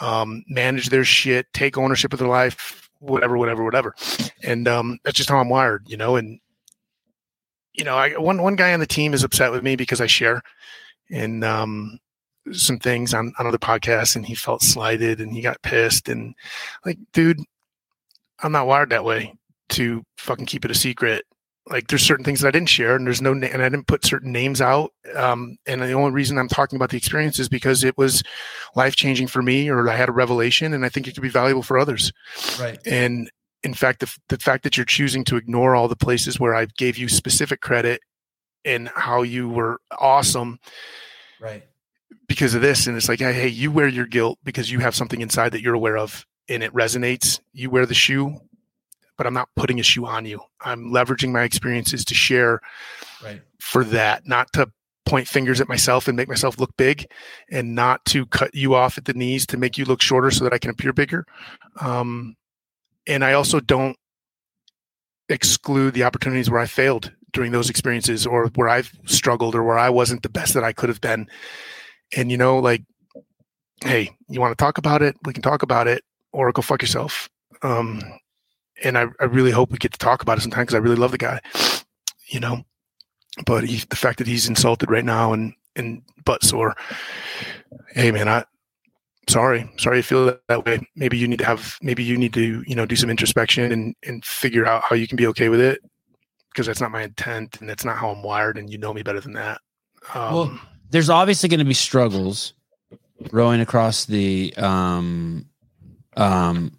um, 0.00 0.44
manage 0.48 0.88
their 0.88 1.04
shit, 1.04 1.46
take 1.52 1.76
ownership 1.76 2.12
of 2.12 2.18
their 2.18 2.28
life, 2.28 2.88
whatever, 3.00 3.36
whatever, 3.36 3.64
whatever. 3.64 3.94
And 4.42 4.68
um, 4.68 4.98
that's 5.04 5.16
just 5.16 5.28
how 5.28 5.38
I'm 5.38 5.48
wired, 5.48 5.84
you 5.88 5.96
know. 5.96 6.16
And 6.16 6.40
you 7.74 7.84
know, 7.84 7.96
I, 7.96 8.16
one 8.16 8.42
one 8.42 8.56
guy 8.56 8.72
on 8.72 8.80
the 8.80 8.86
team 8.86 9.14
is 9.14 9.24
upset 9.24 9.52
with 9.52 9.62
me 9.62 9.76
because 9.76 10.00
I 10.00 10.06
share 10.06 10.42
and 11.10 11.44
um, 11.44 11.98
some 12.52 12.78
things 12.78 13.14
on, 13.14 13.32
on 13.38 13.46
other 13.46 13.58
podcasts, 13.58 14.16
and 14.16 14.26
he 14.26 14.34
felt 14.34 14.62
slighted 14.62 15.20
and 15.20 15.32
he 15.32 15.40
got 15.40 15.62
pissed. 15.62 16.08
And 16.08 16.34
like, 16.84 16.98
dude, 17.12 17.40
I'm 18.42 18.52
not 18.52 18.66
wired 18.66 18.90
that 18.90 19.04
way 19.04 19.34
to 19.70 20.02
fucking 20.16 20.46
keep 20.46 20.64
it 20.64 20.70
a 20.70 20.74
secret 20.74 21.24
like 21.70 21.88
there's 21.88 22.02
certain 22.02 22.24
things 22.24 22.40
that 22.40 22.48
I 22.48 22.50
didn't 22.52 22.68
share 22.68 22.96
and 22.96 23.06
there's 23.06 23.22
no 23.22 23.32
and 23.32 23.44
I 23.44 23.68
didn't 23.68 23.86
put 23.86 24.04
certain 24.04 24.32
names 24.32 24.60
out 24.60 24.92
um, 25.14 25.56
and 25.66 25.80
the 25.80 25.92
only 25.92 26.10
reason 26.10 26.38
I'm 26.38 26.48
talking 26.48 26.76
about 26.76 26.90
the 26.90 26.96
experience 26.96 27.38
is 27.38 27.48
because 27.48 27.84
it 27.84 27.96
was 27.98 28.22
life 28.74 28.96
changing 28.96 29.26
for 29.26 29.42
me 29.42 29.68
or 29.68 29.88
I 29.88 29.96
had 29.96 30.08
a 30.08 30.12
revelation 30.12 30.72
and 30.72 30.84
I 30.84 30.88
think 30.88 31.06
it 31.06 31.14
could 31.14 31.22
be 31.22 31.28
valuable 31.28 31.62
for 31.62 31.78
others 31.78 32.12
right 32.58 32.78
and 32.86 33.30
in 33.62 33.74
fact 33.74 34.00
the, 34.00 34.16
the 34.28 34.38
fact 34.38 34.64
that 34.64 34.76
you're 34.76 34.86
choosing 34.86 35.24
to 35.24 35.36
ignore 35.36 35.74
all 35.74 35.88
the 35.88 35.96
places 35.96 36.38
where 36.40 36.54
I 36.54 36.66
gave 36.76 36.96
you 36.96 37.08
specific 37.08 37.60
credit 37.60 38.00
and 38.64 38.88
how 38.94 39.22
you 39.22 39.48
were 39.48 39.80
awesome 39.98 40.58
right 41.40 41.64
because 42.28 42.54
of 42.54 42.62
this. 42.62 42.86
And 42.86 42.96
it's 42.96 43.08
like, 43.08 43.20
hey, 43.20 43.48
you 43.48 43.72
wear 43.72 43.88
your 43.88 44.06
guilt 44.06 44.38
because 44.44 44.70
you 44.70 44.78
have 44.80 44.94
something 44.94 45.20
inside 45.20 45.52
that 45.52 45.62
you're 45.62 45.74
aware 45.74 45.96
of 45.96 46.26
and 46.48 46.62
it 46.62 46.72
resonates. 46.72 47.40
You 47.52 47.70
wear 47.70 47.86
the 47.86 47.94
shoe, 47.94 48.38
but 49.18 49.26
I'm 49.26 49.34
not 49.34 49.48
putting 49.56 49.78
a 49.78 49.82
shoe 49.82 50.06
on 50.06 50.24
you. 50.24 50.40
I'm 50.62 50.90
leveraging 50.90 51.32
my 51.32 51.42
experiences 51.42 52.04
to 52.06 52.14
share 52.14 52.60
right. 53.22 53.42
for 53.60 53.84
that, 53.84 54.26
not 54.26 54.52
to 54.54 54.70
point 55.04 55.26
fingers 55.26 55.60
at 55.60 55.68
myself 55.68 56.06
and 56.06 56.16
make 56.16 56.28
myself 56.28 56.58
look 56.58 56.74
big 56.76 57.06
and 57.50 57.74
not 57.74 58.04
to 58.04 58.26
cut 58.26 58.54
you 58.54 58.74
off 58.74 58.96
at 58.96 59.06
the 59.06 59.14
knees 59.14 59.46
to 59.46 59.56
make 59.56 59.76
you 59.76 59.84
look 59.84 60.00
shorter 60.00 60.30
so 60.30 60.44
that 60.44 60.52
I 60.52 60.58
can 60.58 60.70
appear 60.70 60.92
bigger. 60.92 61.26
Um, 61.80 62.36
and 63.06 63.24
I 63.24 63.32
also 63.32 63.58
don't 63.58 63.96
exclude 65.28 65.94
the 65.94 66.04
opportunities 66.04 66.50
where 66.50 66.60
I 66.60 66.66
failed 66.66 67.12
during 67.32 67.52
those 67.52 67.68
experiences 67.68 68.26
or 68.26 68.48
where 68.54 68.68
I've 68.68 68.92
struggled 69.06 69.54
or 69.54 69.62
where 69.62 69.78
I 69.78 69.90
wasn't 69.90 70.22
the 70.22 70.28
best 70.28 70.54
that 70.54 70.64
I 70.64 70.72
could 70.72 70.88
have 70.88 71.00
been. 71.00 71.26
And, 72.16 72.30
you 72.30 72.36
know, 72.36 72.58
like, 72.58 72.84
hey, 73.84 74.10
you 74.28 74.40
want 74.40 74.56
to 74.56 74.62
talk 74.62 74.78
about 74.78 75.02
it? 75.02 75.16
We 75.24 75.32
can 75.32 75.42
talk 75.42 75.62
about 75.62 75.88
it 75.88 76.04
or 76.32 76.52
go 76.52 76.62
fuck 76.62 76.82
yourself. 76.82 77.28
Um, 77.62 78.00
and 78.82 78.98
I, 78.98 79.06
I 79.20 79.24
really 79.24 79.50
hope 79.50 79.70
we 79.70 79.78
get 79.78 79.92
to 79.92 79.98
talk 79.98 80.22
about 80.22 80.38
it 80.38 80.42
sometime 80.42 80.62
because 80.62 80.74
I 80.74 80.78
really 80.78 80.96
love 80.96 81.12
the 81.12 81.18
guy, 81.18 81.40
you 82.28 82.40
know. 82.40 82.64
But 83.46 83.64
he, 83.64 83.84
the 83.88 83.96
fact 83.96 84.18
that 84.18 84.26
he's 84.26 84.48
insulted 84.48 84.90
right 84.90 85.04
now 85.04 85.32
and 85.32 85.54
and 85.76 86.02
butt 86.24 86.42
sore, 86.42 86.74
hey 87.92 88.10
man, 88.10 88.28
I 88.28 88.44
sorry, 89.28 89.70
sorry 89.76 89.98
you 89.98 90.02
feel 90.02 90.26
that, 90.26 90.40
that 90.48 90.64
way. 90.64 90.80
Maybe 90.96 91.16
you 91.16 91.28
need 91.28 91.38
to 91.38 91.44
have, 91.44 91.78
maybe 91.82 92.02
you 92.02 92.16
need 92.16 92.32
to, 92.34 92.64
you 92.66 92.74
know, 92.74 92.86
do 92.86 92.96
some 92.96 93.10
introspection 93.10 93.70
and 93.70 93.94
and 94.06 94.24
figure 94.24 94.66
out 94.66 94.82
how 94.82 94.96
you 94.96 95.06
can 95.06 95.16
be 95.16 95.26
okay 95.28 95.48
with 95.48 95.60
it 95.60 95.80
because 96.50 96.66
that's 96.66 96.80
not 96.80 96.90
my 96.90 97.02
intent 97.02 97.60
and 97.60 97.68
that's 97.68 97.84
not 97.84 97.96
how 97.96 98.10
I'm 98.10 98.22
wired. 98.22 98.58
And 98.58 98.70
you 98.70 98.78
know 98.78 98.92
me 98.92 99.02
better 99.02 99.20
than 99.20 99.34
that. 99.34 99.60
Um, 100.14 100.34
well, 100.34 100.60
there's 100.90 101.10
obviously 101.10 101.48
going 101.48 101.60
to 101.60 101.64
be 101.64 101.74
struggles 101.74 102.54
rowing 103.32 103.60
across 103.60 104.06
the 104.06 104.54
um 104.56 105.44
um 106.16 106.78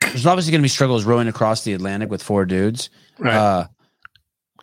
there's 0.00 0.26
obviously 0.26 0.52
going 0.52 0.60
to 0.60 0.64
be 0.64 0.68
struggles 0.68 1.04
rowing 1.04 1.28
across 1.28 1.64
the 1.64 1.72
Atlantic 1.72 2.10
with 2.10 2.22
four 2.22 2.44
dudes. 2.44 2.90
right. 3.18 3.34
Uh, 3.34 3.66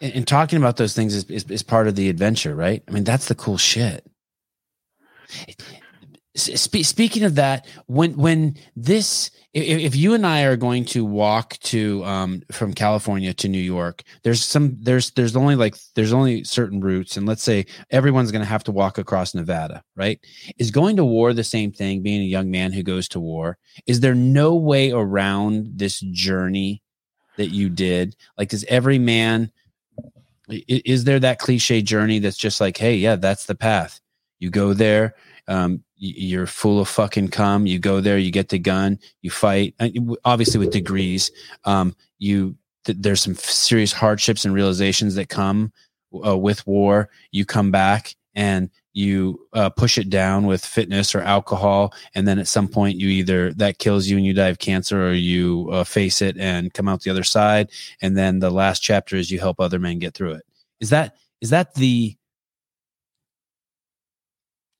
and, 0.01 0.13
and 0.13 0.27
talking 0.27 0.57
about 0.57 0.77
those 0.77 0.93
things 0.93 1.15
is, 1.15 1.23
is, 1.25 1.43
is 1.45 1.63
part 1.63 1.87
of 1.87 1.95
the 1.95 2.09
adventure, 2.09 2.55
right? 2.55 2.83
I 2.87 2.91
mean, 2.91 3.03
that's 3.03 3.27
the 3.27 3.35
cool 3.35 3.57
shit. 3.57 4.05
Spe- 6.35 6.83
speaking 6.83 7.23
of 7.23 7.35
that, 7.35 7.65
when 7.87 8.15
when 8.17 8.57
this, 8.75 9.31
if, 9.53 9.63
if 9.79 9.95
you 9.95 10.13
and 10.13 10.25
I 10.27 10.43
are 10.43 10.57
going 10.57 10.83
to 10.85 11.05
walk 11.05 11.57
to 11.59 12.03
um, 12.03 12.43
from 12.51 12.73
California 12.73 13.33
to 13.33 13.47
New 13.47 13.57
York, 13.57 14.03
there's 14.23 14.43
some 14.43 14.75
there's 14.81 15.11
there's 15.11 15.35
only 15.35 15.55
like 15.55 15.75
there's 15.95 16.11
only 16.11 16.43
certain 16.43 16.81
routes, 16.81 17.15
and 17.15 17.25
let's 17.25 17.43
say 17.43 17.65
everyone's 17.89 18.31
going 18.31 18.43
to 18.43 18.49
have 18.49 18.65
to 18.65 18.73
walk 18.73 18.97
across 18.97 19.33
Nevada, 19.33 19.81
right? 19.95 20.19
Is 20.57 20.71
going 20.71 20.97
to 20.97 21.05
war 21.05 21.33
the 21.33 21.43
same 21.43 21.71
thing? 21.71 22.01
Being 22.01 22.21
a 22.21 22.25
young 22.25 22.51
man 22.51 22.73
who 22.73 22.83
goes 22.83 23.07
to 23.09 23.19
war, 23.19 23.57
is 23.87 24.01
there 24.01 24.15
no 24.15 24.55
way 24.55 24.91
around 24.91 25.69
this 25.75 26.01
journey 26.01 26.81
that 27.37 27.51
you 27.51 27.69
did? 27.69 28.15
Like, 28.37 28.49
does 28.49 28.65
every 28.65 28.99
man 28.99 29.51
is 30.49 31.05
there 31.05 31.19
that 31.19 31.39
cliche 31.39 31.81
journey 31.81 32.19
that's 32.19 32.37
just 32.37 32.61
like, 32.61 32.77
hey, 32.77 32.95
yeah, 32.95 33.15
that's 33.15 33.45
the 33.45 33.55
path. 33.55 33.99
You 34.39 34.49
go 34.49 34.73
there, 34.73 35.15
um, 35.47 35.83
you're 36.15 36.47
full 36.47 36.79
of 36.79 36.87
fucking 36.87 37.29
cum. 37.29 37.65
You 37.65 37.79
go 37.79 38.01
there, 38.01 38.17
you 38.17 38.31
get 38.31 38.49
the 38.49 38.59
gun, 38.59 38.99
you 39.21 39.31
fight. 39.31 39.75
Obviously, 40.23 40.59
with 40.59 40.71
degrees, 40.71 41.31
um, 41.63 41.95
you 42.19 42.55
th- 42.85 42.97
there's 43.01 43.21
some 43.21 43.35
serious 43.35 43.93
hardships 43.93 44.45
and 44.45 44.53
realizations 44.53 45.15
that 45.15 45.29
come 45.29 45.71
uh, 46.25 46.37
with 46.37 46.65
war. 46.67 47.09
You 47.31 47.45
come 47.45 47.71
back 47.71 48.15
and 48.33 48.69
you 48.93 49.45
uh, 49.53 49.69
push 49.69 49.97
it 49.97 50.09
down 50.09 50.45
with 50.45 50.65
fitness 50.65 51.13
or 51.13 51.21
alcohol, 51.21 51.93
and 52.13 52.27
then 52.27 52.39
at 52.39 52.47
some 52.47 52.67
point, 52.67 52.97
you 52.97 53.09
either 53.09 53.53
that 53.53 53.79
kills 53.79 54.07
you 54.07 54.15
and 54.15 54.25
you 54.25 54.33
die 54.33 54.47
of 54.47 54.59
cancer, 54.59 55.09
or 55.09 55.13
you 55.13 55.67
uh, 55.71 55.83
face 55.83 56.21
it 56.21 56.37
and 56.37 56.73
come 56.73 56.87
out 56.87 57.01
the 57.01 57.11
other 57.11 57.23
side. 57.23 57.69
And 58.01 58.15
then 58.15 58.39
the 58.39 58.51
last 58.51 58.81
chapter 58.81 59.17
is 59.17 59.29
you 59.31 59.39
help 59.39 59.59
other 59.59 59.79
men 59.79 59.99
get 59.99 60.13
through 60.13 60.33
it. 60.33 60.43
Is 60.79 60.89
that 60.91 61.15
is 61.41 61.49
that 61.49 61.75
the 61.75 62.15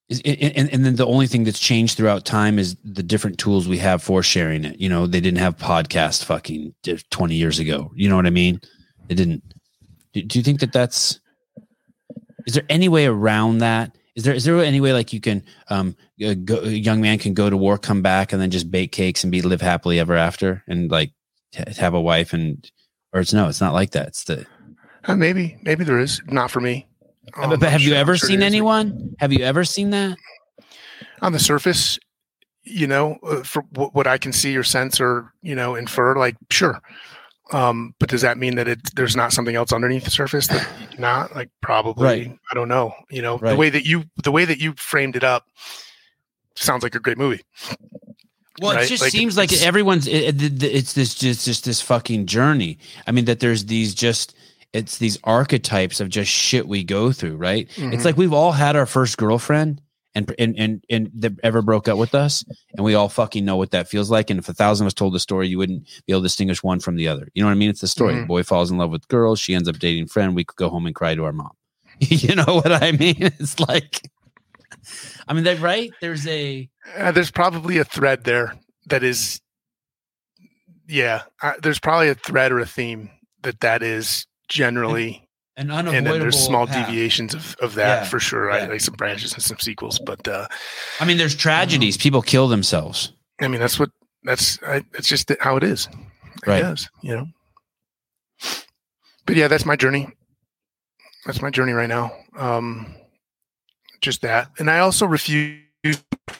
and, 0.09 0.69
and 0.71 0.85
then 0.85 0.95
the 0.95 1.05
only 1.05 1.25
thing 1.25 1.45
that's 1.45 1.59
changed 1.59 1.97
throughout 1.97 2.25
time 2.25 2.59
is 2.59 2.75
the 2.83 3.01
different 3.01 3.39
tools 3.39 3.67
we 3.67 3.79
have 3.79 4.03
for 4.03 4.21
sharing 4.21 4.63
it. 4.63 4.79
You 4.79 4.87
know, 4.87 5.07
they 5.07 5.19
didn't 5.19 5.39
have 5.39 5.57
podcast 5.57 6.25
fucking 6.25 6.75
20 7.09 7.35
years 7.35 7.57
ago. 7.57 7.91
You 7.95 8.09
know 8.09 8.15
what 8.15 8.27
I 8.27 8.31
mean? 8.31 8.61
They 9.07 9.15
didn't. 9.15 9.43
Do, 10.13 10.21
do 10.21 10.37
you 10.37 10.43
think 10.43 10.59
that 10.59 10.71
that's, 10.71 11.19
is 12.45 12.53
there 12.53 12.65
any 12.69 12.87
way 12.87 13.07
around 13.07 13.59
that? 13.59 13.97
Is 14.15 14.23
there, 14.23 14.33
is 14.35 14.45
there 14.45 14.59
any 14.59 14.79
way 14.79 14.93
like 14.93 15.11
you 15.11 15.19
can, 15.19 15.43
um, 15.69 15.95
a, 16.21 16.35
go, 16.35 16.59
a 16.59 16.69
young 16.69 17.01
man 17.01 17.17
can 17.17 17.33
go 17.33 17.49
to 17.49 17.57
war, 17.57 17.77
come 17.77 18.01
back 18.01 18.31
and 18.31 18.41
then 18.41 18.51
just 18.51 18.69
bake 18.69 18.91
cakes 18.91 19.23
and 19.23 19.31
be 19.31 19.41
live 19.41 19.61
happily 19.61 19.99
ever 19.99 20.15
after 20.15 20.63
and 20.67 20.89
like 20.89 21.11
t- 21.51 21.63
have 21.77 21.95
a 21.95 21.99
wife 21.99 22.31
and, 22.31 22.71
or 23.11 23.21
it's 23.21 23.33
no, 23.33 23.49
it's 23.49 23.59
not 23.59 23.73
like 23.73 23.91
that. 23.91 24.09
It's 24.09 24.23
the, 24.25 24.45
Uh, 25.05 25.15
maybe, 25.15 25.57
maybe 25.63 25.83
there 25.83 25.99
is. 25.99 26.21
Not 26.27 26.51
for 26.51 26.61
me. 26.61 26.87
Um, 27.37 27.49
but 27.49 27.63
I'm 27.63 27.71
have 27.71 27.81
you 27.81 27.89
sure- 27.89 27.95
I'm 27.97 28.01
ever 28.01 28.17
sure 28.17 28.29
seen 28.29 28.41
anyone? 28.43 29.15
Have 29.19 29.33
you 29.33 29.43
ever 29.43 29.63
seen 29.63 29.89
that? 29.91 30.17
on 31.21 31.31
the 31.31 31.39
surface? 31.39 31.97
You 32.63 32.87
know, 32.87 33.17
uh, 33.23 33.43
for 33.43 33.63
what, 33.71 33.93
what 33.95 34.07
I 34.07 34.17
can 34.17 34.33
see 34.33 34.55
or 34.57 34.63
sense 34.63 34.99
or 34.99 35.31
you 35.41 35.55
know 35.55 35.75
infer, 35.75 36.15
like 36.17 36.35
sure. 36.49 36.81
Um, 37.51 37.93
but 37.99 38.09
does 38.09 38.21
that 38.21 38.37
mean 38.39 38.55
that 38.55 38.67
it 38.67 38.79
there's 38.95 39.15
not 39.15 39.31
something 39.31 39.55
else 39.55 39.71
underneath 39.71 40.03
the 40.03 40.11
surface 40.11 40.47
that 40.47 40.67
not 40.99 41.35
like 41.35 41.49
probably 41.61 42.03
Right. 42.03 42.39
I 42.51 42.55
don't 42.55 42.67
know. 42.67 42.93
You 43.11 43.21
know, 43.21 43.37
Right. 43.37 43.51
the 43.51 43.55
way 43.55 43.69
that 43.69 43.85
you 43.85 44.05
the 44.23 44.31
way 44.31 44.45
that 44.45 44.59
you 44.59 44.73
framed 44.77 45.15
it 45.15 45.23
up 45.23 45.45
sounds 46.55 46.81
like 46.83 46.95
a 46.95 46.99
great 46.99 47.17
movie. 47.19 47.41
Well, 48.61 48.77
it 48.77 48.87
just 48.87 49.03
Like, 49.03 49.11
seems 49.11 49.35
like 49.37 49.51
everyone's 49.61 50.07
it, 50.07 50.41
it, 50.41 50.63
it's 50.63 50.93
this 50.93 51.13
just 51.13 51.45
just 51.45 51.65
this 51.65 51.81
fucking 51.81 52.25
journey. 52.25 52.77
I 53.05 53.11
mean 53.11 53.25
that 53.25 53.41
there's 53.41 53.65
these 53.65 53.93
just 53.93 54.33
it's 54.75 54.97
these 54.97 55.17
archetypes 55.23 55.99
of 56.01 56.09
just 56.09 56.29
shit 56.31 56.67
we 56.67 56.83
go 56.83 57.11
through, 57.11 57.37
right? 57.37 57.67
Mhm. 57.75 57.93
It's 57.93 58.05
like 58.05 58.17
we've 58.17 58.33
all 58.33 58.51
had 58.51 58.75
our 58.75 58.85
first 58.85 59.17
girlfriend 59.17 59.81
and 60.13 60.33
and 60.39 60.55
and 60.57 60.83
and 60.89 61.11
that 61.15 61.33
ever 61.43 61.61
broke 61.61 61.87
up 61.87 61.97
with 61.97 62.13
us, 62.15 62.43
and 62.75 62.83
we 62.85 62.93
all 62.95 63.09
fucking 63.09 63.43
know 63.45 63.55
what 63.57 63.71
that 63.71 63.87
feels 63.89 64.09
like. 64.09 64.29
And 64.29 64.39
if 64.39 64.47
a 64.49 64.53
thousand 64.53 64.85
of 64.85 64.87
us 64.87 64.93
told 64.93 65.13
the 65.13 65.19
story, 65.19 65.47
you 65.47 65.57
wouldn't 65.57 65.83
be 66.05 66.13
able 66.13 66.21
to 66.21 66.25
distinguish 66.25 66.63
one 66.63 66.79
from 66.79 66.95
the 66.95 67.07
other. 67.07 67.27
You 67.33 67.41
know 67.41 67.47
what 67.47 67.53
I 67.53 67.55
mean? 67.55 67.69
It's 67.69 67.81
the 67.81 67.87
story. 67.87 68.13
Mhm. 68.15 68.27
Boy 68.27 68.43
falls 68.43 68.71
in 68.71 68.77
love 68.77 68.91
with 68.91 69.07
girl, 69.07 69.35
she 69.35 69.53
ends 69.55 69.67
up 69.69 69.77
dating 69.79 70.07
friend. 70.07 70.35
We 70.35 70.43
could 70.45 70.55
go 70.57 70.69
home 70.69 70.85
and 70.85 70.95
cry 70.95 71.15
to 71.15 71.25
our 71.25 71.33
mom. 71.33 71.51
you 71.99 72.35
know 72.35 72.61
what 72.61 72.71
I 72.83 72.91
mean? 72.91 73.17
It's 73.39 73.59
like, 73.59 74.01
I 75.27 75.33
mean, 75.33 75.43
that 75.45 75.59
right? 75.59 75.91
There's 76.01 76.25
a 76.27 76.69
Uh, 76.97 77.11
there's 77.11 77.31
probably 77.31 77.77
a 77.79 77.83
thread 77.83 78.23
there 78.25 78.55
that 78.87 79.03
is, 79.03 79.39
yeah. 80.87 81.23
Uh, 81.41 81.53
there's 81.61 81.79
probably 81.79 82.09
a 82.09 82.15
thread 82.15 82.51
or 82.51 82.59
a 82.59 82.65
theme 82.65 83.09
that 83.43 83.59
that 83.61 83.81
is 83.83 84.25
generally, 84.47 85.27
an 85.57 85.71
and 85.71 85.87
then 86.05 86.19
there's 86.19 86.37
small 86.37 86.67
path. 86.67 86.87
deviations 86.87 87.33
of, 87.33 87.55
of 87.61 87.75
that 87.75 88.03
Yeah, 88.03 88.09
for 88.09 88.19
sure. 88.19 88.45
Right? 88.45 88.63
yeah. 88.63 88.69
Like 88.69 88.81
some 88.81 88.95
branches 88.95 89.33
and 89.33 89.41
some 89.43 89.59
sequels, 89.59 89.99
but 89.99 90.27
uh, 90.27 90.47
I 90.99 91.05
mean, 91.05 91.17
there's 91.17 91.35
tragedies. 91.35 91.97
People 91.97 92.21
kill 92.21 92.47
themselves. 92.47 93.11
I 93.41 93.47
mean 93.47 93.59
that's 93.59 93.79
what 93.79 93.89
that's 94.23 94.61
I, 94.63 94.83
it's 94.93 95.07
just 95.07 95.31
how 95.41 95.57
it 95.57 95.63
is. 95.63 95.87
I 96.45 96.49
Right. 96.61 96.87
you 97.01 97.15
know. 97.15 97.27
But 99.25 99.35
yeah, 99.35 99.47
that's 99.47 99.65
my 99.65 99.75
journey. 99.75 100.09
That's 101.25 101.41
my 101.41 101.49
journey 101.49 101.71
right 101.71 101.89
now. 101.89 102.11
Um, 102.37 102.93
just 104.01 104.21
that, 104.21 104.51
and 104.59 104.69
I 104.69 104.79
also 104.79 105.05
refuse. 105.07 105.59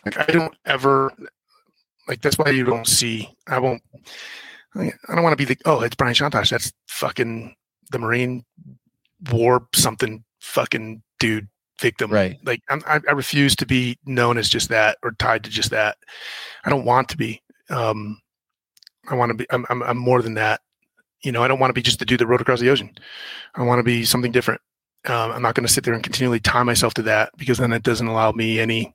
Like, 0.06 0.18
I 0.20 0.26
don't 0.32 0.54
ever 0.66 1.12
like. 2.08 2.22
That's 2.22 2.38
why 2.38 2.50
you 2.52 2.64
don't 2.64 2.86
see. 2.88 3.30
I 3.48 3.58
won't. 3.60 3.82
I 4.76 4.92
don't 5.10 5.24
want 5.24 5.34
to 5.34 5.38
be 5.38 5.46
the. 5.46 5.58
Oh, 5.66 5.82
it's 5.82 5.96
Brian 5.96 6.14
Chontosh. 6.14 6.52
That's 6.52 6.72
fucking 6.90 7.56
the 7.96 8.00
Marine 8.00 8.44
War 9.32 9.68
something 9.74 10.24
fucking 10.42 11.02
dude 11.20 11.48
victim. 11.80 12.12
Right. 12.12 12.38
Like 12.44 12.62
I'm, 12.70 12.82
I, 12.86 13.00
I 13.08 13.14
refuse 13.14 13.56
to 13.58 13.66
be 13.66 13.98
known 14.06 14.38
as 14.38 14.50
just 14.50 14.70
that 14.70 14.98
or 15.02 15.14
tied 15.14 15.46
to 15.46 15.50
just 15.50 15.72
that. 15.72 15.98
I 16.66 16.70
don't 16.70 16.86
want 16.86 17.10
to 17.10 17.18
be. 17.18 17.42
Um, 17.70 18.22
I 19.10 19.16
want 19.16 19.30
to 19.30 19.34
be. 19.36 19.46
I'm, 19.50 19.66
I'm. 19.70 19.82
I'm 19.82 19.98
more 19.98 20.22
than 20.22 20.34
that. 20.36 20.62
You 21.24 21.32
know, 21.32 21.42
I 21.42 21.48
don't 21.48 21.60
want 21.60 21.70
to 21.70 21.74
be 21.74 21.82
just 21.82 22.00
the 22.00 22.06
dude 22.06 22.20
that 22.20 22.28
rode 22.28 22.42
across 22.42 22.60
the 22.60 22.70
ocean. 22.70 22.92
I 23.56 23.64
want 23.64 23.80
to 23.80 23.84
be 23.84 24.04
something 24.04 24.32
different. 24.32 24.62
Um, 25.06 25.32
I'm 25.32 25.42
not 25.42 25.56
going 25.56 25.66
to 25.66 25.72
sit 25.72 25.84
there 25.84 25.94
and 25.94 26.04
continually 26.04 26.40
tie 26.40 26.64
myself 26.64 26.94
to 26.96 27.02
that 27.04 27.30
because 27.38 27.58
then 27.58 27.72
it 27.72 27.84
doesn't 27.84 28.08
allow 28.08 28.32
me 28.32 28.60
any 28.60 28.94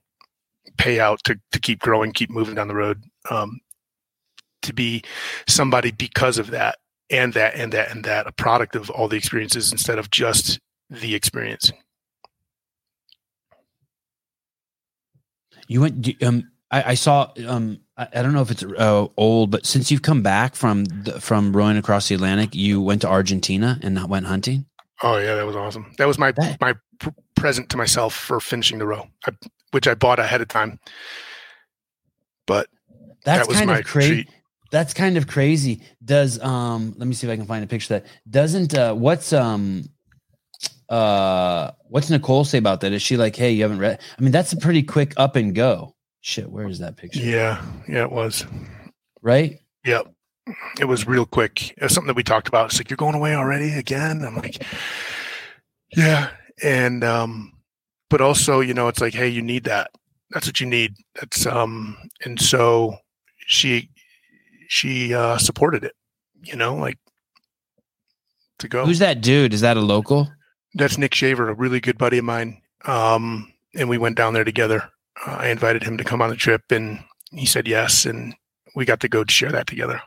payout 0.77 1.17
to 1.23 1.39
to 1.51 1.59
keep 1.59 1.79
growing, 1.79 2.11
keep 2.11 2.29
moving 2.29 2.55
down 2.55 2.67
the 2.67 2.75
road. 2.75 3.03
Um, 3.29 3.59
to 4.61 4.73
be 4.73 5.03
somebody 5.47 5.89
because 5.89 6.37
of 6.37 6.51
that 6.51 6.77
and 7.11 7.33
that 7.33 7.55
and 7.55 7.71
that 7.73 7.91
and 7.91 8.03
that, 8.05 8.25
a 8.25 8.31
product 8.31 8.75
of 8.75 8.89
all 8.89 9.07
the 9.07 9.17
experiences 9.17 9.71
instead 9.71 9.99
of 9.99 10.09
just 10.09 10.59
the 10.89 11.13
experience. 11.13 11.71
You 15.67 15.81
went. 15.81 16.23
Um, 16.23 16.51
I, 16.69 16.91
I 16.91 16.93
saw. 16.95 17.31
Um, 17.47 17.79
I, 17.97 18.07
I 18.15 18.21
don't 18.23 18.33
know 18.33 18.41
if 18.41 18.51
it's 18.51 18.63
uh, 18.63 19.07
old, 19.17 19.51
but 19.51 19.65
since 19.65 19.91
you've 19.91 20.01
come 20.01 20.21
back 20.21 20.55
from 20.55 20.85
the, 20.85 21.19
from 21.21 21.55
rowing 21.55 21.77
across 21.77 22.07
the 22.09 22.15
Atlantic, 22.15 22.55
you 22.55 22.81
went 22.81 23.01
to 23.01 23.07
Argentina 23.07 23.79
and 23.81 24.01
went 24.09 24.25
hunting. 24.25 24.65
Oh 25.03 25.17
yeah, 25.17 25.35
that 25.35 25.45
was 25.45 25.55
awesome. 25.55 25.93
That 25.97 26.07
was 26.07 26.17
my 26.17 26.31
That- 26.31 26.59
my 26.61 26.75
pr- 26.99 27.09
present 27.35 27.69
to 27.69 27.77
myself 27.77 28.13
for 28.13 28.39
finishing 28.39 28.79
the 28.79 28.85
row, 28.85 29.07
I, 29.25 29.31
which 29.71 29.87
I 29.87 29.95
bought 29.95 30.19
ahead 30.19 30.41
of 30.41 30.47
time. 30.47 30.79
But 32.47 32.67
That's 33.25 33.39
that 33.39 33.47
was 33.47 33.57
kind 33.57 33.69
my 33.69 33.79
of 33.79 33.85
crazy. 33.85 34.27
That's 34.71 34.93
kind 34.93 35.17
of 35.17 35.27
crazy. 35.27 35.83
Does 36.03 36.41
um 36.41 36.95
let 36.97 37.07
me 37.07 37.13
see 37.13 37.27
if 37.27 37.31
I 37.31 37.35
can 37.35 37.45
find 37.45 37.63
a 37.63 37.67
picture 37.67 37.99
that. 37.99 38.05
Doesn't 38.29 38.73
uh 38.73 38.93
what's 38.95 39.31
um 39.33 39.89
uh 40.89 41.71
what's 41.89 42.09
Nicole 42.09 42.45
say 42.45 42.57
about 42.57 42.81
that? 42.81 42.93
Is 42.93 43.01
she 43.01 43.17
like, 43.17 43.35
hey, 43.35 43.51
you 43.51 43.61
haven't 43.61 43.79
read? 43.79 43.99
I 44.17 44.21
mean, 44.21 44.31
that's 44.31 44.53
a 44.53 44.57
pretty 44.57 44.81
quick 44.81 45.13
up 45.17 45.35
and 45.35 45.53
go. 45.53 45.95
Shit, 46.21 46.49
where 46.49 46.67
is 46.67 46.79
that 46.79 46.97
picture? 46.97 47.19
Yeah, 47.19 47.63
yeah, 47.87 48.03
it 48.03 48.11
was. 48.11 48.45
Right? 49.21 49.59
Yep. 49.85 50.13
It 50.79 50.85
was 50.85 51.05
real 51.07 51.25
quick. 51.25 51.71
It 51.71 51.83
was 51.83 51.93
something 51.93 52.07
that 52.07 52.15
we 52.15 52.23
talked 52.23 52.47
about. 52.47 52.67
It's 52.67 52.79
like, 52.79 52.89
you're 52.89 52.97
going 52.97 53.15
away 53.15 53.35
already 53.35 53.73
again? 53.73 54.23
I'm 54.23 54.35
like, 54.35 54.63
yeah. 55.95 56.31
And, 56.63 57.03
um, 57.03 57.53
but 58.09 58.21
also, 58.21 58.59
you 58.59 58.73
know, 58.73 58.87
it's 58.87 58.99
like, 58.99 59.13
hey, 59.13 59.27
you 59.27 59.41
need 59.41 59.65
that. 59.65 59.91
That's 60.31 60.47
what 60.47 60.59
you 60.59 60.65
need. 60.65 60.95
That's, 61.15 61.45
um, 61.45 61.95
and 62.25 62.41
so 62.41 62.97
she, 63.37 63.90
she, 64.71 65.13
uh, 65.13 65.37
supported 65.37 65.83
it, 65.83 65.93
you 66.41 66.55
know, 66.55 66.75
like 66.75 66.97
to 68.59 68.69
go. 68.69 68.85
Who's 68.85 68.99
that 68.99 69.19
dude? 69.19 69.53
Is 69.53 69.59
that 69.61 69.75
a 69.75 69.81
local? 69.81 70.31
That's 70.75 70.97
Nick 70.97 71.13
Shaver, 71.13 71.49
a 71.49 71.53
really 71.53 71.81
good 71.81 71.97
buddy 71.97 72.19
of 72.19 72.23
mine. 72.23 72.61
Um, 72.85 73.51
and 73.75 73.89
we 73.89 73.97
went 73.97 74.15
down 74.15 74.33
there 74.33 74.45
together. 74.45 74.89
Uh, 75.25 75.31
I 75.39 75.47
invited 75.49 75.83
him 75.83 75.97
to 75.97 76.05
come 76.05 76.21
on 76.21 76.29
the 76.29 76.37
trip 76.37 76.71
and 76.71 77.03
he 77.31 77.45
said 77.45 77.67
yes. 77.67 78.05
And 78.05 78.33
we 78.73 78.85
got 78.85 79.01
to 79.01 79.09
go 79.09 79.25
share 79.27 79.51
that 79.51 79.67
together. 79.67 80.01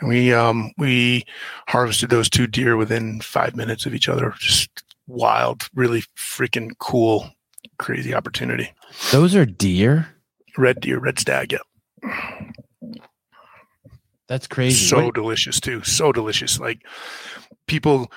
And 0.00 0.08
we, 0.08 0.32
um, 0.32 0.72
we 0.78 1.24
harvested 1.68 2.08
those 2.08 2.30
two 2.30 2.46
deer 2.46 2.78
within 2.78 3.20
five 3.20 3.54
minutes 3.54 3.84
of 3.84 3.94
each 3.94 4.08
other. 4.08 4.32
Just 4.38 4.70
wild, 5.06 5.68
really 5.74 6.02
freaking 6.16 6.70
cool, 6.78 7.30
crazy 7.78 8.14
opportunity. 8.14 8.72
Those 9.12 9.34
are 9.34 9.44
deer. 9.44 10.14
Red 10.56 10.80
deer, 10.80 10.98
red 10.98 11.18
stag. 11.18 11.52
Yeah. 11.52 11.58
That's 14.28 14.46
crazy. 14.46 14.86
So 14.86 15.06
What- 15.06 15.14
delicious 15.14 15.60
too. 15.60 15.82
So 15.82 16.12
delicious. 16.12 16.60
Like 16.60 16.82
people, 17.66 18.10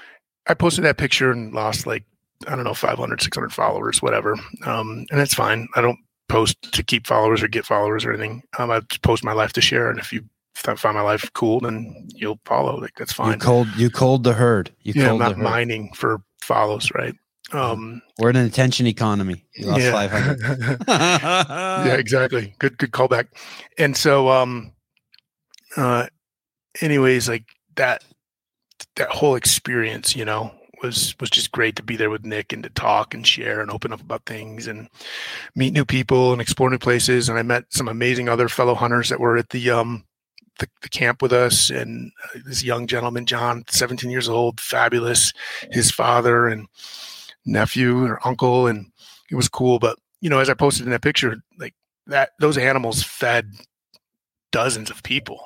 I 0.47 0.53
posted 0.53 0.83
that 0.85 0.97
picture 0.97 1.31
and 1.31 1.53
lost 1.53 1.87
like, 1.87 2.03
I 2.47 2.55
don't 2.55 2.65
know, 2.65 2.73
500, 2.73 3.21
600 3.21 3.53
followers, 3.53 4.01
whatever. 4.01 4.33
Um, 4.65 5.05
and 5.09 5.19
that's 5.19 5.33
fine. 5.33 5.67
I 5.75 5.81
don't 5.81 5.99
post 6.27 6.61
to 6.73 6.83
keep 6.83 7.05
followers 7.07 7.43
or 7.43 7.47
get 7.47 7.65
followers 7.65 8.03
or 8.05 8.13
anything. 8.13 8.43
Um, 8.57 8.71
I 8.71 8.79
just 8.81 9.01
post 9.01 9.23
my 9.23 9.33
life 9.33 9.53
to 9.53 9.61
share. 9.61 9.89
And 9.89 9.99
if 9.99 10.11
you 10.11 10.23
find 10.55 10.95
my 10.95 11.01
life 11.01 11.29
cool, 11.33 11.59
then 11.59 12.07
you'll 12.15 12.39
follow. 12.45 12.77
Like 12.79 12.93
that's 12.97 13.13
fine. 13.13 13.33
you 13.33 13.37
cold 13.39 13.67
you 13.77 13.89
cold 13.89 14.23
the 14.23 14.33
herd. 14.33 14.71
You 14.81 14.93
yeah, 14.95 15.11
I'm 15.11 15.19
not 15.19 15.37
mining 15.37 15.91
for 15.93 16.21
follows, 16.41 16.89
right? 16.95 17.13
Um, 17.53 18.01
We're 18.17 18.29
in 18.29 18.37
an 18.37 18.45
attention 18.45 18.87
economy. 18.87 19.45
You 19.55 19.67
lost 19.67 19.81
yeah. 19.81 19.91
500. 19.91 20.83
yeah, 20.87 21.95
exactly. 21.95 22.55
Good, 22.59 22.77
good 22.77 22.91
callback. 22.91 23.27
And 23.77 23.97
so, 23.97 24.29
um, 24.29 24.71
uh, 25.77 26.07
anyways, 26.81 27.29
like 27.29 27.45
that, 27.75 28.03
that 28.95 29.09
whole 29.09 29.35
experience, 29.35 30.15
you 30.15 30.25
know, 30.25 30.51
was 30.81 31.15
was 31.19 31.29
just 31.29 31.51
great 31.51 31.75
to 31.75 31.83
be 31.83 31.95
there 31.95 32.09
with 32.09 32.25
Nick 32.25 32.51
and 32.53 32.63
to 32.63 32.69
talk 32.69 33.13
and 33.13 33.25
share 33.25 33.61
and 33.61 33.69
open 33.69 33.93
up 33.93 34.01
about 34.01 34.25
things 34.25 34.67
and 34.67 34.89
meet 35.55 35.73
new 35.73 35.85
people 35.85 36.31
and 36.31 36.41
explore 36.41 36.69
new 36.69 36.77
places. 36.77 37.29
And 37.29 37.37
I 37.37 37.43
met 37.43 37.65
some 37.69 37.87
amazing 37.87 38.29
other 38.29 38.49
fellow 38.49 38.73
hunters 38.73 39.09
that 39.09 39.19
were 39.19 39.37
at 39.37 39.49
the 39.49 39.69
um 39.69 40.05
the, 40.59 40.67
the 40.81 40.89
camp 40.89 41.21
with 41.21 41.33
us. 41.33 41.69
And 41.69 42.11
uh, 42.23 42.39
this 42.45 42.63
young 42.63 42.87
gentleman, 42.87 43.25
John, 43.25 43.63
17 43.69 44.09
years 44.09 44.29
old, 44.29 44.59
fabulous. 44.59 45.33
His 45.71 45.91
father 45.91 46.47
and 46.47 46.67
nephew 47.45 48.05
or 48.05 48.25
uncle, 48.25 48.67
and 48.67 48.87
it 49.29 49.35
was 49.35 49.49
cool. 49.49 49.79
But 49.79 49.97
you 50.21 50.29
know, 50.29 50.39
as 50.39 50.49
I 50.49 50.53
posted 50.53 50.85
in 50.85 50.91
that 50.91 51.01
picture, 51.01 51.37
like 51.57 51.73
that, 52.07 52.31
those 52.39 52.57
animals 52.57 53.03
fed 53.03 53.51
dozens 54.51 54.89
of 54.89 55.03
people. 55.03 55.41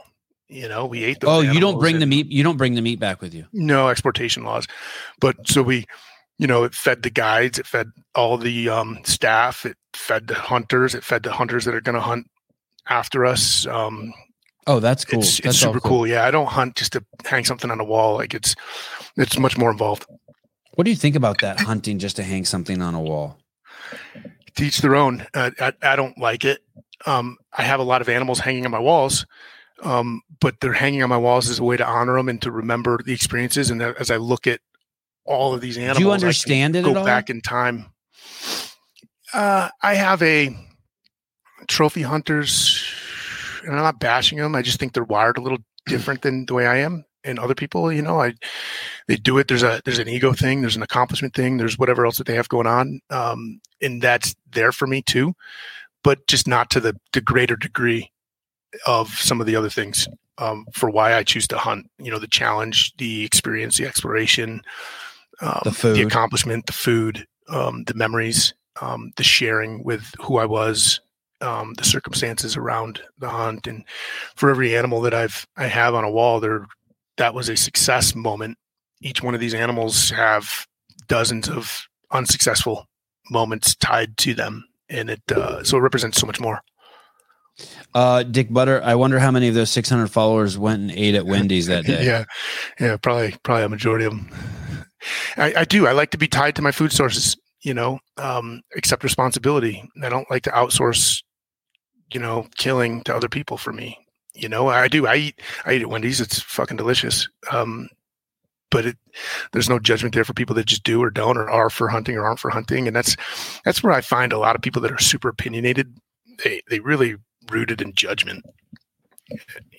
You 0.48 0.70
know, 0.70 0.86
we 0.86 1.04
ate 1.04 1.20
those. 1.22 1.30
Oh, 1.30 1.42
you 1.42 1.60
don't 1.60 1.80
bring 1.80 2.00
the 2.00 2.06
meat 2.06 2.32
you 2.32 2.44
don't 2.44 2.58
bring 2.58 2.76
the 2.76 2.82
meat 2.82 3.00
back 3.00 3.22
with 3.22 3.34
you. 3.34 3.46
no 3.54 3.90
exportation 3.90 4.44
laws 4.44 4.68
but 5.20 5.36
so 5.48 5.64
we 5.64 5.86
you 6.38 6.46
know 6.48 6.64
it 6.64 6.76
fed 6.76 7.02
the 7.02 7.10
guides 7.10 7.58
it 7.58 7.66
fed 7.66 7.88
all 8.14 8.38
the 8.38 8.70
um, 8.70 9.00
staff 9.06 9.66
it 9.66 9.76
fed 9.96 10.28
the 10.28 10.36
hunters 10.36 10.94
it 10.94 11.04
fed 11.04 11.24
the 11.24 11.32
hunters 11.32 11.66
that 11.66 11.74
are 11.74 11.82
going 11.82 11.96
to 11.96 12.02
hunt 12.02 12.28
after 12.90 13.26
us 13.26 13.66
um, 13.68 14.14
Oh, 14.68 14.80
that's 14.80 15.06
cool. 15.06 15.20
it's, 15.20 15.38
that's 15.40 15.56
it's 15.56 15.60
super 15.60 15.80
cool. 15.80 16.06
yeah 16.06 16.26
i 16.26 16.32
don't 16.32 16.48
hunt 16.48 16.76
just 16.76 16.94
to 16.94 17.04
hang 17.26 17.44
something 17.46 17.72
on 17.72 17.80
a 17.80 17.84
wall 17.84 18.16
like 18.16 18.34
it's 18.34 18.54
it's 19.18 19.40
much 19.40 19.58
more 19.58 19.72
involved 19.72 20.06
What 20.76 20.84
do 20.86 20.92
you 20.92 20.98
think 20.98 21.16
about 21.16 21.40
that 21.42 21.60
hunting 21.62 21.98
just 22.00 22.18
to 22.18 22.24
hang 22.24 22.46
something 22.46 22.82
on 22.82 22.94
a 22.94 23.02
wall? 23.02 23.38
teach 24.56 24.80
their 24.80 24.96
own 24.96 25.26
uh, 25.34 25.52
I, 25.60 25.74
I 25.82 25.96
don't 25.96 26.18
like 26.18 26.46
it 26.46 26.60
um, 27.06 27.38
i 27.54 27.64
have 27.64 27.80
a 27.80 27.84
lot 27.84 28.02
of 28.02 28.10
animals 28.10 28.40
hanging 28.40 28.66
on 28.66 28.72
my 28.72 28.80
walls 28.80 29.26
um, 29.84 30.22
but 30.40 30.60
they're 30.62 30.74
hanging 30.74 31.04
on 31.04 31.10
my 31.10 31.18
walls 31.18 31.50
as 31.50 31.60
a 31.60 31.64
way 31.64 31.78
to 31.78 31.86
honor 31.86 32.16
them 32.16 32.30
and 32.30 32.42
to 32.42 32.52
remember 32.52 33.00
the 33.06 33.14
experiences 33.14 33.70
and 33.70 33.82
as 33.82 34.10
i 34.12 34.18
look 34.18 34.48
at 34.48 34.60
all 35.26 35.54
of 35.54 35.62
these 35.62 35.78
animals 35.78 35.98
Do 35.98 36.04
you 36.04 36.12
understand 36.12 36.76
it 36.76 36.84
go 36.84 36.92
at 36.92 36.98
all? 36.98 37.06
back 37.06 37.30
in 37.30 37.42
time. 37.42 37.88
Uh, 39.34 39.70
I 39.82 39.96
have 39.96 40.22
a 40.22 40.56
trophy 41.68 42.04
hunters, 42.04 42.86
and 43.64 43.72
I'm 43.76 43.82
not 43.82 44.00
bashing 44.00 44.38
them. 44.38 44.56
I 44.56 44.62
just 44.62 44.80
think 44.80 44.94
they're 44.94 45.04
wired 45.04 45.38
a 45.38 45.42
little 45.42 45.58
different 45.88 46.22
than 46.22 46.46
the 46.46 46.54
way 46.54 46.68
I 46.68 46.78
am 46.78 47.06
and 47.24 47.40
other 47.40 47.56
people. 47.56 47.92
You 47.92 48.02
know, 48.02 48.22
I 48.22 48.34
they 49.08 49.16
do 49.16 49.38
it. 49.38 49.48
There's 49.48 49.64
a 49.64 49.82
there's 49.84 50.00
an 50.00 50.08
ego 50.08 50.32
thing. 50.34 50.62
There's 50.62 50.76
an 50.76 50.84
accomplishment 50.84 51.34
thing. 51.34 51.58
There's 51.58 51.78
whatever 51.78 52.06
else 52.06 52.18
that 52.18 52.28
they 52.28 52.36
have 52.36 52.50
going 52.50 52.68
on, 52.68 53.02
um, 53.10 53.60
and 53.82 54.02
that's 54.02 54.36
there 54.52 54.72
for 54.72 54.88
me 54.88 55.02
too, 55.02 55.34
but 56.04 56.28
just 56.28 56.48
not 56.48 56.70
to 56.72 56.80
the 56.80 56.96
the 57.14 57.22
greater 57.22 57.56
degree 57.56 58.12
of 58.86 59.10
some 59.10 59.40
of 59.42 59.48
the 59.48 59.56
other 59.56 59.70
things. 59.70 60.08
Um, 60.38 60.66
for 60.74 60.90
why 60.90 61.16
I 61.16 61.24
choose 61.24 61.48
to 61.48 61.58
hunt, 61.58 61.90
you 61.98 62.12
know, 62.12 62.20
the 62.20 62.28
challenge, 62.28 62.94
the 62.98 63.24
experience, 63.24 63.78
the 63.78 63.86
exploration, 63.88 64.62
um, 65.42 65.62
The 65.64 65.72
food. 65.72 65.96
the 65.96 66.02
accomplishment, 66.02 66.66
the 66.66 66.74
food, 66.74 67.26
um, 67.48 67.86
the 67.86 67.94
memories, 67.94 68.54
um, 68.82 69.14
the 69.16 69.24
sharing 69.24 69.84
with 69.86 70.14
who 70.20 70.38
I 70.38 70.46
was, 70.46 71.00
um, 71.42 71.74
the 71.76 71.86
circumstances 71.86 72.58
around 72.58 73.02
the 73.18 73.30
hunt, 73.30 73.68
and 73.68 73.86
for 74.36 74.50
every 74.50 74.76
animal 74.76 75.00
that 75.02 75.14
I've 75.14 75.46
I 75.56 75.68
have 75.68 75.94
on 75.96 76.04
a 76.04 76.12
wall, 76.12 76.40
there 76.40 76.66
that 77.18 77.34
was 77.34 77.50
a 77.50 77.56
success 77.56 78.14
moment. 78.16 78.58
Each 79.02 79.22
one 79.24 79.34
of 79.36 79.40
these 79.40 79.54
animals 79.54 80.10
have 80.10 80.68
dozens 81.08 81.48
of 81.50 81.88
unsuccessful 82.12 82.88
moments 83.32 83.76
tied 83.76 84.18
to 84.18 84.34
them, 84.34 84.66
and 84.90 85.10
it 85.10 85.22
uh, 85.32 85.64
so 85.64 85.78
it 85.78 85.82
represents 85.82 86.20
so 86.20 86.28
much 86.28 86.40
more. 86.40 86.62
Uh, 87.96 88.24
Dick 88.24 88.52
Butter, 88.52 88.82
I 88.84 88.96
wonder 88.96 89.20
how 89.20 89.32
many 89.32 89.48
of 89.48 89.56
those 89.56 89.72
600 89.72 90.08
followers 90.08 90.58
went 90.58 90.82
and 90.82 90.92
ate 90.92 91.16
at 91.16 91.26
Wendy's 91.26 91.68
that 91.68 91.86
day. 91.86 92.06
yeah, 92.06 92.26
yeah, 92.78 92.98
probably 92.98 93.34
probably 93.44 93.64
a 93.64 93.70
majority 93.70 94.04
of 94.04 94.12
them. 94.12 94.30
I, 95.38 95.54
I 95.60 95.64
do. 95.64 95.88
I 95.88 95.94
like 95.94 96.12
to 96.12 96.18
be 96.18 96.28
tied 96.28 96.58
to 96.58 96.62
my 96.62 96.74
food 96.74 96.92
sources. 96.92 97.38
You 97.62 97.74
know, 97.74 98.00
um, 98.18 98.62
accept 98.76 99.04
responsibility. 99.04 99.82
I 100.04 100.10
don't 100.10 100.30
like 100.30 100.44
to 100.44 100.52
outsource. 100.52 101.24
You 102.14 102.20
know, 102.20 102.48
killing 102.58 103.02
to 103.04 103.16
other 103.16 103.30
people 103.30 103.56
for 103.56 103.72
me. 103.72 103.98
You 104.34 104.50
know, 104.50 104.68
I 104.68 104.90
do. 104.90 105.08
I 105.08 105.16
eat. 105.16 105.42
I 105.66 105.76
eat 105.76 105.82
at 105.82 105.90
Wendy's. 105.90 106.20
It's 106.20 106.42
fucking 106.42 106.76
delicious. 106.76 107.30
Um, 107.50 107.88
but 108.72 108.88
it, 108.88 108.98
there's 109.54 109.70
no 109.70 109.80
judgment 109.80 110.14
there 110.14 110.26
for 110.26 110.34
people 110.34 110.56
that 110.56 110.66
just 110.66 110.84
do 110.84 111.02
or 111.02 111.10
don't 111.10 111.38
or 111.38 111.50
are 111.50 111.70
for 111.70 111.88
hunting 111.88 112.18
or 112.18 112.26
aren't 112.26 112.40
for 112.40 112.50
hunting, 112.50 112.88
and 112.88 112.96
that's 112.96 113.16
that's 113.64 113.82
where 113.82 113.94
I 113.94 114.02
find 114.02 114.34
a 114.34 114.38
lot 114.38 114.58
of 114.58 114.62
people 114.62 114.82
that 114.82 114.92
are 114.92 115.00
super 115.00 115.30
opinionated. 115.30 115.96
They 116.44 116.62
they 116.70 116.82
really 116.82 117.16
rooted 117.50 117.82
in 117.82 117.94
judgment 117.94 118.44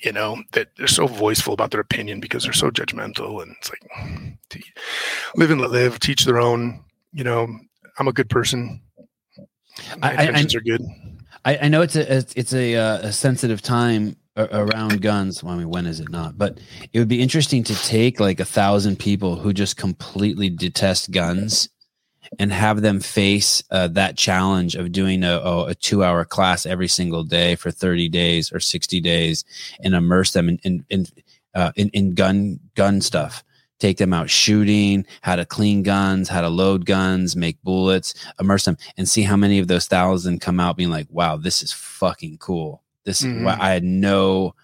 you 0.02 0.12
know 0.12 0.42
that 0.52 0.68
they're 0.76 0.88
so 0.88 1.06
voiceful 1.06 1.54
about 1.54 1.70
their 1.70 1.80
opinion 1.80 2.18
because 2.18 2.42
they're 2.42 2.52
so 2.52 2.70
judgmental 2.70 3.42
and 3.42 3.54
it's 3.58 3.70
like 3.70 4.36
live 5.36 5.50
and 5.50 5.60
let 5.60 5.70
live 5.70 6.00
teach 6.00 6.24
their 6.24 6.38
own 6.40 6.82
you 7.12 7.22
know 7.22 7.46
i'm 7.98 8.08
a 8.08 8.12
good 8.12 8.28
person 8.28 8.80
my 9.98 10.10
I- 10.10 10.10
I- 10.10 10.16
I- 10.16 10.22
intentions 10.24 10.54
are 10.56 10.60
good 10.60 10.82
I, 11.44 11.58
I 11.62 11.68
know 11.68 11.80
it's 11.80 11.94
a 11.94 12.16
it's, 12.16 12.34
it's 12.34 12.52
a, 12.52 12.74
uh, 12.74 12.98
a 13.06 13.12
sensitive 13.12 13.62
time 13.62 14.16
around 14.36 15.00
guns. 15.00 15.44
Well, 15.44 15.54
I 15.54 15.58
mean, 15.58 15.70
when 15.70 15.86
is 15.86 16.00
it 16.00 16.10
not? 16.10 16.36
But 16.36 16.58
it 16.92 16.98
would 16.98 17.08
be 17.08 17.22
interesting 17.22 17.62
to 17.64 17.74
take 17.84 18.18
like 18.18 18.40
a 18.40 18.44
thousand 18.44 18.98
people 18.98 19.36
who 19.36 19.52
just 19.52 19.76
completely 19.76 20.50
detest 20.50 21.12
guns 21.12 21.68
and 22.38 22.52
have 22.52 22.82
them 22.82 23.00
face 23.00 23.62
uh, 23.70 23.88
that 23.88 24.16
challenge 24.16 24.74
of 24.74 24.92
doing 24.92 25.24
a, 25.24 25.38
a, 25.38 25.74
two 25.74 26.02
hour 26.04 26.24
class 26.24 26.66
every 26.66 26.88
single 26.88 27.24
day 27.24 27.54
for 27.54 27.70
30 27.70 28.08
days 28.08 28.52
or 28.52 28.60
60 28.60 29.00
days 29.00 29.44
and 29.80 29.94
immerse 29.94 30.32
them 30.32 30.48
in, 30.48 30.58
in, 30.64 30.84
in, 30.90 31.06
uh, 31.54 31.72
in, 31.76 31.88
in 31.90 32.14
gun, 32.14 32.60
gun 32.74 33.00
stuff. 33.00 33.42
Take 33.78 33.98
them 33.98 34.14
out 34.14 34.30
shooting, 34.30 35.04
how 35.20 35.36
to 35.36 35.44
clean 35.44 35.82
guns, 35.82 36.30
how 36.30 36.40
to 36.40 36.48
load 36.48 36.86
guns, 36.86 37.36
make 37.36 37.62
bullets, 37.62 38.14
immerse 38.40 38.64
them, 38.64 38.78
and 38.96 39.06
see 39.06 39.22
how 39.22 39.36
many 39.36 39.58
of 39.58 39.68
those 39.68 39.86
thousand 39.86 40.40
come 40.40 40.58
out 40.58 40.78
being 40.78 40.88
like, 40.88 41.08
"Wow, 41.10 41.36
this 41.36 41.62
is 41.62 41.72
fucking 41.72 42.38
cool." 42.38 42.82
This 43.04 43.22
Mhm. 43.22 43.42
wow, 43.44 43.58
I 43.60 43.72
had 43.72 43.84
no, 43.84 44.54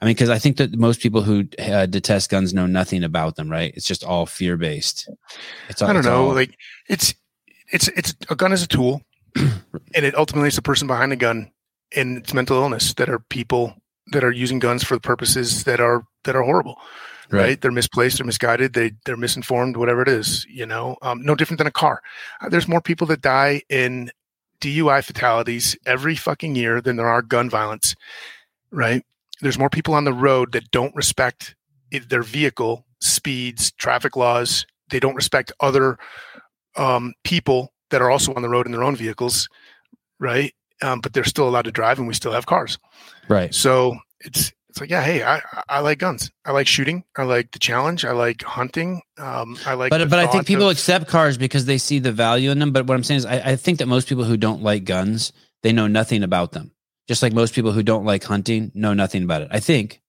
I 0.00 0.04
mean, 0.04 0.14
because 0.14 0.30
I 0.30 0.38
think 0.38 0.56
that 0.56 0.76
most 0.76 1.00
people 1.00 1.22
who 1.22 1.48
uh, 1.58 1.86
detest 1.86 2.30
guns 2.30 2.54
know 2.54 2.66
nothing 2.66 3.04
about 3.04 3.36
them, 3.36 3.50
right? 3.50 3.72
It's 3.74 3.86
just 3.86 4.04
all 4.04 4.26
fear 4.26 4.56
based. 4.56 5.08
It's 5.68 5.82
I 5.82 5.92
don't 5.92 6.04
know, 6.04 6.28
all, 6.28 6.34
like 6.34 6.56
it's 6.88 7.14
it's 7.72 7.88
it's 7.88 8.14
a 8.28 8.36
gun 8.36 8.52
is 8.52 8.62
a 8.62 8.68
tool, 8.68 9.02
and 9.36 10.04
it 10.06 10.16
ultimately 10.16 10.48
is 10.48 10.56
the 10.56 10.62
person 10.62 10.86
behind 10.86 11.12
the 11.12 11.16
gun 11.16 11.50
and 11.94 12.18
it's 12.18 12.34
mental 12.34 12.56
illness 12.56 12.94
that 12.94 13.08
are 13.08 13.18
people 13.18 13.74
that 14.08 14.24
are 14.24 14.30
using 14.30 14.58
guns 14.58 14.82
for 14.82 14.94
the 14.94 15.00
purposes 15.00 15.64
that 15.64 15.80
are 15.80 16.04
that 16.24 16.36
are 16.36 16.42
horrible. 16.42 16.76
Right. 17.30 17.40
right? 17.40 17.60
They're 17.60 17.72
misplaced, 17.72 18.18
they're 18.18 18.26
misguided, 18.26 18.74
they 18.74 18.92
they're 19.06 19.16
misinformed, 19.16 19.76
whatever 19.76 20.02
it 20.02 20.08
is. 20.08 20.46
You 20.50 20.66
know, 20.66 20.96
um, 21.02 21.22
no 21.22 21.34
different 21.34 21.58
than 21.58 21.66
a 21.66 21.72
car. 21.72 22.02
Uh, 22.40 22.48
there's 22.48 22.68
more 22.68 22.80
people 22.80 23.06
that 23.08 23.22
die 23.22 23.62
in 23.68 24.10
DUI 24.60 25.02
fatalities 25.02 25.76
every 25.86 26.14
fucking 26.14 26.54
year 26.56 26.80
than 26.80 26.96
there 26.96 27.08
are 27.08 27.22
gun 27.22 27.48
violence. 27.48 27.94
Right? 28.70 29.04
There's 29.40 29.58
more 29.58 29.70
people 29.70 29.94
on 29.94 30.04
the 30.04 30.12
road 30.12 30.52
that 30.52 30.70
don't 30.70 30.94
respect 30.94 31.54
their 31.90 32.22
vehicle 32.22 32.86
speeds, 33.00 33.72
traffic 33.72 34.16
laws. 34.16 34.66
They 34.90 35.00
don't 35.00 35.14
respect 35.14 35.52
other 35.60 35.98
um, 36.76 37.14
people 37.24 37.72
that 37.90 38.00
are 38.00 38.10
also 38.10 38.32
on 38.34 38.42
the 38.42 38.48
road 38.48 38.66
in 38.66 38.72
their 38.72 38.84
own 38.84 38.96
vehicles, 38.96 39.48
right? 40.20 40.54
Um, 40.80 41.00
but 41.00 41.12
they're 41.12 41.24
still 41.24 41.48
allowed 41.48 41.66
to 41.66 41.72
drive, 41.72 41.98
and 41.98 42.08
we 42.08 42.14
still 42.14 42.32
have 42.32 42.46
cars, 42.46 42.78
right? 43.28 43.54
So 43.54 43.96
it's 44.20 44.52
it's 44.72 44.80
like, 44.80 44.88
yeah, 44.88 45.02
hey, 45.02 45.22
I, 45.22 45.42
I 45.68 45.80
like 45.80 45.98
guns. 45.98 46.30
I 46.46 46.52
like 46.52 46.66
shooting. 46.66 47.04
I 47.14 47.24
like 47.24 47.50
the 47.50 47.58
challenge. 47.58 48.06
I 48.06 48.12
like 48.12 48.42
hunting. 48.42 49.02
Um, 49.18 49.58
I 49.66 49.74
like. 49.74 49.90
But 49.90 50.08
but 50.08 50.18
I 50.18 50.26
think 50.26 50.46
people 50.46 50.70
of, 50.70 50.72
accept 50.72 51.08
cars 51.08 51.36
because 51.36 51.66
they 51.66 51.76
see 51.76 51.98
the 51.98 52.10
value 52.10 52.50
in 52.50 52.58
them. 52.58 52.72
But 52.72 52.86
what 52.86 52.94
I'm 52.94 53.04
saying 53.04 53.18
is, 53.18 53.26
I, 53.26 53.50
I 53.50 53.56
think 53.56 53.80
that 53.80 53.86
most 53.86 54.08
people 54.08 54.24
who 54.24 54.38
don't 54.38 54.62
like 54.62 54.84
guns, 54.84 55.32
they 55.62 55.72
know 55.72 55.88
nothing 55.88 56.22
about 56.22 56.52
them. 56.52 56.72
Just 57.08 57.22
like 57.22 57.32
most 57.32 57.54
people 57.54 57.72
who 57.72 57.82
don't 57.82 58.04
like 58.04 58.24
hunting 58.24 58.70
know 58.74 58.94
nothing 58.94 59.22
about 59.24 59.42
it. 59.42 59.48
I 59.50 59.60
think. 59.60 60.00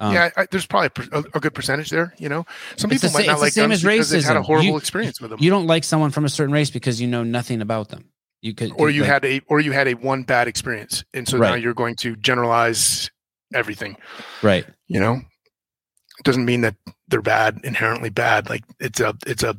Um, 0.00 0.12
yeah, 0.12 0.30
I, 0.36 0.46
there's 0.50 0.66
probably 0.66 0.90
a, 1.12 1.18
a, 1.34 1.40
good 1.40 1.54
percentage 1.54 1.90
there. 1.90 2.14
You 2.18 2.28
know, 2.28 2.46
some 2.76 2.90
people 2.90 3.10
might 3.12 3.26
not 3.26 3.40
like 3.40 3.54
guns 3.54 3.72
as 3.72 3.84
racism. 3.84 4.10
they've 4.10 4.24
had 4.24 4.36
a 4.36 4.42
horrible 4.42 4.66
you, 4.66 4.76
experience 4.76 5.20
with 5.20 5.30
them. 5.30 5.38
You 5.40 5.50
don't 5.50 5.66
like 5.66 5.84
someone 5.84 6.10
from 6.10 6.24
a 6.24 6.28
certain 6.28 6.52
race 6.52 6.70
because 6.70 7.00
you 7.00 7.06
know 7.06 7.22
nothing 7.22 7.60
about 7.60 7.90
them. 7.90 8.10
You 8.42 8.54
could, 8.54 8.72
or 8.76 8.90
you 8.90 9.02
like, 9.02 9.10
had 9.10 9.24
a, 9.24 9.40
or 9.46 9.60
you 9.60 9.72
had 9.72 9.86
a 9.88 9.94
one 9.94 10.24
bad 10.24 10.48
experience, 10.48 11.04
and 11.14 11.26
so 11.26 11.38
right. 11.38 11.50
now 11.50 11.54
you're 11.54 11.74
going 11.74 11.94
to 11.96 12.16
generalize 12.16 13.10
everything. 13.54 13.96
Right. 14.42 14.66
You 14.88 15.00
know, 15.00 15.14
it 15.14 16.24
doesn't 16.24 16.44
mean 16.44 16.62
that 16.62 16.74
they're 17.08 17.22
bad 17.22 17.60
inherently 17.64 18.10
bad. 18.10 18.50
Like 18.50 18.64
it's 18.80 19.00
a 19.00 19.16
it's 19.26 19.42
a 19.42 19.56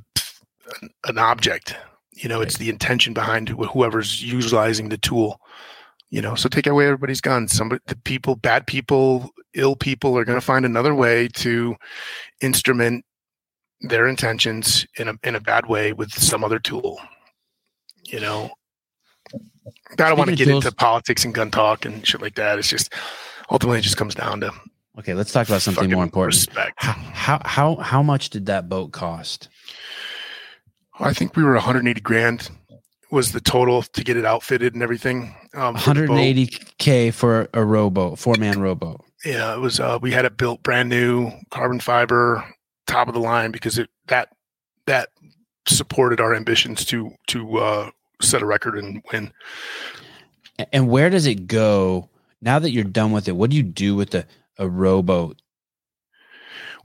an 1.05 1.17
object. 1.17 1.75
You 2.11 2.29
know, 2.29 2.39
right. 2.39 2.47
it's 2.47 2.57
the 2.57 2.69
intention 2.69 3.13
behind 3.13 3.49
whoever's 3.49 4.21
utilizing 4.21 4.89
the 4.89 4.97
tool. 4.97 5.39
You 6.09 6.21
know, 6.21 6.35
so 6.35 6.47
take 6.47 6.67
away 6.67 6.85
everybody's 6.85 7.21
guns. 7.21 7.51
Somebody, 7.51 7.81
the 7.87 7.95
people, 7.95 8.35
bad 8.35 8.67
people, 8.67 9.31
ill 9.53 9.75
people 9.75 10.17
are 10.17 10.25
going 10.25 10.39
to 10.39 10.45
find 10.45 10.65
another 10.65 10.93
way 10.93 11.27
to 11.29 11.75
instrument 12.41 13.03
their 13.81 14.07
intentions 14.07 14.85
in 14.97 15.07
a 15.07 15.15
in 15.23 15.35
a 15.35 15.39
bad 15.39 15.65
way 15.67 15.93
with 15.93 16.11
some 16.11 16.43
other 16.43 16.59
tool. 16.59 16.99
You 18.03 18.19
know, 18.19 18.51
I 19.33 20.09
don't 20.09 20.17
want 20.17 20.29
to 20.29 20.35
get 20.35 20.45
tools, 20.45 20.65
into 20.65 20.75
politics 20.75 21.25
and 21.25 21.33
gun 21.33 21.51
talk 21.51 21.85
and 21.85 22.05
shit 22.05 22.21
like 22.21 22.35
that. 22.35 22.59
It's 22.59 22.69
just 22.69 22.93
ultimately 23.49 23.79
it 23.79 23.83
just 23.83 23.97
comes 23.97 24.15
down 24.15 24.41
to 24.41 24.51
okay. 24.99 25.13
Let's 25.13 25.31
talk 25.31 25.47
about 25.47 25.61
something 25.61 25.91
more 25.91 26.03
important. 26.03 26.35
Respect. 26.35 26.73
How, 26.77 26.93
how 26.93 27.41
how 27.45 27.75
how 27.77 28.03
much 28.03 28.29
did 28.29 28.45
that 28.45 28.69
boat 28.69 28.91
cost? 28.91 29.49
I 30.99 31.13
think 31.13 31.35
we 31.35 31.43
were 31.43 31.53
180 31.53 31.99
grand 32.01 32.49
was 33.11 33.31
the 33.31 33.41
total 33.41 33.83
to 33.83 34.03
get 34.03 34.17
it 34.17 34.25
outfitted 34.25 34.73
and 34.73 34.83
everything. 34.83 35.35
Um, 35.53 35.75
180k 35.75 37.13
for 37.13 37.47
a 37.53 37.63
rowboat, 37.63 38.19
four 38.19 38.35
man 38.37 38.59
rowboat. 38.59 39.01
Yeah, 39.23 39.53
it 39.53 39.59
was. 39.59 39.79
Uh, 39.79 39.99
we 40.01 40.11
had 40.11 40.25
it 40.25 40.37
built 40.37 40.63
brand 40.63 40.89
new, 40.89 41.31
carbon 41.51 41.79
fiber, 41.79 42.43
top 42.87 43.07
of 43.07 43.13
the 43.13 43.19
line 43.19 43.51
because 43.51 43.77
it 43.77 43.89
that 44.07 44.29
that 44.85 45.09
supported 45.67 46.19
our 46.19 46.35
ambitions 46.35 46.85
to 46.85 47.11
to 47.27 47.57
uh, 47.57 47.89
set 48.21 48.41
a 48.41 48.45
record 48.45 48.77
and 48.77 49.01
win. 49.11 49.31
And 50.71 50.87
where 50.87 51.09
does 51.09 51.25
it 51.25 51.47
go 51.47 52.09
now 52.45 52.59
that 52.59 52.71
you're 52.71 52.83
done 52.83 53.11
with 53.11 53.27
it, 53.27 53.35
what 53.35 53.49
do 53.49 53.57
you 53.57 53.63
do 53.63 53.95
with 53.95 54.13
a, 54.15 54.25
a 54.57 54.69
rowboat? 54.69 55.41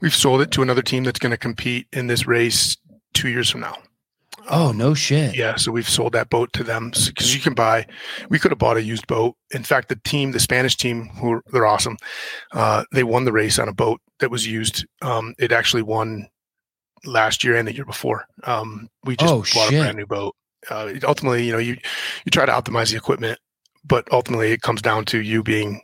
We've 0.01 0.15
sold 0.15 0.41
it 0.41 0.51
to 0.51 0.63
another 0.63 0.81
team 0.81 1.03
that's 1.03 1.19
going 1.19 1.31
to 1.31 1.37
compete 1.37 1.87
in 1.93 2.07
this 2.07 2.25
race 2.25 2.75
two 3.13 3.29
years 3.29 3.49
from 3.49 3.61
now. 3.61 3.77
Oh 4.49 4.71
no 4.71 4.93
shit! 4.93 5.35
Yeah, 5.35 5.55
so 5.55 5.71
we've 5.71 5.89
sold 5.89 6.13
that 6.13 6.29
boat 6.29 6.51
to 6.53 6.63
them 6.63 6.91
because 6.91 7.33
you 7.35 7.41
can 7.41 7.53
buy. 7.53 7.85
We 8.29 8.39
could 8.39 8.51
have 8.51 8.59
bought 8.59 8.77
a 8.77 8.83
used 8.83 9.07
boat. 9.07 9.35
In 9.51 9.63
fact, 9.63 9.89
the 9.89 9.99
team, 10.03 10.31
the 10.31 10.39
Spanish 10.39 10.75
team, 10.75 11.09
who 11.15 11.33
are, 11.33 11.43
they're 11.51 11.65
awesome. 11.65 11.97
Uh, 12.51 12.83
they 12.91 13.03
won 13.03 13.25
the 13.25 13.31
race 13.31 13.59
on 13.59 13.67
a 13.67 13.73
boat 13.73 14.01
that 14.19 14.31
was 14.31 14.47
used. 14.47 14.85
Um, 15.01 15.35
it 15.39 15.51
actually 15.51 15.83
won 15.83 16.27
last 17.05 17.43
year 17.43 17.55
and 17.55 17.67
the 17.67 17.75
year 17.75 17.85
before. 17.85 18.25
Um, 18.43 18.89
we 19.03 19.15
just 19.15 19.31
oh, 19.31 19.37
bought 19.37 19.69
shit. 19.69 19.79
a 19.79 19.83
brand 19.83 19.97
new 19.97 20.05
boat. 20.07 20.35
Uh, 20.69 20.93
ultimately, 21.03 21.45
you 21.45 21.51
know, 21.51 21.57
you 21.57 21.77
you 22.25 22.29
try 22.31 22.45
to 22.45 22.51
optimize 22.51 22.91
the 22.91 22.97
equipment 22.97 23.39
but 23.83 24.07
ultimately 24.11 24.51
it 24.51 24.61
comes 24.61 24.81
down 24.81 25.05
to 25.05 25.21
you 25.21 25.43
being 25.43 25.81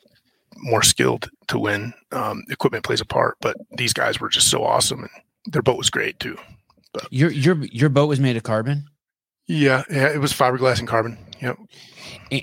more 0.58 0.84
skilled 0.84 1.30
to 1.48 1.60
win. 1.60 1.94
Um, 2.12 2.44
equipment 2.50 2.84
plays 2.84 3.02
a 3.02 3.06
part, 3.06 3.38
but 3.42 3.58
these 3.78 3.94
guys 3.94 4.20
were 4.20 4.30
just 4.30 4.50
so 4.50 4.64
awesome, 4.64 5.02
and 5.02 5.54
their 5.54 5.62
boat 5.62 5.78
was 5.78 5.90
great 5.90 6.20
too. 6.20 6.38
Your 7.10 7.32
your 7.32 7.64
your 7.66 7.90
boat 7.90 8.08
was 8.08 8.20
made 8.20 8.38
of 8.38 8.44
carbon. 8.44 8.86
Yeah, 9.48 9.84
yeah, 9.90 10.10
it 10.10 10.20
was 10.20 10.34
fiberglass 10.34 10.80
and 10.80 10.88
carbon. 10.88 11.18
Yep. 11.42 11.58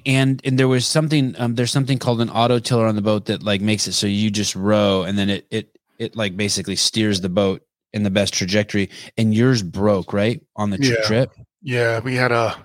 And 0.07 0.41
and 0.45 0.59
there 0.59 0.69
was 0.69 0.87
something 0.87 1.35
um, 1.39 1.55
there's 1.55 1.73
something 1.73 1.99
called 1.99 2.21
an 2.21 2.31
auto 2.31 2.59
tiller 2.59 2.87
on 2.87 2.97
the 2.97 3.03
boat 3.03 3.27
that 3.27 3.43
like 3.43 3.61
makes 3.61 3.87
it 3.87 3.93
so 3.93 4.07
you 4.07 4.31
just 4.31 4.57
row 4.57 5.03
and 5.03 5.19
then 5.19 5.29
it 5.29 5.47
it 5.51 5.79
it 5.99 6.17
like 6.17 6.37
basically 6.37 6.77
steers 6.77 7.21
the 7.21 7.29
boat 7.29 7.63
in 7.93 8.03
the 8.03 8.11
best 8.11 8.35
trajectory. 8.35 8.91
And 9.17 9.35
yours 9.35 9.63
broke 9.63 10.13
right 10.13 10.41
on 10.57 10.71
the 10.71 10.79
yeah. 10.81 11.07
trip. 11.07 11.33
Yeah, 11.63 12.01
we 12.01 12.15
had 12.15 12.33
a 12.33 12.57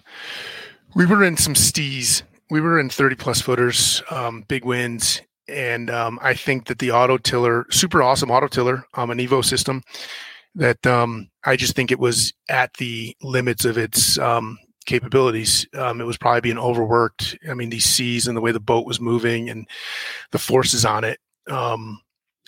we 0.95 1.06
were 1.06 1.24
in 1.24 1.38
some 1.38 1.53
stees 1.53 2.24
we 2.50 2.61
were 2.61 2.80
in 2.80 2.90
30 2.90 3.16
plus 3.16 3.42
footers, 3.42 4.01
um, 4.09 4.43
big 4.48 4.66
winds. 4.66 5.22
And 5.48 5.90
um, 5.90 6.19
I 6.22 6.34
think 6.34 6.68
that 6.68 6.80
the 6.80 6.92
auto 6.92 7.18
tiller, 7.18 7.66
super 7.72 8.03
awesome 8.03 8.30
auto 8.30 8.48
tiller, 8.48 8.85
um, 8.93 9.09
an 9.09 9.18
Evo 9.18 9.43
system 9.43 9.84
that 10.59 10.85
um, 10.85 11.29
I 11.45 11.55
just 11.55 11.75
think 11.75 11.91
it 11.91 11.99
was 11.99 12.33
at 12.49 12.73
the 12.75 13.15
limits 13.21 13.65
of 13.65 13.77
its 13.77 14.19
um, 14.19 14.57
capabilities. 14.85 15.65
Um, 15.73 16.01
it 16.01 16.05
was 16.05 16.17
probably 16.17 16.41
being 16.41 16.59
overworked. 16.59 17.38
I 17.49 17.53
mean, 17.53 17.69
these 17.69 17.85
seas 17.85 18.27
and 18.27 18.38
the 18.38 18.41
way 18.41 18.51
the 18.51 18.59
boat 18.59 18.85
was 18.85 18.99
moving 18.99 19.49
and 19.49 19.67
the 20.31 20.39
forces 20.39 20.85
on 20.85 21.03
it. 21.03 21.19
Um, 21.49 22.01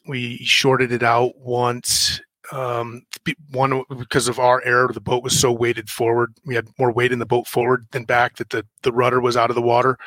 we 0.08 0.38
shorted 0.38 0.92
it 0.92 1.04
out 1.04 1.38
once 1.38 2.22
um, 2.52 3.04
one 3.52 3.84
because 3.98 4.28
of 4.28 4.40
our 4.40 4.62
error, 4.64 4.92
the 4.92 5.00
boat 5.00 5.24
was 5.24 5.40
so 5.40 5.52
weighted 5.52 5.90
forward. 5.90 6.34
We 6.46 6.56
had 6.56 6.68
more 6.78 6.92
weight 6.92 7.12
in 7.12 7.20
the 7.20 7.26
boat 7.26 7.48
forward 7.48 7.86
than 7.92 8.04
back 8.04 8.38
that 8.38 8.50
the 8.50 8.66
the 8.82 8.92
rudder 8.92 9.22
was 9.22 9.38
out 9.38 9.50
of 9.50 9.56
the 9.56 9.62
water 9.62 9.98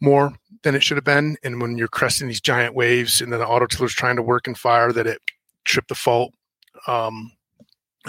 more 0.00 0.32
than 0.62 0.74
it 0.74 0.82
should 0.82 0.96
have 0.96 1.04
been. 1.04 1.36
And 1.42 1.60
when 1.60 1.76
you're 1.78 1.88
cresting 1.88 2.28
these 2.28 2.40
giant 2.40 2.74
waves, 2.74 3.20
and 3.20 3.32
then 3.32 3.40
the 3.40 3.46
auto 3.46 3.66
tiller's 3.66 3.94
trying 3.94 4.16
to 4.16 4.22
work 4.22 4.46
and 4.46 4.56
fire, 4.56 4.92
that 4.92 5.06
it 5.06 5.20
tripped 5.64 5.88
the 5.88 5.94
fault. 5.94 6.32
Um, 6.86 7.32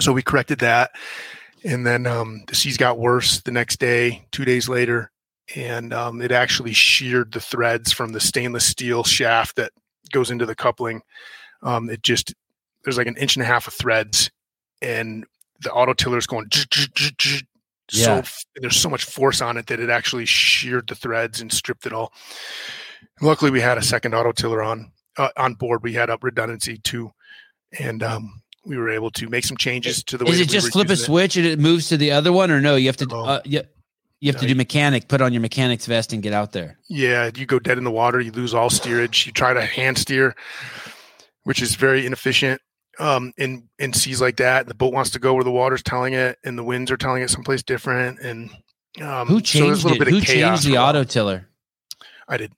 so 0.00 0.12
we 0.12 0.22
corrected 0.22 0.58
that, 0.60 0.90
and 1.64 1.86
then 1.86 2.06
um, 2.06 2.44
the 2.48 2.54
seas 2.54 2.76
got 2.76 2.98
worse 2.98 3.40
the 3.40 3.52
next 3.52 3.78
day. 3.78 4.26
Two 4.32 4.44
days 4.44 4.68
later, 4.68 5.10
and 5.54 5.92
um, 5.92 6.20
it 6.20 6.32
actually 6.32 6.72
sheared 6.72 7.32
the 7.32 7.40
threads 7.40 7.92
from 7.92 8.12
the 8.12 8.20
stainless 8.20 8.66
steel 8.66 9.04
shaft 9.04 9.56
that 9.56 9.72
goes 10.12 10.30
into 10.30 10.46
the 10.46 10.54
coupling. 10.54 11.02
Um, 11.62 11.88
it 11.90 12.02
just 12.02 12.34
there's 12.84 12.98
like 12.98 13.06
an 13.06 13.16
inch 13.16 13.36
and 13.36 13.42
a 13.42 13.46
half 13.46 13.66
of 13.66 13.74
threads, 13.74 14.30
and 14.82 15.24
the 15.60 15.72
auto 15.72 15.94
tiller 15.94 16.18
is 16.18 16.26
going. 16.26 16.48
Yeah. 17.92 18.22
So 18.22 18.42
there's 18.56 18.76
so 18.76 18.88
much 18.88 19.04
force 19.04 19.40
on 19.40 19.56
it 19.56 19.66
that 19.66 19.80
it 19.80 19.90
actually 19.90 20.24
sheared 20.24 20.88
the 20.88 20.94
threads 20.94 21.40
and 21.40 21.52
stripped 21.52 21.86
it 21.86 21.92
all. 21.92 22.12
Luckily, 23.20 23.50
we 23.50 23.60
had 23.60 23.78
a 23.78 23.82
second 23.82 24.14
auto 24.14 24.32
tiller 24.32 24.62
on 24.62 24.90
uh, 25.18 25.28
on 25.36 25.54
board. 25.54 25.82
We 25.82 25.92
had 25.92 26.10
up 26.10 26.24
redundancy 26.24 26.78
too, 26.78 27.12
and 27.78 28.02
um, 28.02 28.42
we 28.64 28.76
were 28.76 28.90
able 28.90 29.10
to 29.12 29.28
make 29.28 29.44
some 29.44 29.56
changes 29.56 30.02
to 30.04 30.18
the. 30.18 30.24
Is 30.26 30.40
it 30.40 30.48
just 30.48 30.72
flip 30.72 30.90
a 30.90 30.96
switch 30.96 31.36
and 31.36 31.46
it 31.46 31.58
moves 31.58 31.88
to 31.88 31.96
the 31.96 32.12
other 32.12 32.32
one, 32.32 32.50
or 32.50 32.60
no? 32.60 32.76
You 32.76 32.86
have 32.88 32.96
to. 32.98 33.08
Oh. 33.10 33.24
Uh, 33.24 33.40
you, 33.44 33.62
you 34.20 34.28
have 34.28 34.36
no, 34.36 34.42
to 34.42 34.48
do 34.48 34.54
mechanic. 34.54 35.08
Put 35.08 35.20
on 35.20 35.32
your 35.32 35.42
mechanic's 35.42 35.86
vest 35.86 36.12
and 36.12 36.22
get 36.22 36.32
out 36.32 36.52
there. 36.52 36.78
Yeah, 36.88 37.30
you 37.34 37.46
go 37.46 37.58
dead 37.58 37.78
in 37.78 37.84
the 37.84 37.90
water. 37.90 38.20
You 38.20 38.32
lose 38.32 38.54
all 38.54 38.70
steerage. 38.70 39.26
You 39.26 39.32
try 39.32 39.52
to 39.52 39.64
hand 39.64 39.98
steer, 39.98 40.34
which 41.42 41.60
is 41.60 41.74
very 41.74 42.06
inefficient 42.06 42.60
um, 42.98 43.32
in 43.36 43.68
in 43.78 43.92
seas 43.92 44.20
like 44.20 44.36
that. 44.36 44.66
The 44.66 44.74
boat 44.74 44.92
wants 44.92 45.10
to 45.10 45.18
go 45.18 45.34
where 45.34 45.44
the 45.44 45.50
water's 45.50 45.82
telling 45.82 46.14
it, 46.14 46.38
and 46.44 46.58
the 46.58 46.64
winds 46.64 46.90
are 46.90 46.96
telling 46.96 47.22
it 47.22 47.30
someplace 47.30 47.62
different. 47.62 48.20
And 48.20 48.50
um, 49.02 49.28
who 49.28 49.40
changed 49.40 49.82
so 49.82 49.90
it? 49.90 50.08
Who 50.08 50.20
changed 50.20 50.66
the 50.66 50.78
auto 50.78 51.04
tiller? 51.04 51.48
I 52.28 52.36
did. 52.36 52.52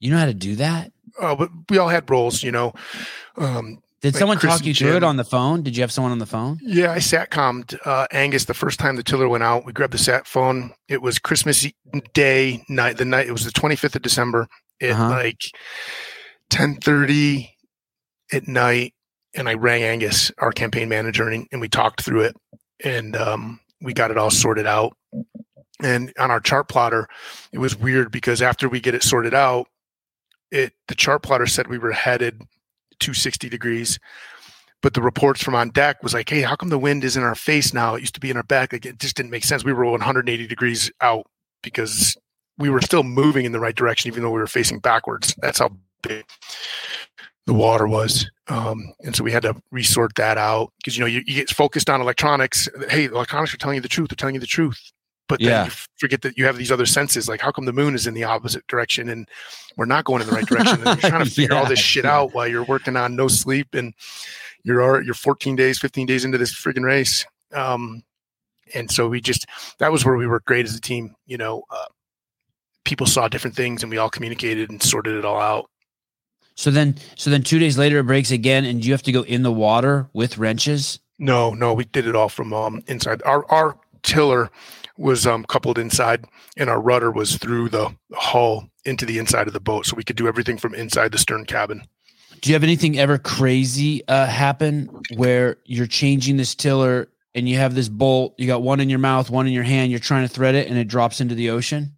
You 0.00 0.10
know 0.10 0.18
how 0.18 0.26
to 0.26 0.34
do 0.34 0.56
that? 0.56 0.92
Oh, 1.20 1.36
but 1.36 1.50
we 1.70 1.78
all 1.78 1.88
had 1.88 2.10
roles, 2.10 2.42
you 2.42 2.50
know. 2.50 2.72
Um, 3.36 3.82
did 4.02 4.14
like 4.14 4.18
someone 4.18 4.38
Chris 4.38 4.58
talk 4.58 4.66
you 4.66 4.74
through 4.74 4.96
it 4.96 5.04
on 5.04 5.16
the 5.16 5.24
phone? 5.24 5.62
Did 5.62 5.76
you 5.76 5.82
have 5.84 5.92
someone 5.92 6.10
on 6.10 6.18
the 6.18 6.26
phone? 6.26 6.58
Yeah, 6.60 6.90
I 6.90 6.98
satcommed 6.98 7.78
uh, 7.86 8.08
Angus 8.10 8.46
the 8.46 8.54
first 8.54 8.80
time 8.80 8.96
the 8.96 9.04
tiller 9.04 9.28
went 9.28 9.44
out. 9.44 9.64
We 9.64 9.72
grabbed 9.72 9.92
the 9.92 9.98
sat 9.98 10.26
phone. 10.26 10.74
It 10.88 11.00
was 11.02 11.20
Christmas 11.20 11.66
Day 12.12 12.64
night. 12.68 12.96
The 12.96 13.04
night 13.04 13.28
it 13.28 13.32
was 13.32 13.44
the 13.44 13.52
25th 13.52 13.94
of 13.94 14.02
December. 14.02 14.48
It 14.80 14.90
uh-huh. 14.90 15.08
like 15.08 15.38
ten 16.50 16.74
thirty 16.74 17.56
at 18.32 18.48
night, 18.48 18.92
and 19.36 19.48
I 19.48 19.54
rang 19.54 19.84
Angus, 19.84 20.32
our 20.38 20.50
campaign 20.50 20.88
manager, 20.88 21.28
and, 21.28 21.46
and 21.52 21.60
we 21.60 21.68
talked 21.68 22.02
through 22.02 22.22
it, 22.22 22.36
and 22.84 23.14
um, 23.14 23.60
we 23.80 23.92
got 23.92 24.10
it 24.10 24.18
all 24.18 24.30
sorted 24.30 24.66
out. 24.66 24.96
And 25.80 26.12
on 26.18 26.32
our 26.32 26.40
chart 26.40 26.68
plotter, 26.68 27.06
it 27.52 27.58
was 27.58 27.76
weird 27.76 28.10
because 28.10 28.42
after 28.42 28.68
we 28.68 28.80
get 28.80 28.96
it 28.96 29.04
sorted 29.04 29.34
out, 29.34 29.68
it 30.50 30.72
the 30.88 30.96
chart 30.96 31.22
plotter 31.22 31.46
said 31.46 31.68
we 31.68 31.78
were 31.78 31.92
headed 31.92 32.42
260 33.02 33.48
degrees. 33.48 33.98
But 34.80 34.94
the 34.94 35.02
reports 35.02 35.42
from 35.42 35.54
on 35.54 35.70
deck 35.70 36.02
was 36.02 36.14
like 36.14 36.28
hey 36.28 36.42
how 36.42 36.56
come 36.56 36.68
the 36.68 36.78
wind 36.78 37.04
is 37.04 37.16
in 37.16 37.22
our 37.22 37.34
face 37.34 37.72
now? 37.72 37.94
It 37.94 38.00
used 38.00 38.14
to 38.14 38.20
be 38.20 38.30
in 38.30 38.36
our 38.36 38.42
back. 38.42 38.72
Like 38.72 38.86
it 38.86 38.98
just 38.98 39.16
didn't 39.16 39.30
make 39.30 39.44
sense. 39.44 39.64
We 39.64 39.72
were 39.72 39.84
180 39.84 40.46
degrees 40.46 40.90
out 41.00 41.26
because 41.62 42.16
we 42.58 42.70
were 42.70 42.80
still 42.80 43.02
moving 43.02 43.44
in 43.44 43.52
the 43.52 43.60
right 43.60 43.74
direction 43.74 44.08
even 44.08 44.22
though 44.22 44.30
we 44.30 44.40
were 44.40 44.46
facing 44.46 44.80
backwards. 44.80 45.34
That's 45.38 45.58
how 45.58 45.70
big 46.02 46.24
the 47.46 47.54
water 47.54 47.88
was. 47.88 48.28
Um, 48.48 48.92
and 49.00 49.14
so 49.14 49.24
we 49.24 49.32
had 49.32 49.42
to 49.42 49.54
resort 49.70 50.14
that 50.16 50.38
out 50.38 50.72
because 50.78 50.96
you 50.96 51.00
know 51.00 51.06
you, 51.08 51.22
you 51.26 51.34
get 51.34 51.50
focused 51.50 51.88
on 51.88 52.00
electronics. 52.00 52.68
Hey 52.88 53.06
the 53.06 53.14
electronics 53.14 53.54
are 53.54 53.58
telling 53.58 53.76
you 53.76 53.82
the 53.82 53.88
truth. 53.88 54.10
They're 54.10 54.16
telling 54.16 54.34
you 54.34 54.40
the 54.40 54.46
truth 54.46 54.92
but 55.28 55.38
then 55.40 55.48
Yeah. 55.48 55.64
you 55.66 55.70
forget 55.98 56.22
that 56.22 56.36
you 56.36 56.44
have 56.46 56.56
these 56.58 56.70
other 56.72 56.86
senses 56.86 57.28
like 57.28 57.40
how 57.40 57.50
come 57.50 57.64
the 57.64 57.72
moon 57.72 57.94
is 57.94 58.06
in 58.06 58.14
the 58.14 58.24
opposite 58.24 58.66
direction 58.66 59.08
and 59.08 59.28
we're 59.76 59.84
not 59.86 60.04
going 60.04 60.20
in 60.20 60.26
the 60.26 60.32
right 60.32 60.46
direction 60.46 60.82
and 60.82 61.00
you're 61.00 61.10
trying 61.10 61.24
to 61.24 61.30
figure 61.30 61.56
all 61.56 61.66
this 61.66 61.78
Yeah. 61.78 61.84
shit 61.84 62.04
out 62.04 62.32
while 62.34 62.46
you're 62.48 62.64
working 62.64 62.96
on 62.96 63.16
no 63.16 63.28
sleep 63.28 63.74
and 63.74 63.94
you're 64.64 65.02
you're 65.02 65.14
14 65.14 65.56
days 65.56 65.78
15 65.78 66.06
days 66.06 66.24
into 66.24 66.38
this 66.38 66.52
friggin' 66.54 66.84
race 66.84 67.24
um 67.52 68.02
and 68.74 68.90
so 68.90 69.08
we 69.08 69.20
just 69.20 69.46
that 69.78 69.90
was 69.92 70.04
where 70.04 70.16
we 70.16 70.26
worked 70.26 70.46
great 70.46 70.66
as 70.66 70.74
a 70.74 70.80
team 70.80 71.14
you 71.26 71.36
know 71.38 71.62
uh, 71.70 71.84
people 72.84 73.06
saw 73.06 73.28
different 73.28 73.56
things 73.56 73.82
and 73.82 73.90
we 73.90 73.98
all 73.98 74.10
communicated 74.10 74.70
and 74.70 74.82
sorted 74.82 75.14
it 75.16 75.24
all 75.24 75.40
out 75.40 75.68
So 76.54 76.70
then, 76.70 76.96
so 77.16 77.30
then 77.30 77.42
two 77.42 77.58
days 77.58 77.78
later 77.78 77.98
it 78.00 78.06
breaks 78.06 78.30
again, 78.30 78.64
and 78.66 78.84
you 78.84 78.92
have 78.92 79.02
to 79.04 79.12
go 79.12 79.22
in 79.22 79.42
the 79.42 79.52
water 79.52 80.08
with 80.12 80.36
wrenches. 80.36 80.98
no 81.18 81.54
no 81.54 81.72
we 81.72 81.84
did 81.86 82.06
it 82.06 82.14
all 82.16 82.28
from 82.28 82.52
um 82.52 82.82
inside 82.88 83.22
our 83.24 83.44
our 83.50 83.78
tiller 84.02 84.50
was 84.98 85.26
um 85.26 85.44
coupled 85.44 85.78
inside 85.78 86.24
and 86.56 86.68
our 86.68 86.80
rudder 86.80 87.10
was 87.10 87.36
through 87.36 87.68
the 87.68 87.94
hull 88.12 88.68
into 88.84 89.06
the 89.06 89.18
inside 89.18 89.46
of 89.46 89.52
the 89.52 89.60
boat 89.60 89.86
so 89.86 89.96
we 89.96 90.04
could 90.04 90.16
do 90.16 90.28
everything 90.28 90.58
from 90.58 90.74
inside 90.74 91.12
the 91.12 91.18
stern 91.18 91.44
cabin 91.44 91.82
Do 92.40 92.50
you 92.50 92.54
have 92.54 92.64
anything 92.64 92.98
ever 92.98 93.18
crazy 93.18 94.06
uh, 94.08 94.26
happen 94.26 94.88
where 95.14 95.58
you're 95.64 95.86
changing 95.86 96.36
this 96.36 96.54
tiller 96.54 97.08
and 97.34 97.48
you 97.48 97.56
have 97.56 97.74
this 97.74 97.88
bolt? 97.88 98.34
You 98.36 98.46
got 98.46 98.62
one 98.62 98.80
in 98.80 98.90
your 98.90 98.98
mouth, 98.98 99.30
one 99.30 99.46
in 99.46 99.52
your 99.52 99.62
hand. 99.62 99.90
You're 99.90 100.00
trying 100.00 100.26
to 100.26 100.34
thread 100.34 100.54
it, 100.54 100.68
and 100.68 100.76
it 100.76 100.88
drops 100.88 101.20
into 101.20 101.34
the 101.34 101.50
ocean, 101.50 101.96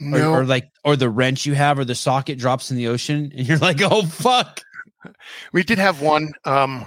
or, 0.00 0.06
no 0.06 0.32
or 0.32 0.44
like, 0.44 0.70
or 0.84 0.96
the 0.96 1.08
wrench 1.08 1.46
you 1.46 1.54
have 1.54 1.78
or 1.78 1.84
the 1.84 1.94
socket 1.94 2.38
drops 2.38 2.70
in 2.70 2.76
the 2.76 2.88
ocean, 2.88 3.32
and 3.34 3.48
you're 3.48 3.58
like, 3.58 3.80
"Oh 3.80 4.04
fuck!" 4.04 4.60
We 5.52 5.62
did 5.64 5.78
have 5.78 6.02
one. 6.02 6.34
Um, 6.44 6.86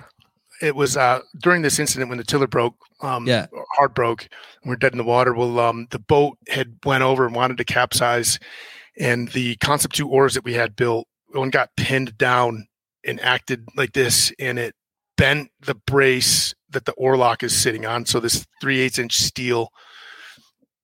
it 0.61 0.75
was 0.75 0.97
uh, 0.97 1.21
during 1.41 1.61
this 1.61 1.79
incident 1.79 2.09
when 2.09 2.17
the 2.17 2.23
tiller 2.23 2.47
broke. 2.47 2.75
Um, 3.01 3.27
Yeah. 3.27 3.47
hard 3.75 3.93
broke. 3.93 4.23
And 4.63 4.69
we're 4.69 4.75
dead 4.75 4.91
in 4.93 4.97
the 4.97 5.03
water. 5.03 5.33
Well, 5.33 5.59
um, 5.59 5.87
the 5.91 5.99
boat 5.99 6.37
had 6.49 6.77
went 6.85 7.03
over 7.03 7.25
and 7.25 7.35
wanted 7.35 7.57
to 7.57 7.63
capsize, 7.65 8.39
and 8.99 9.29
the 9.29 9.55
concept 9.57 9.95
two 9.95 10.09
oars 10.09 10.33
that 10.33 10.43
we 10.43 10.53
had 10.53 10.75
built 10.75 11.07
one 11.33 11.49
got 11.49 11.69
pinned 11.75 12.17
down 12.17 12.67
and 13.05 13.19
acted 13.21 13.67
like 13.75 13.93
this, 13.93 14.31
and 14.39 14.57
it 14.57 14.73
bent 15.17 15.49
the 15.61 15.75
brace 15.75 16.53
that 16.69 16.85
the 16.85 16.93
oar 16.93 17.17
lock 17.17 17.43
is 17.43 17.55
sitting 17.55 17.85
on. 17.85 18.05
So 18.05 18.19
this 18.19 18.45
three 18.61 18.79
eighths 18.79 18.97
inch 18.99 19.17
steel 19.17 19.69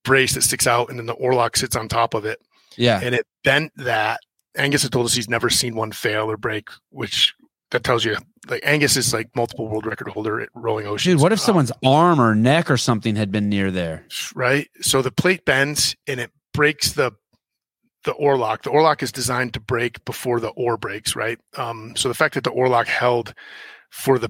brace 0.03 0.34
that 0.34 0.42
sticks 0.43 0.68
out, 0.68 0.90
and 0.90 1.00
then 1.00 1.06
the 1.06 1.14
oar 1.14 1.34
lock 1.34 1.56
sits 1.58 1.76
on 1.76 1.88
top 1.88 2.14
of 2.14 2.26
it 2.26 2.40
Yeah, 2.77 3.00
and 3.02 3.16
it 3.16 3.26
bent 3.43 3.72
that. 3.77 4.19
Angus 4.56 4.84
had 4.84 4.92
told 4.92 5.08
us 5.08 5.14
he's 5.16 5.30
never 5.30 5.50
seen 5.50 5.76
one 5.76 5.92
fail 5.92 6.30
or 6.30 6.38
break, 6.38 6.68
which 6.92 7.34
that 7.74 7.84
tells 7.84 8.03
you 8.06 8.16
like 8.50 8.61
Angus 8.66 8.95
is 8.98 9.14
like 9.14 9.30
multiple 9.35 9.68
world 9.68 9.85
record 9.85 10.08
holder 10.08 10.40
at 10.42 10.50
rowing 10.56 10.88
oceans. 10.88 11.16
dude. 11.16 11.22
What 11.22 11.32
if 11.34 11.40
Um, 11.42 11.45
someone's 11.45 11.72
arm 11.85 12.19
or 12.22 12.34
neck 12.34 12.72
or 12.72 12.77
something 12.77 13.16
had 13.16 13.32
been 13.32 13.50
near 13.50 13.69
there? 13.69 14.06
right? 14.34 14.68
So 14.82 15.02
the 15.02 15.11
plate 15.11 15.45
bends 15.45 15.95
and 16.08 16.19
it 16.19 16.32
breaks 16.53 16.93
the 16.93 17.11
the 18.06 18.11
oar 18.14 18.38
lock. 18.38 18.64
The 18.64 18.69
oar 18.69 18.82
lock 18.82 19.02
is 19.02 19.11
designed 19.14 19.53
to 19.53 19.61
break 19.61 20.03
before 20.03 20.40
the 20.42 20.50
oar 20.50 20.76
breaks, 20.77 21.16
right? 21.16 21.40
Um, 21.58 21.93
so 21.95 22.10
the 22.10 22.14
fact 22.14 22.34
that 22.34 22.43
the 22.43 22.50
oar 22.50 22.68
lock 22.68 22.88
held 22.88 23.34
for 23.92 24.19
the 24.19 24.30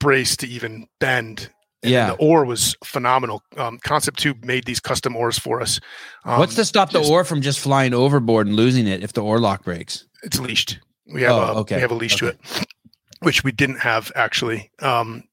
brace 0.00 0.36
to 0.38 0.46
even 0.48 0.86
bend. 1.00 1.50
and 1.82 1.92
Yeah. 1.92 2.06
the 2.12 2.16
oar 2.16 2.46
was 2.46 2.74
phenomenal. 2.82 3.42
Um, 3.58 3.78
Concept2 3.84 4.42
made 4.42 4.64
these 4.64 4.80
custom 4.80 5.14
oars 5.16 5.38
for 5.38 5.60
us. 5.60 5.80
Um, 6.24 6.38
What's 6.38 6.54
to 6.54 6.64
stop 6.64 6.92
the 6.92 7.00
just- 7.00 7.10
oar 7.10 7.24
from 7.24 7.42
just 7.42 7.60
flying 7.60 7.92
overboard 7.92 8.46
and 8.46 8.56
losing 8.56 8.86
it 8.86 9.02
if 9.02 9.12
the 9.12 9.20
oar 9.22 9.38
lock 9.38 9.64
breaks? 9.64 10.06
It's 10.22 10.40
leashed. 10.40 10.78
We 11.12 11.22
have 11.22 11.32
Oh, 11.32 11.40
a 11.40 11.54
okay. 11.60 11.76
we 11.76 11.80
have 11.82 11.90
a 11.90 11.94
leash 11.94 12.16
to 12.16 12.28
it, 12.28 12.38
which 13.20 13.44
we 13.44 13.52
didn't 13.52 13.80
have 13.80 14.10
actually 14.14 14.70
um, 14.80 15.24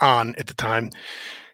on 0.00 0.34
at 0.36 0.46
the 0.46 0.54
time. 0.54 0.90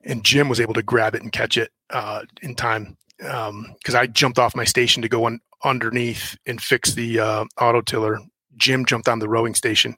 And 0.04 0.24
Jim 0.24 0.48
was 0.48 0.60
able 0.60 0.74
to 0.74 0.82
grab 0.82 1.14
it 1.14 1.22
and 1.22 1.30
catch 1.32 1.56
it 1.56 1.70
uh, 1.90 2.22
in 2.42 2.54
time 2.54 2.96
because 3.18 3.94
I 3.94 4.06
jumped 4.08 4.38
off 4.38 4.56
my 4.56 4.64
station 4.64 5.00
to 5.02 5.08
go 5.08 5.24
on 5.24 5.40
underneath 5.64 6.36
and 6.46 6.60
fix 6.60 6.94
the 6.94 7.20
uh, 7.20 7.44
auto 7.60 7.80
tiller. 7.80 8.18
Jim 8.56 8.84
jumped 8.84 9.08
on 9.08 9.20
the 9.20 9.28
rowing 9.28 9.54
station 9.54 9.96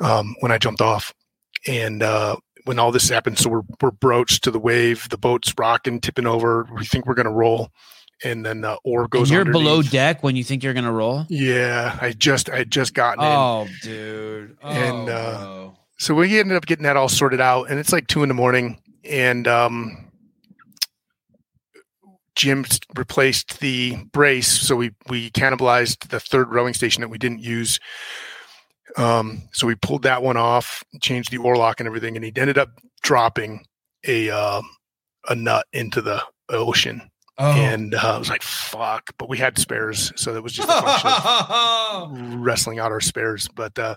um, 0.00 0.34
when 0.40 0.50
I 0.52 0.58
jumped 0.58 0.80
off, 0.80 1.14
and 1.66 2.02
uh, 2.02 2.36
when 2.64 2.78
all 2.78 2.90
this 2.92 3.08
happened, 3.08 3.38
so 3.38 3.48
we're 3.50 3.62
we're 3.80 3.90
broached 3.92 4.42
to 4.44 4.50
the 4.50 4.58
wave. 4.58 5.08
The 5.08 5.18
boat's 5.18 5.54
rocking, 5.58 6.00
tipping 6.00 6.26
over. 6.26 6.68
We 6.76 6.84
think 6.84 7.06
we're 7.06 7.14
going 7.14 7.26
to 7.26 7.32
roll, 7.32 7.70
and 8.22 8.44
then 8.46 8.60
the 8.60 8.78
oar 8.84 9.08
goes. 9.08 9.30
And 9.30 9.34
you're 9.44 9.52
below 9.52 9.82
deck 9.82 10.22
when 10.22 10.36
you 10.36 10.44
think 10.44 10.62
you're 10.62 10.74
gonna 10.74 10.92
roll. 10.92 11.26
Yeah, 11.28 11.98
I 12.00 12.12
just 12.12 12.48
I 12.50 12.64
just 12.64 12.94
gotten 12.94 13.24
in. 13.24 13.30
Oh, 13.30 13.66
dude. 13.82 14.56
And, 14.62 15.08
Oh, 15.08 15.12
uh, 15.12 15.38
bro. 15.44 15.76
so 15.98 16.14
we 16.14 16.38
ended 16.38 16.56
up 16.56 16.66
getting 16.66 16.84
that 16.84 16.96
all 16.96 17.08
sorted 17.08 17.40
out 17.40 17.70
and 17.70 17.78
it's 17.78 17.92
like 17.92 18.06
two 18.06 18.22
in 18.22 18.28
the 18.28 18.34
morning 18.34 18.80
and 19.04 19.46
um 19.48 20.10
jim 22.34 22.64
replaced 22.96 23.60
the 23.60 23.96
brace 24.12 24.48
so 24.48 24.74
we 24.74 24.90
we 25.08 25.30
cannibalized 25.30 26.08
the 26.08 26.18
third 26.18 26.48
rowing 26.50 26.74
station 26.74 27.00
that 27.00 27.08
we 27.08 27.18
didn't 27.18 27.38
use 27.40 27.78
um 28.96 29.42
so 29.52 29.66
we 29.68 29.74
pulled 29.76 30.02
that 30.02 30.22
one 30.22 30.36
off 30.36 30.82
changed 31.00 31.30
the 31.30 31.38
oar 31.38 31.56
lock 31.56 31.78
and 31.80 31.86
everything 31.86 32.16
and 32.16 32.24
he 32.24 32.32
ended 32.36 32.58
up 32.58 32.70
dropping 33.02 33.64
a 34.06 34.30
uh, 34.30 34.60
a 35.28 35.34
nut 35.36 35.66
into 35.72 36.00
the 36.02 36.20
ocean 36.48 37.00
Oh. 37.36 37.50
and 37.50 37.96
uh, 37.96 38.14
i 38.14 38.18
was 38.18 38.30
like 38.30 38.42
fuck 38.42 39.10
but 39.18 39.28
we 39.28 39.36
had 39.38 39.58
spares 39.58 40.12
so 40.14 40.32
that 40.32 40.42
was 40.42 40.52
just 40.52 40.68
a 40.68 40.72
function 40.72 41.10
of 41.10 42.34
wrestling 42.44 42.78
out 42.78 42.92
our 42.92 43.00
spares, 43.00 43.48
but 43.54 43.78
uh, 43.78 43.96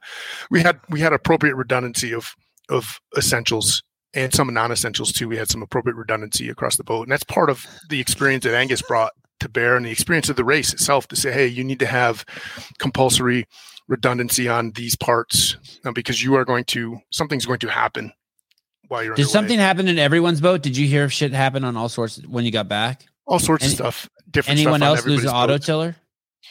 we 0.49 0.61
had 0.61 0.79
we 0.89 0.99
had 0.99 1.13
appropriate 1.13 1.55
redundancy 1.55 2.13
of 2.13 2.33
of 2.69 2.99
essentials 3.17 3.83
and 4.13 4.33
some 4.33 4.51
non-essentials 4.53 5.11
too. 5.11 5.27
We 5.27 5.37
had 5.37 5.49
some 5.49 5.61
appropriate 5.61 5.95
redundancy 5.95 6.49
across 6.49 6.77
the 6.77 6.83
boat, 6.83 7.03
and 7.03 7.11
that's 7.11 7.23
part 7.23 7.49
of 7.49 7.65
the 7.89 7.99
experience 7.99 8.43
that 8.45 8.55
Angus 8.55 8.81
brought 8.81 9.11
to 9.39 9.49
bear 9.49 9.75
and 9.77 9.85
the 9.85 9.91
experience 9.91 10.29
of 10.29 10.35
the 10.35 10.43
race 10.43 10.73
itself. 10.73 11.07
To 11.09 11.15
say, 11.15 11.31
hey, 11.31 11.47
you 11.47 11.63
need 11.63 11.79
to 11.79 11.85
have 11.85 12.25
compulsory 12.79 13.45
redundancy 13.87 14.47
on 14.49 14.71
these 14.71 14.95
parts 14.95 15.57
uh, 15.85 15.91
because 15.91 16.23
you 16.23 16.35
are 16.35 16.45
going 16.45 16.65
to 16.65 16.99
something's 17.11 17.45
going 17.45 17.59
to 17.59 17.69
happen 17.69 18.11
while 18.87 19.03
you're 19.03 19.15
Did 19.15 19.23
underway. 19.23 19.31
something 19.31 19.59
happen 19.59 19.87
in 19.87 19.99
everyone's 19.99 20.41
boat? 20.41 20.61
Did 20.61 20.75
you 20.77 20.87
hear 20.87 21.09
shit 21.09 21.33
happen 21.33 21.63
on 21.63 21.77
all 21.77 21.89
sorts 21.89 22.17
when 22.25 22.45
you 22.45 22.51
got 22.51 22.67
back? 22.67 23.05
All 23.27 23.39
sorts 23.39 23.63
any- 23.63 23.73
of 23.73 23.77
stuff. 23.77 24.09
Different 24.29 24.59
Anyone 24.59 24.79
stuff 24.81 24.97
else 24.97 25.05
lose 25.05 25.23
an 25.23 25.29
auto 25.29 25.57
tiller 25.57 25.95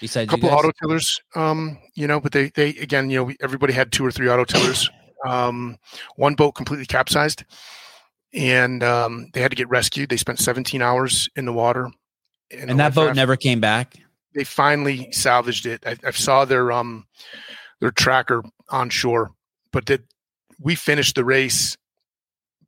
besides 0.01 0.29
a 0.29 0.31
couple 0.31 0.49
auto 0.51 0.71
tillers 0.83 1.21
um 1.35 1.79
you 1.95 2.07
know 2.07 2.21
but 2.21 2.33
they 2.33 2.51
they 2.51 2.71
again 2.71 3.09
you 3.11 3.17
know 3.17 3.25
we, 3.25 3.37
everybody 3.41 3.73
had 3.73 3.93
two 3.93 4.05
or 4.05 4.11
three 4.11 4.29
auto 4.29 4.45
tillers 4.45 4.91
um 5.27 5.77
one 6.17 6.35
boat 6.35 6.53
completely 6.53 6.87
capsized 6.87 7.45
and 8.35 8.83
um 8.83 9.29
they 9.33 9.41
had 9.41 9.51
to 9.51 9.57
get 9.57 9.69
rescued 9.69 10.09
they 10.09 10.17
spent 10.17 10.39
17 10.39 10.83
hours 10.83 11.29
in 11.37 11.45
the 11.45 11.53
water 11.53 11.91
and 12.51 12.79
that 12.79 12.95
boat 12.95 13.07
raft. 13.07 13.17
never 13.17 13.37
came 13.37 13.61
back. 13.61 13.95
they 14.35 14.45
finally 14.45 15.11
salvaged 15.13 15.67
it 15.67 15.83
I, 15.87 15.97
I 16.05 16.11
saw 16.11 16.45
their 16.45 16.73
um 16.73 17.07
their 17.81 17.91
tracker 17.91 18.43
on 18.71 18.91
shore 18.91 19.33
but 19.73 19.85
did 19.85 20.05
we 20.61 20.75
finished 20.75 21.15
the 21.15 21.25
race 21.25 21.77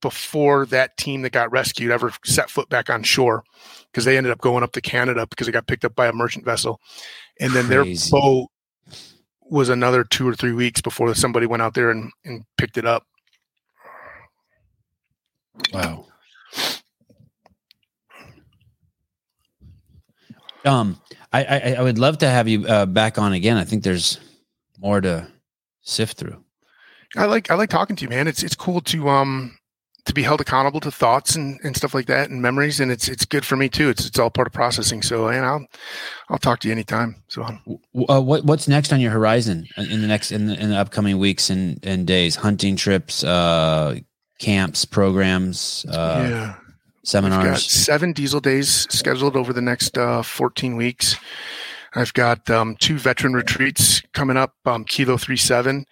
before 0.00 0.64
that 0.66 0.96
team 0.96 1.22
that 1.22 1.32
got 1.32 1.50
rescued 1.50 1.90
ever 1.90 2.12
set 2.24 2.50
foot 2.50 2.68
back 2.68 2.88
on 2.88 3.02
shore 3.02 3.42
because 3.92 4.04
they 4.04 4.16
ended 4.16 4.32
up 4.32 4.40
going 4.40 4.62
up 4.62 4.72
to 4.72 4.80
Canada 4.80 5.26
because 5.26 5.46
they 5.46 5.52
got 5.52 5.66
picked 5.66 5.84
up 5.84 5.94
by 5.94 6.06
a 6.06 6.12
merchant 6.12 6.44
vessel. 6.44 6.80
And 7.40 7.52
then 7.52 7.66
Crazy. 7.66 8.10
their 8.10 8.20
boat 8.20 8.48
was 9.42 9.68
another 9.68 10.04
two 10.04 10.28
or 10.28 10.34
three 10.34 10.52
weeks 10.52 10.80
before 10.80 11.14
somebody 11.14 11.46
went 11.46 11.62
out 11.62 11.74
there 11.74 11.90
and, 11.90 12.10
and 12.24 12.44
picked 12.56 12.76
it 12.76 12.84
up. 12.84 13.04
Wow. 15.72 16.06
Um, 20.64 21.00
I, 21.32 21.44
I 21.44 21.74
I 21.78 21.82
would 21.82 21.98
love 21.98 22.18
to 22.18 22.28
have 22.28 22.48
you 22.48 22.66
uh, 22.66 22.86
back 22.86 23.18
on 23.18 23.32
again. 23.32 23.56
I 23.56 23.64
think 23.64 23.84
there's 23.84 24.18
more 24.78 25.00
to 25.00 25.28
sift 25.82 26.18
through. 26.18 26.44
I 27.16 27.24
like 27.26 27.50
I 27.50 27.54
like 27.54 27.70
talking 27.70 27.96
to 27.96 28.02
you, 28.02 28.08
man. 28.08 28.28
It's 28.28 28.42
it's 28.42 28.54
cool 28.54 28.80
to 28.82 29.08
um 29.08 29.57
to 30.08 30.14
be 30.14 30.22
held 30.22 30.40
accountable 30.40 30.80
to 30.80 30.90
thoughts 30.90 31.36
and, 31.36 31.60
and 31.62 31.76
stuff 31.76 31.94
like 31.94 32.06
that 32.06 32.30
and 32.30 32.42
memories, 32.42 32.80
and 32.80 32.90
it's 32.90 33.08
it's 33.08 33.24
good 33.24 33.44
for 33.44 33.56
me 33.56 33.68
too. 33.68 33.88
It's 33.88 34.06
it's 34.06 34.18
all 34.18 34.30
part 34.30 34.48
of 34.48 34.52
processing. 34.52 35.02
So, 35.02 35.28
and 35.28 35.44
I'll 35.44 35.66
I'll 36.28 36.38
talk 36.38 36.60
to 36.60 36.68
you 36.68 36.72
anytime. 36.72 37.22
So, 37.28 37.42
uh, 37.44 38.20
what 38.20 38.44
what's 38.44 38.66
next 38.66 38.92
on 38.92 39.00
your 39.00 39.12
horizon 39.12 39.66
in 39.76 40.00
the 40.00 40.08
next 40.08 40.32
in 40.32 40.46
the, 40.46 40.60
in 40.60 40.70
the 40.70 40.76
upcoming 40.76 41.18
weeks 41.18 41.50
and, 41.50 41.78
and 41.84 42.06
days? 42.06 42.36
Hunting 42.36 42.76
trips, 42.76 43.22
uh, 43.22 43.96
camps, 44.40 44.84
programs, 44.84 45.86
uh, 45.88 46.26
yeah, 46.28 46.54
seminars. 47.04 47.44
I've 47.44 47.52
got 47.52 47.60
seven 47.60 48.12
diesel 48.12 48.40
days 48.40 48.86
scheduled 48.90 49.36
over 49.36 49.52
the 49.52 49.62
next 49.62 49.96
uh, 49.96 50.22
14 50.22 50.76
weeks. 50.76 51.16
I've 51.94 52.12
got 52.12 52.48
um, 52.50 52.76
two 52.76 52.98
veteran 52.98 53.32
retreats 53.32 54.02
coming 54.12 54.36
up. 54.36 54.54
Um, 54.66 54.84
Kilo 54.84 55.16
37 55.16 55.84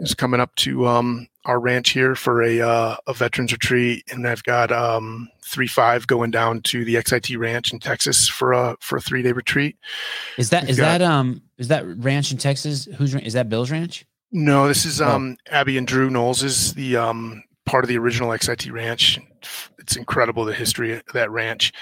is 0.00 0.14
coming 0.14 0.40
up 0.40 0.54
to 0.56 0.86
um, 0.86 1.28
our 1.44 1.60
ranch 1.60 1.90
here 1.90 2.14
for 2.14 2.42
a, 2.42 2.60
uh, 2.60 2.96
a 3.06 3.14
veterans 3.14 3.52
retreat, 3.52 4.04
and 4.10 4.26
I've 4.26 4.42
got 4.44 4.72
um, 4.72 5.28
three 5.44 5.66
five 5.66 6.06
going 6.06 6.30
down 6.30 6.60
to 6.62 6.84
the 6.84 6.94
XIT 6.96 7.38
ranch 7.38 7.72
in 7.72 7.78
Texas 7.78 8.28
for 8.28 8.52
a 8.52 8.76
for 8.80 8.96
a 8.96 9.00
three 9.00 9.22
day 9.22 9.32
retreat. 9.32 9.76
Is 10.38 10.50
that 10.50 10.62
We've 10.62 10.70
is 10.70 10.76
got- 10.78 10.98
that 10.98 11.02
um 11.02 11.42
is 11.58 11.68
that 11.68 11.84
ranch 11.98 12.32
in 12.32 12.38
Texas? 12.38 12.86
Who's 12.96 13.14
is 13.14 13.34
that 13.34 13.48
Bill's 13.48 13.70
ranch? 13.70 14.04
No, 14.32 14.66
this 14.66 14.84
is 14.84 15.00
Oh. 15.00 15.08
um, 15.08 15.36
Abby 15.50 15.78
and 15.78 15.86
Drew 15.86 16.10
Knowles 16.10 16.42
is 16.42 16.74
the 16.74 16.96
um, 16.96 17.42
part 17.66 17.84
of 17.84 17.88
the 17.88 17.98
original 17.98 18.30
XIT 18.30 18.72
ranch. 18.72 19.18
It's 19.78 19.96
incredible 19.96 20.44
the 20.44 20.54
history 20.54 20.94
of 20.96 21.02
that 21.12 21.30
ranch. 21.30 21.72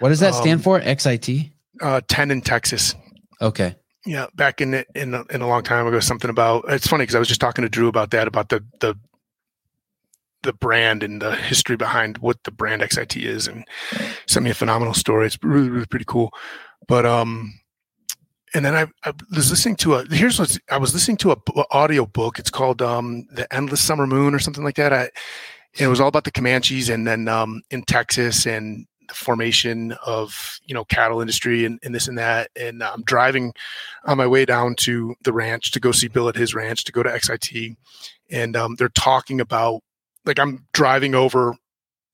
What 0.00 0.08
does 0.08 0.20
that 0.20 0.34
stand 0.34 0.58
Um, 0.60 0.62
for? 0.62 0.80
XIT. 0.80 1.52
Uh, 1.80 2.00
Ten 2.08 2.30
in 2.30 2.40
Texas. 2.40 2.94
Okay. 3.40 3.76
Yeah, 4.06 4.26
back 4.34 4.60
in 4.62 4.72
it 4.74 4.86
in 4.94 5.14
in 5.30 5.42
a 5.42 5.46
long 5.46 5.62
time 5.62 5.86
ago, 5.86 6.00
something 6.00 6.30
about 6.30 6.64
it's 6.68 6.86
funny 6.86 7.02
because 7.02 7.14
I 7.14 7.18
was 7.18 7.28
just 7.28 7.40
talking 7.40 7.62
to 7.62 7.68
Drew 7.68 7.86
about 7.86 8.10
that 8.12 8.26
about 8.26 8.48
the 8.48 8.64
the 8.80 8.96
the 10.42 10.52
brand 10.52 11.02
and 11.02 11.20
the 11.20 11.34
history 11.34 11.76
behind 11.76 12.18
what 12.18 12.42
the 12.44 12.50
brand 12.50 12.82
XIT 12.82 13.22
is, 13.22 13.46
and 13.46 13.64
sent 14.26 14.44
me 14.44 14.50
a 14.50 14.54
phenomenal 14.54 14.94
story. 14.94 15.26
It's 15.26 15.38
really 15.42 15.68
really 15.68 15.86
pretty 15.86 16.06
cool. 16.06 16.32
But 16.88 17.06
um, 17.06 17.60
and 18.54 18.64
then 18.64 18.74
I, 18.74 18.86
I 19.04 19.12
was 19.34 19.50
listening 19.50 19.76
to 19.76 19.94
a 19.94 20.06
here's 20.10 20.38
what 20.38 20.56
I 20.70 20.78
was 20.78 20.94
listening 20.94 21.18
to 21.18 21.32
a 21.32 21.64
audio 21.70 22.06
book. 22.06 22.38
It's 22.38 22.50
called 22.50 22.82
um 22.82 23.26
the 23.32 23.52
Endless 23.54 23.80
Summer 23.80 24.06
Moon 24.06 24.34
or 24.34 24.38
something 24.38 24.64
like 24.64 24.76
that. 24.76 24.92
I 24.92 25.10
and 25.74 25.86
it 25.86 25.88
was 25.88 26.00
all 26.00 26.08
about 26.08 26.24
the 26.24 26.32
Comanches 26.32 26.92
and 26.92 27.06
then 27.06 27.28
um 27.28 27.62
in 27.70 27.82
Texas 27.82 28.46
and 28.46 28.86
the 29.10 29.14
formation 29.14 29.92
of 30.06 30.58
you 30.64 30.74
know 30.74 30.84
cattle 30.84 31.20
industry 31.20 31.64
and, 31.64 31.78
and 31.82 31.94
this 31.94 32.08
and 32.08 32.18
that. 32.18 32.50
And 32.58 32.82
I'm 32.82 33.02
driving 33.02 33.52
on 34.06 34.16
my 34.16 34.26
way 34.26 34.44
down 34.44 34.74
to 34.76 35.14
the 35.22 35.32
ranch 35.32 35.70
to 35.72 35.80
go 35.80 35.92
see 35.92 36.08
Bill 36.08 36.28
at 36.28 36.36
his 36.36 36.54
ranch 36.54 36.84
to 36.84 36.92
go 36.92 37.02
to 37.02 37.10
XIT, 37.10 37.76
and 38.30 38.56
um, 38.56 38.76
they're 38.76 38.88
talking 38.88 39.40
about 39.40 39.82
like 40.30 40.38
I'm 40.38 40.64
driving 40.72 41.16
over 41.16 41.56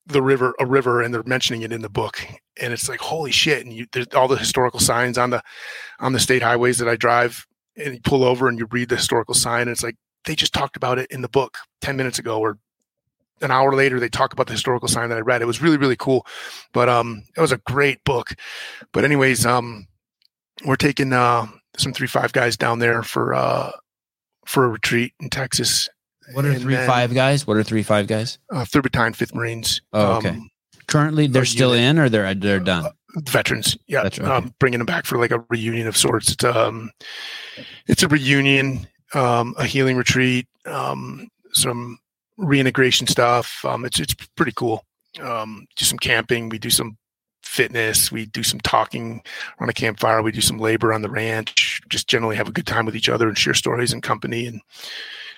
the 0.07 0.23
river, 0.23 0.55
a 0.59 0.65
river, 0.65 1.01
and 1.01 1.13
they're 1.13 1.21
mentioning 1.23 1.61
it 1.61 1.71
in 1.71 1.81
the 1.81 1.89
book, 1.89 2.25
and 2.59 2.73
it's 2.73 2.89
like 2.89 2.99
holy 2.99 3.31
shit! 3.31 3.63
And 3.63 3.71
you, 3.71 3.85
there's 3.93 4.07
all 4.15 4.27
the 4.27 4.37
historical 4.37 4.79
signs 4.79 5.19
on 5.19 5.29
the 5.29 5.43
on 5.99 6.13
the 6.13 6.19
state 6.19 6.41
highways 6.41 6.79
that 6.79 6.89
I 6.89 6.95
drive, 6.95 7.45
and 7.75 7.93
you 7.93 8.01
pull 8.01 8.23
over 8.23 8.47
and 8.47 8.57
you 8.57 8.65
read 8.71 8.89
the 8.89 8.95
historical 8.95 9.35
sign, 9.35 9.61
and 9.63 9.69
it's 9.69 9.83
like 9.83 9.95
they 10.25 10.33
just 10.33 10.51
talked 10.53 10.75
about 10.75 10.97
it 10.97 11.11
in 11.11 11.21
the 11.21 11.29
book 11.29 11.59
ten 11.79 11.95
minutes 11.95 12.17
ago, 12.17 12.39
or 12.39 12.57
an 13.41 13.51
hour 13.51 13.75
later 13.75 13.99
they 13.99 14.09
talk 14.09 14.33
about 14.33 14.47
the 14.47 14.53
historical 14.53 14.87
sign 14.87 15.09
that 15.09 15.17
I 15.19 15.21
read. 15.21 15.43
It 15.43 15.45
was 15.45 15.61
really 15.61 15.77
really 15.77 15.97
cool, 15.97 16.25
but 16.73 16.89
um, 16.89 17.23
it 17.35 17.41
was 17.41 17.51
a 17.51 17.57
great 17.57 18.03
book. 18.03 18.33
But 18.93 19.05
anyways, 19.05 19.45
um, 19.45 19.87
we're 20.65 20.75
taking 20.75 21.13
uh 21.13 21.45
some 21.77 21.93
three 21.93 22.07
five 22.07 22.33
guys 22.33 22.57
down 22.57 22.79
there 22.79 23.03
for 23.03 23.35
uh 23.35 23.71
for 24.47 24.65
a 24.65 24.69
retreat 24.69 25.13
in 25.19 25.29
Texas. 25.29 25.89
What 26.33 26.45
are 26.45 26.51
And 26.51 26.61
three 26.61 26.75
then, 26.75 26.87
five 26.87 27.13
guys? 27.13 27.47
What 27.47 27.57
are 27.57 27.63
three 27.63 27.83
five 27.83 28.07
guys? 28.07 28.37
Uh, 28.51 28.65
Third 28.65 28.83
Battalion, 28.83 29.13
Fifth 29.13 29.33
Marines. 29.33 29.81
Oh, 29.93 30.17
okay. 30.17 30.29
um, 30.29 30.49
Currently, 30.87 31.27
they're 31.27 31.45
still 31.45 31.75
unit. 31.75 31.89
in, 31.89 31.99
or 31.99 32.09
they're 32.09 32.33
they're 32.35 32.59
done. 32.59 32.85
veterans. 33.25 33.77
Yeah, 33.87 34.03
That's 34.03 34.19
right, 34.19 34.29
um, 34.29 34.53
bringing 34.59 34.79
them 34.79 34.85
back 34.85 35.05
for 35.05 35.17
like 35.17 35.31
a 35.31 35.43
reunion 35.49 35.87
of 35.87 35.97
sorts. 35.97 36.31
It's 36.31 36.43
um, 36.43 36.91
it's 37.87 38.03
a 38.03 38.07
reunion, 38.07 38.87
um, 39.13 39.53
a 39.57 39.65
healing 39.65 39.97
retreat, 39.97 40.47
um, 40.65 41.27
some 41.53 41.97
reintegration 42.37 43.07
stuff. 43.07 43.63
Um, 43.65 43.83
it's 43.85 43.99
it's 43.99 44.13
pretty 44.35 44.53
cool. 44.55 44.85
Um, 45.21 45.65
do 45.75 45.83
some 45.85 45.97
camping. 45.99 46.49
We 46.49 46.57
do 46.59 46.69
some 46.69 46.97
fitness. 47.43 48.11
We 48.11 48.25
do 48.27 48.43
some 48.43 48.59
talking 48.61 49.21
on 49.59 49.67
a 49.69 49.73
campfire. 49.73 50.21
We 50.21 50.31
do 50.31 50.41
some 50.41 50.57
labor 50.59 50.93
on 50.93 51.01
the 51.01 51.09
ranch. 51.09 51.81
Just 51.89 52.07
generally 52.07 52.35
have 52.35 52.47
a 52.47 52.51
good 52.53 52.67
time 52.67 52.85
with 52.85 52.95
each 52.95 53.09
other 53.09 53.27
and 53.27 53.37
share 53.37 53.53
stories 53.53 53.91
and 53.93 54.03
company 54.03 54.45
and 54.45 54.61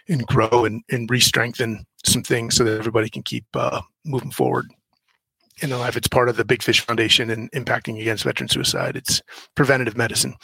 and 0.10 0.26
grow 0.28 0.66
and 0.66 0.84
and 0.90 1.10
re-strengthen 1.10 1.86
some 2.06 2.24
things 2.24 2.56
so 2.56 2.64
that 2.64 2.78
everybody 2.80 3.10
can 3.10 3.24
keep 3.24 3.46
uh, 3.54 3.82
moving 4.06 4.32
forward 4.32 4.68
in 5.62 5.70
their 5.70 5.80
life. 5.80 5.96
It's 5.96 6.08
part 6.08 6.30
of 6.30 6.38
the 6.38 6.46
Big 6.46 6.64
Fish 6.64 6.80
Foundation 6.82 7.30
and 7.30 7.52
impacting 7.52 8.00
against 8.02 8.24
veteran 8.24 8.50
suicide. 8.50 8.96
It's 8.96 9.22
preventative 9.56 9.98
medicine. 9.98 10.36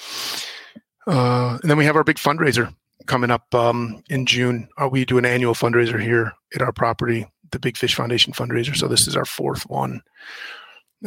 Uh, 1.08 1.58
and 1.62 1.70
then 1.70 1.78
we 1.78 1.86
have 1.86 1.96
our 1.96 2.04
big 2.04 2.18
fundraiser 2.18 2.74
coming 3.06 3.32
up 3.32 3.54
um, 3.54 4.04
in 4.10 4.26
June. 4.26 4.68
Uh, 4.78 4.90
we 4.90 5.06
do 5.06 5.18
an 5.18 5.26
annual 5.26 5.54
fundraiser 5.54 6.02
here 6.02 6.34
at 6.54 6.62
our 6.62 6.72
property, 6.74 7.26
the 7.52 7.60
Big 7.60 7.78
Fish 7.78 7.96
Foundation 7.96 8.34
fundraiser. 8.34 8.76
So 8.76 8.88
this 8.88 9.08
is 9.08 9.16
our 9.16 9.26
fourth 9.26 9.64
one. 9.70 10.02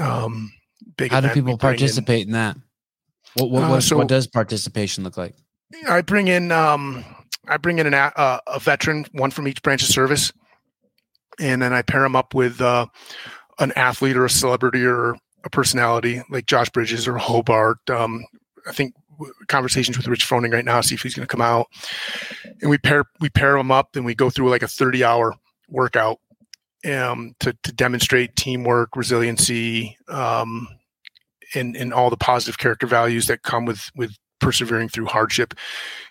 Um, 0.00 0.52
big. 0.96 1.10
How 1.10 1.20
do 1.20 1.28
people 1.28 1.42
bring 1.44 1.52
in- 1.52 1.58
participate 1.58 2.26
in 2.26 2.32
that? 2.32 2.56
What 3.34 3.50
what 3.50 3.62
Uh, 3.64 3.80
so- 3.80 3.98
what 3.98 4.08
does 4.08 4.26
participation 4.26 5.04
look 5.04 5.16
like? 5.16 5.34
I 5.86 6.00
bring 6.00 6.28
in 6.28 6.50
um, 6.50 7.04
I 7.48 7.56
bring 7.56 7.78
in 7.78 7.86
an, 7.86 7.94
a, 7.94 8.12
uh, 8.16 8.38
a 8.46 8.60
veteran, 8.60 9.06
one 9.12 9.30
from 9.30 9.48
each 9.48 9.62
branch 9.62 9.82
of 9.82 9.88
service, 9.88 10.32
and 11.38 11.62
then 11.62 11.72
I 11.72 11.82
pair 11.82 12.02
them 12.02 12.16
up 12.16 12.34
with 12.34 12.60
uh, 12.60 12.86
an 13.58 13.72
athlete 13.76 14.16
or 14.16 14.24
a 14.24 14.30
celebrity 14.30 14.84
or 14.84 15.16
a 15.44 15.50
personality 15.50 16.22
like 16.30 16.46
Josh 16.46 16.70
Bridges 16.70 17.06
or 17.06 17.16
Hobart. 17.16 17.78
Um, 17.90 18.24
I 18.66 18.72
think 18.72 18.94
conversations 19.48 19.96
with 19.96 20.06
Rich 20.06 20.28
Froning 20.28 20.52
right 20.52 20.64
now, 20.64 20.80
see 20.80 20.94
if 20.94 21.02
he's 21.02 21.14
going 21.14 21.26
to 21.26 21.30
come 21.30 21.40
out, 21.40 21.66
and 22.60 22.70
we 22.70 22.78
pair 22.78 23.04
we 23.20 23.30
pair 23.30 23.56
them 23.56 23.70
up 23.70 23.96
and 23.96 24.04
we 24.04 24.14
go 24.14 24.30
through 24.30 24.50
like 24.50 24.62
a 24.62 24.68
thirty 24.68 25.04
hour 25.04 25.34
workout 25.68 26.18
um, 26.86 27.34
to 27.40 27.56
to 27.62 27.72
demonstrate 27.72 28.36
teamwork, 28.36 28.96
resiliency, 28.96 29.96
um, 30.08 30.68
and 31.54 31.76
and 31.76 31.92
all 31.92 32.10
the 32.10 32.16
positive 32.16 32.58
character 32.58 32.86
values 32.86 33.26
that 33.26 33.42
come 33.42 33.64
with 33.64 33.90
with 33.94 34.16
persevering 34.40 34.88
through 34.88 35.06
hardship 35.06 35.52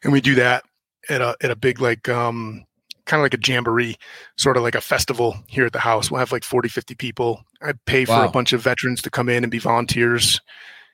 and 0.03 0.11
we 0.11 0.19
do 0.19 0.35
that 0.35 0.63
at 1.09 1.21
a 1.21 1.35
at 1.41 1.51
a 1.51 1.55
big 1.55 1.79
like 1.81 2.07
um 2.09 2.65
kind 3.05 3.21
of 3.21 3.23
like 3.23 3.33
a 3.33 3.39
jamboree 3.51 3.95
sort 4.35 4.57
of 4.57 4.63
like 4.63 4.75
a 4.75 4.81
festival 4.81 5.37
here 5.47 5.65
at 5.65 5.71
the 5.73 5.79
house. 5.79 6.11
We'll 6.11 6.19
have 6.19 6.31
like 6.33 6.43
40 6.43 6.67
50 6.69 6.95
people. 6.95 7.43
I 7.61 7.73
pay 7.85 8.05
for 8.05 8.11
Wow. 8.11 8.25
a 8.25 8.31
bunch 8.31 8.51
of 8.53 8.61
veterans 8.61 9.01
to 9.03 9.09
come 9.09 9.29
in 9.29 9.43
and 9.43 9.51
be 9.51 9.59
volunteers 9.59 10.41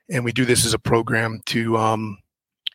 and 0.10 0.24
we 0.26 0.32
do 0.32 0.46
this 0.46 0.66
as 0.66 0.74
a 0.74 0.80
program 0.80 1.42
to 1.48 1.78
um 1.78 2.18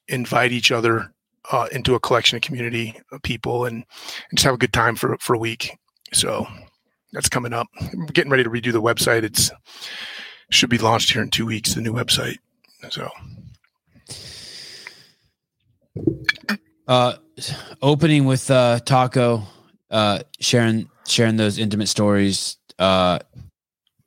invite 0.08 0.52
each 0.52 0.72
other 0.72 1.12
uh, 1.52 1.66
into 1.72 1.94
a 1.94 2.00
collection 2.00 2.36
of 2.36 2.42
community 2.42 2.98
of 3.12 3.22
people 3.22 3.64
and, 3.64 3.76
and 4.30 4.38
just 4.38 4.44
have 4.44 4.54
a 4.54 4.58
good 4.58 4.72
time 4.72 4.96
for 4.96 5.16
for 5.20 5.34
a 5.34 5.38
week. 5.38 5.76
So 6.12 6.46
that's 7.12 7.28
coming 7.28 7.52
up. 7.52 7.66
We're 7.94 8.06
getting 8.06 8.30
ready 8.30 8.44
to 8.44 8.50
redo 8.50 8.72
the 8.72 8.82
website. 8.82 9.22
It's 9.22 9.50
should 10.50 10.70
be 10.70 10.78
launched 10.78 11.12
here 11.12 11.22
in 11.22 11.30
two 11.30 11.46
weeks 11.46 11.74
the 11.74 11.80
new 11.82 11.92
website. 11.92 12.38
So 12.90 13.08
Uh, 16.88 17.14
opening 17.82 18.24
with 18.24 18.50
uh, 18.50 18.80
Taco, 18.80 19.42
uh, 19.90 20.20
sharing 20.40 20.88
sharing 21.06 21.36
those 21.36 21.58
intimate 21.58 21.88
stories, 21.88 22.56
uh, 22.78 23.18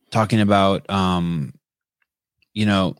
talking 0.10 0.42
about 0.42 0.90
um, 0.90 1.53
you 2.56 2.66
know, 2.66 2.95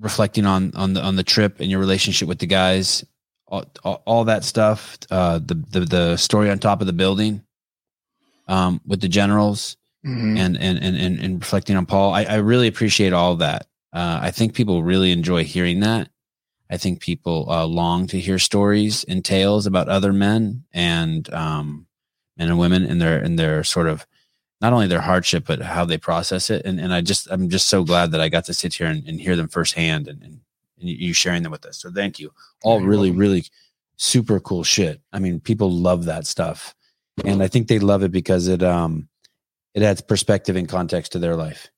reflecting 0.00 0.46
on 0.46 0.72
on 0.74 0.94
the 0.94 1.00
on 1.00 1.14
the 1.14 1.22
trip 1.22 1.60
and 1.60 1.70
your 1.70 1.78
relationship 1.78 2.26
with 2.26 2.40
the 2.40 2.46
guys, 2.46 3.04
all, 3.46 3.64
all, 3.84 4.02
all 4.04 4.24
that 4.24 4.42
stuff. 4.42 4.98
Uh, 5.12 5.38
the, 5.38 5.54
the 5.70 5.80
the 5.80 6.16
story 6.16 6.50
on 6.50 6.58
top 6.58 6.80
of 6.80 6.88
the 6.88 6.92
building, 6.92 7.42
um, 8.48 8.80
with 8.84 9.00
the 9.00 9.08
generals 9.08 9.76
mhm. 10.04 10.36
and 10.36 10.56
and 10.58 10.82
and 10.82 10.96
and, 10.96 11.20
and 11.20 11.40
reflecting 11.40 11.76
on 11.76 11.86
Paul. 11.86 12.12
I, 12.12 12.24
I 12.24 12.36
really 12.36 12.66
appreciate 12.66 13.12
all 13.12 13.36
that. 13.36 13.68
Uh, 13.92 14.18
I 14.22 14.32
think 14.32 14.54
people 14.54 14.82
really 14.82 15.12
enjoy 15.12 15.44
hearing 15.44 15.80
that. 15.80 16.10
I 16.70 16.76
think 16.76 17.00
people 17.00 17.50
uh, 17.50 17.66
long 17.66 18.06
to 18.08 18.20
hear 18.20 18.38
stories 18.38 19.04
and 19.04 19.24
tales 19.24 19.66
about 19.66 19.88
other 19.88 20.12
men 20.12 20.64
and 20.72 21.32
um, 21.34 21.86
men 22.36 22.48
and 22.48 22.58
women 22.58 22.84
and 22.84 23.00
their 23.00 23.18
and 23.18 23.38
their 23.38 23.64
sort 23.64 23.88
of 23.88 24.06
not 24.60 24.72
only 24.72 24.86
their 24.86 25.00
hardship 25.00 25.44
but 25.46 25.60
how 25.60 25.84
they 25.84 25.98
process 25.98 26.48
it. 26.48 26.64
And 26.64 26.80
and 26.80 26.92
I 26.92 27.00
just 27.00 27.26
I'm 27.30 27.48
just 27.48 27.68
so 27.68 27.82
glad 27.82 28.12
that 28.12 28.20
I 28.20 28.28
got 28.28 28.44
to 28.44 28.54
sit 28.54 28.74
here 28.74 28.86
and, 28.86 29.06
and 29.06 29.20
hear 29.20 29.34
them 29.34 29.48
firsthand 29.48 30.06
and, 30.06 30.22
and 30.22 30.40
and 30.78 30.88
you 30.88 31.12
sharing 31.12 31.42
them 31.42 31.52
with 31.52 31.66
us. 31.66 31.78
So 31.78 31.90
thank 31.90 32.20
you. 32.20 32.32
All 32.62 32.80
really 32.80 33.10
really 33.10 33.44
super 33.96 34.38
cool 34.40 34.62
shit. 34.62 35.00
I 35.12 35.18
mean, 35.18 35.40
people 35.40 35.70
love 35.70 36.04
that 36.04 36.26
stuff, 36.26 36.74
and 37.24 37.42
I 37.42 37.48
think 37.48 37.66
they 37.66 37.80
love 37.80 38.02
it 38.04 38.12
because 38.12 38.46
it 38.46 38.62
um 38.62 39.08
it 39.74 39.82
adds 39.82 40.00
perspective 40.00 40.56
and 40.56 40.68
context 40.68 41.12
to 41.12 41.18
their 41.18 41.36
life. 41.36 41.68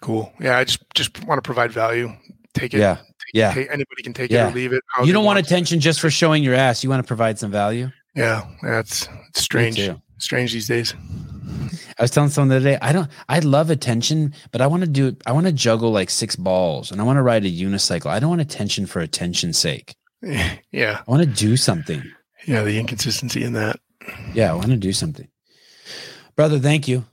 Cool. 0.00 0.32
Yeah, 0.40 0.58
I 0.58 0.64
just 0.64 0.82
just 0.94 1.24
want 1.26 1.38
to 1.38 1.42
provide 1.42 1.72
value. 1.72 2.12
Take 2.54 2.72
it. 2.74 2.78
Yeah, 2.78 2.98
yeah. 3.34 3.52
Take, 3.54 3.68
anybody 3.70 4.02
can 4.02 4.12
take 4.12 4.30
Yeah. 4.30 4.48
it 4.48 4.52
or 4.52 4.54
leave 4.54 4.72
it. 4.72 4.82
You 5.04 5.12
don't 5.12 5.24
want 5.24 5.38
attention 5.38 5.80
just 5.80 6.00
for 6.00 6.10
showing 6.10 6.42
your 6.42 6.54
ass. 6.54 6.82
You 6.84 6.90
want 6.90 7.02
to 7.02 7.06
provide 7.06 7.38
some 7.38 7.50
value. 7.50 7.90
Yeah, 8.14 8.46
that's 8.62 9.08
strange. 9.34 9.88
Strange 10.18 10.52
these 10.52 10.66
days. 10.68 10.94
I 11.98 12.02
was 12.02 12.10
telling 12.10 12.30
someone 12.30 12.48
the 12.48 12.56
other 12.56 12.64
day, 12.64 12.78
I 12.80 12.92
don't, 12.92 13.10
I 13.28 13.38
love 13.40 13.70
attention, 13.70 14.34
but 14.52 14.60
I 14.60 14.66
want 14.66 14.82
to 14.82 14.88
do, 14.88 15.16
I 15.26 15.32
want 15.32 15.46
to 15.46 15.52
juggle 15.52 15.90
like 15.92 16.10
six 16.10 16.34
balls 16.36 16.90
and 16.90 17.00
I 17.00 17.04
want 17.04 17.16
to 17.18 17.22
ride 17.22 17.44
a 17.44 17.50
unicycle. 17.50 18.06
I 18.06 18.18
don't 18.20 18.30
want 18.30 18.40
attention 18.40 18.86
for 18.86 19.00
attention's 19.00 19.58
sake. 19.58 19.94
Yeah. 20.72 21.00
I 21.06 21.10
want 21.10 21.22
to 21.22 21.28
do 21.28 21.56
something. 21.56 22.02
Yeah. 22.46 22.62
The 22.62 22.78
inconsistency 22.78 23.42
in 23.42 23.54
that. 23.54 23.80
Yeah. 24.34 24.50
I 24.50 24.54
want 24.54 24.68
to 24.68 24.76
do 24.76 24.92
something. 24.92 25.28
Brother, 26.36 26.58
thank 26.58 26.86
you. 26.88 27.04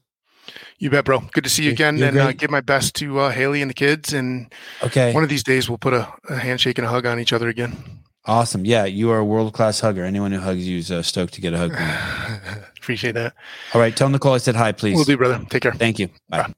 You 0.80 0.90
bet, 0.90 1.06
bro. 1.06 1.20
Good 1.32 1.44
to 1.44 1.50
see 1.50 1.64
you 1.66 1.72
again. 1.72 1.98
you're 1.98 2.08
and 2.10 2.18
uh, 2.18 2.32
give 2.34 2.50
my 2.52 2.62
best 2.62 2.96
to 2.96 3.20
uh, 3.20 3.30
Haley 3.32 3.62
and 3.62 3.70
the 3.70 3.74
kids. 3.76 4.14
And 4.14 4.54
Okay. 4.84 5.14
one 5.14 5.24
of 5.24 5.30
these 5.30 5.44
days, 5.44 5.68
we'll 5.70 5.78
put 5.78 5.94
a, 5.94 6.12
a 6.30 6.36
handshake 6.38 6.78
and 6.78 6.86
a 6.86 6.90
hug 6.90 7.06
on 7.06 7.20
each 7.20 7.34
other 7.34 7.48
again. 7.50 7.76
Awesome. 8.26 8.66
Yeah. 8.66 8.86
You 8.86 9.10
are 9.12 9.18
a 9.20 9.26
world 9.26 9.54
class 9.54 9.80
hugger. 9.80 10.04
Anyone 10.04 10.32
who 10.32 10.40
hugs 10.40 10.68
you 10.68 10.78
is 10.80 10.92
uh, 10.92 11.02
stoked 11.02 11.34
to 11.36 11.42
get 11.42 11.54
a 11.54 11.58
hug. 11.58 11.74
from 11.74 11.84
you. 12.56 12.62
Appreciate 12.78 13.14
that. 13.14 13.34
All 13.74 13.82
right. 13.82 13.96
Tell 13.96 14.10
Nicole 14.10 14.34
I 14.34 14.38
said 14.38 14.56
hi, 14.56 14.72
please. 14.72 14.96
We'll 14.96 15.06
do, 15.06 15.18
brother. 15.18 15.44
Take 15.50 15.64
care. 15.64 15.74
Thank 15.74 16.00
you. 16.00 16.10
Bye. 16.30 16.54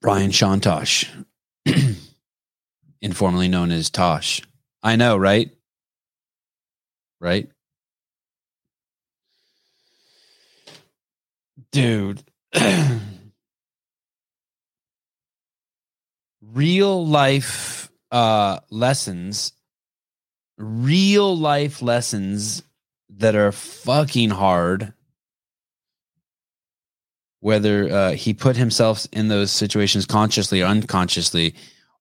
Brian 0.00 0.30
Chontosh, 0.32 1.08
informally 3.00 3.46
known 3.48 3.70
as 3.70 3.88
Tosh. 3.88 4.42
I 4.82 4.96
know, 4.96 5.16
right? 5.16 5.50
Right? 7.20 7.48
Dude. 11.72 12.22
real 16.52 17.06
life 17.06 17.90
uh 18.10 18.58
lessons 18.70 19.52
real 20.58 21.36
life 21.36 21.80
lessons 21.80 22.62
that 23.08 23.34
are 23.34 23.52
fucking 23.52 24.30
hard 24.30 24.92
whether 27.40 27.90
uh, 27.90 28.12
he 28.12 28.34
put 28.34 28.56
himself 28.56 29.06
in 29.12 29.28
those 29.28 29.50
situations 29.50 30.04
consciously 30.06 30.60
or 30.60 30.66
unconsciously 30.66 31.54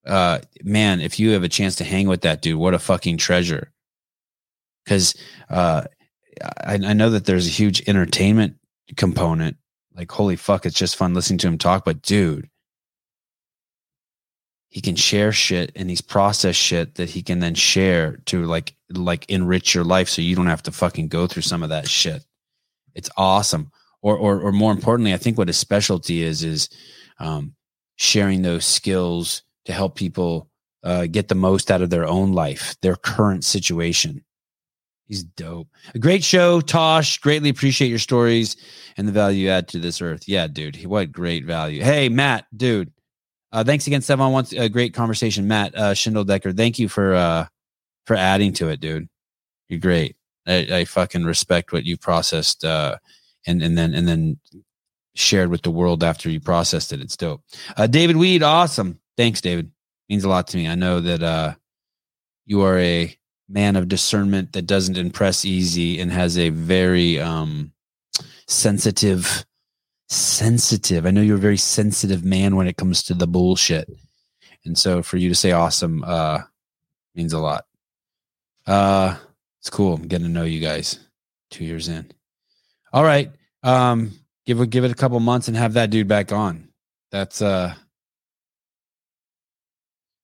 uh 0.05 0.39
man 0.63 0.99
if 0.99 1.19
you 1.19 1.31
have 1.31 1.43
a 1.43 1.49
chance 1.49 1.75
to 1.75 1.83
hang 1.83 2.07
with 2.07 2.21
that 2.21 2.41
dude 2.41 2.59
what 2.59 2.73
a 2.73 2.79
fucking 2.79 3.17
treasure 3.17 3.71
because 4.83 5.15
uh 5.49 5.83
I, 6.43 6.73
I 6.73 6.93
know 6.93 7.11
that 7.11 7.25
there's 7.25 7.47
a 7.47 7.51
huge 7.51 7.87
entertainment 7.87 8.55
component 8.97 9.57
like 10.01 10.11
holy 10.11 10.35
fuck 10.35 10.65
it's 10.65 10.77
just 10.77 10.95
fun 10.95 11.13
listening 11.13 11.37
to 11.37 11.47
him 11.47 11.57
talk 11.57 11.85
but 11.85 12.01
dude 12.01 12.49
he 14.71 14.79
can 14.79 14.95
share 14.95 15.33
shit 15.33 15.71
and 15.75 15.89
he's 15.89 15.99
processed 15.99 16.59
shit 16.59 16.95
that 16.95 17.09
he 17.09 17.21
can 17.21 17.39
then 17.39 17.53
share 17.53 18.17
to 18.25 18.45
like 18.45 18.73
like 18.89 19.29
enrich 19.29 19.75
your 19.75 19.83
life 19.83 20.07
so 20.07 20.21
you 20.21 20.33
don't 20.33 20.47
have 20.47 20.63
to 20.63 20.71
fucking 20.71 21.09
go 21.09 21.27
through 21.27 21.41
some 21.41 21.61
of 21.61 21.69
that 21.69 21.89
shit. 21.89 22.25
It's 22.95 23.09
awesome. 23.17 23.69
Or 24.01 24.17
or, 24.17 24.39
or 24.39 24.51
more 24.51 24.71
importantly 24.71 25.13
i 25.13 25.17
think 25.17 25.37
what 25.37 25.47
his 25.47 25.57
specialty 25.57 26.23
is 26.23 26.43
is 26.43 26.69
um, 27.19 27.53
sharing 27.97 28.41
those 28.41 28.65
skills 28.65 29.43
to 29.65 29.73
help 29.73 29.95
people 29.95 30.49
uh, 30.83 31.05
get 31.05 31.27
the 31.27 31.35
most 31.35 31.69
out 31.69 31.83
of 31.83 31.91
their 31.91 32.07
own 32.07 32.31
life 32.31 32.75
their 32.81 32.95
current 32.95 33.43
situation 33.45 34.23
he's 35.11 35.23
dope 35.23 35.67
a 35.93 35.99
great 35.99 36.23
show 36.23 36.59
tosh 36.59 37.19
greatly 37.19 37.49
appreciate 37.49 37.89
your 37.89 37.99
stories 37.99 38.55
and 38.97 39.07
the 39.07 39.11
value 39.11 39.43
you 39.45 39.49
add 39.51 39.67
to 39.67 39.77
this 39.77 40.01
earth 40.01 40.27
yeah 40.27 40.47
dude 40.47 40.83
what 40.85 41.11
great 41.11 41.45
value 41.45 41.83
hey 41.83 42.09
matt 42.09 42.45
dude 42.57 42.91
uh, 43.53 43.63
thanks 43.63 43.85
again, 43.87 44.01
Seven 44.01 44.25
on 44.25 44.31
One. 44.31 44.45
A 44.57 44.69
great 44.69 44.93
conversation, 44.93 45.47
Matt 45.47 45.75
uh, 45.75 45.93
Schindeldecker. 45.93 46.55
Thank 46.55 46.79
you 46.79 46.87
for 46.87 47.13
uh, 47.13 47.47
for 48.05 48.15
adding 48.15 48.53
to 48.53 48.69
it, 48.69 48.79
dude. 48.79 49.09
You're 49.67 49.79
great. 49.79 50.15
I, 50.47 50.67
I 50.71 50.85
fucking 50.85 51.25
respect 51.25 51.73
what 51.73 51.83
you 51.83 51.97
processed, 51.97 52.63
uh, 52.63 52.97
and 53.45 53.61
and 53.61 53.77
then 53.77 53.93
and 53.93 54.07
then 54.07 54.39
shared 55.15 55.49
with 55.49 55.63
the 55.63 55.71
world 55.71 56.03
after 56.03 56.29
you 56.29 56.39
processed 56.39 56.93
it. 56.93 57.01
It's 57.01 57.17
dope. 57.17 57.43
Uh, 57.75 57.87
David 57.87 58.15
Weed, 58.15 58.41
awesome. 58.41 58.99
Thanks, 59.17 59.41
David. 59.41 59.69
Means 60.07 60.23
a 60.23 60.29
lot 60.29 60.47
to 60.47 60.57
me. 60.57 60.67
I 60.67 60.75
know 60.75 61.01
that 61.01 61.21
uh, 61.21 61.53
you 62.45 62.61
are 62.61 62.77
a 62.77 63.13
man 63.51 63.75
of 63.75 63.87
discernment 63.87 64.53
that 64.53 64.63
doesn't 64.63 64.97
impress 64.97 65.45
easy 65.45 65.99
and 65.99 66.11
has 66.11 66.37
a 66.37 66.49
very 66.49 67.19
um, 67.19 67.71
sensitive 68.47 69.45
sensitive. 70.11 71.05
I 71.05 71.11
know 71.11 71.21
you're 71.21 71.37
a 71.37 71.39
very 71.39 71.57
sensitive 71.57 72.25
man 72.25 72.57
when 72.57 72.67
it 72.67 72.75
comes 72.75 73.01
to 73.03 73.13
the 73.13 73.27
bullshit. 73.27 73.89
And 74.65 74.77
so 74.77 75.01
for 75.01 75.15
you 75.15 75.29
to 75.29 75.35
say 75.35 75.53
awesome 75.53 76.03
uh 76.05 76.39
means 77.15 77.31
a 77.31 77.39
lot. 77.39 77.65
Uh 78.67 79.15
it's 79.61 79.69
cool. 79.69 79.93
I'm 79.93 80.07
getting 80.07 80.27
to 80.27 80.33
know 80.33 80.43
you 80.43 80.59
guys 80.59 80.99
2 81.51 81.63
years 81.63 81.87
in. 81.87 82.11
All 82.91 83.03
right. 83.03 83.31
Um 83.63 84.11
give 84.45 84.59
it 84.59 84.69
give 84.69 84.83
it 84.83 84.91
a 84.91 84.95
couple 84.95 85.19
months 85.21 85.47
and 85.47 85.55
have 85.55 85.73
that 85.73 85.91
dude 85.91 86.09
back 86.09 86.33
on. 86.33 86.67
That's 87.11 87.41
uh 87.41 87.73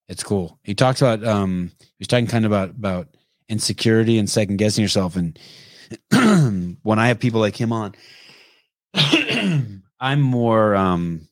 it's 0.09 0.23
cool. 0.23 0.59
He 0.63 0.75
talked 0.75 1.01
about 1.01 1.25
um 1.25 1.71
he 1.79 1.95
was 1.99 2.07
talking 2.07 2.27
kind 2.27 2.45
of 2.45 2.51
about 2.51 2.71
about 2.71 3.07
insecurity 3.49 4.17
and 4.17 4.29
second 4.29 4.57
guessing 4.57 4.81
yourself. 4.81 5.15
And 5.15 5.37
when 6.83 6.99
I 6.99 7.07
have 7.07 7.19
people 7.19 7.39
like 7.39 7.59
him 7.59 7.71
on 7.71 7.95
I'm 9.99 10.21
more 10.21 10.75
um 10.75 11.27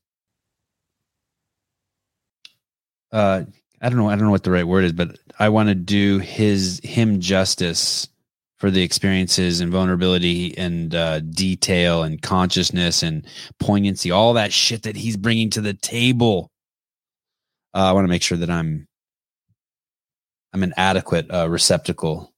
uh 3.11 3.43
I 3.81 3.89
don't 3.89 3.97
know 3.97 4.09
I 4.09 4.15
don't 4.15 4.25
know 4.25 4.31
what 4.31 4.43
the 4.43 4.51
right 4.51 4.67
word 4.67 4.85
is 4.85 4.93
but 4.93 5.17
I 5.39 5.49
want 5.49 5.69
to 5.69 5.75
do 5.75 6.19
his 6.19 6.79
him 6.83 7.19
justice 7.19 8.07
for 8.57 8.71
the 8.71 8.83
experiences 8.83 9.59
and 9.59 9.71
vulnerability 9.71 10.57
and 10.57 10.93
uh 10.95 11.19
detail 11.19 12.03
and 12.03 12.21
consciousness 12.21 13.03
and 13.03 13.25
poignancy 13.59 14.11
all 14.11 14.33
that 14.33 14.53
shit 14.53 14.83
that 14.83 14.95
he's 14.95 15.17
bringing 15.17 15.49
to 15.51 15.61
the 15.61 15.73
table. 15.73 16.49
Uh, 17.73 17.89
I 17.89 17.91
want 17.91 18.05
to 18.05 18.09
make 18.09 18.21
sure 18.21 18.37
that 18.37 18.49
I'm 18.49 18.87
I'm 20.55 20.63
an 20.63 20.73
adequate 20.77 21.29
uh, 21.29 21.49
receptacle 21.49 22.33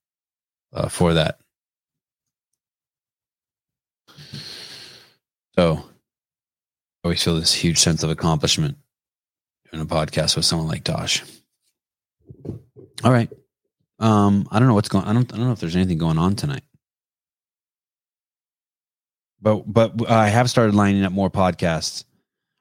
uh, 0.73 0.89
for 0.89 1.13
that 1.13 1.39
So 5.57 5.77
I 5.77 7.07
always 7.07 7.23
feel 7.23 7.35
this 7.35 7.53
huge 7.53 7.79
sense 7.79 8.03
of 8.03 8.11
accomplishment 8.11 8.77
doing 9.71 9.81
a 9.81 9.87
podcast 9.87 10.35
with 10.35 10.45
someone 10.45 10.67
like 10.67 10.83
Tosh. 10.83 11.23
All 13.03 13.11
right. 13.11 13.29
Um, 13.99 14.47
I 14.51 14.59
don't 14.59 14.67
know 14.67 14.75
what's 14.75 14.89
going 14.89 15.05
I 15.05 15.13
don't 15.13 15.33
I 15.33 15.37
don't 15.37 15.47
know 15.47 15.53
if 15.53 15.59
there's 15.59 15.75
anything 15.75 15.97
going 15.97 16.19
on 16.19 16.35
tonight. 16.35 16.63
But 19.41 19.71
but 19.71 20.09
I 20.09 20.29
have 20.29 20.49
started 20.49 20.75
lining 20.75 21.03
up 21.03 21.11
more 21.11 21.31
podcasts. 21.31 22.03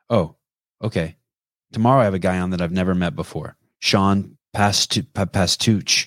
Oh, 0.09 0.37
okay. 0.83 1.17
Tomorrow 1.73 2.01
I 2.01 2.05
have 2.05 2.15
a 2.15 2.19
guy 2.19 2.39
on 2.39 2.51
that 2.51 2.63
I've 2.63 2.73
never 2.73 2.95
met 2.95 3.15
before. 3.15 3.57
Sean 3.79 4.36
Pastu- 4.57 5.07
Pa- 5.13 5.27
Pastuch. 5.27 6.07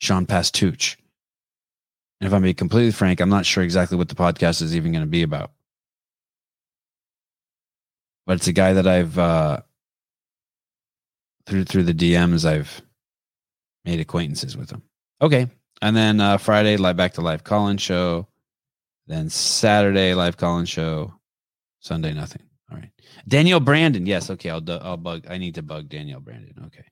Sean 0.00 0.26
Pastuch. 0.26 0.96
And 2.20 2.26
if 2.26 2.34
I'm 2.34 2.42
being 2.42 2.54
completely 2.54 2.92
frank, 2.92 3.20
I'm 3.20 3.28
not 3.28 3.46
sure 3.46 3.62
exactly 3.62 3.96
what 3.96 4.08
the 4.08 4.14
podcast 4.14 4.62
is 4.62 4.74
even 4.74 4.92
going 4.92 5.04
to 5.04 5.10
be 5.10 5.22
about 5.22 5.52
but 8.26 8.36
it's 8.36 8.46
a 8.48 8.52
guy 8.52 8.72
that 8.74 8.86
I've 8.86 9.18
uh, 9.18 9.60
through 11.46 11.64
through 11.64 11.84
the 11.84 11.94
DMs 11.94 12.44
I've 12.44 12.80
made 13.84 14.00
acquaintances 14.00 14.56
with 14.56 14.70
him. 14.70 14.82
Okay, 15.20 15.48
and 15.82 15.96
then 15.96 16.20
uh, 16.20 16.38
Friday 16.38 16.76
live 16.76 16.96
back 16.96 17.14
to 17.14 17.20
live 17.20 17.44
call 17.44 17.68
in 17.68 17.76
show, 17.76 18.26
then 19.06 19.28
Saturday 19.28 20.14
live 20.14 20.36
call 20.36 20.58
in 20.58 20.66
show, 20.66 21.14
Sunday 21.80 22.12
nothing. 22.12 22.42
All 22.70 22.78
right, 22.78 22.90
Danielle 23.28 23.60
Brandon. 23.60 24.06
Yes, 24.06 24.30
okay. 24.30 24.50
I'll 24.50 24.62
I'll 24.68 24.96
bug. 24.96 25.26
I 25.28 25.38
need 25.38 25.54
to 25.56 25.62
bug 25.62 25.88
Danielle 25.88 26.20
Brandon. 26.20 26.54
Okay. 26.66 26.84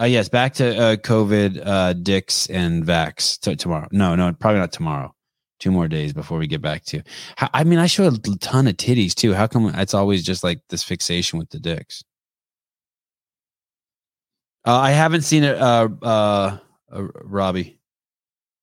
Uh, 0.00 0.04
yes, 0.04 0.28
back 0.28 0.54
to 0.54 0.76
uh, 0.78 0.96
COVID, 0.96 1.62
uh, 1.64 1.92
Dix, 1.92 2.48
and 2.48 2.84
Vax 2.84 3.38
t- 3.38 3.54
tomorrow. 3.56 3.86
No, 3.92 4.14
no, 4.14 4.32
probably 4.32 4.60
not 4.60 4.72
tomorrow 4.72 5.14
two 5.58 5.70
more 5.70 5.88
days 5.88 6.12
before 6.12 6.38
we 6.38 6.46
get 6.46 6.62
back 6.62 6.84
to. 6.86 7.02
How, 7.36 7.50
I 7.52 7.64
mean, 7.64 7.78
I 7.78 7.86
show 7.86 8.08
a 8.08 8.16
ton 8.38 8.66
of 8.66 8.76
titties 8.76 9.14
too. 9.14 9.34
How 9.34 9.46
come 9.46 9.66
it's 9.74 9.94
always 9.94 10.24
just 10.24 10.42
like 10.42 10.60
this 10.70 10.82
fixation 10.82 11.38
with 11.38 11.50
the 11.50 11.60
dicks? 11.60 12.02
Uh, 14.66 14.78
I 14.78 14.90
haven't 14.92 15.22
seen 15.22 15.44
it, 15.44 15.56
uh, 15.56 15.88
uh, 16.02 16.58
uh, 16.90 17.02
Robbie. 17.22 17.78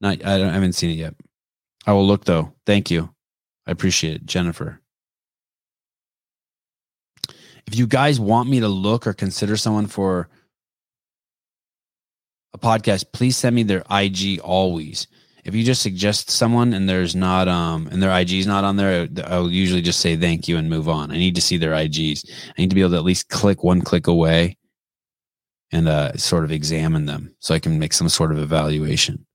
Not, 0.02 0.26
I, 0.26 0.38
don't, 0.38 0.50
I 0.50 0.54
haven't 0.54 0.74
seen 0.74 0.90
it 0.90 0.94
yet. 0.94 1.16
I 1.86 1.94
will 1.94 2.06
look 2.06 2.26
though. 2.26 2.54
Thank 2.66 2.92
you. 2.92 3.14
I 3.66 3.72
appreciate 3.72 4.16
it, 4.16 4.26
Jennifer. 4.26 4.82
If 7.68 7.76
you 7.76 7.86
guys 7.86 8.20
want 8.20 8.50
me 8.50 8.60
to 8.60 8.68
look 8.68 9.06
or 9.06 9.14
consider 9.14 9.58
someone 9.58 9.88
for 9.88 10.30
a 12.54 12.58
podcast, 12.58 13.06
please 13.12 13.38
send 13.38 13.56
me 13.56 13.64
their 13.64 13.84
IG 13.90 14.40
always 14.40 15.08
if 15.48 15.56
you 15.56 15.64
just 15.64 15.82
suggest 15.82 16.30
someone 16.30 16.74
and 16.74 16.90
there's 16.90 17.16
not 17.16 17.48
um 17.48 17.88
and 17.90 18.04
their 18.04 18.12
IG's 18.12 18.46
not 18.46 18.66
on 18.66 18.76
there, 18.76 19.08
I'll 19.26 19.50
usually 19.50 19.82
just 19.82 20.02
say 20.02 20.18
thank 20.18 20.48
you 20.50 20.58
and 20.58 20.70
move 20.70 20.90
on. 20.90 21.10
I 21.10 21.16
need 21.16 21.36
to 21.36 21.42
see 21.42 21.56
their 21.56 21.72
IGs. 21.72 22.30
I 22.30 22.62
need 22.62 22.70
to 22.70 22.76
be 22.76 22.82
able 22.82 22.92
to 22.92 22.98
at 22.98 23.06
least 23.06 23.30
click 23.30 23.64
one 23.64 23.82
click 23.82 24.08
away 24.08 24.58
and 25.72 25.88
uh 25.88 26.16
sort 26.18 26.44
of 26.44 26.52
examine 26.52 27.06
them 27.06 27.34
so 27.40 27.56
I 27.56 27.60
can 27.60 27.80
make 27.80 27.94
some 27.94 28.10
sort 28.10 28.32
of 28.32 28.40
evaluation. 28.40 29.26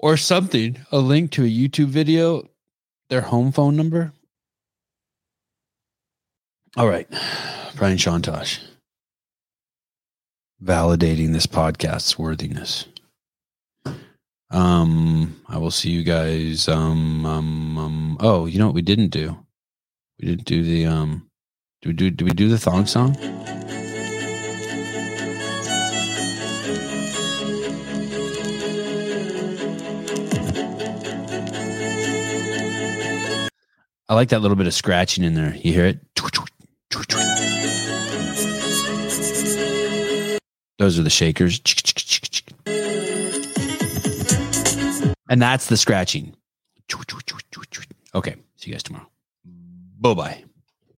or 0.00 0.16
something, 0.16 0.78
a 0.92 0.98
link 0.98 1.32
to 1.32 1.42
a 1.42 1.48
YouTube 1.48 1.88
video, 1.88 2.48
their 3.08 3.20
home 3.20 3.50
phone 3.50 3.76
number. 3.76 4.12
All 6.78 6.86
right, 6.86 7.08
Brian 7.74 7.98
Chontosh, 7.98 8.60
validating 10.62 11.32
this 11.32 11.48
podcast's 11.48 12.16
worthiness. 12.16 12.84
Um, 14.52 15.40
I 15.48 15.58
will 15.58 15.72
see 15.72 15.90
you 15.90 16.04
guys. 16.04 16.68
Um, 16.68 17.26
um, 17.26 17.78
um. 17.78 18.16
Oh, 18.20 18.46
you 18.46 18.60
know 18.60 18.66
what 18.66 18.76
we 18.76 18.82
didn't 18.82 19.08
do? 19.08 19.44
We 20.20 20.28
didn't 20.28 20.44
do 20.44 20.62
the 20.62 20.86
um. 20.86 21.28
Do 21.82 21.88
we 21.88 21.94
do? 21.94 22.12
Do 22.12 22.24
we 22.24 22.30
do 22.30 22.48
the 22.48 22.58
thong 22.58 22.86
song? 22.86 23.16
I 34.08 34.14
like 34.14 34.28
that 34.28 34.42
little 34.42 34.56
bit 34.56 34.68
of 34.68 34.74
scratching 34.74 35.24
in 35.24 35.34
there. 35.34 35.56
You 35.56 35.72
hear 35.72 35.86
it? 35.86 36.07
Those 40.78 40.98
are 40.98 41.02
the 41.02 41.10
shakers. 41.10 41.60
And 45.28 45.42
that's 45.42 45.66
the 45.66 45.76
scratching. 45.76 46.34
Okay. 48.14 48.36
See 48.56 48.70
you 48.70 48.74
guys 48.74 48.82
tomorrow. 48.82 49.08
Bye 50.00 50.14
bye. 50.14 50.44